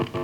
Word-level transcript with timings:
Caleb, 0.00 0.16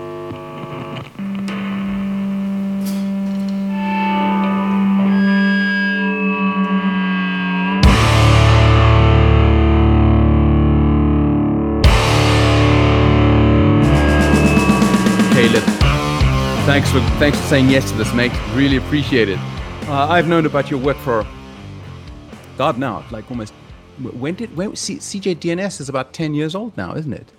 thanks 16.65 16.91
for 16.91 17.01
thanks 17.19 17.38
for 17.38 17.47
saying 17.47 17.69
yes 17.69 17.91
to 17.91 17.98
this, 17.98 18.15
mate. 18.15 18.33
Really 18.55 18.79
appreciate 18.79 19.29
it. 19.29 19.38
Uh, 19.87 20.06
I've 20.09 20.27
known 20.27 20.47
about 20.47 20.70
your 20.70 20.80
work 20.80 20.97
for 20.98 21.27
God 22.56 22.79
now, 22.79 23.05
like 23.11 23.30
almost. 23.30 23.52
When 23.98 24.34
did 24.34 24.56
when 24.56 24.74
C, 24.74 24.97
CJDNS 24.97 25.83
is 25.83 25.91
about 25.91 26.15
ten 26.15 26.33
years 26.33 26.55
old 26.55 26.74
now, 26.79 26.95
isn't 26.95 27.12
it? 27.12 27.30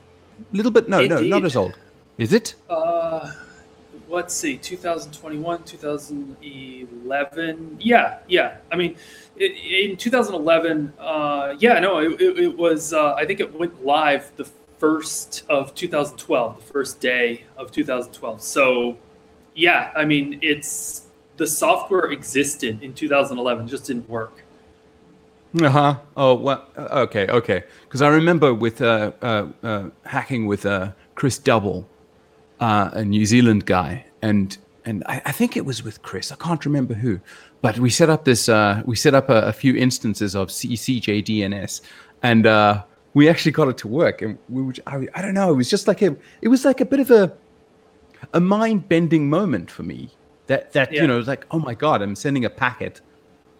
A 0.54 0.56
little 0.56 0.72
bit. 0.72 0.88
No, 0.88 1.00
no, 1.02 1.16
not 1.16 1.24
Indeed. 1.24 1.46
as 1.46 1.56
old. 1.56 1.74
Is 2.18 2.34
it? 2.34 2.56
Uh, 2.70 3.32
let's 4.10 4.34
see, 4.34 4.58
2021, 4.58 5.64
2011. 5.64 7.78
Yeah, 7.80 8.20
yeah. 8.28 8.58
I 8.72 8.76
mean, 8.76 8.96
i- 9.40 9.44
in 9.44 9.98
2011, 9.98 10.94
uh, 11.00 11.56
yeah, 11.60 11.80
no, 11.80 12.00
it, 12.00 12.20
it, 12.20 12.40
it 12.40 12.58
was, 12.58 12.92
uh, 12.94 13.14
I 13.14 13.26
think 13.26 13.40
it 13.40 13.54
went 13.58 13.86
live 13.86 14.32
the 14.36 14.46
first 14.80 15.44
of 15.50 15.74
2012, 15.76 16.58
the 16.58 16.64
first 16.74 17.00
day 17.00 17.44
of 17.58 17.72
2012. 17.72 18.42
So, 18.42 18.98
yeah, 19.56 19.92
I 19.96 20.06
mean, 20.06 20.40
it's 20.42 21.04
the 21.38 21.48
software 21.48 22.12
existed 22.12 22.82
in 22.82 22.94
2011, 22.94 23.68
just 23.68 23.86
didn't 23.86 24.10
work. 24.10 24.44
Uh 25.62 25.70
huh. 25.70 25.96
Oh, 26.16 26.36
well, 26.36 26.66
okay, 26.78 27.28
okay. 27.28 27.64
Because 27.84 28.02
I 28.02 28.10
remember 28.10 28.54
with 28.54 28.82
uh, 28.82 29.12
uh, 29.22 29.48
uh, 29.64 29.90
hacking 30.06 30.46
with 30.46 30.66
uh, 30.66 30.92
Chris 31.16 31.40
Double, 31.40 31.88
uh, 32.60 32.90
a 32.94 33.06
New 33.06 33.26
Zealand 33.26 33.66
guy, 33.66 34.06
and 34.22 34.58
and 34.86 35.04
I, 35.08 35.22
I 35.26 35.32
think 35.32 35.58
it 35.58 35.66
was 35.66 35.84
with 35.84 36.02
Chris. 36.02 36.32
I 36.32 36.36
can't 36.36 36.64
remember 36.66 36.94
who, 36.94 37.20
but 37.62 37.78
we 37.80 37.90
set 37.90 38.10
up 38.10 38.26
this. 38.26 38.50
Uh, 38.50 38.82
we 38.86 38.96
set 38.96 39.14
up 39.14 39.30
a, 39.30 39.42
a 39.48 39.54
few 39.54 39.76
instances 39.76 40.36
of 40.36 40.52
C- 40.52 40.74
CJDNS, 40.76 41.82
and 42.24 42.46
uh, 42.48 42.84
we 43.14 43.30
actually 43.30 43.52
got 43.52 43.68
it 43.68 43.78
to 43.80 43.88
work. 43.88 44.22
And 44.22 44.38
we 44.50 44.74
I, 44.88 45.08
I 45.16 45.22
don't 45.22 45.34
know. 45.34 45.52
It 45.52 45.56
was 45.58 45.70
just 45.70 45.88
like 45.88 46.02
a. 46.02 46.16
It 46.42 46.48
was 46.48 46.66
like 46.66 46.82
a 46.82 46.86
bit 46.86 47.00
of 47.00 47.12
a, 47.12 47.34
a 48.34 48.40
mind 48.40 48.88
bending 48.90 49.30
moment 49.30 49.70
for 49.72 49.84
me. 49.84 50.10
That 50.48 50.72
that 50.74 50.92
Yeah. 50.94 51.02
you 51.02 51.08
know, 51.08 51.20
like 51.20 51.46
oh 51.52 51.60
my 51.60 51.74
god, 51.74 52.02
I'm 52.02 52.16
sending 52.16 52.46
a 52.46 52.50
packet 52.50 53.02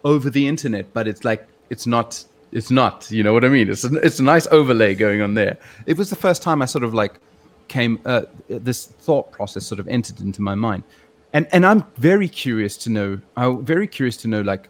over 0.04 0.30
the 0.30 0.46
internet, 0.48 0.92
but 0.92 1.06
it's 1.06 1.24
like 1.24 1.46
it's 1.70 1.86
not 1.86 2.24
it's 2.50 2.70
not 2.70 3.10
you 3.10 3.22
know 3.22 3.34
what 3.34 3.44
I 3.44 3.48
mean. 3.48 3.68
It's 3.68 3.84
a, 3.84 3.94
it's 3.96 4.18
a 4.20 4.22
nice 4.22 4.46
overlay 4.46 4.94
going 4.94 5.20
on 5.20 5.34
there. 5.34 5.58
It 5.86 5.98
was 5.98 6.08
the 6.08 6.16
first 6.16 6.42
time 6.42 6.62
I 6.62 6.64
sort 6.64 6.84
of 6.84 6.94
like 6.94 7.20
came 7.68 8.00
uh, 8.04 8.22
this 8.48 8.86
thought 8.86 9.30
process 9.32 9.66
sort 9.66 9.80
of 9.80 9.88
entered 9.88 10.20
into 10.20 10.42
my 10.42 10.54
mind, 10.54 10.84
and 11.32 11.46
and 11.52 11.64
I'm 11.64 11.84
very 11.96 12.28
curious 12.28 12.76
to 12.78 12.90
know. 12.90 13.20
I'm 13.36 13.64
very 13.64 13.86
curious 13.86 14.16
to 14.18 14.28
know 14.28 14.40
like 14.40 14.68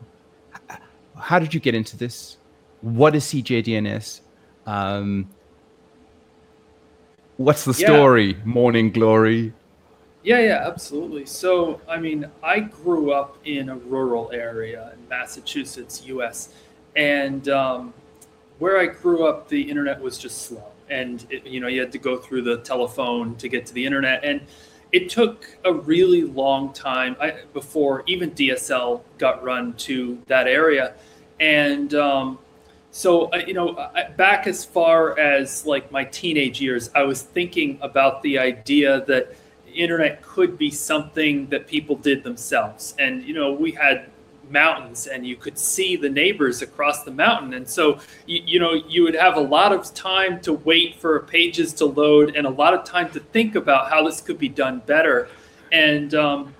how 1.20 1.38
did 1.38 1.52
you 1.54 1.60
get 1.60 1.74
into 1.74 1.96
this? 1.96 2.36
What 2.80 3.14
is 3.14 3.24
CJDNS? 3.24 4.20
Um, 4.66 5.28
what's 7.36 7.64
the 7.64 7.72
Yeah. 7.72 7.86
story? 7.86 8.36
Morning 8.44 8.90
Glory. 8.92 9.52
Yeah, 10.22 10.40
yeah, 10.40 10.66
absolutely. 10.66 11.26
So, 11.26 11.80
I 11.88 11.98
mean, 11.98 12.28
I 12.42 12.60
grew 12.60 13.12
up 13.12 13.38
in 13.44 13.68
a 13.70 13.76
rural 13.76 14.30
area 14.32 14.92
in 14.92 15.08
Massachusetts, 15.08 16.02
US, 16.06 16.50
and 16.96 17.48
um, 17.48 17.94
where 18.58 18.78
I 18.78 18.86
grew 18.86 19.26
up, 19.26 19.48
the 19.48 19.62
internet 19.62 20.00
was 20.00 20.18
just 20.18 20.42
slow, 20.42 20.64
and 20.90 21.26
it, 21.30 21.46
you 21.46 21.60
know, 21.60 21.68
you 21.68 21.80
had 21.80 21.92
to 21.92 21.98
go 21.98 22.16
through 22.16 22.42
the 22.42 22.58
telephone 22.58 23.36
to 23.36 23.48
get 23.48 23.66
to 23.66 23.74
the 23.74 23.84
internet, 23.84 24.24
and 24.24 24.40
it 24.92 25.08
took 25.08 25.46
a 25.64 25.72
really 25.72 26.22
long 26.22 26.72
time 26.72 27.16
before 27.52 28.02
even 28.06 28.30
DSL 28.30 29.02
got 29.18 29.42
run 29.42 29.74
to 29.74 30.18
that 30.26 30.46
area, 30.46 30.94
and 31.40 31.94
um, 31.94 32.38
so 32.90 33.26
uh, 33.30 33.42
you 33.46 33.54
know 33.54 33.90
back 34.16 34.46
as 34.46 34.64
far 34.64 35.18
as 35.18 35.66
like 35.66 35.92
my 35.92 36.04
teenage 36.04 36.58
years 36.58 36.88
i 36.94 37.02
was 37.02 37.20
thinking 37.20 37.78
about 37.82 38.22
the 38.22 38.38
idea 38.38 39.04
that 39.04 39.36
internet 39.78 40.22
could 40.22 40.58
be 40.58 40.70
something 40.70 41.46
that 41.46 41.66
people 41.66 41.96
did 41.96 42.22
themselves. 42.22 42.94
And 42.98 43.22
you 43.24 43.34
know 43.34 43.52
we 43.52 43.72
had 43.72 44.10
mountains 44.50 45.06
and 45.06 45.26
you 45.26 45.36
could 45.36 45.58
see 45.58 45.96
the 45.96 46.08
neighbors 46.08 46.62
across 46.62 47.04
the 47.04 47.10
mountain. 47.10 47.54
And 47.54 47.68
so 47.68 48.00
you, 48.26 48.42
you 48.44 48.60
know 48.60 48.72
you 48.72 49.02
would 49.02 49.14
have 49.14 49.36
a 49.36 49.40
lot 49.40 49.72
of 49.72 49.92
time 49.94 50.40
to 50.42 50.52
wait 50.52 50.96
for 50.96 51.20
pages 51.20 51.72
to 51.74 51.86
load 51.86 52.36
and 52.36 52.46
a 52.46 52.50
lot 52.50 52.74
of 52.74 52.84
time 52.84 53.10
to 53.10 53.20
think 53.20 53.54
about 53.54 53.90
how 53.90 54.04
this 54.04 54.20
could 54.20 54.38
be 54.38 54.48
done 54.48 54.82
better. 54.86 55.28
And 55.72 56.14
um, 56.14 56.54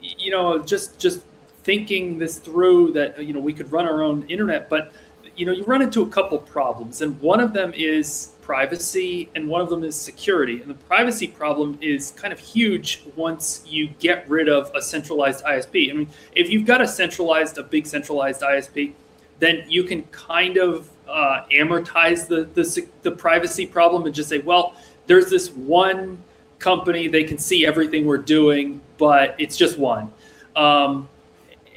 you 0.00 0.30
know 0.30 0.58
just 0.58 0.98
just 0.98 1.22
thinking 1.62 2.18
this 2.18 2.38
through 2.38 2.92
that 2.92 3.22
you 3.22 3.32
know 3.32 3.40
we 3.40 3.52
could 3.52 3.70
run 3.70 3.84
our 3.84 4.02
own 4.02 4.24
internet 4.28 4.70
but 4.70 4.92
you 5.36 5.44
know 5.44 5.52
you 5.52 5.64
run 5.64 5.82
into 5.82 6.02
a 6.02 6.08
couple 6.08 6.38
problems. 6.38 7.02
And 7.02 7.18
one 7.20 7.40
of 7.40 7.52
them 7.52 7.72
is 7.74 8.32
privacy 8.48 9.28
and 9.34 9.46
one 9.46 9.60
of 9.60 9.68
them 9.68 9.84
is 9.84 9.94
security. 9.94 10.60
And 10.62 10.70
the 10.70 10.80
privacy 10.92 11.28
problem 11.28 11.78
is 11.82 12.12
kind 12.12 12.32
of 12.32 12.38
huge 12.38 13.02
once 13.14 13.62
you 13.66 13.88
get 13.98 14.28
rid 14.28 14.48
of 14.48 14.70
a 14.74 14.80
centralized 14.80 15.44
isp 15.44 15.90
i 15.90 15.92
mean 15.92 16.08
if 16.34 16.48
you've 16.50 16.66
got 16.66 16.80
a 16.80 16.88
centralized 16.88 17.58
a 17.58 17.62
big 17.62 17.86
centralized 17.86 18.40
isp 18.40 18.92
then 19.38 19.64
you 19.68 19.84
can 19.84 20.02
kind 20.04 20.56
of 20.56 20.88
uh, 21.08 21.42
amortize 21.52 22.26
the, 22.26 22.40
the 22.54 22.64
the 23.02 23.10
privacy 23.10 23.66
problem 23.66 24.06
and 24.06 24.14
just 24.14 24.28
say 24.28 24.38
well 24.38 24.74
there's 25.06 25.28
this 25.28 25.50
one 25.50 26.18
company 26.58 27.06
they 27.06 27.24
can 27.24 27.38
see 27.38 27.66
everything 27.66 28.06
we're 28.06 28.26
doing 28.38 28.80
but 28.98 29.34
it's 29.38 29.56
just 29.56 29.78
one. 29.78 30.12
Um, 30.54 31.08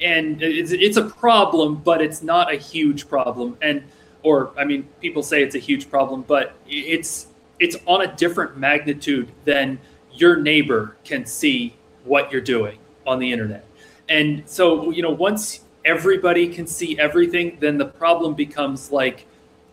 and 0.00 0.42
it's, 0.42 0.72
it's 0.72 0.96
a 0.96 1.04
problem, 1.04 1.76
but 1.76 2.02
it's 2.02 2.22
not 2.22 2.52
a 2.52 2.56
huge 2.56 3.08
problem. 3.08 3.56
And 3.62 3.84
or 4.22 4.52
I 4.58 4.64
mean, 4.64 4.88
people 5.00 5.22
say 5.22 5.42
it's 5.42 5.54
a 5.54 5.58
huge 5.60 5.90
problem, 5.90 6.22
but 6.22 6.54
it's 6.66 7.28
it's 7.58 7.76
on 7.86 8.02
a 8.02 8.16
different 8.16 8.56
magnitude 8.56 9.30
than 9.44 9.78
your 10.12 10.36
neighbor 10.36 10.96
can 11.04 11.24
see 11.26 11.76
what 12.04 12.32
you're 12.32 12.40
doing 12.40 12.78
on 13.06 13.18
the 13.18 13.30
internet. 13.32 13.66
And 14.08 14.42
so 14.46 14.90
you 14.90 15.02
know, 15.02 15.10
once 15.10 15.60
everybody 15.84 16.48
can 16.48 16.66
see 16.66 16.98
everything, 16.98 17.56
then 17.60 17.78
the 17.78 17.86
problem 17.86 18.34
becomes 18.34 18.90
like 18.90 19.26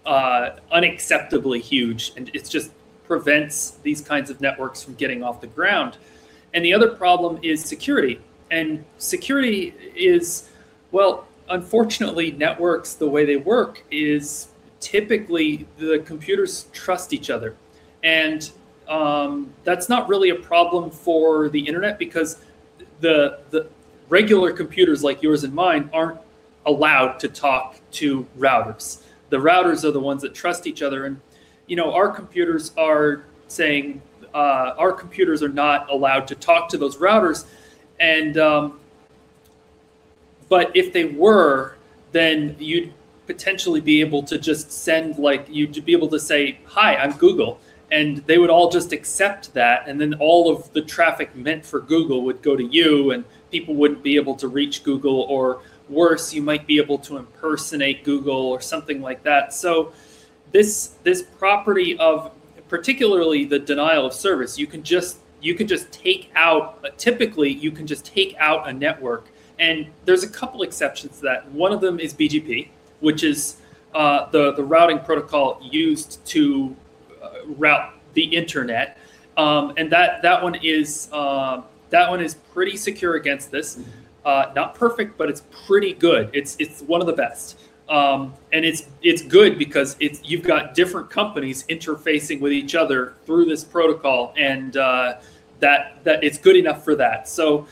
uh, 0.06 0.52
unacceptably 0.74 1.62
huge, 1.62 2.14
and 2.16 2.30
it 2.34 2.48
just 2.50 2.72
prevents 3.08 3.72
these 3.84 4.02
kinds 4.02 4.30
of 4.30 4.40
networks 4.40 4.84
from 4.84 4.94
getting 4.96 5.24
off 5.24 5.42
the 5.42 5.48
ground. 5.48 5.98
And 6.54 6.64
the 6.64 6.74
other 6.74 6.90
problem 6.90 7.40
is 7.42 7.64
security. 7.64 8.22
And 8.52 8.86
security 8.98 9.74
is, 9.96 10.50
well, 10.92 11.28
unfortunately, 11.50 12.32
networks, 12.32 12.94
the 12.94 13.10
way 13.10 13.26
they 13.26 13.38
work 13.38 13.84
is 13.92 14.50
typically 14.80 15.68
the 15.78 16.00
computers 16.00 16.68
trust 16.72 17.14
each 17.14 17.30
other. 17.30 17.56
And 18.04 18.50
um, 18.88 19.54
that's 19.64 19.90
not 19.90 20.08
really 20.08 20.30
a 20.30 20.36
problem 20.36 20.90
for 20.90 21.50
the 21.50 21.60
internet 21.60 22.00
because 22.00 22.38
the, 23.02 23.40
the 23.50 23.68
regular 24.10 24.52
computers 24.52 25.04
like 25.04 25.22
yours 25.22 25.44
and 25.44 25.54
mine 25.54 25.90
aren't 25.94 26.20
allowed 26.66 27.20
to 27.20 27.28
talk 27.28 27.80
to 27.92 28.26
routers. 28.38 29.02
The 29.30 29.38
routers 29.38 29.84
are 29.84 29.92
the 29.92 30.00
ones 30.00 30.22
that 30.22 30.34
trust 30.34 30.66
each 30.66 30.82
other. 30.82 31.06
And, 31.06 31.20
you 31.68 31.76
know, 31.76 31.94
our 31.94 32.10
computers 32.10 32.72
are 32.78 33.26
saying 33.48 34.02
uh, 34.34 34.74
our 34.78 34.92
computers 34.92 35.44
are 35.44 35.50
not 35.50 35.90
allowed 35.90 36.28
to 36.28 36.36
talk 36.36 36.70
to 36.70 36.78
those 36.78 36.98
routers. 36.98 37.46
And, 38.00 38.38
um, 38.38 38.79
but 40.50 40.76
if 40.76 40.92
they 40.92 41.06
were, 41.06 41.78
then 42.12 42.56
you'd 42.60 42.94
potentially 43.28 43.80
be 43.80 44.02
able 44.02 44.24
to 44.24 44.38
just 44.38 44.72
send, 44.72 45.18
like, 45.20 45.48
you'd 45.50 45.86
be 45.86 45.94
able 45.94 46.08
to 46.10 46.20
say, 46.20 46.60
Hi, 46.66 46.96
I'm 46.96 47.14
Google. 47.14 47.60
And 47.92 48.18
they 48.28 48.38
would 48.38 48.50
all 48.50 48.70
just 48.70 48.92
accept 48.92 49.54
that. 49.54 49.88
And 49.88 50.00
then 50.00 50.14
all 50.16 50.52
of 50.52 50.72
the 50.74 50.82
traffic 50.82 51.36
meant 51.36 51.66
for 51.66 51.80
Google 51.80 52.24
would 52.24 52.42
go 52.42 52.56
to 52.56 52.64
you, 52.64 53.12
and 53.12 53.24
people 53.52 53.76
wouldn't 53.76 54.04
be 54.04 54.16
able 54.16 54.36
to 54.36 54.48
reach 54.48 54.84
Google. 54.84 55.22
Or 55.22 55.62
worse, 55.88 56.34
you 56.34 56.42
might 56.42 56.68
be 56.68 56.78
able 56.78 57.00
to 57.00 57.18
impersonate 57.18 58.04
Google 58.04 58.36
or 58.36 58.62
something 58.62 59.02
like 59.02 59.24
that. 59.24 59.54
So, 59.54 59.94
this 60.52 60.96
this 61.04 61.22
property 61.22 61.98
of 62.00 62.32
particularly 62.68 63.46
the 63.46 63.60
denial 63.60 64.06
of 64.06 64.14
service 64.14 64.58
you 64.58 64.68
can 64.68 64.84
just 64.84 65.18
you 65.42 65.56
can 65.56 65.68
just 65.68 65.92
take 65.92 66.32
out 66.36 66.98
typically 66.98 67.52
you 67.52 67.72
can 67.72 67.86
just 67.86 68.06
take 68.06 68.36
out 68.40 68.68
a 68.68 68.74
network 68.74 69.30
and 69.60 69.88
there's 70.06 70.24
a 70.24 70.30
couple 70.30 70.64
exceptions 70.64 71.18
to 71.18 71.24
that. 71.24 71.52
One 71.52 71.72
of 71.72 71.82
them 71.82 72.00
is 72.00 72.14
bgp 72.14 72.70
which 73.00 73.24
is 73.24 73.58
uh, 73.94 74.30
the 74.32 74.54
the 74.54 74.64
routing 74.64 75.00
protocol 75.00 75.60
used 75.64 76.24
to 76.28 76.76
uh, 77.22 77.46
route 77.46 77.94
the 78.14 78.24
internet. 78.24 78.98
Um, 79.38 79.74
and 79.78 79.92
that 79.92 80.22
that 80.22 80.42
one 80.44 80.56
is 80.56 81.10
uh, 81.12 81.62
that 81.90 82.10
one 82.10 82.22
is 82.22 82.36
pretty 82.54 82.78
secure 82.78 83.16
against 83.16 83.52
this. 83.52 83.80
Uh, 84.26 84.52
not 84.56 84.76
perfect 84.76 85.18
but 85.18 85.30
it's 85.30 85.44
pretty 85.66 85.94
good. 85.94 86.30
It's 86.34 86.56
it's 86.60 86.82
one 86.82 87.02
of 87.02 87.08
the 87.08 87.14
best. 87.14 87.60
Um, 87.90 88.36
and 88.54 88.64
it's 88.64 88.88
it's 89.02 89.24
good 89.24 89.58
because 89.58 89.96
it's 90.00 90.22
you've 90.24 90.44
got 90.44 90.76
different 90.76 91.10
companies 91.10 91.66
interfacing 91.68 92.40
with 92.40 92.52
each 92.52 92.76
other 92.76 93.16
through 93.26 93.46
this 93.46 93.64
protocol, 93.64 94.34
and 94.38 94.78
uh, 94.78 95.16
that 95.60 96.04
that 96.04 96.24
it's 96.24 96.38
good 96.38 96.56
enough 96.56 96.84
for 96.84 96.96
that. 96.96 97.28
So 97.28 97.66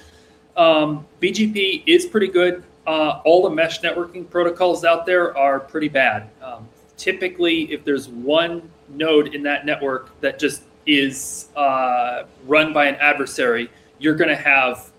um, 0.58 1.06
BGP 1.22 1.84
is 1.86 2.06
pretty 2.06 2.28
good. 2.28 2.64
Uh, 2.86 3.22
all 3.26 3.44
the 3.44 3.50
mesh 3.50 3.82
networking 3.82 4.30
protocols 4.30 4.84
out 4.84 5.06
there 5.06 5.38
are 5.38 5.60
pretty 5.60 5.90
bad. 5.90 6.30
Um, 6.42 6.68
typically, 6.96 7.72
if 7.72 7.84
there's 7.84 8.08
one 8.10 8.70
node 8.90 9.36
in 9.36 9.44
that 9.44 9.66
network 9.66 10.20
that 10.22 10.40
just 10.40 10.64
is 10.86 11.50
uh, 11.56 12.24
run 12.46 12.74
by 12.74 12.88
an 12.88 12.96
adversary, 12.96 13.70
you're 14.00 14.16
going 14.16 14.30
to 14.30 14.36
have 14.36 14.92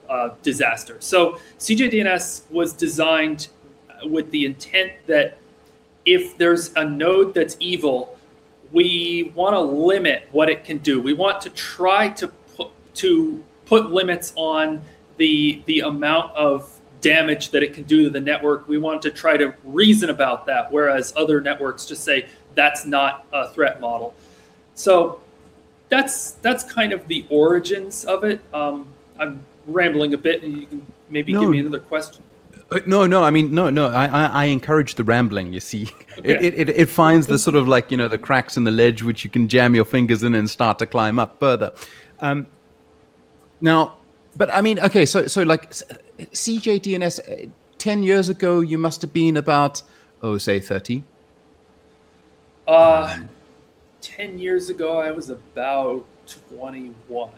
disaster. 0.43 0.97
So 1.01 1.39
CJDNS 1.59 2.51
was 2.51 2.73
designed 2.73 3.49
with 4.05 4.31
the 4.31 4.47
intent 4.47 4.93
that 5.07 5.39
if 6.05 6.37
there's 6.39 6.73
a 6.77 6.85
node 6.85 7.35
that's 7.35 7.57
evil, 7.61 8.19
we 8.73 9.33
want 9.35 9.55
to 9.55 9.61
limit 9.61 10.29
what 10.33 10.49
it 10.49 10.65
can 10.65 10.79
do. 10.79 11.01
We 11.01 11.13
want 11.13 11.41
to 11.43 11.51
try 11.51 12.09
to 12.11 12.29
put 12.29 12.71
to 12.95 13.45
put 13.67 13.91
limits 13.91 14.33
on 14.35 14.83
the 15.19 15.63
the 15.67 15.81
amount 15.81 16.35
of 16.35 16.75
damage 17.01 17.51
that 17.51 17.63
it 17.63 17.75
can 17.75 17.85
do 17.85 18.05
to 18.05 18.11
the 18.11 18.21
network. 18.21 18.67
We 18.69 18.79
want 18.79 19.03
to 19.03 19.11
try 19.11 19.37
to 19.37 19.55
reason 19.65 20.11
about 20.11 20.47
that, 20.47 20.73
whereas 20.73 21.13
other 21.17 21.41
networks 21.41 21.87
just 21.87 22.05
say 22.05 22.27
that's 22.55 22.85
not 22.85 23.27
a 23.33 23.49
threat 23.51 23.81
model. 23.81 24.15
So 24.75 25.21
that's 25.89 26.33
that's 26.33 26.65
kind 26.65 26.93
of 26.93 27.07
the 27.09 27.27
origins 27.31 28.05
of 28.05 28.25
it. 28.25 28.41
Um, 28.53 28.89
I'm 29.19 29.45
rambling 29.67 30.15
a 30.15 30.19
bit, 30.19 30.43
and 30.43 30.57
you 30.57 30.67
can 30.67 30.87
maybe 31.11 31.33
no. 31.33 31.41
give 31.41 31.51
me 31.51 31.61
another 31.61 31.81
question. 31.81 32.23
Uh, 32.71 32.81
no, 32.87 33.07
no. 33.07 33.25
I 33.25 33.31
mean, 33.31 33.55
no, 33.55 33.71
no. 33.71 33.89
I, 33.89 34.07
I, 34.07 34.25
I 34.27 34.45
encourage 34.47 34.97
the 34.97 35.05
rambling. 35.05 35.53
You 35.53 35.61
see, 35.61 35.89
okay. 36.19 36.31
it, 36.31 36.55
it, 36.55 36.69
it 36.69 36.89
finds 36.89 37.27
the 37.27 37.39
sort 37.39 37.57
of 37.57 37.67
like 37.67 37.91
you 37.91 37.97
know 37.97 38.09
the 38.09 38.19
cracks 38.19 38.57
in 38.57 38.65
the 38.65 38.71
ledge 38.71 39.03
which 39.03 39.25
you 39.25 39.31
can 39.31 39.49
jam 39.49 39.75
your 39.75 39.85
fingers 39.85 40.23
in 40.23 40.35
and 40.35 40.49
start 40.49 40.79
to 40.81 40.87
climb 40.87 41.19
up 41.19 41.39
further. 41.41 41.73
Um, 42.21 42.47
now, 43.61 43.98
but 44.39 44.55
I 44.55 44.63
mean, 44.63 44.79
okay. 44.81 45.05
So, 45.05 45.27
so 45.27 45.43
like 45.43 45.71
CJDNS, 45.71 47.19
uh, 47.21 47.51
ten 47.77 48.03
years 48.03 48.29
ago, 48.29 48.61
you 48.61 48.79
must 48.79 49.03
have 49.03 49.13
been 49.13 49.37
about 49.37 49.83
oh, 50.23 50.39
say 50.39 50.61
thirty. 50.61 51.05
Uh, 52.67 53.19
ten 54.01 54.39
years 54.39 54.71
ago, 54.71 54.99
I 54.99 55.11
was 55.11 55.29
about 55.29 56.07
twenty-one. 56.27 57.33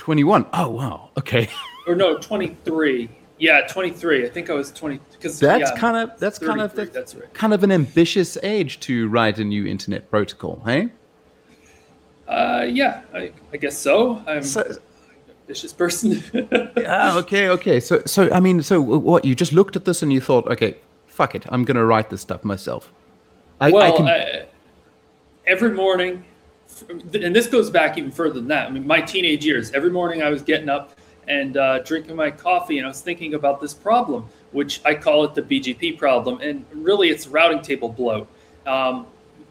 21. 0.00 0.46
Oh, 0.54 0.70
wow. 0.70 1.10
Okay. 1.18 1.46
or 1.86 1.94
no, 1.94 2.16
23. 2.16 3.10
Yeah, 3.38 3.66
23. 3.66 4.24
I 4.24 4.30
think 4.30 4.48
I 4.48 4.54
was 4.54 4.72
20 4.72 4.98
because 5.12 5.38
that's 5.38 5.70
yeah, 5.70 5.76
kind 5.76 5.96
of 5.96 6.18
that's 6.18 6.38
kind 6.38 6.60
of 6.60 6.74
that's 6.74 7.14
right. 7.14 7.32
kind 7.34 7.52
of 7.52 7.62
an 7.62 7.70
ambitious 7.70 8.38
age 8.42 8.80
to 8.80 9.08
write 9.08 9.38
a 9.38 9.44
new 9.44 9.66
internet 9.66 10.10
protocol, 10.10 10.62
hey? 10.64 10.88
Uh, 12.26 12.66
yeah, 12.66 13.02
I, 13.12 13.30
I 13.52 13.58
guess 13.58 13.76
so. 13.76 14.22
I'm 14.26 14.42
so, 14.42 14.78
ambitious 15.50 15.72
person. 15.72 16.22
yeah. 16.76 17.16
Okay. 17.20 17.48
Okay. 17.48 17.80
So, 17.80 18.02
so 18.06 18.30
I 18.32 18.40
mean, 18.40 18.62
so 18.62 18.80
what? 18.80 19.24
You 19.24 19.34
just 19.34 19.52
looked 19.52 19.76
at 19.76 19.84
this 19.84 20.02
and 20.02 20.12
you 20.12 20.20
thought, 20.20 20.46
okay, 20.48 20.76
fuck 21.06 21.34
it, 21.34 21.44
I'm 21.48 21.64
gonna 21.64 21.84
write 21.84 22.10
this 22.10 22.20
stuff 22.20 22.44
myself. 22.44 22.92
I, 23.60 23.70
well, 23.70 23.92
I 23.92 23.96
can... 23.96 24.08
I, 24.08 24.46
every 25.46 25.72
morning 25.72 26.24
and 26.88 27.34
this 27.34 27.46
goes 27.48 27.68
back 27.68 27.98
even 27.98 28.10
further 28.10 28.34
than 28.34 28.48
that. 28.48 28.68
I 28.68 28.70
mean, 28.70 28.86
my 28.86 29.00
teenage 29.00 29.44
years, 29.44 29.72
every 29.72 29.90
morning 29.90 30.22
I 30.22 30.30
was 30.30 30.42
getting 30.42 30.68
up 30.68 30.94
and 31.28 31.56
uh, 31.56 31.80
drinking 31.80 32.16
my 32.16 32.30
coffee, 32.30 32.78
and 32.78 32.86
I 32.86 32.88
was 32.88 33.02
thinking 33.02 33.34
about 33.34 33.60
this 33.60 33.74
problem, 33.74 34.28
which 34.52 34.80
I 34.84 34.94
call 34.94 35.24
it 35.24 35.34
the 35.34 35.42
BGP 35.42 35.98
problem, 35.98 36.40
and 36.40 36.64
really 36.72 37.10
it's 37.10 37.26
routing 37.26 37.60
table 37.60 37.88
bloat. 37.88 38.28
Um, 38.66 39.06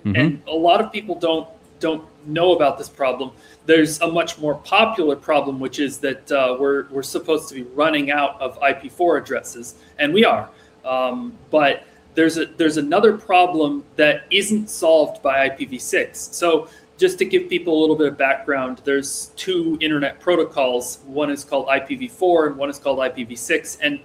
mm-hmm. 0.05 0.15
And 0.15 0.41
a 0.47 0.55
lot 0.55 0.81
of 0.81 0.91
people 0.91 1.15
don't 1.15 1.47
don't 1.79 2.07
know 2.25 2.55
about 2.55 2.77
this 2.77 2.89
problem. 2.89 3.31
There's 3.65 4.01
a 4.01 4.07
much 4.07 4.37
more 4.39 4.55
popular 4.55 5.15
problem, 5.15 5.59
which 5.59 5.79
is 5.79 5.97
that 5.99 6.31
uh, 6.31 6.57
we're 6.59 6.87
we're 6.89 7.03
supposed 7.03 7.49
to 7.49 7.55
be 7.55 7.63
running 7.63 8.11
out 8.11 8.39
of 8.41 8.59
IP4 8.59 9.21
addresses, 9.21 9.75
and 9.97 10.13
we 10.13 10.25
are. 10.25 10.49
Um, 10.85 11.37
but 11.49 11.83
there's 12.15 12.37
a 12.37 12.45
there's 12.45 12.77
another 12.77 13.17
problem 13.17 13.83
that 13.95 14.25
isn't 14.29 14.69
solved 14.69 15.21
by 15.21 15.49
IPv6. 15.49 16.15
So 16.33 16.67
just 16.97 17.17
to 17.19 17.25
give 17.25 17.49
people 17.49 17.79
a 17.79 17.79
little 17.79 17.95
bit 17.95 18.07
of 18.07 18.17
background, 18.17 18.81
there's 18.83 19.31
two 19.37 19.77
internet 19.79 20.19
protocols. 20.19 20.99
One 21.05 21.31
is 21.31 21.45
called 21.45 21.67
IPv4 21.67 22.47
and 22.47 22.57
one 22.57 22.69
is 22.69 22.77
called 22.77 22.99
IPv6. 22.99 23.77
And 23.81 24.01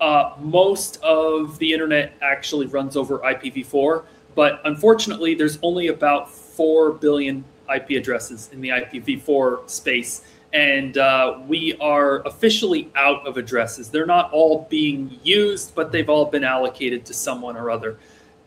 uh, 0.00 0.34
most 0.40 1.00
of 1.04 1.56
the 1.60 1.72
internet 1.72 2.14
actually 2.20 2.66
runs 2.66 2.96
over 2.96 3.20
IPv4, 3.20 4.04
but 4.34 4.60
unfortunately, 4.64 5.36
there's 5.36 5.60
only 5.62 5.86
about 5.86 6.28
4 6.28 6.94
billion 6.94 7.44
IP 7.74 7.90
addresses 7.90 8.50
in 8.52 8.60
the 8.60 8.70
IPv4 8.70 9.68
space. 9.68 10.22
And 10.52 10.98
uh, 10.98 11.40
we 11.46 11.76
are 11.78 12.20
officially 12.26 12.90
out 12.94 13.26
of 13.26 13.38
addresses. 13.38 13.88
They're 13.88 14.06
not 14.06 14.30
all 14.32 14.66
being 14.68 15.18
used, 15.22 15.74
but 15.74 15.92
they've 15.92 16.10
all 16.10 16.26
been 16.26 16.44
allocated 16.44 17.06
to 17.06 17.14
someone 17.14 17.56
or 17.56 17.70
other. 17.70 17.98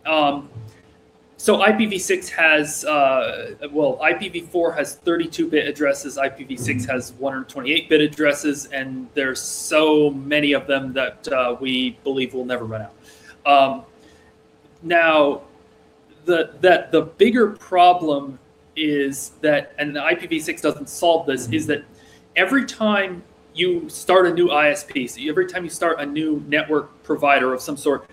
Um, 0.06 0.50
so 1.38 1.58
IPv6 1.58 2.30
has, 2.30 2.86
uh, 2.86 3.56
well, 3.72 3.98
IPv4 4.02 4.78
has 4.78 4.98
32-bit 5.06 5.68
addresses. 5.68 6.18
IPv6 6.18 6.88
has 6.90 7.12
128-bit 7.14 8.02
addresses, 8.02 8.66
and 8.68 9.08
there's 9.14 9.42
so 9.42 10.12
many 10.12 10.54
of 10.54 10.66
them 10.66 10.94
that 10.94 11.28
uh, 11.28 11.56
we 11.60 12.00
believe 12.04 12.34
will 12.34 12.46
never 12.46 12.66
run 12.66 12.84
out. 12.84 12.94
Um, 13.46 13.84
now, 14.82 15.42
the 16.26 16.52
that 16.62 16.92
the 16.92 17.02
bigger 17.02 17.52
problem 17.52 18.40
is 18.76 19.32
that, 19.42 19.74
and 19.78 19.96
the 19.96 20.00
IPv6 20.00 20.62
doesn't 20.62 20.90
solve 20.90 21.26
this, 21.26 21.48
is 21.50 21.68
that 21.68 21.84
every 22.36 22.66
time 22.66 23.24
you 23.54 23.88
start 23.90 24.28
a 24.28 24.34
new 24.34 24.48
ISP, 24.48 25.10
so 25.10 25.22
every 25.30 25.48
time 25.48 25.64
you 25.64 25.70
start 25.70 26.00
a 26.00 26.06
new 26.06 26.44
network 26.48 27.02
provider 27.04 27.54
of 27.54 27.62
some 27.62 27.78
sort, 27.78 28.10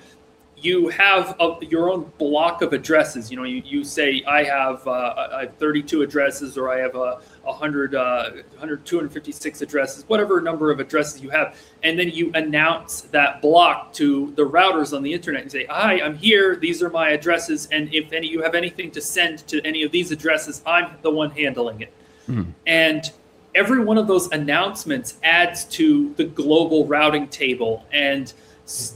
you 0.56 0.88
have 0.88 1.34
a, 1.40 1.56
your 1.62 1.90
own 1.90 2.10
block 2.18 2.62
of 2.62 2.72
addresses. 2.72 3.30
You 3.30 3.36
know, 3.36 3.42
you, 3.42 3.62
you 3.64 3.82
say 3.82 4.22
I 4.26 4.44
have 4.44 4.86
uh, 4.86 5.28
I 5.32 5.40
have 5.42 5.56
32 5.56 6.02
addresses, 6.02 6.56
or 6.56 6.70
I 6.70 6.78
have 6.78 6.94
a 6.94 7.20
100, 7.42 7.94
uh, 7.94 8.30
100, 8.50 8.84
256 8.84 9.62
addresses, 9.62 10.04
whatever 10.06 10.40
number 10.40 10.70
of 10.70 10.80
addresses 10.80 11.20
you 11.20 11.30
have, 11.30 11.56
and 11.82 11.98
then 11.98 12.08
you 12.08 12.30
announce 12.34 13.02
that 13.02 13.42
block 13.42 13.92
to 13.94 14.32
the 14.36 14.42
routers 14.42 14.96
on 14.96 15.02
the 15.02 15.12
internet 15.12 15.42
and 15.42 15.50
say, 15.50 15.64
"Hi, 15.66 16.00
I'm 16.00 16.16
here. 16.16 16.56
These 16.56 16.82
are 16.82 16.90
my 16.90 17.10
addresses, 17.10 17.68
and 17.72 17.92
if 17.92 18.12
any 18.12 18.28
you 18.28 18.42
have 18.42 18.54
anything 18.54 18.90
to 18.92 19.00
send 19.00 19.46
to 19.48 19.60
any 19.66 19.82
of 19.82 19.92
these 19.92 20.12
addresses, 20.12 20.62
I'm 20.64 20.92
the 21.02 21.10
one 21.10 21.30
handling 21.30 21.80
it." 21.80 21.92
Mm. 22.28 22.52
And 22.66 23.10
every 23.54 23.84
one 23.84 23.98
of 23.98 24.06
those 24.06 24.30
announcements 24.32 25.18
adds 25.22 25.64
to 25.64 26.14
the 26.14 26.24
global 26.24 26.86
routing 26.86 27.28
table, 27.28 27.84
and 27.92 28.32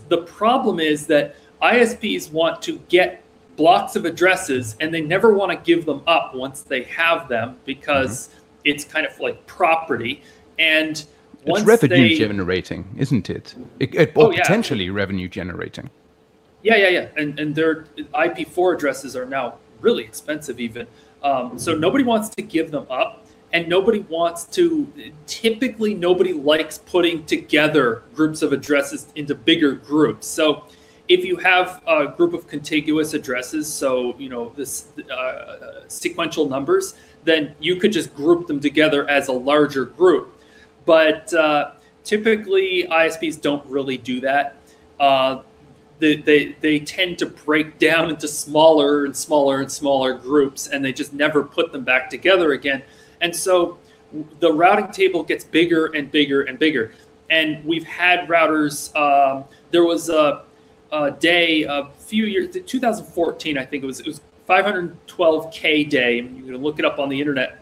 the 0.08 0.18
problem 0.18 0.80
is 0.80 1.06
that 1.08 1.36
ISPs 1.60 2.30
want 2.30 2.62
to 2.62 2.78
get 2.88 3.22
blocks 3.56 3.96
of 3.96 4.04
addresses 4.04 4.76
and 4.80 4.92
they 4.92 5.00
never 5.00 5.32
want 5.32 5.50
to 5.50 5.56
give 5.64 5.86
them 5.86 6.02
up 6.06 6.34
once 6.34 6.60
they 6.60 6.84
have 6.84 7.28
them 7.28 7.56
because 7.64 8.28
mm-hmm. 8.28 8.35
It's 8.66 8.84
kind 8.84 9.06
of 9.06 9.18
like 9.20 9.46
property. 9.46 10.22
And 10.58 11.02
it's 11.44 11.62
revenue 11.62 12.08
they, 12.08 12.16
generating, 12.16 12.84
isn't 12.98 13.30
it? 13.30 13.54
it, 13.78 13.94
it 13.94 14.12
or 14.16 14.26
oh, 14.26 14.30
yeah. 14.30 14.42
potentially 14.42 14.90
revenue 14.90 15.28
generating. 15.28 15.88
Yeah, 16.62 16.76
yeah, 16.76 16.88
yeah. 16.88 17.08
And 17.16 17.38
and 17.38 17.54
their 17.54 17.84
IP4 18.14 18.74
addresses 18.74 19.14
are 19.14 19.26
now 19.26 19.58
really 19.80 20.02
expensive, 20.02 20.58
even. 20.58 20.86
Um, 21.22 21.58
so 21.58 21.74
nobody 21.74 22.02
wants 22.04 22.28
to 22.30 22.42
give 22.42 22.70
them 22.70 22.86
up, 22.90 23.24
and 23.52 23.68
nobody 23.68 24.00
wants 24.00 24.44
to. 24.56 24.92
Typically, 25.26 25.94
nobody 25.94 26.32
likes 26.32 26.78
putting 26.78 27.24
together 27.26 28.02
groups 28.14 28.42
of 28.42 28.52
addresses 28.52 29.06
into 29.14 29.34
bigger 29.34 29.72
groups. 29.72 30.26
So 30.26 30.64
if 31.08 31.24
you 31.24 31.36
have 31.36 31.82
a 31.86 32.08
group 32.08 32.34
of 32.34 32.48
contiguous 32.48 33.14
addresses, 33.14 33.72
so 33.72 34.16
you 34.18 34.28
know 34.28 34.52
this 34.56 34.88
uh, 35.10 35.84
sequential 35.86 36.48
numbers, 36.48 36.94
then 37.26 37.54
you 37.58 37.76
could 37.76 37.92
just 37.92 38.14
group 38.14 38.46
them 38.46 38.60
together 38.60 39.08
as 39.10 39.28
a 39.28 39.32
larger 39.32 39.84
group. 39.84 40.40
But 40.86 41.34
uh, 41.34 41.72
typically, 42.04 42.86
ISPs 42.88 43.40
don't 43.40 43.66
really 43.66 43.98
do 43.98 44.20
that. 44.20 44.56
Uh, 44.98 45.42
they, 45.98 46.16
they, 46.16 46.56
they 46.60 46.78
tend 46.78 47.18
to 47.18 47.26
break 47.26 47.78
down 47.88 48.08
into 48.10 48.28
smaller 48.28 49.04
and 49.04 49.14
smaller 49.14 49.60
and 49.60 49.70
smaller 49.70 50.14
groups, 50.14 50.68
and 50.68 50.84
they 50.84 50.92
just 50.92 51.12
never 51.12 51.42
put 51.42 51.72
them 51.72 51.84
back 51.84 52.08
together 52.08 52.52
again. 52.52 52.82
And 53.20 53.34
so 53.34 53.78
the 54.38 54.52
routing 54.52 54.92
table 54.92 55.24
gets 55.24 55.44
bigger 55.44 55.86
and 55.86 56.10
bigger 56.10 56.42
and 56.42 56.58
bigger. 56.58 56.94
And 57.28 57.64
we've 57.64 57.84
had 57.84 58.28
routers. 58.28 58.94
Um, 58.94 59.44
there 59.72 59.84
was 59.84 60.08
a 60.08 60.44
uh, 60.92 61.10
day 61.10 61.64
a 61.64 61.90
few 61.98 62.26
years, 62.26 62.56
2014, 62.64 63.58
I 63.58 63.64
think 63.64 63.82
it 63.82 63.86
was. 63.86 63.98
It 63.98 64.06
was 64.06 64.20
512k 64.48 65.88
day. 65.88 66.16
You 66.16 66.44
can 66.44 66.56
look 66.58 66.78
it 66.78 66.84
up 66.84 66.98
on 66.98 67.08
the 67.08 67.20
internet. 67.20 67.58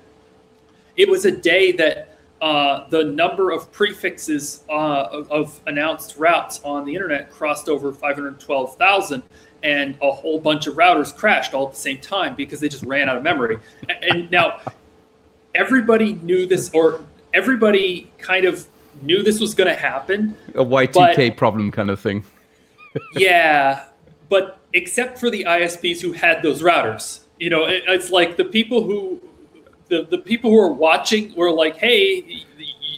It 0.97 1.09
was 1.09 1.25
a 1.25 1.33
day 1.33 1.73
that 1.73 2.19
uh, 2.41 2.87
the 2.91 3.05
number 3.05 3.51
of 3.51 3.73
prefixes 3.73 4.65
uh, 4.69 5.09
of, 5.11 5.31
of, 5.31 5.61
announced 5.67 6.17
routes 6.19 6.61
on 6.63 6.85
the 6.85 6.95
internet 6.95 7.31
crossed 7.31 7.69
over 7.69 7.91
512,000, 7.91 9.23
and 9.63 9.97
a 10.03 10.13
whole 10.13 10.39
bunch 10.39 10.67
of 10.67 10.75
routers 10.75 11.17
crashed 11.17 11.55
all 11.55 11.69
at 11.69 11.73
the 11.73 11.81
same 11.81 11.99
time 11.99 12.35
because 12.35 12.61
they 12.61 12.69
just 12.69 12.85
ran 12.85 13.09
out 13.09 13.17
of 13.17 13.23
memory. 13.23 13.59
And, 14.03 14.31
now 14.31 14.61
everybody 15.55 16.15
knew 16.15 16.45
this, 16.47 16.71
or 16.75 17.03
everybody 17.33 18.13
kind 18.19 18.45
of 18.45 18.67
knew 19.01 19.23
this 19.23 19.41
was 19.41 19.55
going 19.55 19.69
to 19.69 19.81
happen. 19.81 20.37
A 20.55 20.65
Y2K 20.65 21.29
but, 21.31 21.37
problem 21.39 21.71
kind 21.71 21.89
of 21.89 21.99
thing. 21.99 22.25
yeah, 23.15 23.87
but 24.29 24.59
except 24.75 25.19
for 25.19 25.31
the 25.31 25.45
ISPs 25.45 26.01
who 26.01 26.13
had 26.13 26.43
those 26.43 26.61
routers, 26.61 27.21
you 27.39 27.49
know, 27.49 27.65
it, 27.65 27.85
it's 27.89 28.11
like 28.11 28.37
the 28.37 28.45
people 28.45 28.85
who 28.85 29.21
the, 29.89 30.07
the 30.11 30.19
people 30.19 30.51
who 30.51 30.59
are 30.59 30.73
watching 30.73 31.35
were 31.35 31.51
like, 31.51 31.77
hey, 31.77 32.21
the, 32.21 32.45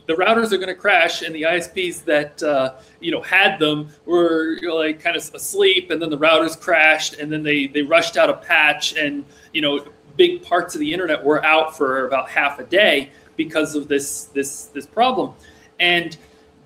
the 0.06 0.14
routers 0.14 0.52
are 0.52 0.56
going 0.56 0.68
to 0.68 0.74
crash, 0.74 1.22
and 1.22 1.34
the 1.34 1.42
ISPs 1.42 2.04
that 2.04 2.42
uh, 2.42 2.74
you 3.00 3.10
know 3.10 3.20
had 3.20 3.58
them 3.58 3.88
were 4.04 4.52
you 4.60 4.68
know, 4.68 4.76
like 4.76 5.00
kind 5.00 5.16
of 5.16 5.34
asleep, 5.34 5.90
and 5.90 6.00
then 6.00 6.10
the 6.10 6.18
routers 6.18 6.58
crashed, 6.58 7.14
and 7.14 7.30
then 7.30 7.42
they 7.42 7.66
they 7.66 7.82
rushed 7.82 8.16
out 8.16 8.30
a 8.30 8.34
patch, 8.34 8.94
and 8.96 9.24
you 9.52 9.62
know 9.62 9.84
big 10.16 10.42
parts 10.42 10.74
of 10.74 10.80
the 10.80 10.92
internet 10.92 11.22
were 11.22 11.44
out 11.44 11.76
for 11.76 12.06
about 12.06 12.28
half 12.30 12.58
a 12.58 12.64
day 12.64 13.10
because 13.36 13.74
of 13.74 13.88
this 13.88 14.24
this 14.26 14.66
this 14.66 14.86
problem, 14.86 15.34
and 15.80 16.16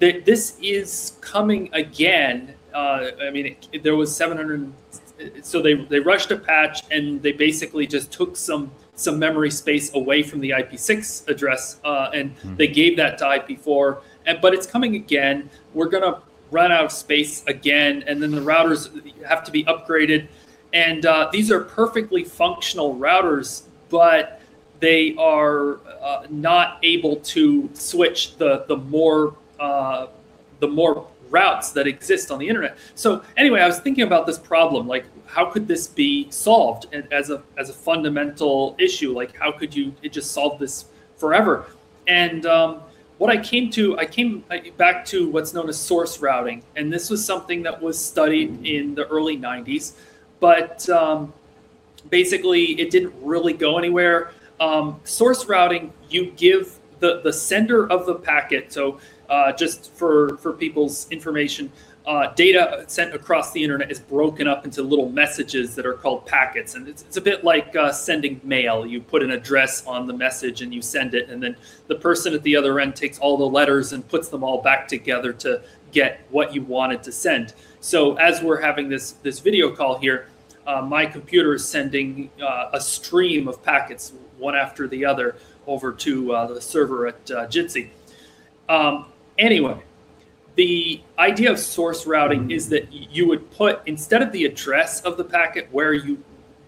th- 0.00 0.24
this 0.24 0.58
is 0.62 1.14
coming 1.20 1.70
again. 1.72 2.54
Uh, 2.74 3.10
I 3.22 3.30
mean, 3.30 3.56
it, 3.72 3.82
there 3.82 3.96
was 3.96 4.14
700. 4.14 4.72
So 5.42 5.60
they 5.60 5.74
they 5.74 6.00
rushed 6.00 6.30
a 6.30 6.36
patch, 6.36 6.82
and 6.90 7.22
they 7.22 7.32
basically 7.32 7.86
just 7.86 8.12
took 8.12 8.36
some 8.36 8.70
some 8.94 9.18
memory 9.18 9.50
space 9.50 9.94
away 9.94 10.22
from 10.22 10.40
the 10.40 10.50
IP6 10.50 11.28
address, 11.28 11.80
uh, 11.84 12.10
and 12.12 12.36
mm-hmm. 12.36 12.56
they 12.56 12.68
gave 12.68 12.96
that 12.96 13.18
to 13.18 13.24
IP4. 13.24 14.00
And 14.26 14.40
but 14.40 14.54
it's 14.54 14.66
coming 14.66 14.94
again. 14.96 15.50
We're 15.74 15.88
gonna 15.88 16.22
run 16.50 16.72
out 16.72 16.84
of 16.84 16.92
space 16.92 17.44
again, 17.46 18.04
and 18.06 18.22
then 18.22 18.30
the 18.30 18.40
routers 18.40 18.90
have 19.24 19.44
to 19.44 19.50
be 19.50 19.64
upgraded. 19.64 20.28
And 20.72 21.04
uh, 21.04 21.28
these 21.32 21.50
are 21.50 21.60
perfectly 21.60 22.24
functional 22.24 22.94
routers, 22.96 23.62
but 23.88 24.40
they 24.78 25.14
are 25.16 25.80
uh, 26.00 26.26
not 26.30 26.78
able 26.82 27.16
to 27.16 27.68
switch 27.74 28.36
the 28.36 28.64
the 28.68 28.76
more 28.76 29.36
uh, 29.58 30.06
the 30.60 30.68
more 30.68 31.06
routes 31.30 31.70
that 31.72 31.86
exist 31.86 32.30
on 32.30 32.38
the 32.38 32.48
internet. 32.48 32.76
So 32.94 33.22
anyway, 33.36 33.60
I 33.60 33.66
was 33.66 33.78
thinking 33.78 34.04
about 34.04 34.26
this 34.26 34.38
problem, 34.38 34.86
like 34.86 35.06
how 35.26 35.46
could 35.50 35.66
this 35.68 35.86
be 35.86 36.30
solved 36.30 36.86
as 37.12 37.30
a 37.30 37.42
as 37.56 37.70
a 37.70 37.72
fundamental 37.72 38.74
issue? 38.78 39.12
Like 39.12 39.36
how 39.36 39.52
could 39.52 39.74
you 39.74 39.94
just 40.10 40.32
solve 40.32 40.58
this 40.58 40.86
forever? 41.16 41.66
And 42.06 42.44
um, 42.46 42.80
what 43.18 43.30
I 43.30 43.36
came 43.36 43.70
to, 43.72 43.98
I 43.98 44.06
came 44.06 44.44
back 44.76 45.04
to 45.06 45.28
what's 45.30 45.54
known 45.54 45.68
as 45.68 45.78
source 45.78 46.20
routing, 46.20 46.62
and 46.74 46.92
this 46.92 47.10
was 47.10 47.24
something 47.24 47.62
that 47.62 47.80
was 47.80 48.02
studied 48.02 48.66
in 48.66 48.94
the 48.94 49.06
early 49.08 49.36
'90s, 49.36 49.92
but 50.40 50.88
um, 50.88 51.32
basically 52.08 52.80
it 52.80 52.90
didn't 52.90 53.14
really 53.22 53.52
go 53.52 53.78
anywhere. 53.78 54.32
Um, 54.58 55.00
source 55.04 55.46
routing, 55.46 55.92
you 56.08 56.32
give 56.32 56.76
the 56.98 57.20
the 57.22 57.32
sender 57.32 57.90
of 57.90 58.06
the 58.06 58.14
packet, 58.14 58.72
so 58.72 58.98
uh, 59.30 59.52
just 59.52 59.92
for 59.94 60.36
for 60.38 60.52
people's 60.52 61.08
information, 61.10 61.72
uh, 62.06 62.32
data 62.34 62.84
sent 62.88 63.14
across 63.14 63.52
the 63.52 63.62
internet 63.62 63.90
is 63.90 64.00
broken 64.00 64.48
up 64.48 64.64
into 64.64 64.82
little 64.82 65.08
messages 65.10 65.74
that 65.76 65.86
are 65.86 65.94
called 65.94 66.26
packets, 66.26 66.74
and 66.74 66.88
it's, 66.88 67.02
it's 67.02 67.16
a 67.16 67.20
bit 67.20 67.44
like 67.44 67.74
uh, 67.76 67.92
sending 67.92 68.40
mail. 68.42 68.84
You 68.84 69.00
put 69.00 69.22
an 69.22 69.30
address 69.30 69.86
on 69.86 70.06
the 70.06 70.12
message 70.12 70.62
and 70.62 70.74
you 70.74 70.82
send 70.82 71.14
it, 71.14 71.28
and 71.28 71.42
then 71.42 71.56
the 71.86 71.94
person 71.94 72.34
at 72.34 72.42
the 72.42 72.56
other 72.56 72.80
end 72.80 72.96
takes 72.96 73.18
all 73.18 73.36
the 73.36 73.46
letters 73.46 73.92
and 73.92 74.06
puts 74.08 74.28
them 74.28 74.42
all 74.42 74.60
back 74.60 74.88
together 74.88 75.32
to 75.34 75.62
get 75.92 76.20
what 76.30 76.54
you 76.54 76.62
wanted 76.62 77.02
to 77.04 77.12
send. 77.12 77.54
So 77.80 78.14
as 78.16 78.42
we're 78.42 78.60
having 78.60 78.88
this 78.88 79.12
this 79.22 79.38
video 79.38 79.70
call 79.74 79.98
here, 79.98 80.28
uh, 80.66 80.82
my 80.82 81.06
computer 81.06 81.54
is 81.54 81.68
sending 81.68 82.30
uh, 82.42 82.70
a 82.72 82.80
stream 82.80 83.46
of 83.46 83.62
packets 83.62 84.12
one 84.38 84.56
after 84.56 84.88
the 84.88 85.04
other 85.04 85.36
over 85.66 85.92
to 85.92 86.32
uh, 86.32 86.46
the 86.46 86.60
server 86.60 87.06
at 87.06 87.30
uh, 87.30 87.46
Jitsi. 87.46 87.90
Um, 88.68 89.06
Anyway, 89.40 89.82
the 90.56 91.00
idea 91.18 91.50
of 91.50 91.58
source 91.58 92.06
routing 92.06 92.50
is 92.50 92.68
that 92.68 92.92
you 92.92 93.26
would 93.26 93.50
put 93.50 93.80
instead 93.86 94.20
of 94.22 94.30
the 94.32 94.44
address 94.44 95.00
of 95.00 95.16
the 95.16 95.24
packet 95.24 95.66
where 95.72 95.94
you 95.94 96.22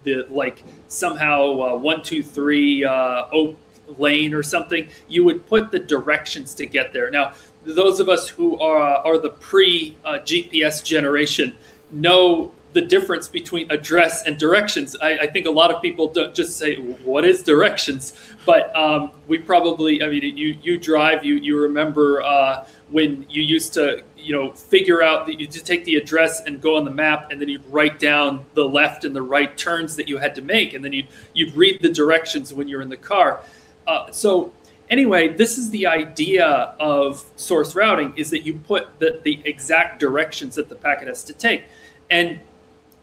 the 0.05 0.27
like 0.31 0.65
somehow 0.89 1.61
uh, 1.61 1.77
one 1.77 2.03
two 2.03 2.23
three 2.23 2.85
uh, 2.85 3.27
Oak 3.31 3.57
Lane 3.99 4.33
or 4.33 4.43
something, 4.43 4.89
you 5.07 5.23
would 5.25 5.47
put 5.47 5.71
the 5.71 5.79
directions 5.79 6.55
to 6.55 6.67
get 6.67 6.93
there. 6.95 7.11
Now, 7.11 7.35
those 7.65 8.01
of 8.01 8.09
us 8.09 8.27
who 8.27 8.59
are 8.59 8.81
are 8.81 9.19
the 9.19 9.31
pre 9.31 9.97
uh, 10.05 10.15
GPS 10.21 10.83
generation 10.83 11.55
know 11.91 12.53
the 12.73 12.81
difference 12.81 13.29
between 13.29 13.71
address 13.71 14.25
and 14.25 14.39
directions. 14.39 14.97
I, 15.01 15.19
I, 15.19 15.27
think 15.27 15.47
a 15.47 15.51
lot 15.51 15.73
of 15.73 15.83
people 15.83 16.09
don't 16.09 16.35
just 16.35 16.57
say, 16.57 16.77
"What 16.77 17.25
is 17.25 17.43
directions?" 17.43 18.15
But 18.47 18.75
um, 18.75 19.13
we 19.27 19.39
probably, 19.39 20.03
I 20.03 20.09
mean, 20.09 20.37
you 20.37 20.57
you 20.63 20.79
drive, 20.79 21.25
you 21.25 21.35
you 21.35 21.61
remember 21.61 22.23
uh, 22.23 22.67
when 22.91 23.27
you 23.29 23.43
used 23.43 23.75
to, 23.75 24.03
you 24.17 24.35
know, 24.35 24.53
figure 24.53 25.03
out 25.03 25.27
that 25.27 25.39
you 25.39 25.47
just 25.47 25.67
take 25.67 25.85
the 25.85 25.97
address 25.97 26.43
and 26.47 26.61
go 26.61 26.77
on 26.77 26.85
the 26.85 26.91
map, 26.91 27.31
and 27.31 27.41
then 27.41 27.49
you'd 27.49 27.67
write 27.67 27.99
down 27.99 28.45
the 28.55 28.65
left 28.65 29.05
and 29.05 29.15
the 29.15 29.23
right 29.23 29.57
turns 29.57 29.95
that 29.97 30.09
you 30.09 30.17
had 30.19 30.35
to 30.35 30.43
make, 30.43 30.73
and 30.73 30.85
then 30.85 30.93
you'd 30.93 31.09
you'd 31.35 31.55
read 31.55 31.81
the 31.83 31.91
directions 31.91 32.55
when 32.55 32.69
you're 32.69 32.83
in 32.83 32.89
the 32.89 32.97
car. 32.97 33.43
Uh, 33.87 34.11
so 34.11 34.51
anyway, 34.89 35.29
this 35.29 35.59
is 35.59 35.69
the 35.71 35.87
idea 35.87 36.47
of 36.81 37.23
source 37.37 37.75
routing: 37.75 38.15
is 38.17 38.31
that 38.31 38.47
you 38.47 38.55
put 38.55 38.99
the 38.99 39.21
the 39.25 39.43
exact 39.45 40.01
directions 40.01 40.55
that 40.55 40.71
the 40.71 40.75
packet 40.77 41.09
has 41.09 41.23
to 41.25 41.35
take, 41.35 41.65
and 42.11 42.41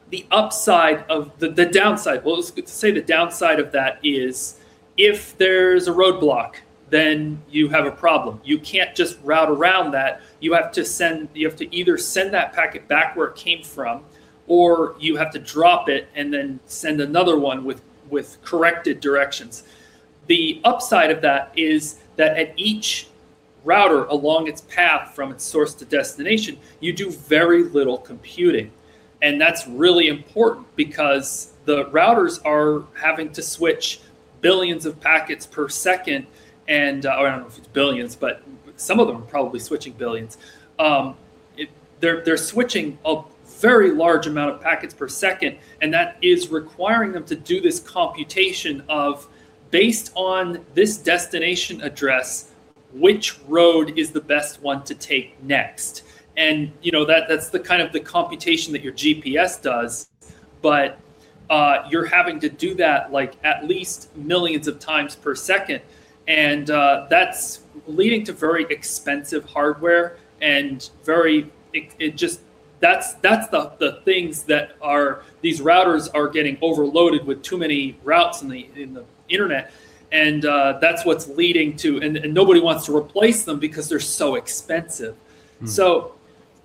the 0.09 0.25
upside 0.31 1.03
of 1.09 1.37
the, 1.39 1.49
the 1.49 1.65
downside, 1.65 2.23
well, 2.23 2.35
let's 2.37 2.71
say 2.71 2.91
the 2.91 3.01
downside 3.01 3.59
of 3.59 3.71
that 3.71 3.99
is 4.03 4.59
if 4.97 5.37
there's 5.37 5.87
a 5.87 5.91
roadblock, 5.91 6.55
then 6.89 7.41
you 7.49 7.69
have 7.69 7.85
a 7.85 7.91
problem. 7.91 8.41
You 8.43 8.59
can't 8.59 8.95
just 8.95 9.19
route 9.23 9.49
around 9.49 9.91
that. 9.91 10.21
You 10.39 10.53
have 10.53 10.71
to 10.71 10.83
send, 10.83 11.29
you 11.33 11.47
have 11.47 11.55
to 11.57 11.75
either 11.75 11.97
send 11.97 12.33
that 12.33 12.53
packet 12.53 12.87
back 12.87 13.15
where 13.15 13.27
it 13.27 13.35
came 13.35 13.63
from, 13.63 14.03
or 14.47 14.95
you 14.99 15.15
have 15.15 15.31
to 15.31 15.39
drop 15.39 15.89
it 15.89 16.07
and 16.15 16.33
then 16.33 16.59
send 16.65 16.99
another 17.01 17.37
one 17.37 17.63
with, 17.63 17.81
with 18.09 18.37
corrected 18.43 18.99
directions. 18.99 19.63
The 20.25 20.59
upside 20.63 21.11
of 21.11 21.21
that 21.21 21.51
is 21.55 21.99
that 22.15 22.37
at 22.37 22.53
each 22.57 23.07
router 23.63 24.05
along 24.05 24.47
its 24.47 24.61
path 24.61 25.13
from 25.13 25.31
its 25.31 25.43
source 25.43 25.75
to 25.75 25.85
destination, 25.85 26.57
you 26.79 26.93
do 26.93 27.11
very 27.11 27.63
little 27.63 27.97
computing. 27.97 28.71
And 29.21 29.39
that's 29.39 29.67
really 29.67 30.07
important 30.07 30.73
because 30.75 31.53
the 31.65 31.85
routers 31.85 32.43
are 32.45 32.85
having 32.99 33.31
to 33.33 33.41
switch 33.41 34.01
billions 34.41 34.85
of 34.85 34.99
packets 34.99 35.45
per 35.45 35.67
second. 35.67 36.25
And 36.67 37.05
uh, 37.05 37.11
I 37.11 37.23
don't 37.23 37.41
know 37.41 37.47
if 37.47 37.57
it's 37.57 37.67
billions, 37.67 38.15
but 38.15 38.41
some 38.77 38.99
of 38.99 39.07
them 39.07 39.17
are 39.17 39.25
probably 39.25 39.59
switching 39.59 39.93
billions. 39.93 40.37
Um, 40.77 41.17
it, 41.57 41.69
they're, 41.99 42.23
they're 42.23 42.37
switching 42.37 42.97
a 43.05 43.23
very 43.45 43.91
large 43.91 44.25
amount 44.27 44.51
of 44.51 44.61
packets 44.61 44.93
per 44.93 45.09
second. 45.09 45.57
And 45.81 45.93
that 45.93 46.17
is 46.21 46.49
requiring 46.49 47.11
them 47.11 47.25
to 47.25 47.35
do 47.35 47.59
this 47.59 47.79
computation 47.79 48.83
of 48.87 49.27
based 49.69 50.11
on 50.15 50.65
this 50.73 50.97
destination 50.97 51.81
address, 51.81 52.51
which 52.93 53.37
road 53.47 53.97
is 53.97 54.11
the 54.11 54.21
best 54.21 54.61
one 54.61 54.83
to 54.85 54.95
take 54.95 55.41
next 55.43 56.03
and 56.39 56.71
you 56.81 56.91
know 56.91 57.05
that 57.05 57.27
that's 57.27 57.49
the 57.49 57.59
kind 57.59 57.81
of 57.81 57.91
the 57.91 57.99
computation 57.99 58.71
that 58.73 58.81
your 58.81 58.93
GPS 58.93 59.61
does, 59.61 60.09
but 60.61 60.97
uh, 61.49 61.85
you're 61.89 62.05
having 62.05 62.39
to 62.39 62.49
do 62.49 62.73
that 62.75 63.11
like 63.11 63.35
at 63.43 63.67
least 63.67 64.15
millions 64.15 64.67
of 64.67 64.79
times 64.79 65.15
per 65.15 65.35
second, 65.35 65.81
and 66.27 66.71
uh, 66.71 67.07
that's 67.09 67.63
leading 67.87 68.23
to 68.23 68.31
very 68.33 68.63
expensive 68.69 69.43
hardware 69.45 70.17
and 70.41 70.89
very 71.03 71.51
it, 71.73 71.91
it 71.99 72.15
just 72.15 72.39
that's 72.79 73.15
that's 73.15 73.49
the 73.49 73.73
the 73.79 74.01
things 74.05 74.43
that 74.43 74.77
are 74.81 75.23
these 75.41 75.59
routers 75.59 76.07
are 76.13 76.29
getting 76.29 76.57
overloaded 76.61 77.25
with 77.25 77.43
too 77.43 77.57
many 77.57 77.99
routes 78.03 78.41
in 78.41 78.47
the 78.47 78.69
in 78.75 78.93
the 78.93 79.03
internet. 79.27 79.71
And 80.11 80.43
uh, 80.43 80.79
that's 80.81 81.05
what's 81.05 81.27
leading 81.27 81.77
to 81.77 82.01
and, 82.01 82.17
and, 82.17 82.33
nobody 82.33 82.59
wants 82.59 82.87
to 82.87 82.97
replace 82.97 83.43
them 83.43 83.59
because 83.59 83.87
they're 83.87 83.99
so 83.99 84.35
expensive. 84.35 85.15
Mm. 85.61 85.67
so 85.67 86.15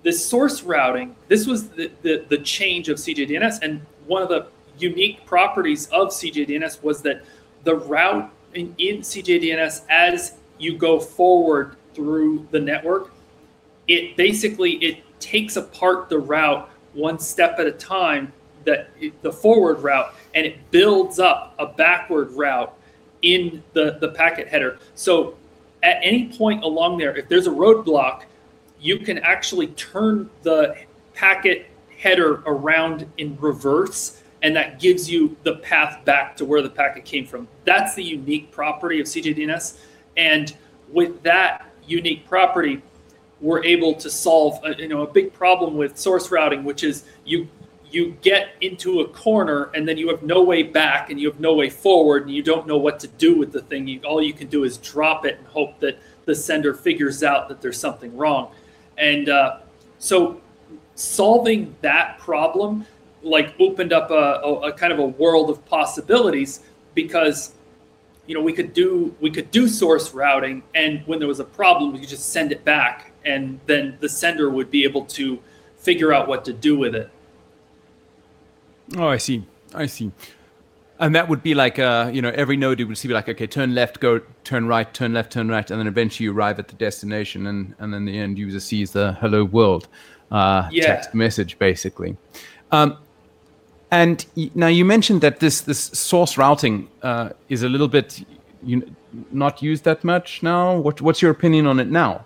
this 0.05 0.23
source 0.23 0.61
routing, 0.61 1.15
this 1.29 1.47
was 1.47 1.67
the, 1.69 1.91
the, 2.03 2.23
the 2.29 2.37
change 2.37 2.89
of 2.89 2.97
CJDNS. 2.97 3.63
And 3.63 3.81
one 4.05 4.21
of 4.21 4.29
the 4.29 4.45
unique 4.77 5.25
properties 5.25 5.87
of 5.87 6.09
CJDNS 6.09 6.83
was 6.83 7.01
that 7.01 7.23
the 7.63 7.75
route 7.75 8.31
in, 8.53 8.75
in 8.77 8.97
CJDNS, 8.97 9.81
as 9.89 10.37
you 10.59 10.77
go 10.77 10.99
forward 10.99 11.75
through 11.95 12.47
the 12.51 12.59
network, 12.59 13.11
it 13.87 14.15
basically 14.15 14.73
it 14.73 15.03
takes 15.19 15.55
apart 15.55 16.07
the 16.07 16.19
route 16.19 16.69
one 16.93 17.17
step 17.17 17.57
at 17.57 17.65
a 17.65 17.71
time 17.71 18.31
that 18.63 18.91
the 19.23 19.31
forward 19.31 19.81
route 19.81 20.13
and 20.35 20.45
it 20.45 20.69
builds 20.69 21.17
up 21.17 21.55
a 21.57 21.65
backward 21.65 22.31
route 22.33 22.77
in 23.23 23.63
the, 23.73 23.97
the 24.01 24.09
packet 24.09 24.49
header. 24.49 24.77
So 24.93 25.35
at 25.81 25.97
any 26.03 26.29
point 26.29 26.63
along 26.63 26.99
there, 26.99 27.17
if 27.17 27.27
there's 27.27 27.47
a 27.47 27.51
roadblock, 27.51 28.25
you 28.79 28.99
can 28.99 29.17
actually 29.19 29.67
turn 29.67 30.29
the 30.43 30.75
packet 31.13 31.67
header 31.97 32.43
around 32.45 33.07
in 33.17 33.37
reverse 33.39 34.21
and 34.41 34.55
that 34.55 34.79
gives 34.79 35.09
you 35.09 35.35
the 35.43 35.55
path 35.55 36.05
back 36.05 36.37
to 36.37 36.45
where 36.45 36.61
the 36.61 36.69
packet 36.69 37.03
came 37.03 37.25
from. 37.25 37.47
That's 37.63 37.95
the 37.95 38.03
unique 38.03 38.51
property 38.51 38.99
of 38.99 39.07
CJDNS. 39.07 39.79
And 40.17 40.55
with 40.91 41.23
that 41.23 41.65
unique 41.87 42.27
property, 42.27 42.83
we're 43.41 43.63
able 43.63 43.95
to 43.95 44.09
solve 44.09 44.59
a, 44.63 44.75
you 44.75 44.87
know 44.87 45.01
a 45.01 45.11
big 45.11 45.33
problem 45.33 45.75
with 45.75 45.97
source 45.97 46.31
routing, 46.31 46.63
which 46.63 46.83
is 46.83 47.05
you 47.25 47.47
you 47.89 48.11
get 48.21 48.49
into 48.61 49.01
a 49.01 49.07
corner 49.07 49.71
and 49.73 49.87
then 49.87 49.97
you 49.97 50.09
have 50.09 50.21
no 50.21 50.43
way 50.43 50.63
back 50.63 51.09
and 51.09 51.19
you 51.19 51.29
have 51.29 51.39
no 51.39 51.53
way 51.53 51.69
forward 51.69 52.23
and 52.23 52.31
you 52.31 52.43
don't 52.43 52.67
know 52.67 52.77
what 52.77 52.99
to 52.99 53.07
do 53.07 53.37
with 53.37 53.51
the 53.51 53.61
thing. 53.61 53.87
You, 53.87 54.01
all 54.01 54.21
you 54.21 54.33
can 54.33 54.47
do 54.47 54.63
is 54.63 54.77
drop 54.77 55.25
it 55.25 55.37
and 55.37 55.47
hope 55.47 55.79
that 55.79 55.99
the 56.25 56.35
sender 56.35 56.73
figures 56.73 57.23
out 57.23 57.47
that 57.47 57.61
there's 57.61 57.79
something 57.79 58.15
wrong. 58.15 58.51
And 58.97 59.29
uh, 59.29 59.59
so 59.99 60.41
solving 60.95 61.75
that 61.81 62.17
problem 62.19 62.85
like 63.21 63.53
opened 63.59 63.91
up 63.91 64.11
a, 64.11 64.39
a, 64.43 64.69
a 64.69 64.73
kind 64.73 64.93
of 64.93 64.99
a 64.99 65.05
world 65.05 65.49
of 65.49 65.65
possibilities 65.65 66.61
because 66.93 67.53
you 68.27 68.35
know 68.35 68.41
we 68.41 68.53
could 68.53 68.73
do 68.73 69.13
we 69.19 69.29
could 69.29 69.49
do 69.51 69.67
source 69.67 70.13
routing 70.13 70.63
and 70.73 71.01
when 71.05 71.19
there 71.19 71.27
was 71.27 71.39
a 71.39 71.43
problem 71.43 71.91
we 71.91 71.99
could 71.99 72.07
just 72.07 72.31
send 72.31 72.51
it 72.51 72.63
back 72.63 73.11
and 73.25 73.59
then 73.65 73.97
the 73.99 74.07
sender 74.07 74.49
would 74.49 74.69
be 74.71 74.83
able 74.83 75.05
to 75.05 75.39
figure 75.77 76.13
out 76.13 76.27
what 76.27 76.45
to 76.45 76.53
do 76.53 76.77
with 76.77 76.95
it. 76.95 77.09
Oh 78.95 79.07
i 79.07 79.17
see. 79.17 79.43
I 79.73 79.87
see 79.87 80.11
and 80.99 81.13
that 81.15 81.27
would 81.27 81.43
be 81.43 81.53
like 81.53 81.77
uh 81.77 82.09
you 82.13 82.21
know 82.21 82.31
every 82.35 82.57
node 82.57 82.79
you 82.79 82.87
would 82.87 82.97
see 82.97 83.07
like 83.09 83.27
okay 83.27 83.47
turn 83.47 83.75
left 83.75 83.99
go 83.99 84.19
turn 84.43 84.67
right 84.67 84.93
turn 84.93 85.13
left 85.13 85.31
turn 85.31 85.49
right 85.49 85.69
and 85.69 85.79
then 85.79 85.87
eventually 85.87 86.25
you 86.25 86.33
arrive 86.33 86.57
at 86.59 86.67
the 86.67 86.75
destination 86.75 87.47
and 87.47 87.75
and 87.79 87.93
then 87.93 88.05
the 88.05 88.17
end 88.17 88.37
user 88.37 88.59
sees 88.59 88.91
the 88.91 89.13
hello 89.13 89.43
world 89.43 89.87
uh 90.31 90.67
yeah. 90.71 90.85
text 90.85 91.13
message 91.13 91.59
basically 91.59 92.15
um 92.71 92.97
and 93.91 94.25
now 94.55 94.67
you 94.67 94.83
mentioned 94.83 95.21
that 95.21 95.39
this 95.39 95.61
this 95.61 95.79
source 95.79 96.37
routing 96.37 96.89
uh, 97.01 97.29
is 97.49 97.63
a 97.63 97.69
little 97.69 97.87
bit 97.87 98.25
you, 98.63 98.95
not 99.31 99.61
used 99.61 99.83
that 99.83 100.03
much 100.03 100.43
now. 100.43 100.77
What, 100.77 101.01
what's 101.01 101.21
your 101.21 101.31
opinion 101.31 101.67
on 101.67 101.79
it 101.79 101.87
now? 101.87 102.25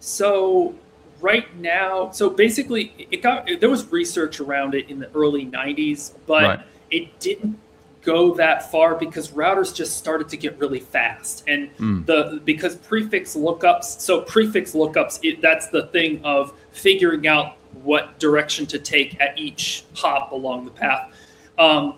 So 0.00 0.74
right 1.20 1.54
now, 1.56 2.10
so 2.10 2.30
basically, 2.30 3.08
it 3.10 3.22
got 3.22 3.48
there 3.60 3.70
was 3.70 3.90
research 3.90 4.40
around 4.40 4.74
it 4.74 4.88
in 4.88 5.00
the 5.00 5.10
early 5.12 5.46
'90s, 5.46 6.14
but 6.26 6.42
right. 6.42 6.60
it 6.90 7.18
didn't 7.18 7.58
go 8.02 8.34
that 8.34 8.70
far 8.70 8.94
because 8.94 9.32
routers 9.32 9.74
just 9.74 9.96
started 9.96 10.28
to 10.28 10.36
get 10.36 10.56
really 10.58 10.78
fast 10.78 11.42
and 11.48 11.76
mm. 11.78 12.06
the 12.06 12.40
because 12.44 12.76
prefix 12.76 13.34
lookups 13.34 14.00
so 14.00 14.20
prefix 14.22 14.72
lookups 14.72 15.18
it, 15.22 15.42
that's 15.42 15.66
the 15.68 15.86
thing 15.88 16.20
of 16.24 16.52
figuring 16.70 17.26
out 17.26 17.58
what 17.82 18.18
direction 18.18 18.66
to 18.66 18.78
take 18.78 19.20
at 19.20 19.38
each 19.38 19.84
hop 19.94 20.32
along 20.32 20.64
the 20.64 20.70
path. 20.70 21.12
Um, 21.58 21.96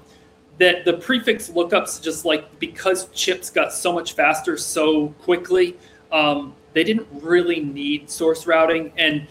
that 0.59 0.85
the 0.85 0.95
prefix 0.95 1.49
lookups 1.49 2.03
just 2.03 2.25
like 2.25 2.59
because 2.59 3.09
chips 3.09 3.51
got 3.51 3.73
so 3.73 3.93
much 3.93 4.13
faster 4.13 4.57
so 4.57 5.09
quickly, 5.23 5.77
um, 6.13 6.55
they 6.75 6.85
didn't 6.85 7.07
really 7.13 7.61
need 7.61 8.11
source 8.11 8.47
routing 8.47 8.93
and 8.97 9.27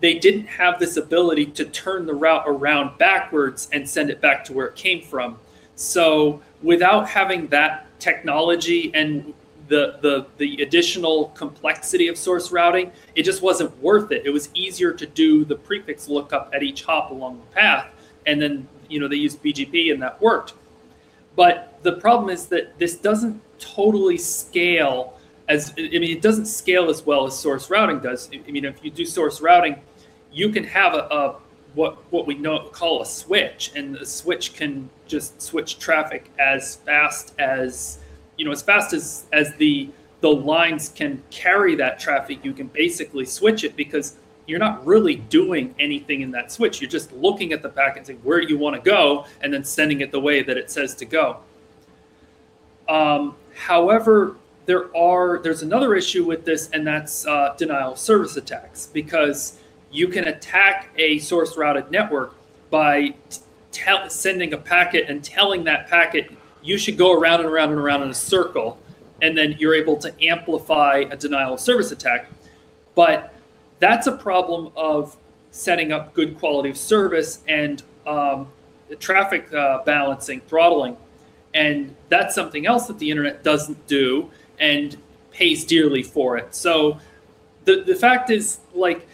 they 0.00 0.18
didn't 0.18 0.46
have 0.46 0.78
this 0.78 0.96
ability 0.96 1.46
to 1.46 1.64
turn 1.64 2.06
the 2.06 2.14
route 2.14 2.44
around 2.46 2.96
backwards 2.98 3.68
and 3.72 3.88
send 3.88 4.10
it 4.10 4.20
back 4.20 4.44
to 4.44 4.52
where 4.52 4.66
it 4.66 4.76
came 4.76 5.02
from. 5.02 5.38
So 5.78 6.42
without 6.60 7.08
having 7.08 7.46
that 7.48 7.86
technology 8.00 8.90
and 8.94 9.32
the 9.68 9.98
the 10.00 10.26
the 10.36 10.60
additional 10.60 11.26
complexity 11.36 12.08
of 12.08 12.18
source 12.18 12.50
routing, 12.50 12.90
it 13.14 13.22
just 13.22 13.42
wasn't 13.42 13.80
worth 13.80 14.10
it. 14.10 14.22
It 14.26 14.30
was 14.30 14.50
easier 14.54 14.92
to 14.92 15.06
do 15.06 15.44
the 15.44 15.54
prefix 15.54 16.08
lookup 16.08 16.50
at 16.52 16.64
each 16.64 16.82
hop 16.82 17.12
along 17.12 17.38
the 17.38 17.54
path, 17.54 17.86
and 18.26 18.42
then 18.42 18.66
you 18.88 18.98
know 18.98 19.06
they 19.06 19.16
used 19.16 19.40
BGP 19.40 19.92
and 19.92 20.02
that 20.02 20.20
worked. 20.20 20.54
But 21.36 21.78
the 21.84 21.92
problem 21.92 22.28
is 22.28 22.46
that 22.46 22.76
this 22.78 22.96
doesn't 22.96 23.40
totally 23.60 24.18
scale 24.18 25.16
as 25.48 25.74
I 25.78 25.82
mean 25.82 26.10
it 26.10 26.22
doesn't 26.22 26.46
scale 26.46 26.90
as 26.90 27.06
well 27.06 27.24
as 27.24 27.38
source 27.38 27.70
routing 27.70 28.00
does. 28.00 28.28
I 28.32 28.50
mean 28.50 28.64
if 28.64 28.82
you 28.82 28.90
do 28.90 29.04
source 29.04 29.40
routing, 29.40 29.80
you 30.32 30.48
can 30.48 30.64
have 30.64 30.94
a, 30.94 31.06
a 31.12 31.36
what 31.74 31.98
what 32.10 32.26
we 32.26 32.34
know 32.34 32.68
call 32.70 33.00
a 33.00 33.06
switch, 33.06 33.70
and 33.76 33.94
the 33.94 34.04
switch 34.04 34.54
can 34.54 34.90
just 35.08 35.40
switch 35.40 35.78
traffic 35.78 36.30
as 36.38 36.76
fast 36.76 37.34
as 37.38 37.98
you 38.36 38.44
know 38.44 38.52
as 38.52 38.62
fast 38.62 38.92
as 38.92 39.26
as 39.32 39.54
the 39.56 39.88
the 40.20 40.28
lines 40.28 40.88
can 40.90 41.22
carry 41.30 41.74
that 41.76 41.98
traffic 41.98 42.44
you 42.44 42.52
can 42.52 42.66
basically 42.68 43.24
switch 43.24 43.64
it 43.64 43.76
because 43.76 44.16
you're 44.48 44.58
not 44.58 44.84
really 44.84 45.16
doing 45.16 45.74
anything 45.78 46.22
in 46.22 46.30
that 46.32 46.50
switch. 46.50 46.80
You're 46.80 46.90
just 46.90 47.12
looking 47.12 47.52
at 47.52 47.62
the 47.62 47.68
packet 47.68 48.06
saying 48.06 48.20
where 48.22 48.40
do 48.40 48.48
you 48.48 48.58
want 48.58 48.82
to 48.82 48.90
go 48.90 49.26
and 49.42 49.52
then 49.52 49.62
sending 49.62 50.00
it 50.00 50.10
the 50.10 50.18
way 50.18 50.42
that 50.42 50.56
it 50.56 50.70
says 50.70 50.94
to 50.96 51.04
go. 51.04 51.40
Um, 52.88 53.36
however 53.54 54.36
there 54.64 54.94
are 54.96 55.38
there's 55.42 55.62
another 55.62 55.94
issue 55.94 56.24
with 56.24 56.44
this 56.44 56.70
and 56.70 56.86
that's 56.86 57.26
uh, 57.26 57.54
denial 57.58 57.92
of 57.92 57.98
service 57.98 58.36
attacks 58.36 58.86
because 58.86 59.58
you 59.90 60.08
can 60.08 60.28
attack 60.28 60.88
a 60.96 61.18
source 61.18 61.56
routed 61.56 61.90
network 61.90 62.34
by 62.70 63.14
t- 63.72 64.08
sending 64.08 64.52
a 64.52 64.58
packet 64.58 65.08
and 65.08 65.22
telling 65.22 65.64
that 65.64 65.88
packet 65.88 66.30
you 66.62 66.78
should 66.78 66.96
go 66.98 67.12
around 67.12 67.40
and 67.40 67.48
around 67.48 67.70
and 67.70 67.78
around 67.78 68.02
in 68.02 68.10
a 68.10 68.14
circle, 68.14 68.78
and 69.22 69.36
then 69.36 69.56
you're 69.58 69.74
able 69.74 69.96
to 69.96 70.12
amplify 70.24 71.04
a 71.10 71.16
denial 71.16 71.54
of 71.54 71.60
service 71.60 71.92
attack. 71.92 72.28
But 72.94 73.34
that's 73.78 74.06
a 74.06 74.16
problem 74.16 74.72
of 74.76 75.16
setting 75.50 75.92
up 75.92 76.12
good 76.14 76.38
quality 76.38 76.70
of 76.70 76.76
service 76.76 77.42
and 77.48 77.82
um, 78.06 78.48
traffic 78.98 79.52
uh, 79.54 79.82
balancing, 79.84 80.40
throttling. 80.42 80.96
And 81.54 81.94
that's 82.08 82.34
something 82.34 82.66
else 82.66 82.86
that 82.86 82.98
the 82.98 83.10
internet 83.10 83.42
doesn't 83.42 83.86
do 83.86 84.30
and 84.60 84.96
pays 85.30 85.64
dearly 85.64 86.02
for 86.02 86.36
it. 86.36 86.54
So 86.54 86.98
the, 87.64 87.82
the 87.82 87.94
fact 87.94 88.30
is, 88.30 88.58
like, 88.74 89.07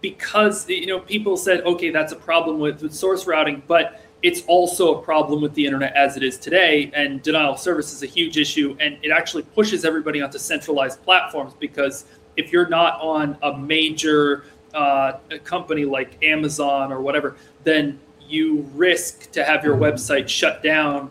because 0.00 0.68
you 0.68 0.86
know 0.86 1.00
people 1.00 1.36
said 1.36 1.60
okay 1.62 1.90
that's 1.90 2.12
a 2.12 2.16
problem 2.16 2.58
with, 2.58 2.82
with 2.82 2.94
source 2.94 3.26
routing 3.26 3.62
but 3.66 4.00
it's 4.22 4.42
also 4.46 4.98
a 4.98 5.02
problem 5.02 5.40
with 5.40 5.54
the 5.54 5.64
internet 5.64 5.96
as 5.96 6.16
it 6.16 6.22
is 6.22 6.36
today. 6.36 6.90
And 6.94 7.22
denial 7.22 7.54
of 7.54 7.58
service 7.58 7.92
is 7.92 8.02
a 8.02 8.06
huge 8.06 8.36
issue. 8.36 8.76
And 8.80 8.98
it 9.02 9.10
actually 9.10 9.44
pushes 9.44 9.84
everybody 9.84 10.20
onto 10.20 10.38
centralized 10.38 11.02
platforms 11.02 11.54
because 11.58 12.04
if 12.36 12.52
you're 12.52 12.68
not 12.68 13.00
on 13.00 13.38
a 13.42 13.56
major 13.56 14.44
uh, 14.74 15.14
company 15.44 15.84
like 15.84 16.22
Amazon 16.22 16.92
or 16.92 17.00
whatever, 17.00 17.36
then 17.64 17.98
you 18.20 18.70
risk 18.74 19.30
to 19.32 19.42
have 19.42 19.64
your 19.64 19.76
website 19.76 20.28
shut 20.28 20.62
down 20.62 21.10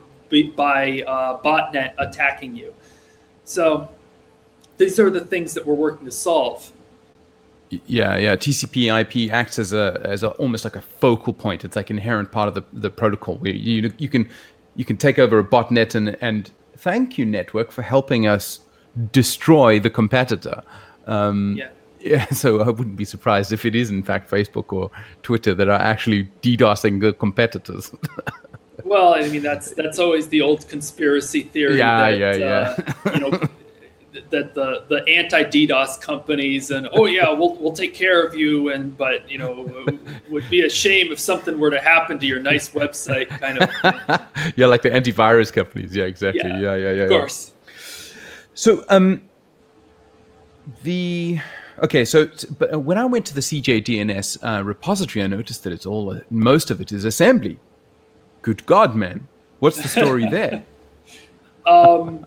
by 0.55 1.01
uh, 1.07 1.41
botnet 1.41 1.93
attacking 1.97 2.55
you. 2.55 2.73
So 3.43 3.89
these 4.77 4.99
are 4.99 5.09
the 5.09 5.21
things 5.21 5.55
that 5.55 5.65
we're 5.65 5.73
working 5.73 6.05
to 6.05 6.11
solve. 6.11 6.71
Yeah, 7.85 8.17
yeah. 8.17 8.35
TCP 8.35 9.27
IP 9.27 9.31
acts 9.31 9.59
as 9.59 9.73
a 9.73 10.01
as 10.03 10.23
a 10.23 10.29
almost 10.31 10.63
like 10.63 10.75
a 10.75 10.81
focal 10.81 11.33
point. 11.33 11.63
It's 11.63 11.75
like 11.75 11.91
inherent 11.91 12.31
part 12.31 12.47
of 12.47 12.55
the, 12.55 12.63
the 12.73 12.89
protocol. 12.89 13.37
Where 13.37 13.51
you 13.51 13.91
you 13.97 14.09
can 14.09 14.29
you 14.75 14.85
can 14.85 14.97
take 14.97 15.19
over 15.19 15.37
a 15.37 15.43
botnet 15.43 15.93
and 15.95 16.17
and 16.21 16.49
thank 16.77 17.17
you 17.17 17.25
network 17.25 17.71
for 17.71 17.81
helping 17.81 18.25
us 18.27 18.61
destroy 19.11 19.79
the 19.79 19.89
competitor. 19.89 20.63
Um, 21.07 21.55
yeah. 21.57 21.69
Yeah, 22.01 22.25
so 22.31 22.61
I 22.61 22.69
wouldn't 22.69 22.95
be 22.95 23.05
surprised 23.05 23.51
if 23.51 23.65
it 23.65 23.75
is 23.75 23.89
in 23.89 24.03
fact 24.03 24.31
Facebook 24.31 24.71
or 24.71 24.89
Twitter 25.21 25.53
that 25.53 25.67
are 25.67 25.79
actually 25.79 26.29
DDoSing 26.41 27.01
the 27.01 27.13
competitors. 27.13 27.91
well, 28.85 29.13
I 29.13 29.27
mean 29.27 29.43
that's 29.43 29.71
that's 29.71 29.99
always 29.99 30.29
the 30.29 30.41
old 30.41 30.67
conspiracy 30.69 31.43
theory. 31.43 31.77
Yeah, 31.77 32.11
that, 32.11 32.17
yeah, 32.17 32.35
yeah. 32.35 32.93
Uh, 33.05 33.11
you 33.13 33.19
know, 33.19 33.41
that 34.29 34.53
the 34.53 34.83
the 34.87 35.07
anti 35.07 35.43
DDoS 35.43 36.01
companies 36.01 36.71
and 36.71 36.89
oh 36.93 37.05
yeah 37.05 37.29
we'll 37.29 37.55
we'll 37.55 37.73
take 37.73 37.93
care 37.93 38.23
of 38.25 38.35
you 38.35 38.71
and 38.71 38.97
but 38.97 39.29
you 39.29 39.37
know 39.37 39.85
would 40.29 40.49
be 40.49 40.61
a 40.61 40.69
shame 40.69 41.11
if 41.11 41.19
something 41.19 41.59
were 41.59 41.69
to 41.69 41.79
happen 41.79 42.17
to 42.19 42.25
your 42.25 42.39
nice 42.39 42.69
website 42.69 43.27
kind 43.39 43.59
of 43.59 43.69
yeah 44.55 44.65
like 44.65 44.81
the 44.81 44.89
antivirus 44.89 45.53
companies. 45.53 45.95
Yeah 45.95 46.05
exactly. 46.05 46.49
Yeah 46.49 46.57
yeah 46.57 46.75
yeah, 46.75 46.91
yeah 46.93 47.03
of 47.03 47.09
course. 47.09 47.53
So 48.53 48.83
um 48.89 49.21
the 50.83 51.39
okay 51.83 52.03
so 52.05 52.29
but 52.57 52.81
when 52.81 52.97
I 52.97 53.05
went 53.05 53.25
to 53.27 53.33
the 53.33 53.41
CJDNS 53.41 54.37
uh, 54.43 54.63
repository 54.63 55.23
I 55.23 55.27
noticed 55.27 55.63
that 55.63 55.73
it's 55.73 55.85
all 55.85 56.11
uh, 56.11 56.21
most 56.29 56.71
of 56.71 56.81
it 56.81 56.91
is 56.91 57.05
assembly. 57.05 57.59
Good 58.41 58.65
god 58.65 58.95
man. 58.95 59.27
What's 59.59 59.81
the 59.81 59.87
story 59.87 60.27
there? 60.29 60.63
Um 61.67 62.25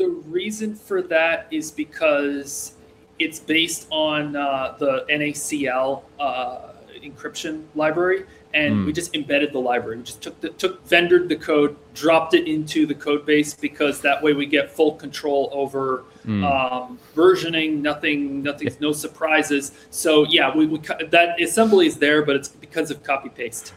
the 0.00 0.08
reason 0.08 0.74
for 0.74 1.02
that 1.02 1.46
is 1.50 1.70
because 1.70 2.72
it's 3.18 3.38
based 3.38 3.86
on 3.90 4.34
uh, 4.34 4.74
the 4.78 5.04
NACL 5.10 6.02
uh, 6.18 6.72
encryption 7.04 7.64
library, 7.74 8.24
and 8.54 8.76
mm. 8.76 8.86
we 8.86 8.94
just 8.94 9.14
embedded 9.14 9.52
the 9.52 9.58
library. 9.58 9.98
We 9.98 10.04
just 10.04 10.22
took 10.22 10.40
the, 10.40 10.48
took 10.48 10.88
vendored 10.88 11.28
the 11.28 11.36
code, 11.36 11.76
dropped 11.92 12.32
it 12.32 12.48
into 12.48 12.86
the 12.86 12.94
code 12.94 13.26
base 13.26 13.52
because 13.52 14.00
that 14.00 14.22
way 14.22 14.32
we 14.32 14.46
get 14.46 14.70
full 14.70 14.94
control 14.94 15.50
over 15.52 16.04
mm. 16.26 16.42
um, 16.50 16.98
versioning. 17.14 17.82
Nothing, 17.82 18.42
nothing, 18.42 18.74
no 18.80 18.92
surprises. 18.92 19.72
So 19.90 20.24
yeah, 20.30 20.56
we, 20.56 20.64
we 20.64 20.78
that 21.10 21.38
assembly 21.42 21.88
is 21.88 21.98
there, 21.98 22.24
but 22.24 22.36
it's 22.36 22.48
because 22.48 22.90
of 22.90 23.02
copy 23.02 23.28
paste. 23.28 23.74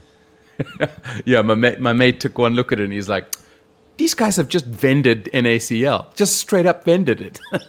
yeah, 1.26 1.42
my 1.42 1.56
mate, 1.56 1.82
my 1.82 1.92
mate 1.92 2.22
took 2.22 2.38
one 2.38 2.54
look 2.54 2.72
at 2.72 2.80
it 2.80 2.86
and 2.86 2.94
he's 2.94 3.10
like 3.10 3.26
these 3.98 4.14
guys 4.14 4.38
have 4.38 4.48
just 4.48 4.66
vended 4.66 5.30
NACL, 5.34 6.14
just 6.16 6.38
straight 6.38 6.66
up 6.66 6.84
vended 6.84 7.22
it. 7.22 7.40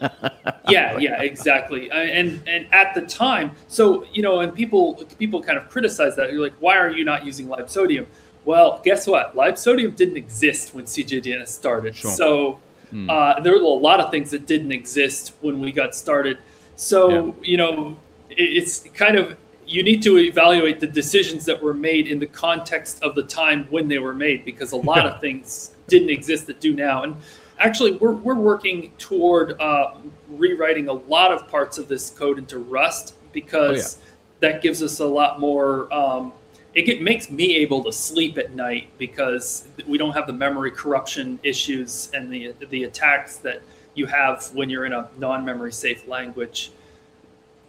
yeah, 0.69 0.97
yeah, 0.99 1.21
exactly. 1.21 1.91
And 1.91 2.43
and 2.47 2.67
at 2.73 2.95
the 2.95 3.03
time, 3.03 3.53
so 3.69 4.07
you 4.13 4.23
know, 4.23 4.41
and 4.41 4.55
people 4.55 5.05
people 5.19 5.43
kind 5.43 5.59
of 5.59 5.69
criticize 5.69 6.17
that. 6.17 6.33
You're 6.33 6.43
like, 6.43 6.55
why 6.61 6.77
are 6.79 6.91
you 6.91 7.05
not 7.05 7.27
using 7.27 7.49
libsodium? 7.49 8.07
Well, 8.45 8.81
guess 8.85 9.07
what? 9.07 9.35
Libsodium 9.35 9.97
didn't 9.97 10.17
exist 10.17 10.75
when 10.75 10.85
CJDNS 10.85 11.49
started. 11.49 11.97
Sure. 11.97 12.11
So 12.11 12.61
hmm. 12.91 13.09
uh, 13.09 13.41
there 13.41 13.53
were 13.53 13.61
a 13.61 13.67
lot 13.67 14.01
of 14.01 14.11
things 14.11 14.31
that 14.31 14.47
didn't 14.47 14.73
exist 14.73 15.35
when 15.41 15.61
we 15.61 15.73
got 15.73 15.95
started. 15.95 16.39
So 16.77 17.11
yeah. 17.11 17.33
you 17.43 17.57
know, 17.59 17.99
it's 18.31 18.81
kind 18.95 19.17
of 19.17 19.37
you 19.67 19.83
need 19.83 20.03
to 20.03 20.19
evaluate 20.19 20.81
the 20.81 20.87
decisions 20.87 21.45
that 21.47 21.63
were 21.63 21.75
made 21.75 22.07
in 22.07 22.19
the 22.19 22.27
context 22.27 23.03
of 23.03 23.15
the 23.15 23.23
time 23.23 23.67
when 23.71 23.89
they 23.89 23.99
were 23.99 24.15
made 24.15 24.45
because 24.45 24.73
a 24.73 24.77
lot 24.77 25.07
of 25.11 25.21
things 25.21 25.74
didn't 25.87 26.11
exist 26.11 26.47
that 26.47 26.61
do 26.61 26.75
now. 26.75 27.03
And 27.03 27.17
actually, 27.59 27.93
we're, 27.93 28.13
we're 28.13 28.35
working 28.35 28.93
toward 28.99 29.61
uh, 29.61 29.95
rewriting 30.29 30.89
a 30.89 30.93
lot 30.93 31.33
of 31.33 31.49
parts 31.49 31.79
of 31.79 31.89
this 31.89 32.11
code 32.11 32.39
into 32.39 32.59
Rust 32.59 33.15
because 33.33 33.97
oh, 33.97 34.01
yeah. 34.01 34.53
that 34.53 34.63
gives 34.63 34.83
us 34.83 35.01
a 35.01 35.07
lot 35.07 35.41
more. 35.41 35.93
Um, 35.93 36.33
it 36.75 36.87
get, 36.87 37.03
makes 37.03 37.31
me 37.31 37.57
able 37.57 37.85
to 37.85 37.93
sleep 37.93 38.37
at 38.37 38.55
night 38.55 38.91
because 38.99 39.69
we 39.87 39.97
don't 39.97 40.13
have 40.13 40.27
the 40.27 40.33
memory 40.33 40.73
corruption 40.73 41.39
issues 41.43 42.11
and 42.15 42.33
the 42.33 42.53
the 42.71 42.85
attacks 42.85 43.37
that 43.39 43.63
you 43.95 44.07
have 44.07 44.45
when 44.55 44.69
you're 44.69 44.87
in 44.87 44.93
a 44.93 45.09
non-memory 45.19 45.73
safe 45.73 46.09
language 46.09 46.73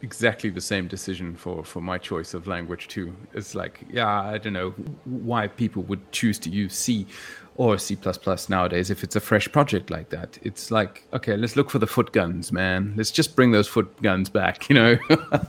exactly 0.01 0.51
the 0.51 0.62
same 0.62 0.88
decision 0.88 1.36
for 1.36 1.63
for 1.63 1.82
my 1.82 1.97
choice 1.97 2.34
of 2.34 2.47
language 2.47 2.88
too. 2.88 3.15
It's 3.34 3.56
like, 3.56 3.82
yeah, 3.89 4.21
I 4.21 4.38
don't 4.38 4.54
know 4.54 4.71
why 5.06 5.47
people 5.47 5.82
would 5.84 6.04
choose 6.12 6.38
to 6.39 6.49
use 6.49 6.73
C 6.73 7.08
or 7.58 7.78
C++ 7.78 7.98
nowadays 8.50 8.89
if 8.89 9.04
it's 9.04 9.15
a 9.15 9.20
fresh 9.20 9.50
project 9.52 9.89
like 9.89 10.10
that. 10.10 10.38
It's 10.41 10.72
like, 10.72 11.04
okay, 11.13 11.38
let's 11.38 11.56
look 11.56 11.70
for 11.70 11.80
the 11.80 11.88
foot 11.88 12.12
guns, 12.12 12.52
man. 12.52 12.94
Let's 12.98 13.12
just 13.12 13.36
bring 13.36 13.52
those 13.52 13.68
foot 13.68 14.02
guns 14.02 14.30
back, 14.30 14.70
you 14.70 14.76
know. 14.76 14.98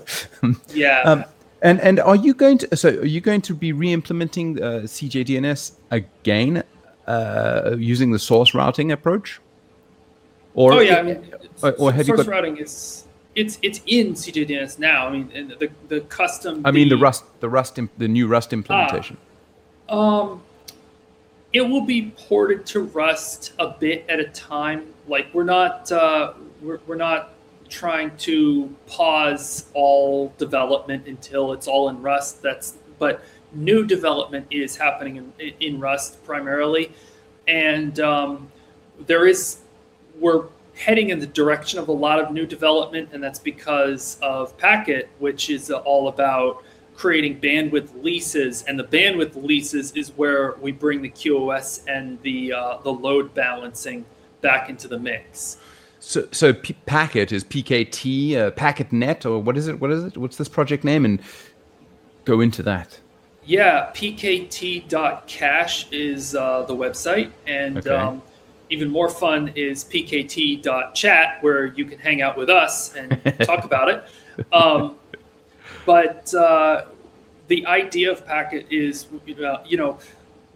yeah. 0.75 1.03
Um, 1.03 1.25
and 1.63 1.81
and 1.81 1.99
are 2.01 2.17
you 2.17 2.35
going 2.35 2.59
to 2.59 2.77
so 2.77 2.91
are 2.91 3.07
you 3.07 3.21
going 3.21 3.41
to 3.43 3.55
be 3.55 3.73
re-implementing 3.73 4.63
uh, 4.63 4.83
CJDNS 4.85 5.73
again 5.91 6.63
uh, 7.07 7.75
using 7.79 8.13
the 8.13 8.19
source 8.19 8.55
routing 8.55 8.93
approach? 8.93 9.41
Or 10.55 10.75
oh 10.75 10.81
yeah, 10.81 10.97
I 10.97 11.03
mean, 11.03 11.35
or, 11.63 11.73
or 11.73 11.93
have 11.93 12.07
source 12.07 12.19
you 12.19 12.25
got, 12.25 12.31
routing 12.31 12.59
is 12.59 13.07
it's 13.35 13.59
it's 13.63 13.81
in 13.87 14.15
CJDNS 14.15 14.79
now. 14.79 15.09
I 15.09 15.11
mean, 15.11 15.55
the 15.59 15.71
the 15.89 16.01
custom. 16.03 16.63
I 16.65 16.71
mean, 16.71 16.89
the, 16.89 16.97
the 16.97 17.03
Rust, 17.03 17.25
the 17.41 17.49
Rust, 17.49 17.79
the 17.99 18.09
new 18.09 18.27
Rust 18.27 18.53
implementation. 18.53 19.17
Uh, 19.89 20.23
um, 20.23 20.43
it 21.57 21.67
will 21.67 21.87
be 21.87 22.11
ported 22.29 22.67
to 22.67 22.83
Rust 22.83 23.55
a 23.59 23.69
bit 23.69 24.05
at 24.11 24.21
a 24.21 24.29
time. 24.29 24.93
Like 25.09 25.33
we're 25.33 25.45
not 25.45 25.91
uh, 25.91 26.35
we're 26.61 26.81
we're 26.87 26.97
not 26.97 27.33
trying 27.71 28.15
to 28.19 28.75
pause 28.87 29.67
all 29.73 30.33
development 30.37 31.07
until 31.07 31.53
it's 31.53 31.67
all 31.67 31.89
in 31.89 32.03
Rust. 32.03 32.43
That's 32.43 32.77
but 32.99 33.25
new 33.53 33.87
development 33.87 34.47
is 34.51 34.77
happening 34.77 35.17
in 35.17 35.55
in 35.61 35.81
Rust 35.81 36.23
primarily, 36.25 36.93
and 37.49 37.99
um, 38.01 38.53
there 39.07 39.27
is 39.27 39.61
we're 40.21 40.49
heading 40.75 41.09
in 41.09 41.19
the 41.19 41.27
direction 41.27 41.79
of 41.79 41.89
a 41.89 41.93
lot 41.93 42.19
of 42.19 42.33
new 42.33 42.45
development, 42.45 43.09
and 43.13 43.25
that's 43.25 43.39
because 43.39 44.19
of 44.21 44.55
Packet, 44.59 45.09
which 45.21 45.49
is 45.49 45.71
all 45.71 46.09
about 46.09 46.63
creating 46.97 47.41
bandwidth 47.41 48.03
leases. 48.03 48.63
And 48.63 48.79
the 48.79 48.85
bandwidth 48.85 49.43
leases 49.43 49.93
is 49.93 50.11
where 50.13 50.57
we 50.61 50.73
bring 50.73 51.03
the 51.03 51.11
QoS 51.11 51.83
and 51.87 52.21
the 52.23 52.53
uh, 52.53 52.79
the 52.83 52.93
load 52.93 53.35
balancing 53.35 54.05
back 54.41 54.69
into 54.71 54.89
the 54.89 54.99
mix. 54.99 55.59
So, 56.01 56.29
so 56.31 56.53
P- 56.53 56.77
Packet 56.87 57.33
is 57.33 57.43
PKT, 57.45 58.37
uh, 58.37 58.51
Packet 58.53 58.93
Net, 58.93 59.27
or 59.27 59.41
what 59.41 59.57
is 59.57 59.67
it? 59.69 59.81
What 59.81 59.91
is 59.91 60.05
it? 60.05 60.17
What's 60.17 60.37
this 60.37 60.49
project 60.49 60.85
name? 60.85 61.05
And 61.05 61.21
go 62.25 62.41
into 62.41 62.63
that. 62.63 63.01
Yeah, 63.45 63.93
pkt.cash 63.95 65.87
is 65.93 66.35
uh, 66.35 66.63
the 66.63 66.75
website, 66.75 67.31
and 67.47 67.79
okay. 67.79 67.91
um, 67.91 68.21
even 68.71 68.91
more 68.91 69.09
fun 69.09 69.53
is 69.55 69.85
pkt.chat, 69.85 71.39
where 71.43 71.67
you 71.67 71.85
can 71.85 71.99
hang 71.99 72.23
out 72.23 72.37
with 72.37 72.51
us 72.51 72.95
and 72.95 73.21
talk 73.41 73.65
about 73.65 73.89
it. 73.89 74.05
Um, 74.53 74.97
but 75.85 76.33
uh, 76.35 76.87
the 77.49 77.67
idea 77.67 78.11
of 78.11 78.27
Packet 78.27 78.67
is, 78.71 79.07
you 79.27 79.77
know, 79.77 79.99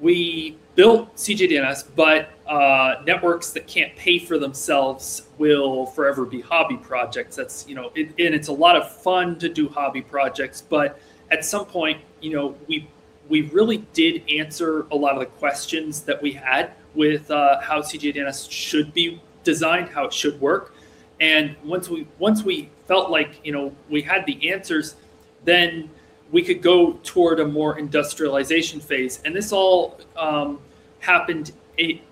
we 0.00 0.56
built 0.74 1.14
CJDNS, 1.16 1.88
but 1.94 2.30
uh, 2.46 3.02
networks 3.06 3.50
that 3.50 3.66
can't 3.66 3.94
pay 3.96 4.18
for 4.18 4.38
themselves 4.38 5.22
will 5.38 5.86
forever 5.86 6.24
be 6.24 6.40
hobby 6.40 6.76
projects. 6.76 7.36
That's, 7.36 7.68
you 7.68 7.74
know, 7.74 7.92
it, 7.94 8.08
and 8.18 8.34
it's 8.34 8.48
a 8.48 8.52
lot 8.52 8.76
of 8.76 8.90
fun 8.90 9.38
to 9.40 9.48
do 9.48 9.68
hobby 9.68 10.00
projects, 10.00 10.62
but 10.62 10.98
at 11.30 11.44
some 11.44 11.66
point, 11.66 12.00
you 12.20 12.32
know, 12.32 12.56
we 12.66 12.88
we 13.28 13.42
really 13.42 13.78
did 13.92 14.28
answer 14.28 14.86
a 14.90 14.96
lot 14.96 15.14
of 15.14 15.20
the 15.20 15.26
questions 15.26 16.00
that 16.00 16.20
we 16.20 16.32
had 16.32 16.72
with 16.94 17.30
uh, 17.30 17.60
how 17.60 17.80
CJDNS 17.80 18.50
should 18.50 18.92
be 18.92 19.22
designed, 19.44 19.88
how 19.88 20.06
it 20.06 20.12
should 20.12 20.40
work. 20.40 20.74
And 21.20 21.54
once 21.64 21.88
we 21.88 22.08
once 22.18 22.42
we 22.42 22.70
felt 22.90 23.08
like 23.08 23.38
you 23.44 23.52
know 23.52 23.72
we 23.88 24.02
had 24.02 24.26
the 24.26 24.50
answers, 24.50 24.96
then 25.44 25.88
we 26.32 26.42
could 26.42 26.60
go 26.60 26.94
toward 27.04 27.38
a 27.38 27.46
more 27.46 27.78
industrialization 27.78 28.80
phase. 28.80 29.20
And 29.24 29.34
this 29.34 29.52
all 29.52 30.00
um, 30.16 30.58
happened 30.98 31.52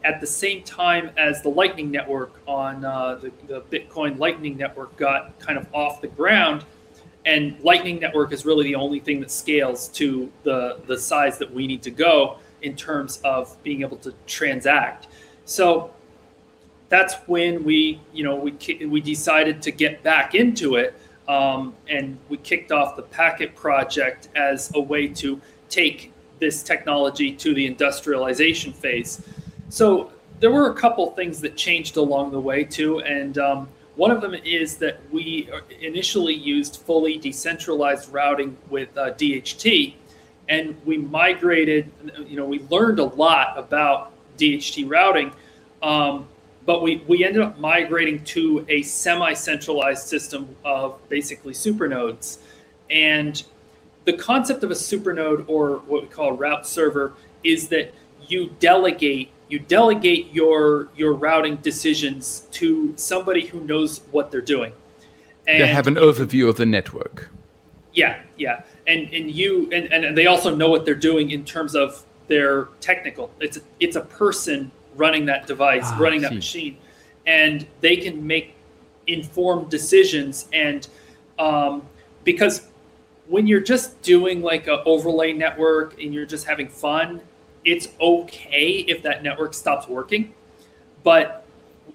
at 0.05 0.21
the 0.21 0.27
same 0.27 0.63
time 0.63 1.11
as 1.17 1.43
the 1.43 1.49
Lightning 1.49 1.91
Network 1.91 2.41
on 2.47 2.85
uh, 2.85 3.17
the, 3.17 3.33
the 3.49 3.61
Bitcoin 3.73 4.21
Lightning 4.21 4.57
Network 4.57 4.97
got 4.97 5.37
kind 5.41 5.59
of 5.59 5.67
off 5.75 6.01
the 6.01 6.07
ground. 6.07 6.65
And 7.27 7.59
Lightning 7.65 7.99
Network 7.99 8.33
is 8.33 8.47
really 8.47 8.65
the 8.65 8.77
only 8.77 9.01
thing 9.01 9.19
that 9.19 9.33
scales 9.33 9.89
to 10.01 10.31
the 10.45 10.79
the 10.87 10.97
size 10.97 11.39
that 11.39 11.53
we 11.53 11.67
need 11.67 11.83
to 11.83 11.91
go 11.91 12.39
in 12.63 12.77
terms 12.77 13.21
of 13.25 13.61
being 13.65 13.81
able 13.83 13.97
to 13.99 14.15
transact. 14.27 15.09
So 15.45 15.91
that's 16.89 17.15
when 17.27 17.65
we, 17.65 18.01
you 18.13 18.25
know, 18.25 18.37
we 18.37 18.53
we 18.87 19.01
decided 19.01 19.61
to 19.63 19.71
get 19.71 20.03
back 20.03 20.35
into 20.35 20.77
it, 20.77 20.95
um, 21.29 21.75
and 21.89 22.19
we 22.29 22.39
kicked 22.39 22.73
off 22.73 22.97
the 22.97 23.03
Packet 23.03 23.55
project 23.55 24.29
as 24.35 24.73
a 24.75 24.81
way 24.81 25.09
to 25.09 25.41
take 25.69 26.13
this 26.39 26.63
technology 26.63 27.33
to 27.33 27.53
the 27.53 27.67
industrialization 27.67 28.73
phase. 28.73 29.23
So 29.69 30.13
there 30.41 30.51
were 30.51 30.71
a 30.71 30.75
couple 30.75 31.11
things 31.11 31.41
that 31.41 31.57
changed 31.57 31.97
along 31.97 32.31
the 32.31 32.41
way 32.41 32.65
too, 32.65 33.01
and 33.01 33.37
um, 33.39 33.69
one 33.97 34.13
of 34.13 34.21
them 34.21 34.35
is 34.35 34.77
that 34.77 35.01
we 35.11 35.51
initially 35.81 36.33
used 36.33 36.77
fully 36.77 37.19
decentralized 37.19 38.13
routing 38.13 38.57
with 38.71 38.97
uh, 38.97 39.11
DHT, 39.11 39.95
and 40.49 40.77
we 40.87 40.97
migrated. 40.97 41.91
You 42.27 42.37
know, 42.37 42.45
we 42.47 42.61
learned 42.71 43.01
a 43.01 43.05
lot 43.05 43.59
about 43.59 44.13
DHT 44.39 44.89
routing, 44.89 45.33
um, 45.83 46.29
but 46.69 46.83
we 46.83 47.03
we 47.09 47.25
ended 47.25 47.41
up 47.41 47.59
migrating 47.59 48.23
to 48.25 48.63
a 48.69 48.83
semi-centralized 48.83 50.07
system 50.07 50.55
of 50.67 51.01
basically 51.09 51.55
supernodes, 51.55 52.41
and 52.91 53.43
the 54.05 54.13
concept 54.13 54.63
of 54.63 54.71
a 54.71 54.75
supernode 54.75 55.47
or 55.49 55.79
what 55.87 56.03
we 56.03 56.09
call 56.09 56.29
a 56.29 56.35
route 56.35 56.67
server 56.67 57.15
is 57.43 57.69
that 57.69 57.95
you 58.27 58.55
delegate 58.61 59.31
you 59.49 59.59
delegate 59.59 60.31
your 60.35 60.91
your 60.95 61.15
routing 61.15 61.57
decisions 61.57 62.41
to 62.51 62.93
somebody 62.99 63.47
who 63.47 63.61
knows 63.61 64.03
what 64.11 64.31
they're 64.31 64.43
doing. 64.43 64.75
And 65.47 65.63
they 65.63 65.69
have 65.69 65.87
an 65.87 65.95
overview 65.95 66.51
of 66.51 66.57
the 66.59 66.67
network. 66.67 67.31
Yeah, 67.95 68.21
yeah 68.37 68.61
and 68.87 69.09
and 69.15 69.31
you 69.31 69.71
and, 69.73 69.91
and 69.91 70.19
they 70.19 70.27
also 70.27 70.55
know 70.55 70.69
what 70.69 70.85
they're 70.85 70.95
doing 70.95 71.31
in 71.31 71.47
terms 71.47 71.75
of 71.75 72.05
their 72.27 72.67
technical. 72.81 73.31
It's 73.41 73.57
a, 73.57 73.61
it's 73.81 73.97
a 73.97 74.03
person 74.03 74.71
running 74.99 75.25
that 75.27 75.47
device, 75.47 75.85
ah, 75.85 75.97
running 75.99 76.21
that 76.23 76.35
machine, 76.35 76.77
and 77.27 77.67
they 77.81 77.97
can 77.97 78.27
make 78.27 78.55
informed 79.07 79.71
decisions. 79.71 80.49
And 80.53 80.87
um, 81.39 81.83
because 82.25 82.69
when 83.27 83.47
you're 83.47 83.61
just 83.61 84.01
doing 84.03 84.43
like 84.43 84.67
an 84.67 84.81
overlay 84.85 85.33
network 85.33 86.01
and 86.03 86.13
you're 86.13 86.27
just 86.27 86.47
having 86.47 86.69
fun, 86.69 87.23
it's 87.65 87.89
okay 88.01 88.85
if 88.89 89.03
that 89.03 89.23
network 89.23 89.55
stops 89.55 89.89
working, 89.89 90.35
but 91.03 91.47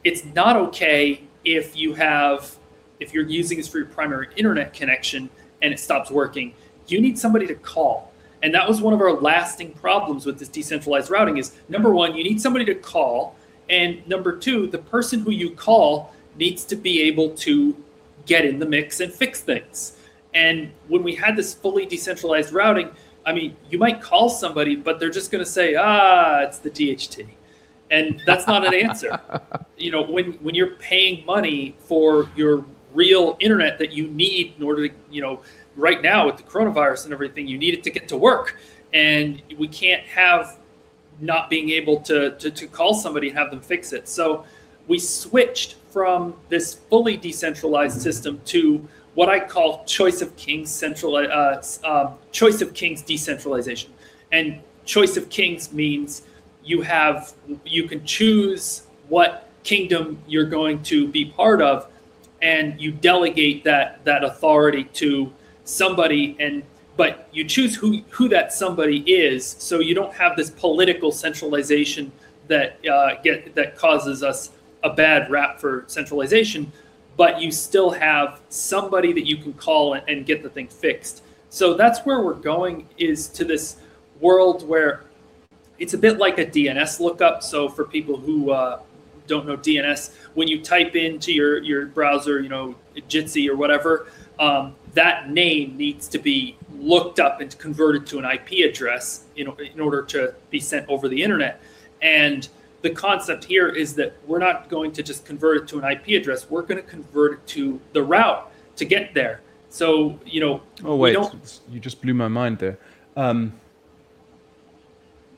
it's 0.03 0.25
not 0.25 0.55
okay 0.55 1.23
if 1.45 1.77
you 1.77 1.93
have 1.93 2.57
if 2.99 3.13
you're 3.13 3.27
using 3.27 3.57
this 3.57 3.67
for 3.67 3.79
your 3.79 3.87
primary 3.87 4.29
internet 4.37 4.73
connection 4.73 5.29
and 5.61 5.73
it 5.73 5.79
stops 5.79 6.09
working 6.09 6.53
you 6.87 7.01
need 7.01 7.17
somebody 7.17 7.47
to 7.47 7.55
call. 7.55 8.11
And 8.43 8.53
that 8.53 8.67
was 8.67 8.81
one 8.81 8.93
of 8.93 8.99
our 8.99 9.13
lasting 9.13 9.71
problems 9.71 10.25
with 10.25 10.37
this 10.37 10.49
decentralized 10.49 11.09
routing 11.09 11.37
is 11.37 11.53
number 11.69 11.91
one, 11.93 12.13
you 12.13 12.25
need 12.25 12.41
somebody 12.41 12.65
to 12.65 12.75
call. 12.75 13.37
And 13.69 14.05
number 14.05 14.37
two, 14.37 14.67
the 14.67 14.77
person 14.77 15.21
who 15.21 15.31
you 15.31 15.51
call 15.51 16.13
needs 16.37 16.65
to 16.65 16.75
be 16.75 17.01
able 17.03 17.29
to 17.37 17.75
get 18.25 18.43
in 18.43 18.59
the 18.59 18.65
mix 18.65 18.99
and 18.99 19.11
fix 19.11 19.39
things. 19.39 19.95
And 20.33 20.71
when 20.89 21.03
we 21.03 21.15
had 21.15 21.37
this 21.37 21.53
fully 21.53 21.85
decentralized 21.85 22.51
routing, 22.51 22.89
I 23.25 23.31
mean, 23.31 23.55
you 23.69 23.77
might 23.77 24.01
call 24.01 24.29
somebody, 24.29 24.75
but 24.75 24.99
they're 24.99 25.09
just 25.09 25.31
going 25.31 25.43
to 25.43 25.49
say, 25.49 25.75
ah, 25.75 26.41
it's 26.41 26.59
the 26.59 26.69
DHT. 26.69 27.25
and 27.91 28.21
that's 28.25 28.45
not 28.45 28.65
an 28.65 28.73
answer. 28.73 29.21
you 29.77 29.91
know, 29.91 30.01
when 30.01 30.33
when 30.41 30.53
you're 30.55 30.75
paying 30.75 31.25
money 31.25 31.75
for 31.79 32.29
your 32.35 32.65
real 32.93 33.37
internet 33.39 33.79
that 33.79 33.93
you 33.93 34.07
need 34.07 34.53
in 34.57 34.63
order 34.63 34.87
to, 34.89 34.95
you 35.09 35.21
know, 35.21 35.41
right 35.75 36.01
now 36.01 36.25
with 36.25 36.37
the 36.37 36.43
coronavirus 36.43 37.05
and 37.05 37.13
everything, 37.13 37.47
you 37.47 37.57
need 37.57 37.73
it 37.73 37.83
to 37.83 37.89
get 37.89 38.07
to 38.09 38.17
work, 38.17 38.57
and 38.93 39.41
we 39.57 39.67
can't 39.67 40.03
have 40.03 40.59
not 41.19 41.49
being 41.49 41.69
able 41.69 41.99
to 42.01 42.31
to, 42.37 42.51
to 42.51 42.67
call 42.67 42.93
somebody 42.93 43.29
and 43.29 43.37
have 43.37 43.51
them 43.51 43.61
fix 43.61 43.93
it. 43.93 44.07
So 44.07 44.45
we 44.87 44.99
switched 44.99 45.75
from 45.89 46.35
this 46.49 46.73
fully 46.73 47.17
decentralized 47.17 48.01
system 48.01 48.41
to 48.45 48.87
what 49.13 49.29
I 49.29 49.39
call 49.39 49.83
choice 49.85 50.21
of 50.21 50.35
kings 50.35 50.71
central 50.71 51.15
uh, 51.15 51.61
um, 51.83 52.15
choice 52.31 52.61
of 52.61 52.73
kings 52.73 53.01
decentralization. 53.01 53.93
And 54.31 54.61
choice 54.85 55.17
of 55.17 55.29
kings 55.29 55.71
means 55.71 56.23
you 56.63 56.81
have 56.81 57.33
you 57.65 57.87
can 57.87 58.03
choose 58.05 58.83
what 59.09 59.49
kingdom 59.63 60.21
you're 60.27 60.45
going 60.45 60.81
to 60.83 61.07
be 61.07 61.25
part 61.25 61.61
of, 61.61 61.87
and 62.41 62.79
you 62.81 62.91
delegate 62.91 63.63
that 63.63 64.03
that 64.03 64.23
authority 64.23 64.85
to 64.85 65.31
somebody 65.65 66.35
and 66.39 66.63
but 66.95 67.27
you 67.31 67.43
choose 67.43 67.75
who 67.75 68.01
who 68.09 68.27
that 68.29 68.53
somebody 68.53 68.99
is 69.11 69.45
so 69.45 69.79
you 69.79 69.95
don't 69.95 70.13
have 70.13 70.35
this 70.35 70.49
political 70.49 71.11
centralization 71.11 72.11
that 72.47 72.77
uh, 72.85 73.15
get 73.23 73.55
that 73.55 73.75
causes 73.77 74.21
us 74.23 74.51
a 74.83 74.89
bad 74.89 75.29
rap 75.31 75.59
for 75.59 75.85
centralization 75.87 76.71
but 77.15 77.41
you 77.41 77.51
still 77.51 77.91
have 77.91 78.39
somebody 78.49 79.13
that 79.13 79.25
you 79.25 79.37
can 79.37 79.53
call 79.53 79.93
and, 79.93 80.07
and 80.07 80.25
get 80.25 80.41
the 80.43 80.49
thing 80.49 80.67
fixed. 80.67 81.23
So 81.49 81.75
that's 81.75 81.99
where 82.01 82.21
we're 82.21 82.33
going 82.33 82.87
is 82.97 83.27
to 83.29 83.45
this 83.45 83.77
world 84.19 84.67
where 84.67 85.03
it's 85.77 85.93
a 85.93 85.97
bit 85.97 86.17
like 86.17 86.39
a 86.39 86.45
DNS 86.45 86.99
lookup. 86.99 87.43
So 87.43 87.69
for 87.69 87.85
people 87.85 88.17
who 88.17 88.51
uh, 88.51 88.81
don't 89.27 89.45
know 89.45 89.57
DNS, 89.57 90.13
when 90.33 90.47
you 90.47 90.61
type 90.61 90.95
into 90.95 91.31
your, 91.31 91.61
your 91.61 91.85
browser, 91.87 92.41
you 92.41 92.49
know, 92.49 92.75
Jitsi 93.09 93.47
or 93.49 93.55
whatever, 93.55 94.07
um, 94.39 94.75
that 94.93 95.29
name 95.29 95.75
needs 95.77 96.07
to 96.09 96.19
be 96.19 96.55
looked 96.77 97.19
up 97.19 97.41
and 97.41 97.57
converted 97.57 98.05
to 98.07 98.19
an 98.19 98.25
IP 98.25 98.69
address 98.69 99.25
in, 99.35 99.47
in 99.73 99.79
order 99.79 100.03
to 100.03 100.33
be 100.49 100.59
sent 100.59 100.87
over 100.89 101.07
the 101.07 101.23
internet. 101.23 101.61
And 102.01 102.47
the 102.81 102.89
concept 102.89 103.45
here 103.45 103.69
is 103.69 103.95
that 103.95 104.13
we're 104.27 104.39
not 104.39 104.69
going 104.69 104.91
to 104.91 105.03
just 105.03 105.25
convert 105.25 105.63
it 105.63 105.67
to 105.69 105.79
an 105.79 105.91
IP 105.91 106.21
address. 106.21 106.49
We're 106.49 106.63
going 106.63 106.81
to 106.81 106.87
convert 106.87 107.33
it 107.33 107.47
to 107.47 107.79
the 107.93 108.03
route 108.03 108.51
to 108.75 108.85
get 108.85 109.13
there. 109.13 109.41
So 109.69 110.19
you 110.25 110.39
know. 110.39 110.61
Oh 110.83 110.95
wait, 110.95 111.17
you 111.71 111.79
just 111.79 112.01
blew 112.01 112.13
my 112.13 112.27
mind 112.27 112.59
there. 112.59 112.77
Um, 113.15 113.53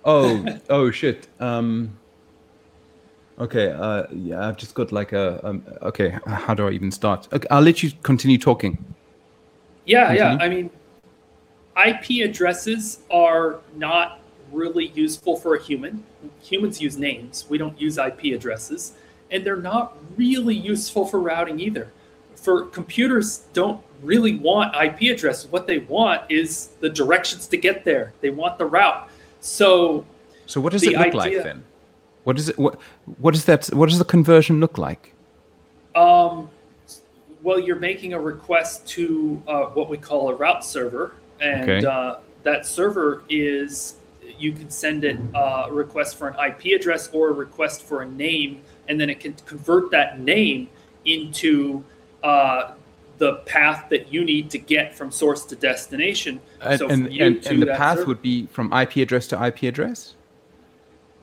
oh 0.04 0.46
oh 0.70 0.92
shit. 0.92 1.30
Um, 1.40 1.98
okay. 3.40 3.72
Uh, 3.72 4.08
yeah, 4.12 4.46
I've 4.46 4.58
just 4.58 4.74
got 4.74 4.92
like 4.92 5.14
a. 5.14 5.40
Um, 5.48 5.64
okay, 5.84 6.18
how 6.26 6.54
do 6.54 6.68
I 6.68 6.72
even 6.72 6.92
start? 6.92 7.30
Okay, 7.32 7.48
I'll 7.50 7.62
let 7.62 7.82
you 7.82 7.92
continue 8.04 8.38
talking. 8.38 8.95
Yeah, 9.86 10.08
continue. 10.08 10.38
yeah. 10.38 10.44
I 10.44 10.50
mean, 10.50 10.70
IP 11.86 12.28
addresses 12.28 13.00
are 13.12 13.60
not 13.76 14.20
really 14.52 14.88
useful 14.96 15.38
for 15.38 15.56
a 15.56 15.62
human. 15.62 16.04
Humans 16.42 16.82
use 16.82 16.98
names, 16.98 17.46
we 17.50 17.58
don't 17.58 17.80
use 17.80 17.98
IP 17.98 18.34
addresses, 18.34 18.94
and 19.32 19.46
they're 19.46 19.58
not 19.58 19.98
really 20.16 20.56
useful 20.56 21.06
for 21.06 21.20
routing 21.20 21.60
either. 21.60 21.92
For 22.36 22.66
computers, 22.66 23.46
don't 23.54 23.82
really 24.02 24.36
want 24.36 24.76
IP 24.76 25.16
addresses. 25.16 25.52
What 25.52 25.68
they 25.68 25.80
want 25.80 26.30
is 26.30 26.68
the 26.80 26.90
directions 26.90 27.48
to 27.48 27.58
get 27.58 27.84
there. 27.84 28.14
They 28.22 28.30
want 28.30 28.58
the 28.58 28.66
route. 28.66 29.10
So, 29.40 30.06
so 30.46 30.62
what 30.62 30.72
does 30.72 30.84
it 30.84 30.94
look 30.94 31.08
idea, 31.08 31.18
like 31.18 31.44
then? 31.44 31.64
What 32.24 32.38
is 32.38 32.50
it? 32.50 32.58
What 32.58 32.80
what 33.20 33.34
does 33.34 33.46
that? 33.46 33.68
What 33.68 33.90
does 33.90 34.00
the 34.00 34.06
conversion 34.06 34.60
look 34.60 34.78
like? 34.78 35.14
Um, 35.96 36.50
well, 37.46 37.60
you're 37.60 37.76
making 37.76 38.14
a 38.14 38.20
request 38.20 38.88
to 38.88 39.42
uh, 39.48 39.66
what 39.66 39.88
we 39.88 39.98
call 39.98 40.30
a 40.32 40.36
route 40.36 40.66
server, 40.66 41.14
and 41.40 41.70
okay. 41.70 41.86
uh, 41.86 42.16
that 42.42 42.66
server 42.66 43.24
is 43.30 43.98
you 44.40 44.52
can 44.52 44.72
send 44.72 45.04
it 45.04 45.20
uh, 45.36 45.68
a 45.68 45.72
request 45.72 46.18
for 46.18 46.30
an 46.30 46.36
IP 46.44 46.80
address 46.80 47.08
or 47.14 47.30
a 47.30 47.34
request 47.34 47.84
for 47.84 48.02
a 48.02 48.10
name, 48.10 48.64
and 48.88 49.00
then 49.00 49.12
it 49.12 49.20
can 49.20 49.34
convert 49.46 49.92
that 49.92 50.20
name 50.20 50.68
into 51.06 51.84
uh, 52.24 52.72
the 53.20 53.36
path 53.46 53.90
that 53.92 54.12
you 54.12 54.26
need 54.26 54.50
to 54.50 54.58
get 54.58 54.96
from 54.96 55.12
source 55.12 55.46
to 55.46 55.56
destination. 55.56 56.42
And, 56.62 56.80
so 56.80 56.90
and, 56.90 57.06
and, 57.10 57.46
and 57.46 57.62
the 57.62 57.68
path 57.68 58.00
server, 58.00 58.08
would 58.08 58.24
be 58.24 58.48
from 58.48 58.74
IP 58.74 58.96
address 58.96 59.28
to 59.28 59.46
IP 59.46 59.64
address. 59.64 60.15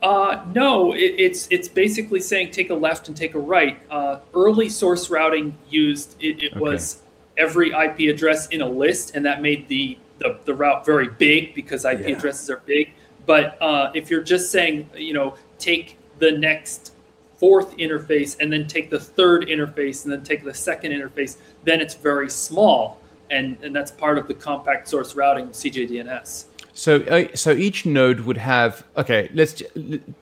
Uh, 0.02 0.44
no, 0.52 0.92
it, 0.94 1.14
it's 1.16 1.46
it's 1.50 1.68
basically 1.68 2.20
saying 2.20 2.50
take 2.50 2.70
a 2.70 2.74
left 2.74 3.08
and 3.08 3.16
take 3.16 3.34
a 3.34 3.38
right. 3.38 3.78
Uh, 3.90 4.18
early 4.34 4.68
source 4.68 5.10
routing 5.10 5.56
used 5.70 6.16
it, 6.20 6.42
it 6.42 6.52
okay. 6.52 6.60
was 6.60 7.02
every 7.38 7.70
IP 7.70 8.12
address 8.12 8.48
in 8.48 8.62
a 8.62 8.68
list, 8.68 9.14
and 9.14 9.24
that 9.24 9.40
made 9.40 9.68
the 9.68 9.96
the, 10.18 10.38
the 10.44 10.54
route 10.54 10.84
very 10.84 11.08
big 11.08 11.54
because 11.54 11.84
IP 11.84 12.00
yeah. 12.00 12.16
addresses 12.16 12.50
are 12.50 12.62
big. 12.66 12.92
But 13.26 13.60
uh, 13.60 13.90
if 13.94 14.10
you're 14.10 14.22
just 14.22 14.50
saying, 14.50 14.90
you 14.96 15.14
know, 15.14 15.36
take 15.58 15.98
the 16.18 16.32
next 16.32 16.92
fourth 17.36 17.76
interface 17.76 18.36
and 18.40 18.52
then 18.52 18.66
take 18.66 18.90
the 18.90 19.00
third 19.00 19.46
interface 19.46 20.04
and 20.04 20.12
then 20.12 20.22
take 20.22 20.44
the 20.44 20.54
second 20.54 20.92
interface, 20.92 21.38
then 21.64 21.80
it's 21.80 21.94
very 21.94 22.30
small. 22.30 23.00
And, 23.30 23.56
and 23.62 23.74
that's 23.74 23.90
part 23.90 24.18
of 24.18 24.28
the 24.28 24.34
compact 24.34 24.88
source 24.88 25.14
routing 25.14 25.48
CJDNS. 25.48 26.44
So, 26.74 27.02
uh, 27.02 27.26
so 27.34 27.52
each 27.52 27.84
node 27.84 28.20
would 28.20 28.38
have 28.38 28.84
okay. 28.96 29.30
Let's 29.34 29.62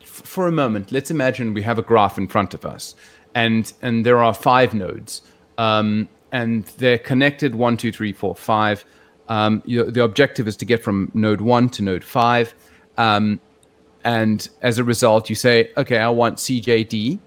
for 0.03 0.49
a 0.49 0.53
moment. 0.53 0.91
Let's 0.91 1.11
imagine 1.11 1.55
we 1.55 1.63
have 1.63 1.79
a 1.79 1.83
graph 1.83 2.19
in 2.19 2.27
front 2.27 2.55
of 2.55 2.67
us, 2.67 2.97
and 3.35 3.73
and 3.83 4.05
there 4.05 4.19
are 4.23 4.35
five 4.35 4.75
nodes, 4.75 5.23
um, 5.59 6.09
and 6.33 6.65
they're 6.79 6.99
connected 6.99 7.55
one, 7.55 7.77
two, 7.77 7.93
three, 7.93 8.13
four, 8.13 8.35
five. 8.35 8.85
Um, 9.29 9.63
you 9.65 9.85
know, 9.85 9.91
the 9.91 10.03
objective 10.03 10.49
is 10.49 10.57
to 10.57 10.65
get 10.65 10.83
from 10.83 11.11
node 11.15 11.41
one 11.41 11.69
to 11.71 11.83
node 11.83 12.03
five. 12.03 12.53
Um, 12.99 13.41
and 14.05 14.49
as 14.63 14.79
a 14.79 14.85
result, 14.85 15.29
you 15.29 15.37
say, 15.37 15.71
okay, 15.77 15.99
I 15.99 16.09
want 16.09 16.39
CJD. 16.39 17.19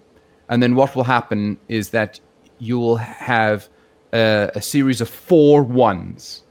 And 0.50 0.62
then 0.62 0.76
what 0.76 0.96
will 0.96 1.06
happen 1.06 1.58
is 1.70 1.90
that 1.90 2.20
you 2.60 2.78
will 2.78 2.98
have 2.98 3.70
a, 4.12 4.52
a 4.56 4.62
series 4.62 5.02
of 5.02 5.10
four 5.10 5.64
ones. 5.64 6.44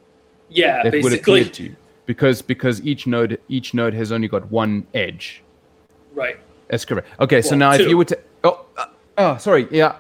Yeah, 0.49 0.89
basically. 0.89 1.77
Would 2.07 2.19
to 2.19 2.25
you 2.25 2.33
because 2.33 2.43
because 2.43 2.81
each 2.83 3.07
node 3.07 3.41
each 3.49 3.75
node 3.75 3.95
has 3.95 4.13
only 4.13 4.29
got 4.29 4.51
one 4.51 4.87
edge. 4.95 5.43
Right. 6.15 6.39
That's 6.69 6.85
correct. 6.85 7.09
Okay, 7.21 7.37
well, 7.37 7.43
so 7.43 7.57
now 7.57 7.77
two. 7.77 7.83
if 7.83 7.89
you 7.89 7.97
were 7.97 8.05
to 8.07 8.19
oh 8.45 8.65
uh, 8.77 8.87
oh 9.19 9.37
sorry 9.37 9.69
yeah 9.71 9.97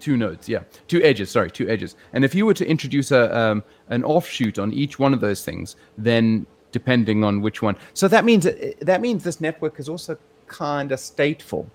two 0.00 0.16
nodes 0.16 0.48
yeah 0.48 0.64
two 0.88 1.00
edges 1.02 1.30
sorry 1.30 1.50
two 1.50 1.68
edges 1.68 1.94
and 2.12 2.24
if 2.24 2.34
you 2.34 2.44
were 2.44 2.54
to 2.54 2.66
introduce 2.66 3.12
a 3.12 3.38
um, 3.38 3.62
an 3.88 4.02
offshoot 4.02 4.58
on 4.58 4.72
each 4.72 4.98
one 4.98 5.14
of 5.14 5.20
those 5.20 5.44
things 5.44 5.76
then 5.96 6.44
depending 6.72 7.22
on 7.22 7.40
which 7.40 7.62
one. 7.62 7.76
So 7.94 8.08
that 8.08 8.24
means 8.24 8.48
that 8.80 9.00
means 9.00 9.22
this 9.22 9.40
network 9.40 9.78
is 9.78 9.88
also 9.88 10.18
kind 10.46 10.90
of 10.90 10.98
stateful. 10.98 11.66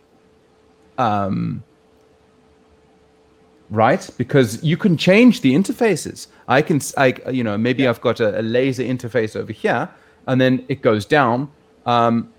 Um, 0.97 1.63
right? 3.69 4.09
Because 4.17 4.63
you 4.63 4.77
can 4.77 4.97
change 4.97 5.41
the 5.41 5.53
interfaces. 5.53 6.27
I 6.47 6.61
can, 6.61 6.79
I, 6.97 7.15
you 7.31 7.43
know, 7.43 7.57
maybe 7.57 7.83
yeah. 7.83 7.89
I've 7.89 8.01
got 8.01 8.19
a, 8.19 8.39
a, 8.39 8.41
laser 8.41 8.83
interface 8.83 9.35
over 9.35 9.51
here, 9.51 9.89
and 10.25 10.39
then 10.39 10.65
it 10.69 10.81
goes 10.81 11.05
down, 11.05 11.51
um, 11.85 12.31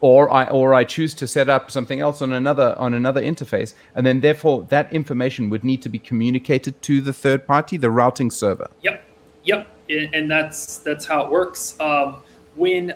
or 0.00 0.30
I, 0.30 0.46
or 0.48 0.74
I 0.74 0.84
choose 0.84 1.14
to 1.14 1.26
set 1.26 1.48
up 1.48 1.70
something 1.70 2.00
else 2.00 2.22
on 2.22 2.32
another 2.32 2.74
on 2.78 2.94
another 2.94 3.22
interface, 3.22 3.74
and 3.94 4.06
then 4.06 4.20
therefore 4.20 4.66
that 4.70 4.92
information 4.92 5.50
would 5.50 5.64
need 5.64 5.82
to 5.82 5.88
be 5.88 5.98
communicated 5.98 6.80
to 6.82 7.00
the 7.00 7.12
third 7.12 7.46
party, 7.46 7.76
the 7.76 7.90
routing 7.90 8.30
server. 8.30 8.68
Yep. 8.82 9.04
Yep 9.44 9.66
and 9.88 10.30
that's 10.30 10.78
that's 10.78 11.06
how 11.06 11.24
it 11.24 11.30
works. 11.30 11.78
Um, 11.80 12.22
when 12.54 12.94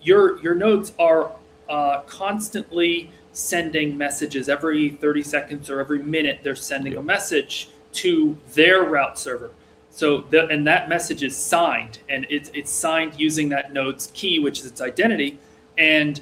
your 0.00 0.40
your 0.42 0.54
nodes 0.54 0.92
are 0.98 1.32
uh, 1.68 2.00
constantly 2.02 3.10
sending 3.36 3.98
messages. 3.98 4.48
Every 4.48 4.90
30 4.90 5.22
seconds 5.22 5.68
or 5.68 5.78
every 5.78 6.02
minute, 6.02 6.40
they're 6.42 6.56
sending 6.56 6.96
a 6.96 7.02
message 7.02 7.68
to 7.92 8.36
their 8.54 8.84
route 8.84 9.18
server. 9.18 9.50
So 9.90 10.22
the, 10.30 10.46
and 10.48 10.66
that 10.66 10.88
message 10.88 11.22
is 11.22 11.36
signed, 11.36 12.00
and 12.08 12.26
it's 12.28 12.50
it's 12.54 12.70
signed 12.70 13.14
using 13.18 13.48
that 13.50 13.72
node's 13.72 14.10
key, 14.14 14.38
which 14.38 14.60
is 14.60 14.66
its 14.66 14.80
identity, 14.80 15.38
and 15.78 16.20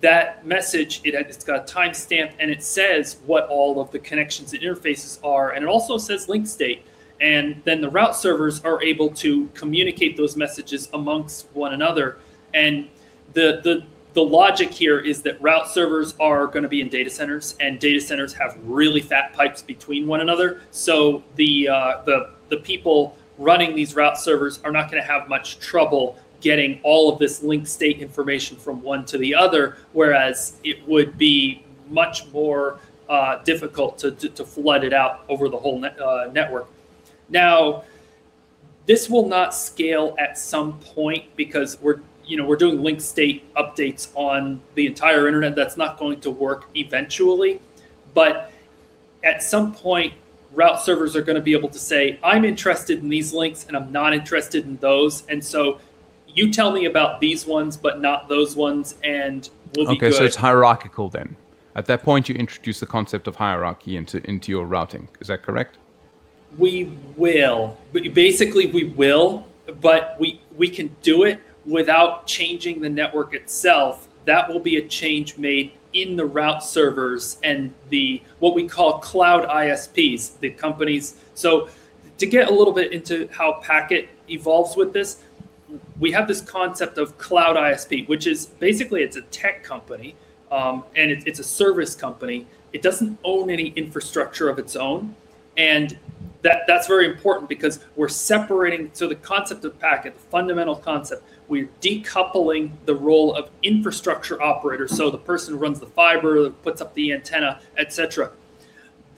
that 0.00 0.46
message 0.46 1.00
it, 1.04 1.14
it's 1.14 1.42
got 1.42 1.68
a 1.68 1.74
timestamp 1.74 2.32
and 2.38 2.50
it 2.50 2.62
says 2.62 3.16
what 3.24 3.48
all 3.48 3.80
of 3.80 3.90
the 3.90 3.98
connections 3.98 4.52
and 4.52 4.62
interfaces 4.62 5.18
are, 5.24 5.52
and 5.52 5.64
it 5.64 5.68
also 5.68 5.98
says 5.98 6.28
link 6.28 6.46
state. 6.46 6.84
And 7.20 7.62
then 7.64 7.80
the 7.80 7.88
route 7.88 8.14
servers 8.14 8.62
are 8.62 8.82
able 8.82 9.08
to 9.14 9.46
communicate 9.54 10.16
those 10.16 10.36
messages 10.36 10.88
amongst 10.92 11.46
one 11.54 11.72
another. 11.74 12.18
And 12.54 12.88
the 13.32 13.60
the 13.62 13.84
the 14.16 14.22
logic 14.22 14.72
here 14.72 14.98
is 14.98 15.20
that 15.20 15.40
route 15.42 15.68
servers 15.68 16.14
are 16.18 16.46
going 16.46 16.62
to 16.62 16.68
be 16.70 16.80
in 16.80 16.88
data 16.88 17.10
centers 17.10 17.54
and 17.60 17.78
data 17.78 18.00
centers 18.00 18.32
have 18.32 18.58
really 18.64 19.02
fat 19.02 19.34
pipes 19.34 19.60
between 19.60 20.06
one 20.06 20.22
another 20.22 20.62
so 20.70 21.22
the 21.34 21.68
uh, 21.68 22.02
the 22.06 22.30
the 22.48 22.56
people 22.56 23.14
running 23.38 23.76
these 23.76 23.94
route 23.94 24.18
servers 24.18 24.58
are 24.64 24.72
not 24.72 24.90
going 24.90 25.02
to 25.02 25.06
have 25.06 25.28
much 25.28 25.58
trouble 25.58 26.18
getting 26.40 26.80
all 26.82 27.12
of 27.12 27.18
this 27.18 27.42
link 27.42 27.66
state 27.66 28.00
information 28.00 28.56
from 28.56 28.82
one 28.82 29.04
to 29.06 29.18
the 29.18 29.34
other, 29.34 29.76
whereas 29.92 30.60
it 30.64 30.86
would 30.86 31.16
be 31.18 31.64
much 31.88 32.26
more 32.32 32.78
uh, 33.08 33.42
difficult 33.44 33.98
to, 33.98 34.10
to, 34.12 34.28
to, 34.28 34.44
flood 34.44 34.84
it 34.84 34.92
out 34.92 35.24
over 35.28 35.48
the 35.48 35.56
whole 35.56 35.78
net, 35.78 36.00
uh, 36.00 36.28
network. 36.32 36.68
Now, 37.28 37.84
this 38.86 39.08
will 39.08 39.28
not 39.28 39.54
scale 39.54 40.16
at 40.18 40.36
some 40.36 40.78
point 40.80 41.24
because 41.36 41.80
we're 41.80 42.00
you 42.26 42.36
know 42.36 42.44
we're 42.44 42.56
doing 42.56 42.82
link 42.82 43.00
state 43.00 43.52
updates 43.54 44.08
on 44.14 44.60
the 44.74 44.86
entire 44.86 45.26
internet. 45.26 45.54
That's 45.54 45.76
not 45.76 45.98
going 45.98 46.20
to 46.20 46.30
work 46.30 46.68
eventually, 46.74 47.60
but 48.14 48.52
at 49.22 49.42
some 49.42 49.72
point 49.74 50.12
route 50.52 50.82
servers 50.82 51.14
are 51.14 51.22
going 51.22 51.36
to 51.36 51.42
be 51.42 51.52
able 51.52 51.68
to 51.68 51.78
say, 51.78 52.18
I'm 52.22 52.44
interested 52.44 53.00
in 53.00 53.08
these 53.08 53.32
links 53.32 53.66
and 53.66 53.76
I'm 53.76 53.92
not 53.92 54.14
interested 54.14 54.64
in 54.64 54.76
those. 54.78 55.24
And 55.28 55.44
so 55.44 55.80
you 56.26 56.52
tell 56.52 56.72
me 56.72 56.86
about 56.86 57.20
these 57.20 57.46
ones, 57.46 57.76
but 57.76 58.00
not 58.00 58.28
those 58.28 58.56
ones, 58.56 58.96
and 59.02 59.48
we'll 59.74 59.90
okay, 59.92 60.10
so 60.10 60.24
it's 60.24 60.36
hierarchical 60.36 61.08
then. 61.08 61.36
At 61.74 61.86
that 61.86 62.02
point, 62.02 62.28
you 62.28 62.34
introduce 62.34 62.80
the 62.80 62.86
concept 62.86 63.26
of 63.26 63.36
hierarchy 63.36 63.96
into, 63.96 64.24
into 64.28 64.50
your 64.50 64.64
routing. 64.64 65.08
Is 65.20 65.28
that 65.28 65.42
correct? 65.42 65.78
We 66.58 66.92
will. 67.16 67.76
Basically, 67.92 68.66
we 68.66 68.84
will, 68.84 69.46
but 69.80 70.16
we, 70.18 70.40
we 70.56 70.68
can 70.68 70.94
do 71.02 71.24
it 71.24 71.40
without 71.66 72.26
changing 72.26 72.80
the 72.80 72.88
network 72.88 73.34
itself. 73.34 74.08
That 74.24 74.48
will 74.48 74.60
be 74.60 74.76
a 74.76 74.86
change 74.88 75.36
made 75.36 75.72
in 75.92 76.16
the 76.16 76.24
route 76.24 76.62
servers 76.62 77.38
and 77.42 77.72
the 77.88 78.22
what 78.38 78.54
we 78.54 78.68
call 78.68 78.98
cloud 78.98 79.48
ISPs, 79.48 80.38
the 80.40 80.50
companies. 80.50 81.16
So 81.34 81.68
to 82.18 82.26
get 82.26 82.48
a 82.48 82.52
little 82.52 82.72
bit 82.72 82.92
into 82.92 83.28
how 83.32 83.60
PKT 83.62 84.08
evolves 84.28 84.76
with 84.76 84.92
this, 84.92 85.22
we 85.98 86.12
have 86.12 86.28
this 86.28 86.40
concept 86.40 86.98
of 86.98 87.18
cloud 87.18 87.56
ISP, 87.56 88.08
which 88.08 88.26
is 88.26 88.46
basically 88.46 89.02
it's 89.02 89.16
a 89.16 89.22
tech 89.22 89.64
company 89.64 90.14
um, 90.50 90.84
and 90.94 91.10
it, 91.10 91.26
it's 91.26 91.40
a 91.40 91.44
service 91.44 91.94
company. 91.94 92.46
It 92.72 92.82
doesn't 92.82 93.18
own 93.24 93.50
any 93.50 93.68
infrastructure 93.68 94.48
of 94.48 94.58
its 94.58 94.76
own, 94.76 95.14
and 95.56 95.98
that 96.42 96.62
that's 96.66 96.86
very 96.86 97.06
important 97.06 97.48
because 97.48 97.80
we're 97.96 98.08
separating. 98.08 98.90
So 98.92 99.08
the 99.08 99.16
concept 99.16 99.64
of 99.64 99.78
PKT, 99.78 100.04
the 100.04 100.10
fundamental 100.30 100.76
concept, 100.76 101.24
we're 101.48 101.68
decoupling 101.80 102.72
the 102.86 102.94
role 102.94 103.34
of 103.34 103.50
infrastructure 103.62 104.40
operator, 104.42 104.88
so 104.88 105.10
the 105.10 105.18
person 105.18 105.54
who 105.54 105.60
runs 105.60 105.80
the 105.80 105.86
fiber, 105.86 106.50
puts 106.50 106.80
up 106.80 106.94
the 106.94 107.12
antenna, 107.12 107.60
etc., 107.76 108.30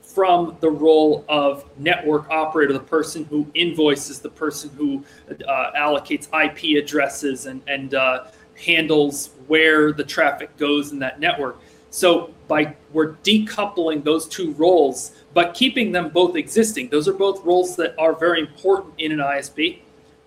from 0.02 0.56
the 0.60 0.70
role 0.70 1.24
of 1.28 1.64
network 1.78 2.28
operator, 2.30 2.72
the 2.72 2.80
person 2.80 3.24
who 3.26 3.46
invoices, 3.54 4.18
the 4.18 4.28
person 4.28 4.70
who 4.76 5.04
uh, 5.46 5.70
allocates 5.76 6.26
IP 6.44 6.82
addresses 6.82 7.46
and, 7.46 7.62
and 7.68 7.94
uh, 7.94 8.24
handles 8.56 9.30
where 9.46 9.92
the 9.92 10.02
traffic 10.02 10.56
goes 10.56 10.92
in 10.92 10.98
that 10.98 11.20
network. 11.20 11.60
So 11.90 12.34
by 12.48 12.74
we're 12.92 13.12
decoupling 13.16 14.02
those 14.02 14.26
two 14.26 14.52
roles, 14.52 15.12
but 15.34 15.54
keeping 15.54 15.92
them 15.92 16.08
both 16.08 16.36
existing. 16.36 16.88
Those 16.88 17.06
are 17.06 17.12
both 17.12 17.44
roles 17.44 17.76
that 17.76 17.94
are 17.98 18.14
very 18.14 18.40
important 18.40 18.94
in 18.98 19.12
an 19.12 19.18
ISP, 19.18 19.80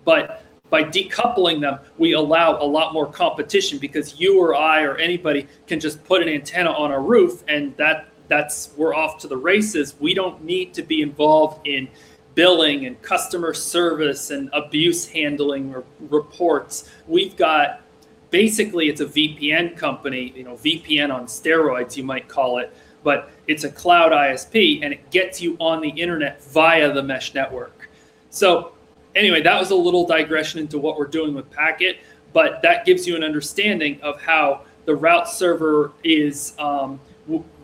but 0.05 0.43
by 0.71 0.84
decoupling 0.86 1.60
them, 1.60 1.79
we 1.97 2.13
allow 2.13 2.60
a 2.60 2.63
lot 2.63 2.93
more 2.93 3.05
competition 3.05 3.77
because 3.77 4.19
you 4.19 4.39
or 4.39 4.55
I 4.55 4.81
or 4.84 4.95
anybody 4.95 5.47
can 5.67 5.81
just 5.81 6.03
put 6.05 6.21
an 6.23 6.29
antenna 6.29 6.71
on 6.71 6.91
a 6.91 6.99
roof 6.99 7.43
and 7.47 7.75
that 7.77 8.07
that's 8.29 8.71
we're 8.77 8.95
off 8.95 9.19
to 9.19 9.27
the 9.27 9.36
races. 9.36 9.95
We 9.99 10.13
don't 10.13 10.41
need 10.41 10.73
to 10.75 10.81
be 10.81 11.01
involved 11.01 11.67
in 11.67 11.89
billing 12.34 12.86
and 12.86 12.99
customer 13.01 13.53
service 13.53 14.31
and 14.31 14.49
abuse 14.53 15.05
handling 15.05 15.75
or 15.75 15.84
reports. 15.99 16.89
We've 17.05 17.36
got 17.36 17.81
basically 18.29 18.88
it's 18.88 19.01
a 19.01 19.05
VPN 19.05 19.75
company, 19.75 20.31
you 20.34 20.45
know, 20.45 20.53
VPN 20.53 21.13
on 21.13 21.25
steroids 21.25 21.97
you 21.97 22.05
might 22.05 22.29
call 22.29 22.60
it, 22.60 22.73
but 23.03 23.29
it's 23.47 23.65
a 23.65 23.69
cloud 23.69 24.13
ISP 24.13 24.81
and 24.81 24.93
it 24.93 25.12
gets 25.12 25.41
you 25.41 25.57
on 25.60 25.81
the 25.81 25.89
internet 25.89 26.41
via 26.45 26.93
the 26.93 27.03
mesh 27.03 27.34
network. 27.34 27.89
So 28.29 28.71
anyway, 29.15 29.41
that 29.41 29.60
was 29.60 29.71
a 29.71 29.76
little 29.76 30.06
digression 30.06 30.60
into 30.60 30.78
what 30.78 30.97
we're 30.97 31.08
doing 31.08 31.34
with 31.34 31.50
PKT, 31.52 31.97
but 32.34 32.62
that 32.62 32.86
gives 32.86 33.08
you 33.08 33.15
an 33.15 33.24
understanding 33.24 34.00
of 34.02 34.21
how 34.21 34.62
the 34.86 34.95
route 34.95 35.30
server 35.30 35.91
is. 36.04 36.54
Um, 36.60 37.00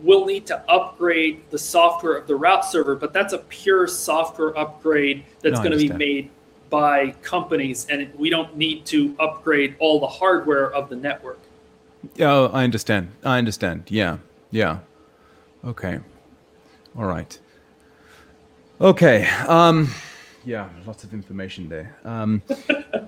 we'll 0.02 0.26
need 0.26 0.46
to 0.48 0.64
upgrade 0.70 1.50
the 1.50 1.60
software 1.60 2.16
of 2.16 2.28
the 2.28 2.36
route 2.36 2.66
server, 2.66 2.96
but 2.96 3.14
that's 3.14 3.34
a 3.34 3.40
pure 3.40 3.88
software 3.88 4.58
upgrade 4.58 5.26
that's 5.42 5.58
no, 5.58 5.64
going 5.64 5.72
to 5.72 5.78
be 5.78 5.90
made 5.90 6.30
by 6.70 7.12
companies, 7.22 7.88
and 7.90 8.14
we 8.16 8.30
don't 8.30 8.56
need 8.58 8.86
to 8.86 9.16
upgrade 9.20 9.76
all 9.80 10.00
the 10.00 10.08
hardware 10.08 10.72
of 10.72 10.90
the 10.90 10.96
network. 10.96 11.40
Oh, 12.20 12.48
I 12.48 12.64
understand. 12.64 13.12
I 13.24 13.38
understand. 13.38 13.86
Yeah, 13.90 14.18
yeah. 14.52 14.80
Okay. 15.66 16.00
All 16.98 17.06
right. 17.06 17.38
Okay. 18.80 19.28
Um, 19.48 19.90
yeah, 20.48 20.70
lots 20.86 21.04
of 21.04 21.14
information 21.14 21.68
there. 21.68 21.98
Um, 22.06 22.42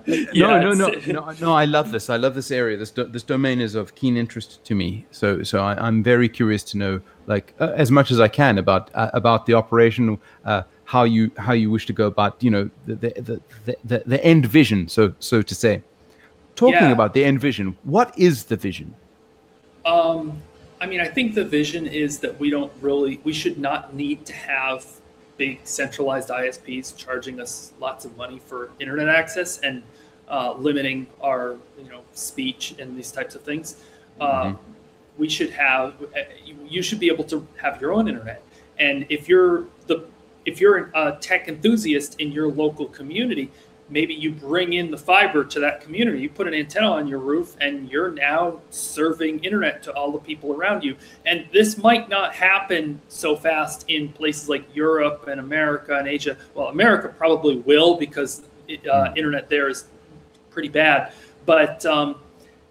yeah, 0.04 0.26
no, 0.34 0.60
no, 0.60 0.74
no, 0.74 0.88
no, 1.06 1.34
no. 1.40 1.54
I 1.54 1.64
love 1.64 1.90
this. 1.90 2.10
I 2.10 2.18
love 2.18 2.34
this 2.34 2.50
area. 2.50 2.76
This 2.76 2.90
do, 2.90 3.04
this 3.04 3.22
domain 3.22 3.62
is 3.62 3.74
of 3.74 3.94
keen 3.94 4.18
interest 4.18 4.62
to 4.64 4.74
me. 4.74 5.06
So 5.10 5.42
so 5.42 5.60
I, 5.60 5.88
am 5.88 6.02
very 6.02 6.28
curious 6.28 6.62
to 6.64 6.76
know, 6.76 7.00
like, 7.26 7.54
uh, 7.58 7.72
as 7.74 7.90
much 7.90 8.10
as 8.10 8.20
I 8.20 8.28
can 8.28 8.58
about 8.58 8.90
uh, 8.94 9.10
about 9.14 9.46
the 9.46 9.54
operation, 9.54 10.18
uh, 10.44 10.64
how 10.84 11.04
you 11.04 11.30
how 11.38 11.54
you 11.54 11.70
wish 11.70 11.86
to 11.86 11.94
go 11.94 12.08
about, 12.08 12.42
you 12.42 12.50
know, 12.50 12.68
the 12.84 12.94
the 12.94 13.40
the, 13.64 13.76
the, 13.84 14.02
the 14.04 14.22
end 14.22 14.44
vision, 14.44 14.86
so 14.86 15.14
so 15.18 15.40
to 15.40 15.54
say. 15.54 15.82
Talking 16.56 16.74
yeah. 16.74 16.92
about 16.92 17.14
the 17.14 17.24
end 17.24 17.40
vision, 17.40 17.78
what 17.84 18.12
is 18.18 18.44
the 18.44 18.56
vision? 18.56 18.94
Um, 19.86 20.42
I 20.78 20.84
mean, 20.84 21.00
I 21.00 21.08
think 21.08 21.34
the 21.34 21.44
vision 21.44 21.86
is 21.86 22.18
that 22.18 22.38
we 22.38 22.50
don't 22.50 22.72
really, 22.82 23.18
we 23.24 23.32
should 23.32 23.58
not 23.58 23.94
need 23.94 24.26
to 24.26 24.34
have 24.34 24.99
big 25.40 25.58
centralized 25.64 26.28
ISPs 26.28 26.94
charging 26.94 27.40
us 27.40 27.72
lots 27.80 28.04
of 28.04 28.14
money 28.18 28.38
for 28.44 28.72
internet 28.78 29.08
access 29.08 29.56
and 29.60 29.82
uh, 30.28 30.52
limiting 30.52 31.06
our 31.22 31.56
you 31.82 31.90
know 31.90 32.02
speech 32.12 32.74
and 32.78 32.94
these 32.94 33.10
types 33.10 33.34
of 33.34 33.40
things. 33.40 33.76
Mm-hmm. 34.20 34.54
Uh, 34.54 34.58
we 35.16 35.30
should 35.30 35.48
have 35.48 35.94
you 36.68 36.82
should 36.82 37.00
be 37.00 37.08
able 37.08 37.24
to 37.24 37.46
have 37.56 37.80
your 37.80 37.92
own 37.94 38.06
internet, 38.06 38.42
and 38.78 39.06
if 39.08 39.30
you're 39.30 39.64
the 39.86 40.04
if 40.44 40.60
you're 40.60 40.90
a 40.94 41.16
tech 41.22 41.48
enthusiast 41.48 42.20
in 42.20 42.30
your 42.32 42.48
local 42.52 42.86
community, 42.98 43.50
maybe 43.90 44.14
you 44.14 44.30
bring 44.30 44.72
in 44.74 44.90
the 44.90 44.96
fiber 44.96 45.44
to 45.44 45.60
that 45.60 45.80
community. 45.80 46.20
You 46.20 46.30
put 46.30 46.46
an 46.46 46.54
antenna 46.54 46.90
on 46.90 47.08
your 47.08 47.18
roof, 47.18 47.56
and 47.60 47.90
you're 47.90 48.10
now 48.10 48.60
serving 48.70 49.40
internet 49.40 49.82
to 49.82 49.92
all 49.92 50.12
the 50.12 50.18
people 50.18 50.52
around 50.54 50.82
you. 50.84 50.96
And 51.26 51.46
this 51.52 51.76
might 51.76 52.08
not 52.08 52.34
happen 52.34 53.00
so 53.08 53.36
fast 53.36 53.84
in 53.88 54.10
places 54.12 54.48
like 54.48 54.64
Europe 54.74 55.26
and 55.28 55.40
America 55.40 55.96
and 55.96 56.08
Asia. 56.08 56.36
Well, 56.54 56.68
America 56.68 57.08
probably 57.08 57.56
will 57.56 57.96
because 57.96 58.42
uh, 58.90 59.08
hmm. 59.08 59.16
internet 59.16 59.48
there 59.48 59.68
is 59.68 59.86
pretty 60.50 60.68
bad. 60.68 61.12
But 61.44 61.84
um, 61.84 62.16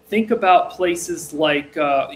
think 0.08 0.30
about 0.30 0.70
places 0.70 1.32
like 1.32 1.76
uh, 1.76 2.08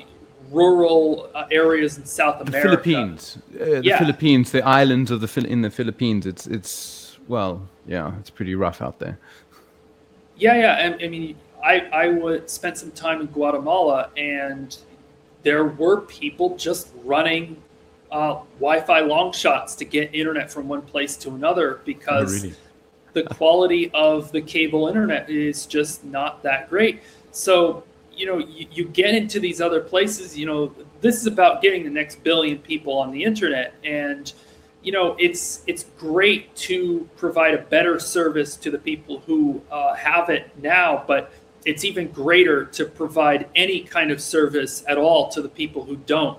rural 0.50 1.30
uh, 1.34 1.44
areas 1.50 1.98
in 1.98 2.06
South 2.06 2.40
America. 2.40 2.76
The 2.76 2.82
Philippines, 2.82 3.38
uh, 3.54 3.64
the 3.64 3.80
yeah. 3.84 3.98
Philippines, 3.98 4.52
the 4.52 4.64
islands 4.66 5.10
of 5.10 5.20
the 5.20 5.46
in 5.46 5.62
the 5.62 5.70
Philippines. 5.70 6.26
It's 6.26 6.46
it's 6.46 7.03
well, 7.28 7.66
yeah, 7.86 8.12
it's 8.18 8.30
pretty 8.30 8.54
rough 8.54 8.82
out 8.82 8.98
there. 8.98 9.18
Yeah, 10.36 10.56
yeah. 10.56 10.96
I, 11.00 11.04
I 11.04 11.08
mean, 11.08 11.36
I 11.62 11.80
I 11.92 12.08
would 12.08 12.50
spend 12.50 12.76
some 12.76 12.90
time 12.92 13.20
in 13.20 13.26
Guatemala, 13.28 14.10
and 14.16 14.76
there 15.42 15.64
were 15.64 16.00
people 16.02 16.56
just 16.56 16.88
running 17.04 17.56
uh, 18.10 18.40
Wi-Fi 18.58 19.00
long 19.00 19.32
shots 19.32 19.74
to 19.76 19.84
get 19.84 20.14
internet 20.14 20.50
from 20.50 20.68
one 20.68 20.82
place 20.82 21.16
to 21.18 21.30
another 21.30 21.80
because 21.84 22.44
oh, 22.44 22.46
really? 22.46 22.56
the 23.12 23.22
quality 23.34 23.90
of 23.94 24.32
the 24.32 24.40
cable 24.40 24.88
internet 24.88 25.28
is 25.30 25.66
just 25.66 26.04
not 26.04 26.42
that 26.42 26.68
great. 26.68 27.02
So 27.30 27.84
you 28.16 28.26
know, 28.26 28.38
you, 28.38 28.66
you 28.70 28.84
get 28.86 29.14
into 29.14 29.40
these 29.40 29.60
other 29.60 29.80
places. 29.80 30.36
You 30.38 30.46
know, 30.46 30.74
this 31.00 31.16
is 31.16 31.26
about 31.26 31.62
getting 31.62 31.84
the 31.84 31.90
next 31.90 32.22
billion 32.22 32.58
people 32.58 32.96
on 32.96 33.10
the 33.10 33.22
internet, 33.22 33.74
and 33.84 34.32
you 34.84 34.92
know, 34.92 35.16
it's 35.18 35.62
it's 35.66 35.86
great 35.98 36.54
to 36.56 37.08
provide 37.16 37.54
a 37.54 37.58
better 37.58 37.98
service 37.98 38.54
to 38.56 38.70
the 38.70 38.78
people 38.78 39.20
who 39.20 39.62
uh, 39.70 39.94
have 39.94 40.28
it 40.28 40.50
now, 40.62 41.02
but 41.06 41.32
it's 41.64 41.84
even 41.86 42.08
greater 42.08 42.66
to 42.66 42.84
provide 42.84 43.48
any 43.54 43.80
kind 43.80 44.10
of 44.10 44.20
service 44.20 44.84
at 44.86 44.98
all 44.98 45.30
to 45.30 45.40
the 45.40 45.48
people 45.48 45.84
who 45.84 45.96
don't. 45.96 46.38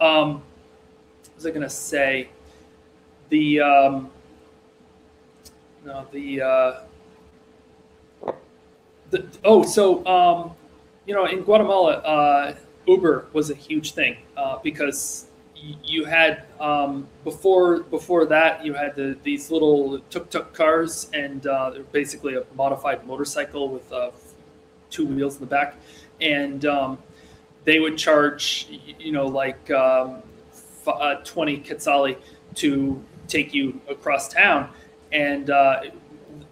Um, 0.00 0.42
what 1.22 1.36
was 1.36 1.46
I 1.46 1.50
going 1.50 1.62
to 1.62 1.70
say? 1.70 2.30
The 3.28 3.60
um, 3.60 4.10
no, 5.84 6.04
the, 6.10 6.42
uh, 6.42 6.80
the 9.10 9.24
oh, 9.44 9.62
so 9.62 10.04
um, 10.04 10.56
you 11.06 11.14
know, 11.14 11.26
in 11.26 11.42
Guatemala, 11.42 11.98
uh, 11.98 12.54
Uber 12.88 13.26
was 13.32 13.50
a 13.50 13.54
huge 13.54 13.92
thing 13.92 14.16
uh, 14.36 14.58
because 14.64 15.27
you 15.84 16.04
had 16.04 16.44
um, 16.60 17.08
before 17.24 17.80
before 17.84 18.26
that 18.26 18.64
you 18.64 18.74
had 18.74 18.94
the, 18.94 19.16
these 19.22 19.50
little 19.50 19.98
tuk 20.10 20.30
tuk 20.30 20.52
cars 20.54 21.10
and 21.12 21.46
uh, 21.46 21.70
they're 21.70 21.82
basically 21.84 22.36
a 22.36 22.44
modified 22.54 23.06
motorcycle 23.06 23.68
with 23.68 23.92
uh, 23.92 24.10
two 24.90 25.06
wheels 25.06 25.34
in 25.34 25.40
the 25.40 25.46
back, 25.46 25.76
and 26.20 26.64
um, 26.66 26.98
they 27.64 27.80
would 27.80 27.98
charge 27.98 28.68
you 28.98 29.12
know 29.12 29.26
like 29.26 29.70
um, 29.70 30.22
f- 30.52 30.88
uh, 30.88 31.14
20 31.24 31.58
quetzali 31.60 32.16
to 32.54 33.02
take 33.26 33.52
you 33.52 33.80
across 33.88 34.28
town, 34.28 34.70
and 35.12 35.50
uh, 35.50 35.82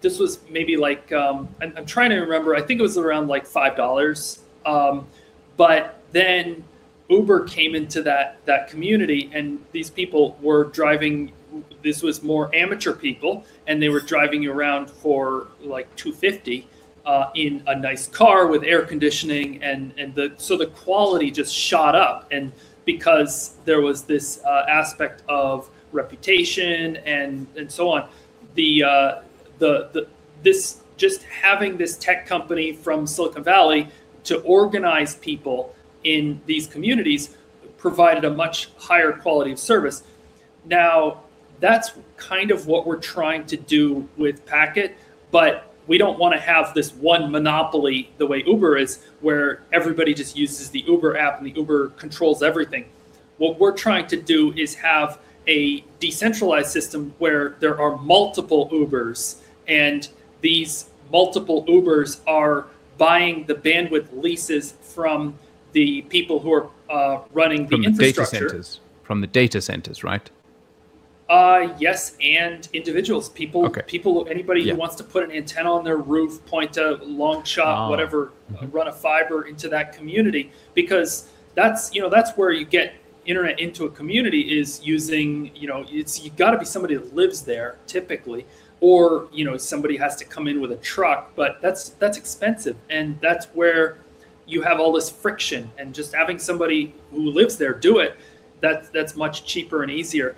this 0.01 0.19
was 0.19 0.39
maybe 0.49 0.77
like 0.77 1.11
um, 1.11 1.47
I'm, 1.61 1.73
I'm, 1.77 1.85
trying 1.85 2.11
to 2.11 2.17
remember. 2.17 2.55
I 2.55 2.61
think 2.61 2.79
it 2.79 2.83
was 2.83 2.97
around 2.97 3.27
like 3.27 3.45
five 3.45 3.75
dollars. 3.75 4.39
Um, 4.65 5.07
but 5.55 6.03
then 6.11 6.63
Uber 7.09 7.45
came 7.45 7.75
into 7.75 8.01
that 8.03 8.37
that 8.45 8.67
community, 8.67 9.29
and 9.33 9.63
these 9.71 9.89
people 9.89 10.37
were 10.41 10.65
driving. 10.65 11.31
This 11.81 12.01
was 12.01 12.21
more 12.21 12.53
amateur 12.53 12.93
people, 12.93 13.45
and 13.67 13.81
they 13.81 13.89
were 13.89 14.01
driving 14.01 14.43
you 14.43 14.51
around 14.51 14.89
for 14.89 15.47
like 15.61 15.93
250 15.95 16.67
uh, 17.05 17.29
in 17.35 17.63
a 17.67 17.75
nice 17.79 18.07
car 18.07 18.47
with 18.47 18.63
air 18.63 18.85
conditioning, 18.85 19.63
and 19.63 19.93
and 19.97 20.13
the 20.13 20.33
so 20.37 20.57
the 20.57 20.67
quality 20.67 21.31
just 21.31 21.53
shot 21.53 21.95
up, 21.95 22.27
and 22.31 22.51
because 22.83 23.55
there 23.65 23.81
was 23.81 24.03
this 24.03 24.41
uh, 24.45 24.65
aspect 24.67 25.23
of 25.29 25.69
reputation 25.93 26.97
and 26.97 27.47
and 27.55 27.71
so 27.71 27.89
on, 27.89 28.09
the 28.55 28.83
uh, 28.83 29.21
the 29.59 29.89
the 29.93 30.07
this 30.43 30.81
just 30.97 31.23
having 31.23 31.77
this 31.77 31.97
tech 31.97 32.25
company 32.25 32.73
from 32.73 33.07
Silicon 33.07 33.43
Valley 33.43 33.87
to 34.23 34.41
organize 34.41 35.15
people 35.15 35.73
in 36.07 36.41
these 36.45 36.67
communities 36.67 37.35
provided 37.77 38.23
a 38.23 38.33
much 38.33 38.69
higher 38.77 39.11
quality 39.11 39.51
of 39.51 39.59
service. 39.59 40.03
Now, 40.65 41.23
that's 41.59 41.91
kind 42.15 42.49
of 42.49 42.65
what 42.65 42.87
we're 42.87 42.99
trying 42.99 43.45
to 43.47 43.57
do 43.57 44.07
with 44.17 44.45
PKT, 44.45 44.93
but 45.31 45.73
we 45.87 45.97
don't 45.97 46.17
want 46.17 46.33
to 46.33 46.39
have 46.39 46.73
this 46.73 46.93
one 46.93 47.31
monopoly 47.31 48.11
the 48.17 48.25
way 48.25 48.43
Uber 48.45 48.77
is, 48.77 49.05
where 49.21 49.61
everybody 49.71 50.13
just 50.13 50.37
uses 50.37 50.69
the 50.69 50.81
Uber 50.87 51.17
app 51.17 51.37
and 51.37 51.47
the 51.47 51.51
Uber 51.59 51.89
controls 51.89 52.41
everything. 52.41 52.85
What 53.37 53.59
we're 53.59 53.75
trying 53.75 54.07
to 54.07 54.21
do 54.21 54.53
is 54.53 54.75
have 54.75 55.19
a 55.47 55.83
decentralized 55.99 56.69
system 56.69 57.13
where 57.19 57.55
there 57.59 57.79
are 57.79 57.97
multiple 57.97 58.69
Ubers, 58.69 59.37
and 59.67 60.07
these 60.41 60.89
multiple 61.11 61.65
Ubers 61.65 62.19
are 62.27 62.67
buying 62.97 63.45
the 63.45 63.55
bandwidth 63.55 64.07
leases 64.11 64.73
from 64.81 65.37
the 65.77 66.01
people 66.09 66.39
who 66.39 66.51
are 66.57 66.65
uh, 66.89 67.19
running 67.33 67.61
the 67.65 67.69
from 67.75 67.81
the 67.83 67.87
infrastructure. 67.89 68.39
data 68.39 68.49
centers. 68.49 68.79
From 69.03 69.21
the 69.21 69.27
data 69.27 69.61
centers, 69.61 70.03
right? 70.03 70.27
Uh, 71.29 71.75
yes, 71.77 72.15
and 72.21 72.67
individuals, 72.73 73.29
people, 73.29 73.65
Okay. 73.65 73.81
people, 73.85 74.25
anybody 74.29 74.61
Yeah. 74.61 74.73
who 74.73 74.79
wants 74.79 74.95
to 74.95 75.03
put 75.03 75.21
an 75.23 75.31
antenna 75.31 75.71
on 75.77 75.83
their 75.83 75.97
roof, 75.97 76.43
point 76.45 76.77
a 76.77 76.89
long 77.03 77.43
shot, 77.43 77.67
Ah. 77.77 77.89
whatever, 77.91 78.31
uh, 78.55 78.61
Mhm. 78.63 78.73
run 78.73 78.87
a 78.87 78.91
fiber 78.93 79.39
into 79.51 79.67
that 79.69 79.93
community, 79.97 80.43
because 80.73 81.09
that's 81.53 81.93
you 81.93 82.01
know 82.01 82.09
that's 82.09 82.31
where 82.37 82.51
you 82.51 82.65
get 82.65 82.93
internet 83.25 83.59
into 83.59 83.81
a 83.85 83.89
community 83.99 84.41
is 84.59 84.69
using 84.95 85.51
you 85.53 85.67
know 85.67 85.79
it's 85.91 86.13
you 86.23 86.31
got 86.43 86.51
to 86.51 86.57
be 86.57 86.65
somebody 86.65 86.95
that 86.95 87.13
lives 87.13 87.41
there 87.41 87.75
typically, 87.87 88.45
or 88.79 89.27
you 89.37 89.43
know 89.47 89.57
somebody 89.57 89.97
has 89.97 90.15
to 90.15 90.25
come 90.33 90.47
in 90.51 90.57
with 90.61 90.71
a 90.71 90.77
truck, 90.93 91.21
but 91.35 91.51
that's 91.61 91.89
that's 92.01 92.17
expensive, 92.17 92.75
and 92.89 93.19
that's 93.21 93.45
where 93.59 93.97
you 94.47 94.61
have 94.61 94.79
all 94.79 94.91
this 94.91 95.09
friction, 95.09 95.69
and 95.77 95.93
just 95.93 96.15
having 96.15 96.39
somebody 96.39 96.95
who 97.11 97.29
lives 97.31 97.57
there 97.57 97.73
do 97.73 97.99
it, 97.99 98.17
that 98.61 98.91
that's 98.93 99.15
much 99.15 99.45
cheaper 99.45 99.83
and 99.83 99.91
easier. 99.91 100.35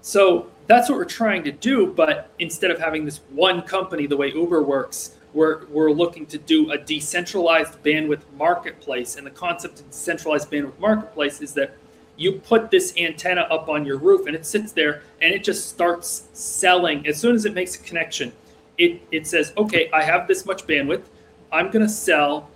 So 0.00 0.50
that's 0.66 0.88
what 0.88 0.96
we're 0.96 1.04
trying 1.04 1.42
to 1.44 1.52
do. 1.52 1.88
But 1.88 2.30
instead 2.38 2.70
of 2.70 2.78
having 2.78 3.04
this 3.04 3.20
one 3.30 3.62
company, 3.62 4.06
the 4.06 4.16
way 4.16 4.32
Uber 4.32 4.62
works, 4.62 5.16
we're, 5.34 5.66
we're 5.66 5.90
looking 5.90 6.24
to 6.26 6.38
do 6.38 6.70
a 6.70 6.78
decentralized 6.78 7.82
bandwidth 7.82 8.22
marketplace. 8.36 9.16
And 9.16 9.26
the 9.26 9.30
concept 9.30 9.80
of 9.80 9.90
decentralized 9.90 10.50
bandwidth 10.50 10.78
marketplace 10.78 11.40
is 11.40 11.52
that 11.54 11.76
you 12.16 12.32
put 12.32 12.70
this 12.70 12.94
antenna 12.96 13.42
up 13.42 13.68
on 13.68 13.84
your 13.84 13.98
roof 13.98 14.26
and 14.26 14.34
it 14.34 14.44
sits 14.44 14.72
there 14.72 15.02
and 15.20 15.32
it 15.32 15.44
just 15.44 15.68
starts 15.68 16.28
selling. 16.32 17.06
As 17.06 17.18
soon 17.18 17.34
as 17.34 17.44
it 17.44 17.54
makes 17.54 17.76
a 17.76 17.78
connection, 17.78 18.32
it, 18.78 19.02
it 19.12 19.26
says, 19.26 19.52
okay, 19.56 19.90
I 19.92 20.02
have 20.02 20.26
this 20.26 20.46
much 20.46 20.66
bandwidth. 20.66 21.04
I'm 21.52 21.70
going 21.70 21.84
to 21.84 21.92
sell 21.92 22.50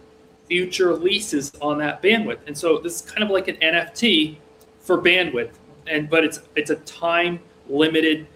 future 0.52 0.94
leases 0.94 1.50
on 1.62 1.78
that 1.78 2.02
bandwidth. 2.02 2.40
And 2.46 2.56
so 2.56 2.76
this 2.76 2.96
is 2.96 3.02
kind 3.10 3.22
of 3.22 3.30
like 3.30 3.48
an 3.48 3.56
NFT 3.56 4.36
for 4.80 5.00
bandwidth 5.00 5.52
and 5.86 6.10
but 6.10 6.24
it's 6.24 6.40
it's 6.56 6.70
a 6.70 6.76
time 6.76 7.40
limited 7.68 8.26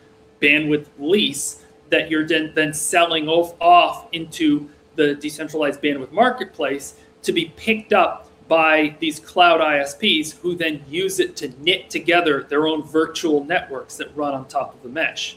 bandwidth 0.40 0.86
lease 0.98 1.64
that 1.90 2.10
you're 2.10 2.26
then, 2.26 2.52
then 2.54 2.72
selling 2.72 3.28
off, 3.28 3.54
off 3.60 4.08
into 4.12 4.68
the 4.96 5.14
decentralized 5.16 5.80
bandwidth 5.82 6.10
marketplace 6.10 6.94
to 7.22 7.32
be 7.32 7.52
picked 7.56 7.92
up 7.92 8.30
by 8.48 8.96
these 8.98 9.20
cloud 9.20 9.60
ISPs 9.60 10.38
who 10.38 10.54
then 10.54 10.82
use 10.88 11.20
it 11.20 11.36
to 11.36 11.48
knit 11.60 11.90
together 11.90 12.44
their 12.44 12.66
own 12.66 12.82
virtual 12.82 13.44
networks 13.44 13.96
that 13.96 14.16
run 14.16 14.34
on 14.34 14.48
top 14.48 14.74
of 14.74 14.82
the 14.82 14.88
mesh. 14.88 15.36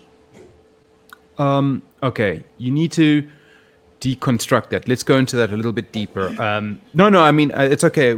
Um, 1.38 1.82
okay, 2.02 2.44
you 2.58 2.72
need 2.72 2.92
to 2.94 3.28
deconstruct 4.00 4.70
that. 4.70 4.88
Let's 4.88 5.04
go 5.04 5.18
into 5.18 5.36
that 5.38 5.52
a 5.52 5.56
little 5.56 5.74
bit 5.74 5.91
deeper. 5.91 6.28
Um, 6.41 6.82
no, 6.93 7.10
no, 7.10 7.22
I 7.22 7.32
mean 7.32 7.52
uh, 7.52 7.62
it's 7.62 7.84
okay. 7.84 8.18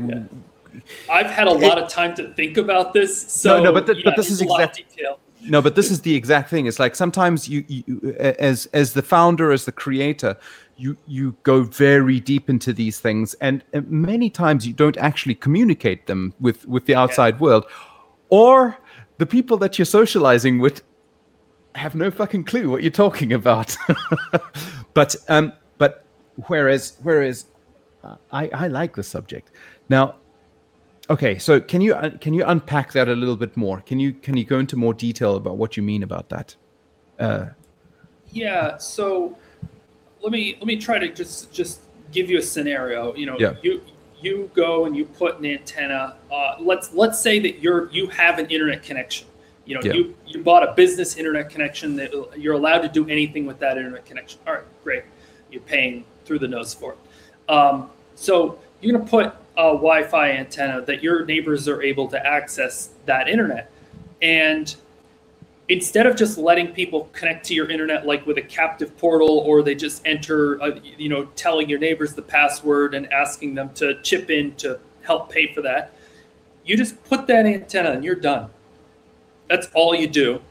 I've 1.09 1.27
had 1.27 1.47
a 1.47 1.51
lot 1.53 1.77
of 1.77 1.89
time 1.89 2.15
to 2.15 2.33
think 2.33 2.57
about 2.57 2.93
this, 2.93 3.21
so 3.31 3.57
No, 3.57 3.63
no, 3.65 3.71
but 3.73 3.87
the- 3.87 3.95
yeah, 3.95 4.01
but 4.05 4.15
this 4.15 4.31
is 4.31 4.41
a 4.41 4.45
lot 4.45 4.61
of 4.61 4.69
exact- 4.69 4.95
detail. 4.95 5.19
No, 5.43 5.59
but 5.59 5.73
this 5.75 5.89
is 5.89 6.01
the 6.01 6.13
exact 6.13 6.51
thing. 6.51 6.67
It's 6.67 6.77
like 6.79 6.95
sometimes 6.95 7.49
you, 7.49 7.65
you 7.67 8.15
as 8.19 8.67
as 8.73 8.93
the 8.93 9.01
founder, 9.01 9.51
as 9.51 9.65
the 9.65 9.71
creator, 9.71 10.37
you 10.77 10.95
you 11.07 11.35
go 11.41 11.63
very 11.63 12.19
deep 12.19 12.47
into 12.47 12.71
these 12.73 12.99
things, 12.99 13.33
and 13.41 13.63
many 13.89 14.29
times 14.29 14.67
you 14.67 14.73
don't 14.73 14.97
actually 14.97 15.33
communicate 15.33 16.05
them 16.05 16.35
with 16.39 16.67
with 16.67 16.85
the 16.85 16.93
outside 16.93 17.39
world, 17.39 17.65
or 18.29 18.77
the 19.17 19.25
people 19.25 19.57
that 19.57 19.79
you're 19.79 19.85
socializing 19.87 20.59
with 20.59 20.83
have 21.73 21.95
no 21.95 22.11
fucking 22.11 22.43
clue 22.43 22.69
what 22.69 22.83
you're 22.83 22.91
talking 22.91 23.33
about. 23.33 23.75
but 24.93 25.15
um, 25.27 25.53
but 25.53 25.60
whereas 26.47 26.97
whereas 27.03 27.45
uh, 28.03 28.15
I 28.31 28.49
I 28.49 28.67
like 28.67 28.95
the 28.95 29.03
subject 29.03 29.51
now. 29.89 30.15
Okay, 31.09 31.37
so 31.39 31.59
can 31.59 31.81
you 31.81 31.93
uh, 31.93 32.11
can 32.19 32.33
you 32.33 32.45
unpack 32.45 32.93
that 32.93 33.09
a 33.09 33.15
little 33.15 33.35
bit 33.35 33.57
more? 33.57 33.81
Can 33.81 33.99
you 33.99 34.13
can 34.13 34.37
you 34.37 34.45
go 34.45 34.59
into 34.59 34.77
more 34.77 34.93
detail 34.93 35.35
about 35.35 35.57
what 35.57 35.75
you 35.75 35.83
mean 35.83 36.03
about 36.03 36.29
that? 36.29 36.55
Uh, 37.19 37.47
Yeah. 38.31 38.77
So 38.77 39.37
let 40.21 40.31
me 40.31 40.55
let 40.59 40.67
me 40.67 40.77
try 40.77 40.99
to 40.99 41.09
just 41.09 41.51
just 41.51 41.81
give 42.11 42.29
you 42.29 42.37
a 42.39 42.41
scenario. 42.41 43.13
You 43.15 43.25
know, 43.25 43.37
Yeah. 43.39 43.55
you 43.61 43.81
you 44.21 44.49
go 44.53 44.85
and 44.85 44.95
you 44.95 45.05
put 45.05 45.39
an 45.39 45.45
antenna. 45.45 46.15
Uh, 46.31 46.55
let's 46.59 46.93
let's 46.93 47.19
say 47.19 47.39
that 47.39 47.59
you're 47.59 47.89
you 47.91 48.07
have 48.07 48.39
an 48.39 48.45
internet 48.47 48.83
connection. 48.83 49.27
You 49.65 49.75
know, 49.75 49.81
Yeah. 49.83 49.93
you 49.93 50.15
you 50.25 50.43
bought 50.43 50.63
a 50.67 50.73
business 50.73 51.17
internet 51.17 51.49
connection 51.49 51.95
that 51.97 52.11
you're 52.37 52.53
allowed 52.53 52.81
to 52.83 52.87
do 52.89 53.07
anything 53.09 53.45
with 53.45 53.59
that 53.59 53.77
internet 53.77 54.05
connection. 54.05 54.39
All 54.47 54.53
right, 54.53 54.63
great. 54.83 55.03
You're 55.51 55.61
paying 55.63 56.05
through 56.31 56.39
the 56.39 56.47
nose 56.47 56.73
for 56.73 56.93
it. 56.93 57.51
Um, 57.51 57.89
so 58.15 58.59
you're 58.79 58.93
going 58.93 59.05
to 59.05 59.09
put 59.09 59.25
a 59.57 59.73
Wi-Fi 59.73 60.31
antenna 60.31 60.81
that 60.85 61.03
your 61.03 61.25
neighbors 61.25 61.67
are 61.67 61.81
able 61.81 62.07
to 62.07 62.25
access 62.25 62.91
that 63.05 63.27
internet, 63.27 63.69
and 64.21 64.73
instead 65.67 66.07
of 66.07 66.15
just 66.15 66.37
letting 66.37 66.67
people 66.73 67.09
connect 67.11 67.45
to 67.47 67.53
your 67.53 67.69
internet 67.69 68.05
like 68.05 68.25
with 68.25 68.37
a 68.37 68.41
captive 68.41 68.97
portal 68.97 69.39
or 69.45 69.61
they 69.61 69.75
just 69.75 70.01
enter 70.05 70.61
uh, 70.61 70.79
you 70.97 71.09
know 71.09 71.25
telling 71.35 71.69
your 71.69 71.79
neighbors 71.79 72.13
the 72.13 72.21
password 72.21 72.93
and 72.93 73.11
asking 73.13 73.55
them 73.55 73.69
to 73.73 74.01
chip 74.01 74.29
in 74.29 74.53
to 74.55 74.79
help 75.03 75.31
pay 75.31 75.53
for 75.53 75.61
that 75.61 75.93
you 76.63 76.77
just 76.77 77.03
put 77.03 77.27
that 77.27 77.45
antenna 77.45 77.91
and 77.91 78.03
you're 78.03 78.15
done. 78.15 78.49
That's 79.49 79.67
all 79.73 79.95
you 79.95 80.07
do. 80.07 80.41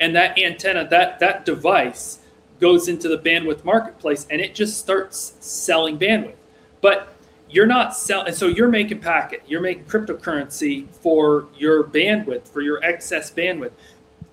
And 0.00 0.14
that 0.16 0.38
antenna 0.38 0.88
that 0.88 1.20
that 1.20 1.44
device 1.44 2.19
goes 2.60 2.88
into 2.88 3.08
the 3.08 3.18
bandwidth 3.18 3.64
marketplace 3.64 4.26
and 4.30 4.40
it 4.40 4.54
just 4.54 4.78
starts 4.78 5.34
selling 5.40 5.98
bandwidth. 5.98 6.34
But 6.80 7.14
you're 7.48 7.66
not 7.66 7.96
selling 7.96 8.28
and 8.28 8.36
so 8.36 8.46
you're 8.46 8.68
making 8.68 9.00
PKT 9.00 9.40
you're 9.46 9.60
making 9.60 9.84
cryptocurrency 9.84 10.88
for 10.88 11.48
your 11.56 11.84
bandwidth 11.84 12.48
for 12.48 12.60
your 12.60 12.82
excess 12.84 13.30
bandwidth. 13.30 13.72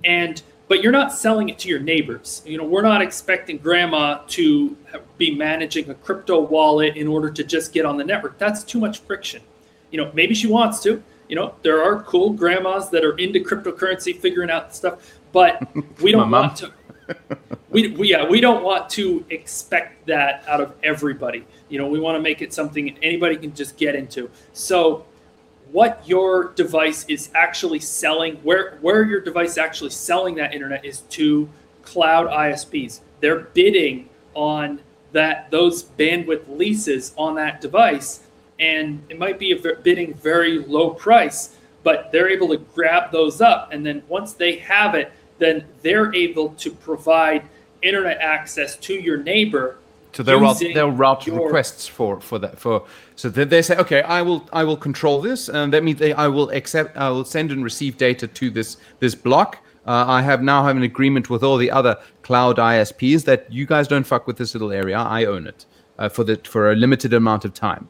And 0.03 0.41
but 0.67 0.83
you're 0.83 0.91
not 0.91 1.13
selling 1.13 1.47
it 1.47 1.57
to 1.59 1.69
your 1.69 1.79
neighbors. 1.79 2.41
You 2.45 2.57
know 2.57 2.65
we're 2.65 2.81
not 2.81 3.01
expecting 3.01 3.57
grandma 3.57 4.19
to 4.27 4.77
be 5.17 5.33
managing 5.35 5.89
a 5.89 5.95
crypto 5.95 6.41
wallet 6.41 6.95
in 6.95 7.07
order 7.07 7.31
to 7.31 7.43
just 7.43 7.73
get 7.73 7.85
on 7.85 7.97
the 7.97 8.03
network. 8.03 8.37
That's 8.37 8.63
too 8.63 8.79
much 8.79 8.99
friction. 8.99 9.41
You 9.91 10.03
know 10.03 10.11
maybe 10.13 10.35
she 10.35 10.47
wants 10.47 10.81
to. 10.83 11.01
You 11.29 11.35
know 11.35 11.55
there 11.61 11.83
are 11.83 12.03
cool 12.03 12.31
grandmas 12.31 12.89
that 12.89 13.03
are 13.03 13.17
into 13.17 13.39
cryptocurrency 13.39 14.17
figuring 14.17 14.49
out 14.49 14.75
stuff 14.75 15.19
but 15.31 15.61
we 16.01 16.11
don't 16.11 16.31
want 16.31 16.55
to 16.57 16.71
we, 17.77 17.89
we 17.89 18.09
yeah 18.09 18.27
we 18.27 18.41
don't 18.41 18.63
want 18.63 18.89
to 18.89 19.23
expect 19.29 20.07
that 20.07 20.43
out 20.47 20.59
of 20.59 20.73
everybody. 20.81 21.45
You 21.69 21.77
know 21.77 21.87
we 21.87 21.99
want 21.99 22.15
to 22.15 22.21
make 22.21 22.41
it 22.41 22.51
something 22.51 22.97
anybody 23.03 23.37
can 23.37 23.53
just 23.53 23.77
get 23.77 23.93
into. 23.93 24.31
So 24.53 25.05
what 25.71 26.01
your 26.07 26.53
device 26.53 27.05
is 27.07 27.29
actually 27.35 27.79
selling 27.79 28.35
where 28.37 28.77
where 28.81 29.03
your 29.03 29.21
device 29.21 29.59
actually 29.59 29.91
selling 29.91 30.33
that 30.35 30.55
internet 30.55 30.83
is 30.85 31.01
to 31.17 31.47
cloud 31.83 32.27
isps 32.27 33.01
they're 33.19 33.41
bidding 33.53 34.09
on 34.33 34.79
that 35.11 35.49
those 35.51 35.83
bandwidth 35.83 36.47
leases 36.47 37.13
on 37.15 37.35
that 37.35 37.61
device, 37.61 38.21
and 38.59 39.03
it 39.09 39.17
might 39.17 39.39
be 39.39 39.51
a 39.51 39.75
bidding 39.83 40.13
very 40.15 40.59
low 40.59 40.91
price, 40.91 41.55
but 41.83 42.11
they're 42.11 42.29
able 42.29 42.47
to 42.49 42.57
grab 42.57 43.11
those 43.11 43.39
up, 43.39 43.71
and 43.71 43.85
then 43.85 44.03
once 44.07 44.33
they 44.33 44.57
have 44.57 44.95
it, 44.95 45.11
then 45.39 45.65
they're 45.81 46.13
able 46.13 46.49
to 46.49 46.71
provide 46.71 47.43
internet 47.81 48.19
access 48.19 48.75
to 48.77 48.93
your 48.93 49.17
neighbor 49.17 49.77
so 50.13 50.23
they'll 50.23 50.39
route, 50.39 50.59
they'll 50.73 50.91
route 50.91 51.27
your... 51.27 51.45
requests 51.45 51.87
for 51.87 52.19
for 52.19 52.39
that 52.39 52.57
for 52.57 52.85
so 53.15 53.29
they, 53.29 53.43
they 53.43 53.61
say 53.61 53.77
okay 53.77 54.01
I 54.01 54.21
will 54.21 54.47
I 54.51 54.63
will 54.63 54.77
control 54.77 55.21
this 55.21 55.47
and 55.47 55.71
that 55.73 55.83
means 55.83 55.99
they, 55.99 56.13
I 56.13 56.27
will 56.27 56.49
accept 56.49 56.97
I 56.97 57.09
will 57.09 57.25
send 57.25 57.51
and 57.51 57.63
receive 57.63 57.97
data 57.97 58.27
to 58.27 58.49
this 58.49 58.77
this 58.99 59.13
block. 59.13 59.59
Uh, 59.85 60.03
I 60.05 60.21
have 60.21 60.43
now 60.43 60.65
have 60.65 60.75
an 60.75 60.83
agreement 60.83 61.29
with 61.29 61.43
all 61.43 61.55
the 61.55 61.71
other 61.71 61.97
cloud 62.21 62.57
ISPs 62.57 63.23
that 63.23 63.49
you 63.51 63.65
guys 63.65 63.87
don't 63.87 64.03
fuck 64.03 64.27
with 64.27 64.37
this 64.37 64.53
little 64.53 64.73
area. 64.73 64.97
I 64.97 65.23
own 65.25 65.47
it 65.47 65.65
uh, 65.97 66.09
for 66.09 66.23
the 66.23 66.37
for 66.37 66.71
a 66.71 66.75
limited 66.75 67.13
amount 67.13 67.45
of 67.45 67.53
time. 67.53 67.87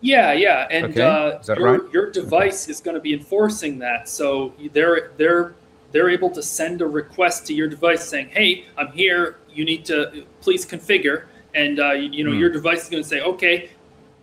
Yeah, 0.00 0.32
yeah, 0.32 0.66
and 0.70 0.86
okay. 0.86 1.02
uh, 1.02 1.54
your, 1.54 1.78
right? 1.78 1.92
your 1.92 2.10
device 2.10 2.64
okay. 2.64 2.72
is 2.72 2.80
going 2.80 2.94
to 2.94 3.00
be 3.00 3.14
enforcing 3.14 3.78
that. 3.80 4.08
So 4.08 4.52
they're 4.72 5.12
they're 5.16 5.54
they're 5.92 6.10
able 6.10 6.30
to 6.30 6.42
send 6.42 6.80
a 6.80 6.86
request 6.86 7.46
to 7.46 7.54
your 7.54 7.68
device 7.68 8.06
saying, 8.06 8.30
"Hey, 8.30 8.64
I'm 8.76 8.90
here. 8.92 9.38
You 9.50 9.64
need 9.64 9.84
to 9.86 10.24
please 10.40 10.66
configure." 10.66 11.26
And 11.54 11.78
uh, 11.78 11.92
you, 11.92 12.08
you, 12.10 12.24
know, 12.24 12.32
mm. 12.32 12.40
your 12.40 12.50
device 12.50 12.84
is 12.84 12.88
going 12.88 13.02
to 13.02 13.08
say, 13.08 13.20
"Okay, 13.20 13.70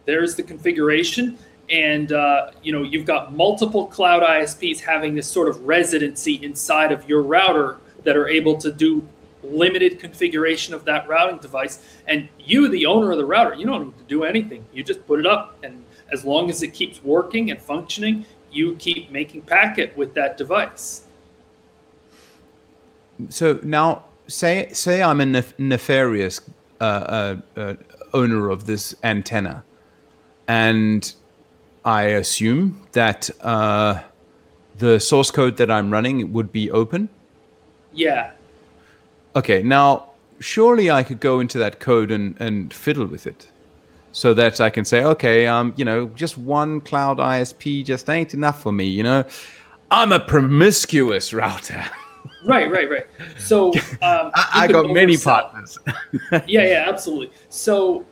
there's 0.06 0.36
the 0.36 0.44
configuration." 0.44 1.38
And 1.70 2.12
uh, 2.12 2.52
you 2.64 2.72
know, 2.72 2.82
you've 2.82 3.06
got 3.06 3.34
multiple 3.34 3.86
cloud 3.86 4.24
ISPs 4.24 4.80
having 4.80 5.14
this 5.14 5.28
sort 5.28 5.48
of 5.48 5.62
residency 5.62 6.44
inside 6.44 6.92
of 6.92 7.08
your 7.08 7.22
router 7.22 7.78
that 8.04 8.18
are 8.18 8.28
able 8.28 8.58
to 8.58 8.72
do 8.72 9.08
limited 9.44 10.00
configuration 10.00 10.74
of 10.74 10.84
that 10.86 11.08
routing 11.08 11.38
device. 11.38 11.80
And 12.08 12.28
you, 12.40 12.68
the 12.68 12.86
owner 12.86 13.12
of 13.12 13.18
the 13.18 13.26
router, 13.26 13.54
you 13.54 13.66
don't 13.66 13.86
need 13.86 13.98
to 13.98 14.04
do 14.06 14.24
anything. 14.24 14.66
You 14.74 14.84
just 14.84 15.06
put 15.06 15.20
it 15.20 15.28
up, 15.28 15.58
and 15.64 15.86
as 16.12 16.26
long 16.26 16.50
as 16.50 16.64
it 16.64 16.70
keeps 16.70 17.04
working 17.04 17.52
and 17.52 17.62
functioning, 17.62 18.26
you 18.52 18.76
keep 18.78 19.12
making 19.12 19.44
PKT 19.44 19.96
with 19.96 20.16
that 20.16 20.36
device 20.36 21.04
so 23.28 23.60
now 23.64 24.06
say 24.28 24.70
say 24.72 25.04
I'm 25.04 25.20
a 25.20 25.26
nef- 25.26 25.58
nefarious 25.60 26.40
uh, 26.80 26.84
uh, 26.84 27.36
uh, 27.60 27.74
owner 28.14 28.50
of 28.50 28.66
this 28.66 28.96
antenna, 29.04 29.64
and 30.48 31.14
I 31.84 32.04
assume 32.04 32.88
that 32.94 33.30
uh, 33.42 34.02
the 34.78 35.00
source 35.00 35.32
code 35.32 35.58
that 35.58 35.70
I'm 35.70 35.92
running 35.92 36.32
would 36.32 36.52
be 36.52 36.72
open. 36.72 37.10
Yeah. 37.94 38.32
Okay. 39.36 39.62
Now, 39.62 40.12
surely 40.40 40.90
I 40.90 41.04
could 41.04 41.20
go 41.20 41.40
into 41.40 41.58
that 41.58 41.80
code 41.80 42.12
and 42.12 42.36
and 42.40 42.74
fiddle 42.74 43.06
with 43.06 43.28
it, 43.28 43.50
so 44.12 44.34
that 44.36 44.62
I 44.62 44.70
can 44.70 44.86
say, 44.86 45.04
okay, 45.04 45.48
um, 45.48 45.74
you 45.76 45.84
know, 45.84 46.08
just 46.16 46.38
one 46.38 46.82
cloud 46.82 47.18
ISP 47.18 47.84
just 47.84 48.10
ain't 48.10 48.34
enough 48.34 48.62
for 48.62 48.72
me. 48.72 48.86
You 48.86 49.04
know, 49.04 49.26
I'm 49.92 50.12
a 50.12 50.20
promiscuous 50.20 51.34
router. 51.34 51.86
Right, 52.46 52.72
right, 52.72 52.90
right. 52.90 53.08
So 53.38 53.74
um, 54.02 54.32
I, 54.34 54.50
I 54.54 54.68
got 54.68 54.90
many 54.92 55.18
partners. 55.18 55.78
yeah, 56.32 56.42
yeah, 56.48 56.86
absolutely. 56.88 57.32
So 57.50 58.06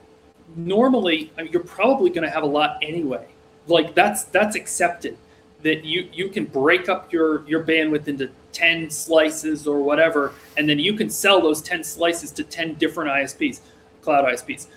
normally, 0.55 1.31
I 1.37 1.43
mean, 1.43 1.51
you're 1.51 1.63
probably 1.63 2.09
going 2.09 2.23
to 2.23 2.29
have 2.29 2.43
a 2.43 2.47
lot 2.47 2.77
anyway. 2.81 3.27
Like 3.67 3.95
that's 3.95 4.23
that's 4.25 4.55
accepted 4.55 5.17
that 5.63 5.83
you 5.83 6.09
you 6.13 6.29
can 6.29 6.45
break 6.45 6.89
up 6.89 7.11
your 7.11 7.47
your 7.47 7.63
bandwidth 7.63 8.07
into 8.07 8.29
10 8.53 8.89
slices 8.89 9.67
or 9.67 9.81
whatever 9.81 10.33
and 10.55 10.67
then 10.67 10.79
you 10.79 10.93
can 10.93 11.09
sell 11.09 11.41
those 11.41 11.61
10 11.61 11.83
slices 11.83 12.31
to 12.31 12.43
10 12.43 12.75
different 12.75 13.09
ISPs 13.09 13.61
cloud 14.01 14.25
ISPs 14.25 14.67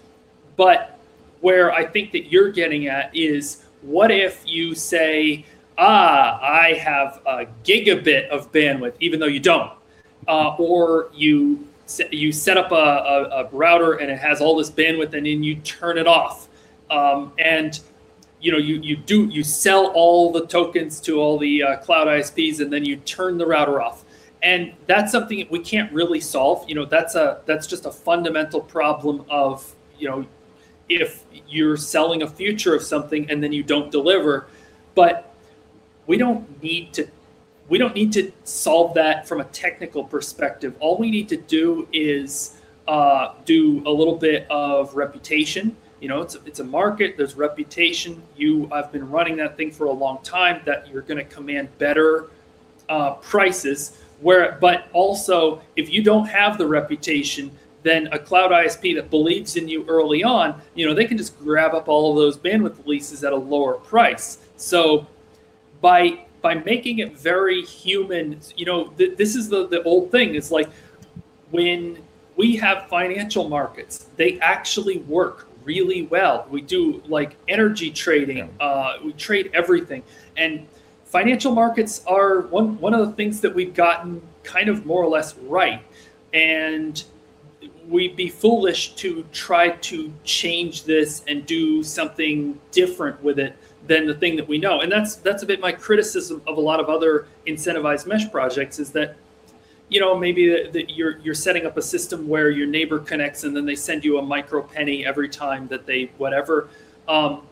but 0.56 0.98
where 1.40 1.72
I 1.72 1.86
think 1.86 2.12
that 2.12 2.30
you're 2.30 2.50
getting 2.50 2.88
at 2.88 3.14
is 3.14 3.64
what 3.82 4.10
if 4.10 4.42
you 4.46 4.74
say 4.74 5.44
ah, 5.80 6.38
I 6.40 6.74
have 6.74 7.22
a 7.26 7.46
gigabit 7.64 8.28
of 8.28 8.52
bandwidth, 8.52 8.94
even 9.00 9.18
though 9.18 9.26
you 9.26 9.40
don't. 9.40 9.72
Uh, 10.28 10.54
or 10.58 11.10
you 11.12 11.66
you 12.12 12.30
set 12.30 12.56
up 12.56 12.70
a, 12.70 12.74
a, 12.74 13.22
a, 13.42 13.48
router 13.50 13.94
and 13.94 14.12
it 14.12 14.18
has 14.18 14.40
all 14.40 14.54
this 14.54 14.70
bandwidth, 14.70 15.12
and 15.14 15.26
then 15.26 15.42
you 15.42 15.56
turn 15.56 15.98
it 15.98 16.06
off. 16.06 16.48
Um, 16.88 17.32
and 17.38 17.80
you 18.40 18.52
know 18.52 18.58
you 18.58 18.76
you 18.76 18.96
do 18.96 19.24
you 19.26 19.42
sell 19.42 19.86
all 19.86 20.30
the 20.30 20.46
tokens 20.46 21.00
to 21.00 21.18
all 21.18 21.38
the 21.38 21.62
uh, 21.62 21.76
cloud 21.78 22.06
ISPs, 22.06 22.60
and 22.60 22.72
then 22.72 22.84
you 22.84 22.96
turn 22.96 23.38
the 23.38 23.46
router 23.46 23.80
off. 23.80 24.04
And 24.42 24.72
that's 24.86 25.12
something 25.12 25.46
we 25.50 25.58
can't 25.58 25.92
really 25.92 26.20
solve. 26.20 26.68
You 26.68 26.74
know 26.74 26.84
that's 26.84 27.14
a 27.14 27.40
that's 27.46 27.66
just 27.66 27.86
a 27.86 27.90
fundamental 27.90 28.60
problem 28.60 29.24
of 29.28 29.74
you 29.98 30.08
know 30.08 30.26
if 30.88 31.24
you're 31.48 31.76
selling 31.76 32.22
a 32.22 32.28
future 32.28 32.74
of 32.74 32.82
something 32.82 33.30
and 33.30 33.42
then 33.42 33.52
you 33.52 33.62
don't 33.62 33.90
deliver. 33.90 34.48
But 34.94 35.29
we 36.10 36.18
don't 36.18 36.60
need 36.60 36.92
to 36.92 37.06
we 37.68 37.78
don't 37.78 37.94
need 37.94 38.12
to 38.12 38.32
solve 38.42 38.94
that 38.94 39.28
from 39.28 39.40
a 39.40 39.44
technical 39.44 40.02
perspective. 40.02 40.74
All 40.80 40.98
we 40.98 41.08
need 41.08 41.28
to 41.28 41.36
do 41.36 41.86
is 41.92 42.56
uh, 42.88 43.34
do 43.44 43.80
a 43.86 43.92
little 43.92 44.16
bit 44.16 44.44
of 44.50 44.96
reputation. 44.96 45.76
You 46.00 46.08
know, 46.08 46.20
it's 46.20 46.34
a, 46.34 46.40
it's 46.46 46.58
a 46.58 46.64
market. 46.64 47.16
There's 47.16 47.36
reputation. 47.36 48.20
You, 48.36 48.68
I've 48.72 48.90
been 48.90 49.08
running 49.08 49.36
that 49.36 49.56
thing 49.56 49.70
for 49.70 49.84
a 49.84 49.92
long 49.92 50.18
time. 50.24 50.62
That 50.64 50.88
you're 50.88 51.02
going 51.02 51.18
to 51.18 51.32
command 51.32 51.68
better 51.78 52.30
uh, 52.88 53.12
prices. 53.14 53.96
Where, 54.20 54.58
but 54.60 54.88
also, 54.92 55.62
if 55.76 55.90
you 55.90 56.02
don't 56.02 56.26
have 56.26 56.58
the 56.58 56.66
reputation, 56.66 57.52
then 57.84 58.08
a 58.08 58.18
cloud 58.18 58.50
ISP 58.50 58.96
that 58.96 59.10
believes 59.10 59.54
in 59.54 59.68
you 59.68 59.84
early 59.86 60.24
on, 60.24 60.60
you 60.74 60.88
know, 60.88 60.92
they 60.92 61.04
can 61.04 61.16
just 61.16 61.38
grab 61.38 61.72
up 61.72 61.86
all 61.86 62.10
of 62.10 62.16
those 62.16 62.36
bandwidth 62.36 62.84
leases 62.84 63.22
at 63.22 63.32
a 63.32 63.36
lower 63.36 63.74
price. 63.74 64.38
So 64.56 65.06
by 65.80 66.24
by 66.42 66.54
making 66.54 67.00
it 67.00 67.18
very 67.18 67.62
human 67.62 68.40
you 68.56 68.64
know 68.64 68.88
th- 68.98 69.16
this 69.16 69.34
is 69.34 69.48
the 69.48 69.66
the 69.68 69.82
old 69.82 70.10
thing. 70.10 70.34
It's 70.34 70.50
like 70.50 70.70
when 71.50 72.02
we 72.36 72.56
have 72.56 72.88
financial 72.88 73.48
markets 73.48 74.06
they 74.16 74.38
actually 74.40 74.98
work 74.98 75.48
really 75.64 76.02
well. 76.02 76.46
We 76.50 76.62
do 76.62 77.02
like 77.06 77.36
energy 77.48 77.90
trading 77.90 78.48
uh, 78.60 78.94
we 79.04 79.12
trade 79.12 79.50
everything. 79.54 80.02
And 80.36 80.66
financial 81.04 81.52
markets 81.52 82.02
are 82.06 82.42
one 82.42 82.78
one 82.80 82.94
of 82.94 83.06
the 83.06 83.12
things 83.14 83.40
that 83.40 83.54
we've 83.54 83.74
gotten 83.74 84.22
kind 84.42 84.68
of 84.68 84.86
more 84.86 85.02
or 85.02 85.08
less 85.08 85.36
right. 85.36 85.82
And 86.32 87.02
we'd 87.88 88.16
be 88.16 88.28
foolish 88.28 88.94
to 88.94 89.24
try 89.32 89.70
to 89.70 90.12
change 90.24 90.84
this 90.84 91.22
and 91.26 91.44
do 91.44 91.82
something 91.82 92.58
different 92.70 93.22
with 93.22 93.38
it 93.38 93.56
than 93.90 94.06
the 94.06 94.14
thing 94.14 94.36
that 94.36 94.46
we 94.46 94.56
know. 94.56 94.82
And 94.82 94.90
that's 94.90 95.16
that's 95.16 95.42
a 95.42 95.46
bit 95.46 95.58
my 95.60 95.72
criticism 95.72 96.40
of 96.46 96.58
a 96.58 96.60
lot 96.60 96.78
of 96.78 96.88
other 96.88 97.26
incentivized 97.48 98.06
mesh 98.06 98.30
projects 98.30 98.78
is 98.78 98.92
that 98.92 99.16
you 99.88 99.98
know 99.98 100.16
maybe 100.16 100.68
that 100.70 100.90
you're 100.90 101.18
you're 101.18 101.34
setting 101.34 101.66
up 101.66 101.76
a 101.76 101.82
system 101.82 102.28
where 102.28 102.50
your 102.50 102.68
neighbor 102.68 103.00
connects 103.00 103.42
and 103.42 103.54
then 103.54 103.66
they 103.66 103.74
send 103.74 104.04
you 104.04 104.18
a 104.18 104.22
micro 104.22 104.62
penny 104.62 105.04
every 105.04 105.28
time 105.28 105.66
that 105.66 105.86
they 105.86 106.04
whatever. 106.18 106.68
Um, 107.08 107.42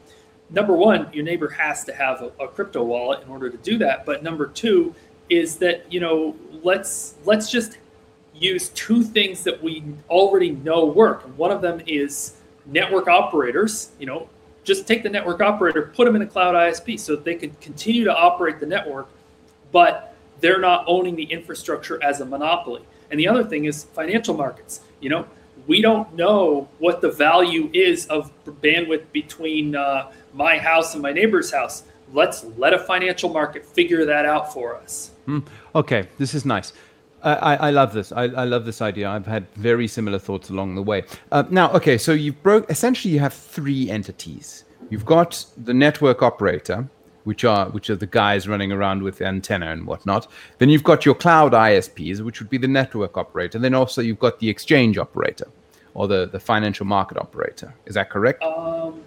number 0.49 0.74
one, 0.74 1.12
your 1.12 1.24
neighbor 1.24 1.49
has 1.49 1.82
to 1.86 1.93
have 1.93 2.22
a, 2.22 2.30
a 2.45 2.47
crypto 2.47 2.84
wallet 2.84 3.24
in 3.24 3.28
order 3.30 3.51
to 3.51 3.57
do 3.57 3.76
that. 3.78 4.07
But 4.07 4.22
number 4.22 4.47
two 4.47 4.95
is 5.28 5.57
that 5.57 5.93
you 5.93 5.99
know 5.99 6.36
let's 6.62 7.14
let's 7.24 7.51
just 7.51 7.78
use 8.32 8.68
two 8.68 9.03
things 9.03 9.43
that 9.43 9.61
we 9.61 9.82
already 10.09 10.53
know 10.53 10.84
work. 10.84 11.22
One 11.36 11.51
of 11.51 11.62
them 11.62 11.82
is 11.89 12.36
network 12.64 13.09
operators. 13.09 13.91
You 13.99 14.07
know, 14.07 14.28
just 14.68 14.86
take 14.86 15.02
the 15.02 15.08
network 15.08 15.40
operator, 15.40 15.90
put 15.96 16.04
them 16.04 16.14
in 16.14 16.22
a 16.22 16.26
cloud 16.26 16.54
ISP 16.54 17.00
so 17.00 17.16
that 17.16 17.24
they 17.24 17.34
can 17.34 17.50
continue 17.60 18.04
to 18.04 18.14
operate 18.14 18.60
the 18.60 18.66
network, 18.66 19.08
but 19.72 20.14
they're 20.40 20.60
not 20.60 20.84
owning 20.86 21.16
the 21.16 21.24
infrastructure 21.24 22.00
as 22.04 22.20
a 22.20 22.24
monopoly. 22.24 22.82
And 23.10 23.18
the 23.18 23.26
other 23.26 23.42
thing 23.42 23.64
is 23.64 23.84
financial 23.84 24.36
markets. 24.36 24.82
You 25.00 25.08
know, 25.08 25.26
we 25.66 25.80
don't 25.80 26.14
know 26.14 26.68
what 26.78 27.00
the 27.00 27.10
value 27.10 27.70
is 27.72 28.06
of 28.06 28.30
bandwidth 28.44 29.10
between 29.12 29.74
uh, 29.74 30.12
my 30.34 30.58
house 30.58 30.92
and 30.92 31.02
my 31.02 31.12
neighbor's 31.12 31.50
house. 31.50 31.84
Let's 32.12 32.44
let 32.56 32.74
a 32.74 32.78
financial 32.78 33.30
market 33.30 33.64
figure 33.64 34.04
that 34.04 34.26
out 34.26 34.52
for 34.52 34.76
us. 34.76 35.10
Mm, 35.26 35.44
okay, 35.74 36.08
this 36.18 36.34
is 36.34 36.44
nice. 36.44 36.72
I, 37.22 37.56
I, 37.56 37.70
love 37.70 37.92
this. 37.92 38.12
I, 38.12 38.24
I, 38.24 38.44
love 38.44 38.64
this 38.64 38.80
idea. 38.80 39.08
I've 39.08 39.26
had 39.26 39.46
very 39.54 39.88
similar 39.88 40.18
thoughts 40.18 40.50
along 40.50 40.76
the 40.76 40.82
way. 40.82 41.04
Uh, 41.32 41.44
now, 41.50 41.72
okay, 41.72 41.98
so 41.98 42.12
you've 42.12 42.40
broke. 42.42 42.70
Essentially, 42.70 43.12
you 43.12 43.20
have 43.20 43.34
three 43.34 43.90
entities. 43.90 44.64
You've 44.90 45.04
got 45.04 45.44
the 45.56 45.74
network 45.74 46.22
operator, 46.22 46.88
which 47.24 47.44
are 47.44 47.68
which 47.70 47.90
are 47.90 47.96
the 47.96 48.06
guys 48.06 48.46
running 48.46 48.70
around 48.72 49.02
with 49.02 49.20
antenna 49.20 49.70
and 49.70 49.86
whatnot. 49.86 50.28
Then 50.58 50.68
you've 50.68 50.84
got 50.84 51.04
your 51.04 51.14
cloud 51.14 51.52
ISPs, 51.52 52.20
which 52.20 52.40
would 52.40 52.50
be 52.50 52.58
the 52.58 52.68
network 52.68 53.16
operator. 53.16 53.58
Then 53.58 53.74
also 53.74 54.00
you've 54.00 54.20
got 54.20 54.38
the 54.38 54.48
exchange 54.48 54.96
operator, 54.96 55.48
or 55.94 56.06
the 56.06 56.26
the 56.26 56.40
financial 56.40 56.86
market 56.86 57.18
operator. 57.18 57.74
Is 57.86 57.94
that 57.94 58.10
correct? 58.10 58.42
Um, 58.42 59.02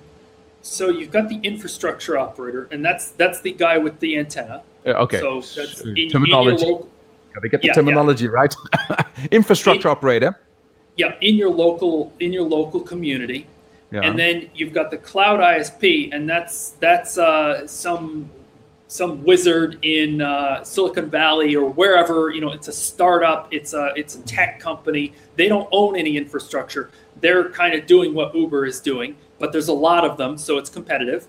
so 0.61 0.89
you've 0.89 1.11
got 1.11 1.29
the 1.29 1.39
infrastructure 1.43 2.17
operator, 2.17 2.67
and 2.71 2.83
that's 2.83 3.11
that's 3.11 3.41
the 3.41 3.53
guy 3.53 3.77
with 3.77 3.99
the 4.01 4.17
antenna. 4.17 4.63
Uh, 4.85 4.89
okay. 4.91 5.19
So 5.19 5.41
that's 5.41 5.81
in, 5.81 6.09
terminology. 6.09 6.67
In 6.67 6.83
Got 7.33 7.41
to 7.41 7.49
get 7.49 7.61
the 7.61 7.67
yeah, 7.67 7.73
terminology 7.73 8.25
yeah. 8.25 8.31
right. 8.31 8.55
Infrastructure 9.31 9.87
in, 9.87 9.91
operator. 9.91 10.39
yeah, 10.97 11.15
in 11.21 11.35
your 11.35 11.49
local 11.49 12.13
in 12.19 12.33
your 12.33 12.43
local 12.43 12.81
community, 12.81 13.47
yeah. 13.91 14.01
and 14.01 14.19
then 14.19 14.49
you've 14.53 14.73
got 14.73 14.91
the 14.91 14.97
cloud 14.97 15.39
ISP, 15.39 16.13
and 16.13 16.29
that's 16.29 16.71
that's 16.79 17.17
uh, 17.17 17.65
some 17.67 18.29
some 18.91 19.23
wizard 19.23 19.79
in 19.83 20.21
uh, 20.21 20.61
Silicon 20.65 21.09
Valley 21.09 21.55
or 21.55 21.69
wherever. 21.69 22.29
You 22.29 22.41
know, 22.41 22.51
it's 22.51 22.67
a 22.67 22.73
startup, 22.73 23.47
it's 23.51 23.73
a 23.73 23.93
it's 23.95 24.15
a 24.15 24.21
tech 24.23 24.59
company. 24.59 25.13
They 25.37 25.47
don't 25.47 25.69
own 25.71 25.95
any 25.95 26.17
infrastructure. 26.17 26.91
They're 27.21 27.49
kind 27.51 27.73
of 27.73 27.85
doing 27.85 28.13
what 28.13 28.35
Uber 28.35 28.65
is 28.65 28.81
doing, 28.81 29.15
but 29.39 29.53
there's 29.53 29.69
a 29.69 29.73
lot 29.73 30.03
of 30.03 30.17
them, 30.17 30.37
so 30.37 30.57
it's 30.57 30.69
competitive. 30.69 31.27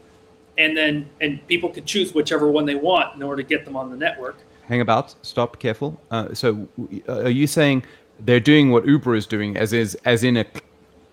And 0.58 0.76
then 0.76 1.08
and 1.20 1.46
people 1.46 1.68
can 1.68 1.84
choose 1.84 2.12
whichever 2.12 2.50
one 2.50 2.66
they 2.66 2.74
want 2.74 3.14
in 3.14 3.22
order 3.22 3.40
to 3.42 3.48
get 3.48 3.64
them 3.64 3.76
on 3.76 3.90
the 3.90 3.96
network. 3.96 4.38
Hang 4.72 4.80
about. 4.80 5.14
Stop. 5.20 5.58
Careful. 5.58 6.00
Uh, 6.10 6.32
so, 6.32 6.66
uh, 7.06 7.24
are 7.24 7.28
you 7.28 7.46
saying 7.46 7.84
they're 8.20 8.40
doing 8.40 8.70
what 8.70 8.86
Uber 8.86 9.14
is 9.14 9.26
doing, 9.26 9.54
as 9.54 9.74
is 9.74 9.94
as 10.06 10.24
in 10.24 10.38
a, 10.38 10.46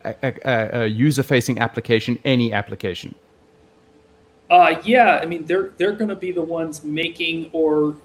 a, 0.06 0.16
a, 0.24 0.84
a 0.84 0.86
user-facing 0.88 1.60
application, 1.60 2.18
any 2.24 2.54
application? 2.54 3.14
Uh, 4.50 4.80
yeah, 4.86 5.20
I 5.22 5.26
mean 5.26 5.44
they're 5.44 5.74
they're 5.76 5.92
going 5.92 6.08
to 6.08 6.16
be 6.16 6.32
the 6.32 6.42
ones 6.42 6.86
making 6.86 7.50
or 7.52 7.98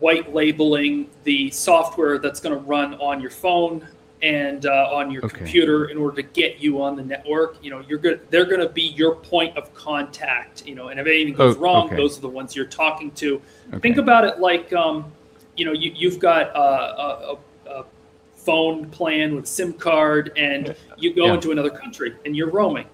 white 0.00 0.34
labeling 0.34 1.08
the 1.22 1.52
software 1.52 2.18
that's 2.18 2.40
going 2.40 2.58
to 2.58 2.64
run 2.64 2.94
on 2.94 3.20
your 3.20 3.30
phone 3.30 3.86
and 4.22 4.66
uh, 4.66 4.90
on 4.92 5.10
your 5.10 5.24
okay. 5.24 5.38
computer 5.38 5.86
in 5.86 5.98
order 5.98 6.16
to 6.16 6.22
get 6.22 6.58
you 6.58 6.82
on 6.82 6.96
the 6.96 7.02
network. 7.02 7.62
You 7.62 7.70
know, 7.70 7.84
you're 7.86 7.98
good. 7.98 8.20
They're 8.30 8.46
going 8.46 8.60
to 8.60 8.68
be 8.68 8.82
your 8.82 9.16
point 9.16 9.56
of 9.56 9.72
contact. 9.74 10.66
You 10.66 10.74
know, 10.74 10.88
and 10.88 10.98
if 10.98 11.06
anything 11.06 11.34
goes 11.34 11.56
oh, 11.56 11.60
wrong, 11.60 11.86
okay. 11.86 11.96
those 11.96 12.18
are 12.18 12.22
the 12.22 12.28
ones 12.28 12.56
you're 12.56 12.66
talking 12.66 13.10
to. 13.12 13.40
Okay. 13.68 13.78
Think 13.80 13.98
about 13.98 14.24
it 14.24 14.38
like, 14.38 14.72
um, 14.72 15.12
you 15.56 15.64
know, 15.64 15.72
you, 15.72 15.92
you've 15.94 16.18
got 16.18 16.54
uh, 16.54 17.36
a, 17.66 17.70
a, 17.70 17.84
phone 18.36 18.88
plan 18.90 19.34
with 19.34 19.44
SIM 19.44 19.72
card, 19.72 20.30
and 20.36 20.76
you 20.96 21.12
go 21.12 21.26
yeah. 21.26 21.34
into 21.34 21.50
another 21.50 21.70
country 21.70 22.14
and 22.24 22.36
you're 22.36 22.48
roaming, 22.48 22.86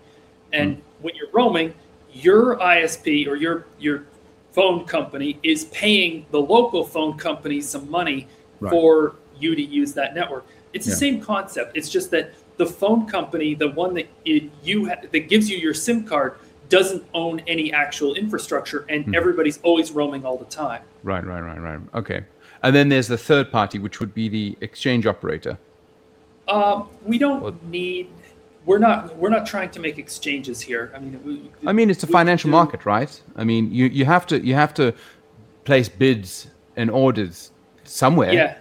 and 0.54 0.78
mm. 0.78 0.80
when 1.02 1.14
you're 1.14 1.30
roaming 1.30 1.74
your 2.10 2.56
ISP 2.56 3.26
or 3.26 3.36
your 3.36 3.66
your 3.78 4.06
phone 4.52 4.84
company 4.84 5.38
is 5.42 5.64
paying 5.66 6.26
the 6.30 6.40
local 6.40 6.84
phone 6.84 7.16
company 7.16 7.60
some 7.60 7.90
money 7.90 8.28
right. 8.60 8.70
for 8.70 9.16
you 9.38 9.54
to 9.54 9.62
use 9.62 9.92
that 9.94 10.14
network. 10.14 10.46
It's 10.72 10.86
the 10.86 10.92
yeah. 10.92 10.96
same 10.96 11.20
concept. 11.20 11.76
It's 11.76 11.88
just 11.88 12.10
that 12.12 12.34
the 12.56 12.66
phone 12.66 13.06
company, 13.06 13.54
the 13.54 13.70
one 13.70 13.94
that 13.94 14.08
it, 14.24 14.50
you 14.62 14.88
ha- 14.88 15.02
that 15.10 15.28
gives 15.28 15.50
you 15.50 15.58
your 15.58 15.74
SIM 15.74 16.04
card, 16.04 16.38
doesn't 16.68 17.04
own 17.12 17.40
any 17.46 17.72
actual 17.72 18.14
infrastructure, 18.14 18.86
and 18.88 19.06
mm. 19.06 19.16
everybody's 19.16 19.58
always 19.62 19.92
roaming 19.92 20.24
all 20.24 20.38
the 20.38 20.46
time. 20.46 20.82
Right, 21.02 21.24
right, 21.24 21.40
right, 21.40 21.60
right. 21.60 21.80
Okay, 21.94 22.24
and 22.62 22.74
then 22.74 22.88
there's 22.88 23.08
the 23.08 23.18
third 23.18 23.50
party, 23.52 23.78
which 23.78 24.00
would 24.00 24.14
be 24.14 24.28
the 24.28 24.56
exchange 24.60 25.06
operator. 25.06 25.58
Um, 26.48 26.88
we 27.04 27.18
don't 27.18 27.42
well, 27.42 27.56
need 27.64 28.08
we're 28.64 28.78
not 28.78 29.16
we're 29.16 29.28
not 29.28 29.46
trying 29.46 29.70
to 29.70 29.80
make 29.80 29.98
exchanges 29.98 30.60
here. 30.60 30.92
I 30.94 30.98
mean, 30.98 31.20
we, 31.24 31.68
I 31.68 31.72
mean 31.72 31.90
it's 31.90 32.02
a 32.02 32.06
financial 32.06 32.48
do, 32.48 32.52
market, 32.52 32.86
right? 32.86 33.20
I 33.36 33.44
mean, 33.44 33.72
you 33.72 33.86
you 33.86 34.04
have 34.04 34.26
to 34.28 34.40
you 34.40 34.54
have 34.54 34.74
to 34.74 34.94
place 35.64 35.88
bids 35.88 36.48
and 36.76 36.90
orders 36.90 37.50
somewhere. 37.84 38.32
Yeah. 38.32 38.58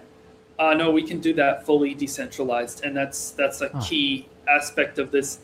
Uh, 0.62 0.76
no, 0.76 0.92
we 0.92 1.02
can 1.02 1.20
do 1.20 1.34
that 1.34 1.66
fully 1.66 1.96
decentralized, 1.96 2.84
and 2.84 2.96
that's 2.96 3.32
that's 3.32 3.62
a 3.62 3.76
oh. 3.76 3.82
key 3.82 4.30
aspect 4.48 5.00
of 5.00 5.10
this. 5.10 5.40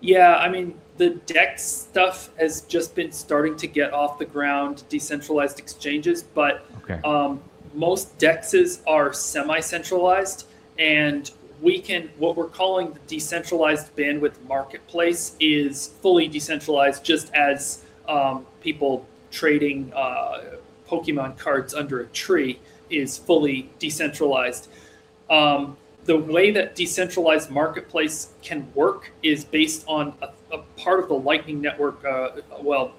Yeah, 0.00 0.36
I 0.36 0.48
mean 0.48 0.80
the 0.96 1.10
DEX 1.26 1.62
stuff 1.62 2.30
has 2.38 2.62
just 2.62 2.94
been 2.94 3.12
starting 3.12 3.54
to 3.56 3.66
get 3.66 3.92
off 3.92 4.18
the 4.18 4.24
ground, 4.24 4.84
decentralized 4.88 5.58
exchanges, 5.58 6.22
but 6.22 6.64
okay. 6.84 7.00
um, 7.04 7.42
most 7.74 8.18
Dexes 8.18 8.80
are 8.86 9.12
semi-centralized, 9.12 10.46
and 10.78 11.30
we 11.60 11.78
can 11.78 12.08
what 12.16 12.34
we're 12.34 12.48
calling 12.48 12.94
the 12.94 13.00
decentralized 13.00 13.94
bandwidth 13.94 14.42
marketplace 14.48 15.36
is 15.38 15.88
fully 16.00 16.28
decentralized 16.28 17.04
just 17.04 17.30
as 17.34 17.84
um, 18.08 18.46
people 18.62 19.06
trading 19.30 19.92
uh, 19.94 20.56
pokemon 20.88 21.36
cards 21.36 21.74
under 21.74 22.00
a 22.00 22.06
tree 22.06 22.58
is 22.92 23.18
fully 23.18 23.70
decentralized. 23.78 24.68
Um, 25.30 25.76
the 26.04 26.16
way 26.16 26.50
that 26.50 26.74
decentralized 26.74 27.50
marketplace 27.50 28.30
can 28.42 28.70
work 28.74 29.12
is 29.22 29.44
based 29.44 29.84
on 29.86 30.14
a, 30.20 30.28
a 30.54 30.58
part 30.76 31.00
of 31.00 31.08
the 31.08 31.14
lightning 31.14 31.60
network 31.60 32.04
uh, 32.04 32.30
well 32.60 32.92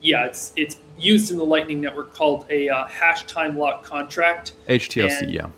yeah 0.00 0.24
it's 0.24 0.52
it's 0.54 0.76
used 0.96 1.32
in 1.32 1.36
the 1.36 1.44
lightning 1.44 1.80
network 1.80 2.14
called 2.14 2.46
a 2.48 2.68
uh, 2.68 2.86
hash 2.86 3.26
time 3.26 3.58
lock 3.58 3.82
contract. 3.82 4.52
HTLC 4.68 5.22
and, 5.22 5.30
yeah. 5.32 5.48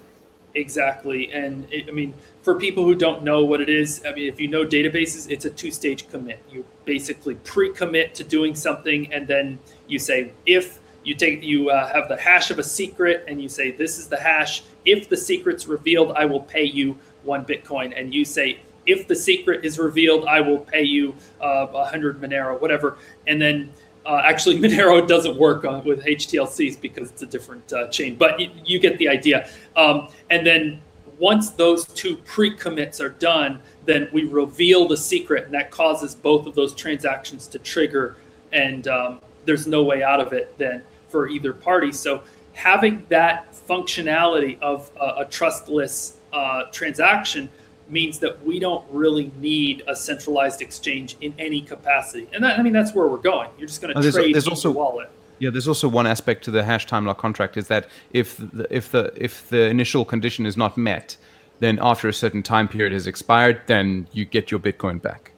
Exactly 0.55 1.31
and 1.33 1.71
it, 1.71 1.87
i 1.89 1.93
mean 1.93 2.15
for 2.43 2.59
people 2.59 2.85
who 2.85 2.95
don't 2.95 3.23
know 3.23 3.45
what 3.45 3.61
it 3.61 3.69
is, 3.69 4.03
I 4.07 4.13
mean, 4.13 4.29
if 4.29 4.41
you 4.41 4.49
know 4.49 4.65
databases, 4.65 5.31
it's 5.31 5.45
a 5.45 5.51
two 5.51 5.71
stage 5.71 6.09
commit. 6.09 6.43
You 6.51 6.65
basically 6.85 7.35
pre 7.37 7.73
commit 7.73 8.15
to 8.17 8.25
doing 8.25 8.55
something, 8.55 9.13
and 9.13 9.27
then 9.27 9.59
you 9.87 9.99
say, 9.99 10.33
if 10.47 10.80
you 11.05 11.15
take, 11.15 11.43
you 11.43 11.71
uh, 11.71 11.93
have 11.93 12.09
the 12.09 12.17
hash 12.17 12.51
of 12.51 12.59
a 12.59 12.65
secret, 12.65 13.25
and 13.27 13.41
you 13.41 13.49
say, 13.49 13.71
this 13.71 13.99
is 13.99 14.09
the 14.09 14.19
hash. 14.19 14.63
If 14.85 15.09
the 15.09 15.17
secret's 15.17 15.67
revealed, 15.67 16.13
I 16.17 16.25
will 16.25 16.41
pay 16.41 16.65
you 16.65 16.99
one 17.23 17.45
Bitcoin. 17.45 17.99
And 17.99 18.15
you 18.15 18.25
say, 18.25 18.61
if 18.87 19.07
the 19.09 19.17
secret 19.17 19.65
is 19.65 19.79
revealed, 19.79 20.27
I 20.27 20.41
will 20.41 20.59
pay 20.59 20.83
you 20.83 21.15
uh, 21.41 21.67
100 21.67 22.21
Monero, 22.21 22.61
whatever. 22.61 22.99
And 23.27 23.41
then 23.41 23.73
uh, 24.05 24.23
actually, 24.25 24.59
Monero 24.61 25.07
doesn't 25.07 25.37
work 25.37 25.65
on, 25.65 25.85
with 25.85 26.05
HTLCs 26.05 26.81
because 26.81 27.11
it's 27.11 27.23
a 27.23 27.27
different 27.27 27.73
uh, 27.73 27.89
chain, 27.89 28.17
but 28.17 28.39
you, 28.41 28.51
you, 28.65 28.79
get 28.79 28.99
the 28.99 29.09
idea. 29.09 29.49
Um, 29.77 30.09
and 30.31 30.47
then 30.47 30.81
once 31.19 31.51
those 31.51 31.87
two 31.87 32.17
pre-commits 32.17 33.01
are 33.01 33.11
done, 33.11 33.61
then 33.85 34.09
we 34.13 34.25
reveal 34.25 34.89
the 34.89 34.97
secret, 34.97 35.45
and 35.45 35.55
that 35.55 35.71
causes 35.71 36.15
both 36.15 36.47
of 36.47 36.55
those 36.55 36.75
transactions 36.75 37.47
to 37.49 37.59
trigger, 37.59 38.17
and 38.53 38.89
um, 38.89 39.21
there's 39.51 39.67
no 39.67 39.83
way 39.83 40.01
out 40.01 40.21
of 40.21 40.33
it 40.33 40.57
then 40.59 40.81
for 41.09 41.29
either 41.29 41.53
party. 41.53 41.91
So 41.91 42.23
having 42.53 43.05
that 43.09 43.53
functionality 43.69 44.61
of 44.61 44.93
uh, 44.97 45.15
a 45.19 45.25
trustless 45.25 46.19
uh, 46.33 46.67
transaction 46.71 47.51
means 47.89 48.21
that 48.21 48.41
we 48.47 48.61
don't 48.61 48.85
really 48.93 49.33
need 49.41 49.83
a 49.89 49.97
centralized 49.97 50.63
exchange 50.63 51.17
in 51.21 51.35
any 51.37 51.61
capacity. 51.63 52.29
And 52.33 52.45
that, 52.45 52.61
I 52.61 52.63
mean, 52.63 52.73
that's 52.73 52.95
where 52.95 53.09
we're 53.09 53.17
going. 53.17 53.51
You're 53.59 53.67
just 53.67 53.83
going 53.83 53.93
to 53.93 53.99
oh, 53.99 54.11
trade 54.13 54.33
there's 54.33 54.47
also, 54.47 54.73
the 54.73 54.79
wallet. 54.79 55.11
Yeah, 55.41 55.51
there's 55.51 55.67
also 55.67 55.89
one 55.89 56.07
aspect 56.07 56.45
to 56.45 56.53
the 56.53 56.63
hash 56.63 56.87
time 56.87 57.05
lock 57.05 57.19
contract 57.19 57.57
is 57.57 57.67
that 57.67 57.89
if 58.13 58.37
the, 58.37 58.69
if 58.71 58.93
the 58.93 59.13
if 59.17 59.49
the 59.49 59.63
initial 59.67 60.05
condition 60.05 60.47
is 60.47 60.57
not 60.57 60.79
met, 60.79 61.17
then 61.59 61.81
after 61.83 62.07
a 62.07 62.13
certain 62.13 62.45
time 62.45 62.69
period 62.69 62.93
has 62.93 63.09
expired, 63.09 63.63
then 63.67 64.07
you 64.13 64.25
get 64.25 64.53
your 64.53 64.61
Bitcoin 64.61 65.03
back. 65.03 65.33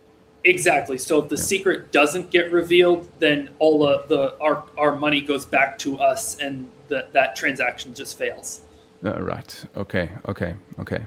Exactly. 0.44 0.98
So 0.98 1.20
if 1.22 1.28
the 1.28 1.36
yeah. 1.36 1.42
secret 1.42 1.92
doesn't 1.92 2.30
get 2.30 2.50
revealed, 2.50 3.08
then 3.18 3.50
all 3.58 3.78
the, 3.78 4.04
the 4.08 4.38
our 4.40 4.64
our 4.76 4.96
money 4.96 5.20
goes 5.20 5.46
back 5.46 5.78
to 5.78 5.98
us, 5.98 6.36
and 6.38 6.68
that 6.88 7.12
that 7.12 7.36
transaction 7.36 7.94
just 7.94 8.18
fails. 8.18 8.62
Uh, 9.04 9.20
right. 9.20 9.64
Okay. 9.76 10.10
Okay. 10.28 10.54
Okay. 10.80 11.06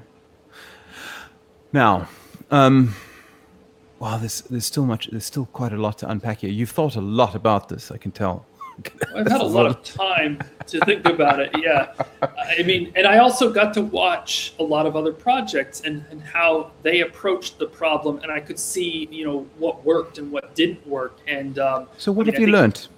Now, 1.72 2.08
um, 2.50 2.94
wow, 3.98 4.16
there's 4.16 4.42
there's 4.42 4.66
still 4.66 4.86
much. 4.86 5.08
There's 5.08 5.24
still 5.24 5.46
quite 5.46 5.72
a 5.72 5.76
lot 5.78 5.98
to 5.98 6.10
unpack 6.10 6.38
here. 6.40 6.50
You've 6.50 6.70
thought 6.70 6.96
a 6.96 7.00
lot 7.00 7.34
about 7.34 7.68
this. 7.68 7.90
I 7.90 7.98
can 7.98 8.12
tell. 8.12 8.46
I've 9.14 9.28
had 9.28 9.40
a 9.40 9.44
lot 9.44 9.66
of 9.66 9.82
time 9.82 10.38
to 10.66 10.80
think 10.80 11.06
about 11.06 11.40
it. 11.40 11.50
Yeah. 11.58 11.92
I 12.22 12.62
mean, 12.62 12.92
and 12.94 13.06
I 13.06 13.18
also 13.18 13.50
got 13.50 13.72
to 13.74 13.82
watch 13.82 14.54
a 14.58 14.62
lot 14.62 14.86
of 14.86 14.96
other 14.96 15.12
projects 15.12 15.80
and, 15.80 16.04
and 16.10 16.22
how 16.22 16.72
they 16.82 17.00
approached 17.00 17.58
the 17.58 17.66
problem. 17.66 18.20
And 18.22 18.30
I 18.30 18.40
could 18.40 18.58
see, 18.58 19.08
you 19.10 19.24
know, 19.24 19.46
what 19.58 19.84
worked 19.84 20.18
and 20.18 20.30
what 20.30 20.54
didn't 20.54 20.86
work. 20.86 21.18
And 21.26 21.58
um, 21.58 21.88
so, 21.96 22.12
what 22.12 22.24
I 22.24 22.26
mean, 22.26 22.34
have 22.34 22.40
you 22.40 22.48
learned? 22.48 22.88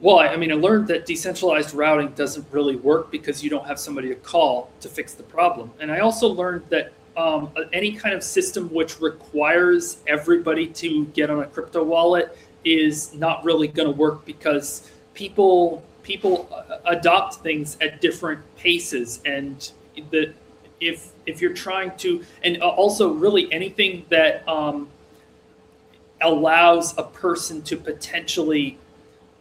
Well, 0.00 0.18
I 0.18 0.36
mean, 0.36 0.50
I 0.50 0.56
learned 0.56 0.88
that 0.88 1.06
decentralized 1.06 1.74
routing 1.74 2.08
doesn't 2.08 2.46
really 2.50 2.76
work 2.76 3.10
because 3.10 3.42
you 3.42 3.50
don't 3.50 3.66
have 3.66 3.78
somebody 3.78 4.08
to 4.08 4.16
call 4.16 4.70
to 4.80 4.88
fix 4.88 5.14
the 5.14 5.22
problem. 5.22 5.70
And 5.78 5.92
I 5.92 6.00
also 6.00 6.28
learned 6.28 6.64
that 6.70 6.92
um, 7.16 7.52
any 7.72 7.92
kind 7.92 8.14
of 8.14 8.24
system 8.24 8.68
which 8.72 9.00
requires 9.00 9.98
everybody 10.06 10.66
to 10.66 11.06
get 11.06 11.30
on 11.30 11.40
a 11.40 11.46
crypto 11.46 11.84
wallet 11.84 12.36
is 12.64 13.14
not 13.14 13.44
really 13.44 13.68
going 13.68 13.88
to 13.88 13.96
work 13.96 14.24
because 14.24 14.90
people 15.14 15.82
people 16.02 16.48
adopt 16.86 17.36
things 17.36 17.76
at 17.80 18.00
different 18.00 18.40
paces 18.56 19.20
and 19.24 19.72
the 20.10 20.32
if 20.80 21.12
if 21.26 21.40
you're 21.40 21.52
trying 21.52 21.96
to 21.96 22.24
and 22.42 22.60
also 22.60 23.12
really 23.12 23.52
anything 23.52 24.04
that 24.08 24.46
um, 24.48 24.88
allows 26.20 26.96
a 26.98 27.02
person 27.02 27.62
to 27.62 27.76
potentially 27.76 28.78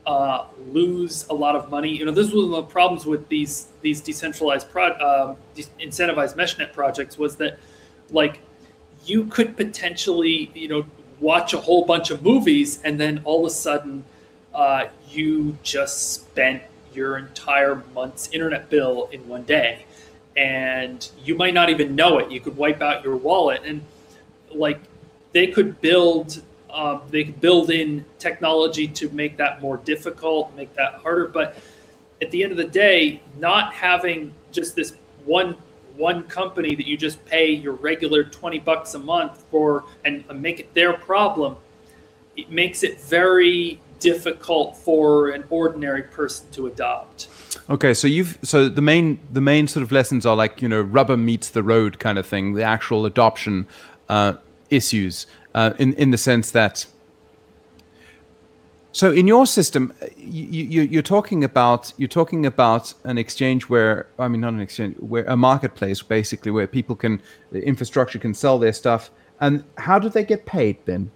uh, 0.05 0.45
lose 0.67 1.25
a 1.29 1.33
lot 1.33 1.55
of 1.55 1.69
money 1.69 1.89
you 1.89 2.05
know 2.05 2.11
this 2.11 2.31
was 2.31 2.45
one 2.45 2.59
of 2.59 2.67
the 2.67 2.71
problems 2.71 3.05
with 3.05 3.27
these 3.27 3.67
these 3.81 4.01
decentralized 4.01 4.69
pro, 4.69 4.87
uh, 4.87 5.35
incentivized 5.79 6.35
meshnet 6.35 6.73
projects 6.73 7.17
was 7.17 7.35
that 7.35 7.59
like 8.11 8.41
you 9.05 9.25
could 9.25 9.57
potentially 9.57 10.51
you 10.53 10.67
know 10.67 10.85
watch 11.21 11.53
a 11.53 11.57
whole 11.61 11.85
bunch 11.85 12.11
of 12.11 12.21
movies, 12.23 12.81
and 12.83 12.99
then 12.99 13.21
all 13.23 13.45
of 13.45 13.51
a 13.51 13.55
sudden, 13.55 14.03
uh, 14.53 14.87
you 15.09 15.57
just 15.63 16.11
spent 16.13 16.61
your 16.93 17.17
entire 17.17 17.83
month's 17.95 18.27
internet 18.33 18.69
bill 18.69 19.07
in 19.13 19.25
one 19.29 19.43
day. 19.43 19.85
and 20.37 21.09
you 21.23 21.35
might 21.35 21.53
not 21.53 21.69
even 21.69 21.95
know 21.95 22.17
it. 22.17 22.31
You 22.31 22.39
could 22.39 22.55
wipe 22.55 22.81
out 22.81 23.03
your 23.03 23.17
wallet, 23.17 23.61
and 23.65 23.81
like 24.53 24.79
they 25.33 25.47
could 25.47 25.79
build 25.81 26.41
um, 26.69 27.01
they 27.09 27.25
could 27.25 27.41
build 27.41 27.69
in 27.69 28.05
technology 28.17 28.87
to 28.87 29.09
make 29.09 29.35
that 29.37 29.61
more 29.61 29.77
difficult, 29.77 30.55
make 30.55 30.73
that 30.75 30.95
harder. 30.95 31.27
But 31.27 31.57
at 32.21 32.31
the 32.31 32.43
end 32.43 32.53
of 32.53 32.57
the 32.57 32.63
day, 32.85 33.21
not 33.39 33.73
having 33.73 34.33
just 34.53 34.75
this 34.75 34.93
one 35.25 35.57
one 36.01 36.23
company 36.23 36.75
that 36.75 36.87
you 36.87 36.97
just 36.97 37.23
pay 37.25 37.51
your 37.51 37.73
regular 37.73 38.23
20 38.23 38.59
bucks 38.59 38.95
a 38.95 38.99
month 38.99 39.43
for 39.51 39.85
and 40.03 40.25
make 40.41 40.59
it 40.59 40.73
their 40.73 40.93
problem 40.93 41.55
it 42.35 42.49
makes 42.49 42.83
it 42.83 42.99
very 43.01 43.79
difficult 43.99 44.75
for 44.77 45.29
an 45.29 45.43
ordinary 45.49 46.03
person 46.03 46.49
to 46.51 46.67
adopt. 46.67 47.27
Okay 47.69 47.93
so 47.93 48.07
you've 48.07 48.37
so 48.41 48.67
the 48.67 48.81
main 48.81 49.19
the 49.31 49.41
main 49.41 49.67
sort 49.67 49.83
of 49.83 49.91
lessons 49.91 50.25
are 50.25 50.35
like 50.35 50.61
you 50.61 50.67
know 50.67 50.81
rubber 50.81 51.17
meets 51.17 51.49
the 51.49 51.63
road 51.63 51.99
kind 51.99 52.17
of 52.17 52.25
thing 52.25 52.53
the 52.53 52.63
actual 52.63 53.05
adoption 53.05 53.67
uh, 54.09 54.33
issues 54.69 55.27
uh, 55.53 55.73
in 55.77 55.93
in 55.93 56.11
the 56.11 56.17
sense 56.17 56.51
that 56.51 56.85
so 58.93 59.11
in 59.11 59.25
your 59.25 59.45
system, 59.45 59.93
uh, 60.01 60.07
you, 60.17 60.81
you, 60.83 60.99
are 60.99 61.03
talking 61.03 61.43
about 61.43 61.93
you're 61.97 62.09
talking 62.09 62.45
about 62.45 62.93
an 63.05 63.17
exchange 63.17 63.69
where 63.69 64.07
I 64.19 64.27
mean 64.27 64.41
not 64.41 64.53
an 64.53 64.59
exchange 64.59 64.97
where 64.97 65.23
a 65.25 65.37
marketplace 65.37 66.01
basically 66.01 66.51
where 66.51 66.67
people 66.67 66.95
can 66.95 67.21
the 67.51 67.63
infrastructure 67.63 68.19
can 68.19 68.33
sell 68.33 68.59
their 68.59 68.73
stuff. 68.73 69.11
And 69.39 69.63
how 69.77 69.97
do 69.97 70.09
they 70.09 70.25
get 70.25 70.45
paid 70.45 70.77
then? 70.85 71.09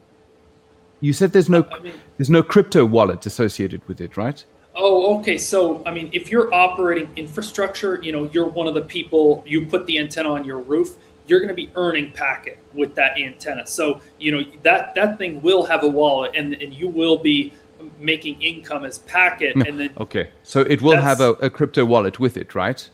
You 1.01 1.11
said 1.11 1.33
there's 1.33 1.49
no 1.49 1.67
I 1.71 1.79
mean, 1.79 1.93
there's 2.17 2.29
no 2.29 2.41
crypto 2.41 2.85
wallet 2.85 3.25
associated 3.25 3.85
with 3.87 3.99
it, 3.99 4.15
right? 4.15 4.43
Oh, 4.73 5.19
okay. 5.19 5.37
So 5.37 5.83
I 5.85 5.91
mean, 5.91 6.09
if 6.13 6.31
you're 6.31 6.53
operating 6.53 7.09
infrastructure, 7.17 7.99
you 8.01 8.13
know, 8.13 8.29
you're 8.31 8.47
one 8.47 8.67
of 8.67 8.73
the 8.73 8.83
people 8.83 9.43
you 9.45 9.65
put 9.65 9.85
the 9.85 9.99
antenna 9.99 10.31
on 10.31 10.45
your 10.45 10.59
roof 10.59 10.95
you're 11.27 11.39
going 11.39 11.49
to 11.49 11.55
be 11.55 11.71
earning 11.75 12.11
PKT 12.11 12.57
with 12.73 12.95
that 12.95 13.17
antenna. 13.17 13.65
So, 13.65 14.01
you 14.19 14.31
know, 14.31 14.43
that, 14.63 14.93
that 14.95 15.17
thing 15.17 15.41
will 15.41 15.65
have 15.65 15.83
a 15.83 15.87
wallet 15.87 16.31
and, 16.35 16.53
and 16.55 16.73
you 16.73 16.87
will 16.87 17.17
be 17.17 17.53
making 17.99 18.41
income 18.41 18.85
as 18.85 18.99
PKT 18.99 19.67
and 19.67 19.79
then 19.79 19.93
okay. 19.99 20.29
So 20.43 20.61
it 20.61 20.81
will 20.81 20.99
have 20.99 21.21
a, 21.21 21.31
a, 21.33 21.49
crypto 21.49 21.85
wallet 21.85 22.19
with 22.19 22.37
it 22.37 22.55
right? 22.55 22.89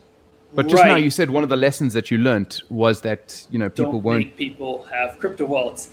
But 0.54 0.68
just 0.68 0.82
right. 0.82 0.88
now 0.90 0.96
you 0.96 1.10
said 1.10 1.30
one 1.30 1.42
of 1.42 1.48
the 1.48 1.56
lessons 1.56 1.94
that 1.94 2.10
you 2.10 2.18
learned 2.18 2.62
was 2.68 3.00
that 3.02 3.46
you 3.50 3.58
know 3.58 3.70
people 3.70 3.92
Don't 3.92 4.02
won't 4.02 4.36
people 4.36 4.84
have 4.84 5.18
crypto 5.18 5.46
wallets. 5.46 5.90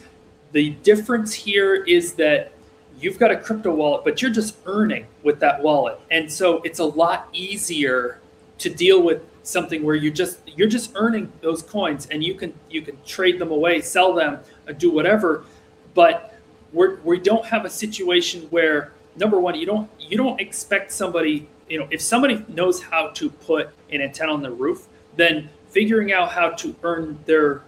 The 0.51 0.71
difference 0.83 1.33
here 1.33 1.83
is 1.83 2.13
that 2.15 2.51
you've 2.99 3.17
got 3.17 3.31
a 3.31 3.37
crypto 3.37 3.73
wallet 3.73 4.03
but 4.03 4.21
you're 4.21 4.31
just 4.31 4.57
earning 4.65 5.07
with 5.23 5.39
that 5.39 5.61
wallet. 5.61 5.99
And 6.11 6.31
so 6.31 6.61
it's 6.63 6.79
a 6.79 6.85
lot 6.85 7.29
easier 7.33 8.19
to 8.57 8.69
deal 8.69 9.01
with 9.01 9.21
something 9.43 9.83
where 9.83 9.95
you 9.95 10.11
just 10.11 10.39
you're 10.45 10.67
just 10.67 10.91
earning 10.95 11.31
those 11.41 11.63
coins 11.63 12.07
and 12.11 12.23
you 12.23 12.35
can 12.35 12.53
you 12.69 12.81
can 12.81 12.97
trade 13.05 13.39
them 13.39 13.51
away 13.51 13.81
sell 13.81 14.13
them 14.13 14.39
uh, 14.67 14.73
do 14.73 14.91
whatever. 14.91 15.45
But 15.93 16.39
we're, 16.71 16.99
we 17.01 17.19
don't 17.19 17.45
have 17.45 17.65
a 17.65 17.69
situation 17.69 18.43
where 18.49 18.93
number 19.19 19.39
one 19.39 19.55
you 19.55 19.65
don't 19.65 19.89
you 19.99 20.17
don't 20.17 20.39
expect 20.39 20.91
somebody 20.91 21.47
you 21.67 21.77
know 21.77 21.87
if 21.91 22.01
somebody 22.01 22.43
knows 22.47 22.81
how 22.81 23.09
to 23.09 23.29
put 23.29 23.69
an 23.91 24.01
antenna 24.01 24.31
on 24.31 24.41
the 24.41 24.49
roof 24.49 24.87
then 25.15 25.49
figuring 25.69 26.11
out 26.13 26.31
how 26.31 26.49
to 26.49 26.75
earn 26.83 27.19
their 27.25 27.63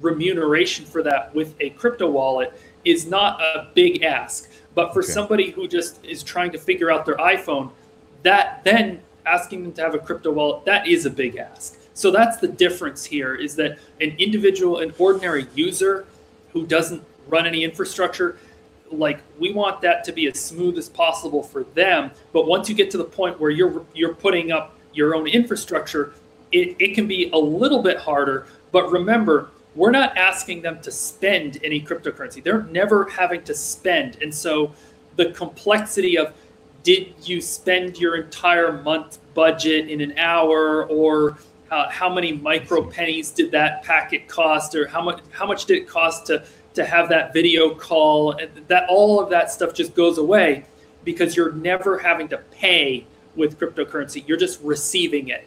remuneration 0.00 0.84
for 0.84 1.02
that 1.02 1.34
with 1.34 1.54
a 1.60 1.70
crypto 1.70 2.08
wallet 2.08 2.52
is 2.84 3.06
not 3.06 3.40
a 3.40 3.68
big 3.74 4.02
ask 4.02 4.48
but 4.74 4.92
for 4.92 5.02
okay. 5.02 5.12
somebody 5.12 5.50
who 5.50 5.66
just 5.66 6.04
is 6.04 6.22
trying 6.22 6.52
to 6.52 6.58
figure 6.58 6.90
out 6.90 7.04
their 7.04 7.16
iphone 7.16 7.70
that 8.22 8.62
then 8.64 9.00
asking 9.26 9.62
them 9.62 9.72
to 9.72 9.80
have 9.82 9.94
a 9.94 9.98
crypto 9.98 10.30
wallet 10.30 10.64
that 10.64 10.86
is 10.86 11.06
a 11.06 11.10
big 11.10 11.36
ask 11.36 11.78
so 11.94 12.10
that's 12.10 12.38
the 12.38 12.48
difference 12.48 13.04
here 13.04 13.34
is 13.34 13.56
that 13.56 13.78
an 14.00 14.14
individual 14.18 14.78
an 14.78 14.92
ordinary 14.98 15.46
user 15.54 16.06
who 16.52 16.66
doesn't 16.66 17.02
run 17.28 17.46
any 17.46 17.64
infrastructure 17.64 18.38
like 18.90 19.20
we 19.38 19.52
want 19.52 19.80
that 19.80 20.02
to 20.02 20.12
be 20.12 20.26
as 20.26 20.38
smooth 20.38 20.76
as 20.76 20.88
possible 20.88 21.42
for 21.42 21.62
them 21.74 22.10
but 22.32 22.46
once 22.46 22.68
you 22.68 22.74
get 22.74 22.90
to 22.90 22.98
the 22.98 23.04
point 23.04 23.38
where 23.38 23.50
you're 23.50 23.84
you're 23.94 24.14
putting 24.14 24.50
up 24.50 24.76
your 24.92 25.14
own 25.14 25.28
infrastructure 25.28 26.12
it, 26.52 26.76
it 26.78 26.94
can 26.94 27.06
be 27.06 27.30
a 27.32 27.36
little 27.38 27.82
bit 27.82 27.98
harder. 27.98 28.46
But 28.72 28.90
remember 28.90 29.50
we're 29.76 29.92
not 29.92 30.16
asking 30.16 30.62
them 30.62 30.80
to 30.82 30.90
spend 30.90 31.58
any 31.62 31.80
cryptocurrency. 31.80 32.42
They're 32.42 32.64
never 32.64 33.08
having 33.08 33.42
to 33.44 33.54
spend. 33.54 34.20
And 34.20 34.34
so 34.34 34.74
the 35.16 35.30
complexity 35.30 36.18
of 36.18 36.34
did 36.82 37.14
you 37.22 37.40
spend 37.40 37.98
your 37.98 38.16
entire 38.16 38.82
month 38.82 39.18
budget 39.34 39.88
in 39.88 40.00
an 40.00 40.18
hour? 40.18 40.86
Or 40.86 41.38
uh, 41.70 41.88
how 41.88 42.12
many 42.12 42.32
micro 42.32 42.82
pennies 42.90 43.30
did 43.30 43.52
that 43.52 43.84
packet 43.84 44.26
cost? 44.26 44.74
Or 44.74 44.88
how 44.88 45.02
much 45.02 45.20
how 45.30 45.46
much 45.46 45.66
did 45.66 45.78
it 45.78 45.88
cost 45.88 46.26
to 46.26 46.44
to 46.80 46.86
have 46.86 47.08
that 47.08 47.32
video 47.32 47.74
call 47.74 48.38
that 48.68 48.86
all 48.88 49.20
of 49.20 49.30
that 49.30 49.50
stuff 49.50 49.74
just 49.74 49.94
goes 49.94 50.18
away 50.18 50.64
because 51.04 51.36
you're 51.36 51.52
never 51.52 51.98
having 51.98 52.28
to 52.28 52.38
pay 52.50 53.06
with 53.36 53.58
cryptocurrency. 53.58 54.26
You're 54.26 54.38
just 54.38 54.60
receiving 54.62 55.28
it. 55.28 55.46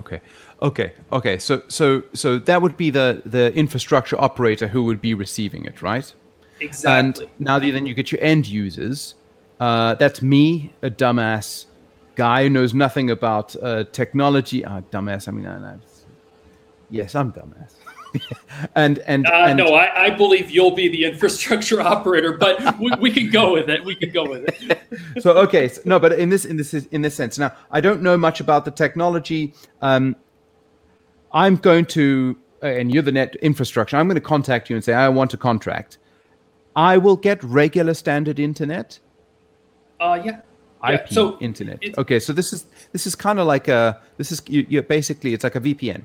Okay. 0.00 0.20
Okay. 0.62 0.92
Okay. 1.12 1.38
So 1.38 1.62
so 1.68 2.02
so 2.12 2.38
that 2.38 2.62
would 2.62 2.76
be 2.76 2.90
the 2.90 3.22
the 3.24 3.52
infrastructure 3.54 4.20
operator 4.20 4.68
who 4.68 4.84
would 4.84 5.00
be 5.00 5.14
receiving 5.14 5.64
it 5.64 5.82
right? 5.82 6.12
Exactly. 6.60 7.24
And 7.24 7.30
now 7.38 7.58
then 7.58 7.86
you 7.86 7.94
get 7.94 8.12
your 8.12 8.22
end 8.22 8.46
users. 8.46 9.14
Uh, 9.60 9.94
that's 9.94 10.20
me 10.22 10.72
a 10.82 10.90
dumbass 10.90 11.66
guy 12.14 12.44
who 12.44 12.50
knows 12.50 12.72
nothing 12.74 13.10
about 13.10 13.56
uh, 13.62 13.84
technology. 13.92 14.64
Ah 14.64 14.80
dumbass. 14.92 15.28
I 15.28 15.30
mean 15.32 15.46
I, 15.46 15.72
I, 15.72 15.76
yes 16.90 17.14
i'm 17.14 17.32
dumbass 17.32 17.74
and 18.74 18.98
and, 19.00 19.26
uh, 19.26 19.30
and 19.30 19.58
no, 19.58 19.74
I, 19.74 20.06
I, 20.06 20.10
believe 20.10 20.50
you'll 20.50 20.74
be 20.74 20.88
the 20.88 21.04
infrastructure 21.04 21.80
operator, 21.94 22.36
but 22.36 22.78
we, 22.78 22.90
we 23.00 23.10
can 23.10 23.30
go 23.30 23.52
with 23.52 23.68
it. 23.68 23.84
We 23.84 23.94
can 23.94 24.10
go 24.10 24.28
with 24.28 24.44
it. 24.48 24.80
so 25.22 25.36
okay, 25.38 25.68
so, 25.68 25.80
no, 25.84 25.98
but 25.98 26.12
in 26.12 26.28
this 26.28 26.44
in 26.44 26.56
this 26.56 26.74
in 26.74 27.02
this 27.02 27.14
sense, 27.14 27.38
now 27.38 27.52
I 27.70 27.80
don't 27.80 28.02
know 28.02 28.16
much 28.16 28.40
about 28.40 28.64
the 28.64 28.70
technology. 28.70 29.54
Um, 29.82 30.16
I'm 31.32 31.56
going 31.56 31.84
to, 31.86 32.38
uh, 32.62 32.66
and 32.66 32.92
you're 32.92 33.02
the 33.02 33.12
net 33.12 33.36
infrastructure. 33.36 33.96
I'm 33.96 34.06
going 34.06 34.14
to 34.14 34.20
contact 34.20 34.70
you 34.70 34.76
and 34.76 34.84
say 34.84 34.94
I 34.94 35.08
want 35.08 35.34
a 35.34 35.36
contract. 35.36 35.98
I 36.74 36.98
will 36.98 37.16
get 37.16 37.42
regular 37.42 37.94
standard 37.94 38.38
internet. 38.38 38.98
Uh, 40.00 40.20
yeah. 40.24 40.40
IP 40.84 41.00
yeah, 41.00 41.06
so 41.08 41.38
internet. 41.40 41.82
Okay, 41.98 42.20
so 42.20 42.32
this 42.32 42.52
is 42.52 42.66
this 42.92 43.06
is 43.06 43.14
kind 43.14 43.38
of 43.38 43.46
like 43.46 43.68
a 43.68 44.00
this 44.18 44.30
is 44.30 44.42
you, 44.46 44.66
you're 44.68 44.82
basically 44.82 45.34
it's 45.34 45.42
like 45.42 45.56
a 45.56 45.60
VPN. 45.60 46.04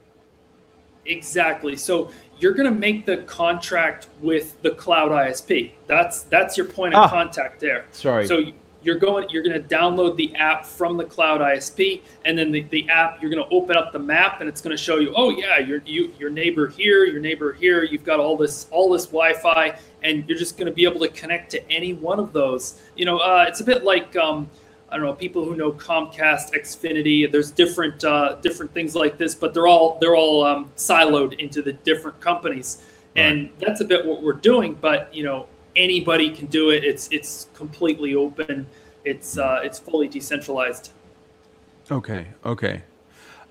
Exactly. 1.06 1.76
So 1.76 2.12
you're 2.38 2.54
going 2.54 2.72
to 2.72 2.78
make 2.78 3.06
the 3.06 3.18
contract 3.18 4.08
with 4.20 4.62
the 4.62 4.72
cloud 4.72 5.12
ISP. 5.12 5.72
That's 5.88 6.24
that's 6.24 6.58
your 6.58 6.66
point 6.66 6.96
of 6.96 7.04
ah, 7.04 7.10
contact 7.10 7.60
there. 7.60 7.86
Sorry. 7.92 8.28
So 8.28 8.52
you're 8.84 8.98
going 8.98 9.30
you're 9.30 9.44
going 9.44 9.62
to 9.62 9.68
download 9.68 10.16
the 10.18 10.36
app 10.36 10.66
from 10.66 10.98
the 10.98 11.04
cloud 11.04 11.42
ISP, 11.42 12.02
and 12.26 12.38
then 12.38 12.52
the, 12.52 12.62
the 12.64 12.90
app 12.90 13.22
you're 13.22 13.30
going 13.30 13.44
to 13.44 13.56
open 13.56 13.78
up 13.78 13.92
the 13.92 14.00
map, 14.00 14.42
and 14.42 14.50
it's 14.50 14.62
going 14.62 14.76
to 14.76 14.82
show 14.82 14.98
you, 14.98 15.14
oh 15.16 15.30
yeah, 15.30 15.60
your 15.60 15.82
you, 15.86 16.12
your 16.18 16.30
neighbor 16.30 16.68
here, 16.68 17.06
your 17.06 17.22
neighbor 17.22 17.54
here. 17.54 17.84
You've 17.84 18.04
got 18.04 18.20
all 18.20 18.38
this 18.38 18.68
all 18.72 18.90
this 18.92 19.06
Wi-Fi, 19.06 19.78
and 20.04 20.28
you're 20.28 20.38
just 20.38 20.58
going 20.58 20.66
to 20.66 20.74
be 20.74 20.84
able 20.84 21.00
to 21.02 21.10
connect 21.10 21.52
to 21.52 21.72
any 21.72 21.94
one 21.94 22.20
of 22.20 22.34
those. 22.34 22.80
You 22.96 23.06
know, 23.06 23.20
uh, 23.20 23.46
it's 23.48 23.62
a 23.62 23.66
bit 23.66 23.84
like. 23.84 24.16
Um, 24.16 24.50
I 24.92 24.98
don't 24.98 25.06
know 25.06 25.14
people 25.14 25.46
who 25.46 25.56
know 25.56 25.72
Comcast, 25.72 26.52
Xfinity. 26.54 27.32
There's 27.32 27.50
different 27.50 28.04
uh, 28.04 28.36
different 28.42 28.74
things 28.74 28.94
like 28.94 29.18
this, 29.18 29.34
but 29.34 29.54
they're 29.54 29.68
all 29.68 29.98
they're 30.02 30.16
all 30.16 30.44
um, 30.44 30.72
siloed 30.76 31.40
into 31.40 31.62
the 31.62 31.74
different 31.74 32.20
companies, 32.20 32.84
right. 33.16 33.24
and 33.24 33.50
that's 33.60 33.80
a 33.80 33.86
bit 33.86 34.06
what 34.06 34.22
we're 34.22 34.34
doing. 34.34 34.74
But 34.74 35.14
you 35.16 35.24
know, 35.24 35.48
anybody 35.76 36.30
can 36.30 36.48
do 36.48 36.72
it. 36.72 36.84
It's 36.84 37.08
it's 37.10 37.48
completely 37.54 38.16
open. 38.16 38.68
It's 39.06 39.38
uh, 39.38 39.62
it's 39.64 39.80
fully 39.80 40.10
decentralized. 40.10 40.92
Okay. 41.90 42.28
Okay. 42.46 42.84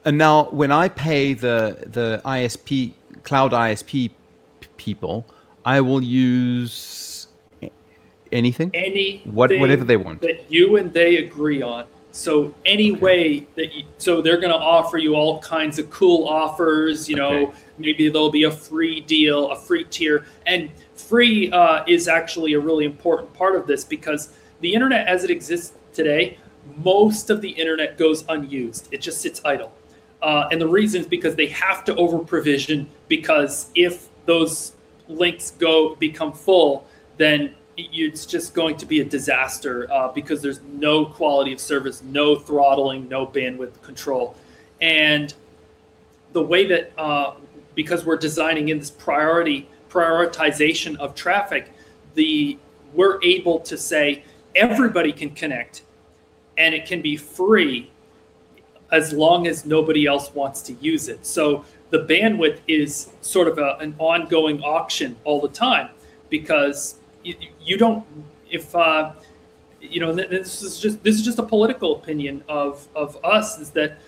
And 0.05 0.17
now, 0.17 0.45
when 0.51 0.73
I 0.73 0.89
pay 0.89 1.35
the 1.35 1.85
the 1.87 2.21
ISP 2.25 2.93
cloud 3.23 3.53
ISP 3.53 4.11
people, 4.77 5.27
I 5.65 5.81
will 5.81 6.03
use 6.03 6.73
anything? 8.33 8.71
Any 8.75 9.23
what 9.25 9.51
whatever 9.59 9.85
they 9.85 9.97
want. 9.97 10.21
that 10.23 10.51
you 10.51 10.77
and 10.77 10.93
they 10.93 11.19
agree 11.19 11.63
on. 11.63 11.87
So 12.13 12.55
any 12.67 12.93
okay. 12.93 13.01
way 13.01 13.47
that 13.55 13.73
you 13.73 13.85
so 13.99 14.21
they're 14.21 14.41
going 14.41 14.53
to 14.53 14.59
offer 14.59 14.99
you 14.99 15.15
all 15.15 15.41
kinds 15.41 15.79
of 15.79 15.89
cool 15.91 16.27
offers 16.27 17.09
you 17.09 17.17
know 17.17 17.47
okay. 17.49 17.53
maybe 17.79 18.09
there'll 18.09 18.31
be 18.31 18.45
a 18.45 18.51
free 18.51 19.01
deal 19.01 19.51
a 19.51 19.57
free 19.57 19.85
tier. 19.85 20.27
And 20.47 20.71
free 20.95 21.51
uh, 21.53 21.85
is 21.87 22.09
actually 22.09 22.55
a 22.55 22.61
really 22.61 22.85
important 22.85 23.33
part 23.33 23.55
of 23.57 23.67
this 23.67 23.85
because 23.85 24.31
the 24.61 24.73
internet 24.75 25.07
as 25.07 25.25
it 25.25 25.31
exists 25.31 25.73
today 25.93 26.39
most 26.77 27.31
of 27.31 27.41
the 27.41 27.51
internet 27.51 27.97
goes 27.97 28.25
unused. 28.29 28.89
It 28.93 29.01
just 29.01 29.21
sits 29.21 29.41
idle. 29.45 29.73
Uh, 30.21 30.49
and 30.53 30.61
the 30.61 30.69
reason 30.69 31.01
is 31.01 31.07
because 31.07 31.35
they 31.35 31.47
have 31.47 31.83
to 31.85 31.97
over 31.97 32.19
provision 32.19 32.89
because 33.09 33.71
if 33.75 34.09
those 34.27 34.73
links 35.09 35.53
go 35.53 35.95
become 35.97 36.33
full 36.33 36.87
then 37.21 37.55
it's 37.93 38.27
just 38.27 38.55
going 38.55 38.77
to 38.77 38.87
be 38.87 39.01
a 39.01 39.05
disaster 39.05 39.91
uh, 39.93 40.09
because 40.13 40.43
there's 40.43 40.61
no 40.63 41.07
quality 41.07 41.53
of 41.53 41.61
service, 41.61 42.03
no 42.03 42.37
throttling, 42.37 43.09
no 43.09 43.27
bandwidth 43.27 43.81
control. 43.83 44.37
And 44.81 45.33
the 46.33 46.43
way 46.43 46.67
that 46.67 46.93
uh, 46.99 47.35
because 47.75 48.05
we're 48.05 48.17
designing 48.17 48.69
in 48.69 48.79
this 48.79 48.91
priority 48.91 49.69
prioritization 49.89 50.97
of 50.97 51.15
traffic, 51.15 51.73
the 52.15 52.59
we're 52.95 53.23
able 53.23 53.61
to 53.61 53.77
say 53.77 54.25
everybody 54.55 55.13
can 55.13 55.31
connect, 55.31 55.83
and 56.59 56.75
it 56.75 56.87
can 56.87 57.01
be 57.01 57.17
free 57.17 57.91
as 58.93 59.13
long 59.13 59.47
as 59.47 59.65
nobody 59.65 60.07
else 60.07 60.35
wants 60.35 60.63
to 60.63 60.73
use 60.75 61.09
it. 61.09 61.25
So 61.25 61.65
the 61.91 61.99
bandwidth 61.99 62.59
is 62.67 63.11
sort 63.21 63.49
of 63.49 63.59
a, 63.59 63.77
an 63.81 63.95
ongoing 63.99 64.61
auction 64.63 65.17
all 65.25 65.41
the 65.41 65.49
time 65.49 65.91
because 66.29 67.00
you, 67.23 67.35
you 67.61 67.77
don't 67.77 68.05
if 68.51 68.75
uh, 68.75 69.13
you 69.81 70.01
know 70.01 70.13
this 70.13 70.63
is 70.63 70.79
just 70.79 71.03
this 71.03 71.17
is 71.17 71.23
just 71.23 71.39
a 71.39 71.43
political 71.43 71.97
opinion 71.97 72.45
of 72.49 72.87
of 72.95 73.23
us 73.25 73.59
is 73.59 73.71
that 73.71 73.99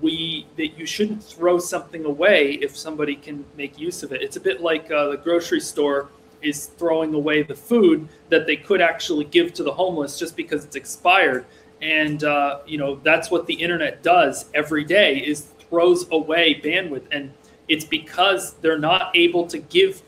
we 0.00 0.46
that 0.56 0.78
you 0.78 0.86
shouldn't 0.86 1.22
throw 1.22 1.58
something 1.58 2.04
away 2.04 2.52
if 2.62 2.76
somebody 2.76 3.14
can 3.14 3.44
make 3.56 3.78
use 3.78 4.02
of 4.02 4.12
it. 4.12 4.22
It's 4.22 4.36
a 4.36 4.40
bit 4.40 4.60
like 4.60 4.90
uh, 4.90 5.08
the 5.08 5.16
grocery 5.16 5.60
store 5.60 6.08
is 6.42 6.66
throwing 6.78 7.12
away 7.14 7.42
the 7.42 7.54
food 7.54 8.08
that 8.30 8.46
they 8.46 8.56
could 8.56 8.80
actually 8.80 9.26
give 9.26 9.52
to 9.54 9.62
the 9.62 9.72
homeless 9.72 10.18
just 10.18 10.36
because 10.36 10.64
it's 10.64 10.76
expired. 10.76 11.44
And 11.82 12.24
uh, 12.24 12.60
you 12.66 12.78
know 12.78 12.96
that's 12.96 13.30
what 13.30 13.46
the 13.46 13.54
internet 13.54 14.02
does 14.02 14.46
every 14.54 14.84
day 14.84 15.18
is 15.18 15.48
throws 15.68 16.10
away 16.10 16.60
bandwidth, 16.62 17.06
and 17.12 17.32
it's 17.68 17.84
because 17.84 18.54
they're 18.54 18.78
not 18.78 19.12
able 19.14 19.46
to 19.46 19.58
give 19.58 20.02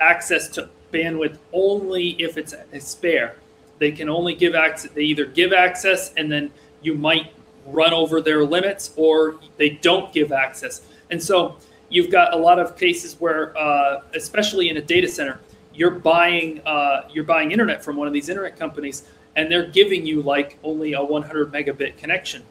access 0.00 0.48
to 0.48 0.68
bandwidth 0.94 1.38
only 1.52 2.10
if 2.22 2.38
it's 2.38 2.54
a 2.72 2.80
spare. 2.80 3.36
They 3.78 3.90
can 3.90 4.08
only 4.08 4.34
give 4.34 4.54
access. 4.54 4.92
They 4.92 5.02
either 5.02 5.26
give 5.26 5.52
access 5.52 6.14
and 6.16 6.30
then 6.30 6.52
you 6.82 6.94
might 6.94 7.32
run 7.66 7.92
over 7.92 8.20
their 8.20 8.44
limits, 8.44 8.92
or 8.96 9.36
they 9.56 9.70
don't 9.70 10.12
give 10.12 10.32
access. 10.32 10.82
And 11.10 11.22
so 11.22 11.56
you've 11.88 12.10
got 12.10 12.34
a 12.34 12.36
lot 12.36 12.58
of 12.58 12.76
cases 12.76 13.16
where, 13.18 13.56
uh, 13.56 14.02
especially 14.14 14.68
in 14.68 14.76
a 14.76 14.82
data 14.82 15.08
center, 15.08 15.40
you're 15.72 15.90
buying 15.90 16.60
uh, 16.66 17.08
you're 17.12 17.24
buying 17.24 17.50
internet 17.50 17.82
from 17.82 17.96
one 17.96 18.06
of 18.06 18.12
these 18.12 18.28
internet 18.28 18.58
companies, 18.58 19.04
and 19.36 19.50
they're 19.50 19.66
giving 19.66 20.06
you 20.06 20.22
like 20.22 20.58
only 20.62 20.92
a 20.92 21.02
100 21.02 21.52
megabit 21.52 21.96
connection. 21.96 22.42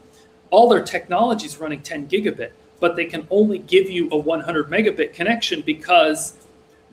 All 0.50 0.68
their 0.68 0.82
technology 0.82 1.46
is 1.46 1.58
running 1.58 1.82
10 1.82 2.08
gigabit, 2.08 2.50
but 2.80 2.96
they 2.96 3.06
can 3.06 3.26
only 3.30 3.58
give 3.58 3.88
you 3.88 4.08
a 4.10 4.16
100 4.16 4.68
megabit 4.68 5.14
connection 5.14 5.62
because 5.62 6.34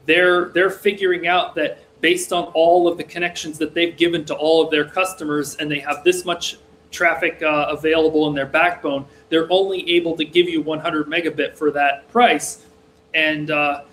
they're 0.06 0.50
they're 0.50 0.70
figuring 0.70 1.28
out 1.28 1.56
that 1.56 1.80
based 2.02 2.34
on 2.34 2.46
all 2.56 2.88
of 2.88 2.98
the 2.98 3.04
connections 3.04 3.58
that 3.60 3.74
they've 3.74 3.96
given 3.96 4.26
to 4.26 4.36
all 4.36 4.64
of 4.64 4.72
their 4.72 4.86
customers, 4.86 5.56
and 5.56 5.70
they 5.70 5.80
have 5.80 6.04
this 6.04 6.26
much 6.26 6.58
traffic 6.90 7.42
uh, 7.42 7.68
available 7.70 8.28
in 8.28 8.36
their 8.36 8.46
backbone, 8.46 9.06
they're 9.30 9.48
only 9.50 9.90
able 9.90 10.18
to 10.18 10.26
give 10.26 10.50
you 10.50 10.62
100 10.62 11.08
megabit 11.08 11.56
for 11.56 11.72
that 11.72 12.08
price, 12.10 12.66
and 13.14 13.52
uh, 13.52 13.84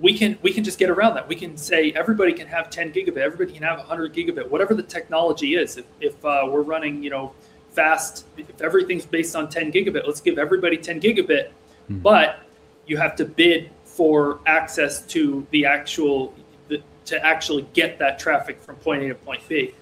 we 0.00 0.16
can 0.16 0.38
we 0.42 0.52
can 0.52 0.64
just 0.64 0.78
get 0.78 0.90
around 0.90 1.14
that. 1.14 1.28
We 1.28 1.36
can 1.36 1.56
say 1.56 1.92
everybody 1.92 2.32
can 2.32 2.46
have 2.48 2.70
10 2.70 2.92
gigabit, 2.92 3.18
everybody 3.18 3.52
can 3.52 3.62
have 3.62 3.78
100 3.78 4.14
gigabit, 4.14 4.48
whatever 4.48 4.74
the 4.74 4.82
technology 4.82 5.54
is. 5.54 5.76
If, 5.76 5.86
if 6.00 6.24
uh, 6.24 6.48
we're 6.48 6.62
running, 6.62 7.02
you 7.02 7.10
know, 7.10 7.32
fast, 7.70 8.26
if 8.36 8.60
everything's 8.60 9.06
based 9.06 9.36
on 9.36 9.48
10 9.48 9.72
gigabit, 9.72 10.06
let's 10.06 10.20
give 10.20 10.38
everybody 10.38 10.76
10 10.76 11.00
gigabit, 11.00 11.48
mm-hmm. 11.48 11.98
but 11.98 12.40
you 12.86 12.96
have 12.96 13.16
to 13.16 13.24
bid 13.24 13.70
for 13.96 14.40
access 14.46 15.00
to 15.06 15.46
the 15.50 15.64
actual 15.64 16.34
the, 16.68 16.82
to 17.06 17.24
actually 17.24 17.66
get 17.72 17.98
that 17.98 18.18
traffic 18.18 18.60
from 18.62 18.76
point 18.76 19.02
A 19.02 19.08
to 19.08 19.14
point 19.14 19.40
B. 19.48 19.72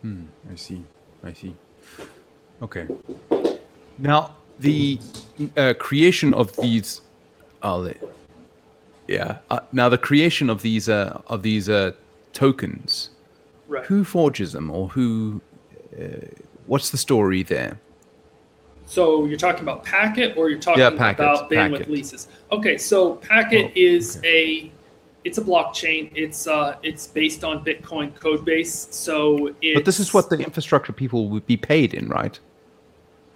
Hmm, 0.00 0.24
I 0.50 0.56
see. 0.56 0.82
I 1.22 1.32
see. 1.34 1.54
Okay. 2.62 2.86
Now 3.98 4.36
the 4.58 4.98
uh, 5.56 5.74
creation 5.78 6.32
of 6.32 6.56
these, 6.56 7.02
uh, 7.62 7.90
yeah. 9.06 9.38
Uh, 9.50 9.60
now 9.72 9.88
the 9.88 9.98
creation 9.98 10.48
of 10.48 10.62
these 10.62 10.88
uh, 10.88 11.20
of 11.26 11.42
these 11.42 11.68
uh, 11.68 11.92
tokens. 12.32 13.10
Right. 13.68 13.84
Who 13.86 14.04
forges 14.04 14.52
them, 14.52 14.70
or 14.70 14.88
who? 14.88 15.40
Uh, 15.98 16.26
what's 16.66 16.90
the 16.90 16.98
story 16.98 17.42
there? 17.42 17.78
So 18.86 19.24
you're 19.24 19.38
talking 19.38 19.62
about 19.62 19.84
PKT, 19.84 20.36
or 20.36 20.50
you're 20.50 20.58
talking 20.58 20.80
yeah, 20.80 20.90
PKT, 20.90 21.14
about 21.14 21.50
bandwidth 21.50 21.84
PKT. 21.84 21.88
leases? 21.88 22.28
Okay, 22.50 22.76
so 22.76 23.16
PKT 23.16 23.66
oh, 23.66 23.72
is 23.74 24.18
okay. 24.18 24.70
a 24.70 24.72
it's 25.24 25.38
a 25.38 25.42
blockchain. 25.42 26.10
It's 26.14 26.46
uh, 26.46 26.76
it's 26.82 27.06
based 27.06 27.44
on 27.44 27.64
Bitcoin 27.64 28.14
code 28.14 28.44
base. 28.44 28.88
So, 28.90 29.54
but 29.74 29.84
this 29.84 30.00
is 30.00 30.12
what 30.12 30.30
the 30.30 30.38
infrastructure 30.38 30.92
people 30.92 31.28
would 31.28 31.46
be 31.46 31.56
paid 31.56 31.94
in, 31.94 32.08
right? 32.08 32.38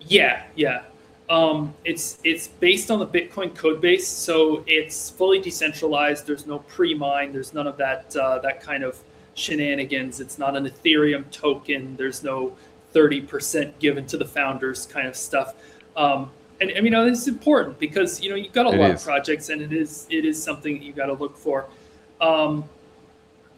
Yeah, 0.00 0.44
yeah. 0.54 0.82
Um, 1.28 1.74
it's 1.84 2.18
it's 2.24 2.48
based 2.48 2.90
on 2.90 2.98
the 2.98 3.06
Bitcoin 3.06 3.54
code 3.54 3.80
base, 3.80 4.06
so 4.06 4.64
it's 4.66 5.10
fully 5.10 5.40
decentralized. 5.40 6.26
There's 6.26 6.46
no 6.46 6.60
pre-mine. 6.60 7.32
There's 7.32 7.52
none 7.52 7.66
of 7.66 7.76
that 7.78 8.14
uh, 8.16 8.38
that 8.40 8.60
kind 8.60 8.84
of 8.84 8.98
shenanigans. 9.34 10.20
It's 10.20 10.38
not 10.38 10.56
an 10.56 10.66
Ethereum 10.66 11.30
token. 11.30 11.96
There's 11.96 12.22
no 12.22 12.56
30% 12.96 13.78
given 13.78 14.06
to 14.06 14.16
the 14.16 14.24
founders 14.24 14.86
kind 14.86 15.06
of 15.06 15.14
stuff. 15.14 15.54
Um, 15.96 16.30
and 16.60 16.70
I 16.70 16.74
mean, 16.76 16.86
you 16.86 16.90
know, 16.90 17.04
this 17.04 17.20
is 17.20 17.28
important 17.28 17.78
because 17.78 18.22
you 18.22 18.30
know 18.30 18.36
you've 18.36 18.54
got 18.54 18.66
a 18.66 18.70
it 18.70 18.78
lot 18.78 18.90
is. 18.92 19.00
of 19.02 19.06
projects, 19.06 19.50
and 19.50 19.60
it 19.60 19.72
is 19.72 20.06
it 20.08 20.24
is 20.24 20.42
something 20.42 20.82
you've 20.82 20.96
got 20.96 21.06
to 21.06 21.12
look 21.12 21.36
for. 21.36 21.68
Um, 22.20 22.64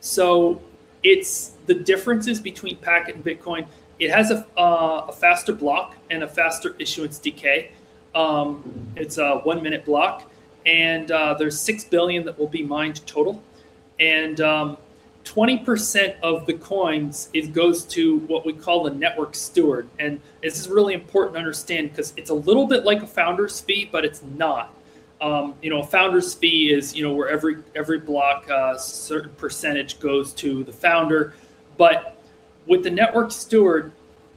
so 0.01 0.61
it's 1.05 1.53
the 1.67 1.75
differences 1.75 2.41
between 2.41 2.77
PKT 2.79 3.15
and 3.15 3.25
Bitcoin. 3.25 3.67
It 4.01 4.11
has 4.11 4.31
a, 4.31 4.47
uh, 4.57 5.07
a 5.09 5.13
faster 5.13 5.53
block 5.53 5.97
and 6.11 6.23
a 6.23 6.29
faster 6.29 6.75
issuance 6.79 7.19
decay. 7.19 7.73
Um, 8.15 8.89
it's 8.97 9.19
a 9.19 9.39
one 9.39 9.63
minute 9.63 9.85
block, 9.85 10.31
and 10.67 11.11
uh, 11.13 11.35
there's 11.35 11.61
six 11.61 11.85
billion 11.85 12.25
that 12.25 12.37
will 12.37 12.49
be 12.49 12.65
mined 12.65 13.07
total. 13.07 13.43
And 14.01 14.41
um, 14.41 14.77
20% 15.29 16.19
of 16.23 16.47
the 16.47 16.55
coins 16.55 17.29
it 17.35 17.53
goes 17.53 17.85
to 17.85 18.21
what 18.21 18.47
we 18.47 18.53
call 18.53 18.85
the 18.85 18.91
network 18.91 19.35
steward. 19.35 19.89
And 19.99 20.21
this 20.43 20.59
is 20.59 20.69
really 20.69 20.95
important 20.95 21.35
to 21.35 21.39
understand 21.39 21.91
because 21.91 22.15
it's 22.17 22.31
a 22.31 22.35
little 22.35 22.67
bit 22.67 22.85
like 22.85 23.03
a 23.03 23.07
founder's 23.07 23.61
fee 23.61 23.89
but 23.91 24.05
it's 24.05 24.23
not. 24.23 24.75
Um, 25.21 25.55
you 25.61 25.69
know 25.69 25.81
a 25.83 25.87
founder's 25.87 26.33
fee 26.33 26.73
is 26.73 26.95
you 26.95 27.03
know 27.03 27.13
where 27.13 27.29
every 27.29 27.57
every 27.75 27.99
block 27.99 28.49
a 28.49 28.55
uh, 28.55 28.79
certain 28.79 29.33
percentage 29.33 30.01
goes 30.01 30.33
to 30.35 30.65
the 30.65 30.73
founder. 30.73 31.35
But 31.77 32.23
with 32.67 32.83
the 32.83 32.91
network 32.91 33.31
steward 33.31 33.93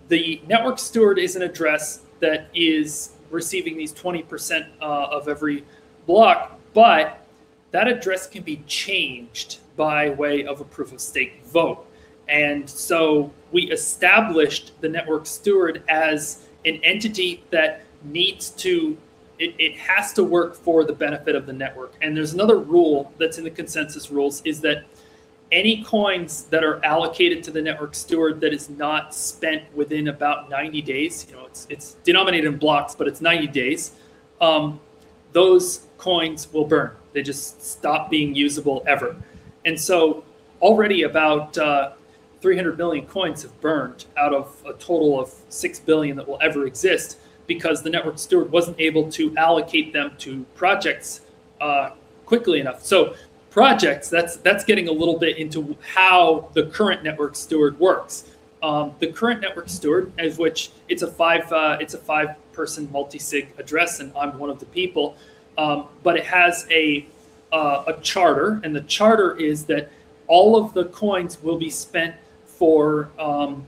the 0.10 0.42
network 0.46 0.78
steward 0.78 1.20
is 1.20 1.38
an 1.38 1.42
address 1.42 2.02
that 2.20 2.50
is 2.54 3.12
receiving 3.30 3.78
these 3.78 3.94
20% 3.94 4.68
uh, 4.82 4.86
of 4.86 5.30
every 5.30 5.64
block 6.06 6.60
but 6.74 7.26
that 7.72 7.88
address 7.88 8.28
can 8.28 8.44
be 8.44 8.58
changed 8.68 9.60
by 9.82 10.12
way 10.12 10.46
of 10.46 10.62
a 10.62 10.64
proof 10.64 10.94
of 10.94 11.02
stake 11.02 11.44
vote. 11.46 11.88
And 12.30 12.70
so 12.70 13.34
we 13.52 13.64
established 13.72 14.80
the 14.80 14.88
network 14.88 15.26
steward 15.26 15.82
as 15.90 16.44
an 16.66 16.80
entity 16.84 17.44
that 17.50 17.84
needs 18.04 18.52
to, 18.52 18.96
it, 19.40 19.56
it 19.58 19.76
has 19.80 20.14
to 20.14 20.24
work 20.24 20.54
for 20.54 20.84
the 20.84 20.94
benefit 20.94 21.36
of 21.36 21.48
the 21.48 21.54
network. 21.54 21.96
And 22.00 22.16
there's 22.16 22.36
another 22.36 22.60
rule 22.60 23.12
that's 23.18 23.40
in 23.40 23.44
the 23.44 23.50
consensus 23.50 24.12
rules 24.12 24.44
is 24.46 24.62
that 24.62 24.86
any 25.52 25.84
coins 25.84 26.44
that 26.52 26.64
are 26.64 26.80
allocated 26.86 27.44
to 27.46 27.52
the 27.52 27.62
network 27.64 27.96
steward 27.96 28.40
that 28.42 28.54
is 28.54 28.70
not 28.70 29.16
spent 29.16 29.64
within 29.76 30.10
about 30.10 30.48
90 30.48 30.80
days, 30.84 31.26
you 31.28 31.36
know, 31.36 31.48
it's, 31.48 31.66
it's 31.72 31.96
denominated 32.04 32.54
in 32.54 32.60
blocks, 32.60 32.94
but 32.94 33.08
it's 33.08 33.20
90 33.20 33.48
days, 33.48 33.94
um, 34.42 34.80
those 35.34 35.88
coins 35.98 36.54
will 36.54 36.66
burn. 36.66 36.92
They 37.14 37.24
just 37.24 37.66
stop 37.66 38.12
being 38.12 38.36
usable 38.36 38.84
ever. 38.86 39.16
And 39.66 39.80
so 39.80 40.24
already 40.62 41.04
about 41.04 41.58
uh, 41.58 41.92
300 42.42 42.78
million 42.78 43.06
coins 43.06 43.44
have 43.44 43.60
burned 43.62 44.06
out 44.18 44.34
of 44.34 44.56
a 44.66 44.74
total 44.74 45.20
of 45.20 45.34
6 45.50 45.80
billion 45.82 46.18
that 46.18 46.28
will 46.28 46.40
ever 46.42 46.66
exist 46.66 47.20
because 47.48 47.84
the 47.84 47.90
network 47.90 48.18
steward 48.18 48.52
wasn't 48.52 48.80
able 48.80 49.12
to 49.12 49.36
allocate 49.38 49.94
them 49.94 50.14
to 50.20 50.46
projects 50.56 51.22
uh, 51.60 51.92
quickly 52.26 52.60
enough. 52.60 52.84
So 52.84 53.16
projects, 53.50 54.10
that's 54.10 54.38
that's 54.38 54.64
getting 54.64 54.88
a 54.88 54.92
little 54.92 55.20
bit 55.20 55.38
into 55.38 55.78
how 55.94 56.50
the 56.54 56.68
current 56.68 57.04
network 57.04 57.36
steward 57.36 57.80
works. 57.80 58.32
Um, 58.64 58.94
the 59.00 59.08
current 59.08 59.42
network 59.42 59.70
steward, 59.70 60.12
as 60.18 60.38
which 60.38 60.72
it's 60.88 61.02
a 61.02 61.12
five 61.12 61.52
uh, 61.52 61.78
it's 61.80 61.94
a 61.94 61.98
five 61.98 62.30
person 62.54 62.90
multi 62.92 63.20
sig 63.20 63.50
address, 63.58 64.00
and 64.00 64.12
I'm 64.16 64.38
one 64.40 64.50
of 64.50 64.60
the 64.60 64.66
people. 64.68 65.16
Um, 65.58 65.88
but 66.04 66.16
it 66.16 66.26
has 66.26 66.66
a 66.72 67.06
uh, 67.52 67.84
a 67.88 67.94
charter, 68.02 68.62
and 68.64 68.76
the 68.76 68.82
charter 68.82 69.36
is 69.38 69.66
that 69.66 69.92
all 70.28 70.56
of 70.56 70.74
the 70.74 70.86
coins 70.86 71.42
will 71.44 71.58
be 71.58 71.70
spent 71.70 72.16
for 72.46 73.10
um, 73.20 73.66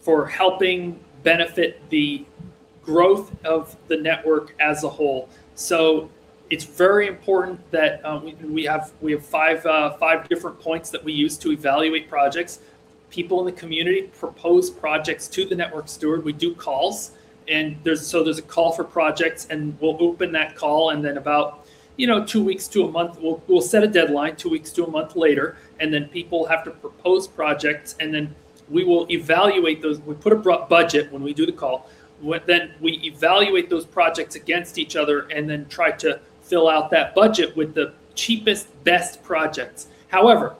for 0.00 0.26
helping 0.26 0.98
benefit 1.22 1.80
the 1.90 2.24
growth 2.82 3.32
of 3.44 3.76
the 3.88 3.96
network 3.96 4.54
as 4.60 4.84
a 4.84 4.88
whole. 4.88 5.28
So 5.54 6.10
it's 6.50 6.64
very 6.64 7.06
important 7.06 7.58
that 7.70 8.04
uh, 8.04 8.20
we, 8.22 8.34
we, 8.34 8.64
have 8.64 8.92
we 9.00 9.12
have 9.12 9.24
five 9.24 9.64
uh, 9.66 9.96
five 9.96 10.28
different 10.28 10.60
points 10.60 10.90
that 10.90 11.02
we 11.02 11.12
use 11.12 11.36
to 11.38 11.52
evaluate 11.52 12.08
projects. 12.08 12.60
People 13.10 13.40
in 13.40 13.46
the 13.46 13.60
community 13.60 14.10
propose 14.18 14.70
projects 14.70 15.28
to 15.28 15.44
the 15.44 15.54
network 15.54 15.88
steward. 15.88 16.24
We 16.24 16.32
do 16.32 16.54
calls, 16.54 17.12
and 17.48 17.76
there's 17.82 18.06
so 18.06 18.22
there's 18.22 18.38
a 18.38 18.42
call 18.42 18.72
for 18.72 18.84
projects, 18.84 19.46
and 19.50 19.78
we'll 19.80 19.96
open 20.00 20.32
that 20.32 20.54
call, 20.54 20.90
and 20.90 21.04
then 21.04 21.16
about 21.16 21.63
you 21.96 22.06
know 22.06 22.24
two 22.24 22.42
weeks 22.42 22.68
to 22.68 22.84
a 22.84 22.90
month, 22.90 23.18
we'll 23.20 23.42
we'll 23.46 23.62
set 23.62 23.82
a 23.84 23.88
deadline. 23.88 24.36
Two 24.36 24.50
weeks 24.50 24.70
to 24.72 24.84
a 24.84 24.90
month 24.90 25.16
later, 25.16 25.56
and 25.80 25.92
then 25.92 26.08
people 26.08 26.46
have 26.46 26.64
to 26.64 26.70
propose 26.70 27.28
projects, 27.28 27.96
and 28.00 28.12
then 28.12 28.34
we 28.68 28.84
will 28.84 29.06
evaluate 29.10 29.82
those. 29.82 30.00
We 30.00 30.14
put 30.14 30.32
a 30.32 30.36
budget 30.36 31.12
when 31.12 31.22
we 31.22 31.34
do 31.34 31.46
the 31.46 31.52
call. 31.52 31.88
Then 32.46 32.74
we 32.80 32.92
evaluate 33.04 33.68
those 33.68 33.84
projects 33.84 34.34
against 34.34 34.78
each 34.78 34.96
other, 34.96 35.20
and 35.30 35.48
then 35.48 35.66
try 35.68 35.90
to 35.92 36.20
fill 36.42 36.68
out 36.68 36.90
that 36.90 37.14
budget 37.14 37.56
with 37.56 37.74
the 37.74 37.94
cheapest, 38.14 38.68
best 38.84 39.22
projects. 39.22 39.88
However, 40.08 40.54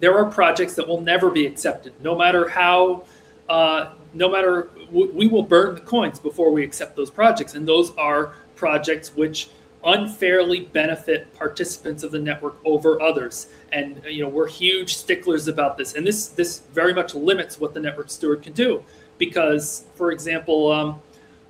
there 0.00 0.16
are 0.18 0.26
projects 0.26 0.74
that 0.74 0.86
will 0.86 1.00
never 1.00 1.30
be 1.30 1.46
accepted, 1.46 1.94
no 2.02 2.16
matter 2.16 2.48
how, 2.48 3.04
uh, 3.48 3.92
no 4.12 4.28
matter, 4.28 4.70
we 4.90 5.26
will 5.26 5.42
burn 5.42 5.74
the 5.74 5.80
coins 5.80 6.18
before 6.18 6.50
we 6.50 6.62
accept 6.62 6.96
those 6.96 7.10
projects. 7.10 7.54
And 7.54 7.66
those 7.66 7.92
are 7.96 8.34
projects 8.54 9.14
which 9.14 9.48
unfairly 9.86 10.60
benefit 10.60 11.32
participants 11.34 12.02
of 12.02 12.10
the 12.10 12.18
network 12.18 12.56
over 12.64 13.00
others. 13.00 13.48
And 13.72 14.02
you 14.04 14.22
know, 14.22 14.28
we're 14.28 14.48
huge 14.48 14.96
sticklers 14.96 15.48
about 15.48 15.78
this. 15.78 15.94
And 15.94 16.06
this 16.06 16.28
this 16.28 16.60
very 16.72 16.92
much 16.92 17.14
limits 17.14 17.58
what 17.58 17.72
the 17.72 17.80
network 17.80 18.10
steward 18.10 18.42
can 18.42 18.52
do. 18.52 18.84
Because, 19.18 19.84
for 19.94 20.12
example, 20.12 20.70
um, 20.70 21.00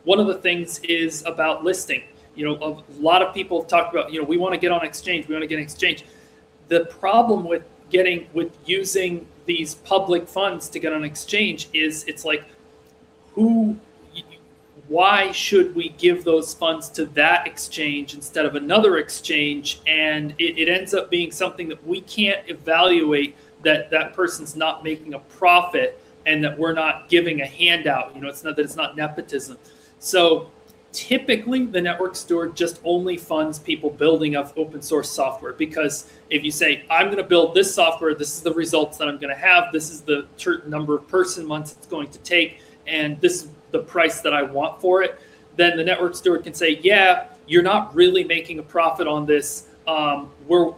one 0.05 0.21
of 0.21 0.29
the 0.29 0.37
things 0.37 0.79
is 0.81 1.25
about 1.27 1.65
listing. 1.65 2.05
You 2.37 2.45
know, 2.45 2.85
a 2.89 3.03
lot 3.03 3.23
of 3.23 3.35
people 3.35 3.65
talk 3.65 3.93
about, 3.93 4.13
you 4.13 4.21
know, 4.21 4.27
we 4.27 4.37
want 4.37 4.55
to 4.55 4.61
get 4.61 4.71
on 4.71 4.85
exchange, 4.85 5.27
we 5.27 5.35
want 5.35 5.43
to 5.43 5.49
get 5.49 5.57
on 5.57 5.63
exchange. 5.63 6.05
The 6.69 6.85
problem 6.87 7.45
with 7.45 7.65
getting 7.91 8.29
with 8.33 8.53
using 8.67 9.27
these 9.47 9.77
public 9.77 10.29
funds 10.29 10.69
to 10.69 10.79
get 10.79 10.93
on 10.93 11.05
exchange 11.05 11.69
is 11.73 12.05
it's 12.05 12.25
like 12.25 12.45
who 13.33 13.79
why 14.89 15.33
should 15.33 15.75
we 15.75 15.91
give 15.91 16.25
those 16.25 16.55
funds 16.55 16.89
to 16.91 17.07
that 17.07 17.47
exchange 17.47 18.15
instead 18.15 18.47
of 18.47 18.55
another 18.55 18.99
exchange? 18.99 19.81
And 19.87 20.35
it, 20.39 20.59
it 20.59 20.69
ends 20.69 20.95
up 20.95 21.11
being 21.11 21.31
something 21.31 21.69
that 21.69 21.85
we 21.87 22.01
can't 22.03 22.49
evaluate 22.49 23.37
that 23.63 23.91
that 23.91 24.15
person's 24.15 24.55
not 24.55 24.85
making 24.85 25.15
a 25.15 25.19
profit 25.19 26.01
and 26.27 26.43
that 26.45 26.59
we're 26.59 26.73
not 26.73 27.09
giving 27.09 27.41
a 27.41 27.47
handout 27.47 28.15
you 28.15 28.21
know 28.21 28.29
it's 28.29 28.45
not 28.45 28.57
that 28.57 28.63
it's 28.63 28.77
not 28.77 28.97
nepotism. 28.97 29.59
So 29.99 30.51
typically 30.93 31.67
the 31.67 31.81
network 31.81 32.17
steward 32.17 32.57
just 32.57 32.81
only 32.83 33.19
funds 33.19 33.59
people 33.59 33.91
building 33.91 34.35
of 34.35 34.53
open 34.57 34.81
source 34.81 35.11
software 35.11 35.53
because 35.53 36.11
if 36.31 36.43
you 36.43 36.51
say 36.51 36.87
i'm 36.89 37.07
going 37.07 37.19
to 37.19 37.23
build 37.23 37.55
this 37.55 37.75
software 37.75 38.15
this 38.15 38.35
is 38.35 38.41
the 38.41 38.55
results 38.55 38.97
that 38.97 39.07
i'm 39.07 39.19
going 39.19 39.29
to 39.29 39.39
have 39.39 39.71
this 39.75 39.91
is 39.91 40.01
the 40.01 40.27
number 40.67 40.97
of 40.97 41.07
person 41.07 41.45
months 41.45 41.73
it's 41.73 41.87
going 41.87 42.09
to 42.09 42.19
take 42.21 42.61
and 42.87 43.21
this 43.21 43.45
is 43.45 43.51
the 43.77 43.85
price 43.85 44.21
that 44.21 44.35
i 44.35 44.43
want 44.43 44.81
for 44.81 45.03
it 45.03 45.19
then 45.57 45.77
the 45.77 45.85
network 45.85 46.15
steward 46.15 46.43
can 46.43 46.55
say 46.55 46.79
yeah 46.83 47.29
you're 47.47 47.63
not 47.63 47.95
really 47.95 48.25
making 48.25 48.59
a 48.59 48.63
profit 48.63 49.07
on 49.07 49.27
this 49.27 49.69
um, 49.87 50.31
we're 50.47 50.73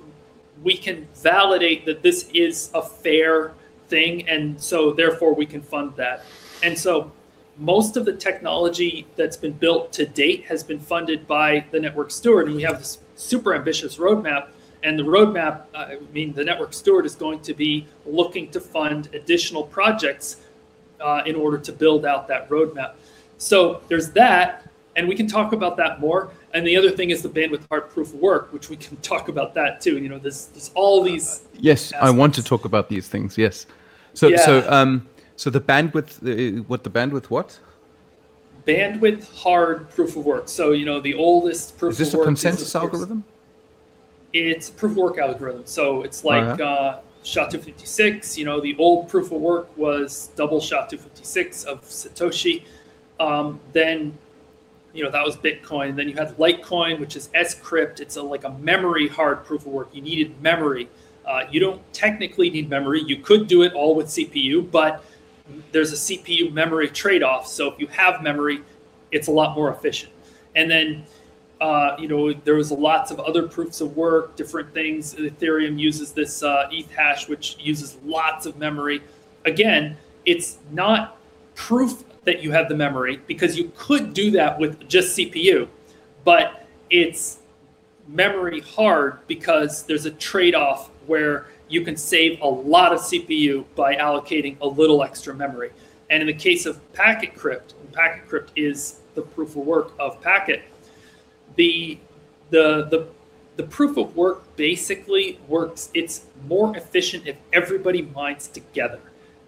we 0.62 0.76
can 0.76 1.06
validate 1.14 1.86
that 1.86 2.02
this 2.02 2.28
is 2.34 2.70
a 2.74 2.82
fair 2.82 3.52
thing 3.88 4.28
and 4.28 4.60
so 4.60 4.92
therefore 4.92 5.34
we 5.34 5.46
can 5.46 5.62
fund 5.62 5.94
that 5.96 6.24
and 6.62 6.76
so 6.78 7.10
most 7.58 7.96
of 7.96 8.04
the 8.04 8.12
technology 8.12 9.06
that's 9.16 9.36
been 9.36 9.52
built 9.52 9.92
to 9.92 10.06
date 10.06 10.44
has 10.44 10.62
been 10.62 10.78
funded 10.78 11.26
by 11.26 11.64
the 11.72 11.80
network 11.80 12.10
steward, 12.10 12.46
and 12.46 12.56
we 12.56 12.62
have 12.62 12.78
this 12.78 12.98
super 13.16 13.54
ambitious 13.54 13.96
roadmap. 13.96 14.48
And 14.84 14.96
the 14.96 15.02
roadmap, 15.02 15.64
I 15.74 15.98
mean, 16.12 16.32
the 16.32 16.44
network 16.44 16.72
steward 16.72 17.04
is 17.04 17.16
going 17.16 17.40
to 17.40 17.54
be 17.54 17.86
looking 18.06 18.48
to 18.52 18.60
fund 18.60 19.08
additional 19.12 19.64
projects 19.64 20.36
uh, 21.00 21.22
in 21.26 21.34
order 21.36 21.58
to 21.58 21.72
build 21.72 22.04
out 22.04 22.28
that 22.28 22.48
roadmap. 22.48 22.94
So 23.38 23.82
there's 23.88 24.10
that, 24.12 24.68
and 24.96 25.08
we 25.08 25.14
can 25.14 25.26
talk 25.26 25.52
about 25.52 25.76
that 25.76 26.00
more. 26.00 26.30
And 26.54 26.66
the 26.66 26.76
other 26.76 26.90
thing 26.90 27.10
is 27.10 27.22
the 27.22 27.28
bandwidth 27.28 27.68
hard 27.68 27.90
proof 27.90 28.12
work, 28.14 28.52
which 28.52 28.68
we 28.68 28.76
can 28.76 28.96
talk 29.02 29.28
about 29.28 29.54
that 29.54 29.80
too. 29.80 29.98
You 29.98 30.08
know, 30.08 30.18
there's, 30.18 30.46
there's 30.46 30.70
all 30.74 31.02
these. 31.02 31.42
Yes, 31.54 31.92
aspects. 31.92 32.06
I 32.06 32.10
want 32.10 32.34
to 32.34 32.42
talk 32.42 32.64
about 32.64 32.88
these 32.88 33.08
things. 33.08 33.38
Yes. 33.38 33.66
So, 34.14 34.28
yeah. 34.28 34.44
so, 34.44 34.70
um, 34.70 35.06
so 35.36 35.50
the 35.50 35.60
bandwidth, 35.60 36.58
uh, 36.58 36.62
what 36.64 36.82
the 36.82 36.90
bandwidth, 36.90 37.26
what? 37.26 37.58
Bandwidth 38.66 39.32
hard 39.36 39.88
proof 39.90 40.16
of 40.16 40.24
work. 40.26 40.48
So 40.48 40.72
you 40.72 40.84
know 40.84 41.00
the 41.00 41.14
oldest 41.14 41.78
proof. 41.78 41.92
Is 41.92 41.98
this 41.98 42.14
a 42.14 42.22
consensus 42.22 42.74
algorithm? 42.74 43.24
It's 44.32 44.68
a 44.68 44.72
proof 44.72 44.92
of 44.92 44.98
work 44.98 45.18
algorithm. 45.18 45.62
So 45.64 46.02
it's 46.02 46.24
like 46.24 46.60
uh, 46.60 46.98
SHA-256. 47.28 48.36
You 48.36 48.44
know 48.44 48.60
the 48.60 48.76
old 48.78 49.08
proof 49.08 49.26
of 49.26 49.40
work 49.40 49.76
was 49.76 50.30
double 50.36 50.60
SHA-256 50.60 51.64
of 51.66 51.82
Satoshi. 51.82 52.64
Um, 53.20 53.60
then 53.72 54.16
you 54.92 55.04
know 55.04 55.10
that 55.10 55.24
was 55.24 55.36
Bitcoin. 55.36 55.94
Then 55.96 56.08
you 56.08 56.14
had 56.14 56.36
Litecoin, 56.38 56.98
which 56.98 57.16
is 57.16 57.28
Scrypt. 57.28 58.00
It's 58.00 58.16
a, 58.16 58.22
like 58.22 58.44
a 58.44 58.50
memory 58.50 59.08
hard 59.08 59.44
proof 59.44 59.66
of 59.66 59.72
work. 59.72 59.90
You 59.92 60.02
needed 60.02 60.40
memory. 60.40 60.88
Uh, 61.26 61.44
you 61.50 61.60
don't 61.60 61.82
technically 61.92 62.48
need 62.48 62.70
memory. 62.70 63.02
You 63.02 63.18
could 63.18 63.48
do 63.48 63.62
it 63.62 63.74
all 63.74 63.94
with 63.94 64.06
CPU, 64.06 64.70
but 64.70 65.04
there's 65.72 65.92
a 65.92 65.96
CPU 65.96 66.52
memory 66.52 66.88
trade 66.88 67.22
off. 67.22 67.46
So 67.46 67.70
if 67.70 67.78
you 67.78 67.86
have 67.88 68.22
memory, 68.22 68.62
it's 69.12 69.28
a 69.28 69.30
lot 69.30 69.54
more 69.54 69.70
efficient. 69.70 70.12
And 70.56 70.70
then, 70.70 71.04
uh, 71.60 71.96
you 71.98 72.08
know, 72.08 72.32
there 72.32 72.54
was 72.54 72.70
lots 72.70 73.10
of 73.10 73.18
other 73.20 73.48
proofs 73.48 73.80
of 73.80 73.96
work, 73.96 74.36
different 74.36 74.72
things. 74.72 75.14
Ethereum 75.14 75.78
uses 75.78 76.12
this 76.12 76.42
uh, 76.42 76.68
Ethash, 76.72 77.28
which 77.28 77.56
uses 77.58 77.96
lots 78.04 78.46
of 78.46 78.56
memory. 78.58 79.02
Again, 79.44 79.96
it's 80.24 80.58
not 80.70 81.18
proof 81.54 82.04
that 82.24 82.42
you 82.42 82.52
have 82.52 82.68
the 82.68 82.76
memory 82.76 83.20
because 83.26 83.56
you 83.56 83.72
could 83.76 84.12
do 84.14 84.30
that 84.32 84.58
with 84.58 84.88
just 84.88 85.16
CPU, 85.16 85.68
but 86.24 86.66
it's 86.90 87.38
memory 88.06 88.60
hard 88.60 89.26
because 89.26 89.82
there's 89.84 90.06
a 90.06 90.10
trade 90.12 90.54
off 90.54 90.90
where 91.06 91.48
you 91.68 91.82
can 91.82 91.96
save 91.96 92.40
a 92.40 92.46
lot 92.46 92.92
of 92.92 93.00
CPU 93.00 93.64
by 93.74 93.94
allocating 93.96 94.56
a 94.60 94.66
little 94.66 95.02
extra 95.02 95.34
memory. 95.34 95.70
And 96.10 96.22
in 96.22 96.26
the 96.26 96.34
case 96.34 96.64
of 96.66 96.80
PacketCrypt, 96.92 97.74
Packet 97.92 98.28
Crypt 98.28 98.52
is 98.56 99.00
the 99.14 99.22
proof 99.22 99.50
of 99.50 99.66
work 99.66 99.92
of 99.98 100.22
PKT. 100.22 100.62
The 101.58 101.98
the 102.50 102.84
the 102.84 103.08
the 103.56 103.64
proof 103.64 103.96
of 103.96 104.16
work 104.16 104.44
basically 104.54 105.40
works. 105.48 105.90
It's 105.92 106.26
more 106.46 106.76
efficient 106.76 107.26
if 107.26 107.36
everybody 107.52 108.02
mines 108.02 108.46
together, 108.46 109.00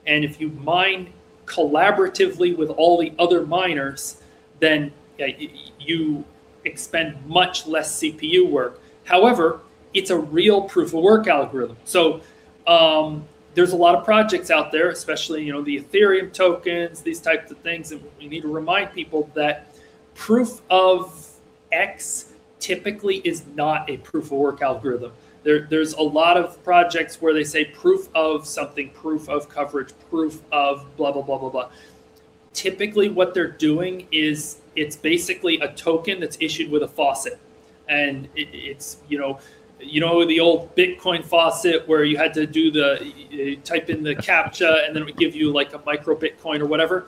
and 0.07 0.25
if 0.25 0.41
you 0.41 0.49
mine 0.51 1.13
collaboratively 1.47 2.57
with 2.57 2.71
all 2.71 2.99
the 2.99 3.13
other 3.19 3.47
miners, 3.47 4.23
then 4.59 4.93
yeah, 5.19 5.29
you 5.79 6.25
expend 6.65 7.25
much 7.27 7.67
less 7.67 8.01
CPU 8.01 8.51
work. 8.51 8.81
However, 9.05 9.61
it's 9.95 10.11
a 10.11 10.19
real 10.19 10.63
proof 10.63 10.95
of 10.95 11.03
work 11.03 11.29
algorithm. 11.29 11.77
So 11.85 12.21
um, 12.67 13.25
there's 13.55 13.73
a 13.73 13.77
lot 13.77 13.95
of 13.95 14.05
projects 14.05 14.51
out 14.51 14.73
there, 14.73 14.91
especially 14.91 15.45
you 15.45 15.53
know 15.53 15.63
the 15.63 15.81
Ethereum 15.81 16.33
tokens, 16.33 17.03
these 17.03 17.21
types 17.21 17.53
of 17.53 17.59
things, 17.59 17.93
and 17.93 18.03
we 18.19 18.27
need 18.27 18.43
to 18.43 18.53
remind 18.53 18.93
people 18.93 19.31
that 19.35 19.75
proof 20.15 20.61
of 20.71 21.30
X 21.73 22.27
typically 22.59 23.17
is 23.25 23.45
not 23.55 23.89
a 23.89 23.97
proof 23.99 24.27
of 24.27 24.33
work 24.33 24.63
algorithm. 24.63 25.13
There, 25.43 25.63
there's 25.63 25.95
a 25.95 26.03
lot 26.03 26.37
of 26.37 26.63
projects 26.63 27.21
where 27.23 27.33
they 27.33 27.45
say 27.45 27.65
proof 27.65 28.09
of 28.15 28.47
something, 28.47 28.91
proof 28.91 29.29
of 29.29 29.49
coverage, 29.49 29.93
proof 30.11 30.43
of 30.53 30.85
blah 30.97 31.13
blah 31.13 31.23
blah 31.23 31.39
blah 31.39 31.49
blah. 31.49 31.71
Typically, 32.53 33.09
what 33.09 33.33
they're 33.33 33.51
doing 33.51 34.07
is 34.13 34.59
it's 34.77 34.97
basically 34.97 35.59
a 35.61 35.69
token 35.73 36.21
that's 36.21 36.37
issued 36.41 36.71
with 36.71 36.83
a 36.83 36.89
faucet, 36.89 37.39
and 37.89 38.29
it, 38.37 38.49
it's 38.53 38.99
you 39.09 39.19
know 39.19 39.41
you 39.83 40.01
know 40.01 40.27
the 40.27 40.41
old 40.41 40.75
bitcoin 40.77 41.25
faucet 41.25 41.87
where 41.89 42.05
you 42.05 42.17
had 42.17 42.35
to 42.35 42.47
do 42.47 42.71
the 42.71 43.59
type 43.65 43.89
in 43.89 44.03
the 44.03 44.15
captcha 44.15 44.87
and 44.87 44.95
then 44.95 45.03
it 45.03 45.07
would 45.07 45.17
give 45.17 45.35
you 45.35 45.53
like 45.53 45.73
a 45.73 45.81
micro 45.87 46.15
bitcoin 46.15 46.61
or 46.61 46.67
whatever 46.67 47.07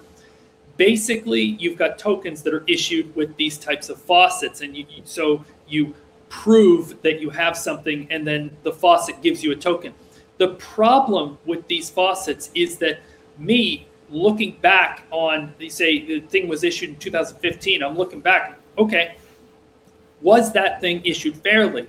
basically 0.77 1.41
you've 1.41 1.79
got 1.79 1.99
tokens 1.99 2.43
that 2.43 2.55
are 2.55 2.65
issued 2.67 3.15
with 3.15 3.37
these 3.37 3.59
types 3.59 3.89
of 3.89 4.01
faucets 4.01 4.61
and 4.61 4.77
you, 4.77 4.87
so 5.05 5.45
you 5.69 5.95
prove 6.29 7.01
that 7.03 7.21
you 7.21 7.31
have 7.31 7.57
something 7.57 8.07
and 8.11 8.27
then 8.27 8.57
the 8.63 8.73
faucet 8.73 9.21
gives 9.23 9.43
you 9.43 9.53
a 9.53 9.57
token. 9.57 9.95
The 10.39 10.55
problem 10.55 11.39
with 11.45 11.67
these 11.69 11.91
faucets 11.91 12.51
is 12.55 12.79
that 12.79 13.01
me 13.39 13.87
looking 14.09 14.59
back 14.61 15.07
on 15.11 15.55
they 15.59 15.69
say 15.69 16.05
the 16.05 16.21
thing 16.21 16.47
was 16.47 16.65
issued 16.65 16.91
in 16.91 16.97
2015 16.97 17.83
i'm 17.83 17.97
looking 17.97 18.21
back 18.21 18.59
okay 18.77 19.17
was 20.23 20.53
that 20.53 20.81
thing 20.81 21.03
issued 21.05 21.37
fairly? 21.37 21.87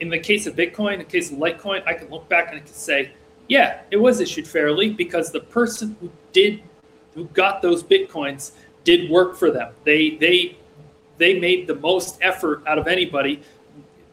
In 0.00 0.08
the 0.08 0.18
case 0.18 0.46
of 0.46 0.54
Bitcoin, 0.54 0.94
in 0.94 0.98
the 1.00 1.04
case 1.04 1.32
of 1.32 1.38
Litecoin, 1.38 1.86
I 1.86 1.94
can 1.94 2.08
look 2.08 2.28
back 2.28 2.48
and 2.48 2.58
I 2.58 2.60
can 2.60 2.72
say, 2.72 3.12
yeah, 3.48 3.80
it 3.90 3.96
was 3.96 4.20
issued 4.20 4.46
fairly 4.46 4.90
because 4.90 5.32
the 5.32 5.40
person 5.40 5.96
who 6.00 6.10
did, 6.32 6.62
who 7.18 7.24
got 7.26 7.60
those 7.60 7.82
Bitcoins 7.82 8.52
did 8.84 9.10
work 9.10 9.36
for 9.36 9.50
them. 9.50 9.72
They, 9.84 10.10
they, 10.10 10.56
they 11.18 11.38
made 11.38 11.66
the 11.66 11.74
most 11.74 12.18
effort 12.22 12.62
out 12.66 12.78
of 12.78 12.86
anybody. 12.86 13.42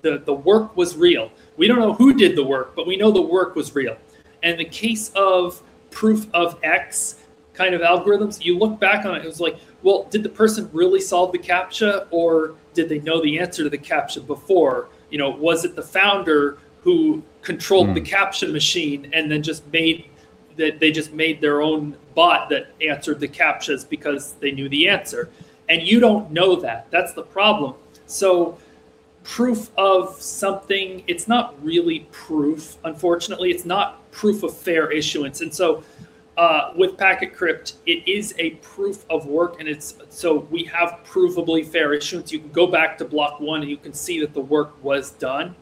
The, 0.02 0.24
the 0.26 0.34
work 0.34 0.76
was 0.76 0.98
real. 0.98 1.32
We 1.56 1.68
don't 1.68 1.80
know 1.80 1.94
who 1.94 2.14
did 2.14 2.36
the 2.36 2.44
work, 2.44 2.76
but 2.76 2.88
we 2.88 2.98
know 2.98 3.12
the 3.12 3.22
work 3.22 3.56
was 3.56 3.76
real. 3.76 3.96
And 4.42 4.60
the 4.60 4.66
case 4.66 5.12
of 5.16 5.62
proof 5.92 6.28
of 6.34 6.60
X, 6.64 7.18
kind 7.54 7.76
of 7.76 7.82
algorithms, 7.82 8.44
you 8.44 8.58
look 8.58 8.80
back 8.80 9.06
on 9.06 9.16
it, 9.16 9.24
it 9.24 9.28
was 9.28 9.40
like, 9.40 9.58
well, 9.84 10.08
did 10.10 10.24
the 10.24 10.30
person 10.30 10.68
really 10.74 11.00
solve 11.00 11.32
the 11.32 11.38
CAPTCHA 11.38 12.08
or 12.10 12.56
did 12.74 12.90
they 12.90 13.00
know 13.00 13.22
the 13.22 13.38
answer 13.40 13.64
to 13.64 13.70
the 13.70 13.78
CAPTCHA 13.78 14.26
before? 14.26 14.90
You 15.12 15.20
know, 15.20 15.30
was 15.30 15.64
it 15.64 15.76
the 15.76 15.84
founder 15.84 16.58
who 16.82 17.22
controlled 17.44 17.90
mm. 17.90 17.94
the 17.94 18.02
CAPTCHA 18.02 18.52
machine 18.52 19.12
and 19.14 19.32
then 19.32 19.44
just 19.44 19.66
made 19.72 20.10
that 20.58 20.80
they 20.80 20.92
just 20.92 21.14
made 21.14 21.42
their 21.42 21.62
own 21.62 21.98
bot 22.14 22.50
that 22.50 22.68
answered 22.82 23.20
the 23.20 23.28
CAPTCHAs 23.28 23.88
because 23.90 24.34
they 24.34 24.52
knew 24.52 24.70
the 24.70 24.88
answer? 24.88 25.30
And 25.70 25.82
you 25.82 26.00
don't 26.00 26.32
know 26.32 26.56
that. 26.58 26.88
That's 26.92 27.14
the 27.14 27.24
problem. 27.24 27.76
So 28.06 28.58
proof 29.24 29.72
of 29.78 30.22
something, 30.22 31.04
it's 31.08 31.28
not 31.28 31.62
really 31.64 32.08
proof, 32.12 32.78
unfortunately. 32.84 33.50
It's 33.52 33.66
not 33.66 34.10
proof 34.12 34.44
of 34.44 34.56
fair 34.56 34.92
issuance. 34.92 35.42
And 35.42 35.54
so 35.54 35.84
uh, 36.38 36.72
with 36.76 36.98
PacketCrypt, 36.98 37.76
it 37.86 38.08
is 38.08 38.36
a 38.38 38.52
proof 38.56 39.06
of 39.10 39.26
work, 39.26 39.60
and 39.60 39.70
it's 39.70 39.96
so 40.10 40.48
we 40.52 40.64
have 40.66 41.00
provably 41.06 41.66
fair 41.66 41.94
issuance. 41.94 42.32
You 42.32 42.40
can 42.40 42.52
go 42.52 42.68
back 42.68 42.98
to 42.98 43.06
block 43.06 43.40
one, 43.40 43.62
and 43.62 43.70
you 43.70 43.78
can 43.78 43.94
see 43.94 44.20
that 44.20 44.34
the 44.34 44.42
work 44.42 44.82
was 44.84 45.12
done. 45.12 45.56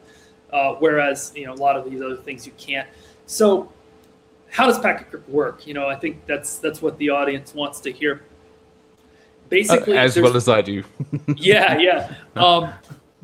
Uh, 0.52 0.74
whereas 0.74 1.32
you 1.34 1.46
know 1.46 1.52
a 1.52 1.54
lot 1.54 1.76
of 1.76 1.88
these 1.88 2.02
other 2.02 2.16
things 2.16 2.44
you 2.44 2.52
can't. 2.58 2.88
So, 3.26 3.72
how 4.54 4.66
does 4.66 4.78
PacketCrypt 4.78 5.28
work? 5.28 5.66
You 5.66 5.74
know, 5.74 5.88
I 5.88 5.96
think 5.96 6.26
that's 6.26 6.58
that's 6.58 6.80
what 6.80 6.96
the 6.98 7.10
audience 7.10 7.54
wants 7.54 7.80
to 7.80 7.92
hear. 7.92 8.22
Basically, 9.48 9.96
uh, 9.96 10.02
as 10.02 10.16
well 10.16 10.36
as 10.36 10.48
I 10.48 10.62
do. 10.62 10.82
yeah, 11.36 11.78
yeah. 11.78 12.14
Um, 12.36 12.72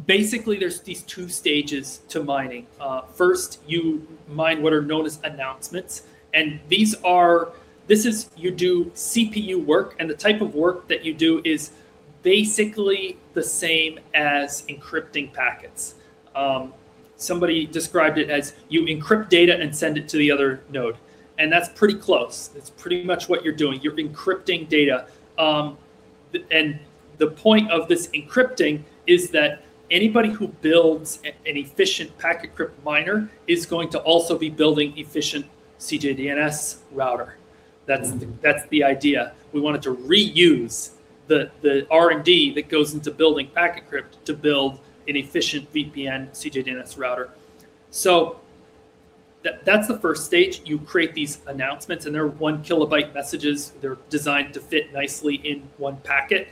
basically, 0.07 0.59
there's 0.59 0.81
these 0.81 1.03
two 1.03 1.29
stages 1.29 2.01
to 2.09 2.23
mining. 2.23 2.67
Uh, 2.81 3.03
first, 3.03 3.61
you 3.67 4.07
mine 4.29 4.63
what 4.63 4.73
are 4.73 4.83
known 4.83 5.07
as 5.07 5.19
announcements 5.25 6.03
and 6.35 6.61
these 6.69 6.95
are 7.03 7.53
this 7.87 8.07
is 8.07 8.31
you 8.37 8.53
do 8.53 8.85
CPU 8.87 9.65
work, 9.65 9.97
and 9.99 10.09
the 10.09 10.15
type 10.15 10.41
of 10.41 10.55
work 10.55 10.87
that 10.89 11.05
you 11.05 11.13
do 11.13 11.43
is 11.45 11.73
basically 12.23 13.19
the 13.35 13.43
same 13.43 13.99
as 14.15 14.63
encrypting 14.69 15.33
packets. 15.33 15.97
Um, 16.37 16.73
somebody 17.17 17.67
described 17.67 18.19
it 18.19 18.31
as 18.31 18.55
you 18.69 18.85
encrypt 18.85 19.29
data 19.29 19.59
and 19.59 19.75
send 19.75 19.99
it 19.99 20.09
to 20.11 20.19
the 20.19 20.31
other 20.31 20.63
node, 20.71 20.97
and 21.41 21.51
that's 21.51 21.71
pretty 21.71 21.95
close. 21.95 22.51
It's 22.55 22.71
pretty 22.71 23.03
much 23.03 23.29
what 23.29 23.43
you're 23.43 23.55
doing. 23.55 23.81
You're 23.81 23.97
encrypting 23.97 24.69
data, 24.69 25.07
um, 25.39 25.77
and 26.51 26.79
the 27.17 27.29
point 27.29 27.71
of 27.71 27.89
this 27.89 28.09
encrypting 28.09 28.83
is 29.07 29.31
that 29.31 29.63
anybody 29.91 30.29
who 30.31 30.49
builds 30.49 31.21
an 31.25 31.57
efficient 31.57 32.17
PacketCrypt 32.19 32.71
miner 32.85 33.31
is 33.47 33.67
going 33.67 33.89
to 33.91 33.99
also 34.01 34.39
be 34.39 34.51
building 34.51 34.97
efficient 34.97 35.47
CJDNS 35.81 36.79
router. 36.93 37.37
That's 37.87 38.13
the, 38.13 38.27
that's 38.41 38.69
the 38.69 38.85
idea. 38.85 39.33
We 39.53 39.61
wanted 39.61 39.83
to 39.83 39.97
reuse 39.97 40.91
the 41.27 41.51
the 41.63 41.87
R 41.91 42.11
and 42.11 42.23
D 42.23 42.53
that 42.55 42.69
goes 42.69 42.93
into 42.93 43.11
building 43.11 43.49
PacketCrypt 43.57 44.25
to 44.27 44.35
build 44.35 44.79
an 45.09 45.17
efficient 45.17 45.73
VPN 45.73 46.31
CJDNS 46.33 46.99
router. 46.99 47.31
So 47.91 48.41
that, 49.43 49.65
that's 49.65 49.89
the 49.89 49.99
first 49.99 50.27
stage. 50.27 50.63
You 50.65 50.79
create 50.79 51.15
these 51.15 51.39
announcements, 51.47 52.07
and 52.07 52.15
they're 52.15 52.27
one 52.27 52.63
kilobyte 52.63 53.15
messages. 53.15 53.73
They're 53.81 53.99
designed 54.09 54.55
to 54.55 54.61
fit 54.61 54.93
nicely 54.93 55.37
in 55.37 55.69
one 55.79 55.97
packet, 55.99 56.49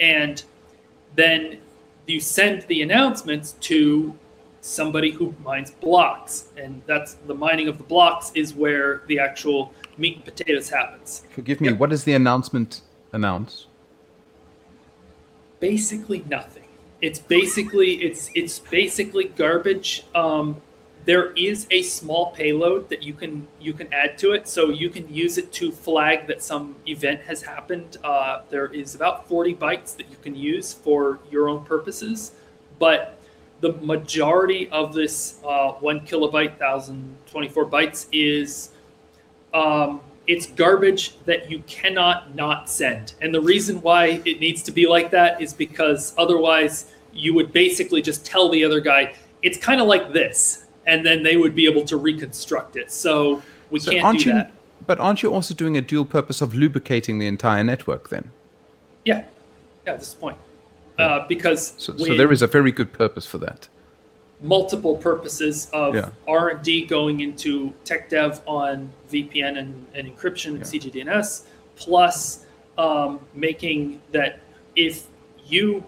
and 0.00 0.42
then 1.14 1.58
you 2.06 2.20
send 2.20 2.62
the 2.62 2.82
announcements 2.82 3.52
to 3.60 4.18
somebody 4.60 5.10
who 5.10 5.34
mines 5.44 5.72
blocks, 5.72 6.48
and 6.56 6.82
that's 6.86 7.14
the 7.26 7.34
mining 7.34 7.68
of 7.68 7.78
the 7.78 7.84
blocks 7.84 8.32
is 8.34 8.54
where 8.54 9.02
the 9.06 9.18
actual 9.18 9.72
meat 9.98 10.16
and 10.16 10.24
potatoes 10.24 10.68
happens. 10.68 11.24
Forgive 11.30 11.60
me. 11.60 11.68
Yep. 11.68 11.78
What 11.78 11.90
does 11.90 12.04
the 12.04 12.14
announcement 12.14 12.82
announce? 13.12 13.66
Basically 15.60 16.24
nothing. 16.28 16.64
It's 17.00 17.18
basically 17.18 17.94
it's 17.94 18.30
it's 18.34 18.58
basically 18.58 19.24
garbage. 19.24 20.04
Um, 20.14 20.60
there 21.04 21.32
is 21.32 21.66
a 21.70 21.82
small 21.82 22.30
payload 22.32 22.88
that 22.88 23.02
you 23.02 23.12
can 23.12 23.48
you 23.60 23.72
can 23.72 23.92
add 23.92 24.18
to 24.18 24.32
it, 24.32 24.46
so 24.46 24.70
you 24.70 24.88
can 24.88 25.12
use 25.12 25.38
it 25.38 25.52
to 25.54 25.72
flag 25.72 26.26
that 26.28 26.42
some 26.42 26.76
event 26.86 27.20
has 27.22 27.42
happened. 27.42 27.96
Uh, 28.04 28.42
there 28.50 28.66
is 28.66 28.94
about 28.94 29.28
40 29.28 29.54
bytes 29.54 29.96
that 29.96 30.08
you 30.10 30.16
can 30.22 30.34
use 30.34 30.72
for 30.72 31.18
your 31.30 31.48
own 31.48 31.64
purposes, 31.64 32.32
but 32.78 33.18
the 33.60 33.72
majority 33.74 34.68
of 34.70 34.92
this 34.92 35.38
uh, 35.44 35.72
one 35.72 36.00
kilobyte, 36.00 36.58
1024 36.58 37.66
bytes 37.66 38.06
is 38.12 38.70
um, 39.54 40.00
it's 40.26 40.46
garbage 40.46 41.18
that 41.24 41.50
you 41.50 41.60
cannot 41.66 42.34
not 42.34 42.70
send. 42.70 43.14
And 43.20 43.34
the 43.34 43.40
reason 43.40 43.80
why 43.80 44.22
it 44.24 44.40
needs 44.40 44.62
to 44.64 44.72
be 44.72 44.86
like 44.86 45.10
that 45.10 45.40
is 45.40 45.52
because 45.52 46.14
otherwise 46.16 46.86
you 47.12 47.34
would 47.34 47.52
basically 47.52 48.02
just 48.02 48.24
tell 48.24 48.48
the 48.48 48.64
other 48.64 48.80
guy, 48.80 49.14
it's 49.42 49.58
kind 49.58 49.80
of 49.80 49.86
like 49.86 50.12
this. 50.12 50.66
And 50.86 51.06
then 51.06 51.22
they 51.22 51.36
would 51.36 51.54
be 51.54 51.66
able 51.66 51.84
to 51.84 51.96
reconstruct 51.96 52.76
it. 52.76 52.90
So 52.90 53.42
we 53.70 53.80
so 53.80 53.92
can't 53.92 54.18
do 54.18 54.24
you, 54.26 54.32
that. 54.34 54.52
But 54.86 54.98
aren't 54.98 55.22
you 55.22 55.32
also 55.32 55.54
doing 55.54 55.76
a 55.76 55.80
dual 55.80 56.04
purpose 56.04 56.40
of 56.40 56.54
lubricating 56.54 57.18
the 57.18 57.26
entire 57.26 57.62
network 57.62 58.08
then? 58.08 58.30
Yeah. 59.04 59.24
Yeah, 59.86 59.96
this 59.96 60.14
point. 60.14 60.38
Uh, 60.98 61.26
because 61.26 61.74
so, 61.78 61.96
so, 61.96 62.16
there 62.16 62.30
is 62.32 62.42
a 62.42 62.46
very 62.46 62.70
good 62.70 62.92
purpose 62.92 63.26
for 63.26 63.38
that. 63.38 63.68
Multiple 64.40 64.96
purposes 64.96 65.68
of 65.72 65.94
yeah. 65.94 66.10
R 66.28 66.50
and 66.50 66.62
D 66.62 66.84
going 66.84 67.20
into 67.20 67.72
tech 67.84 68.10
dev 68.10 68.40
on 68.46 68.92
VPN 69.10 69.58
and, 69.58 69.86
and 69.94 70.06
encryption 70.06 70.56
and 70.56 70.62
CJDNS, 70.62 71.44
plus 71.76 72.44
um, 72.76 73.20
making 73.34 74.02
that 74.10 74.40
if 74.76 75.06
you 75.46 75.84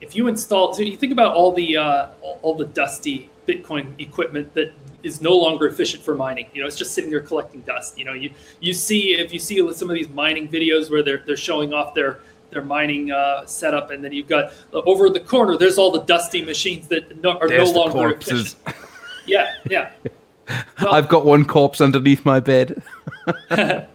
if 0.00 0.14
you 0.14 0.28
install, 0.28 0.74
so 0.74 0.82
you 0.82 0.96
think 0.96 1.12
about 1.12 1.34
all 1.34 1.52
the 1.52 1.76
uh, 1.76 2.08
all 2.20 2.54
the 2.54 2.66
dusty 2.66 3.30
Bitcoin 3.46 3.98
equipment 4.00 4.52
that 4.54 4.72
is 5.02 5.20
no 5.20 5.36
longer 5.36 5.66
efficient 5.66 6.02
for 6.02 6.14
mining. 6.14 6.46
You 6.54 6.62
know, 6.62 6.66
it's 6.66 6.76
just 6.76 6.94
sitting 6.94 7.10
there 7.10 7.20
collecting 7.20 7.60
dust. 7.62 7.98
You 7.98 8.04
know, 8.04 8.12
you 8.12 8.30
you 8.60 8.72
see 8.72 9.14
if 9.14 9.32
you 9.32 9.38
see 9.38 9.56
some 9.72 9.90
of 9.90 9.94
these 9.94 10.08
mining 10.08 10.48
videos 10.48 10.90
where 10.90 11.02
they're 11.02 11.22
they're 11.26 11.36
showing 11.36 11.72
off 11.72 11.94
their 11.94 12.20
their 12.50 12.62
mining 12.62 13.10
uh, 13.10 13.44
setup, 13.46 13.90
and 13.90 14.02
then 14.02 14.12
you've 14.12 14.28
got 14.28 14.52
uh, 14.72 14.80
over 14.86 15.10
the 15.10 15.20
corner. 15.20 15.58
There's 15.58 15.78
all 15.78 15.90
the 15.90 16.02
dusty 16.02 16.42
machines 16.42 16.88
that 16.88 17.22
no, 17.22 17.38
are 17.38 17.48
there's 17.48 17.72
no 17.72 17.84
longer 17.84 18.14
efficient. 18.14 18.56
yeah, 19.26 19.54
yeah. 19.68 19.90
Well, 20.80 20.94
I've 20.94 21.08
got 21.08 21.26
one 21.26 21.44
corpse 21.44 21.80
underneath 21.80 22.24
my 22.24 22.40
bed. 22.40 22.82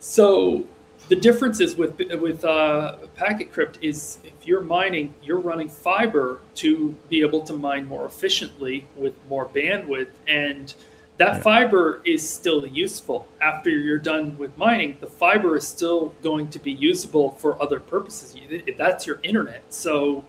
so 0.00 0.66
the 1.08 1.16
difference 1.16 1.60
is 1.60 1.76
with 1.76 1.98
with 2.20 2.44
uh, 2.44 2.96
PacketCrypt 3.16 3.82
is 3.82 4.18
if 4.24 4.46
you're 4.46 4.60
mining, 4.60 5.14
you're 5.22 5.40
running 5.40 5.68
fiber 5.68 6.40
to 6.56 6.94
be 7.08 7.22
able 7.22 7.40
to 7.42 7.54
mine 7.54 7.86
more 7.86 8.06
efficiently 8.06 8.86
with 8.94 9.14
more 9.28 9.48
bandwidth, 9.48 10.10
and 10.26 10.74
that 11.16 11.42
fiber 11.42 12.00
is 12.04 12.28
still 12.28 12.66
useful. 12.66 13.26
After 13.40 13.70
you're 13.70 13.98
done 13.98 14.36
with 14.38 14.56
mining 14.56 14.98
the 15.00 15.06
fiber 15.06 15.56
is 15.56 15.66
still 15.66 16.14
going 16.22 16.48
to 16.48 16.58
be 16.58 16.72
usable 16.72 17.32
for 17.32 17.60
other 17.62 17.80
purposes. 17.80 18.36
That's 18.76 19.06
your 19.06 19.18
internet. 19.22 19.62
So 19.70 20.24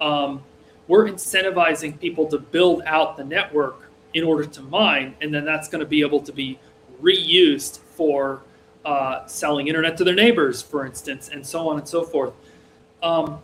um, 0.00 0.42
we're 0.86 1.06
incentivizing 1.06 1.98
people 1.98 2.26
to 2.28 2.38
build 2.38 2.82
out 2.86 3.16
the 3.16 3.24
network 3.24 3.90
in 4.14 4.24
order 4.24 4.44
to 4.44 4.62
mine 4.62 5.14
and 5.20 5.34
then 5.34 5.44
that's 5.44 5.68
going 5.68 5.80
to 5.80 5.86
be 5.86 6.00
able 6.00 6.20
to 6.20 6.32
be 6.32 6.58
reused 7.02 7.78
for 7.78 8.42
uh, 8.88 9.26
selling 9.26 9.68
internet 9.68 9.98
to 9.98 10.02
their 10.02 10.14
neighbors 10.14 10.62
for 10.62 10.86
instance 10.86 11.28
and 11.28 11.46
so 11.46 11.68
on 11.68 11.78
and 11.78 11.86
so 11.86 12.02
forth. 12.02 12.32
Um, 13.02 13.38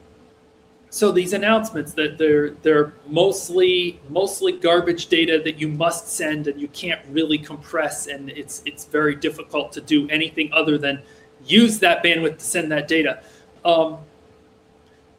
so 0.88 1.12
these 1.12 1.34
announcements 1.34 1.92
that 1.94 2.16
they're 2.16 2.50
they're 2.62 2.94
mostly 3.06 4.00
mostly 4.08 4.52
garbage 4.52 5.08
data 5.08 5.42
that 5.44 5.60
you 5.60 5.68
must 5.68 6.08
send 6.08 6.46
and 6.46 6.58
you 6.58 6.68
can't 6.68 7.02
really 7.10 7.36
compress 7.36 8.06
and 8.06 8.30
it's 8.30 8.62
it's 8.64 8.86
very 8.86 9.14
difficult 9.14 9.70
to 9.72 9.82
do 9.82 10.08
anything 10.08 10.48
other 10.54 10.78
than 10.78 11.02
use 11.44 11.78
that 11.80 12.02
bandwidth 12.02 12.38
to 12.38 12.44
send 12.44 12.72
that 12.72 12.88
data. 12.88 13.22
Um, 13.66 13.98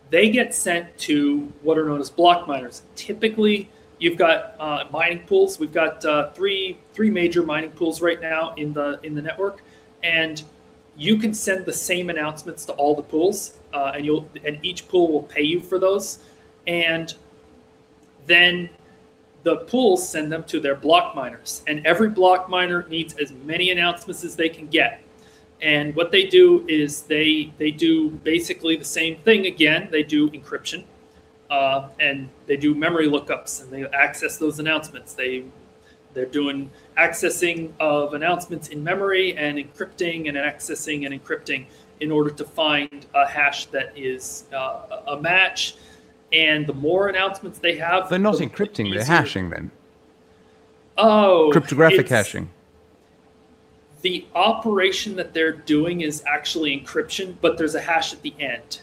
they 0.09 0.29
get 0.31 0.55
sent 0.55 0.97
to 0.99 1.53
what 1.61 1.77
are 1.77 1.85
known 1.85 2.01
as 2.01 2.09
block 2.09 2.47
miners. 2.47 2.81
Typically 2.95 3.69
you've 3.99 4.17
got 4.17 4.55
uh, 4.59 4.85
mining 4.91 5.19
pools. 5.27 5.59
We've 5.59 5.73
got 5.73 6.03
uh, 6.03 6.31
three 6.31 6.79
three 6.93 7.11
major 7.11 7.43
mining 7.43 7.71
pools 7.71 8.01
right 8.01 8.19
now 8.19 8.55
in 8.55 8.73
the 8.73 8.99
in 9.03 9.13
the 9.13 9.21
network 9.21 9.61
and 10.05 10.43
you 10.95 11.17
can 11.17 11.33
send 11.33 11.65
the 11.65 11.73
same 11.73 12.09
announcements 12.09 12.63
to 12.65 12.73
all 12.73 12.95
the 12.95 13.03
pools 13.03 13.55
uh, 13.75 13.91
and 13.95 14.05
you'll 14.05 14.27
and 14.45 14.57
each 14.63 14.87
pool 14.87 15.11
will 15.11 15.23
pay 15.23 15.43
you 15.43 15.59
for 15.59 15.77
those, 15.77 16.19
and 16.65 17.13
then 18.25 18.69
the 19.43 19.57
pools 19.57 20.07
send 20.07 20.31
them 20.31 20.43
to 20.45 20.59
their 20.59 20.75
block 20.75 21.15
miners, 21.15 21.61
and 21.67 21.85
every 21.85 22.09
block 22.09 22.49
miner 22.49 22.87
needs 22.89 23.13
as 23.17 23.31
many 23.43 23.69
announcements 23.69 24.23
as 24.23 24.35
they 24.35 24.49
can 24.49 24.67
get. 24.67 25.01
And 25.61 25.95
what 25.95 26.11
they 26.11 26.23
do 26.23 26.65
is 26.67 27.01
they 27.01 27.53
they 27.57 27.71
do 27.71 28.09
basically 28.09 28.77
the 28.77 28.85
same 28.85 29.17
thing 29.17 29.45
again. 29.45 29.89
They 29.91 30.03
do 30.03 30.29
encryption, 30.29 30.85
uh, 31.49 31.89
and 31.99 32.29
they 32.47 32.57
do 32.57 32.73
memory 32.73 33.07
lookups, 33.07 33.61
and 33.61 33.71
they 33.71 33.85
access 33.89 34.37
those 34.37 34.59
announcements. 34.59 35.13
They 35.13 35.43
They're 36.15 36.25
doing 36.25 36.71
accessing 36.97 37.71
of 37.79 38.13
announcements 38.13 38.69
in 38.69 38.81
memory 38.83 39.37
and 39.37 39.57
encrypting 39.59 40.29
and 40.29 40.37
accessing 40.37 41.05
and 41.05 41.13
encrypting 41.13 41.65
in 41.99 42.09
order 42.09 42.29
to 42.31 42.45
find 42.45 43.05
a 43.13 43.27
hash 43.27 43.65
that 43.67 43.91
is 43.95 44.45
uh, 44.53 45.01
a 45.07 45.19
match. 45.21 45.75
And 46.31 46.65
the 46.65 46.73
more 46.73 47.09
announcements 47.09 47.59
they 47.59 47.75
have, 47.77 48.09
They're 48.09 48.17
not 48.17 48.37
the 48.37 48.47
encrypting, 48.47 48.93
they're 48.93 49.03
hashing 49.03 49.49
then. 49.49 49.69
Oh, 50.97 51.49
Cryptographic 51.51 52.07
hashing. 52.07 52.49
The 54.01 54.25
operation 54.35 55.15
that 55.17 55.33
they're 55.33 55.51
doing 55.51 56.01
is 56.01 56.23
actually 56.25 56.79
encryption, 56.79 57.35
but 57.41 57.57
there's 57.57 57.75
a 57.75 57.81
hash 57.81 58.13
at 58.13 58.21
the 58.21 58.33
end. 58.39 58.81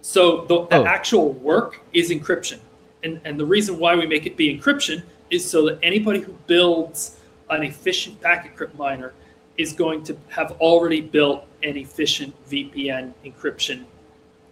So 0.00 0.44
the, 0.46 0.66
the 0.66 0.76
Oh. 0.78 0.84
actual 0.86 1.32
work 1.34 1.80
is 1.92 2.10
encryption. 2.10 2.60
And, 3.04 3.20
and 3.24 3.38
the 3.38 3.44
reason 3.44 3.78
why 3.78 3.94
we 3.96 4.06
make 4.06 4.24
it 4.26 4.36
be 4.36 4.56
encryption 4.56 5.02
is 5.32 5.48
so 5.48 5.66
that 5.66 5.78
anybody 5.82 6.20
who 6.20 6.32
builds 6.46 7.18
an 7.50 7.64
efficient 7.64 8.20
PacketCrypt 8.20 8.76
miner 8.76 9.14
is 9.56 9.72
going 9.72 10.04
to 10.04 10.16
have 10.28 10.52
already 10.60 11.00
built 11.00 11.46
an 11.62 11.76
efficient 11.76 12.34
VPN 12.48 13.12
encryption 13.24 13.84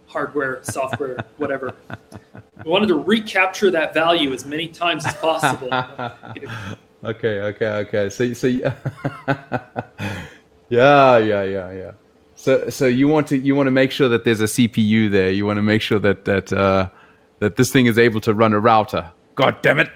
hardware, 0.07 0.59
software, 0.63 1.15
whatever. 1.37 1.73
We 2.65 2.69
wanted 2.69 2.87
to 2.87 2.95
recapture 2.95 3.71
that 3.71 3.93
value 3.93 4.33
as 4.33 4.45
many 4.45 4.67
times 4.67 5.05
as 5.05 5.13
possible. 5.15 5.69
Okay, 7.03 7.39
okay, 7.41 7.65
okay. 7.65 8.09
So, 8.09 8.31
so 8.33 8.45
yeah, 8.45 8.75
yeah, 10.69 11.17
yeah, 11.17 11.43
yeah, 11.43 11.71
yeah. 11.71 11.91
So, 12.35 12.69
so 12.69 12.85
you 12.85 13.07
want 13.07 13.25
to 13.29 13.37
you 13.39 13.55
want 13.55 13.65
to 13.65 13.71
make 13.71 13.91
sure 13.91 14.07
that 14.07 14.23
there's 14.23 14.41
a 14.41 14.45
CPU 14.45 15.09
there. 15.09 15.31
You 15.31 15.47
want 15.47 15.57
to 15.57 15.63
make 15.63 15.81
sure 15.81 15.97
that 15.97 16.25
that 16.25 16.53
uh, 16.53 16.89
that 17.39 17.55
this 17.55 17.71
thing 17.71 17.87
is 17.87 17.97
able 17.97 18.21
to 18.21 18.35
run 18.35 18.53
a 18.53 18.59
router. 18.59 19.11
God 19.33 19.63
damn 19.63 19.79
it! 19.79 19.89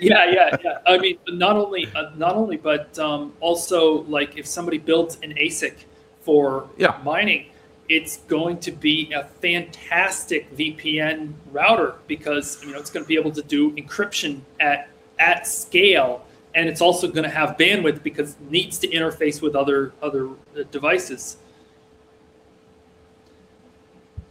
Yeah, 0.00 0.30
yeah, 0.30 0.56
yeah. 0.62 0.78
I 0.86 0.98
mean, 0.98 1.18
not 1.28 1.56
only, 1.56 1.88
uh, 1.94 2.10
not 2.16 2.34
only, 2.36 2.56
but 2.56 2.98
um, 2.98 3.32
also 3.40 4.02
like 4.04 4.36
if 4.36 4.46
somebody 4.46 4.78
builds 4.78 5.18
an 5.22 5.34
ASIC 5.34 5.84
for 6.20 6.68
Yeah. 6.76 6.98
mining, 7.04 7.46
it's 7.88 8.18
going 8.28 8.58
to 8.58 8.72
be 8.72 9.12
a 9.12 9.24
fantastic 9.40 10.54
VPN 10.56 11.32
router 11.52 11.94
because 12.06 12.62
you 12.64 12.72
know 12.72 12.78
it's 12.78 12.90
going 12.90 13.04
to 13.04 13.08
be 13.08 13.16
able 13.16 13.30
to 13.32 13.42
do 13.42 13.70
encryption 13.72 14.40
at 14.60 14.88
at 15.18 15.46
scale, 15.46 16.26
and 16.54 16.68
it's 16.68 16.80
also 16.80 17.06
going 17.08 17.24
to 17.24 17.30
have 17.30 17.56
bandwidth 17.56 18.02
because 18.02 18.32
it 18.32 18.50
needs 18.50 18.78
to 18.78 18.88
interface 18.88 19.40
with 19.40 19.54
other 19.54 19.92
other 20.02 20.28
uh, 20.30 20.64
devices. 20.72 21.36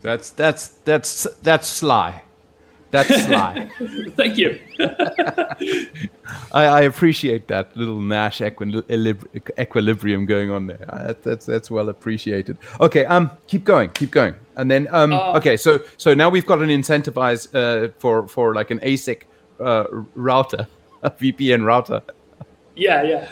That's 0.01 0.29
that's 0.31 0.67
that's 0.83 1.25
that's 1.41 1.67
sly. 1.67 2.21
That's 2.91 3.25
sly. 3.25 3.69
Thank 4.15 4.37
you. 4.37 4.59
I, 6.51 6.65
I 6.65 6.81
appreciate 6.81 7.47
that 7.47 7.75
little 7.75 7.99
Nash 7.99 8.39
equilib- 8.39 9.25
equilibrium 9.59 10.25
going 10.25 10.51
on 10.51 10.67
there. 10.67 10.77
That, 10.77 11.23
that's 11.23 11.45
that's 11.45 11.69
well 11.69 11.89
appreciated. 11.89 12.57
Okay, 12.79 13.05
um, 13.05 13.31
keep 13.47 13.65
going, 13.65 13.89
keep 13.89 14.11
going, 14.11 14.35
and 14.55 14.71
then 14.71 14.87
um, 14.91 15.13
Uh, 15.13 15.33
okay, 15.37 15.57
so 15.57 15.79
so 15.97 16.13
now 16.13 16.29
we've 16.29 16.45
got 16.45 16.61
an 16.61 16.69
incentivize 16.69 17.47
uh, 17.53 17.91
for 17.99 18.27
for 18.27 18.53
like 18.53 18.71
an 18.71 18.79
ASIC 18.79 19.23
uh, 19.59 19.85
router, 20.15 20.67
a 21.03 21.11
VPN 21.11 21.65
router, 21.65 22.01
yeah, 22.75 23.03
yeah. 23.03 23.31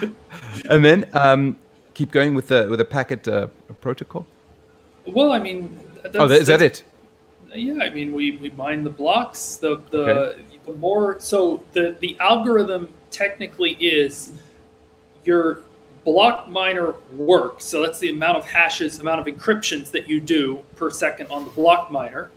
and 0.70 0.84
then 0.84 1.08
um, 1.12 1.56
keep 1.94 2.10
going 2.10 2.34
with 2.34 2.48
the 2.48 2.66
with 2.68 2.78
the 2.78 2.84
packet 2.84 3.26
uh, 3.28 3.48
protocol. 3.80 4.26
Well, 5.06 5.32
I 5.32 5.38
mean, 5.38 5.78
that's, 6.02 6.16
oh, 6.16 6.26
is 6.30 6.46
that 6.46 6.62
it? 6.62 6.84
Uh, 7.54 7.58
yeah, 7.58 7.84
I 7.84 7.90
mean, 7.90 8.12
we, 8.12 8.36
we 8.38 8.50
mine 8.50 8.82
the 8.82 8.90
blocks. 8.90 9.56
The 9.56 9.80
the, 9.90 10.36
the 10.66 10.72
more 10.74 11.20
so 11.20 11.62
the 11.72 11.96
the 12.00 12.16
algorithm 12.18 12.88
technically 13.10 13.72
is 13.74 14.32
your 15.24 15.60
block 16.04 16.48
miner 16.48 16.94
work. 17.12 17.60
So 17.60 17.82
that's 17.82 17.98
the 17.98 18.10
amount 18.10 18.38
of 18.38 18.46
hashes, 18.46 18.98
amount 18.98 19.26
of 19.26 19.34
encryptions 19.34 19.90
that 19.92 20.08
you 20.08 20.20
do 20.20 20.62
per 20.76 20.90
second 20.90 21.28
on 21.28 21.44
the 21.44 21.50
block 21.50 21.90
miner, 21.90 22.30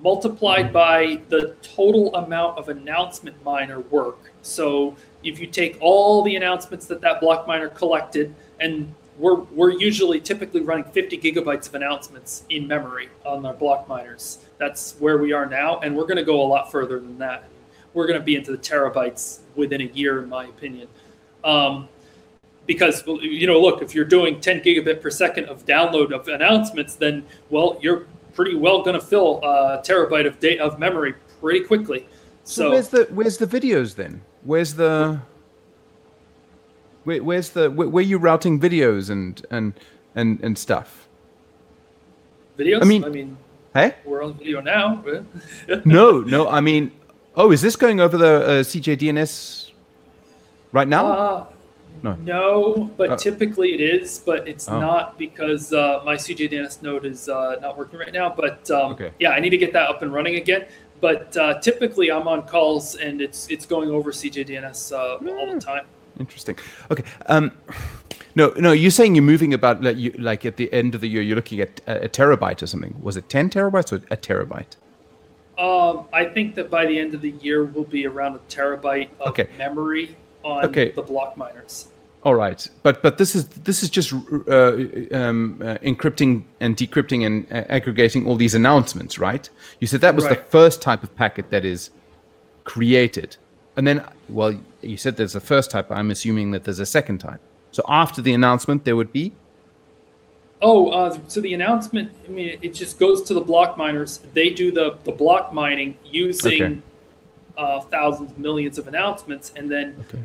multiplied 0.00 0.66
mm-hmm. 0.66 0.72
by 0.72 1.20
the 1.28 1.56
total 1.62 2.14
amount 2.14 2.58
of 2.58 2.68
announcement 2.68 3.42
miner 3.44 3.80
work. 3.80 4.32
So 4.42 4.96
if 5.24 5.40
you 5.40 5.46
take 5.46 5.78
all 5.80 6.22
the 6.22 6.36
announcements 6.36 6.86
that 6.86 7.00
that 7.00 7.20
block 7.20 7.46
miner 7.46 7.68
collected 7.68 8.34
and 8.60 8.94
we're, 9.20 9.34
we're 9.34 9.70
usually 9.70 10.18
typically 10.18 10.62
running 10.62 10.84
50 10.84 11.18
gigabytes 11.18 11.68
of 11.68 11.74
announcements 11.74 12.44
in 12.48 12.66
memory 12.66 13.10
on 13.24 13.44
our 13.44 13.52
block 13.52 13.86
miners. 13.86 14.38
That's 14.56 14.96
where 14.98 15.18
we 15.18 15.32
are 15.32 15.44
now, 15.44 15.78
and 15.80 15.94
we're 15.94 16.06
going 16.06 16.16
to 16.16 16.24
go 16.24 16.40
a 16.40 16.48
lot 16.48 16.72
further 16.72 16.98
than 16.98 17.18
that. 17.18 17.44
We're 17.92 18.06
going 18.06 18.18
to 18.18 18.24
be 18.24 18.34
into 18.34 18.50
the 18.50 18.58
terabytes 18.58 19.40
within 19.54 19.82
a 19.82 19.84
year, 19.84 20.22
in 20.22 20.28
my 20.28 20.46
opinion. 20.46 20.88
Um, 21.44 21.88
because 22.66 23.04
you 23.06 23.46
know, 23.46 23.60
look, 23.60 23.82
if 23.82 23.94
you're 23.94 24.04
doing 24.04 24.40
10 24.40 24.60
gigabit 24.60 25.02
per 25.02 25.10
second 25.10 25.46
of 25.46 25.66
download 25.66 26.12
of 26.12 26.28
announcements, 26.28 26.94
then 26.94 27.26
well, 27.50 27.78
you're 27.82 28.06
pretty 28.32 28.54
well 28.54 28.82
going 28.82 28.98
to 28.98 29.04
fill 29.04 29.40
a 29.42 29.82
terabyte 29.84 30.26
of 30.26 30.38
data 30.40 30.62
of 30.62 30.78
memory 30.78 31.14
pretty 31.40 31.60
quickly. 31.64 32.06
So, 32.44 32.62
So, 32.62 32.70
where's 32.70 32.88
the 32.88 33.08
where's 33.10 33.38
the 33.38 33.46
videos 33.46 33.96
then? 33.96 34.22
Where's 34.44 34.74
the 34.74 35.20
where, 37.10 37.22
where's 37.24 37.50
the 37.50 37.70
where, 37.70 37.88
where 37.88 38.04
you 38.04 38.18
routing 38.18 38.60
videos 38.60 39.10
and 39.10 39.44
and 39.50 39.74
and 40.14 40.40
and 40.44 40.56
stuff? 40.56 41.08
videos. 42.58 42.82
I 42.82 42.84
mean- 42.84 43.04
I 43.04 43.08
mean, 43.08 43.36
Hey? 43.74 43.94
we're 44.04 44.22
on 44.24 44.34
video 44.34 44.60
now. 44.60 45.02
No, 45.84 46.20
no. 46.20 46.48
I 46.48 46.60
mean, 46.60 46.90
oh, 47.36 47.52
is 47.52 47.62
this 47.62 47.76
going 47.76 48.00
over 48.00 48.16
the 48.18 48.34
uh, 48.44 48.50
CJDNS 48.70 49.70
right 50.72 50.88
now? 50.88 51.06
Uh, 51.06 51.44
No. 52.02 52.14
no, 52.24 52.90
but 52.96 53.10
Uh, 53.10 53.16
typically 53.16 53.70
it 53.76 53.80
is, 53.80 54.18
but 54.24 54.46
it's 54.48 54.68
Oh. 54.68 54.80
not 54.80 55.18
because 55.18 55.72
uh, 55.72 56.00
my 56.04 56.16
CJDNS 56.16 56.82
node 56.82 57.04
is 57.04 57.28
uh, 57.28 57.56
not 57.60 57.76
working 57.78 57.98
right 57.98 58.12
now. 58.12 58.28
But 58.42 58.70
um, 58.70 58.92
Okay. 58.92 59.10
yeah, 59.18 59.30
I 59.36 59.40
need 59.40 59.50
to 59.50 59.58
get 59.64 59.72
that 59.72 59.86
up 59.90 60.02
and 60.02 60.12
running 60.12 60.36
again. 60.36 60.64
But 61.00 61.34
uh, 61.36 61.60
typically 61.60 62.10
I'm 62.10 62.26
on 62.28 62.40
calls 62.54 62.94
and 62.96 63.20
it's 63.26 63.40
it's 63.54 63.66
going 63.74 63.88
over 63.90 64.12
CJDNS 64.12 64.92
uh, 64.92 64.98
all 65.38 65.46
the 65.54 65.60
time. 65.60 65.86
Interesting. 66.20 66.56
Okay. 66.90 67.02
Um, 67.26 67.50
no, 68.36 68.50
no. 68.56 68.72
You're 68.72 68.90
saying 68.92 69.14
you're 69.16 69.24
moving 69.24 69.52
about 69.54 69.82
like, 69.82 69.96
you, 69.96 70.12
like 70.18 70.44
at 70.46 70.56
the 70.56 70.72
end 70.72 70.94
of 70.94 71.00
the 71.00 71.08
year, 71.08 71.22
you're 71.22 71.34
looking 71.36 71.60
at 71.60 71.80
a, 71.86 72.04
a 72.04 72.08
terabyte 72.08 72.62
or 72.62 72.66
something. 72.66 72.94
Was 73.02 73.16
it 73.16 73.28
ten 73.28 73.50
terabytes 73.50 73.92
or 73.92 73.96
a 74.10 74.16
terabyte? 74.16 74.76
Um, 75.58 76.06
I 76.12 76.24
think 76.24 76.54
that 76.54 76.70
by 76.70 76.86
the 76.86 76.98
end 76.98 77.14
of 77.14 77.20
the 77.20 77.32
year 77.32 77.64
we'll 77.64 77.84
be 77.84 78.06
around 78.06 78.34
a 78.36 78.38
terabyte 78.48 79.08
of 79.20 79.28
Okay. 79.28 79.48
memory 79.58 80.16
on 80.42 80.64
Okay. 80.66 80.90
the 80.92 81.02
block 81.02 81.36
miners. 81.36 81.88
All 82.22 82.34
right, 82.34 82.68
but 82.82 83.02
but 83.02 83.16
this 83.16 83.34
is 83.34 83.48
this 83.48 83.82
is 83.82 83.88
just 83.88 84.12
uh, 84.12 84.16
um, 85.16 85.58
uh, 85.62 85.78
encrypting 85.82 86.44
and 86.60 86.76
decrypting 86.76 87.24
and 87.24 87.50
uh, 87.50 87.64
aggregating 87.70 88.26
all 88.26 88.36
these 88.36 88.54
announcements, 88.54 89.18
right? 89.18 89.48
You 89.80 89.86
said 89.86 90.02
that 90.02 90.14
was 90.14 90.28
the 90.28 90.36
first 90.36 90.82
type 90.82 91.02
of 91.02 91.14
packet 91.16 91.48
that 91.48 91.64
is 91.64 91.88
created, 92.64 93.38
and 93.76 93.86
then 93.86 94.04
well, 94.28 94.54
you 94.82 94.96
said 94.96 95.16
there's 95.16 95.34
a 95.34 95.40
first 95.40 95.70
type. 95.70 95.90
I'm 95.90 96.10
assuming 96.10 96.50
that 96.52 96.64
there's 96.64 96.78
a 96.78 96.86
second 96.86 97.18
type. 97.18 97.40
So 97.70 97.82
after 97.88 98.20
the 98.22 98.32
announcement, 98.34 98.84
there 98.84 98.96
would 98.96 99.12
be 99.12 99.32
Oh, 100.62 100.90
uh, 100.90 101.18
so 101.26 101.40
the 101.40 101.54
announcement, 101.54 102.12
I 102.26 102.30
mean, 102.30 102.58
it 102.60 102.74
just 102.74 102.98
goes 102.98 103.22
to 103.22 103.34
the 103.34 103.40
block 103.40 103.78
miners. 103.78 104.20
They 104.34 104.50
do 104.50 104.70
the, 104.70 104.98
the 105.04 105.12
block 105.12 105.52
mining 105.54 105.96
using 106.04 106.62
Okay. 106.62 106.80
uh, 107.56 107.80
thousands, 107.80 108.36
millions 108.36 108.76
of 108.78 108.86
announcements. 108.86 109.52
And 109.56 109.70
then 109.70 109.96
okay. 110.08 110.22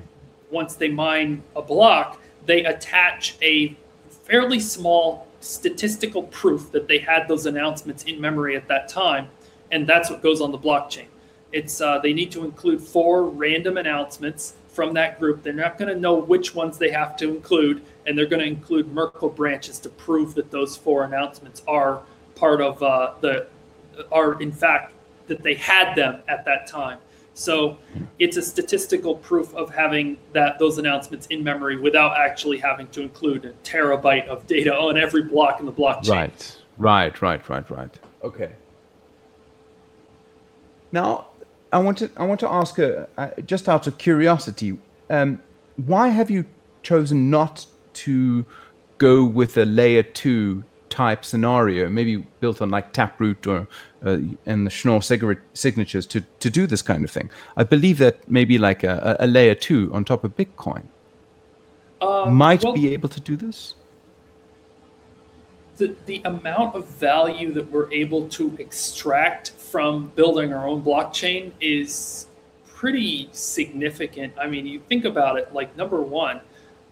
once 0.51 0.75
they 0.75 0.89
mine 0.89 1.41
a 1.55 1.61
block, 1.61 2.19
they 2.45 2.65
attach 2.65 3.37
a 3.41 3.77
fairly 4.09 4.59
small 4.59 5.27
statistical 5.39 6.23
proof 6.23 6.71
that 6.71 6.87
they 6.87 6.97
had 6.97 7.27
those 7.27 7.45
announcements 7.45 8.03
in 8.03 8.19
memory 8.19 8.57
at 8.57 8.67
that 8.67 8.89
time. 8.89 9.29
And 9.71 9.87
that's 9.87 10.09
what 10.09 10.21
goes 10.21 10.41
on 10.41 10.51
the 10.51 10.59
blockchain. 10.59 11.05
It's 11.55 11.79
uh, 11.79 11.99
they 11.99 12.11
need 12.11 12.33
to 12.33 12.43
include 12.43 12.81
four 12.81 13.23
random 13.23 13.77
announcements 13.77 14.55
from 14.67 14.93
that 14.95 15.17
group. 15.21 15.41
They're 15.41 15.53
not 15.53 15.77
going 15.77 15.87
to 15.87 15.97
know 15.97 16.15
which 16.15 16.53
ones 16.53 16.77
they 16.77 16.91
have 16.91 17.15
to 17.15 17.29
include, 17.29 17.81
and 18.05 18.17
they're 18.17 18.25
going 18.25 18.41
to 18.41 18.45
include 18.45 18.91
Merkle 18.91 19.29
branches 19.29 19.79
to 19.79 19.89
prove 19.89 20.35
that 20.35 20.51
those 20.51 20.75
four 20.75 21.05
announcements 21.05 21.63
are 21.65 22.01
part 22.35 22.59
of 22.59 22.83
uh, 22.83 23.13
the 23.21 23.47
are 24.11 24.41
in 24.41 24.51
fact 24.51 24.91
that 25.27 25.43
they 25.43 25.53
had 25.53 25.95
them 25.95 26.21
at 26.27 26.43
that 26.43 26.67
time. 26.67 26.99
So 27.35 27.77
it's 28.19 28.35
a 28.35 28.41
statistical 28.41 29.15
proof 29.15 29.55
of 29.55 29.73
having 29.73 30.17
that 30.33 30.59
those 30.59 30.77
announcements 30.77 31.25
in 31.27 31.41
memory 31.41 31.79
without 31.79 32.17
actually 32.17 32.57
having 32.57 32.87
to 32.89 33.01
include 33.01 33.45
a 33.45 33.53
terabyte 33.63 34.27
of 34.27 34.45
data 34.45 34.75
on 34.75 34.97
every 34.97 35.23
block 35.23 35.61
in 35.61 35.65
the 35.65 35.71
blockchain. 35.71 36.09
Right, 36.09 36.57
right, 36.77 37.21
right, 37.21 37.49
right, 37.49 37.71
right. 37.71 37.99
Okay. 38.25 38.51
Now, 40.91 41.27
I 41.75 41.79
want 41.79 41.97
to 41.97 42.09
I 42.15 42.23
want 42.25 42.39
to 42.39 42.49
ask, 42.49 42.79
uh, 42.79 43.05
uh, 43.17 43.29
just 43.45 43.67
out 43.67 43.85
of 43.87 43.97
curiosity, 43.97 44.77
um, 45.09 45.41
why 45.91 46.07
have 46.07 46.29
you 46.31 46.45
chosen 46.83 47.29
not 47.29 47.65
to 48.05 48.45
go 48.97 49.25
with 49.25 49.57
a 49.57 49.65
layer 49.65 50.03
two 50.03 50.63
type 50.87 51.25
scenario, 51.25 51.89
maybe 51.89 52.15
built 52.39 52.61
on 52.61 52.69
like 52.69 52.93
Taproot 52.93 53.45
or 53.45 53.67
uh, 54.05 54.19
and 54.45 54.65
the 54.65 54.69
Schnorr 54.69 55.01
signatures 55.01 56.05
to 56.07 56.21
to 56.39 56.49
do 56.49 56.65
this 56.65 56.81
kind 56.81 57.03
of 57.03 57.11
thing. 57.11 57.29
I 57.57 57.63
believe 57.65 57.97
that 57.97 58.15
maybe 58.29 58.57
like 58.57 58.85
a, 58.85 59.17
a 59.19 59.27
layer 59.27 59.55
two 59.55 59.91
on 59.93 60.05
top 60.05 60.23
of 60.23 60.31
Bitcoin 60.37 60.83
Uh, 62.01 62.29
might 62.29 62.63
well, 62.63 62.73
be 62.73 62.93
able 62.93 63.09
to 63.09 63.19
do 63.19 63.35
this. 63.35 63.75
The, 65.77 65.95
the 66.05 66.21
amount 66.25 66.75
of 66.75 66.87
value 66.87 67.51
that 67.53 67.69
we're 67.69 67.91
able 67.91 68.27
to 68.29 68.55
extract 68.59 69.51
from 69.51 70.07
building 70.15 70.53
our 70.53 70.67
own 70.67 70.81
blockchain 70.81 71.51
is 71.59 72.27
pretty 72.65 73.29
significant. 73.31 74.33
I 74.39 74.47
mean, 74.47 74.65
you 74.65 74.79
think 74.79 75.05
about 75.05 75.37
it 75.37 75.53
like 75.53 75.75
number 75.75 76.01
one, 76.01 76.41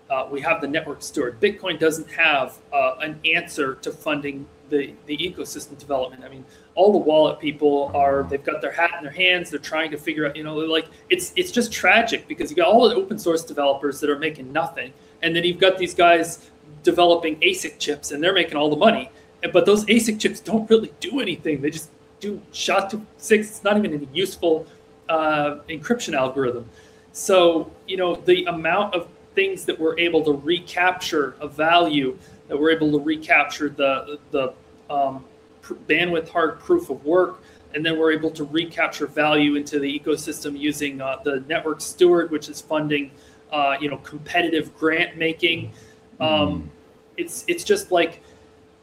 uh, 0.10 0.28
we 0.30 0.42
have 0.42 0.62
the 0.62 0.68
network 0.68 1.02
steward. 1.02 1.40
Bitcoin 1.40 1.80
doesn't 1.80 2.10
have 2.12 2.58
uh, 2.74 2.96
an 3.00 3.20
answer 3.26 3.76
to 3.76 3.92
funding 3.92 4.46
the, 4.70 4.94
the 5.06 5.18
ecosystem 5.18 5.78
development. 5.78 6.24
I 6.24 6.30
mean, 6.30 6.46
all 6.76 6.92
the 6.92 6.98
wallet 6.98 7.40
people 7.40 7.92
are 7.94 8.24
they've 8.24 8.44
got 8.44 8.62
their 8.62 8.72
hat 8.72 8.92
in 8.98 9.04
their 9.04 9.14
hands. 9.14 9.50
They're 9.50 9.60
trying 9.60 9.92
to 9.92 9.98
figure 9.98 10.28
out, 10.28 10.36
you 10.36 10.44
know, 10.44 10.56
like 10.56 10.88
it's 11.10 11.32
it's 11.36 11.52
just 11.52 11.72
tragic 11.72 12.28
because 12.28 12.50
you 12.50 12.56
got 12.56 12.68
all 12.68 12.88
the 12.90 12.96
open 12.96 13.18
source 13.18 13.44
developers 13.44 14.00
that 14.00 14.10
are 14.10 14.20
making 14.20 14.52
nothing, 14.52 14.94
and 15.22 15.36
then 15.36 15.44
you've 15.44 15.60
got 15.60 15.78
these 15.78 15.94
guys 15.94 16.52
developing 16.84 17.40
ASIC 17.40 17.80
chips 17.80 18.12
and 18.12 18.24
they're 18.24 18.34
making 18.34 18.56
all 18.56 18.70
the 18.70 18.76
money. 18.76 19.10
But 19.52 19.66
those 19.66 19.86
ASIC 19.86 20.20
chips 20.20 20.40
don't 20.40 20.70
really 20.70 20.94
do 21.00 21.20
anything. 21.20 21.62
They 21.62 21.70
just 21.70 21.90
do 22.20 22.42
SHA 22.52 22.88
to 22.88 23.02
six. 23.18 23.50
It's 23.50 23.64
not 23.64 23.78
even 23.78 23.94
a 23.94 24.16
useful 24.16 24.66
uh, 25.10 25.58
encryption 25.70 26.14
algorithm. 26.14 26.70
So 27.12 27.72
you 27.88 27.98
know 27.98 28.16
the 28.16 28.46
amount 28.46 28.96
of 28.96 29.08
things 29.36 29.66
that 29.66 29.80
we're 29.80 29.98
able 30.00 30.24
to 30.24 30.34
recapture 30.34 31.36
of 31.40 31.54
value, 31.54 32.18
that 32.48 32.60
we're 32.60 32.72
able 32.72 32.92
to 32.92 33.00
recapture 33.00 33.70
the 33.70 34.20
the 34.32 34.54
um, 34.90 35.26
pr- 35.62 35.76
bandwidth 35.90 36.30
hard 36.30 36.60
proof 36.60 36.90
of 36.90 37.04
work, 37.06 37.44
and 37.74 37.86
then 37.86 38.00
we're 38.00 38.14
able 38.14 38.32
to 38.32 38.46
recapture 38.46 39.08
value 39.08 39.56
into 39.56 39.80
the 39.80 40.00
ecosystem 40.00 40.58
using 40.58 41.02
uh, 41.02 41.18
the 41.24 41.44
network 41.48 41.82
steward, 41.82 42.32
which 42.32 42.50
is 42.50 42.62
funding 42.62 43.12
uh, 43.52 43.76
you 43.80 43.90
know 43.90 43.98
competitive 43.98 44.76
grant 44.78 45.18
making. 45.18 45.72
Um, 46.20 46.70
it's 47.18 47.44
it's 47.48 47.64
just 47.64 47.92
like 47.92 48.22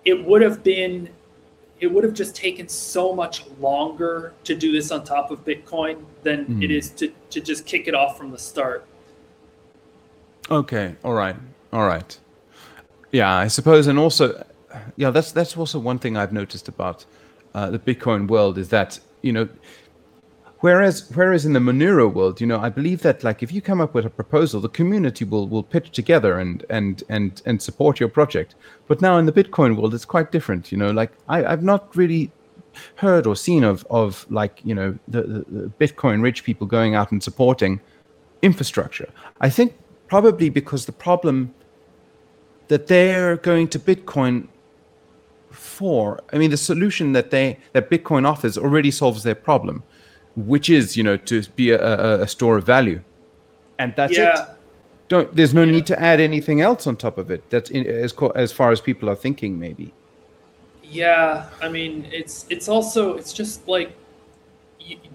it 0.04 0.24
would 0.24 0.42
have 0.42 0.62
been 0.62 1.08
it 1.80 1.86
would 1.86 2.04
have 2.04 2.12
just 2.12 2.36
taken 2.36 2.68
so 2.68 3.14
much 3.14 3.46
longer 3.58 4.34
to 4.44 4.54
do 4.54 4.70
this 4.70 4.90
on 4.90 5.02
top 5.02 5.30
of 5.30 5.44
Bitcoin 5.44 6.04
than 6.22 6.44
Mm. 6.46 6.62
it 6.64 6.70
is 6.70 6.90
to, 6.90 7.10
to 7.30 7.40
just 7.40 7.64
kick 7.64 7.88
it 7.88 7.94
off 7.94 8.18
from 8.18 8.30
the 8.30 8.38
start. 8.38 8.84
Okay, 10.50 10.94
all 11.04 11.14
right, 11.14 11.36
all 11.72 11.86
right. 11.86 12.18
Yeah, 13.12 13.34
I 13.34 13.48
suppose, 13.48 13.86
and 13.86 13.98
also, 13.98 14.44
yeah, 14.96 15.10
that's 15.10 15.32
that's 15.32 15.56
also 15.56 15.78
one 15.78 15.98
thing 15.98 16.16
I've 16.16 16.32
noticed 16.32 16.68
about 16.68 17.04
uh, 17.54 17.70
the 17.70 17.78
Bitcoin 17.78 18.28
world 18.28 18.58
is 18.58 18.68
that 18.68 19.00
you 19.22 19.32
know, 19.32 19.48
whereas 20.60 21.10
whereas 21.14 21.44
in 21.44 21.52
the 21.52 21.60
Monero 21.60 22.12
world, 22.12 22.40
you 22.40 22.46
know, 22.46 22.60
I 22.60 22.68
believe 22.68 23.02
that 23.02 23.24
like 23.24 23.42
if 23.42 23.52
you 23.52 23.60
come 23.60 23.80
up 23.80 23.94
with 23.94 24.06
a 24.06 24.10
proposal, 24.10 24.60
the 24.60 24.68
community 24.68 25.24
will 25.24 25.48
will 25.48 25.62
pitch 25.62 25.90
together 25.90 26.38
and 26.38 26.64
and 26.70 27.02
and 27.08 27.42
and 27.44 27.60
support 27.60 28.00
your 28.00 28.08
project. 28.08 28.54
But 28.86 29.00
now 29.00 29.18
in 29.18 29.26
the 29.26 29.32
Bitcoin 29.32 29.76
world, 29.76 29.94
it's 29.94 30.04
quite 30.04 30.32
different. 30.32 30.70
You 30.70 30.78
know, 30.78 30.90
like 30.90 31.12
I, 31.28 31.44
I've 31.44 31.62
not 31.62 31.94
really 31.96 32.30
heard 32.96 33.26
or 33.26 33.36
seen 33.36 33.64
of 33.64 33.86
of 33.90 34.26
like 34.30 34.60
you 34.64 34.74
know 34.74 34.98
the, 35.08 35.22
the, 35.22 35.72
Bitcoin 35.80 36.22
rich 36.22 36.44
people 36.44 36.66
going 36.66 36.94
out 36.94 37.10
and 37.12 37.22
supporting 37.22 37.80
infrastructure. 38.42 39.08
I 39.40 39.50
think 39.50 39.74
probably 40.08 40.48
because 40.48 40.86
the 40.86 40.92
problem 40.92 41.54
that 42.68 42.86
they're 42.86 43.36
going 43.36 43.66
to 43.68 43.78
Bitcoin 43.78 44.46
for, 45.50 46.20
I 46.32 46.38
mean, 46.38 46.50
the 46.50 46.56
solution 46.56 47.12
that 47.12 47.30
they 47.30 47.58
that 47.72 47.90
Bitcoin 47.90 48.26
offers 48.26 48.56
already 48.56 48.90
solves 48.90 49.22
their 49.22 49.34
problem, 49.34 49.82
which 50.36 50.70
is 50.70 50.96
you 50.96 51.02
know 51.02 51.16
to 51.16 51.42
be 51.56 51.70
a, 51.70 51.80
a, 51.80 52.22
a 52.22 52.28
store 52.28 52.56
of 52.58 52.64
value, 52.66 53.02
and 53.78 53.94
that's 53.96 54.16
yeah, 54.16 54.42
it. 54.44 54.48
Don't 55.08 55.34
there's 55.34 55.54
no 55.54 55.64
Yeah. 55.64 55.72
need 55.72 55.86
to 55.86 56.00
add 56.00 56.20
anything 56.20 56.60
else 56.60 56.86
on 56.86 56.96
top 56.96 57.18
of 57.18 57.30
it. 57.30 57.48
That's 57.50 57.70
in, 57.70 57.86
as 57.86 58.14
as 58.36 58.52
far 58.52 58.70
as 58.72 58.80
people 58.80 59.08
are 59.10 59.16
thinking, 59.16 59.58
maybe. 59.58 59.94
yeah. 60.82 61.48
I 61.62 61.68
mean, 61.68 62.06
it's 62.12 62.46
it's 62.50 62.68
also 62.68 63.14
it's 63.16 63.32
just 63.32 63.66
like 63.68 63.96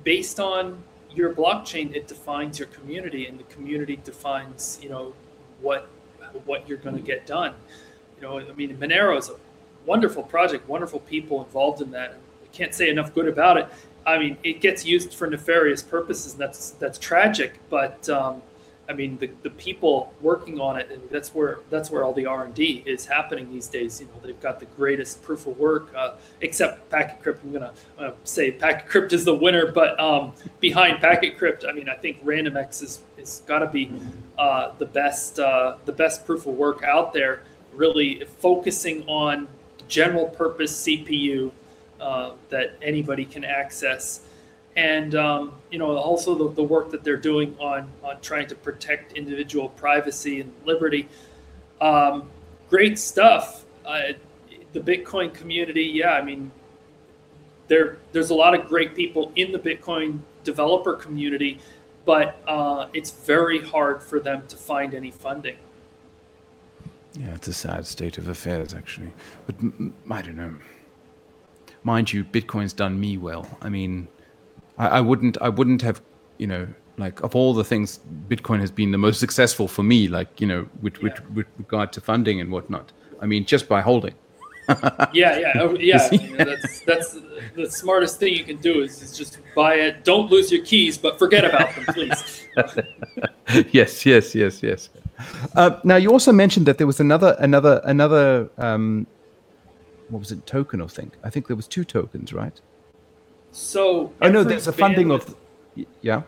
based 0.03 0.39
on 0.39 0.83
your 1.11 1.33
blockchain, 1.33 1.95
it 1.95 2.07
defines 2.07 2.59
your 2.59 2.67
community, 2.69 3.27
and 3.27 3.39
the 3.39 3.43
community 3.45 3.97
defines 4.03 4.79
you 4.81 4.89
know 4.89 5.13
what 5.61 5.89
what 6.45 6.67
you're 6.67 6.77
going 6.77 6.95
to 6.95 7.01
get 7.01 7.25
done. 7.25 7.53
You 8.17 8.21
know, 8.23 8.39
I 8.39 8.53
mean, 8.53 8.75
Monero 8.77 9.17
is 9.17 9.29
a 9.29 9.35
wonderful 9.85 10.23
project, 10.23 10.67
wonderful 10.67 10.99
people 11.01 11.43
involved 11.43 11.81
in 11.81 11.91
that. 11.91 12.11
I 12.43 12.47
can't 12.57 12.73
say 12.73 12.89
enough 12.89 13.13
good 13.13 13.27
about 13.27 13.57
it. 13.57 13.67
I 14.05 14.19
mean, 14.19 14.37
it 14.43 14.61
gets 14.61 14.85
used 14.85 15.13
for 15.13 15.27
nefarious 15.27 15.81
purposes, 15.81 16.33
and 16.33 16.41
that's 16.41 16.71
that's 16.71 16.99
tragic. 16.99 17.59
But 17.69 18.07
um, 18.09 18.41
I 18.87 18.93
mean, 18.93 19.17
the, 19.17 19.31
the 19.41 19.49
people 19.49 20.13
working 20.21 20.59
on 20.59 20.77
it, 20.77 20.91
and 20.91 21.01
that's 21.09 21.33
where 21.33 21.59
that's 21.69 21.89
where 21.89 22.03
all 22.03 22.13
the 22.13 22.25
R 22.25 22.45
and 22.45 22.53
D 22.53 22.83
is 22.85 23.05
happening 23.05 23.51
these 23.51 23.67
days. 23.67 23.99
You 23.99 24.07
know, 24.07 24.13
they've 24.23 24.39
got 24.39 24.59
the 24.59 24.67
greatest 24.67 25.23
proof 25.23 25.47
of 25.47 25.57
work, 25.57 25.91
uh, 25.95 26.15
except 26.41 26.89
PacketCrypt. 26.91 27.43
I'm 27.43 27.51
gonna 27.51 27.73
say 28.23 28.51
PacketCrypt 28.51 29.13
is 29.13 29.25
the 29.25 29.33
winner, 29.33 29.71
but 29.71 29.99
um, 29.99 30.33
behind 30.59 31.01
PacketCrypt, 31.01 31.67
I 31.67 31.71
mean, 31.71 31.89
I 31.89 31.95
think 31.95 32.23
RandomX 32.23 32.83
is 32.83 33.01
is 33.17 33.41
got 33.47 33.59
to 33.59 33.67
be 33.67 33.91
uh, 34.37 34.73
the 34.77 34.85
best 34.85 35.39
uh, 35.39 35.77
the 35.85 35.93
best 35.93 36.25
proof 36.25 36.45
of 36.45 36.53
work 36.53 36.83
out 36.83 37.11
there. 37.11 37.41
Really 37.73 38.23
focusing 38.39 39.03
on 39.07 39.47
general 39.87 40.27
purpose 40.27 40.85
CPU 40.85 41.51
uh, 41.99 42.31
that 42.49 42.75
anybody 42.81 43.25
can 43.25 43.43
access 43.43 44.21
and 44.75 45.15
um, 45.15 45.53
you 45.71 45.79
know 45.79 45.95
also 45.97 46.35
the, 46.35 46.53
the 46.55 46.63
work 46.63 46.91
that 46.91 47.03
they're 47.03 47.17
doing 47.17 47.55
on 47.59 47.89
on 48.03 48.19
trying 48.21 48.47
to 48.47 48.55
protect 48.55 49.13
individual 49.13 49.69
privacy 49.69 50.41
and 50.41 50.51
liberty 50.65 51.07
um, 51.81 52.29
great 52.69 52.99
stuff 52.99 53.65
uh, 53.85 54.13
the 54.73 54.79
bitcoin 54.79 55.33
community 55.33 55.83
yeah 55.83 56.11
i 56.11 56.21
mean 56.21 56.51
there 57.67 57.97
there's 58.11 58.29
a 58.29 58.35
lot 58.35 58.53
of 58.53 58.67
great 58.67 58.93
people 58.95 59.31
in 59.35 59.51
the 59.51 59.59
bitcoin 59.59 60.19
developer 60.43 60.93
community 60.93 61.59
but 62.05 62.39
uh, 62.47 62.87
it's 62.93 63.11
very 63.11 63.59
hard 63.61 64.03
for 64.03 64.19
them 64.19 64.43
to 64.47 64.57
find 64.57 64.93
any 64.93 65.11
funding 65.11 65.57
Yeah, 67.17 67.33
it's 67.33 67.47
a 67.47 67.53
sad 67.53 67.87
state 67.87 68.17
of 68.17 68.27
affairs, 68.27 68.73
actually. 68.73 69.13
But 69.45 69.55
I 70.11 70.21
don't 70.21 70.35
know. 70.35 70.55
Mind 71.85 72.11
you, 72.11 72.23
Bitcoin's 72.25 72.73
done 72.73 72.99
me 72.99 73.17
well. 73.17 73.47
I 73.61 73.69
mean, 73.69 74.09
I, 74.77 74.87
I 74.87 75.01
wouldn't, 75.01 75.37
I 75.41 75.49
wouldn't 75.49 75.81
have, 75.83 76.01
you 76.37 76.47
know, 76.47 76.67
like 76.97 77.21
of 77.21 77.35
all 77.35 77.53
the 77.53 77.63
things, 77.63 77.99
Bitcoin 78.27 78.59
has 78.59 78.71
been 78.71 78.91
the 78.91 78.97
most 78.97 79.19
successful 79.19 79.67
for 79.69 79.83
me. 79.83 80.07
Like, 80.09 80.41
you 80.41 80.47
know, 80.47 80.67
with 80.81 81.01
with, 81.01 81.13
Yeah. 81.13 81.33
with 81.35 81.47
regard 81.57 81.93
to 81.93 82.01
funding 82.01 82.41
and 82.41 82.51
whatnot. 82.51 82.91
I 83.21 83.25
mean, 83.27 83.45
just 83.45 83.69
by 83.69 83.81
holding. 83.81 84.15
yeah 85.13 85.37
yeah 85.37 85.51
oh, 85.59 85.77
yeah 85.79 86.09
you 86.11 86.37
know, 86.37 86.43
that's 86.43 86.79
that's 86.81 87.19
the 87.55 87.69
smartest 87.69 88.19
thing 88.19 88.33
you 88.33 88.43
can 88.43 88.57
do 88.57 88.81
is, 88.81 88.99
is 88.99 89.15
just 89.15 89.37
buy 89.55 89.75
it 89.75 90.03
don't 90.03 90.31
lose 90.31 90.51
your 90.51 90.65
keys 90.65 90.97
but 90.97 91.19
forget 91.19 91.45
about 91.45 91.69
them 91.75 91.85
please 91.93 92.47
yes, 93.71 94.05
yes, 94.05 94.33
yes, 94.35 94.63
yes. 94.63 94.89
Uh, 95.55 95.79
now 95.83 95.95
you 95.95 96.11
also 96.11 96.31
mentioned 96.31 96.65
that 96.65 96.77
there 96.77 96.87
was 96.87 96.99
another, 96.99 97.35
another, 97.39 97.81
another. 97.83 98.49
Um, 98.57 99.07
what 100.09 100.19
was 100.19 100.31
it? 100.31 100.45
Token, 100.45 100.81
I 100.81 100.87
think. 100.87 101.13
I 101.23 101.29
think 101.29 101.47
there 101.47 101.55
was 101.55 101.67
two 101.67 101.83
tokens, 101.83 102.33
right? 102.33 102.59
so 103.51 104.11
Oh 104.21 104.29
no, 104.29 104.43
there's 104.43 104.67
a 104.67 104.73
funding 104.73 105.11
of. 105.11 105.35
Yeah. 106.01 106.23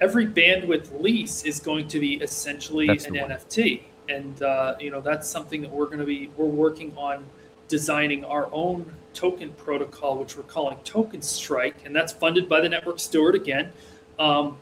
every 0.00 0.26
bandwidth 0.26 1.00
lease 1.00 1.44
is 1.44 1.60
going 1.60 1.88
to 1.88 2.00
be 2.00 2.14
essentially 2.14 2.86
That's 2.86 3.06
an. 3.06 3.14
NFT, 3.14 3.82
and 4.08 4.42
uh, 4.42 4.74
you 4.80 4.90
know 4.90 5.00
that's 5.00 5.28
something 5.28 5.60
that 5.62 5.70
we're 5.70 5.86
going 5.86 5.98
to 5.98 6.06
be 6.06 6.30
we're 6.36 6.46
working 6.46 6.92
on 6.96 7.24
designing 7.68 8.24
our 8.24 8.48
own 8.52 8.92
token 9.12 9.52
protocol, 9.52 10.18
which 10.18 10.36
we're 10.36 10.42
calling 10.44 10.76
Token 10.84 11.22
Strike, 11.22 11.76
and 11.84 11.94
that's 11.94 12.12
funded 12.12 12.48
by 12.48 12.60
the 12.60 12.68
network 12.68 12.98
steward 12.98 13.34
again. 13.34 13.72
Um, 14.18 14.56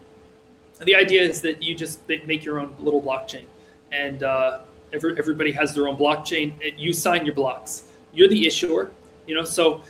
the 0.80 0.94
idea 0.94 1.22
is 1.22 1.40
that 1.42 1.62
you 1.62 1.74
just 1.74 2.00
make 2.08 2.44
your 2.44 2.58
own 2.58 2.74
little 2.78 3.02
blockchain, 3.02 3.44
and 3.92 4.22
uh, 4.22 4.60
every, 4.92 5.16
everybody 5.18 5.52
has 5.52 5.74
their 5.74 5.88
own 5.88 5.96
blockchain. 5.96 6.52
You 6.76 6.92
sign 6.92 7.24
your 7.24 7.34
blocks. 7.34 7.84
You're 8.12 8.28
the 8.28 8.46
issuer, 8.46 8.90
you 9.26 9.34
know. 9.34 9.44
So, 9.44 9.82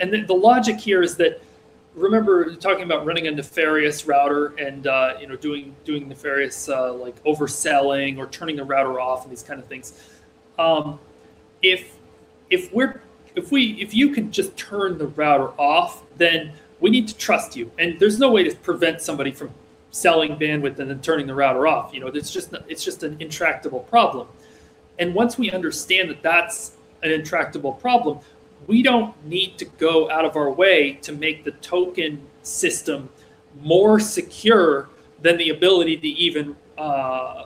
and 0.00 0.12
the, 0.12 0.22
the 0.22 0.34
logic 0.34 0.78
here 0.78 1.02
is 1.02 1.16
that 1.16 1.42
remember 1.94 2.54
talking 2.56 2.84
about 2.84 3.04
running 3.04 3.26
a 3.26 3.30
nefarious 3.30 4.06
router 4.06 4.54
and 4.56 4.86
uh, 4.86 5.14
you 5.20 5.26
know 5.26 5.36
doing 5.36 5.74
doing 5.84 6.08
nefarious 6.08 6.68
uh, 6.68 6.92
like 6.92 7.22
overselling 7.24 8.18
or 8.18 8.26
turning 8.28 8.56
the 8.56 8.64
router 8.64 9.00
off 9.00 9.24
and 9.24 9.32
these 9.32 9.42
kind 9.42 9.60
of 9.60 9.66
things. 9.66 10.00
Um, 10.58 10.98
if 11.62 11.96
if 12.50 12.72
we're 12.72 13.00
if 13.34 13.50
we 13.50 13.80
if 13.80 13.94
you 13.94 14.10
can 14.10 14.30
just 14.30 14.56
turn 14.56 14.98
the 14.98 15.08
router 15.08 15.48
off, 15.58 16.02
then 16.16 16.52
we 16.80 16.90
need 16.90 17.08
to 17.08 17.16
trust 17.16 17.56
you, 17.56 17.70
and 17.78 17.98
there's 17.98 18.18
no 18.18 18.30
way 18.30 18.44
to 18.44 18.54
prevent 18.56 19.00
somebody 19.00 19.32
from 19.32 19.50
selling 19.90 20.36
bandwidth 20.36 20.78
and 20.78 20.90
then 20.90 21.00
turning 21.00 21.26
the 21.26 21.34
router 21.34 21.66
off. 21.66 21.92
You 21.94 22.00
know, 22.00 22.06
it's 22.08 22.30
just 22.30 22.52
it's 22.68 22.84
just 22.84 23.02
an 23.02 23.16
intractable 23.20 23.80
problem. 23.80 24.28
And 24.98 25.14
once 25.14 25.38
we 25.38 25.50
understand 25.50 26.10
that 26.10 26.22
that's 26.22 26.72
an 27.02 27.10
intractable 27.10 27.72
problem, 27.72 28.20
we 28.66 28.82
don't 28.82 29.14
need 29.26 29.58
to 29.58 29.64
go 29.64 30.10
out 30.10 30.24
of 30.24 30.36
our 30.36 30.50
way 30.50 30.92
to 31.02 31.12
make 31.12 31.44
the 31.44 31.50
token 31.52 32.24
system 32.42 33.08
more 33.60 33.98
secure 34.00 34.88
than 35.20 35.36
the 35.36 35.50
ability 35.50 35.96
to 35.96 36.08
even 36.08 36.56
uh, 36.78 37.44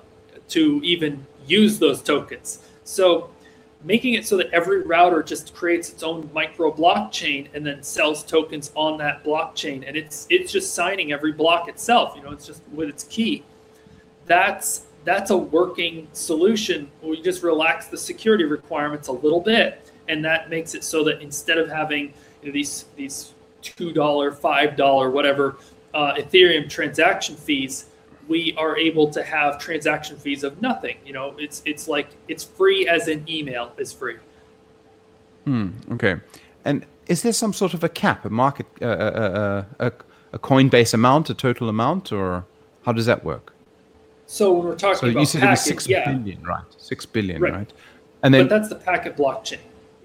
to 0.49 0.81
even 0.85 1.27
use 1.47 1.79
those 1.79 2.03
tokens. 2.03 2.61
So 2.85 3.31
making 3.85 4.15
it 4.15 4.27
so 4.27 4.37
that 4.37 4.51
every 4.53 4.83
router 4.83 5.23
just 5.23 5.55
creates 5.55 5.91
its 5.91 6.03
own 6.03 6.29
micro 6.33 6.73
blockchain 6.73 7.49
and 7.55 7.65
then 7.65 7.83
sells 7.83 8.25
tokens 8.25 8.73
on 8.75 8.99
that 8.99 9.23
blockchain 9.23 9.87
and 9.87 9.97
it's 9.97 10.27
it's 10.31 10.51
just 10.51 10.75
signing 10.75 11.13
every 11.13 11.33
block 11.33 11.69
itself 11.69 12.15
you 12.17 12.23
know 12.23 12.33
it's 12.33 12.47
just 12.47 12.63
with 12.73 12.89
its 12.89 13.05
key 13.05 13.45
that's 14.25 14.86
that's 15.07 15.31
a 15.31 15.37
working 15.37 16.07
solution 16.13 16.91
where 17.01 17.15
you 17.15 17.23
just 17.23 17.43
relax 17.43 17.87
the 17.87 17.97
security 17.97 18.45
requirements 18.45 19.09
a 19.09 19.13
little 19.13 19.41
bit 19.41 19.91
and 20.09 20.23
that 20.23 20.51
makes 20.51 20.75
it 20.75 20.85
so 20.85 21.03
that 21.03 21.23
instead 21.23 21.57
of 21.57 21.71
having 21.71 22.13
you 22.43 22.49
know, 22.49 22.53
these 22.53 22.85
these 22.97 23.33
two 23.63 23.93
dollar 23.93 24.33
five 24.33 24.77
dollar 24.77 25.11
whatever 25.11 25.57
uh, 25.95 26.15
ethereum 26.15 26.69
transaction 26.69 27.35
fees 27.35 27.87
we 28.29 28.55
are 28.57 28.77
able 28.77 29.09
to 29.11 29.23
have 29.23 29.59
transaction 29.59 30.17
fees 30.17 30.43
of 30.43 30.61
nothing. 30.61 30.97
You 31.05 31.13
know, 31.13 31.35
it's 31.39 31.63
it's 31.65 31.89
like 31.89 32.09
it's 32.29 32.45
free 32.45 32.89
as 32.89 33.09
an 33.09 33.25
email 33.29 33.73
is 33.79 33.93
free. 33.93 34.17
Hmm. 35.45 35.69
Okay. 35.93 36.17
And 36.65 36.85
is 37.07 37.23
there 37.23 37.33
some 37.33 37.53
sort 37.53 37.75
of 37.75 37.85
a 37.85 37.89
cap, 37.89 38.25
a 38.25 38.31
market, 38.31 38.67
uh, 38.83 38.87
uh, 38.87 38.89
uh, 38.89 39.65
a, 39.79 39.93
a 40.33 40.39
Coinbase 40.39 40.93
amount, 40.93 41.31
a 41.31 41.35
total 41.35 41.69
amount, 41.69 42.11
or 42.11 42.45
how 42.85 42.93
does 42.93 43.07
that 43.07 43.25
work? 43.25 43.53
So 44.27 44.53
when 44.53 44.67
we're 44.67 44.75
talking 44.77 44.99
so 44.99 45.07
about 45.09 45.21
you 45.21 45.27
said 45.27 45.43
PKT, 45.43 45.47
it 45.47 45.51
was 45.51 45.61
six 45.65 45.89
yeah, 45.89 46.13
billion, 46.13 46.43
right? 46.43 46.65
Six 46.79 47.07
billion, 47.07 47.41
Right. 47.41 47.53
right? 47.53 47.73
And 48.23 48.35
then 48.35 48.49
but 48.49 48.51
that's 48.61 48.69
the 48.69 48.75
PKT 48.77 49.17
blockchain. 49.17 49.59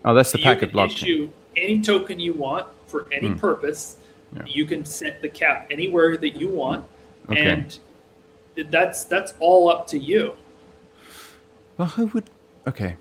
oh, 0.05 0.13
that's 0.13 0.31
the 0.31 0.39
you 0.39 0.45
PKT 0.45 0.71
blockchain. 0.71 0.93
issue 1.03 1.29
any 1.55 1.81
token 1.81 2.19
you 2.19 2.33
want 2.33 2.67
for 2.87 3.07
any 3.11 3.29
Hmm. 3.29 3.35
purpose. 3.37 3.97
Yeah. 4.35 4.43
You 4.45 4.65
can 4.65 4.85
set 4.85 5.21
the 5.21 5.27
cap 5.29 5.67
anywhere 5.71 6.15
that 6.17 6.35
you 6.39 6.47
want, 6.49 6.85
Okay. 7.29 7.41
and 7.49 7.79
that's 8.69 9.03
that's 9.05 9.33
all 9.39 9.69
up 9.69 9.87
to 9.87 9.97
you. 9.99 10.33
Well, 11.77 11.87
who 11.89 12.05
would? 12.07 12.29
Okay. 12.67 12.95